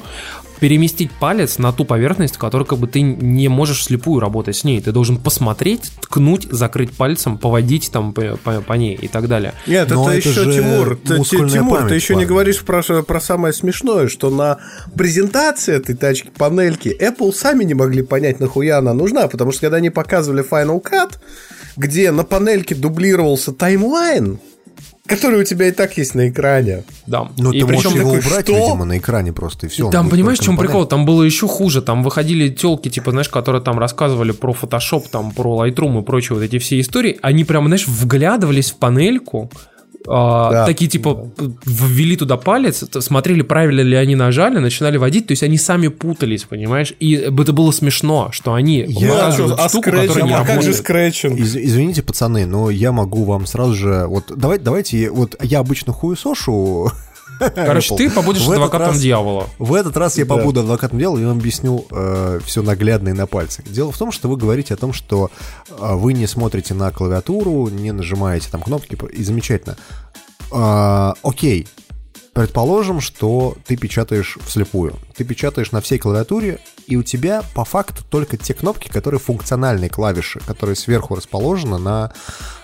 переместить 0.60 1.10
палец 1.12 1.58
на 1.58 1.72
ту 1.72 1.84
поверхность, 1.84 2.36
которой 2.38 2.64
как 2.64 2.78
бы 2.78 2.86
ты 2.86 3.02
не 3.02 3.48
можешь 3.48 3.80
вслепую 3.80 4.20
работать 4.20 4.56
с 4.56 4.64
ней. 4.64 4.80
Ты 4.80 4.92
должен 4.92 5.18
посмотреть, 5.18 5.90
ткнуть, 6.00 6.46
закрыть 6.50 6.92
пальцем, 6.96 7.38
поводить 7.38 7.90
там 7.92 8.12
по, 8.12 8.36
по- 8.42 8.60
по 8.60 8.72
ней 8.74 8.94
и 8.94 9.08
так 9.08 9.28
далее. 9.28 9.52
Нет, 9.66 9.90
Но 9.90 10.08
это, 10.08 10.18
это 10.18 10.28
еще 10.30 10.44
Тимур. 10.54 10.96
Т- 10.96 11.16
мускульная 11.16 11.50
Тимур, 11.50 11.78
ты 11.78 11.84
память, 11.84 11.96
еще 12.02 12.14
не 12.14 12.18
парень. 12.20 12.28
говоришь 12.28 12.60
про, 12.62 12.82
про 12.82 13.20
самое 13.20 13.52
смешное, 13.52 14.08
что 14.08 14.30
на 14.30 14.58
презентации 14.96 15.74
этой 15.74 15.94
тачки 15.96 16.30
панельки 16.36 16.96
Apple 16.98 17.13
сами 17.32 17.64
не 17.64 17.74
могли 17.74 18.02
понять, 18.02 18.40
нахуя 18.40 18.78
она 18.78 18.94
нужна, 18.94 19.28
потому 19.28 19.52
что 19.52 19.62
когда 19.62 19.78
они 19.78 19.90
показывали 19.90 20.48
Final 20.48 20.82
Cut, 20.82 21.18
где 21.76 22.10
на 22.10 22.24
панельке 22.24 22.74
дублировался 22.74 23.52
таймлайн, 23.52 24.38
который 25.06 25.40
у 25.40 25.44
тебя 25.44 25.68
и 25.68 25.70
так 25.70 25.96
есть 25.98 26.14
на 26.14 26.28
экране. 26.28 26.84
Да. 27.06 27.28
Ну, 27.36 27.52
и 27.52 27.60
ты 27.60 27.66
можешь 27.66 27.82
причем 27.82 27.98
его 27.98 28.14
такой, 28.14 28.26
убрать, 28.26 28.46
что? 28.46 28.56
видимо, 28.56 28.84
на 28.84 28.98
экране 28.98 29.32
просто, 29.32 29.66
и 29.66 29.68
все. 29.68 29.90
Там, 29.90 30.08
понимаешь, 30.08 30.38
в 30.38 30.42
чем 30.42 30.56
прикол? 30.56 30.86
Там 30.86 31.04
было 31.04 31.22
еще 31.22 31.46
хуже. 31.46 31.82
Там 31.82 32.02
выходили 32.02 32.48
телки, 32.48 32.88
типа, 32.88 33.10
знаешь, 33.10 33.28
которые 33.28 33.62
там 33.62 33.78
рассказывали 33.78 34.32
про 34.32 34.52
Photoshop, 34.52 35.04
там, 35.10 35.32
про 35.32 35.66
Lightroom 35.66 36.00
и 36.00 36.04
прочие 36.04 36.36
вот 36.36 36.42
эти 36.42 36.58
все 36.58 36.80
истории. 36.80 37.18
Они 37.22 37.44
прям, 37.44 37.66
знаешь, 37.66 37.86
вглядывались 37.86 38.70
в 38.70 38.76
панельку, 38.76 39.50
а, 40.06 40.50
Да. 40.50 40.66
такие, 40.66 40.90
типа, 40.90 41.30
ввели 41.64 42.16
туда 42.16 42.36
палец, 42.36 42.84
смотрели, 43.00 43.42
правильно 43.42 43.80
ли 43.80 43.96
они 43.96 44.14
нажали, 44.16 44.58
начинали 44.58 44.96
водить, 44.96 45.26
то 45.28 45.32
есть 45.32 45.42
они 45.42 45.56
сами 45.58 45.88
путались, 45.88 46.44
понимаешь? 46.44 46.92
И 47.00 47.12
это 47.14 47.52
было 47.52 47.70
смешно, 47.70 48.28
что 48.32 48.54
они 48.54 48.84
Я- 48.88 49.06
Ну, 49.08 49.14
а, 49.14 49.16
показывают 49.18 49.60
а 49.60 49.68
штуку, 49.68 49.84
которая 49.84 50.08
скретчинг? 50.08 50.28
не 50.28 50.34
А 50.34 50.38
как 50.38 50.46
же 50.46 50.52
работает. 50.54 50.76
скретчинг? 50.76 51.38
Из- 51.38 51.56
извините, 51.56 52.02
пацаны, 52.02 52.46
но 52.46 52.70
я 52.70 52.92
могу 52.92 53.24
вам 53.24 53.46
сразу 53.46 53.74
же... 53.74 54.06
Вот 54.06 54.32
давайте, 54.36 54.64
давайте, 54.64 55.10
вот 55.10 55.36
я 55.42 55.60
обычно 55.60 55.92
хуесошу 55.92 56.90
Короче, 57.54 57.94
Apple. 57.94 57.96
ты 57.98 58.10
побудешь 58.10 58.42
В 58.46 58.52
адвокатом 58.52 58.88
раз- 58.88 59.00
дьявола. 59.00 59.48
В 59.58 59.74
этот 59.74 59.96
раз 59.96 60.16
я 60.18 60.24
Да. 60.24 60.36
побуду 60.36 60.60
адвокатом 60.60 60.98
дела 60.98 61.18
и 61.18 61.24
вам 61.24 61.38
объясню 61.38 61.86
все 62.44 62.62
наглядно 62.62 63.10
и 63.10 63.12
на 63.12 63.26
пальцах. 63.26 63.64
Дело 63.66 63.92
в 63.92 63.98
том, 63.98 64.12
что 64.12 64.28
вы 64.28 64.36
говорите 64.36 64.74
о 64.74 64.76
том, 64.76 64.92
что 64.92 65.30
э, 65.68 65.94
вы 65.94 66.12
не 66.12 66.26
смотрите 66.26 66.74
на 66.74 66.90
клавиатуру, 66.90 67.68
не 67.68 67.92
нажимаете 67.92 68.48
там 68.50 68.62
кнопки, 68.62 68.96
и 69.12 69.22
замечательно. 69.24 69.76
А, 70.52 71.14
окей, 71.22 71.66
предположим, 72.32 73.00
что 73.00 73.56
ты 73.66 73.76
печатаешь 73.76 74.38
вслепую. 74.44 74.94
Ты 75.16 75.24
печатаешь 75.24 75.72
на 75.72 75.80
всей 75.80 75.98
клавиатуре, 75.98 76.58
и 76.86 76.96
у 76.96 77.02
тебя 77.02 77.42
по 77.54 77.64
факту 77.64 78.04
только 78.08 78.36
те 78.36 78.54
кнопки, 78.54 78.88
которые 78.88 79.20
функциональные 79.20 79.88
клавиши, 79.90 80.40
которые 80.40 80.76
сверху 80.76 81.14
расположены 81.14 81.78
на 81.78 82.12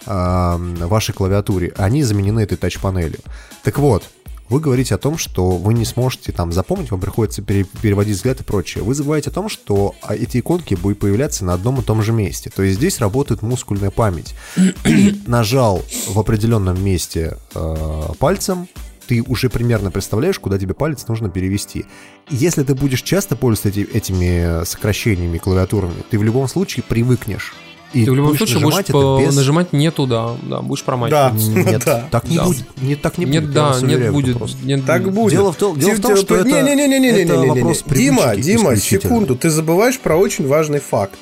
а, 0.07 0.57
вашей 0.59 1.15
клавиатуре. 1.15 1.73
Они 1.77 2.03
заменены 2.03 2.41
этой 2.41 2.57
тач-панелью. 2.59 3.21
Так 3.63 3.79
вот, 3.79 4.05
вы 4.51 4.61
говорите 4.61 4.95
о 4.95 4.99
том, 4.99 5.17
что 5.17 5.51
вы 5.53 5.73
не 5.75 5.85
сможете 5.85 6.33
там 6.33 6.53
запомнить, 6.53 6.91
вам 6.91 7.01
приходится 7.01 7.41
пере- 7.41 7.65
переводить 7.81 8.17
взгляд 8.17 8.41
и 8.41 8.45
прочее. 8.45 8.85
Вы 8.85 8.95
забываете 8.95 9.31
о 9.31 9.33
том, 9.33 9.49
что 9.49 9.95
а, 10.03 10.15
эти 10.15 10.41
иконки 10.41 10.75
будут 10.75 10.99
появляться 10.99 11.45
на 11.45 11.55
одном 11.55 11.81
и 11.81 11.83
том 11.85 12.03
же 12.03 12.13
месте. 12.13 12.51
То 12.55 12.63
есть 12.63 12.77
здесь 12.79 12.99
работает 12.99 13.43
мускульная 13.43 13.91
память. 13.91 14.35
Ты 14.83 15.17
нажал 15.27 15.83
в 16.09 16.19
определенном 16.19 16.83
месте 16.85 17.37
э, 17.55 18.03
пальцем, 18.19 18.69
ты 19.07 19.23
уже 19.23 19.51
примерно 19.51 19.91
представляешь, 19.91 20.39
куда 20.39 20.59
тебе 20.59 20.75
палец 20.75 21.07
нужно 21.09 21.29
перевести. 21.31 21.85
Если 22.29 22.63
ты 22.63 22.75
будешь 22.75 23.03
часто 23.03 23.35
пользоваться 23.37 23.69
эти- 23.81 23.89
этими 23.93 24.65
сокращениями 24.65 25.39
клавиатурными, 25.39 26.03
ты 26.11 26.19
в 26.19 26.23
любом 26.23 26.47
случае 26.49 26.85
привыкнешь. 26.89 27.53
И 27.93 28.05
Ты 28.05 28.13
в 28.13 28.15
любом 28.15 28.29
будешь 28.31 28.39
случае 28.39 28.61
будешь 28.61 28.75
нажимать 28.77 28.85
это 28.91 28.93
по- 28.93 29.21
без- 29.21 29.35
нажимать 29.37 29.73
не 29.73 29.91
туда, 29.91 30.37
да, 30.43 30.61
будешь 30.63 30.85
промахиваться. 30.85 31.51
Нет, 31.71 31.83
Да. 31.85 32.07
так 32.11 32.29
не 32.29 32.37
Да. 32.37 32.45
будет. 32.45 32.65
Не, 32.83 32.95
так 32.95 33.19
не 33.19 33.25
Нет, 33.25 33.43
будет. 33.45 33.55
да, 33.55 33.77
нет, 33.83 34.13
будет. 34.13 34.39
просто. 34.39 34.57
Нет, 34.65 34.87
Так 34.87 35.13
будет. 35.13 35.33
Дело 35.33 35.53
в 35.53 35.57
том- 35.57 35.77
дело 35.79 35.95
в 35.97 36.01
том, 36.01 36.17
что 36.17 36.37
это- 36.37 36.49
не-не-не-не-не-не-не-не. 36.49 37.23
это 37.25 37.39
вопрос 37.41 37.83
Дима, 37.87 38.23
привычки 38.29 38.43
Дима, 38.43 38.75
исключительно. 38.75 39.01
секунду, 39.03 39.35
ты 39.37 39.51
забываешь 39.51 39.99
про 39.99 40.17
очень 40.17 40.47
важный 40.47 40.79
факт. 40.81 41.15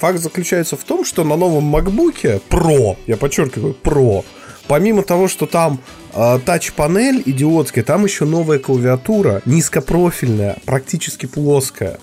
Факт 0.00 0.18
заключается 0.18 0.76
в 0.76 0.82
том, 0.84 1.04
что 1.04 1.22
на 1.24 1.36
новом 1.36 1.74
MacBook 1.74 2.42
Pro, 2.50 2.96
я 3.06 3.16
подчеркиваю, 3.16 3.76
Pro, 3.82 4.24
помимо 4.66 5.02
того, 5.04 5.28
что 5.28 5.46
там 5.46 5.78
э, 6.12 6.38
тач-панель 6.44 7.22
идиотская, 7.24 7.84
там 7.84 8.04
еще 8.04 8.24
новая 8.24 8.58
клавиатура, 8.58 9.42
низкопрофильная, 9.46 10.56
практически 10.64 11.26
плоская. 11.26 11.98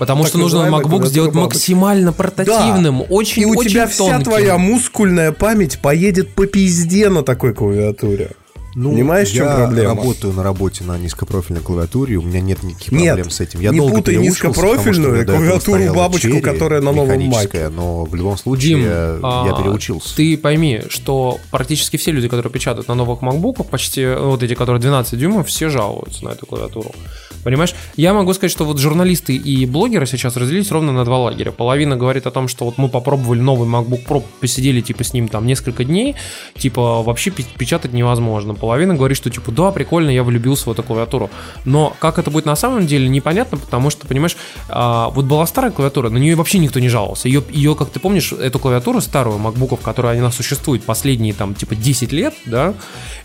Потому 0.00 0.22
Так 0.22 0.30
что 0.30 0.38
нужно 0.38 0.60
MacBook 0.60 1.06
сделать 1.06 1.34
бабочки. 1.34 1.56
максимально 1.56 2.14
портативным, 2.14 3.04
очень 3.10 3.42
И 3.42 3.44
у 3.44 3.50
очень 3.50 3.70
тебя 3.70 3.86
вся 3.86 3.98
тонким. 3.98 4.22
твоя 4.24 4.56
мускульная 4.56 5.30
память 5.30 5.78
поедет 5.78 6.30
по 6.30 6.46
пизде 6.46 7.10
на 7.10 7.22
такой 7.22 7.52
клавиатуре. 7.52 8.30
Ну, 8.74 8.92
Понимаешь, 8.92 9.28
в 9.28 9.34
чем 9.34 9.46
я 9.46 9.54
проблема? 9.56 9.96
работаю 9.96 10.32
на 10.32 10.42
работе 10.42 10.84
на 10.84 10.96
низкопрофильной 10.96 11.60
клавиатуре, 11.60 12.16
у 12.16 12.22
меня 12.22 12.40
нет 12.40 12.62
никаких 12.62 12.92
Нет, 12.92 13.14
проблем 13.16 13.30
с 13.30 13.40
этим. 13.40 13.60
Я 13.60 13.70
не 13.72 13.78
долго 13.78 13.96
путай 13.96 14.16
низкопрофильную 14.16 15.26
потому 15.26 15.38
клавиатуру 15.38 15.94
бабочку, 15.94 16.28
Cherry 16.28 16.40
которая 16.40 16.80
на 16.80 16.92
новом 16.92 17.08
механическая, 17.08 17.68
но 17.68 18.04
в 18.04 18.14
любом 18.14 18.38
случае 18.38 18.68
Дим, 18.68 18.84
я, 18.84 18.88
я 18.88 19.18
а, 19.22 19.60
переучился. 19.60 20.14
Ты 20.16 20.38
пойми, 20.38 20.82
что 20.88 21.38
практически 21.50 21.96
все 21.96 22.12
люди, 22.12 22.28
которые 22.28 22.50
печатают 22.52 22.88
на 22.88 22.94
новых 22.94 23.22
макбуках, 23.22 23.66
почти 23.66 24.06
вот 24.06 24.42
эти, 24.42 24.54
которые 24.54 24.80
12 24.80 25.18
дюймов, 25.18 25.48
все 25.48 25.68
жалуются 25.68 26.24
на 26.24 26.30
эту 26.30 26.46
клавиатуру. 26.46 26.92
Понимаешь? 27.44 27.74
Я 27.96 28.12
могу 28.14 28.32
сказать, 28.34 28.50
что 28.52 28.64
вот 28.64 28.78
журналисты 28.78 29.34
и 29.34 29.64
блогеры 29.66 30.06
сейчас 30.06 30.36
разделились 30.36 30.70
ровно 30.70 30.92
на 30.92 31.04
два 31.04 31.18
лагеря. 31.18 31.52
Половина 31.52 31.96
говорит 31.96 32.26
о 32.26 32.30
том, 32.30 32.48
что 32.48 32.64
вот 32.66 32.78
мы 32.78 32.88
попробовали 32.88 33.40
новый 33.40 33.68
MacBook 33.68 34.06
Pro, 34.06 34.22
посидели 34.40 34.80
типа 34.80 35.04
с 35.04 35.12
ним 35.12 35.28
там 35.28 35.46
несколько 35.46 35.84
дней, 35.84 36.16
типа 36.56 37.02
вообще 37.02 37.30
пе- 37.30 37.44
печатать 37.58 37.92
невозможно. 37.92 38.54
Половина 38.54 38.94
говорит, 38.94 39.16
что 39.16 39.30
типа 39.30 39.52
да, 39.52 39.70
прикольно, 39.70 40.10
я 40.10 40.22
влюбился 40.22 40.68
в 40.68 40.72
эту 40.72 40.82
клавиатуру. 40.82 41.30
Но 41.64 41.94
как 41.98 42.18
это 42.18 42.30
будет 42.30 42.44
на 42.46 42.56
самом 42.56 42.86
деле, 42.86 43.08
непонятно, 43.08 43.58
потому 43.58 43.90
что, 43.90 44.06
понимаешь, 44.06 44.36
а, 44.68 45.08
вот 45.10 45.24
была 45.24 45.46
старая 45.46 45.70
клавиатура, 45.70 46.10
на 46.10 46.18
нее 46.18 46.34
вообще 46.36 46.58
никто 46.58 46.80
не 46.80 46.88
жаловался. 46.88 47.28
Ее, 47.28 47.42
ее, 47.50 47.74
как 47.74 47.90
ты 47.90 48.00
помнишь, 48.00 48.32
эту 48.32 48.58
клавиатуру 48.58 49.00
старую 49.00 49.38
MacBook, 49.38 49.78
которая 49.82 50.18
она 50.18 50.30
существует 50.30 50.82
последние 50.84 51.32
там 51.32 51.54
типа 51.54 51.74
10 51.74 52.12
лет, 52.12 52.34
да, 52.44 52.74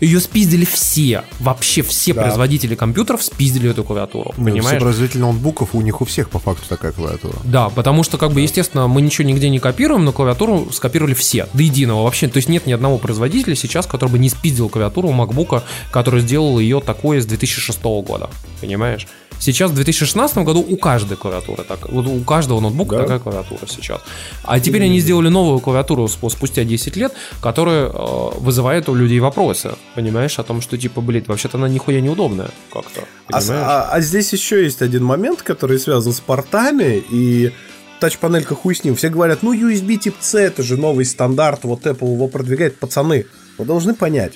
ее 0.00 0.20
спиздили 0.20 0.64
все, 0.64 1.24
вообще 1.40 1.82
все 1.82 2.14
Да. 2.14 2.22
производители 2.22 2.74
компьютеров 2.74 3.22
спиздили 3.22 3.70
эту 3.70 3.84
клавиатуру, 3.84 4.05
Ну, 4.14 4.32
все 4.32 4.44
понимаешь? 4.44 4.80
производители 4.80 5.20
ноутбуков, 5.20 5.74
у 5.74 5.80
них 5.80 6.00
у 6.00 6.04
всех 6.04 6.30
по 6.30 6.38
факту 6.38 6.68
такая 6.68 6.92
клавиатура. 6.92 7.36
Да, 7.44 7.68
потому 7.68 8.02
что, 8.02 8.18
как 8.18 8.32
бы, 8.32 8.40
естественно, 8.40 8.86
мы 8.86 9.02
ничего 9.02 9.26
нигде 9.26 9.48
не 9.48 9.58
копируем, 9.58 10.04
но 10.04 10.12
клавиатуру 10.12 10.68
скопировали 10.72 11.14
все, 11.14 11.48
до 11.52 11.62
единого 11.62 12.04
вообще. 12.04 12.28
То 12.28 12.38
есть 12.38 12.48
нет 12.48 12.66
ни 12.66 12.72
одного 12.72 12.98
производителя 12.98 13.54
сейчас, 13.54 13.86
который 13.86 14.10
бы 14.10 14.18
не 14.18 14.28
спиздил 14.28 14.68
клавиатуру 14.68 15.08
у 15.08 15.12
MacBook, 15.12 15.62
который 15.90 16.20
сделал 16.20 16.58
ее 16.58 16.80
такой 16.80 17.20
с 17.20 17.26
2006 17.26 17.82
года, 17.82 18.30
понимаешь? 18.60 19.06
Сейчас 19.38 19.70
в 19.70 19.74
2016 19.74 20.38
году 20.38 20.64
у 20.66 20.76
каждой 20.76 21.16
клавиатуры 21.16 21.62
так, 21.64 21.88
вот 21.90 22.06
у 22.06 22.20
каждого 22.24 22.60
ноутбука 22.60 22.96
такая 23.02 23.18
клавиатура 23.18 23.60
сейчас. 23.68 24.00
А 24.42 24.58
теперь 24.60 24.84
они 24.84 24.98
сделали 25.00 25.28
новую 25.28 25.60
клавиатуру 25.60 26.08
спустя 26.08 26.64
10 26.64 26.96
лет, 26.96 27.12
которая 27.42 27.86
э, 27.88 27.92
вызывает 28.38 28.88
у 28.88 28.94
людей 28.94 29.20
вопросы, 29.20 29.74
понимаешь, 29.94 30.38
о 30.38 30.42
том, 30.42 30.60
что 30.60 30.78
типа, 30.78 31.00
блин, 31.00 31.24
вообще-то 31.26 31.58
она 31.58 31.68
нихуя 31.68 32.00
неудобная 32.00 32.50
как-то. 32.72 33.02
А, 33.32 33.40
а- 33.62 33.88
а 33.92 34.00
здесь 34.00 34.32
еще 34.32 34.64
есть 34.64 34.82
один 34.82 35.04
момент, 35.04 35.42
который 35.42 35.78
связан 35.78 36.12
с 36.12 36.20
портами 36.20 37.02
и 37.10 37.52
тач-панелька 38.00 38.54
хуй 38.54 38.74
с 38.74 38.84
ним. 38.84 38.96
Все 38.96 39.08
говорят, 39.10 39.42
ну 39.42 39.52
USB 39.54 39.96
тип 39.96 40.16
C 40.20 40.40
это 40.40 40.62
же 40.62 40.76
новый 40.76 41.04
стандарт, 41.04 41.64
вот 41.64 41.86
Apple 41.86 42.12
его 42.12 42.28
продвигает. 42.28 42.78
Пацаны, 42.78 43.26
вы 43.58 43.64
должны 43.64 43.94
понять, 43.94 44.32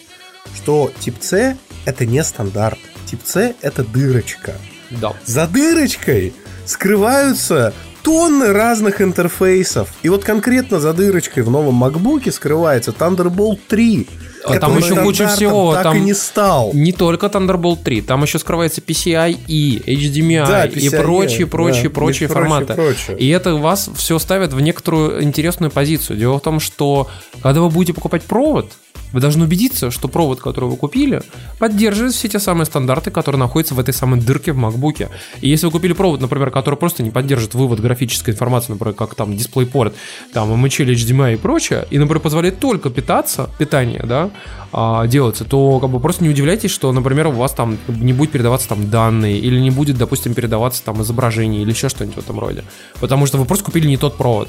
что 0.56 0.90
тип 1.00 1.16
C 1.20 1.56
это 1.84 2.06
не 2.06 2.22
стандарт. 2.24 2.78
Тип 3.10 3.20
C 3.24 3.54
это 3.60 3.82
дырочка. 3.84 4.54
Да. 4.90 5.12
За 5.24 5.46
дырочкой 5.46 6.32
скрываются 6.64 7.72
тонны 8.02 8.52
разных 8.52 9.00
интерфейсов. 9.02 9.88
И 10.02 10.08
вот 10.08 10.24
конкретно 10.24 10.80
за 10.80 10.92
дырочкой 10.92 11.42
в 11.42 11.50
новом 11.50 11.82
MacBook 11.82 12.30
скрывается 12.30 12.92
Thunderbolt 12.92 13.58
3. 13.68 14.06
А 14.46 14.58
там 14.58 14.78
еще 14.78 14.96
куча 14.96 15.28
всего. 15.28 15.74
Так 15.74 15.82
там 15.82 15.96
и 15.98 16.00
не 16.00 16.14
стал. 16.14 16.70
Не 16.72 16.92
только 16.92 17.26
Thunderbolt 17.26 17.82
3, 17.84 18.02
там 18.02 18.22
еще 18.22 18.38
скрывается 18.38 18.80
PCI 18.80 19.36
и 19.46 19.82
HDMI 19.86 20.46
Да, 20.46 20.64
и 20.64 20.70
PCIe, 20.70 21.02
прочие, 21.02 21.46
прочие, 21.46 21.84
да, 21.84 21.90
прочие 21.90 22.28
и 22.28 22.32
форматы. 22.32 22.74
прочее. 22.74 23.18
И 23.18 23.28
это 23.28 23.56
вас 23.56 23.90
все 23.96 24.18
ставит 24.18 24.52
в 24.52 24.60
некоторую 24.60 25.22
интересную 25.22 25.70
позицию. 25.70 26.16
Дело 26.16 26.38
в 26.38 26.42
том, 26.42 26.58
что 26.58 27.08
когда 27.42 27.60
вы 27.60 27.68
будете 27.68 27.92
покупать 27.92 28.22
провод, 28.22 28.72
вы 29.12 29.20
должны 29.20 29.44
убедиться, 29.44 29.90
что 29.90 30.08
провод, 30.08 30.40
который 30.40 30.70
вы 30.70 30.76
купили, 30.76 31.22
поддерживает 31.58 32.14
все 32.14 32.28
те 32.28 32.38
самые 32.38 32.66
стандарты, 32.66 33.10
которые 33.10 33.38
находятся 33.38 33.74
в 33.74 33.80
этой 33.80 33.94
самой 33.94 34.20
дырке 34.20 34.52
в 34.52 34.58
MacBook. 34.58 35.08
И 35.40 35.48
если 35.48 35.66
вы 35.66 35.72
купили 35.72 35.92
провод, 35.92 36.20
например, 36.20 36.50
который 36.50 36.76
просто 36.76 37.02
не 37.02 37.10
поддержит 37.10 37.54
вывод 37.54 37.80
графической 37.80 38.34
информации, 38.34 38.72
например, 38.72 38.94
как 38.94 39.14
там 39.14 39.32
DisplayPort, 39.32 39.94
там 40.32 40.64
MHL, 40.64 40.94
HDMI 40.94 41.34
и 41.34 41.36
прочее, 41.36 41.86
и, 41.90 41.98
например, 41.98 42.20
позволяет 42.20 42.60
только 42.60 42.90
питаться, 42.90 43.50
питание, 43.58 44.04
да, 44.06 44.30
а, 44.72 45.06
делаться, 45.06 45.44
то 45.44 45.80
как 45.80 45.90
бы 45.90 46.00
просто 46.00 46.22
не 46.22 46.30
удивляйтесь, 46.30 46.70
что, 46.70 46.92
например, 46.92 47.28
у 47.28 47.32
вас 47.32 47.52
там 47.52 47.78
не 47.88 48.12
будет 48.12 48.30
передаваться 48.30 48.68
там 48.68 48.90
данные, 48.90 49.38
или 49.38 49.58
не 49.58 49.70
будет, 49.70 49.98
допустим, 49.98 50.34
передаваться 50.34 50.84
там 50.84 51.02
изображение, 51.02 51.62
или 51.62 51.70
еще 51.70 51.88
что-нибудь 51.88 52.16
в 52.16 52.20
этом 52.20 52.38
роде. 52.38 52.64
Потому 53.00 53.26
что 53.26 53.38
вы 53.38 53.44
просто 53.44 53.64
купили 53.64 53.88
не 53.88 53.96
тот 53.96 54.16
провод. 54.16 54.48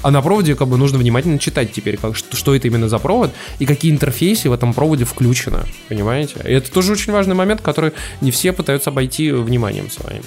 А 0.00 0.10
на 0.10 0.20
проводе 0.22 0.56
как 0.56 0.66
бы 0.68 0.76
нужно 0.78 0.98
внимательно 0.98 1.38
читать 1.38 1.72
теперь, 1.72 1.96
как, 1.96 2.16
что, 2.16 2.36
что 2.36 2.56
это 2.56 2.66
именно 2.66 2.88
за 2.88 2.98
провод 2.98 3.30
и 3.60 3.66
какие 3.66 3.92
интерфейсы 3.92 4.48
в 4.50 4.52
этом 4.52 4.74
проводе 4.74 5.04
включены, 5.04 5.60
понимаете? 5.88 6.34
И 6.44 6.52
это 6.52 6.72
тоже 6.72 6.92
очень 6.92 7.12
важный 7.12 7.34
момент, 7.36 7.60
который 7.60 7.92
не 8.20 8.30
все 8.32 8.52
пытаются 8.52 8.90
обойти 8.90 9.30
вниманием 9.30 9.90
своим. 9.90 10.22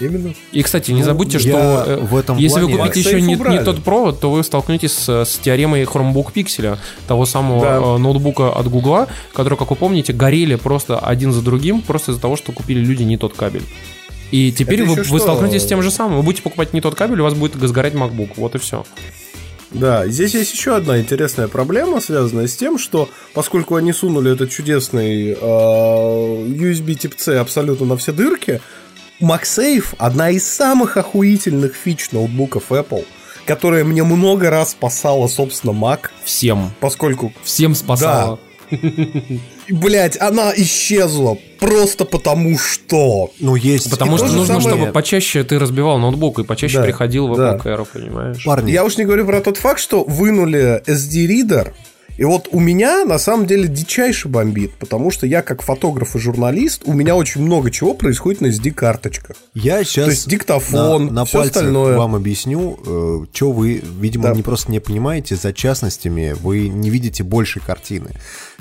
Именно. 0.00 0.34
И, 0.50 0.62
кстати, 0.62 0.90
не 0.90 1.00
Ну, 1.00 1.04
забудьте, 1.04 1.38
что 1.38 1.84
э, 1.86 1.96
в 2.00 2.16
этом 2.16 2.36
если 2.36 2.60
вы 2.60 2.68
плане- 2.72 2.88
купите 2.88 3.00
MagSafe 3.10 3.16
еще 3.16 3.22
не, 3.22 3.34
не 3.36 3.62
тот 3.64 3.82
провод, 3.84 4.18
то 4.18 4.30
вы 4.30 4.42
столкнетесь 4.42 4.92
с, 4.92 5.08
с 5.24 5.38
теоремой 5.38 5.84
Chromebook 5.84 6.32
Pixel, 6.34 6.78
того 7.06 7.26
самого 7.26 7.60
Да. 7.60 7.76
э, 7.76 7.98
ноутбука 7.98 8.50
от 8.52 8.68
Гугла, 8.68 9.06
который, 9.34 9.56
как 9.56 9.70
вы 9.70 9.76
помните, 9.76 10.12
горели 10.12 10.56
просто 10.56 10.98
один 10.98 11.30
за 11.32 11.42
другим, 11.42 11.80
просто 11.80 12.10
из-за 12.10 12.20
того, 12.20 12.34
что 12.36 12.50
купили 12.50 12.80
люди 12.80 13.04
не 13.04 13.16
тот 13.16 13.34
кабель. 13.34 13.62
И 14.30 14.50
теперь 14.52 14.80
Это 14.80 14.90
вы, 14.90 14.96
вы 14.96 15.04
что? 15.04 15.18
столкнетесь 15.18 15.62
с 15.62 15.66
тем 15.66 15.82
же 15.82 15.90
самым. 15.90 16.16
Вы 16.16 16.22
будете 16.22 16.42
покупать 16.42 16.72
не 16.72 16.80
тот 16.80 16.94
кабель, 16.94 17.20
у 17.20 17.24
вас 17.24 17.34
будет 17.34 17.54
сгорать 17.54 17.94
MacBook. 17.94 18.30
Вот 18.36 18.54
и 18.54 18.58
все. 18.58 18.84
Да, 19.70 20.06
здесь 20.06 20.34
есть 20.34 20.52
еще 20.52 20.76
одна 20.76 21.00
интересная 21.00 21.48
проблема, 21.48 22.00
связанная 22.00 22.46
с 22.46 22.56
тем, 22.56 22.78
что 22.78 23.08
поскольку 23.34 23.74
они 23.74 23.92
сунули 23.92 24.32
этот 24.32 24.50
чудесный 24.50 25.30
э, 25.30 25.34
USB 25.36 26.94
тип 26.94 27.14
C 27.16 27.38
абсолютно 27.38 27.86
на 27.86 27.96
все 27.96 28.12
дырки, 28.12 28.60
MagSafe 29.20 29.86
одна 29.98 30.30
из 30.30 30.46
самых 30.48 30.96
охуительных 30.96 31.74
фич 31.74 32.12
ноутбуков 32.12 32.70
Apple, 32.70 33.04
которая 33.46 33.82
мне 33.82 34.04
много 34.04 34.48
раз 34.48 34.72
спасала, 34.72 35.26
собственно, 35.26 35.72
Mac, 35.72 36.10
Всем. 36.24 36.70
поскольку 36.80 37.32
Всем 37.42 37.74
спасало. 37.74 38.38
Блять, 39.68 40.20
она 40.20 40.52
исчезла 40.56 41.38
просто 41.60 42.04
потому 42.04 42.58
что. 42.58 43.30
Ну, 43.40 43.54
есть... 43.56 43.90
Потому 43.90 44.16
И 44.16 44.18
что 44.18 44.26
нужно, 44.28 44.60
самое- 44.60 44.76
чтобы 44.78 44.92
почаще 44.92 45.42
ты 45.44 45.58
разбивал 45.58 45.98
ноутбук 45.98 46.38
и 46.40 46.44
почаще 46.44 46.78
Да, 46.78 46.84
приходил 46.84 47.28
в 47.28 47.36
да. 47.36 47.56
Care, 47.56 47.86
понимаешь? 47.90 48.44
Парни, 48.44 48.70
Я 48.70 48.84
уж 48.84 48.96
не 48.98 49.04
говорю 49.04 49.24
про 49.26 49.40
тот 49.40 49.56
факт, 49.56 49.80
что 49.80 50.04
вынули 50.04 50.82
SD-ридер, 50.86 51.72
и 52.16 52.22
вот 52.24 52.48
у 52.52 52.60
меня 52.60 53.04
на 53.04 53.18
самом 53.18 53.44
деле 53.46 53.66
дичайше 53.66 54.28
бомбит, 54.28 54.74
потому 54.74 55.10
что 55.10 55.26
я 55.26 55.42
как 55.42 55.62
фотограф 55.62 56.14
и 56.14 56.18
журналист, 56.20 56.82
у 56.84 56.92
меня 56.92 57.16
очень 57.16 57.42
много 57.42 57.72
чего 57.72 57.92
происходит 57.94 58.40
на 58.40 58.46
SD-карточках. 58.48 59.36
Я 59.54 59.82
сейчас 59.82 60.04
То 60.04 60.10
есть 60.12 60.28
диктофон, 60.28 61.06
на, 61.06 61.12
на 61.12 61.24
пальцах 61.24 61.56
остальное. 61.56 61.96
вам 61.98 62.14
объясню, 62.14 63.26
что 63.32 63.50
вы, 63.50 63.82
видимо, 64.00 64.24
Да. 64.28 64.34
не 64.34 64.42
просто 64.42 64.70
не 64.70 64.78
понимаете, 64.78 65.34
за 65.34 65.52
частностями 65.52 66.36
вы 66.40 66.68
не 66.68 66.88
видите 66.90 67.24
большей 67.24 67.60
картины. 67.62 68.10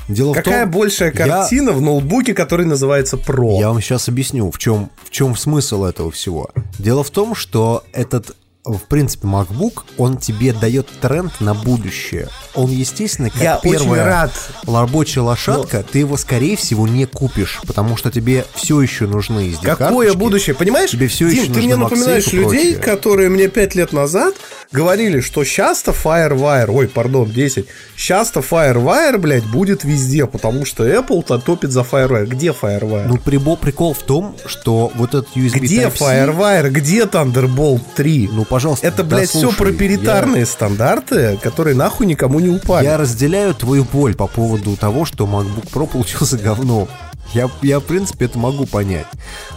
Дело 0.10 0.34
Какая 0.34 0.66
в 0.66 0.72
том, 0.72 0.80
большая 0.82 1.12
я- 1.14 1.28
картина 1.28 1.72
в 1.72 1.82
ноутбуке, 1.82 2.34
который 2.34 2.66
называется 2.66 3.18
Pro? 3.18 3.60
Я 3.60 3.70
вам 3.70 3.82
сейчас 3.82 4.10
объясню, 4.10 4.52
в 4.52 4.58
чем, 4.58 4.90
в 5.04 5.10
чем 5.10 5.36
смысл 5.36 5.86
этого 5.86 6.12
всего. 6.12 6.50
Дело 6.78 7.04
в 7.04 7.10
том, 7.10 7.36
что 7.36 7.84
этот, 7.94 8.36
в 8.66 8.80
принципе, 8.88 9.28
MacBook, 9.28 9.84
он 9.98 10.18
тебе 10.18 10.54
дает 10.54 10.88
тренд 11.02 11.42
на 11.42 11.54
будущее. 11.54 12.30
Он, 12.56 12.72
естественно, 12.72 13.30
как 13.30 13.42
Я 13.42 13.60
первая 13.62 14.06
рад. 14.06 14.32
рабочая 14.66 15.20
лошадка, 15.20 15.84
ты 15.84 16.00
его, 16.00 16.16
скорее 16.16 16.56
всего, 16.56 16.88
не 16.88 17.06
купишь, 17.06 17.60
потому 17.68 17.98
что 17.98 18.10
тебе 18.10 18.46
все 18.56 18.80
еще 18.82 19.06
нужны 19.06 19.50
SD 19.52 19.76
Какое 19.76 20.14
будущее? 20.14 20.56
Понимаешь, 20.56 20.92
Тебе 20.92 21.08
все 21.08 21.30
Дим, 21.30 21.44
еще 21.44 21.54
ты 21.54 21.60
мне 21.62 21.76
напоминаешь 21.76 22.32
людей, 22.32 22.76
которые 22.76 23.30
мне 23.30 23.48
5 23.50 23.76
лет 23.76 23.92
назад 23.92 24.36
говорили, 24.72 25.20
что 25.20 25.44
часто 25.44 25.92
FireWire, 25.92 26.70
ой, 26.70 26.88
пардон, 26.88 27.30
10, 27.30 27.66
часто 27.98 28.40
FireWire, 28.40 29.18
блядь, 29.18 29.46
будет 29.46 29.84
везде, 29.84 30.26
потому 30.26 30.66
что 30.66 30.88
Apple-то 30.88 31.40
топит 31.40 31.72
за 31.72 31.82
FireWire. 31.82 32.28
Где 32.28 32.48
FireWire? 32.50 33.08
Ну, 33.08 33.18
прибо- 33.18 33.58
прикол 33.58 33.94
в 33.94 34.04
том, 34.04 34.36
что 34.46 34.92
вот 34.96 35.10
этот 35.10 35.36
USB 35.36 35.60
где 35.60 35.84
Type-C, 35.88 36.04
FireWire? 36.28 36.70
Где 36.70 37.02
Thunderbolt 37.04 37.82
3? 37.96 38.30
Ну, 38.32 38.46
пожалуйста, 38.54 38.86
Это, 38.86 39.04
блядь, 39.04 39.30
все 39.30 39.42
дослушай. 39.42 39.58
проприетарные 39.58 40.46
стандарты, 40.46 41.40
которые 41.42 41.76
нахуй 41.76 42.06
никому 42.06 42.40
не 42.40 42.50
упали. 42.50 42.86
Я 42.86 42.98
разделяю 42.98 43.56
твою 43.56 43.84
боль 43.84 44.14
по 44.14 44.28
поводу 44.28 44.78
того, 44.78 45.06
что 45.06 45.26
MacBook 45.26 45.72
Pro 45.72 45.88
получился 45.88 46.38
говном. 46.38 46.88
Я, 47.34 47.50
я, 47.64 47.80
в 47.80 47.84
принципе, 47.84 48.26
это 48.26 48.38
могу 48.38 48.68
понять. 48.68 49.08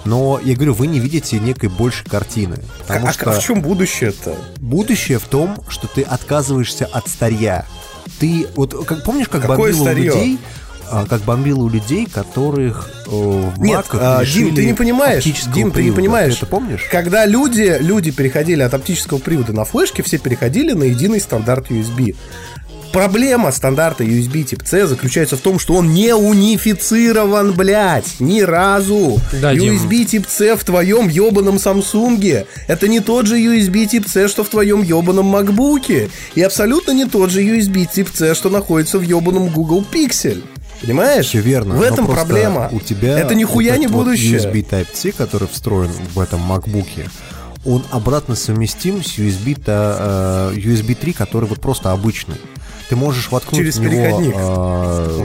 Но, 0.07 0.41
я 0.43 0.55
говорю, 0.55 0.73
вы 0.73 0.87
не 0.87 0.99
видите 0.99 1.39
некой 1.39 1.69
большей 1.69 2.07
картины. 2.09 2.57
Потому 2.87 3.09
а, 3.09 3.13
что 3.13 3.31
а 3.31 3.39
в 3.39 3.45
чем 3.45 3.61
будущее-то? 3.61 4.35
будущее 4.61 5.19
в 5.19 5.25
том, 5.25 5.59
что 5.69 5.89
ты 5.89 6.01
отказываешься 6.01 6.87
от 6.87 7.07
старья. 7.07 7.67
Ты, 8.19 8.47
вот, 8.57 8.87
как, 8.87 9.05
помнишь, 9.05 9.29
как 9.29 9.43
Какое 9.43 9.73
бомбило 9.73 9.85
старье? 9.85 10.05
людей, 10.05 10.39
а, 10.39 10.66
как 11.09 11.23
бомбило 11.23 11.63
у 11.63 11.69
людей, 11.69 12.07
которых 12.07 12.91
э, 13.07 13.11
в 13.11 13.61
Нет, 13.61 13.87
а, 13.93 14.25
Дим, 14.25 14.55
ты 14.55 14.65
не 14.65 14.75
понимаешь. 14.75 15.25
Дим, 15.53 15.71
ты 15.71 15.83
не 15.83 15.93
понимаешь. 15.93 16.35
Ты 16.35 16.39
это 16.41 16.47
помнишь? 16.47 16.83
Когда 16.91 17.27
люди, 17.27 17.77
люди 17.81 18.11
переходили 18.11 18.63
от 18.63 18.75
оптического 18.75 19.19
привода 19.19 19.53
на 19.53 19.65
флешки, 19.65 20.03
все 20.03 20.19
переходили 20.19 20.73
на 20.73 20.85
единый 20.85 21.21
стандарт 21.21 21.71
USB. 21.71 22.15
Проблема 22.97 23.53
стандарта 23.53 24.05
USB 24.05 24.43
тип 24.45 24.63
C 24.65 24.87
заключается 24.87 25.37
в 25.37 25.41
том, 25.41 25.59
что 25.59 25.75
он 25.75 25.93
не 25.93 26.15
унифицирован, 26.15 27.53
блядь, 27.53 28.21
ни 28.21 28.41
разу. 28.41 29.21
Да. 29.39 29.53
USB 29.53 30.07
тип 30.07 30.27
C 30.27 30.57
в 30.57 30.65
твоем 30.65 31.09
ебаном 31.09 31.59
Самсунге. 31.59 32.47
Это 32.69 32.89
не 32.89 33.01
тот 33.01 33.27
же 33.27 33.39
USB 33.39 33.85
тип 33.87 34.09
C, 34.09 34.29
что 34.29 34.45
в 34.45 34.49
твоем 34.49 34.83
ебаном 34.83 35.37
MacBook. 35.37 36.11
И 36.35 36.43
абсолютно 36.43 36.93
не 36.93 37.05
тот 37.05 37.31
же 37.31 37.43
USB 37.43 37.87
тип 37.93 38.09
C, 38.15 38.35
что 38.35 38.49
находится 38.49 38.99
в 38.99 39.03
ебаном 39.03 39.51
Google 39.51 39.85
Pixel. 39.93 40.43
Понимаешь? 40.83 41.27
Все 41.27 41.41
верно. 41.41 41.75
В 41.75 41.83
этом 41.83 42.07
проблема. 42.07 42.69
У 42.73 42.81
тебя 42.81 43.19
Это 43.19 43.35
нихуя 43.35 43.73
вот 43.73 43.81
не 43.81 43.87
вот 43.87 44.05
будущее. 44.05 44.39
USB 44.39 44.69
Type-C, 44.69 45.13
который 45.13 45.49
встроен 45.49 45.91
в 46.15 46.21
этом 46.21 46.41
MacBook, 46.41 47.09
он 47.65 47.83
обратно 47.91 48.35
совместим 48.37 49.03
с 49.03 49.19
USB, 49.19 49.55
-то, 49.55 50.53
э, 50.55 50.57
USB 50.57 50.95
3, 50.95 51.13
который 51.13 51.49
вот 51.49 51.61
просто 51.61 51.93
обычный. 51.93 52.37
Ты 52.89 52.95
можешь 52.95 53.33
воткнуть 53.33 53.59
Через 53.63 53.79
в 53.79 53.83
него 53.83 53.91
переходник. 53.91 54.35
э, 54.37 55.25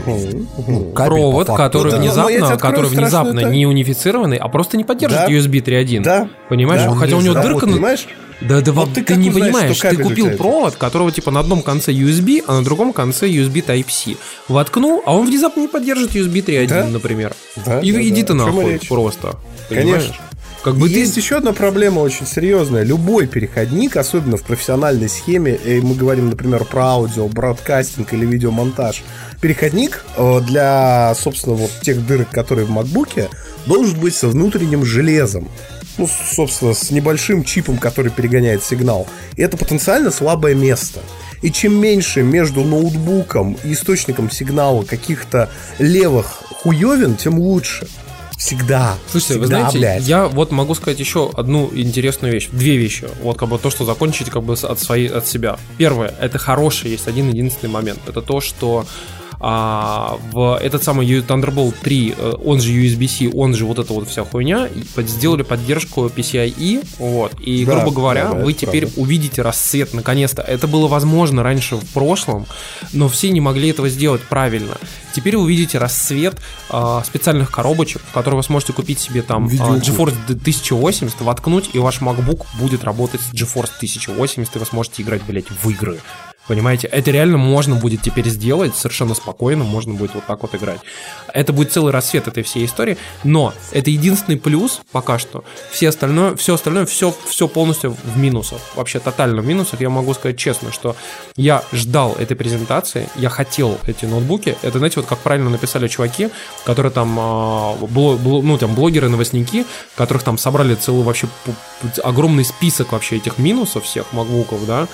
ну, 0.66 0.90
кабель, 0.92 1.12
Провод, 1.12 1.46
который 1.46 1.92
да. 1.92 1.98
Тебе 1.98 2.08
внезапно, 2.08 2.34
открою 2.54 2.58
который 2.58 2.90
внезапно 2.90 3.40
не 3.40 3.66
унифицированный, 3.66 4.36
а 4.36 4.48
просто 4.48 4.76
не 4.76 4.82
поддерживает 4.82 5.28
Да. 5.28 5.32
USB 5.32 5.62
3.1. 5.62 6.02
Да. 6.02 6.28
Понимаешь? 6.48 6.82
Да. 6.82 6.94
Хотя 6.96 7.16
у 7.16 7.20
него 7.20 7.34
дырка... 7.34 7.66
понимаешь? 7.66 8.08
Да, 8.48 8.60
да, 8.60 8.72
Вот 8.72 8.94
ты 8.94 9.02
ты, 9.02 9.16
не 9.16 9.30
узнаешь, 9.30 9.52
понимаешь, 9.52 9.78
ты 9.78 9.96
купил 9.96 10.30
провод, 10.36 10.76
которого 10.76 11.12
типа 11.12 11.30
на 11.30 11.40
одном 11.40 11.62
конце 11.62 11.92
USB, 11.92 12.42
а 12.46 12.54
на 12.58 12.64
другом 12.64 12.92
конце 12.92 13.28
USB 13.28 13.64
Type-C. 13.64 14.16
Воткнул, 14.48 15.02
а 15.06 15.16
он 15.16 15.26
внезапно 15.26 15.60
не 15.60 15.68
поддерживает 15.68 16.14
USB 16.14 16.44
3.1, 16.44 16.66
Да? 16.68 16.84
например. 16.86 17.34
Да, 17.64 17.80
И 17.80 17.92
да, 17.92 18.02
иди 18.02 18.22
да. 18.22 18.28
ты 18.28 18.34
нахуй 18.34 18.80
просто. 18.88 19.36
Понимаешь? 19.68 20.02
Конечно. 20.02 20.24
Как 20.62 20.76
бы 20.76 20.88
И 20.88 20.92
ты... 20.92 21.00
Есть 21.00 21.16
еще 21.16 21.36
одна 21.36 21.52
проблема 21.52 22.00
очень 22.00 22.26
серьезная. 22.26 22.84
Любой 22.84 23.26
переходник, 23.26 23.96
особенно 23.96 24.36
в 24.36 24.44
профессиональной 24.44 25.08
схеме, 25.08 25.54
и 25.56 25.80
мы 25.80 25.94
говорим, 25.94 26.30
например, 26.30 26.64
про 26.64 26.84
аудио, 26.84 27.26
бродкастинг 27.26 28.12
или 28.12 28.24
видеомонтаж, 28.24 29.02
переходник 29.40 30.04
э, 30.16 30.40
для, 30.42 31.14
собственно, 31.18 31.56
вот 31.56 31.70
тех 31.82 32.06
дырок, 32.06 32.30
которые 32.30 32.64
в 32.64 32.70
макбуке, 32.70 33.28
должен 33.66 33.98
быть 33.98 34.14
со 34.14 34.28
внутренним 34.28 34.84
железом. 34.84 35.48
Ну, 35.98 36.08
собственно, 36.08 36.74
с 36.74 36.90
небольшим 36.90 37.44
чипом, 37.44 37.78
который 37.78 38.10
перегоняет 38.10 38.64
сигнал. 38.64 39.06
И 39.36 39.42
это 39.42 39.56
потенциально 39.56 40.10
слабое 40.10 40.54
место. 40.54 41.00
И 41.42 41.50
чем 41.50 41.74
меньше 41.74 42.22
между 42.22 42.62
ноутбуком 42.64 43.56
и 43.64 43.72
источником 43.72 44.30
сигнала 44.30 44.84
каких-то 44.84 45.50
левых 45.78 46.26
хуевин, 46.62 47.16
тем 47.16 47.38
лучше. 47.38 47.88
Всегда. 48.38 48.96
Слушайте, 49.08 49.34
вы 49.34 49.44
Всегда, 49.44 49.58
знаете, 49.70 49.78
блядь. 49.78 50.02
я 50.08 50.26
вот 50.26 50.50
могу 50.50 50.74
сказать 50.74 50.98
еще 50.98 51.30
одну 51.34 51.70
интересную 51.72 52.32
вещь, 52.32 52.48
две 52.50 52.76
вещи. 52.76 53.06
Вот 53.22 53.38
как 53.38 53.48
бы 53.48 53.58
то, 53.58 53.70
что 53.70 53.84
закончить 53.84 54.30
как 54.30 54.42
бы 54.42 54.54
от 54.54 54.80
своей 54.80 55.08
от 55.08 55.28
себя. 55.28 55.58
Первое, 55.78 56.12
это 56.20 56.38
хороший 56.38 56.90
есть 56.90 57.06
один 57.06 57.28
единственный 57.28 57.70
момент. 57.70 58.00
Это 58.08 58.20
то, 58.20 58.40
что 58.40 58.84
а, 59.44 60.18
в 60.30 60.56
этот 60.62 60.84
самый 60.84 61.04
Thunderbolt 61.04 61.74
3, 61.82 62.14
э, 62.16 62.34
он 62.44 62.60
же 62.60 62.70
USB-C, 62.72 63.28
он 63.34 63.54
же 63.54 63.64
вот 63.64 63.80
эта 63.80 63.92
вот 63.92 64.08
вся 64.08 64.22
хуйня, 64.22 64.68
сделали 64.98 65.42
поддержку 65.42 66.06
PCIe, 66.06 66.86
вот, 66.98 67.34
и, 67.40 67.64
Да, 67.64 67.74
грубо 67.74 67.90
говоря, 67.90 68.28
да, 68.28 68.34
да, 68.34 68.44
вы 68.44 68.52
теперь 68.52 68.82
правда. 68.82 69.00
увидите 69.00 69.42
расцвет 69.42 69.94
наконец-то. 69.94 70.42
Это 70.42 70.68
было 70.68 70.86
возможно 70.86 71.42
раньше 71.42 71.74
в 71.74 71.84
прошлом, 71.86 72.46
но 72.92 73.08
все 73.08 73.30
не 73.30 73.40
могли 73.40 73.70
этого 73.70 73.88
сделать 73.88 74.22
правильно. 74.22 74.76
Теперь 75.12 75.36
вы 75.36 75.42
увидите 75.42 75.78
расцвет 75.78 76.36
а, 76.70 77.02
специальных 77.04 77.50
коробочек, 77.50 78.00
в 78.02 78.12
которые 78.12 78.36
вы 78.38 78.44
сможете 78.44 78.72
купить 78.72 79.00
себе 79.00 79.22
там 79.22 79.48
Видеоку. 79.48 79.74
GeForce 79.74 80.14
1080, 80.28 81.20
воткнуть, 81.20 81.70
и 81.72 81.80
ваш 81.80 82.00
MacBook 82.00 82.46
будет 82.60 82.84
работать 82.84 83.20
с 83.20 83.34
GeForce 83.34 83.72
1080, 83.78 84.54
и 84.54 84.58
вы 84.60 84.66
сможете 84.66 85.02
играть, 85.02 85.22
блядь, 85.24 85.50
в 85.50 85.68
игры. 85.68 85.98
Понимаете, 86.48 86.88
это 86.88 87.10
реально 87.12 87.38
можно 87.38 87.76
будет 87.76 88.02
теперь 88.02 88.28
сделать 88.28 88.74
совершенно 88.76 89.14
спокойно, 89.14 89.62
можно 89.64 89.94
будет 89.94 90.14
вот 90.14 90.26
так 90.26 90.42
вот 90.42 90.54
играть. 90.54 90.80
Это 91.32 91.52
будет 91.52 91.72
целый 91.72 91.92
рассвет 91.92 92.26
этой 92.26 92.42
всей 92.42 92.66
истории, 92.66 92.98
но 93.22 93.54
это 93.70 93.90
единственный 93.90 94.36
плюс 94.38 94.80
пока 94.90 95.18
что. 95.18 95.44
Все 95.70 95.88
остальное, 95.88 96.34
все 96.34 96.54
остальное, 96.54 96.84
все, 96.84 97.14
все 97.28 97.46
полностью 97.46 97.96
в 98.02 98.18
минусах, 98.18 98.58
вообще 98.74 98.98
тотально 98.98 99.40
в 99.40 99.46
минусах. 99.46 99.80
Я 99.80 99.88
могу 99.88 100.14
сказать 100.14 100.36
честно, 100.36 100.72
что 100.72 100.96
я 101.36 101.62
ждал 101.72 102.16
этой 102.18 102.36
презентации, 102.36 103.08
я 103.16 103.28
хотел 103.28 103.78
эти 103.86 104.04
ноутбуки. 104.04 104.56
Это, 104.62 104.78
знаете, 104.78 105.00
вот 105.00 105.08
как 105.08 105.18
правильно 105.20 105.48
написали 105.48 105.86
чуваки, 105.86 106.28
которые 106.64 106.92
там, 106.92 107.16
а, 107.20 107.76
бло- 107.80 108.18
бло- 108.18 108.42
ну, 108.42 108.58
там 108.58 108.74
блогеры, 108.74 109.08
новостники, 109.08 109.64
которых 109.96 110.24
там 110.24 110.38
собрали 110.38 110.74
целый 110.74 111.04
вообще 111.04 111.28
огромный 112.02 112.44
список 112.44 112.92
вообще 112.92 113.16
этих 113.16 113.38
минусов 113.38 113.84
всех 113.84 114.12
макбуков, 114.12 114.66
да, 114.66 114.88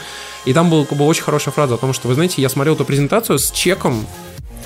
и 0.45 0.53
там 0.53 0.71
была 0.71 0.85
как 0.85 0.97
бы 0.97 1.05
очень 1.05 1.23
хорошая 1.23 1.53
фраза 1.53 1.75
о 1.75 1.79
том, 1.79 1.93
что, 1.93 2.09
вы 2.09 2.15
знаете, 2.15 2.41
я 2.43 2.49
смотрел 2.49 2.75
эту 2.75 2.85
презентацию 2.85 3.39
с 3.39 3.51
чеком, 3.51 4.07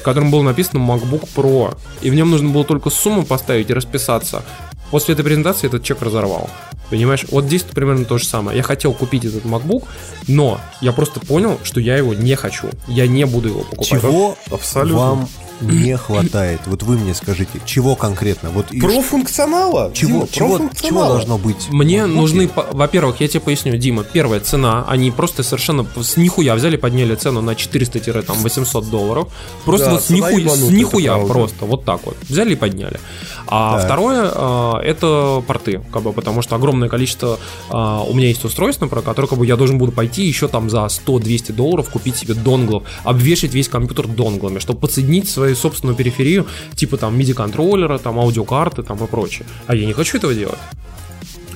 в 0.00 0.02
котором 0.02 0.30
было 0.30 0.42
написано 0.42 0.78
MacBook 0.80 1.28
Pro, 1.34 1.76
и 2.00 2.10
в 2.10 2.14
нем 2.14 2.30
нужно 2.30 2.50
было 2.50 2.64
только 2.64 2.90
сумму 2.90 3.24
поставить 3.24 3.70
и 3.70 3.74
расписаться. 3.74 4.42
После 4.90 5.14
этой 5.14 5.24
презентации 5.24 5.68
этот 5.68 5.82
чек 5.84 6.02
разорвал. 6.02 6.50
Понимаешь? 6.90 7.24
Вот 7.30 7.46
здесь 7.46 7.62
примерно 7.62 8.04
то 8.04 8.18
же 8.18 8.26
самое. 8.26 8.58
Я 8.58 8.62
хотел 8.62 8.92
купить 8.92 9.24
этот 9.24 9.44
MacBook, 9.44 9.84
но 10.28 10.60
я 10.82 10.92
просто 10.92 11.20
понял, 11.20 11.58
что 11.62 11.80
я 11.80 11.96
его 11.96 12.12
не 12.12 12.34
хочу. 12.34 12.68
Я 12.86 13.06
не 13.06 13.24
буду 13.24 13.48
его 13.48 13.60
покупать. 13.60 13.88
Чего 13.88 14.36
Абсолютно. 14.50 14.98
вам 14.98 15.28
не 15.60 15.96
хватает? 15.96 16.60
Вот 16.66 16.82
вы 16.82 16.96
мне 16.98 17.14
скажите, 17.14 17.60
чего 17.64 17.94
конкретно? 17.96 18.50
Вот 18.50 18.70
и 18.72 18.80
Про 18.80 19.00
функционала. 19.02 19.92
чего, 19.94 20.12
Дима, 20.20 20.28
чего, 20.32 20.58
про 20.58 20.76
чего 20.82 21.04
должно 21.06 21.38
быть? 21.38 21.68
Мне 21.70 22.04
в 22.04 22.08
MacBook'е? 22.08 22.14
нужны, 22.14 22.48
по- 22.48 22.66
во-первых, 22.72 23.20
я 23.20 23.28
тебе 23.28 23.40
поясню, 23.40 23.76
Дима, 23.76 24.04
первая 24.04 24.40
цена, 24.40 24.84
они 24.88 25.10
просто 25.10 25.42
совершенно 25.42 25.86
с 26.00 26.16
нихуя 26.16 26.54
взяли, 26.54 26.76
подняли 26.76 27.14
цену 27.14 27.40
на 27.42 27.54
400-800 27.54 28.90
долларов, 28.90 29.28
просто 29.64 29.86
Да, 29.86 29.92
вот 29.94 30.02
с 30.04 30.10
нихуя, 30.10 30.48
с 30.50 30.60
нихуя 30.70 31.16
просто, 31.18 31.64
вот 31.64 31.84
так 31.84 32.00
вот, 32.04 32.16
взяли 32.28 32.52
и 32.52 32.56
подняли. 32.56 32.98
А 33.46 33.76
Так. 33.76 33.84
второе, 33.84 34.30
а, 34.34 34.80
это 34.80 35.42
порты, 35.46 35.82
как 35.92 36.02
бы, 36.02 36.12
потому 36.12 36.42
что 36.42 36.56
огромное 36.56 36.88
количество, 36.88 37.38
а, 37.70 38.02
у 38.02 38.14
меня 38.14 38.28
есть 38.28 38.44
устройство, 38.44 38.86
про 38.86 39.02
которое 39.02 39.28
как 39.28 39.38
бы, 39.38 39.46
я 39.46 39.56
должен 39.56 39.78
буду 39.78 39.92
пойти 39.92 40.24
еще 40.24 40.48
там 40.48 40.70
за 40.70 40.88
100-200 40.88 41.52
долларов 41.52 41.88
купить 41.90 42.16
себе 42.16 42.34
донглов, 42.34 42.82
обвешать 43.04 43.52
весь 43.54 43.68
компьютер 43.68 44.06
донглами, 44.06 44.58
чтобы 44.58 44.80
подсоединить 44.80 45.28
свою 45.42 45.56
собственную 45.56 45.96
периферию, 45.96 46.46
типа 46.76 46.96
там 46.96 47.18
MIDI-контроллера, 47.18 47.98
там 47.98 48.18
аудиокарты 48.18 48.82
там 48.82 49.02
и 49.02 49.06
прочее. 49.08 49.44
А 49.66 49.74
я 49.74 49.86
не 49.86 49.92
хочу 49.92 50.18
этого 50.18 50.34
делать. 50.34 50.58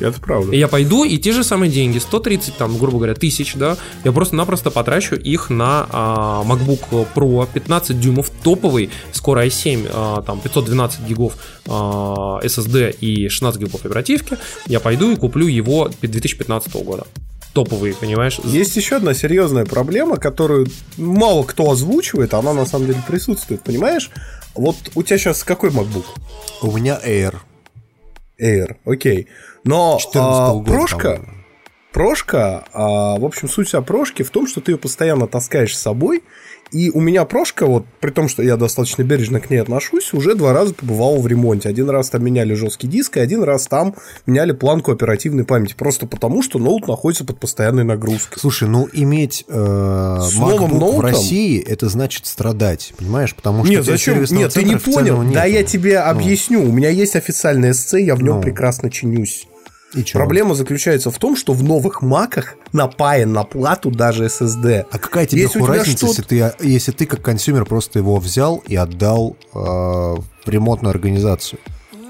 Это 0.01 0.21
правда. 0.21 0.53
И 0.53 0.59
я 0.59 0.69
пойду 0.69 1.05
и 1.05 1.17
те 1.19 1.33
же 1.33 1.45
самые 1.45 1.71
деньги, 1.71 1.99
130, 1.99 2.57
там, 2.57 2.77
грубо 2.77 2.99
говоря, 2.99 3.15
тысяч, 3.15 3.55
да, 3.55 3.77
я 4.05 4.13
просто-напросто 4.13 4.71
потрачу 4.71 5.15
их 5.15 5.51
на 5.51 5.87
а, 5.91 6.43
MacBook 6.45 7.07
Pro 7.15 7.49
15 7.51 7.99
дюймов 7.99 8.31
топовый, 8.43 8.91
скоро 9.13 9.47
i7, 9.47 9.89
а, 9.91 10.23
там, 10.23 10.41
512 10.41 11.01
гигов 11.09 11.35
а, 11.67 12.41
SSD 12.43 12.97
и 13.01 13.29
16 13.29 13.61
гигов 13.61 13.85
оперативки, 13.85 14.37
я 14.67 14.81
пойду 14.81 15.13
и 15.13 15.17
куплю 15.17 15.47
его 15.47 15.91
2015 16.03 16.75
года. 16.85 17.07
Топовый, 17.57 17.95
понимаешь? 17.95 18.39
Есть 18.45 18.77
еще 18.77 18.97
одна 18.97 19.15
серьезная 19.15 19.65
проблема, 19.65 20.19
которую 20.19 20.67
мало 20.99 21.43
кто 21.43 21.71
озвучивает, 21.71 22.35
а 22.35 22.41
она 22.41 22.53
на 22.53 22.67
самом 22.67 22.89
деле 22.89 22.99
присутствует, 23.09 23.63
понимаешь? 23.63 24.11
Вот 24.55 24.77
у 24.95 25.03
тебя 25.03 25.17
сейчас 25.17 25.43
какой 25.43 25.71
MacBook? 25.71 26.05
У 26.61 26.71
меня 26.77 27.01
Air. 27.03 27.37
Air, 28.39 28.77
окей. 28.85 29.29
Но 29.65 29.97
14 29.99 30.21
а, 30.21 30.71
прошка, 30.71 31.21
прошка, 31.95 32.65
а, 32.75 33.19
в 33.19 33.25
общем, 33.25 33.49
суть 33.49 33.69
вся 33.69 33.81
прошки 33.81 34.23
в 34.23 34.29
том, 34.29 34.47
что 34.47 34.61
ты 34.61 34.73
ее 34.73 34.77
постоянно 34.77 35.27
таскаешь 35.27 35.75
с 35.75 35.81
собой, 35.81 36.25
и 36.73 36.91
у 36.91 37.01
меня 37.01 37.25
прошка, 37.25 37.67
вот 37.67 37.85
при 38.01 38.11
том, 38.11 38.29
что 38.29 38.43
я 38.43 38.57
достаточно 38.57 39.03
бережно 39.03 39.41
к 39.41 39.51
ней 39.51 39.59
отношусь, 39.59 40.13
уже 40.13 40.35
два 40.35 40.53
раза 40.53 40.75
побывала 40.75 41.19
в 41.19 41.27
ремонте. 41.27 41.69
Один 41.69 41.89
раз 41.91 42.11
там 42.11 42.25
меняли 42.25 42.55
жесткий 42.55 42.89
диск, 42.89 43.17
и 43.17 43.21
один 43.21 43.43
раз 43.43 43.67
там 43.67 43.95
меняли 44.27 44.53
планку 44.53 44.91
оперативной 44.93 45.45
памяти. 45.45 45.75
Просто 45.77 46.07
потому, 46.07 46.43
что 46.43 46.59
ноут 46.59 46.89
находится 46.89 47.25
под 47.25 47.39
постоянной 47.39 47.85
нагрузкой. 47.85 48.39
Слушай, 48.41 48.69
ну 48.69 48.89
иметь 48.93 49.45
э, 49.49 49.53
MacBook 49.53 50.67
в 50.69 50.75
ноутом? 50.79 51.01
России, 51.01 51.61
это 51.63 51.89
значит 51.89 52.27
страдать, 52.27 52.93
понимаешь? 52.99 53.35
Потому 53.35 53.65
что 53.65 53.73
Нет, 53.73 53.85
зачем? 53.85 54.25
Нет, 54.31 54.53
ты 54.53 54.65
не 54.65 54.77
понял. 54.77 55.23
Да, 55.33 55.45
я 55.45 55.63
тебе 55.63 55.99
объясню. 55.99 56.63
У 56.63 56.73
меня 56.73 56.89
есть 56.89 57.17
официальный 57.17 57.71
SC, 57.71 58.01
я 58.01 58.15
в 58.17 58.23
нем 58.23 58.37
Ну. 58.37 58.43
прекрасно 58.43 58.91
чинюсь. 58.91 59.47
И? 59.95 60.03
Проблема 60.13 60.55
заключается 60.55 61.11
в 61.11 61.19
том, 61.19 61.37
что 61.37 61.53
в 61.53 61.63
новых 61.63 62.03
маках 62.03 62.57
напаян 62.73 63.33
на 63.33 63.45
плату 63.45 63.91
даже 63.91 64.27
SSD. 64.27 64.85
А 64.91 64.99
какая 64.99 65.27
тебе 65.27 65.43
Если 65.43 65.63
разница, 65.63 66.07
если 66.07 66.23
ты, 66.23 66.53
если 66.61 66.93
ты 66.93 67.07
как 67.07 67.23
consumer 67.23 67.65
просто 67.65 67.99
его 68.01 68.17
взял 68.17 68.63
и 68.67 68.75
отдал 68.77 69.37
э, 69.55 69.59
в 69.59 70.25
ремонтную 70.47 70.91
организацию? 70.91 71.61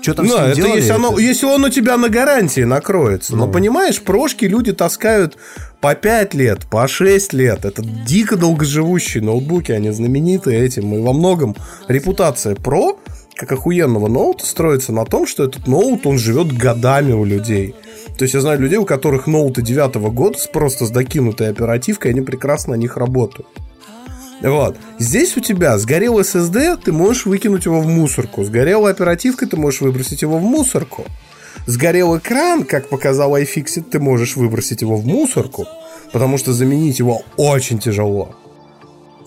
Что 0.02 0.14
там 0.14 0.26
с 0.28 0.30
Ну, 0.30 0.36
это 0.38 0.56
делали, 0.56 0.76
если, 0.76 0.92
оно, 0.92 1.12
это- 1.12 1.20
если 1.20 1.46
он 1.46 1.64
у 1.64 1.68
тебя 1.68 1.96
на 1.96 2.08
гарантии 2.08 2.60
накроется. 2.62 3.34
Но 3.36 3.46
Ну. 3.46 3.52
понимаешь, 3.52 4.00
прошки 4.00 4.44
люди 4.44 4.72
таскают 4.72 5.36
по 5.80 5.94
5 5.94 6.34
лет, 6.34 6.66
по 6.70 6.86
6 6.86 7.32
лет. 7.32 7.64
Это 7.64 7.82
дико 7.82 8.36
долгоживущие 8.36 9.22
ноутбуки, 9.22 9.72
они 9.72 9.90
знаменитые 9.90 10.64
этим. 10.64 10.94
И 10.94 10.98
во 11.00 11.12
многом 11.12 11.56
репутация 11.88 12.55
про, 12.55 12.98
как 13.36 13.52
охуенного 13.52 14.08
ноута, 14.08 14.47
строится 14.47 14.92
на 14.92 15.05
том, 15.05 15.26
что 15.26 15.44
этот 15.44 15.66
ноут, 15.66 16.06
он 16.06 16.18
живет 16.18 16.56
годами 16.56 17.12
у 17.12 17.24
людей. 17.24 17.74
То 18.16 18.23
есть 18.23 18.34
я 18.34 18.40
знаю 18.40 18.58
людей, 18.58 18.78
у 18.78 18.86
которых 18.86 19.26
ноуты 19.26 19.60
девятого 19.62 20.10
года 20.10 20.39
просто 20.52 20.86
с 20.86 20.90
докинутой 20.90 21.50
оперативкой, 21.50 22.12
они 22.12 22.23
прекрасно 22.23 22.74
на 22.74 22.78
них 22.78 22.97
работают. 22.97 23.47
Вот. 24.40 24.76
Здесь 24.98 25.36
у 25.36 25.40
тебя 25.40 25.78
сгорел 25.78 26.18
SSD, 26.18 26.78
ты 26.82 26.92
можешь 26.92 27.26
выкинуть 27.26 27.66
его 27.66 27.81
в 27.81 27.86
мусорку. 27.86 28.44
Сгорела 28.44 28.90
оперативка, 28.90 29.47
ты 29.47 29.56
можешь 29.56 29.81
выбросить 29.82 30.23
его 30.23 30.39
в 30.39 30.42
мусорку. 30.42 31.05
Сгорел 31.66 32.16
экран, 32.16 32.65
как 32.65 32.89
показал 32.89 33.36
iFixit, 33.36 33.84
ты 33.90 33.98
можешь 33.98 34.36
выбросить 34.36 34.82
его 34.82 34.97
в 34.97 35.06
мусорку, 35.06 35.66
потому 36.12 36.39
что 36.39 36.52
заменить 36.52 36.98
его 36.98 37.23
очень 37.36 37.78
тяжело. 37.78 38.34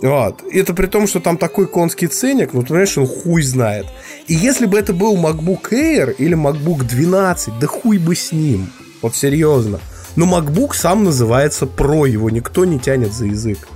Вот. 0.02 0.44
Это 0.52 0.74
при 0.74 0.88
том, 0.88 1.08
что 1.08 1.20
там 1.20 1.38
такой 1.38 1.68
конский 1.68 2.08
ценник, 2.08 2.54
ну, 2.54 2.62
ты 2.62 2.68
понимаешь, 2.70 2.98
он 2.98 3.06
хуй 3.08 3.42
знает. 3.44 3.86
И 4.28 4.34
если 4.34 4.66
бы 4.66 4.78
это 4.80 4.94
был 4.94 5.18
MacBook 5.18 5.72
Air 5.72 6.16
или 6.18 6.38
MacBook 6.38 6.84
12, 6.86 7.60
да 7.60 7.68
хуй 7.68 7.98
бы 7.98 8.16
с 8.16 8.32
ним. 8.32 8.70
Вот 9.02 9.16
серьезно. 9.16 9.80
Но 10.16 10.26
MacBook 10.26 10.74
сам 10.74 11.04
называется 11.04 11.66
Pro, 11.66 12.10
его 12.10 12.30
никто 12.30 12.66
не 12.66 12.80
тянет 12.80 13.14
за 13.14 13.26
язык. 13.26 13.68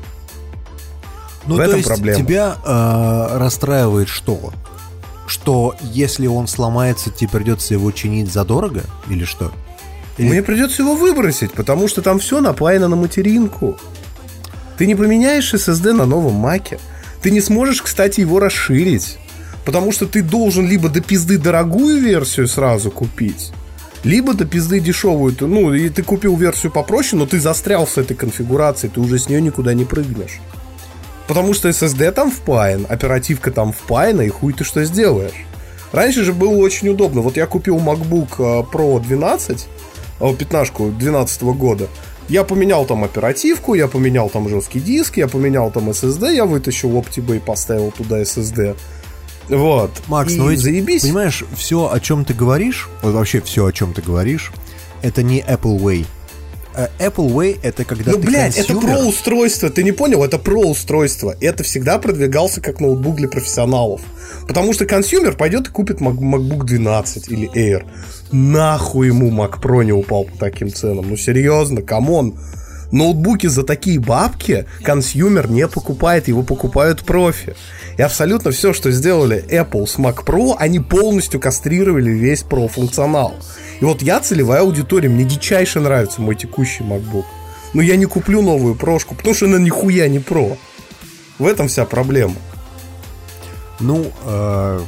Ну, 1.46 1.56
В 1.56 1.58
то 1.58 1.64
этом 1.64 1.76
есть 1.78 1.88
проблема. 1.90 2.18
тебя 2.20 2.56
э, 2.66 3.38
расстраивает 3.38 4.08
что? 4.08 4.54
Что 5.28 5.76
если 5.82 6.28
он 6.28 6.48
сломается, 6.48 7.10
тебе 7.12 7.30
придется 7.30 7.74
его 7.74 7.92
чинить 7.92 8.32
задорого? 8.32 8.84
Или 9.10 9.26
что? 9.26 9.52
Или- 10.18 10.30
Мне 10.30 10.44
придется 10.44 10.84
его 10.84 10.96
выбросить, 10.96 11.52
потому 11.52 11.88
что 11.90 12.02
там 12.02 12.20
все 12.20 12.40
напаяно 12.40 12.88
на 12.88 12.96
материнку. 12.96 13.78
Ты 14.78 14.88
не 14.88 14.96
поменяешь 14.96 15.54
SSD 15.54 15.94
на 15.94 16.06
новом 16.06 16.34
маке. 16.34 16.80
Ты 17.22 17.32
не 17.32 17.42
сможешь, 17.42 17.82
кстати, 17.82 18.22
его 18.22 18.40
расширить. 18.40 19.18
Потому 19.66 19.92
что 19.92 20.06
ты 20.06 20.22
должен 20.22 20.68
либо 20.68 20.90
до 20.90 21.02
пизды 21.02 21.38
дорогую 21.38 22.02
версию 22.02 22.48
сразу 22.48 22.92
купить, 22.92 23.52
либо 24.04 24.34
до 24.34 24.46
пизды 24.46 24.80
дешевую. 24.80 25.36
Ну, 25.40 25.74
и 25.74 25.90
ты 25.90 26.04
купил 26.04 26.36
версию 26.36 26.72
попроще, 26.72 27.18
но 27.18 27.26
ты 27.26 27.40
застрял 27.40 27.88
с 27.88 27.98
этой 27.98 28.16
конфигурацией, 28.16 28.92
ты 28.94 29.00
уже 29.00 29.20
с 29.20 29.30
нее 29.30 29.42
никуда 29.42 29.74
не 29.74 29.86
прыгнешь. 29.86 30.42
Потому 31.28 31.54
что 31.54 31.70
SSD 31.70 32.12
там 32.12 32.30
впаян, 32.30 32.86
оперативка 32.90 33.52
там 33.52 33.72
впаяна, 33.72 34.22
и 34.22 34.30
хуй 34.30 34.52
ты 34.52 34.66
что 34.66 34.84
сделаешь. 34.84 35.46
Раньше 35.94 36.24
же 36.24 36.34
было 36.34 36.56
очень 36.58 36.90
удобно. 36.90 37.22
Вот 37.22 37.38
я 37.38 37.46
купил 37.46 37.78
MacBook 37.78 38.34
э, 38.40 38.64
Pro 38.70 39.00
12, 39.00 39.68
э, 40.20 40.34
15 40.34 40.98
12 40.98 41.42
года. 41.44 41.88
Я 42.30 42.44
поменял 42.44 42.86
там 42.86 43.04
оперативку, 43.04 43.74
я 43.74 43.88
поменял 43.88 44.30
там 44.30 44.48
жесткий 44.50 44.80
диск, 44.80 45.18
я 45.18 45.28
поменял 45.28 45.72
там 45.72 45.90
SSD, 45.90 46.36
я 46.36 46.46
вытащил 46.46 46.90
OptiBay, 46.92 47.40
поставил 47.42 47.92
туда 47.92 48.22
SSD. 48.22 48.76
Вот. 49.50 49.92
Макс, 50.08 50.34
И 50.34 50.38
ну 50.38 50.50
ведь, 50.50 50.60
заебись. 50.60 51.02
понимаешь, 51.02 51.44
все, 51.56 51.92
о 51.92 52.00
чем 52.00 52.24
ты 52.24 52.34
говоришь, 52.34 52.90
вот 53.02 53.14
вообще 53.14 53.42
все, 53.42 53.66
о 53.66 53.72
чем 53.74 53.94
ты 53.94 54.02
говоришь, 54.02 54.52
это 55.02 55.22
не 55.22 55.42
Apple 55.42 55.80
Way. 55.80 56.06
Э, 56.76 56.88
Apple 57.00 57.30
Way 57.34 57.60
это 57.62 57.86
когда 57.86 58.12
Ну, 58.12 58.18
ты 58.18 58.28
блядь, 58.28 58.58
это 58.58 58.74
consumer- 58.74 58.82
про 58.98 58.98
устройство. 59.08 59.70
Ты 59.70 59.84
не 59.84 59.92
понял? 59.92 60.24
Это 60.24 60.40
про 60.40 60.60
устройство. 60.62 61.36
Это 61.40 61.64
всегда 61.64 62.00
продвигался 62.00 62.62
как 62.62 62.80
ноутбук 62.80 63.16
для 63.18 63.28
профессионалов. 63.28 64.02
Потому 64.48 64.74
что 64.74 64.86
consumer 64.86 65.36
пойдет 65.36 65.68
и 65.68 65.72
купит 65.72 66.00
Mac- 66.02 66.18
MacBook 66.18 66.64
12 66.66 67.30
или 67.30 67.50
Air. 67.54 67.86
Нахуй 68.32 69.08
ему 69.08 69.30
Mac 69.30 69.62
Pro 69.62 69.84
не 69.86 69.92
упал 69.94 70.26
по 70.26 70.38
таким 70.38 70.74
ценам. 70.74 71.10
Ну, 71.10 71.18
серьезно, 71.18 71.82
come 71.82 72.13
on. 72.13 72.36
Ноутбуки 72.92 73.48
за 73.48 73.64
такие 73.64 74.00
бабки 74.00 74.66
consumer 74.84 75.50
не 75.50 75.68
покупает, 75.68 76.28
его 76.28 76.44
покупают 76.44 77.04
профи. 77.04 77.56
И 77.98 78.02
абсолютно 78.02 78.52
все, 78.52 78.74
что 78.74 78.92
сделали 78.92 79.44
Apple 79.50 79.86
с 79.86 79.98
Mac 79.98 80.26
Pro, 80.26 80.56
они 80.58 80.80
полностью 80.80 81.40
кастрировали 81.40 82.10
весь 82.10 82.44
Pro 82.44 82.68
функционал. 82.68 83.36
И 83.80 83.86
вот 83.86 84.02
я 84.02 84.20
целевая 84.20 84.62
аудитория, 84.62 85.10
мне 85.10 85.24
дичайше 85.24 85.80
нравится 85.80 86.22
мой 86.22 86.36
текущий 86.36 86.84
MacBook. 86.84 87.26
Но 87.74 87.82
я 87.82 87.96
не 87.96 88.06
куплю 88.06 88.42
новую 88.42 88.76
прошку, 88.76 89.16
потому 89.16 89.36
что 89.36 89.46
она 89.46 89.60
нихуя 89.60 90.08
не 90.08 90.20
pro. 90.20 90.58
В 91.40 91.46
этом 91.48 91.68
вся 91.68 91.86
проблема. 91.86 92.36
Ну, 93.80 94.12
э, 94.26 94.80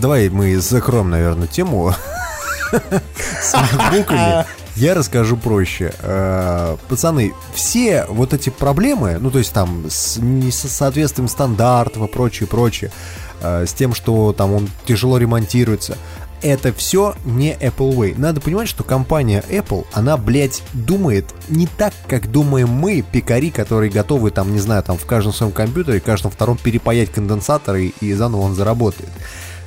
давай 0.00 0.28
мы 0.28 0.56
закроем, 0.58 1.10
наверное, 1.10 1.48
тему 1.48 1.94
с 3.42 3.54
макбуками. 3.54 4.44
Я 4.76 4.94
расскажу 4.94 5.38
проще. 5.38 5.94
Э, 6.00 6.76
Пацаны, 6.88 7.32
все 7.54 8.04
вот 8.08 8.34
эти 8.34 8.50
проблемы, 8.50 9.16
ну, 9.18 9.30
то 9.30 9.38
есть 9.38 9.52
там 9.52 9.86
с 9.88 10.18
несоответствием 10.18 11.28
стандартов 11.28 12.02
и 12.02 12.12
прочее, 12.12 12.46
прочее, 12.46 12.92
э, 13.40 13.64
с 13.66 13.72
тем, 13.72 13.94
что 13.94 14.34
там 14.34 14.52
он 14.52 14.68
тяжело 14.86 15.16
ремонтируется, 15.16 15.96
это 16.42 16.74
все 16.74 17.14
не 17.24 17.54
Apple 17.54 17.94
Way. 17.96 18.14
Надо 18.18 18.42
понимать, 18.42 18.68
что 18.68 18.84
компания 18.84 19.42
Apple, 19.48 19.86
она, 19.94 20.18
блядь, 20.18 20.62
думает 20.74 21.34
не 21.48 21.66
так, 21.66 21.94
как 22.06 22.30
думаем 22.30 22.68
мы, 22.68 23.00
пикари, 23.00 23.50
которые 23.50 23.90
готовы, 23.90 24.30
там, 24.30 24.52
не 24.52 24.60
знаю, 24.60 24.82
там 24.82 24.98
в 24.98 25.06
каждом 25.06 25.32
своем 25.32 25.52
компьютере, 25.52 26.00
в 26.00 26.04
каждом 26.04 26.30
втором 26.30 26.58
перепаять 26.58 27.10
конденсаторы 27.10 27.94
и 28.00 28.12
заново 28.12 28.42
он 28.42 28.54
заработает. 28.54 29.08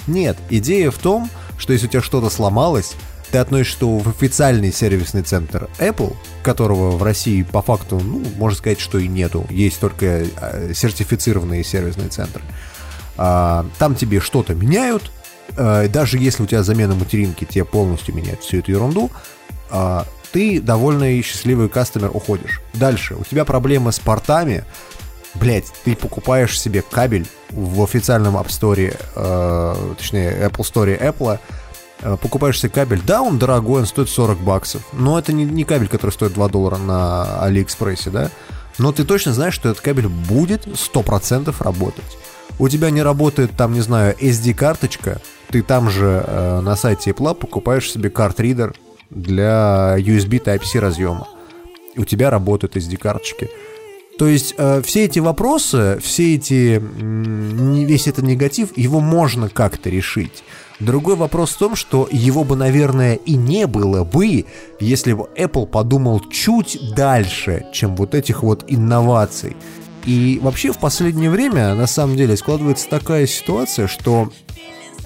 Нет, 0.05 0.37
идея 0.51 0.91
в 0.91 0.99
том, 0.99 1.29
что 1.57 1.73
если 1.73 1.87
у 1.87 1.89
тебя 1.89 2.01
что-то 2.01 2.29
сломалось, 2.29 2.93
ты 3.31 3.37
относишь 3.37 3.71
что 3.71 3.97
в 3.97 4.07
официальный 4.07 4.71
сервисный 4.71 5.21
центр 5.21 5.69
Apple, 5.77 6.15
которого 6.43 6.91
в 6.91 7.03
России 7.03 7.43
по 7.43 7.61
факту, 7.61 7.99
ну, 7.99 8.23
можно 8.37 8.57
сказать, 8.57 8.79
что 8.79 8.97
и 8.97 9.07
нету. 9.07 9.45
Есть 9.49 9.79
только 9.79 10.05
э, 10.25 10.73
сертифицированные 10.73 11.63
сервисные 11.63 12.09
центры. 12.09 12.41
А, 13.17 13.65
там 13.77 13.95
тебе 13.95 14.19
что-то 14.19 14.55
меняют, 14.55 15.11
э, 15.57 15.87
даже 15.89 16.17
если 16.17 16.43
у 16.43 16.47
тебя 16.47 16.63
замена 16.63 16.95
материнки, 16.95 17.45
тебе 17.45 17.65
полностью 17.65 18.15
меняют 18.15 18.41
всю 18.41 18.57
эту 18.57 18.71
ерунду, 18.71 19.11
а, 19.69 20.05
ты 20.31 20.61
довольный 20.61 21.19
и 21.19 21.21
счастливый 21.21 21.69
кастомер 21.69 22.11
уходишь. 22.13 22.61
Дальше, 22.73 23.15
у 23.15 23.23
тебя 23.23 23.45
проблемы 23.45 23.91
с 23.91 23.99
портами, 23.99 24.63
Блять, 25.35 25.65
ты 25.85 25.95
покупаешь 25.95 26.59
себе 26.59 26.81
кабель 26.81 27.27
в 27.51 27.83
официальном 27.83 28.35
App 28.35 28.47
Store, 28.47 28.97
э, 29.15 29.93
точнее, 29.97 30.31
Apple 30.47 30.65
Store 30.65 30.99
Apple, 30.99 31.39
покупаешь 32.01 32.59
себе 32.59 32.69
кабель, 32.69 33.01
да, 33.05 33.21
он 33.21 33.39
дорогой, 33.39 33.81
он 33.81 33.85
стоит 33.85 34.09
40 34.09 34.39
баксов, 34.39 34.81
но 34.93 35.19
это 35.19 35.33
не, 35.33 35.45
не 35.45 35.63
кабель, 35.63 35.87
который 35.87 36.11
стоит 36.11 36.33
2 36.33 36.47
доллара 36.49 36.77
на 36.77 37.41
Алиэкспрессе, 37.43 38.09
да, 38.09 38.31
но 38.77 38.91
ты 38.91 39.03
точно 39.03 39.33
знаешь, 39.33 39.53
что 39.53 39.69
этот 39.69 39.81
кабель 39.81 40.07
будет 40.07 40.65
100% 40.67 41.53
работать. 41.59 42.17
У 42.57 42.67
тебя 42.67 42.89
не 42.89 43.01
работает 43.01 43.51
там, 43.57 43.73
не 43.73 43.81
знаю, 43.81 44.15
SD-карточка, 44.19 45.21
ты 45.49 45.61
там 45.61 45.89
же 45.89 46.23
э, 46.25 46.61
на 46.61 46.75
сайте 46.75 47.11
Apple 47.11 47.35
покупаешь 47.35 47.91
себе 47.91 48.09
карт-ридер 48.09 48.73
для 49.09 49.95
USB 49.97 50.43
Type-C 50.43 50.79
разъема. 50.79 51.27
У 51.95 52.05
тебя 52.05 52.29
работают 52.29 52.75
SD-карточки. 52.75 53.49
То 54.17 54.27
есть 54.27 54.53
э, 54.57 54.81
все 54.85 55.05
эти 55.05 55.19
вопросы, 55.19 55.99
все 56.01 56.35
эти, 56.35 56.81
не- 57.01 57.85
весь 57.85 58.07
этот 58.07 58.25
негатив, 58.25 58.77
его 58.77 58.99
можно 58.99 59.49
как-то 59.49 59.89
решить. 59.89 60.43
Другой 60.79 61.15
вопрос 61.15 61.51
в 61.51 61.57
том, 61.57 61.75
что 61.75 62.07
его 62.09 62.43
бы, 62.43 62.55
наверное, 62.55 63.15
и 63.15 63.35
не 63.35 63.67
было 63.67 64.03
бы, 64.03 64.45
если 64.79 65.13
бы 65.13 65.29
Apple 65.37 65.67
подумал 65.67 66.21
чуть 66.31 66.93
дальше, 66.95 67.65
чем 67.73 67.95
вот 67.97 68.15
этих 68.15 68.43
вот 68.43 68.63
инноваций. 68.67 69.57
И 70.05 70.39
вообще 70.41 70.71
в 70.71 70.77
последнее 70.77 71.29
время, 71.29 71.75
на 71.75 71.85
самом 71.85 72.15
деле, 72.15 72.37
складывается 72.37 72.87
такая 72.89 73.27
ситуация, 73.27 73.87
что 73.87 74.31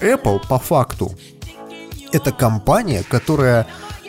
Apple 0.00 0.40
по 0.48 0.58
факту 0.58 1.12
это 2.12 2.30
компания, 2.30 3.02
которая 3.08 3.66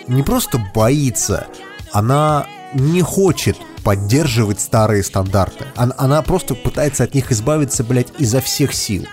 не 0.07 0.21
просто 0.21 0.61
боится, 0.75 1.47
она 1.91 2.45
не 2.75 3.01
хочет 3.01 3.57
поддерживать 3.83 4.59
старые 4.59 5.03
стандарты. 5.03 5.65
Она, 5.75 5.95
она 5.97 6.21
просто 6.21 6.53
пытается 6.53 7.03
от 7.03 7.13
них 7.15 7.31
избавиться, 7.31 7.83
блядь, 7.83 8.11
изо 8.19 8.41
всех 8.41 8.73
сил. 8.73 9.05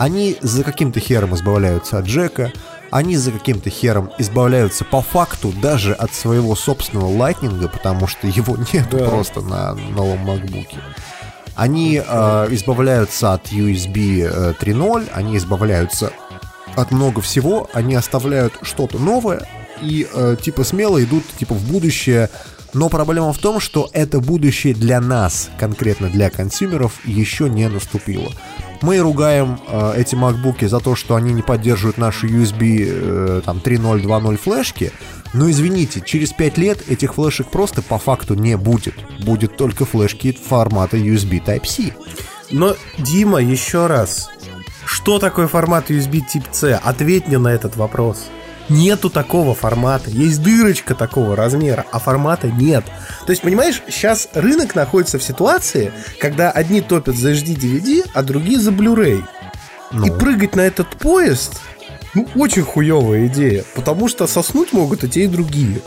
Они 0.00 0.38
за 0.40 0.64
каким-то 0.64 0.98
хером 0.98 1.34
избавляются 1.34 1.98
от 1.98 2.06
Джека, 2.06 2.54
они 2.90 3.18
за 3.18 3.32
каким-то 3.32 3.68
хером 3.68 4.10
избавляются 4.16 4.86
по 4.86 5.02
факту 5.02 5.52
даже 5.60 5.92
от 5.92 6.14
своего 6.14 6.56
собственного 6.56 7.14
лайтнинга, 7.14 7.68
потому 7.68 8.06
что 8.06 8.26
его 8.26 8.56
нет 8.72 8.88
Да. 8.90 9.06
просто 9.10 9.42
на 9.42 9.74
новом 9.74 10.26
MacBook. 10.26 10.68
Они 11.54 12.00
э, 12.02 12.46
избавляются 12.52 13.34
от 13.34 13.52
USB 13.52 14.22
э, 14.26 14.54
3.0, 14.58 15.10
они 15.12 15.36
избавляются 15.36 16.14
от 16.76 16.92
много 16.92 17.20
всего, 17.20 17.68
они 17.74 17.94
оставляют 17.94 18.54
что-то 18.62 18.98
новое 18.98 19.46
и 19.82 20.08
э, 20.10 20.36
типа 20.40 20.64
смело 20.64 21.02
идут 21.04 21.24
типа 21.38 21.54
в 21.54 21.70
будущее. 21.70 22.30
Но 22.72 22.88
проблема 22.88 23.34
в 23.34 23.38
том, 23.38 23.60
что 23.60 23.90
это 23.92 24.18
будущее 24.20 24.72
для 24.72 24.98
нас, 25.02 25.50
конкретно 25.58 26.08
для 26.08 26.30
консюмеров, 26.30 27.00
еще 27.04 27.50
не 27.50 27.68
наступило. 27.68 28.32
Мы 28.82 28.98
ругаем 28.98 29.60
э, 29.66 29.94
эти 29.96 30.14
макбуки 30.14 30.64
за 30.64 30.80
то, 30.80 30.94
что 30.94 31.14
они 31.14 31.32
не 31.32 31.42
поддерживают 31.42 31.98
наши 31.98 32.26
USB 32.26 32.86
э, 32.86 33.42
там 33.44 33.58
3.0, 33.58 34.02
2.0 34.02 34.36
флешки. 34.36 34.92
Но 35.32 35.50
извините, 35.50 36.00
через 36.00 36.32
5 36.32 36.58
лет 36.58 36.88
этих 36.88 37.14
флешек 37.14 37.48
просто 37.48 37.82
по 37.82 37.98
факту 37.98 38.34
не 38.34 38.56
будет. 38.56 38.94
Будет 39.24 39.56
только 39.56 39.84
флешки 39.84 40.32
формата 40.32 40.96
USB 40.96 41.44
Type-C. 41.44 41.94
Но, 42.50 42.74
Дима, 42.98 43.40
еще 43.40 43.86
раз. 43.86 44.30
Что 44.84 45.18
такое 45.18 45.46
формат 45.46 45.90
USB 45.90 46.20
тип 46.26 46.44
C? 46.50 46.74
Ответь 46.82 47.28
мне 47.28 47.38
на 47.38 47.48
этот 47.48 47.76
вопрос. 47.76 48.28
Нету 48.70 49.10
такого 49.10 49.54
формата. 49.54 50.10
Есть 50.10 50.42
дырочка 50.42 50.94
такого 50.94 51.34
размера, 51.34 51.84
а 51.90 51.98
формата 51.98 52.46
нет. 52.46 52.84
То 53.26 53.30
есть, 53.30 53.42
понимаешь, 53.42 53.82
сейчас 53.88 54.28
рынок 54.32 54.76
находится 54.76 55.18
в 55.18 55.22
ситуации, 55.24 55.92
когда 56.20 56.52
одни 56.52 56.80
топят 56.80 57.16
за 57.16 57.32
HD 57.32 57.56
DVD, 57.56 58.08
а 58.14 58.22
другие 58.22 58.60
за 58.60 58.70
Blu-ray. 58.70 59.24
Ну. 59.90 60.06
И 60.06 60.10
прыгать 60.10 60.54
на 60.54 60.60
этот 60.60 60.88
поезд, 60.90 61.60
ну, 62.14 62.28
очень 62.36 62.62
хуевая 62.62 63.26
идея. 63.26 63.64
Потому 63.74 64.08
что 64.08 64.28
соснуть 64.28 64.72
могут 64.72 65.02
и 65.02 65.08
те, 65.08 65.24
и 65.24 65.26
другие. 65.26 65.82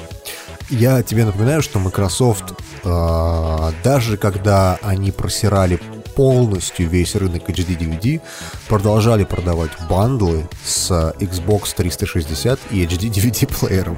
Я 0.69 1.03
тебе 1.03 1.23
напоминаю, 1.23 1.61
что 1.61 1.79
Microsoft, 1.79 2.53
э, 2.83 3.71
даже 3.83 4.17
когда 4.17 4.77
они 4.81 5.11
просирали 5.11 5.79
полностью 6.15 6.89
весь 6.89 7.15
рынок 7.15 7.49
HD 7.49 7.77
DVD, 7.77 8.21
продолжали 8.67 9.23
продавать 9.23 9.71
бандлы 9.89 10.47
с 10.65 10.89
Xbox 11.19 11.73
360 11.75 12.59
и 12.71 12.83
HD 12.85 13.09
DVD 13.09 13.47
плеером. 13.59 13.97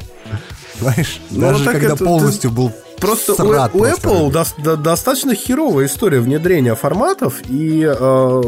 Понимаешь? 0.80 1.20
Ну, 1.30 1.42
Даже 1.42 1.66
когда 1.66 1.94
это- 1.94 2.04
полностью 2.06 2.52
был 2.52 2.72
Просто 3.00 3.34
у, 3.44 3.48
у 3.48 3.52
Apple 3.54 4.32
дос- 4.32 4.62
до- 4.62 4.78
достаточно 4.78 5.36
херовая 5.36 5.86
история 5.86 6.22
внедрения 6.22 6.76
форматов, 6.76 7.42
и 7.50 7.82
э, 7.84 8.42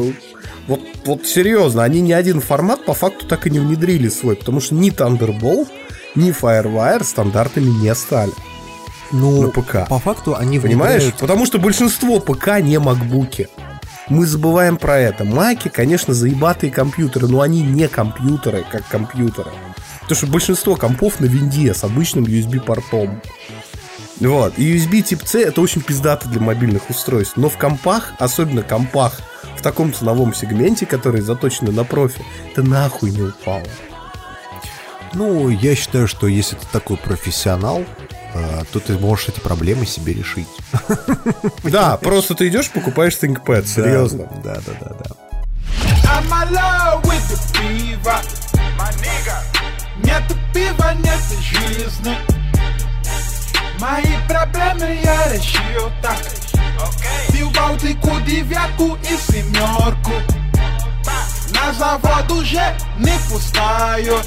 вот, 0.68 0.80
вот 1.06 1.26
серьезно, 1.26 1.84
они 1.84 2.00
ни 2.02 2.14
один 2.14 2.40
формат 2.40 2.86
по 2.86 2.94
факту 2.94 3.26
так 3.28 3.46
и 3.46 3.50
не 3.50 3.60
внедрили 3.60 4.08
свой, 4.08 4.38
потому 4.38 4.62
что 4.62 4.74
ни 4.76 4.90
Thunderbolt, 4.90 5.68
ни 6.16 6.32
Firewire 6.32 7.04
стандартами 7.04 7.70
не 7.70 7.94
стали. 7.94 8.32
Ну, 9.12 9.44
на 9.44 9.48
ПК. 9.50 9.88
по 9.88 10.00
факту 10.00 10.36
они 10.36 10.60
Понимаешь? 10.60 11.02
внедряют- 11.04 11.20
Потому 11.20 11.46
что 11.46 11.60
большинство 11.60 12.20
ПК 12.20 12.60
не 12.62 12.78
макбуки. 12.80 13.48
Мы 14.10 14.26
забываем 14.26 14.78
про 14.78 14.98
это. 15.00 15.26
Маки, 15.26 15.68
конечно, 15.70 16.14
заебатые 16.14 16.72
компьютеры, 16.72 17.28
но 17.28 17.42
они 17.42 17.62
не 17.62 17.88
компьютеры, 17.88 18.66
как 18.72 18.88
компьютеры. 18.88 19.52
Потому 20.02 20.16
что 20.18 20.28
большинство 20.28 20.76
компов 20.78 21.20
на 21.20 21.26
винде 21.26 21.74
с 21.74 21.84
обычным 21.84 22.24
USB-портом. 22.24 23.22
Вот. 24.22 24.58
И 24.58 24.76
USB 24.78 25.02
тип 25.02 25.22
C 25.26 25.44
это 25.44 25.60
очень 25.62 25.82
пиздато 25.82 26.28
для 26.30 26.40
мобильных 26.42 26.90
устройств. 26.90 27.36
Но 27.36 27.50
в 27.50 27.58
компах, 27.58 28.14
особенно 28.18 28.62
компах 28.64 29.20
в 29.58 29.62
таком 29.62 29.94
ценовом 29.94 30.34
сегменте, 30.34 30.86
которые 30.86 31.22
заточены 31.22 31.72
на 31.72 31.84
профи, 31.84 32.24
это 32.52 32.64
нахуй 32.64 33.12
не 33.12 33.22
упало. 33.24 33.64
Ну, 35.14 35.50
я 35.50 35.76
считаю, 35.76 36.08
что 36.08 36.28
если 36.28 36.56
ты 36.56 36.66
такой 36.72 36.98
профессионал, 36.98 37.84
то 38.72 38.80
ты 38.80 38.98
можешь 38.98 39.30
эти 39.30 39.40
проблемы 39.40 39.86
себе 39.86 40.14
решить. 40.14 40.48
Да, 41.64 41.98
просто 41.98 42.34
ты 42.34 42.48
идешь, 42.48 42.70
покупаешь 42.70 43.14
ThinkPad, 43.14 43.66
серьезно. 43.66 44.30
Да, 44.44 44.58
да, 44.66 44.74
да, 44.80 44.96
да. 45.04 45.16
Нет 50.04 50.24
пива, 50.54 50.94
нет 50.96 51.20
жизни. 51.42 52.16
Мои 53.80 54.18
проблемы 54.28 55.00
я 55.04 55.34
решил 55.34 55.92
так. 56.02 56.18
Пил 57.32 57.50
Балтику, 57.52 58.20
девятку 58.26 58.98
и 59.04 59.32
семерку. 59.32 60.14
На 61.54 61.74
завод 61.74 62.32
уже 62.32 62.76
не 62.98 63.18
пускаю 63.30 64.22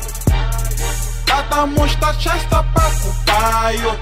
Потому 1.31 1.87
что 1.87 2.15
часто 2.19 2.65
покупаю. 2.75 3.93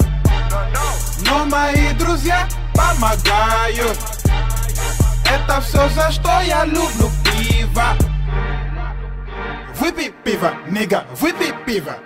Но 1.27 1.45
мои 1.45 1.93
друзья 1.95 2.49
помогают. 2.75 3.99
Это 5.31 5.61
все 5.61 5.89
за 5.91 6.11
что 6.11 6.41
я 6.41 6.65
люблю 6.65 7.11
пиво. 7.25 7.97
Выпей 9.79 10.13
пиво, 10.25 10.53
нига, 10.71 11.05
выпей 11.21 11.53
пиво 11.67 11.97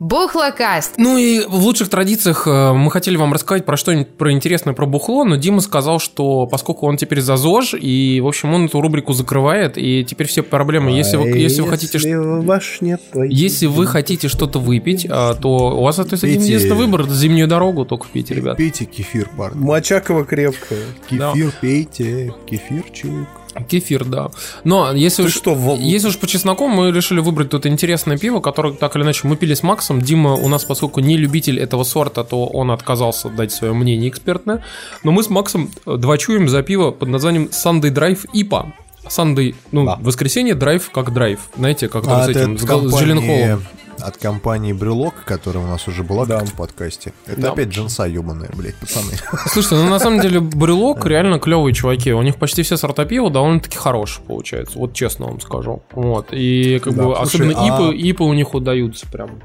Бухлокаст. 0.00 0.94
Ну 0.96 1.18
и 1.18 1.44
в 1.46 1.54
лучших 1.54 1.88
традициях 1.88 2.46
э, 2.46 2.72
мы 2.72 2.90
хотели 2.90 3.16
вам 3.16 3.32
рассказать 3.32 3.64
про 3.64 3.76
что-нибудь 3.76 4.08
про 4.16 4.32
интересное 4.32 4.74
про 4.74 4.86
бухло, 4.86 5.24
но 5.24 5.36
Дима 5.36 5.60
сказал, 5.60 5.98
что 5.98 6.46
поскольку 6.46 6.86
он 6.86 6.96
теперь 6.96 7.20
за 7.20 7.36
ЗОЖ, 7.36 7.74
и, 7.74 8.20
в 8.22 8.26
общем, 8.26 8.52
он 8.54 8.66
эту 8.66 8.80
рубрику 8.80 9.12
закрывает, 9.12 9.76
и 9.76 10.04
теперь 10.04 10.26
все 10.26 10.42
проблемы, 10.42 10.90
если 10.90 11.16
вы, 11.16 11.28
если 11.30 11.62
вы 11.62 11.68
хотите... 11.68 11.98
в 11.98 12.44
башне 12.44 12.98
Если 13.14 13.66
вы 13.66 13.86
хотите 13.86 14.28
что-то 14.28 14.58
выпить, 14.58 15.06
а, 15.08 15.34
то 15.34 15.48
у 15.48 15.82
вас 15.82 15.98
остается 15.98 16.26
один 16.26 16.40
единственный 16.40 16.76
выбор. 16.76 17.08
Зимнюю 17.08 17.48
дорогу 17.48 17.84
только 17.84 18.06
пейте, 18.12 18.34
ребят. 18.34 18.56
Пейте 18.56 18.84
кефир, 18.84 19.28
парни. 19.36 19.58
Мочаково 19.58 20.24
крепкое. 20.24 20.80
Кефир 21.08 21.52
пейте, 21.60 22.34
кефирчик. 22.46 23.28
Кефир, 23.68 24.04
да. 24.04 24.30
Но 24.64 24.92
если 24.92 25.22
Ты 25.22 25.28
уж, 25.28 25.34
что, 25.34 25.54
в- 25.54 25.78
если 25.78 26.08
уж 26.08 26.18
по 26.18 26.26
чесноку, 26.26 26.68
мы 26.68 26.90
решили 26.90 27.20
выбрать 27.20 27.50
тут 27.50 27.66
интересное 27.66 28.18
пиво, 28.18 28.40
которое 28.40 28.74
так 28.74 28.96
или 28.96 29.02
иначе 29.02 29.26
мы 29.28 29.36
пили 29.36 29.54
с 29.54 29.62
Максом. 29.62 30.00
Дима 30.02 30.34
у 30.34 30.48
нас, 30.48 30.64
поскольку 30.64 31.00
не 31.00 31.16
любитель 31.16 31.58
этого 31.60 31.84
сорта, 31.84 32.24
то 32.24 32.46
он 32.46 32.70
отказался 32.70 33.28
дать 33.28 33.52
свое 33.52 33.72
мнение 33.72 34.08
экспертное. 34.08 34.62
Но 35.02 35.12
мы 35.12 35.22
с 35.22 35.30
Максом 35.30 35.70
э, 35.86 35.96
двочуем 35.96 36.48
за 36.48 36.62
пиво 36.62 36.90
под 36.90 37.08
названием 37.08 37.44
Sunday 37.52 37.90
Drive 37.92 38.26
IPA. 38.34 38.72
Sunday, 39.08 39.54
ну, 39.70 39.84
воскресенье, 40.00 40.54
драйв 40.54 40.90
как 40.90 41.12
драйв. 41.12 41.38
Знаете, 41.56 41.88
как 41.88 42.04
там 42.04 42.20
А, 42.20 42.24
с 42.24 42.28
этим, 42.28 42.56
с, 42.58 42.62
с 42.62 42.64
Джилленхолом. 42.98 43.62
От 44.00 44.16
компании 44.18 44.72
Брелок, 44.72 45.14
которая 45.24 45.64
у 45.64 45.66
нас 45.66 45.88
уже 45.88 46.02
была 46.02 46.26
как-то 46.26 46.46
в 46.46 46.54
подкасте. 46.54 47.12
Это 47.26 47.40
Да. 47.40 47.52
опять 47.52 47.68
джинса 47.68 48.04
ебаная, 48.04 48.50
блядь, 48.54 48.74
пацаны. 48.76 49.12
Слушайте, 49.46 49.76
ну 49.76 49.88
на 49.88 49.98
самом 49.98 50.20
деле 50.20 50.40
брелок 50.40 51.06
реально 51.06 51.38
клевые 51.38 51.74
чуваки. 51.74 52.12
У 52.12 52.20
них 52.22 52.36
почти 52.36 52.62
все 52.62 52.76
сорта 52.76 53.04
пива 53.04 53.30
довольно-таки 53.30 53.78
хорошие 53.78 54.24
получается. 54.26 54.78
Вот 54.78 54.92
честно 54.94 55.26
вам 55.26 55.40
скажу. 55.40 55.82
Вот. 55.92 56.28
И 56.32 56.78
как 56.80 56.94
Да, 56.94 57.02
бы 57.04 57.14
слушай, 57.16 57.22
особенно 57.50 57.54
а- 57.62 57.90
ипы, 57.90 57.96
ипы 57.96 58.24
у 58.24 58.32
них 58.34 58.52
удаются 58.54 59.06
прям. 59.06 59.40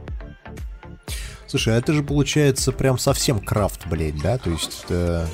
Слушай, 1.47 1.75
а 1.75 1.77
это 1.77 1.93
же 1.93 2.03
получается 2.03 2.71
прям 2.71 2.99
совсем 2.99 3.39
крафт, 3.39 3.87
блядь, 3.87 4.21
да? 4.21 4.37
То 4.37 4.49
есть 4.51 4.83
это... 4.85 5.27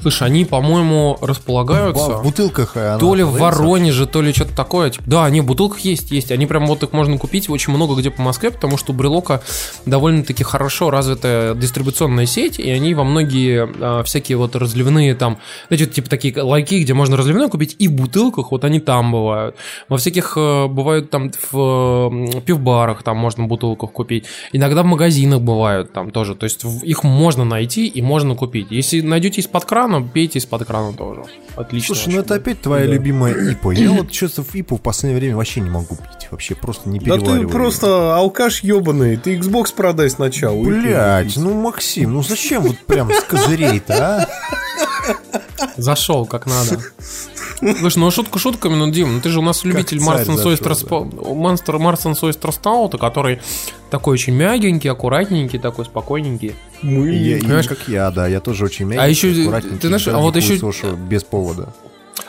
Слушай, 0.00 0.28
они, 0.28 0.44
по-моему, 0.44 1.18
располагаются. 1.20 2.18
В 2.18 2.22
бутылках 2.22 2.76
она 2.76 2.98
То 2.98 3.14
ли 3.14 3.22
в? 3.22 3.32
Воронеже, 3.32 4.06
то 4.06 4.22
ли 4.22 4.32
что-то 4.32 4.54
такое. 4.54 4.90
Типа, 4.90 5.04
да, 5.06 5.24
они 5.24 5.40
в 5.40 5.46
бутылках 5.46 5.80
есть, 5.80 6.10
есть. 6.10 6.30
Они 6.30 6.46
прям 6.46 6.66
вот 6.66 6.82
их 6.82 6.92
можно 6.92 7.18
купить 7.18 7.48
очень 7.48 7.72
много 7.72 7.94
где 7.94 8.10
по 8.10 8.22
Москве, 8.22 8.50
потому 8.50 8.76
что 8.76 8.92
у 8.92 8.94
Брелока 8.94 9.42
довольно-таки 9.86 10.44
хорошо 10.44 10.90
развитая 10.90 11.54
дистрибуционная 11.54 12.26
сеть, 12.26 12.58
и 12.58 12.70
они 12.70 12.94
во 12.94 13.04
многие 13.04 13.68
а, 13.80 14.02
всякие 14.02 14.38
вот 14.38 14.56
разливные 14.56 15.14
там, 15.14 15.38
знаете, 15.68 15.86
типа 15.86 16.08
такие 16.08 16.40
лайки, 16.42 16.76
где 16.76 16.94
можно 16.94 17.16
разливное 17.16 17.48
купить, 17.48 17.76
и 17.78 17.88
в 17.88 17.92
бутылках, 17.92 18.52
вот 18.52 18.64
они 18.64 18.80
там 18.80 19.12
бывают. 19.12 19.56
Во 19.88 19.96
всяких 19.96 20.34
э, 20.36 20.66
бывают 20.66 21.10
там 21.10 21.30
в 21.52 22.40
пивбарах, 22.46 23.02
там 23.02 23.16
можно 23.16 23.44
в 23.44 23.48
бутылках 23.48 23.92
купить. 23.92 24.24
Иногда 24.52 24.82
в 24.82 24.86
магазинах 24.86 25.40
бывают 25.40 25.92
там 25.92 26.10
тоже. 26.10 26.34
То 26.34 26.44
есть 26.44 26.64
в- 26.64 26.84
их 26.84 27.04
можно 27.04 27.44
найти 27.44 27.86
и 27.86 28.02
можно 28.02 28.34
купить. 28.34 28.68
Если 28.70 29.00
найдете 29.00 29.40
из-под 29.40 29.64
крана, 29.64 29.89
пейте 30.02 30.38
из-под 30.38 30.64
крана 30.64 30.92
тоже. 30.92 31.22
Отлично. 31.56 31.94
Слушай, 31.94 32.14
ну 32.14 32.20
это 32.20 32.34
опять 32.36 32.60
твоя 32.60 32.86
Да. 32.86 32.92
любимая 32.92 33.34
ипа. 33.52 33.70
Я 33.72 33.90
вот 33.92 34.12
что-то 34.14 34.42
в 34.42 34.54
ипу 34.54 34.76
в 34.76 34.80
последнее 34.80 35.18
время 35.18 35.36
вообще 35.36 35.60
не 35.60 35.70
могу 35.70 35.96
пить. 35.96 36.28
Вообще 36.30 36.54
просто 36.54 36.88
не 36.88 36.98
Да 37.00 37.16
перевариваю. 37.16 37.40
ты 37.46 37.52
просто 37.52 38.16
алкаш 38.16 38.62
ебаный. 38.62 39.16
Ты 39.16 39.36
Xbox 39.36 39.74
продай 39.74 40.08
сначала. 40.10 40.62
Блять, 40.62 41.36
ну 41.36 41.54
Максим, 41.60 42.14
ну 42.14 42.22
зачем 42.22 42.62
вот 42.62 42.78
прям 42.86 43.10
с 43.12 43.22
козырей-то, 43.24 43.94
а? 43.94 44.28
Зашел 45.76 46.26
как 46.26 46.46
надо. 46.46 46.80
Слушай, 47.78 47.98
ну 47.98 48.10
шутку 48.10 48.38
шутками, 48.38 48.74
ну, 48.74 48.90
Дим, 48.90 49.14
ну 49.16 49.20
ты 49.20 49.28
же 49.28 49.38
у 49.40 49.42
нас 49.42 49.64
любитель 49.64 50.00
Марстон 50.00 50.38
Сойстер 50.38 50.74
Монстр 51.24 51.78
Марстон 51.78 52.14
Сойстер 52.16 52.52
Стаута, 52.52 52.96
который 52.96 53.40
такой 53.90 54.14
очень 54.14 54.32
мягенький, 54.34 54.90
аккуратненький, 54.90 55.58
такой 55.58 55.84
спокойненький. 55.84 56.54
И 56.82 56.88
я- 56.88 57.38
Понимаешь? 57.40 57.66
как 57.68 57.78
я, 57.88 58.10
да, 58.10 58.26
я 58.26 58.40
тоже 58.40 58.64
очень 58.64 58.86
мягкий, 58.86 59.04
А 59.04 59.08
еще, 59.08 59.32
ты 59.32 59.88
знаешь, 59.88 60.08
а 60.08 60.18
вот 60.18 60.36
еще- 60.36 60.58
хуесошу 60.58 60.96
без 60.96 61.24
повода. 61.24 61.72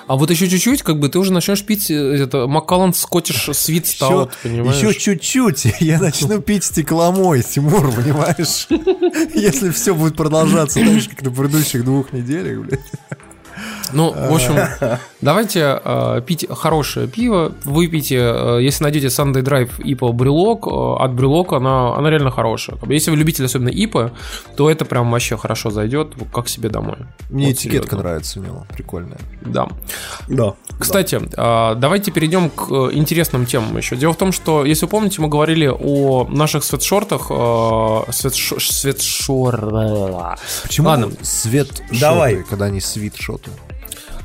А 0.07 0.15
вот 0.17 0.30
еще 0.30 0.49
чуть-чуть, 0.49 0.81
как 0.81 0.99
бы 0.99 1.07
ты 1.09 1.19
уже 1.19 1.31
начнешь 1.31 1.63
пить 1.63 1.89
э, 1.89 1.95
это 2.23 2.45
Маккаллан 2.47 2.93
Скоттиш 2.93 3.49
Свит 3.55 3.88
Стаут, 3.88 4.31
понимаешь? 4.43 4.75
еще 4.75 4.93
чуть-чуть, 4.93 5.67
я 5.80 5.99
начну 5.99 6.41
пить 6.41 6.65
стекломой, 6.65 7.43
Тимур, 7.43 7.91
понимаешь? 7.93 8.67
Если 9.35 9.69
все 9.71 9.93
будет 9.95 10.17
продолжаться 10.17 10.80
так 10.80 10.99
же, 10.99 11.09
как 11.09 11.21
на 11.21 11.31
предыдущих 11.31 11.85
двух 11.85 12.11
неделях, 12.13 12.59
блядь. 12.65 12.80
Ну, 13.93 14.11
в 14.11 14.33
общем, 14.33 14.56
давайте 15.22 15.80
э, 15.83 16.22
пить 16.25 16.45
хорошее 16.49 17.07
пиво. 17.07 17.51
Выпейте, 17.65 18.17
э, 18.17 18.59
если 18.61 18.83
найдете 18.83 19.07
Sunday 19.07 19.41
Drive 19.43 19.69
IPA 19.80 20.14
брелок, 20.14 20.67
э, 20.67 21.03
от 21.03 21.14
брелока 21.14 21.57
она, 21.57 21.95
она 21.95 22.09
реально 22.09 22.31
хорошая. 22.31 22.77
Если 22.88 23.11
вы 23.11 23.17
любитель 23.17 23.45
особенно 23.45 23.69
IPA, 23.69 24.11
то 24.56 24.69
это 24.69 24.85
прям 24.85 25.11
вообще 25.11 25.38
хорошо 25.38 25.72
зайдет, 25.72 26.14
как 26.33 26.48
себе 26.48 26.69
домой. 26.69 26.98
Мне 27.30 27.48
Вот 27.48 27.53
этикетка 27.53 27.90
серьезно. 27.90 27.98
нравится 27.98 28.40
у 28.40 28.43
него, 28.43 28.65
прикольная. 28.73 29.19
Да. 29.41 29.67
Да. 30.27 30.53
Кстати, 30.80 31.22
а, 31.38 31.75
давайте 31.75 32.11
перейдем 32.11 32.49
к 32.49 32.72
э, 32.72 32.90
интересным 32.93 33.45
темам 33.45 33.77
еще. 33.77 33.95
Дело 33.95 34.14
в 34.14 34.17
том, 34.17 34.31
что, 34.31 34.65
если 34.65 34.85
вы 34.85 34.90
помните, 34.90 35.22
мы 35.22 35.27
говорили 35.27 35.67
о 35.67 36.25
наших 36.30 36.64
свитшортах. 36.64 37.27
э. 37.30 38.11
Свитшор... 38.11 38.61
Почему 40.64 40.88
Ладно. 40.88 41.11
свет 41.22 41.83
Давай. 41.99 42.43
когда 42.43 42.65
они 42.65 42.80
свит-шоты? 42.81 43.50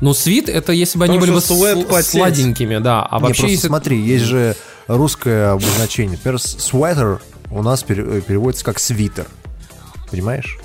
Ну, 0.01 0.13
свит 0.15 0.49
это 0.49 0.73
если 0.73 0.99
бы 0.99 1.05
они 1.07 1.19
Потому 1.19 1.39
были 1.39 1.47
бы 1.47 1.89
сл- 1.91 2.03
сладенькими, 2.03 2.79
да. 2.79 3.03
А 3.03 3.19
вообще, 3.19 3.43
просто 3.43 3.47
если... 3.53 3.67
смотри, 3.69 4.01
есть 4.01 4.25
же 4.25 4.55
русское 4.89 5.53
обозначение. 5.53 6.13
Например, 6.19 6.37
sweater 6.37 7.19
у 7.51 7.63
нас 7.63 7.83
пере- 7.83 8.21
переводится 8.21 8.65
как 8.65 8.79
свитер. 8.79 9.27
Понимаешь? 10.11 10.59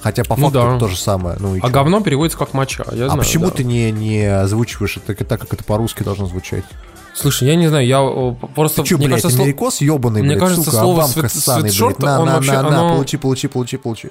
Хотя 0.00 0.24
по 0.24 0.34
Ну 0.36 0.46
факту 0.50 0.58
да. 0.72 0.78
то 0.78 0.88
же 0.88 0.96
самое. 0.96 1.36
Ну, 1.38 1.56
А 1.62 1.68
говно 1.70 2.00
переводится 2.00 2.36
как 2.38 2.54
моча. 2.54 2.84
Я 2.92 3.04
а 3.04 3.08
знаю, 3.08 3.18
почему 3.20 3.46
да. 3.46 3.50
ты 3.52 3.64
не, 3.64 3.90
не 3.92 4.24
озвучиваешь 4.24 4.96
это 4.96 5.14
так, 5.24 5.40
как 5.40 5.52
это 5.54 5.62
по-русски 5.62 6.02
должно 6.02 6.26
звучать? 6.26 6.64
Слушай, 7.14 7.48
я 7.48 7.56
не 7.56 7.68
знаю, 7.68 7.86
я 7.86 8.00
э, 8.02 8.34
просто... 8.54 8.80
Ты 8.82 8.86
что, 8.86 8.96
мне 8.96 9.06
блядь, 9.06 9.22
кажется, 9.22 9.42
америкос 9.42 9.80
ебаный, 9.82 10.22
Мне 10.22 10.30
блядь, 10.30 10.40
кажется, 10.40 10.64
сука, 10.70 10.76
слово 10.82 11.06
свит- 11.06 11.28
ссаный, 11.30 11.62
блядь. 11.62 11.72
свитшорт, 11.72 11.98
На, 11.98 12.20
он 12.20 12.26
на, 12.26 12.34
вообще, 12.36 12.52
на, 12.52 12.62
на, 12.62 12.68
оно- 12.68 12.88
получи, 12.94 13.16
получи, 13.18 13.48
получи, 13.48 13.76
получи. 13.76 14.08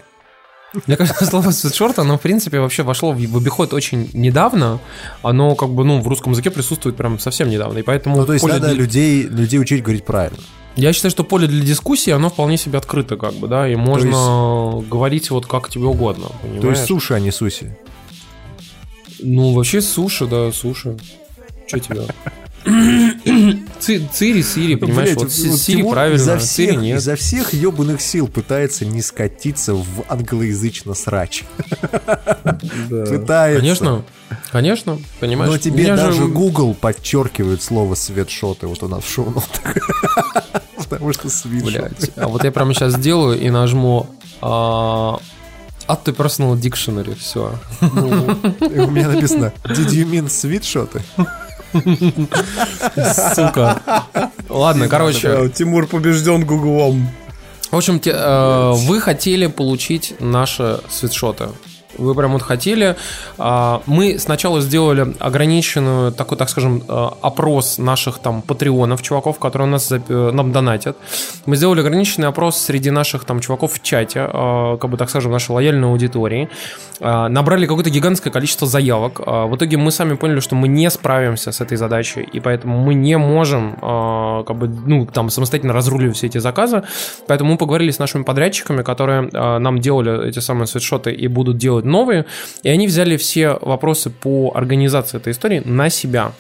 Мне 0.88 0.95
кажется, 0.95 1.25
слово 1.25 1.51
свитшорт, 1.51 2.00
оно, 2.00 2.17
в 2.17 2.22
принципе, 2.22 2.59
вообще 2.59 2.83
вошло 2.83 3.11
в 3.11 3.17
в 3.22 3.38
обиход 3.38 3.74
очень 3.74 4.09
недавно. 4.14 4.80
Оно, 5.22 5.56
как 5.56 5.69
бы, 5.69 5.83
ну, 5.83 6.00
в 6.01 6.08
русском 6.08 6.32
языке 6.32 6.50
присутствует 6.50 6.95
прям 6.95 7.19
совсем 7.19 7.50
недавно. 7.50 7.80
И 7.80 7.82
поэтому 7.82 8.17
Ну, 8.17 8.25
то 8.25 8.33
есть 8.33 8.45
надо 8.45 8.67
для- 8.69 8.74
людей, 8.77 9.24
людей 9.24 9.59
учить 9.59 9.83
говорить 9.83 10.06
правильно. 10.06 10.40
Я 10.77 10.93
считаю, 10.93 11.11
что 11.11 11.25
поле 11.25 11.48
для 11.48 11.66
дискуссии, 11.66 12.11
оно 12.11 12.30
вполне 12.30 12.56
себе 12.58 12.77
открыто, 12.77 13.17
как 13.17 13.33
бы, 13.33 13.48
да, 13.50 13.67
и 13.67 13.75
можно 13.75 14.82
говорить 14.90 15.30
вот 15.30 15.45
как 15.45 15.67
тебе 15.69 15.85
угодно, 15.85 16.27
понимаешь? 16.41 16.61
То 16.61 16.69
есть 16.69 16.85
суши, 16.85 17.14
а 17.16 17.19
не 17.19 17.32
суси. 17.32 17.75
Ну, 19.19 19.53
вообще 19.53 19.82
суши, 19.82 20.25
да, 20.27 20.51
суши. 20.53 20.98
Че 21.67 21.80
тебе? 21.80 22.06
Ци- 23.81 24.07
Цири, 24.13 24.43
Сири, 24.43 24.75
понимаешь, 24.75 25.09
Блядь, 25.09 25.17
вот 25.17 25.23
вот 25.23 25.31
Сири 25.31 25.77
Тимур 25.77 25.93
правильно, 25.93 26.15
изо 26.15 26.39
Сири 26.39 26.67
всех, 26.71 26.81
нет. 26.81 26.97
изо 26.99 27.15
всех 27.15 27.53
ебаных 27.53 27.99
сил 27.99 28.27
пытается 28.27 28.85
не 28.85 29.01
скатиться 29.01 29.73
в 29.73 29.85
англоязычно 30.07 30.93
срач. 30.93 31.43
Пытается. 32.89 33.59
Конечно, 33.59 34.03
конечно, 34.51 34.99
понимаешь. 35.19 35.51
Но 35.51 35.57
тебе 35.57 35.95
даже 35.95 36.27
Google 36.27 36.75
подчеркивает 36.75 37.63
слово 37.63 37.95
свитшоты 37.95 38.67
вот 38.67 38.83
у 38.83 38.87
нас 38.87 39.03
в 39.03 39.09
шоу 39.11 39.33
Потому 40.89 41.13
что 41.13 41.29
свитшот. 41.29 41.71
Блять, 41.71 42.11
а 42.17 42.27
вот 42.27 42.43
я 42.43 42.51
прямо 42.51 42.73
сейчас 42.73 42.93
сделаю 42.93 43.39
и 43.39 43.49
нажму 43.49 44.07
а, 44.41 45.19
Add 45.87 46.03
to 46.05 46.15
personal 46.15 46.55
dictionary, 46.55 47.15
все. 47.17 47.57
И 47.81 48.79
у 48.79 48.91
меня 48.91 49.09
написано 49.09 49.53
Did 49.63 49.87
you 49.89 50.05
mean 50.05 50.29
свитшоты? 50.29 51.01
Сука. 53.35 53.82
Ладно, 54.50 54.88
короче. 54.88 55.50
Тимур 55.50 55.88
побежден 55.88 56.45
Гуглом. 56.45 57.09
В 57.72 57.77
общем, 57.77 58.01
э, 58.03 58.72
вы 58.75 59.00
хотели 59.00 59.48
получить 59.48 60.16
наши 60.19 60.80
свитшоты. 60.90 61.48
Вы 61.97 62.15
прям 62.15 62.31
вот 62.33 62.41
хотели. 62.41 62.95
А, 63.37 63.81
Мы 63.85 64.19
сначала 64.19 64.61
сделали 64.61 65.13
ограниченную, 65.19 66.11
такой, 66.11 66.37
так 66.37 66.49
скажем, 66.49 66.83
э, 66.87 67.09
опрос 67.21 67.77
наших 67.77 68.19
там 68.19 68.41
патреонов, 68.41 69.01
чуваков, 69.01 69.39
которые 69.39 69.67
нас 69.67 69.91
э, 69.91 70.31
нам 70.31 70.51
донатят. 70.51 70.97
Мы 71.45 71.55
сделали 71.55 71.81
ограниченный 71.81 72.27
опрос 72.27 72.57
среди 72.57 72.91
наших 72.91 73.25
там 73.25 73.39
чуваков 73.39 73.73
в 73.73 73.81
чате, 73.83 74.29
э, 74.31 74.77
как 74.79 74.89
бы 74.89 74.97
так 74.97 75.09
скажем, 75.09 75.31
нашей 75.31 75.51
лояльной 75.51 75.87
аудитории. 75.89 76.49
А, 76.99 77.29
Набрали 77.29 77.65
какое-то 77.65 77.89
гигантское 77.89 78.31
количество 78.31 78.67
заявок. 78.67 79.21
А, 79.25 79.47
В 79.47 79.55
итоге 79.55 79.77
мы 79.77 79.91
сами 79.91 80.15
поняли, 80.15 80.39
что 80.39 80.55
мы 80.55 80.67
не 80.67 80.89
справимся 80.89 81.51
с 81.51 81.61
этой 81.61 81.77
задачей, 81.77 82.21
и 82.21 82.39
поэтому 82.39 82.77
мы 82.77 82.93
не 82.93 83.17
можем 83.17 83.75
как 83.81 84.55
бы, 84.57 84.67
ну, 84.67 85.05
там 85.05 85.29
самостоятельно 85.29 85.73
разруливать 85.73 86.15
все 86.15 86.27
эти 86.27 86.37
заказы. 86.37 86.83
Поэтому 87.27 87.51
мы 87.51 87.57
поговорили 87.57 87.91
с 87.91 87.99
нашими 87.99 88.23
подрядчиками, 88.23 88.81
которые 88.81 89.29
нам 89.31 89.79
делали 89.79 90.29
эти 90.29 90.39
самые 90.39 90.67
свитшоты 90.67 91.11
и 91.11 91.27
будут 91.27 91.57
делать 91.57 91.80
новые, 91.83 92.25
и 92.63 92.69
они 92.69 92.87
взяли 92.87 93.17
все 93.17 93.57
вопросы 93.61 94.09
по 94.09 94.51
организации 94.55 95.17
этой 95.17 95.33
истории 95.33 95.61
на 95.65 95.89
себя. 95.89 96.33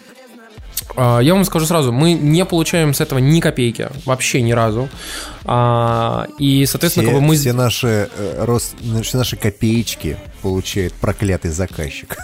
А, 0.95 1.19
Я 1.19 1.33
вам 1.33 1.43
скажу 1.45 1.65
сразу, 1.65 1.91
мы 1.91 2.13
не 2.13 2.45
получаем 2.45 2.93
с 2.93 3.01
этого 3.01 3.19
ни 3.19 3.39
копейки, 3.39 3.89
вообще 4.05 4.41
ни 4.41 4.51
разу. 4.51 4.89
А, 5.45 6.27
И, 6.37 6.65
соответственно, 6.65 7.05
Все, 7.05 7.11
как 7.13 7.21
бы 7.21 7.27
мы... 7.27 7.35
все 7.35 7.53
наши, 7.53 8.09
э, 8.15 8.45
рост- 8.45 8.75
все 9.03 9.17
наши 9.17 9.35
копеечки 9.37 10.17
получает 10.41 10.93
проклятый 10.93 11.51
заказчик. 11.51 12.17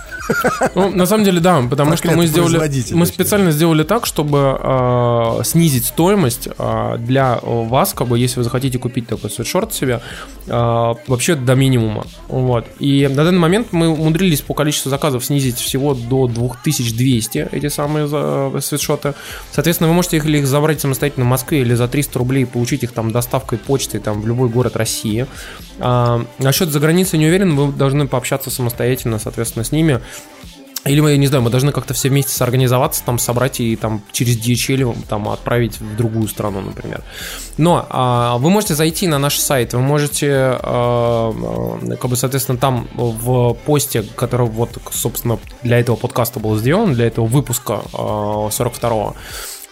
Ну, 0.75 0.89
на 0.89 1.05
самом 1.05 1.23
деле, 1.23 1.39
да, 1.39 1.61
потому 1.69 1.95
что 1.97 2.07
мы 2.09 2.27
Проклятый 2.27 2.49
сделали, 2.49 2.95
мы 2.95 3.05
специально 3.05 3.51
сделали 3.51 3.83
так, 3.83 4.05
чтобы 4.05 4.57
э, 4.59 5.41
снизить 5.45 5.85
стоимость 5.85 6.49
э, 6.57 6.95
для 6.99 7.39
вас, 7.43 7.93
как 7.93 8.07
бы, 8.07 8.19
если 8.19 8.39
вы 8.39 8.43
захотите 8.43 8.77
купить 8.79 9.07
такой 9.07 9.29
свитшорт 9.29 9.73
себе, 9.73 10.01
э, 10.47 10.49
вообще 10.51 11.35
до 11.35 11.55
минимума. 11.55 12.05
Вот. 12.27 12.65
И 12.79 13.07
на 13.07 13.23
данный 13.23 13.39
момент 13.39 13.67
мы 13.71 13.87
умудрились 13.87 14.41
по 14.41 14.53
количеству 14.53 14.89
заказов 14.89 15.23
снизить 15.23 15.57
всего 15.59 15.93
до 15.93 16.27
2200 16.27 17.49
эти 17.51 17.69
самые 17.69 18.07
свитшоты. 18.59 19.13
Соответственно, 19.51 19.89
вы 19.89 19.95
можете 19.95 20.17
их, 20.17 20.25
или 20.25 20.39
их 20.39 20.47
забрать 20.47 20.81
самостоятельно 20.81 21.25
в 21.25 21.29
Москве 21.29 21.61
или 21.61 21.73
за 21.73 21.87
300 21.87 22.19
рублей 22.19 22.45
получить 22.45 22.83
их 22.83 22.91
там 22.91 23.11
доставкой 23.11 23.57
почтой 23.57 23.99
там, 23.99 24.21
в 24.21 24.27
любой 24.27 24.49
город 24.49 24.75
России. 24.75 25.27
А, 25.79 26.25
насчет 26.39 26.69
за 26.69 26.79
границей 26.79 27.19
не 27.19 27.27
уверен, 27.27 27.55
вы 27.55 27.71
должны 27.71 28.07
пообщаться 28.07 28.49
самостоятельно, 28.49 29.19
соответственно, 29.19 29.63
с 29.63 29.71
ними. 29.71 30.01
Или 30.87 31.01
мы, 31.01 31.17
не 31.17 31.27
знаю, 31.27 31.43
мы 31.43 31.49
должны 31.49 31.71
как-то 31.71 31.93
все 31.93 32.09
вместе 32.09 32.31
соорганизоваться, 32.31 33.03
там, 33.03 33.19
собрать 33.19 33.59
и 33.59 33.75
там 33.75 34.01
через 34.11 34.37
DHL 34.37 34.95
там 35.07 35.29
отправить 35.29 35.79
в 35.79 35.95
другую 35.95 36.27
страну, 36.27 36.61
например. 36.61 37.03
Но 37.57 37.85
а, 37.89 38.37
вы 38.37 38.49
можете 38.49 38.75
зайти 38.75 39.07
на 39.07 39.19
наш 39.19 39.37
сайт, 39.37 39.73
вы 39.73 39.81
можете, 39.81 40.31
а, 40.31 40.59
а, 40.63 41.95
как 41.95 42.09
бы, 42.09 42.15
соответственно, 42.15 42.57
там 42.57 42.87
в 42.95 43.53
посте, 43.65 44.03
который 44.03 44.47
вот, 44.47 44.77
собственно, 44.91 45.39
для 45.63 45.79
этого 45.79 45.95
подкаста 45.95 46.39
был 46.39 46.57
сделан, 46.57 46.93
для 46.93 47.07
этого 47.07 47.25
выпуска 47.25 47.81
а, 47.93 48.49
42-го, 48.49 49.15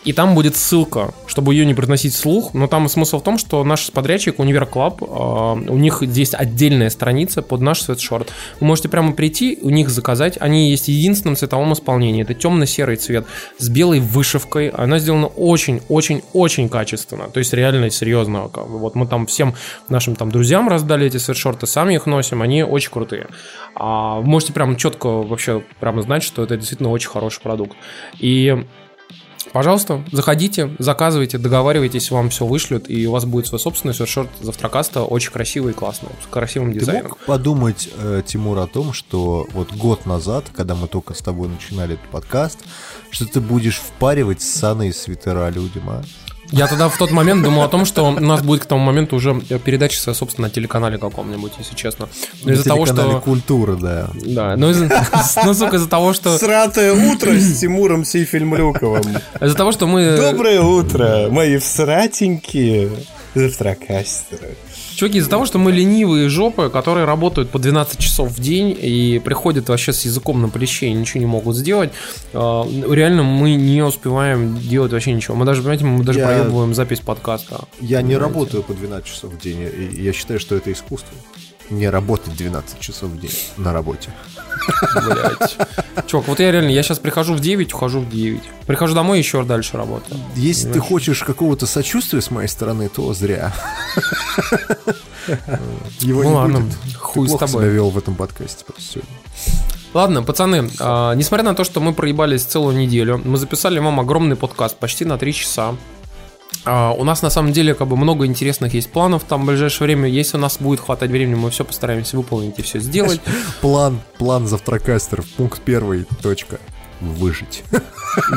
и 0.06 0.14
там 0.14 0.36
будет 0.36 0.56
ссылка, 0.56 1.14
чтобы 1.26 1.56
ее 1.56 1.66
не 1.66 1.74
произносить 1.74 2.14
вслух. 2.14 2.54
Но 2.54 2.68
там 2.68 2.88
смысл 2.88 3.20
в 3.20 3.24
том, 3.24 3.40
что 3.40 3.64
наш 3.64 3.92
подрядчик 3.92 4.40
Univer 4.40 4.68
Club, 4.68 5.02
э, 5.02 5.06
у 5.06 5.78
них 5.78 6.04
есть 6.04 6.36
отдельная 6.36 6.92
страница 6.92 7.42
под 7.42 7.62
наш 7.62 7.82
свитшот. 7.82 8.32
Вы 8.60 8.68
можете 8.68 8.88
прямо 8.88 9.14
прийти, 9.14 9.58
у 9.62 9.72
них 9.72 9.90
заказать. 9.90 10.38
Они 10.40 10.70
есть 10.70 10.86
в 10.86 10.90
единственном 10.90 11.36
цветовом 11.36 11.74
исполнении. 11.74 12.22
Это 12.22 12.36
темно-серый 12.36 12.98
цвет 12.98 13.26
с 13.58 13.68
белой 13.68 14.00
вышивкой. 14.00 14.70
Она 14.70 15.00
сделана 15.00 15.26
очень-очень-очень 15.26 16.70
качественно. 16.70 17.28
То 17.30 17.40
есть 17.40 17.52
реально 17.54 17.90
серьезно. 17.90 18.52
Вот 18.54 18.94
мы 18.94 19.08
там 19.08 19.26
всем 19.26 19.56
нашим 19.90 20.16
там 20.16 20.32
друзьям 20.32 20.70
раздали 20.70 21.08
эти 21.08 21.18
свитшорты, 21.18 21.66
сами 21.66 21.96
их 21.96 22.06
носим. 22.06 22.44
Они 22.44 22.64
очень 22.64 22.92
крутые. 22.92 23.28
А 23.74 24.22
можете 24.22 24.54
прям 24.54 24.76
четко 24.76 25.08
вообще 25.08 25.64
прямо 25.80 26.04
знать, 26.04 26.22
что 26.22 26.44
это 26.44 26.58
действительно 26.58 26.92
очень 26.92 27.10
хороший 27.10 27.42
продукт. 27.42 27.76
И 28.20 28.66
Пожалуйста, 29.56 30.04
заходите, 30.12 30.76
заказывайте, 30.80 31.38
договаривайтесь, 31.38 32.12
вам 32.12 32.30
все 32.30 32.46
вышлют, 32.46 32.90
и 32.90 33.08
у 33.08 33.12
вас 33.12 33.24
будет 33.24 33.48
свой 33.48 33.58
собственный 33.58 33.94
свитшорт 33.94 34.30
завтракаста, 34.42 35.06
очень 35.06 35.32
красивый 35.32 35.72
и 35.72 35.74
классный, 35.74 36.10
с 36.22 36.28
красивым 36.30 36.74
Ты 36.74 36.80
дизайном. 36.80 37.08
мог 37.08 37.20
подумать, 37.20 37.88
э, 37.98 38.22
Тимур, 38.26 38.60
о 38.60 38.68
том, 38.68 38.92
что 38.92 39.48
вот 39.54 39.72
год 39.72 40.06
назад, 40.06 40.44
когда 40.54 40.76
мы 40.76 40.90
только 40.90 41.14
с 41.14 41.20
тобой 41.20 41.48
начинали 41.48 41.94
этот 41.94 42.06
подкаст, 42.10 42.66
что 43.12 43.26
ты 43.26 43.40
будешь 43.40 43.78
впаривать 43.78 44.42
ссаные 44.42 44.92
свитера 44.92 45.48
людям, 45.48 45.90
а? 45.90 46.04
Я 46.52 46.68
тогда 46.68 46.90
в 46.90 46.98
тот 46.98 47.12
момент 47.12 47.44
думал 47.44 47.64
о 47.64 47.68
том, 47.68 47.86
что 47.86 48.04
у 48.04 48.12
нас 48.20 48.42
будет 48.42 48.64
к 48.64 48.66
тому 48.66 48.84
моменту 48.84 49.16
уже 49.16 49.34
передача 49.64 50.00
своя, 50.00 50.16
собственно, 50.16 50.48
на 50.48 50.54
телеканале 50.54 50.98
каком-нибудь, 50.98 51.54
если 51.58 51.76
честно. 51.76 52.08
Но 52.44 52.54
из-за 52.54 52.64
того, 52.64 52.86
что... 52.86 53.22
«Культура», 53.22 53.76
да. 53.76 54.10
Да, 54.26 54.56
но 54.56 54.72
из- 54.72 54.82
ну, 55.44 55.54
сука, 55.54 55.78
из-за 55.78 55.90
того, 55.90 56.14
что... 56.14 56.38
Сратое 56.38 56.94
утро 56.94 57.32
с 57.32 57.60
Тимуром 57.60 58.06
Сейфельмлюковым. 58.06 59.18
Из-за 59.42 59.56
того, 59.56 59.72
что 59.72 59.88
мы... 59.88 60.18
Доброе 60.18 60.62
утро, 60.62 61.28
мои 61.30 61.58
всратенькие 61.58 62.90
завтракастеры. 63.34 64.56
Чуваки, 64.96 65.18
из-за 65.18 65.30
того, 65.30 65.46
что 65.46 65.58
мы 65.60 65.72
ленивые 65.72 66.30
жопы, 66.30 66.70
которые 66.70 67.06
работают 67.06 67.50
по 67.50 67.60
12 67.60 68.00
часов 68.00 68.30
в 68.32 68.40
день 68.40 68.76
и 68.80 69.20
приходят 69.24 69.68
вообще 69.68 69.92
с 69.92 70.06
языком 70.06 70.42
на 70.42 70.48
плече 70.50 70.88
и 70.88 70.94
ничего 70.94 71.20
не 71.20 71.26
могут 71.26 71.58
сделать, 71.58 71.92
э, 72.34 72.38
реально 72.90 73.24
мы 73.24 73.56
не 73.56 73.82
успеваем 73.84 74.58
делать 74.58 74.94
вообще 74.94 75.12
ничего. 75.14 75.36
Мы 75.36 75.46
даже, 75.46 75.62
понимаете, 75.62 75.86
мы 75.86 76.04
даже 76.04 76.20
Я- 76.20 76.28
проебываем 76.28 76.74
запись 76.74 77.02
подкаста. 77.02 77.66
Я 77.82 78.02
не 78.02 78.14
Понимаете? 78.16 78.18
работаю 78.18 78.64
по 78.64 78.74
12 78.74 79.06
часов 79.08 79.34
в 79.34 79.40
день, 79.42 79.68
я 80.00 80.14
считаю, 80.14 80.40
что 80.40 80.56
это 80.56 80.72
искусство. 80.72 81.16
Не 81.70 81.90
работать 81.90 82.36
12 82.36 82.80
часов 82.80 83.10
в 83.10 83.20
день 83.20 83.32
на 83.58 83.74
работе. 83.74 84.10
Блять. 84.94 85.58
Чувак, 86.08 86.28
вот 86.28 86.40
я 86.40 86.52
реально, 86.52 86.70
я 86.70 86.84
сейчас 86.84 87.00
прихожу 87.00 87.34
в 87.34 87.40
9, 87.40 87.74
ухожу 87.74 88.02
в 88.02 88.10
9. 88.10 88.42
Прихожу 88.68 88.94
домой, 88.94 89.18
еще 89.20 89.44
дальше 89.44 89.76
работаю. 89.78 90.20
Если 90.36 90.64
ты 90.68 90.74
Понимаешь? 90.74 90.90
хочешь 90.90 91.24
какого-то 91.24 91.66
сочувствия 91.66 92.22
с 92.22 92.30
моей 92.32 92.48
стороны, 92.48 92.88
то 92.90 93.14
зря. 93.14 93.54
Его 96.02 96.24
Ну 96.24 96.30
не 96.30 96.36
ладно, 96.36 96.60
будет. 96.60 96.96
хуй 96.98 97.28
Ты 97.28 97.34
с 97.36 97.38
тобой. 97.40 97.64
себя 97.64 97.72
вел 97.72 97.90
в 97.90 97.98
этом 97.98 98.16
подкасте 98.16 98.64
просто 98.64 98.82
сегодня. 98.84 99.10
Ладно, 99.94 100.24
пацаны, 100.24 100.70
а, 100.80 101.14
несмотря 101.14 101.46
на 101.46 101.56
то, 101.56 101.64
что 101.64 101.80
мы 101.80 101.94
проебались 101.94 102.44
целую 102.44 102.76
неделю, 102.78 103.22
мы 103.24 103.38
записали 103.38 103.80
вам 103.80 104.00
огромный 104.00 104.36
подкаст, 104.36 104.78
почти 104.78 105.06
на 105.06 105.18
3 105.18 105.34
часа. 105.34 105.76
А, 106.66 106.92
у 106.92 107.04
нас 107.04 107.22
на 107.22 107.30
самом 107.30 107.54
деле 107.54 107.74
как 107.74 107.88
бы 107.88 107.96
много 107.96 108.26
интересных 108.26 108.74
есть 108.74 108.92
планов 108.92 109.24
там 109.24 109.44
в 109.44 109.46
ближайшее 109.46 109.86
время. 109.86 110.10
Если 110.10 110.38
у 110.38 110.40
нас 110.40 110.58
будет 110.58 110.80
хватать 110.80 111.12
времени, 111.12 111.36
мы 111.36 111.50
все 111.52 111.64
постараемся 111.64 112.18
выполнить 112.18 112.58
и 112.58 112.62
все 112.62 112.80
сделать. 112.80 113.22
План, 113.62 114.02
план 114.18 114.48
завтракастеров, 114.48 115.28
пункт 115.38 115.62
первый, 115.62 116.06
точка. 116.22 116.60
выжить. 117.00 117.64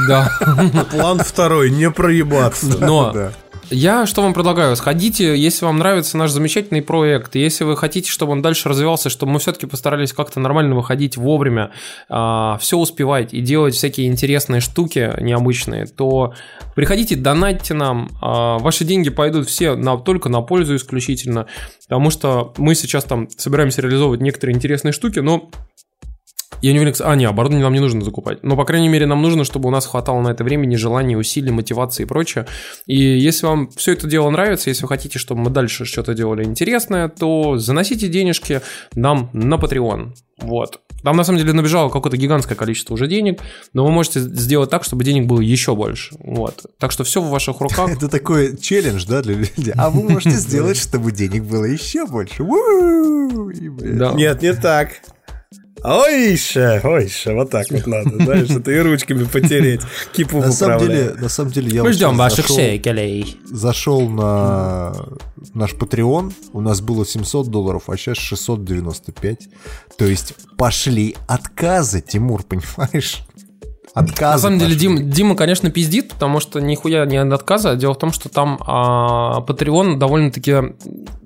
Да. 0.09 0.31
План 0.91 1.21
второй, 1.21 1.71
не 1.71 1.91
проебаться. 1.91 2.79
Но 2.79 3.13
Да. 3.13 3.33
Я 3.71 4.07
что 4.07 4.23
вам 4.23 4.35
предлагаю? 4.35 4.77
Сходите, 4.77 5.37
если 5.37 5.65
вам 5.65 5.79
нравится 5.79 6.17
наш 6.17 6.31
замечательный 6.31 6.83
проект, 6.83 7.35
если 7.35 7.65
вы 7.65 7.77
хотите, 7.77 8.11
чтобы 8.11 8.33
он 8.33 8.43
дальше 8.43 8.69
развивался, 8.69 9.11
чтобы 9.11 9.33
мы 9.33 9.39
все-таки 9.39 9.67
постарались 9.67 10.13
как-то 10.13 10.41
нормально 10.41 10.75
выходить 10.75 11.17
вовремя, 11.17 11.71
все 12.09 12.77
успевать 12.77 13.35
и 13.35 13.41
делать 13.41 13.75
всякие 13.75 14.07
интересные 14.07 14.61
штуки 14.61 15.13
необычные, 15.21 15.87
то 15.87 16.35
приходите, 16.75 17.17
донатьте 17.17 17.75
нам. 17.75 18.11
А, 18.21 18.59
Ваши 18.59 18.85
деньги 18.85 19.11
пойдут 19.11 19.49
все 19.49 19.75
на, 19.75 19.97
только 19.97 20.29
на 20.29 20.41
пользу 20.41 20.77
исключительно, 20.77 21.47
потому 21.89 22.11
что 22.11 22.55
мы 22.57 22.75
сейчас 22.75 23.05
там 23.05 23.29
собираемся 23.31 23.83
реализовывать 23.83 24.21
некоторые 24.21 24.57
интересные 24.57 24.93
штуки, 24.93 25.19
но 25.19 25.51
я 26.63 26.73
не 26.73 26.79
уверен, 26.79 26.95
а, 27.01 27.15
не, 27.17 27.25
оборудование 27.25 27.65
нам 27.65 27.73
не 27.73 27.81
нужно 27.81 28.03
закупать. 28.03 28.43
Но, 28.43 28.57
по 28.57 28.65
крайней 28.65 28.89
мере, 28.89 29.07
нам 29.07 29.23
нужно, 29.23 29.45
чтобы 29.45 29.69
у 29.69 29.73
нас 29.73 29.87
хватало 29.87 30.21
на 30.21 30.29
это 30.29 30.45
времени, 30.45 30.77
желания, 30.77 31.17
усилий, 31.17 31.51
мотивации 31.51 32.03
и 32.03 32.07
прочее. 32.07 32.47
И 32.87 32.97
если 32.97 33.47
вам 33.47 33.69
все 33.77 33.93
это 33.93 34.07
дело 34.07 34.31
нравится, 34.31 34.71
если 34.71 34.83
вы 34.83 34.89
хотите, 34.89 35.19
чтобы 35.19 35.43
мы 35.43 35.51
дальше 35.51 35.85
что-то 35.85 36.15
делали 36.15 36.45
интересное, 36.45 37.09
то 37.09 37.59
заносите 37.59 38.09
денежки 38.09 38.61
нам 38.95 39.31
на 39.33 39.55
Patreon. 39.55 40.15
Вот. 40.39 40.81
Там, 41.03 41.17
на 41.17 41.25
самом 41.25 41.39
деле, 41.39 41.53
набежало 41.53 41.91
какое-то 41.91 42.17
гигантское 42.17 42.57
количество 42.57 42.95
уже 42.95 43.07
денег, 43.07 43.41
но 43.73 43.85
вы 43.85 43.93
можете 43.93 44.21
сделать 44.21 44.71
так, 44.71 44.85
чтобы 44.85 45.05
денег 45.05 45.27
было 45.27 45.41
еще 45.41 45.75
больше. 45.77 46.17
Вот. 46.21 46.67
Так 46.79 46.91
что 46.91 47.05
все 47.05 47.21
в 47.21 47.29
ваших 47.29 47.61
руках. 47.61 47.91
Это 47.91 48.09
такой 48.09 48.57
челлендж, 48.57 49.05
да, 49.07 49.23
для 49.23 49.35
людей. 49.35 49.73
А 49.77 49.91
вы 49.91 50.09
можете 50.09 50.31
сделать, 50.31 50.77
чтобы 50.77 51.13
денег 51.13 51.45
было 51.45 51.65
еще 51.65 52.07
больше. 52.07 52.43
Нет, 54.15 54.43
не 54.43 54.55
так. 54.55 54.91
Ойше, 55.85 56.81
ойше, 56.85 57.33
вот 57.35 57.51
так 57.51 57.71
вот 57.71 57.87
надо, 57.87 58.11
знаешь, 58.17 58.51
это 58.51 58.71
и 58.73 58.79
ручками 58.79 59.25
потереть, 59.25 59.81
кипу 60.13 60.39
На 60.41 60.53
самом 60.53 60.81
деле, 60.81 61.15
на 61.15 61.29
самом 61.29 61.53
деле 61.53 61.71
я 61.71 61.83
Мы 61.83 61.93
ждем 61.93 62.17
ваших 62.17 62.49
зашел- 62.49 62.57
шекелей. 62.57 63.37
Зашел 63.45 64.09
на 64.09 64.95
наш 65.55 65.75
Patreon, 65.75 66.33
у 66.53 66.61
нас 66.61 66.81
было 66.81 67.07
700 67.07 67.49
долларов, 67.49 67.85
а 67.89 67.97
сейчас 67.97 68.19
695. 68.19 69.49
То 69.97 70.05
есть 70.05 70.35
пошли 70.57 71.17
отказы, 71.27 72.01
Тимур, 72.01 72.43
понимаешь? 72.43 73.23
Отказы. 73.95 74.33
На 74.35 74.39
самом 74.39 74.59
деле, 74.59 74.75
пошли. 74.75 74.89
Дим, 74.89 75.11
Дима, 75.11 75.37
конечно, 75.37 75.71
пиздит, 75.71 76.09
потому 76.11 76.41
что 76.41 76.61
нихуя 76.61 77.05
не 77.07 77.17
от 77.17 77.33
отказа. 77.33 77.75
Дело 77.77 77.95
в 77.95 77.99
том, 77.99 78.13
что 78.13 78.29
там 78.29 78.59
а, 78.67 79.41
Patreon 79.47 79.97
довольно-таки, 79.97 80.75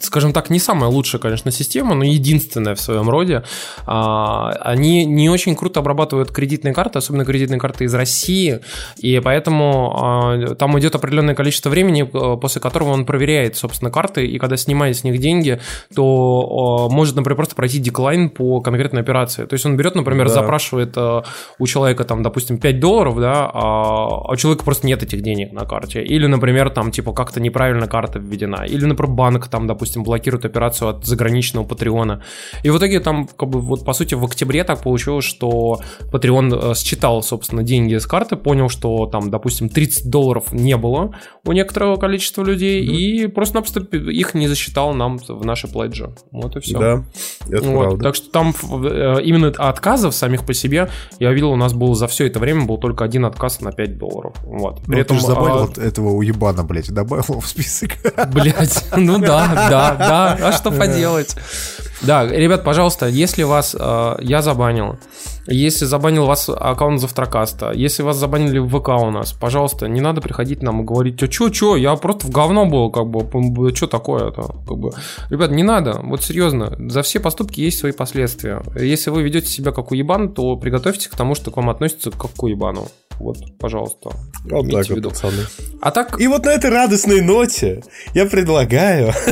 скажем 0.00 0.32
так, 0.32 0.50
не 0.50 0.58
самая 0.58 0.90
лучшая, 0.90 1.20
конечно, 1.20 1.50
система, 1.50 1.94
но 1.94 2.04
единственная 2.04 2.74
в 2.74 2.80
своем 2.80 3.08
роде. 3.10 3.42
А, 3.86 4.50
они 4.60 5.04
не 5.04 5.28
очень 5.28 5.56
круто 5.56 5.80
обрабатывают 5.80 6.30
кредитные 6.30 6.72
карты, 6.74 6.98
особенно 6.98 7.24
кредитные 7.24 7.58
карты 7.60 7.84
из 7.84 7.94
России, 7.94 8.60
и 8.98 9.20
поэтому 9.20 9.96
а, 10.00 10.54
там 10.54 10.78
идет 10.78 10.94
определенное 10.94 11.34
количество 11.34 11.68
времени, 11.70 12.08
а, 12.12 12.36
после 12.36 12.60
которого 12.60 12.90
он 12.90 13.04
проверяет, 13.04 13.56
собственно, 13.56 13.90
карты, 13.90 14.26
и 14.26 14.38
когда 14.38 14.56
снимает 14.56 14.96
с 14.96 15.04
них 15.04 15.18
деньги, 15.18 15.60
то 15.94 16.86
а, 16.88 16.92
может, 16.92 17.16
например, 17.16 17.36
просто 17.36 17.54
пройти 17.54 17.78
деклайн 17.78 18.30
по 18.30 18.60
конкретной 18.60 19.00
операции. 19.02 19.44
То 19.46 19.54
есть 19.54 19.66
он 19.66 19.76
берет, 19.76 19.94
например, 19.94 20.28
Да. 20.28 20.34
запрашивает 20.34 20.92
а, 20.96 21.24
у 21.58 21.66
человека 21.66 22.04
там, 22.04 22.22
допустим, 22.22 22.51
5 22.58 22.80
долларов, 22.80 23.20
да, 23.20 23.50
а 23.52 24.32
у 24.32 24.36
человека 24.36 24.64
просто 24.64 24.86
нет 24.86 25.02
этих 25.02 25.22
денег 25.22 25.52
на 25.52 25.64
карте. 25.64 26.02
Или, 26.02 26.26
например, 26.26 26.70
там, 26.70 26.90
типа, 26.90 27.12
как-то 27.12 27.40
неправильно 27.40 27.86
карта 27.86 28.18
введена. 28.18 28.64
Или, 28.66 28.84
например, 28.84 29.12
банк 29.14 29.48
там, 29.48 29.66
допустим, 29.66 30.02
блокирует 30.02 30.44
операцию 30.44 30.88
от 30.88 31.04
заграничного 31.04 31.64
Патреона. 31.64 32.22
И 32.62 32.70
в 32.70 32.78
итоге 32.78 33.00
там, 33.00 33.26
как 33.26 33.48
бы, 33.48 33.60
вот, 33.60 33.84
по 33.84 33.92
сути, 33.92 34.14
в 34.14 34.24
октябре 34.24 34.64
так 34.64 34.82
получилось, 34.82 35.24
что 35.24 35.80
Patreon 36.12 36.72
э, 36.72 36.74
считал, 36.74 37.22
собственно, 37.22 37.62
деньги 37.62 37.96
с 37.96 38.06
карты, 38.06 38.36
понял, 38.36 38.68
что 38.68 39.06
там, 39.06 39.30
допустим, 39.30 39.68
30 39.68 40.10
долларов 40.10 40.52
не 40.52 40.76
было 40.76 41.14
у 41.44 41.52
некоторого 41.52 41.96
количества 41.96 42.44
людей, 42.44 42.82
и 42.82 43.26
просто-напросто 43.26 43.80
их 43.80 44.34
не 44.34 44.48
засчитал 44.48 44.94
нам 44.94 45.18
в 45.18 45.44
наши 45.44 45.68
пледжи. 45.68 46.14
Вот 46.30 46.56
и 46.56 46.60
все. 46.60 46.78
Да, 46.78 47.04
это 47.48 47.64
Вот, 47.68 47.84
правда. 47.84 48.04
Так 48.04 48.14
что 48.14 48.30
там 48.30 48.54
э, 48.84 49.22
именно 49.22 49.48
отказов 49.48 50.14
самих 50.14 50.44
по 50.44 50.54
себе, 50.54 50.88
я 51.18 51.32
видел, 51.32 51.50
у 51.50 51.56
нас 51.56 51.74
был 51.74 51.94
за 51.94 52.06
все 52.06 52.26
это 52.26 52.40
время 52.42 52.66
был 52.66 52.78
только 52.78 53.04
один 53.04 53.24
отказ 53.24 53.60
на 53.60 53.72
5 53.72 53.98
долларов. 53.98 54.34
Вот. 54.42 54.80
Ну, 54.86 54.94
При 54.94 55.02
ты 55.02 55.14
же 55.14 55.20
забанил 55.20 55.58
а, 55.58 55.66
вот 55.66 55.78
этого 55.78 56.10
уебана, 56.10 56.64
блядь, 56.64 56.90
добавил 56.90 57.40
в 57.40 57.46
список. 57.46 57.92
Блять, 58.32 58.84
ну 58.96 59.18
да, 59.18 59.48
да, 59.54 59.94
да, 59.96 60.48
а 60.48 60.52
что 60.52 60.70
поделать? 60.70 61.36
Да, 62.02 62.26
ребят, 62.26 62.64
пожалуйста, 62.64 63.06
если 63.06 63.44
вас 63.44 63.76
э, 63.78 64.16
я 64.20 64.42
забанил, 64.42 64.98
если 65.46 65.84
забанил 65.84 66.26
вас 66.26 66.48
аккаунт 66.48 67.00
Завтракаста, 67.00 67.72
если 67.72 68.02
вас 68.02 68.16
забанили 68.16 68.58
в 68.58 68.68
ВК 68.68 68.88
у 68.88 69.10
нас, 69.10 69.32
пожалуйста, 69.32 69.86
не 69.86 70.00
надо 70.00 70.20
приходить 70.20 70.62
нам 70.62 70.82
и 70.82 70.84
говорить, 70.84 71.22
а 71.22 71.28
чё, 71.28 71.48
чё, 71.50 71.76
я 71.76 71.94
просто 71.94 72.26
в 72.26 72.30
говно 72.30 72.66
был, 72.66 72.90
как 72.90 73.08
бы, 73.08 73.74
что 73.74 73.86
такое-то, 73.86 74.42
как 74.66 74.78
бы. 74.78 74.90
Ребят, 75.30 75.52
не 75.52 75.62
надо, 75.62 76.00
вот 76.02 76.24
серьезно, 76.24 76.76
за 76.90 77.02
все 77.02 77.20
поступки 77.20 77.60
есть 77.60 77.78
свои 77.78 77.92
последствия. 77.92 78.62
Если 78.74 79.10
вы 79.10 79.22
ведете 79.22 79.46
себя 79.46 79.70
как 79.70 79.92
уебан, 79.92 80.34
то 80.34 80.56
приготовьтесь 80.56 81.06
к 81.06 81.16
тому, 81.16 81.36
что 81.36 81.52
к 81.52 81.56
вам 81.56 81.70
относятся 81.70 82.10
как 82.10 82.32
к 82.32 82.42
уебану. 82.42 82.88
Вот, 83.20 83.36
пожалуйста. 83.58 84.10
Вот 84.50 84.68
так 84.70 84.88
вот, 84.88 85.02
пацаны. 85.04 85.44
А 85.80 85.92
так, 85.92 86.20
И 86.20 86.26
вот 86.26 86.44
на 86.44 86.50
этой 86.50 86.70
радостной 86.70 87.20
ноте 87.20 87.84
я 88.14 88.26
предлагаю... 88.26 89.12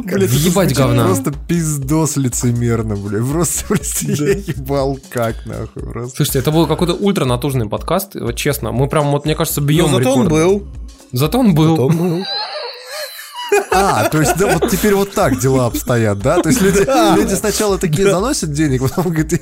Блядь, 0.00 0.30
въебать 0.30 0.72
это 0.72 0.82
говна. 0.82 1.04
Просто 1.04 1.32
пиздос 1.48 2.16
лицемерно, 2.16 2.96
блядь. 2.96 3.28
Просто, 3.28 3.64
просто 3.66 4.06
я 4.06 4.32
ебал 4.32 4.98
как, 5.10 5.46
нахуй. 5.46 5.82
Просто. 5.82 6.16
Слушайте, 6.16 6.38
это 6.40 6.50
был 6.50 6.66
какой-то 6.66 6.94
ультра 6.94 7.24
натужный 7.24 7.68
подкаст, 7.68 8.14
вот 8.14 8.36
честно. 8.36 8.72
Мы 8.72 8.88
прям, 8.88 9.10
вот 9.10 9.24
мне 9.24 9.34
кажется, 9.34 9.60
бьем 9.60 9.90
Но 9.90 9.98
зато 9.98 10.14
он 10.14 10.28
был. 10.28 10.66
Зато 11.12 11.38
он 11.38 11.54
был. 11.54 11.76
Зато 11.76 11.86
он 11.86 11.96
был. 11.96 12.24
А, 13.70 14.08
то 14.08 14.20
есть, 14.20 14.36
да, 14.36 14.58
вот 14.58 14.70
теперь 14.70 14.94
вот 14.94 15.12
так 15.12 15.38
дела 15.38 15.66
обстоят, 15.66 16.18
да? 16.18 16.40
То 16.40 16.50
есть 16.50 16.60
люди, 16.60 16.86
люди 17.18 17.34
сначала 17.34 17.78
такие 17.78 18.10
заносят 18.10 18.52
денег, 18.52 18.82
потом 18.82 19.12
говорят, 19.12 19.32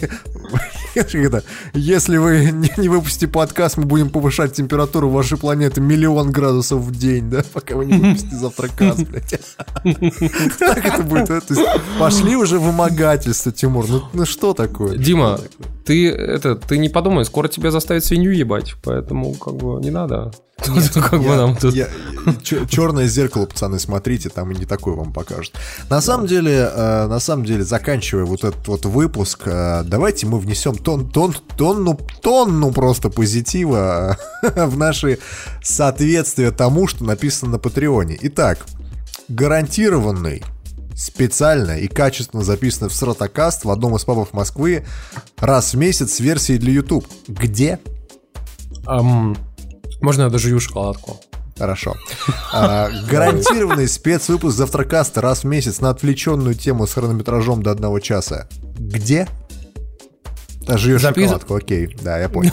это, 0.95 1.45
если 1.75 2.17
вы 2.17 2.51
не, 2.53 2.73
не 2.77 2.89
выпустите 2.89 3.29
подкаст, 3.29 3.77
мы 3.77 3.85
будем 3.85 4.11
повышать 4.11 4.53
температуру 4.53 5.09
вашей 5.09 5.39
планеты 5.39 5.81
миллион 5.81 6.33
градусов 6.33 6.81
в 6.81 6.97
день, 6.97 7.31
да? 7.31 7.43
Пока 7.53 7.77
вы 7.77 7.87
не 7.87 7.95
выпустите 7.95 8.37
завтракас, 8.37 8.97
блядь. 9.05 9.41
Так 10.59 10.85
это 10.85 11.03
будет, 11.03 11.29
да? 11.29 11.41
То 11.41 11.55
есть 11.55 11.69
пошли 11.99 12.37
уже 12.37 12.59
вымогательство, 12.59 13.53
Тимур. 13.53 13.87
Ну, 13.89 14.03
ну 14.13 14.25
что 14.25 14.55
такое? 14.55 14.97
Дима, 14.97 15.41
ты 15.85 16.11
это, 16.11 16.57
ты 16.57 16.79
не 16.79 16.89
подумай, 16.89 17.25
скоро 17.25 17.49
тебя 17.49 17.71
заставят 17.71 18.05
свинью 18.05 18.33
ебать, 18.33 18.75
поэтому 18.83 19.35
как 19.35 19.55
бы 19.55 19.81
не 19.81 19.91
надо. 19.91 20.33
Как 20.65 21.21
бы 21.23 21.37
нам 21.37 21.57
тут- 21.57 21.75
Черное 22.43 23.07
зеркало, 23.07 23.47
пацаны, 23.47 23.79
смотрите, 23.79 24.29
там 24.29 24.51
и 24.51 24.55
не 24.55 24.67
такой 24.67 24.95
вам 24.95 25.13
покажут. 25.13 25.55
На 25.89 26.01
самом 26.01 26.27
деле, 26.27 26.71
э, 26.73 27.07
на 27.07 27.19
самом 27.19 27.45
деле, 27.45 27.65
заканчивая 27.65 28.25
вот 28.25 28.45
этот 28.45 28.67
вот 28.69 28.85
выпуск, 28.85 29.43
э, 29.47 29.83
давайте 29.85 30.27
мы 30.27 30.39
внесем 30.39 30.77
тон, 30.77 31.09
тон, 31.09 31.35
тонну, 31.57 31.99
тонну 32.21 32.73
просто 32.73 33.09
позитива 33.09 34.19
э, 34.43 34.67
в 34.67 34.77
наши 34.77 35.19
соответствия 35.63 36.51
тому, 36.51 36.87
что 36.87 37.05
написано 37.05 37.53
на 37.53 37.59
Патреоне. 37.59 38.19
Итак, 38.23 38.67
гарантированный 39.29 40.43
специально 40.95 41.79
и 41.79 41.89
качественно 41.89 42.43
записанный 42.43 42.91
в 42.91 42.95
Сротокаст 42.95 43.65
в 43.65 43.71
одном 43.71 43.97
из 43.97 44.05
пабов 44.05 44.35
Москвы 44.35 44.85
раз 45.39 45.73
в 45.73 45.79
месяц 45.79 46.15
с 46.15 46.21
версией 46.21 46.59
для 46.59 46.73
YouTube. 46.73 47.07
Где? 47.27 47.79
Ам, 48.87 49.37
Можно 50.01 50.23
я 50.23 50.29
дожую 50.31 50.61
шоколадку? 50.61 51.21
Хорошо. 51.59 51.95
А, 52.53 52.89
гарантированный 53.11 53.87
спецвыпуск 53.87 54.57
завтракаста 54.57 55.21
раз 55.21 55.45
в 55.45 55.47
месяц 55.47 55.81
на 55.81 55.91
отвлеченную 55.91 56.55
тему 56.55 56.87
с 56.87 56.95
хронометражом 56.95 57.63
до 57.63 57.71
одного 57.71 58.01
часа. 58.01 58.49
Где? 58.79 59.29
А, 60.67 60.79
жуешь 60.79 61.03
Запис- 61.03 61.25
шоколадку, 61.25 61.55
окей, 61.57 61.95
да, 62.01 62.19
я 62.19 62.29
понял. 62.31 62.53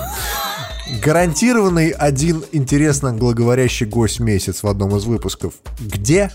Гарантированный 1.04 1.90
один 1.90 2.44
интересно 2.52 3.14
глаговорящий 3.14 3.86
гость 3.86 4.20
в 4.20 4.24
месяц 4.24 4.64
в 4.64 4.68
одном 4.68 4.96
из 4.96 5.04
выпусков. 5.06 5.54
Где? 5.80 6.32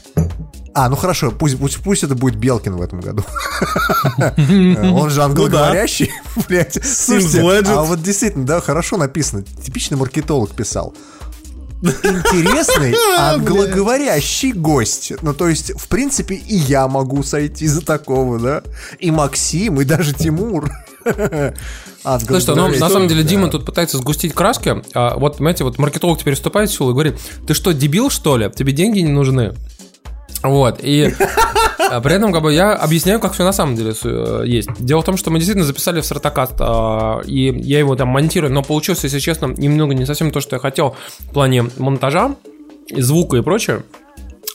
А, 0.75 0.89
ну 0.89 0.97
хорошо, 0.97 1.31
пусть, 1.31 1.59
пусть, 1.59 1.79
пусть 1.79 2.03
это 2.03 2.15
будет 2.15 2.37
Белкин 2.37 2.77
в 2.77 2.83
этом 2.83 3.01
году. 3.01 3.25
Он 4.27 5.11
же 5.11 5.23
англоговорящий, 5.23 6.11
блядь. 6.49 6.79
Слушайте, 6.85 7.41
а 7.41 7.83
вот 7.83 8.03
действительно, 8.03 8.47
да, 8.47 8.61
хорошо 8.61 8.97
написано. 8.97 9.43
Типичный 9.43 9.99
маркетолог 9.99 10.53
писал. 10.53 10.95
Интересный 11.83 12.95
англоговорящий 13.19 14.53
гость. 14.53 15.13
Ну, 15.21 15.35
то 15.35 15.49
есть, 15.49 15.73
в 15.79 15.89
принципе, 15.89 16.37
и 16.37 16.55
я 16.55 16.87
могу 16.87 17.23
сойти 17.23 17.67
за 17.67 17.85
такого, 17.85 18.39
да? 18.39 18.63
И 19.01 19.11
Максим, 19.11 19.81
и 19.81 19.85
даже 19.85 20.13
Тимур. 20.15 20.71
Слушайте, 22.03 22.55
ну, 22.55 22.69
на 22.69 22.89
самом 22.89 23.09
деле. 23.09 23.25
Дима 23.25 23.49
тут 23.49 23.67
пытается 23.67 23.99
сгустить 23.99 24.33
краски. 24.33 24.83
А 24.95 25.17
вот, 25.17 25.39
понимаете, 25.39 25.65
вот 25.65 25.79
маркетолог 25.79 26.19
теперь 26.21 26.35
вступает 26.35 26.71
в 26.71 26.75
силу 26.75 26.91
и 26.91 26.93
говорит, 26.93 27.19
ты 27.47 27.55
что, 27.55 27.73
дебил, 27.73 28.11
что 28.11 28.37
ли? 28.37 28.51
Тебе 28.55 28.73
деньги 28.73 29.01
не 29.01 29.11
нужны? 29.11 29.55
Вот, 30.43 30.81
и 30.83 31.15
а, 31.91 32.01
при 32.01 32.15
этом 32.15 32.33
как 32.33 32.43
бы 32.43 32.53
я 32.53 32.73
объясняю, 32.75 33.21
как 33.21 33.33
все 33.33 33.45
на 33.45 33.53
самом 33.53 33.77
деле 33.77 33.95
э, 34.03 34.43
есть. 34.47 34.69
Дело 34.79 35.03
в 35.03 35.05
том, 35.05 35.17
что 35.17 35.31
мы 35.31 35.39
действительно 35.39 35.65
записали 35.65 36.01
в 36.01 36.07
Сартакаст, 36.07 36.55
а, 36.59 37.21
и 37.25 37.53
я 37.61 37.79
его 37.79 37.95
там 37.97 38.09
монтирую, 38.09 38.53
но 38.53 38.63
получилось, 38.63 39.05
если 39.05 39.19
честно, 39.19 39.47
немного 39.57 39.95
не 39.95 40.07
совсем 40.07 40.31
то, 40.31 40.41
что 40.41 40.57
я 40.57 40.61
хотел 40.61 40.97
в 41.19 41.33
плане 41.33 41.65
монтажа, 41.79 42.35
звука 42.91 43.37
и 43.37 43.43
прочее. 43.43 43.83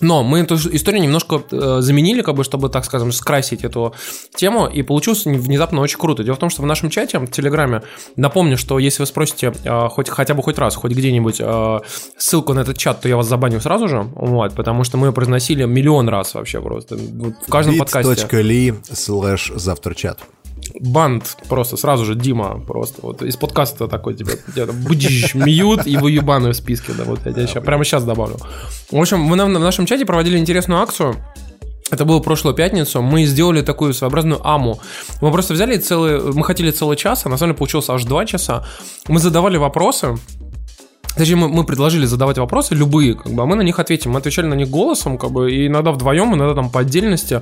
Но 0.02 0.24
мы 0.24 0.40
эту 0.40 0.56
историю 0.56 1.02
немножко 1.02 1.42
э, 1.52 1.78
заменили, 1.82 2.22
как 2.22 2.36
бы, 2.36 2.44
чтобы, 2.44 2.70
так 2.70 2.86
скажем, 2.86 3.12
скрасить 3.12 3.64
эту 3.64 3.96
тему, 4.36 4.68
и 4.68 4.84
получилось 4.84 5.26
внезапно 5.26 5.82
очень 5.82 5.98
круто. 5.98 6.24
Дело 6.24 6.36
в 6.36 6.40
том, 6.40 6.50
что 6.50 6.62
в 6.62 6.66
нашем 6.66 6.90
чате, 6.90 7.20
в 7.20 7.28
Телеграме, 7.28 7.82
напомню, 8.16 8.58
что 8.58 8.80
если 8.80 9.02
вы 9.02 9.08
спросите 9.08 9.54
э, 9.64 9.88
хоть 9.90 10.10
хотя 10.10 10.34
бы 10.34 10.44
хоть 10.44 10.58
раз, 10.60 10.76
хоть 10.76 10.92
где-нибудь 10.92 11.38
э, 11.40 11.80
ссылку 12.18 12.54
на 12.54 12.60
этот 12.60 12.78
чат, 12.78 13.02
то 13.02 13.10
я 13.10 13.18
вас 13.18 13.28
забаню 13.28 13.60
сразу 13.60 13.88
же, 13.88 14.08
вот, 14.16 14.54
потому 14.54 14.84
что 14.84 14.98
мы 14.98 15.08
ее 15.08 15.14
произносили 15.14 15.66
миллион 15.66 16.10
раз 16.10 16.34
вообще 16.36 16.62
просто. 16.62 16.96
Вот 16.96 17.34
в 17.48 17.52
каждом 17.52 17.78
подкасте. 17.78 18.12
bit.ly 18.12 18.76
слэш 18.94 19.52
завтрачат. 19.56 20.20
Банд 20.80 21.38
просто 21.50 21.78
сразу 21.78 22.06
же 22.06 22.16
Дима 22.16 22.60
просто 22.66 23.02
вот 23.02 23.22
из 23.22 23.36
подкаста 23.38 23.88
такой 23.88 24.14
где-то 24.14 24.74
бдж, 24.74 25.36
мьют 25.36 25.88
и 25.88 25.98
выебаны 25.98 26.50
в 26.52 26.56
списке, 26.56 26.94
да, 26.98 27.04
вот 27.04 27.20
я 27.26 27.32
тебя 27.34 27.48
ща- 27.48 27.62
прямо 27.62 27.84
сейчас 27.84 28.04
добавлю. 28.04 28.38
В 28.92 28.96
общем, 28.98 29.20
мы 29.20 29.36
на- 29.36 29.46
в 29.46 29.50
нашем 29.50 29.86
чате 29.86 30.06
проводили 30.06 30.38
интересную 30.38 30.82
акцию. 30.82 31.16
Это 31.90 32.04
было 32.04 32.20
прошлую 32.20 32.54
пятницу. 32.54 33.02
Мы 33.02 33.24
сделали 33.26 33.62
такую 33.62 33.94
своеобразную 33.94 34.46
аму. 34.46 34.80
Мы 35.22 35.32
просто 35.32 35.54
взяли 35.54 35.78
целый... 35.78 36.20
Мы 36.34 36.44
хотели 36.44 36.72
целый 36.72 36.98
час, 36.98 37.26
а 37.26 37.30
на 37.30 37.38
самом 37.38 37.52
деле 37.54 37.58
получилось 37.60 37.90
аж 37.90 38.04
два 38.04 38.26
часа. 38.26 38.66
Мы 39.08 39.20
задавали 39.20 39.56
вопросы, 39.56 40.18
Точнее, 41.18 41.36
мы, 41.36 41.50
мы 41.50 41.64
предложили 41.64 42.06
задавать 42.06 42.38
вопросы, 42.38 42.76
любые, 42.76 43.16
как 43.16 43.32
бы, 43.32 43.44
а 43.44 43.46
мы 43.46 43.56
на 43.56 43.62
них 43.62 43.80
ответим. 43.80 44.12
Мы 44.12 44.20
отвечали 44.20 44.46
на 44.46 44.54
них 44.54 44.70
голосом, 44.70 45.18
как 45.18 45.32
бы, 45.32 45.52
и 45.52 45.68
иногда 45.68 45.92
вдвоем, 45.92 46.34
иногда 46.34 46.54
там 46.54 46.70
по 46.70 46.82
отдельности. 46.82 47.42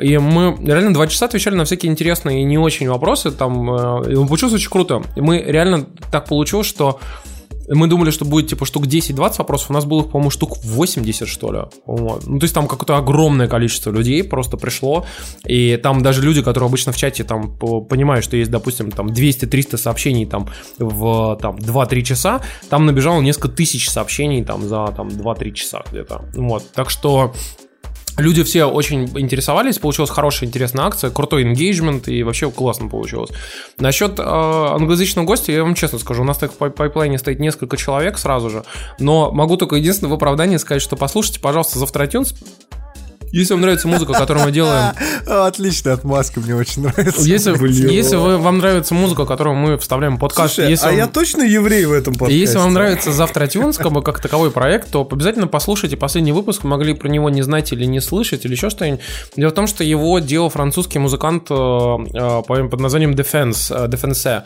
И 0.00 0.18
мы 0.18 0.56
реально 0.64 0.94
два 0.94 1.06
часа 1.06 1.26
отвечали 1.26 1.54
на 1.54 1.64
всякие 1.64 1.90
интересные 1.90 2.42
и 2.42 2.44
не 2.44 2.58
очень 2.58 2.88
вопросы. 2.88 3.30
Там, 3.30 3.70
э, 3.70 4.26
получилось 4.26 4.54
очень 4.54 4.70
круто. 4.70 5.02
И 5.16 5.20
мы 5.20 5.40
реально 5.40 5.86
так 6.10 6.26
получилось, 6.26 6.66
что 6.66 7.00
мы 7.68 7.86
думали, 7.88 8.10
что 8.10 8.24
будет 8.24 8.48
типа 8.48 8.64
штук 8.66 8.86
10-20 8.86 9.38
вопросов, 9.38 9.70
у 9.70 9.72
нас 9.72 9.84
было, 9.84 10.02
по-моему, 10.02 10.30
штук 10.30 10.58
80, 10.62 11.28
что 11.28 11.52
ли. 11.52 11.60
Вот. 11.86 12.26
Ну, 12.26 12.38
то 12.38 12.44
есть 12.44 12.54
там 12.54 12.66
какое-то 12.66 12.96
огромное 12.96 13.48
количество 13.48 13.90
людей 13.90 14.22
просто 14.24 14.56
пришло, 14.56 15.04
и 15.46 15.76
там 15.76 16.02
даже 16.02 16.22
люди, 16.22 16.42
которые 16.42 16.68
обычно 16.68 16.92
в 16.92 16.96
чате 16.96 17.24
там 17.24 17.56
по- 17.56 17.80
понимают, 17.80 18.24
что 18.24 18.36
есть, 18.36 18.50
допустим, 18.50 18.90
там 18.90 19.08
200-300 19.08 19.76
сообщений 19.76 20.26
там 20.26 20.48
в 20.78 21.38
там, 21.40 21.56
2-3 21.56 22.02
часа, 22.02 22.40
там 22.68 22.86
набежало 22.86 23.20
несколько 23.20 23.48
тысяч 23.48 23.88
сообщений 23.90 24.44
там 24.44 24.62
за 24.68 24.86
там 24.96 25.08
2-3 25.08 25.52
часа 25.52 25.82
где-то. 25.90 26.24
Вот. 26.34 26.70
Так 26.72 26.90
что 26.90 27.32
Люди 28.18 28.42
все 28.42 28.64
очень 28.64 29.04
интересовались, 29.18 29.78
получилась 29.78 30.10
хорошая, 30.10 30.48
интересная 30.48 30.86
акция, 30.86 31.10
крутой 31.10 31.44
engagement 31.44 32.10
и 32.10 32.22
вообще 32.22 32.50
классно 32.50 32.88
получилось. 32.88 33.30
Насчет 33.78 34.18
э, 34.18 34.22
англоязычного 34.22 35.26
гостя, 35.26 35.52
я 35.52 35.62
вам 35.62 35.74
честно 35.74 35.98
скажу, 35.98 36.22
у 36.22 36.24
нас 36.24 36.38
так 36.38 36.52
в 36.52 36.56
пай- 36.56 36.70
пайплайне 36.70 37.18
стоит 37.18 37.40
несколько 37.40 37.76
человек 37.76 38.16
сразу 38.18 38.48
же, 38.48 38.64
но 38.98 39.30
могу 39.32 39.56
только 39.58 39.76
единственное 39.76 40.10
в 40.10 40.14
оправдании 40.14 40.56
сказать, 40.56 40.82
что 40.82 40.96
послушайте, 40.96 41.40
пожалуйста, 41.40 41.78
завтра 41.78 42.06
iTunes, 42.06 42.34
если 43.32 43.54
вам 43.54 43.60
нравится 43.62 43.88
музыка, 43.88 44.12
которую 44.12 44.44
мы 44.46 44.52
делаем, 44.52 44.94
Отличная 45.26 45.94
отмазка, 45.94 46.40
мне 46.40 46.54
очень 46.54 46.82
нравится. 46.82 47.22
если, 47.22 47.52
Блин. 47.52 47.88
если 47.88 48.16
вы, 48.16 48.38
вам 48.38 48.58
нравится 48.58 48.94
музыка, 48.94 49.24
которую 49.26 49.56
мы 49.56 49.76
вставляем 49.78 50.16
в 50.16 50.20
подкаст, 50.20 50.54
Слушай, 50.54 50.70
если 50.70 50.86
а 50.86 50.90
вам- 50.90 50.98
я 50.98 51.06
точно 51.06 51.42
еврей 51.42 51.84
в 51.86 51.92
этом 51.92 52.14
подкасте? 52.14 52.38
если 52.38 52.58
вам 52.58 52.72
нравится 52.72 53.12
завтра 53.12 53.46
Тюнс, 53.46 53.76
как 53.78 53.92
бы 53.92 54.02
как 54.02 54.20
таковой 54.20 54.50
проект, 54.50 54.90
то 54.90 55.06
обязательно 55.10 55.46
послушайте 55.46 55.96
последний 55.96 56.32
выпуск. 56.32 56.64
Вы 56.64 56.70
могли 56.70 56.94
про 56.94 57.08
него 57.08 57.30
не 57.30 57.42
знать 57.42 57.72
или 57.72 57.84
не 57.84 58.00
слышать, 58.00 58.44
или 58.44 58.52
еще 58.52 58.70
что-нибудь. 58.70 59.00
Дело 59.36 59.50
в 59.50 59.54
том, 59.54 59.66
что 59.66 59.84
его 59.84 60.18
делал 60.18 60.48
французский 60.50 60.98
музыкант 60.98 61.46
э, 61.50 61.54
э, 61.54 62.42
по- 62.46 62.68
под 62.68 62.80
названием 62.80 63.12
Defense, 63.12 63.70
э, 63.74 63.88
Defense. 63.88 64.42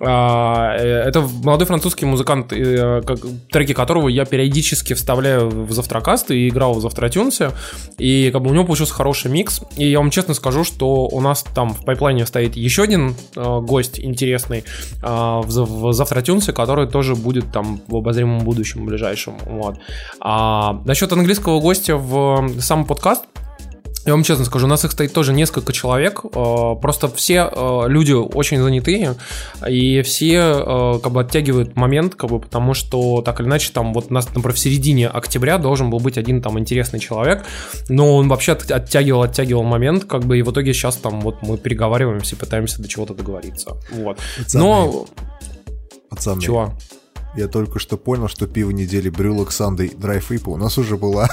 А, 0.00 0.76
Это 0.76 1.20
молодой 1.42 1.66
французский 1.66 2.06
музыкант, 2.06 2.48
треки 2.48 3.72
которого 3.74 4.08
я 4.08 4.24
периодически 4.24 4.94
вставляю 4.94 5.48
в 5.48 5.72
завтракаст 5.72 6.30
и 6.30 6.48
играл 6.48 6.74
в 6.74 6.80
завтратюнсе. 6.80 7.50
И 7.98 8.17
как 8.32 8.42
бы 8.42 8.50
у 8.50 8.54
него 8.54 8.64
получился 8.64 8.94
хороший 8.94 9.30
микс. 9.30 9.60
И 9.76 9.88
я 9.88 9.98
вам 9.98 10.10
честно 10.10 10.34
скажу, 10.34 10.64
что 10.64 11.06
у 11.06 11.20
нас 11.20 11.44
там 11.54 11.70
в 11.74 11.84
пайплайне 11.84 12.26
стоит 12.26 12.56
еще 12.56 12.82
один 12.82 13.14
э, 13.36 13.60
гость 13.60 14.00
интересный 14.00 14.64
э, 15.02 15.06
в, 15.06 15.46
в 15.46 15.92
завтратюнсе, 15.92 16.52
который 16.52 16.88
тоже 16.88 17.14
будет 17.14 17.52
там 17.52 17.80
в 17.88 17.96
обозримом 17.96 18.40
будущем 18.40 18.84
ближайшем. 18.84 19.36
Вот. 19.46 19.78
А 20.20 20.80
насчет 20.84 21.12
английского 21.12 21.60
гостя 21.60 21.96
в 21.96 22.48
сам 22.60 22.84
подкаст, 22.84 23.24
я 24.08 24.14
вам 24.14 24.22
честно 24.24 24.46
скажу, 24.46 24.66
у 24.66 24.68
нас 24.70 24.84
их 24.84 24.92
стоит 24.92 25.12
тоже 25.12 25.34
несколько 25.34 25.72
человек. 25.72 26.22
э, 26.24 26.74
Просто 26.80 27.08
все 27.08 27.48
э, 27.52 27.84
люди 27.88 28.12
очень 28.12 28.58
занятые, 28.58 29.16
и 29.68 30.00
все 30.00 30.34
э, 30.38 30.98
как 31.02 31.12
бы 31.12 31.20
оттягивают 31.20 31.76
момент, 31.76 32.14
как 32.14 32.30
бы, 32.30 32.40
потому 32.40 32.72
что 32.72 33.20
так 33.20 33.40
или 33.40 33.46
иначе, 33.46 33.70
там 33.72 33.92
вот 33.92 34.06
у 34.10 34.14
нас, 34.14 34.26
например, 34.26 34.54
в 34.54 34.58
середине 34.58 35.08
октября 35.08 35.58
должен 35.58 35.90
был 35.90 35.98
быть 35.98 36.16
один 36.16 36.40
там 36.40 36.58
интересный 36.58 37.00
человек, 37.00 37.44
но 37.90 38.16
он 38.16 38.28
вообще 38.28 38.52
от- 38.52 38.70
оттягивал, 38.70 39.22
оттягивал 39.22 39.62
момент, 39.62 40.04
как 40.04 40.24
бы, 40.24 40.38
и 40.38 40.42
в 40.42 40.50
итоге 40.52 40.72
сейчас 40.72 40.96
там 40.96 41.20
вот 41.20 41.42
мы 41.42 41.58
переговариваемся 41.58 42.34
пытаемся 42.36 42.80
до 42.80 42.88
чего-то 42.88 43.12
договориться. 43.12 43.76
Вот. 43.92 44.18
Но... 44.54 45.06
Пацаны, 46.08 46.40
Чего? 46.40 46.72
Я 47.36 47.48
только 47.48 47.78
что 47.78 47.96
понял, 47.96 48.28
что 48.28 48.46
пиво 48.46 48.70
недели 48.70 49.10
Брюлок 49.10 49.52
Сандей 49.52 49.94
Драйв 49.94 50.30
Ипа 50.30 50.50
у 50.50 50.56
нас 50.56 50.78
уже 50.78 50.96
была. 50.96 51.28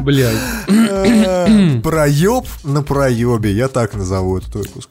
Блядь. 0.00 1.82
Проеб 1.82 2.44
на 2.64 2.82
проебе, 2.82 3.52
я 3.52 3.68
так 3.68 3.94
назову 3.94 4.38
этот 4.38 4.54
выпуск. 4.54 4.90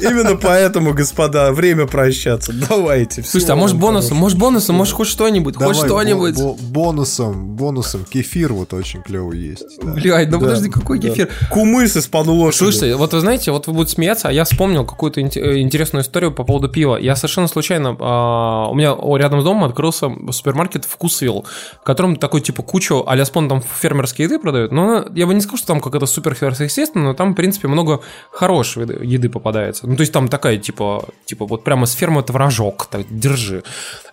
Именно 0.00 0.36
поэтому, 0.36 0.92
господа, 0.94 1.52
время 1.52 1.86
прощаться. 1.86 2.52
Давайте. 2.68 3.22
Слушайте, 3.22 3.52
а 3.52 3.56
может 3.56 3.76
бонусом, 3.78 4.16
может 4.18 4.38
бонусом, 4.38 4.76
может 4.76 4.94
хоть 4.94 5.08
что-нибудь, 5.08 5.56
хоть 5.56 5.76
что-нибудь. 5.86 6.36
бо- 6.36 6.54
бо- 6.54 6.84
Бонусом, 6.84 7.54
бонусом, 7.56 8.04
кефир 8.04 8.52
вот 8.52 8.72
очень 8.74 9.02
клевый 9.02 9.38
есть. 9.38 9.82
Блядь, 9.82 10.30
ну 10.30 10.38
подожди, 10.40 10.68
какой 10.70 10.98
кефир? 10.98 11.28
Кумыс 11.50 11.96
из-под 11.96 12.26
лошади. 12.26 12.58
Слушайте, 12.58 12.96
вот 12.96 13.12
вы 13.12 13.20
знаете, 13.20 13.50
вот 13.52 13.66
вы 13.66 13.72
будете 13.72 13.94
смеяться, 13.94 14.28
а 14.28 14.32
я 14.32 14.44
вспомнил 14.44 14.84
какую-то 14.84 15.20
э, 15.20 15.58
интересную 15.60 16.02
историю 16.02 16.32
по 16.32 16.44
поводу 16.44 16.68
пива. 16.68 16.96
Я 16.96 17.16
совершенно 17.16 17.48
случайно, 17.48 17.96
а, 18.00 18.68
у 18.68 18.74
меня 18.74 18.94
рядом 19.18 19.40
с 19.40 19.44
домом 19.44 19.64
открылся 19.64 20.10
супермаркет 20.30 20.84
Вкусвилл, 20.84 21.44
в 21.80 21.84
котором 21.84 22.16
такой 22.16 22.40
типа 22.40 22.62
кучу 22.62 23.02
а-ля 23.06 23.24
спон 23.24 23.48
там 23.48 23.62
фермерские 23.62 24.26
еды 24.26 24.38
продают. 24.38 24.72
Но 24.72 25.04
я 25.14 25.26
бы 25.26 25.34
не 25.34 25.40
сказал, 25.40 25.58
что 25.58 25.66
там 25.68 25.80
какая-то 25.80 26.06
супер 26.06 26.34
естественно, 26.40 27.04
но 27.04 27.14
там, 27.14 27.32
в 27.32 27.34
принципе, 27.34 27.68
много 27.68 28.00
хорошей 28.30 28.82
еды, 28.82 28.98
еды 29.02 29.28
попадается. 29.44 29.86
Ну, 29.86 29.94
то 29.96 30.00
есть 30.00 30.12
там 30.12 30.28
такая, 30.28 30.56
типа, 30.56 31.04
типа 31.26 31.44
вот 31.44 31.64
прямо 31.64 31.84
с 31.84 31.92
фермы 31.92 32.22
творожок, 32.22 32.86
так, 32.86 33.06
держи. 33.10 33.62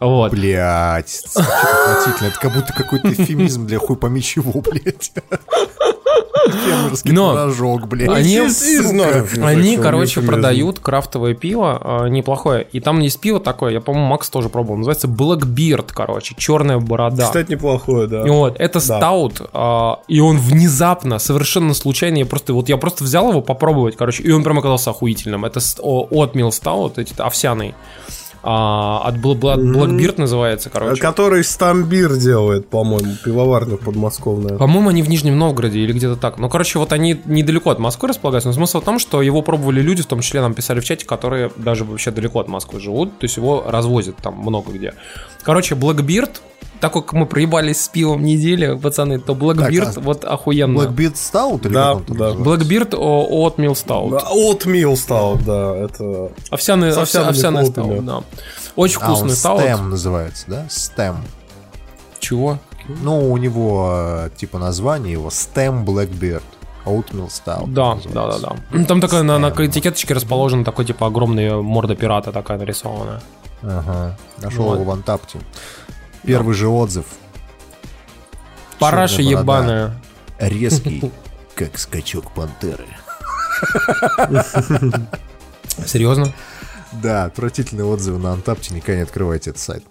Вот. 0.01 0.32
Блять. 0.32 1.24
Это 1.35 2.40
как 2.40 2.53
будто 2.53 2.74
какой-то 2.74 3.10
эфемизм 3.14 3.66
для 3.66 3.80
хуй 3.80 3.95
пойми 3.95 4.22
чего, 4.22 4.61
блядь. 4.61 5.14
Но 7.06 7.31
творожок, 7.33 7.88
блядь. 7.88 8.09
Они, 8.09 8.40
норов. 8.91 9.33
они, 9.38 9.77
короче, 9.77 10.22
продают 10.22 10.80
крафтовое 10.80 11.33
пиво 11.33 12.03
э, 12.06 12.09
неплохое. 12.09 12.67
И 12.72 12.80
там 12.80 12.99
есть 12.99 13.19
пиво 13.19 13.40
такое, 13.40 13.73
я, 13.73 13.81
по-моему, 13.81 14.07
Макс 14.07 14.30
тоже 14.30 14.49
пробовал. 14.49 14.77
Называется 14.77 15.07
Blackbeard, 15.07 15.91
короче, 15.93 16.35
черная 16.38 16.80
борода. 16.80 17.23
Кстати, 17.25 17.51
неплохое, 17.51 18.07
да. 18.07 18.23
Вот, 18.23 18.59
это 18.59 18.80
Да. 18.80 18.98
стаут, 18.98 19.41
а, 19.53 19.99
и 20.07 20.19
он 20.19 20.38
внезапно, 20.38 21.19
совершенно 21.19 21.73
случайно, 21.73 22.17
я 22.17 22.25
просто, 22.25 22.53
вот 22.53 22.69
я 22.69 22.77
просто 22.77 23.03
взял 23.03 23.30
его 23.30 23.41
попробовать, 23.41 23.95
короче, 23.95 24.23
и 24.23 24.31
он 24.31 24.43
прям 24.43 24.59
оказался 24.59 24.90
охуительным. 24.90 25.45
Это 25.45 25.59
отмил 26.11 26.51
стаут, 26.51 26.98
эти 26.98 27.14
овсяный. 27.17 27.73
А, 28.44 29.02
от 29.06 29.16
Bla- 29.18 29.56
Blackbeard 29.56 30.16
называется, 30.20 30.70
короче. 30.70 31.00
Который 31.02 31.44
Стамбир 31.44 32.16
делает, 32.18 32.68
по-моему, 32.68 33.14
пивоварня 33.24 33.78
подмосковная. 33.78 34.58
По-моему, 34.58 34.90
они 34.90 35.03
в 35.03 35.10
Нижнем 35.10 35.38
Новгороде 35.38 35.80
или 35.80 35.94
где-то 35.94 36.16
так. 36.16 36.40
Ну, 36.40 36.50
короче, 36.50 36.80
вот 36.80 36.92
они 36.92 37.22
недалеко 37.26 37.70
от 37.70 37.80
Москвы 37.80 38.10
располагаются. 38.10 38.50
Но 38.50 38.53
смысл 38.53 38.82
в 38.82 38.84
том, 38.84 38.98
что 38.98 39.22
его 39.22 39.42
пробовали 39.44 39.82
люди, 39.82 40.02
в 40.02 40.08
том 40.08 40.22
числе 40.22 40.42
нам 40.42 40.53
писали 40.56 40.80
в 40.80 40.84
чате, 40.86 41.06
которые 41.06 41.52
даже 41.56 41.86
вообще 41.86 42.10
далеко 42.11 42.40
от 42.40 42.48
Москвы 42.48 42.80
живут. 42.80 43.20
То 43.20 43.26
есть 43.26 43.38
его 43.38 43.64
развозят 43.68 44.16
там 44.18 44.36
много 44.40 44.72
где. 44.72 44.94
Короче, 45.44 45.76
Blackbeard, 45.76 46.32
так 46.82 46.93
как 46.93 47.14
мы 47.14 47.26
проебались 47.26 47.84
с 47.84 47.88
пивом 47.88 48.24
недели, 48.24 48.76
пацаны, 48.77 49.19
то 49.19 49.34
Blackbeard 49.34 49.85
Так, 49.85 49.98
а 49.98 50.00
вот 50.01 50.26
охуенно. 50.26 50.80
Blackbeard 50.80 51.14
Stout 51.14 51.66
или 51.66 51.74
Да, 51.74 51.95
да. 52.08 52.32
Blackbeard 52.32 52.90
Oatmeal 52.92 53.74
Stout. 53.74 54.19
Oatmeal 54.34 54.95
стал, 54.95 55.38
да, 55.38 55.76
это... 55.77 56.32
Овсяный, 56.50 56.90
овся- 56.90 57.27
овсяный 57.27 57.66
стаут, 57.68 58.03
да. 58.03 58.24
Очень 58.76 59.00
А, 59.01 59.10
он 59.10 59.16
вкусный 59.16 59.35
стаут. 59.35 59.61
Stem 59.61 59.82
называется, 59.84 60.45
да? 60.48 60.66
Stem. 60.69 61.16
Чего? 62.19 62.58
Ну, 62.88 63.32
у 63.32 63.38
него 63.38 63.92
э, 63.93 64.30
типа 64.35 64.58
название 64.58 65.14
его 65.14 65.30
Stem 65.30 65.85
Blackbeard. 65.85 66.43
Oatmeal 66.85 67.27
Stout. 67.27 67.68
Да, 67.68 68.00
да, 68.11 68.32
да, 68.32 68.56
да. 68.72 68.84
Там 68.85 69.01
такая 69.01 69.22
на, 69.22 69.38
на 69.38 69.50
этикеточке 69.50 70.16
расположена 70.16 70.66
такой, 70.66 70.85
типа, 70.85 71.06
огромная 71.08 71.58
морда 71.58 71.95
пирата 71.95 72.32
такая 72.32 72.58
нарисованная. 72.58 73.22
Ага. 73.64 74.18
Нашел 74.42 74.64
Вот. 74.64 74.76
его 74.80 74.85
в 74.85 74.92
Антапте. 74.92 75.40
Первый 76.24 76.53
же 76.56 76.67
отзыв. 76.67 77.06
Параша 78.80 79.17
борода. 79.17 79.41
ебаная. 79.41 80.01
Резкий, 80.40 81.11
как 81.56 81.77
скачок 81.77 82.32
пантеры. 82.32 82.85
Серьезно? 85.85 86.32
Да, 87.02 87.26
отвратительные 87.26 87.86
отзывы 87.86 88.20
на 88.20 88.34
Антапте, 88.34 88.74
никогда 88.74 88.98
не 88.98 89.02
открывайте 89.03 89.52
этот 89.52 89.61
сайт. 89.61 89.84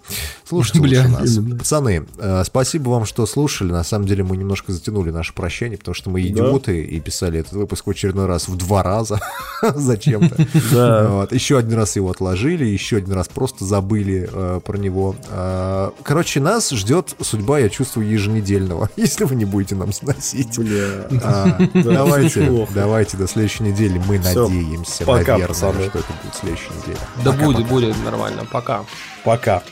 Слушайте 0.47 0.81
Бля, 0.81 1.03
лучше 1.03 1.12
нас. 1.20 1.37
именно. 1.37 1.57
Пацаны, 1.59 2.07
э, 2.19 2.43
спасибо 2.45 2.91
вам, 2.91 3.07
что 3.07 3.25
слушали. 3.27 3.73
На 3.73 3.85
самом 3.85 4.07
деле 4.07 4.23
мы 4.25 4.37
немножко 4.37 4.73
затянули 4.73 5.11
наше 5.11 5.33
прощание, 5.33 5.79
потому 5.79 5.95
что 5.95 6.11
мы 6.11 6.20
идиоты 6.23 6.83
и 6.83 7.01
писали 7.01 7.41
этот 7.41 7.53
выпуск 7.53 7.87
в 7.87 7.91
очередной 7.91 8.27
раз 8.27 8.49
в 8.49 8.57
два 8.57 8.83
раза. 8.83 9.20
Зачем-то. 9.75 10.47
Да. 10.73 11.09
Вот. 11.09 11.33
Еще 11.33 11.59
один 11.59 11.75
раз 11.75 11.97
его 11.97 12.11
отложили, 12.11 12.65
еще 12.65 12.97
один 12.97 13.12
раз 13.15 13.29
просто 13.29 13.65
забыли 13.65 14.29
э, 14.31 14.61
про 14.65 14.77
него. 14.77 15.17
Э, 15.31 15.91
короче, 16.03 16.41
нас 16.41 16.70
ждет 16.70 17.15
судьба, 17.20 17.61
я 17.61 17.69
чувствую, 17.69 18.09
еженедельного, 18.09 18.91
если 18.97 19.25
вы 19.25 19.37
не 19.37 19.45
будете 19.45 19.75
нам 19.75 19.93
сносить. 19.93 20.59
Бля. 20.59 21.07
А, 21.23 21.59
Да, 21.75 21.83
давайте, 21.83 22.67
давайте 22.75 23.17
до 23.17 23.27
следующей 23.27 23.65
недели. 23.65 24.01
Мы 24.07 24.19
надеемся, 24.19 25.05
Пока, 25.05 25.33
наверное, 25.33 25.49
пацаны. 25.49 25.89
что 25.89 25.99
это 25.99 26.09
будет 26.23 26.35
следующей 26.35 26.70
неделе. 26.81 26.90
Да 27.25 27.33
Пока-пока. 27.33 27.44
будет, 27.44 27.67
будет 27.67 28.05
нормально. 28.05 28.47
Пока. 28.51 28.85
Пока. 29.25 29.62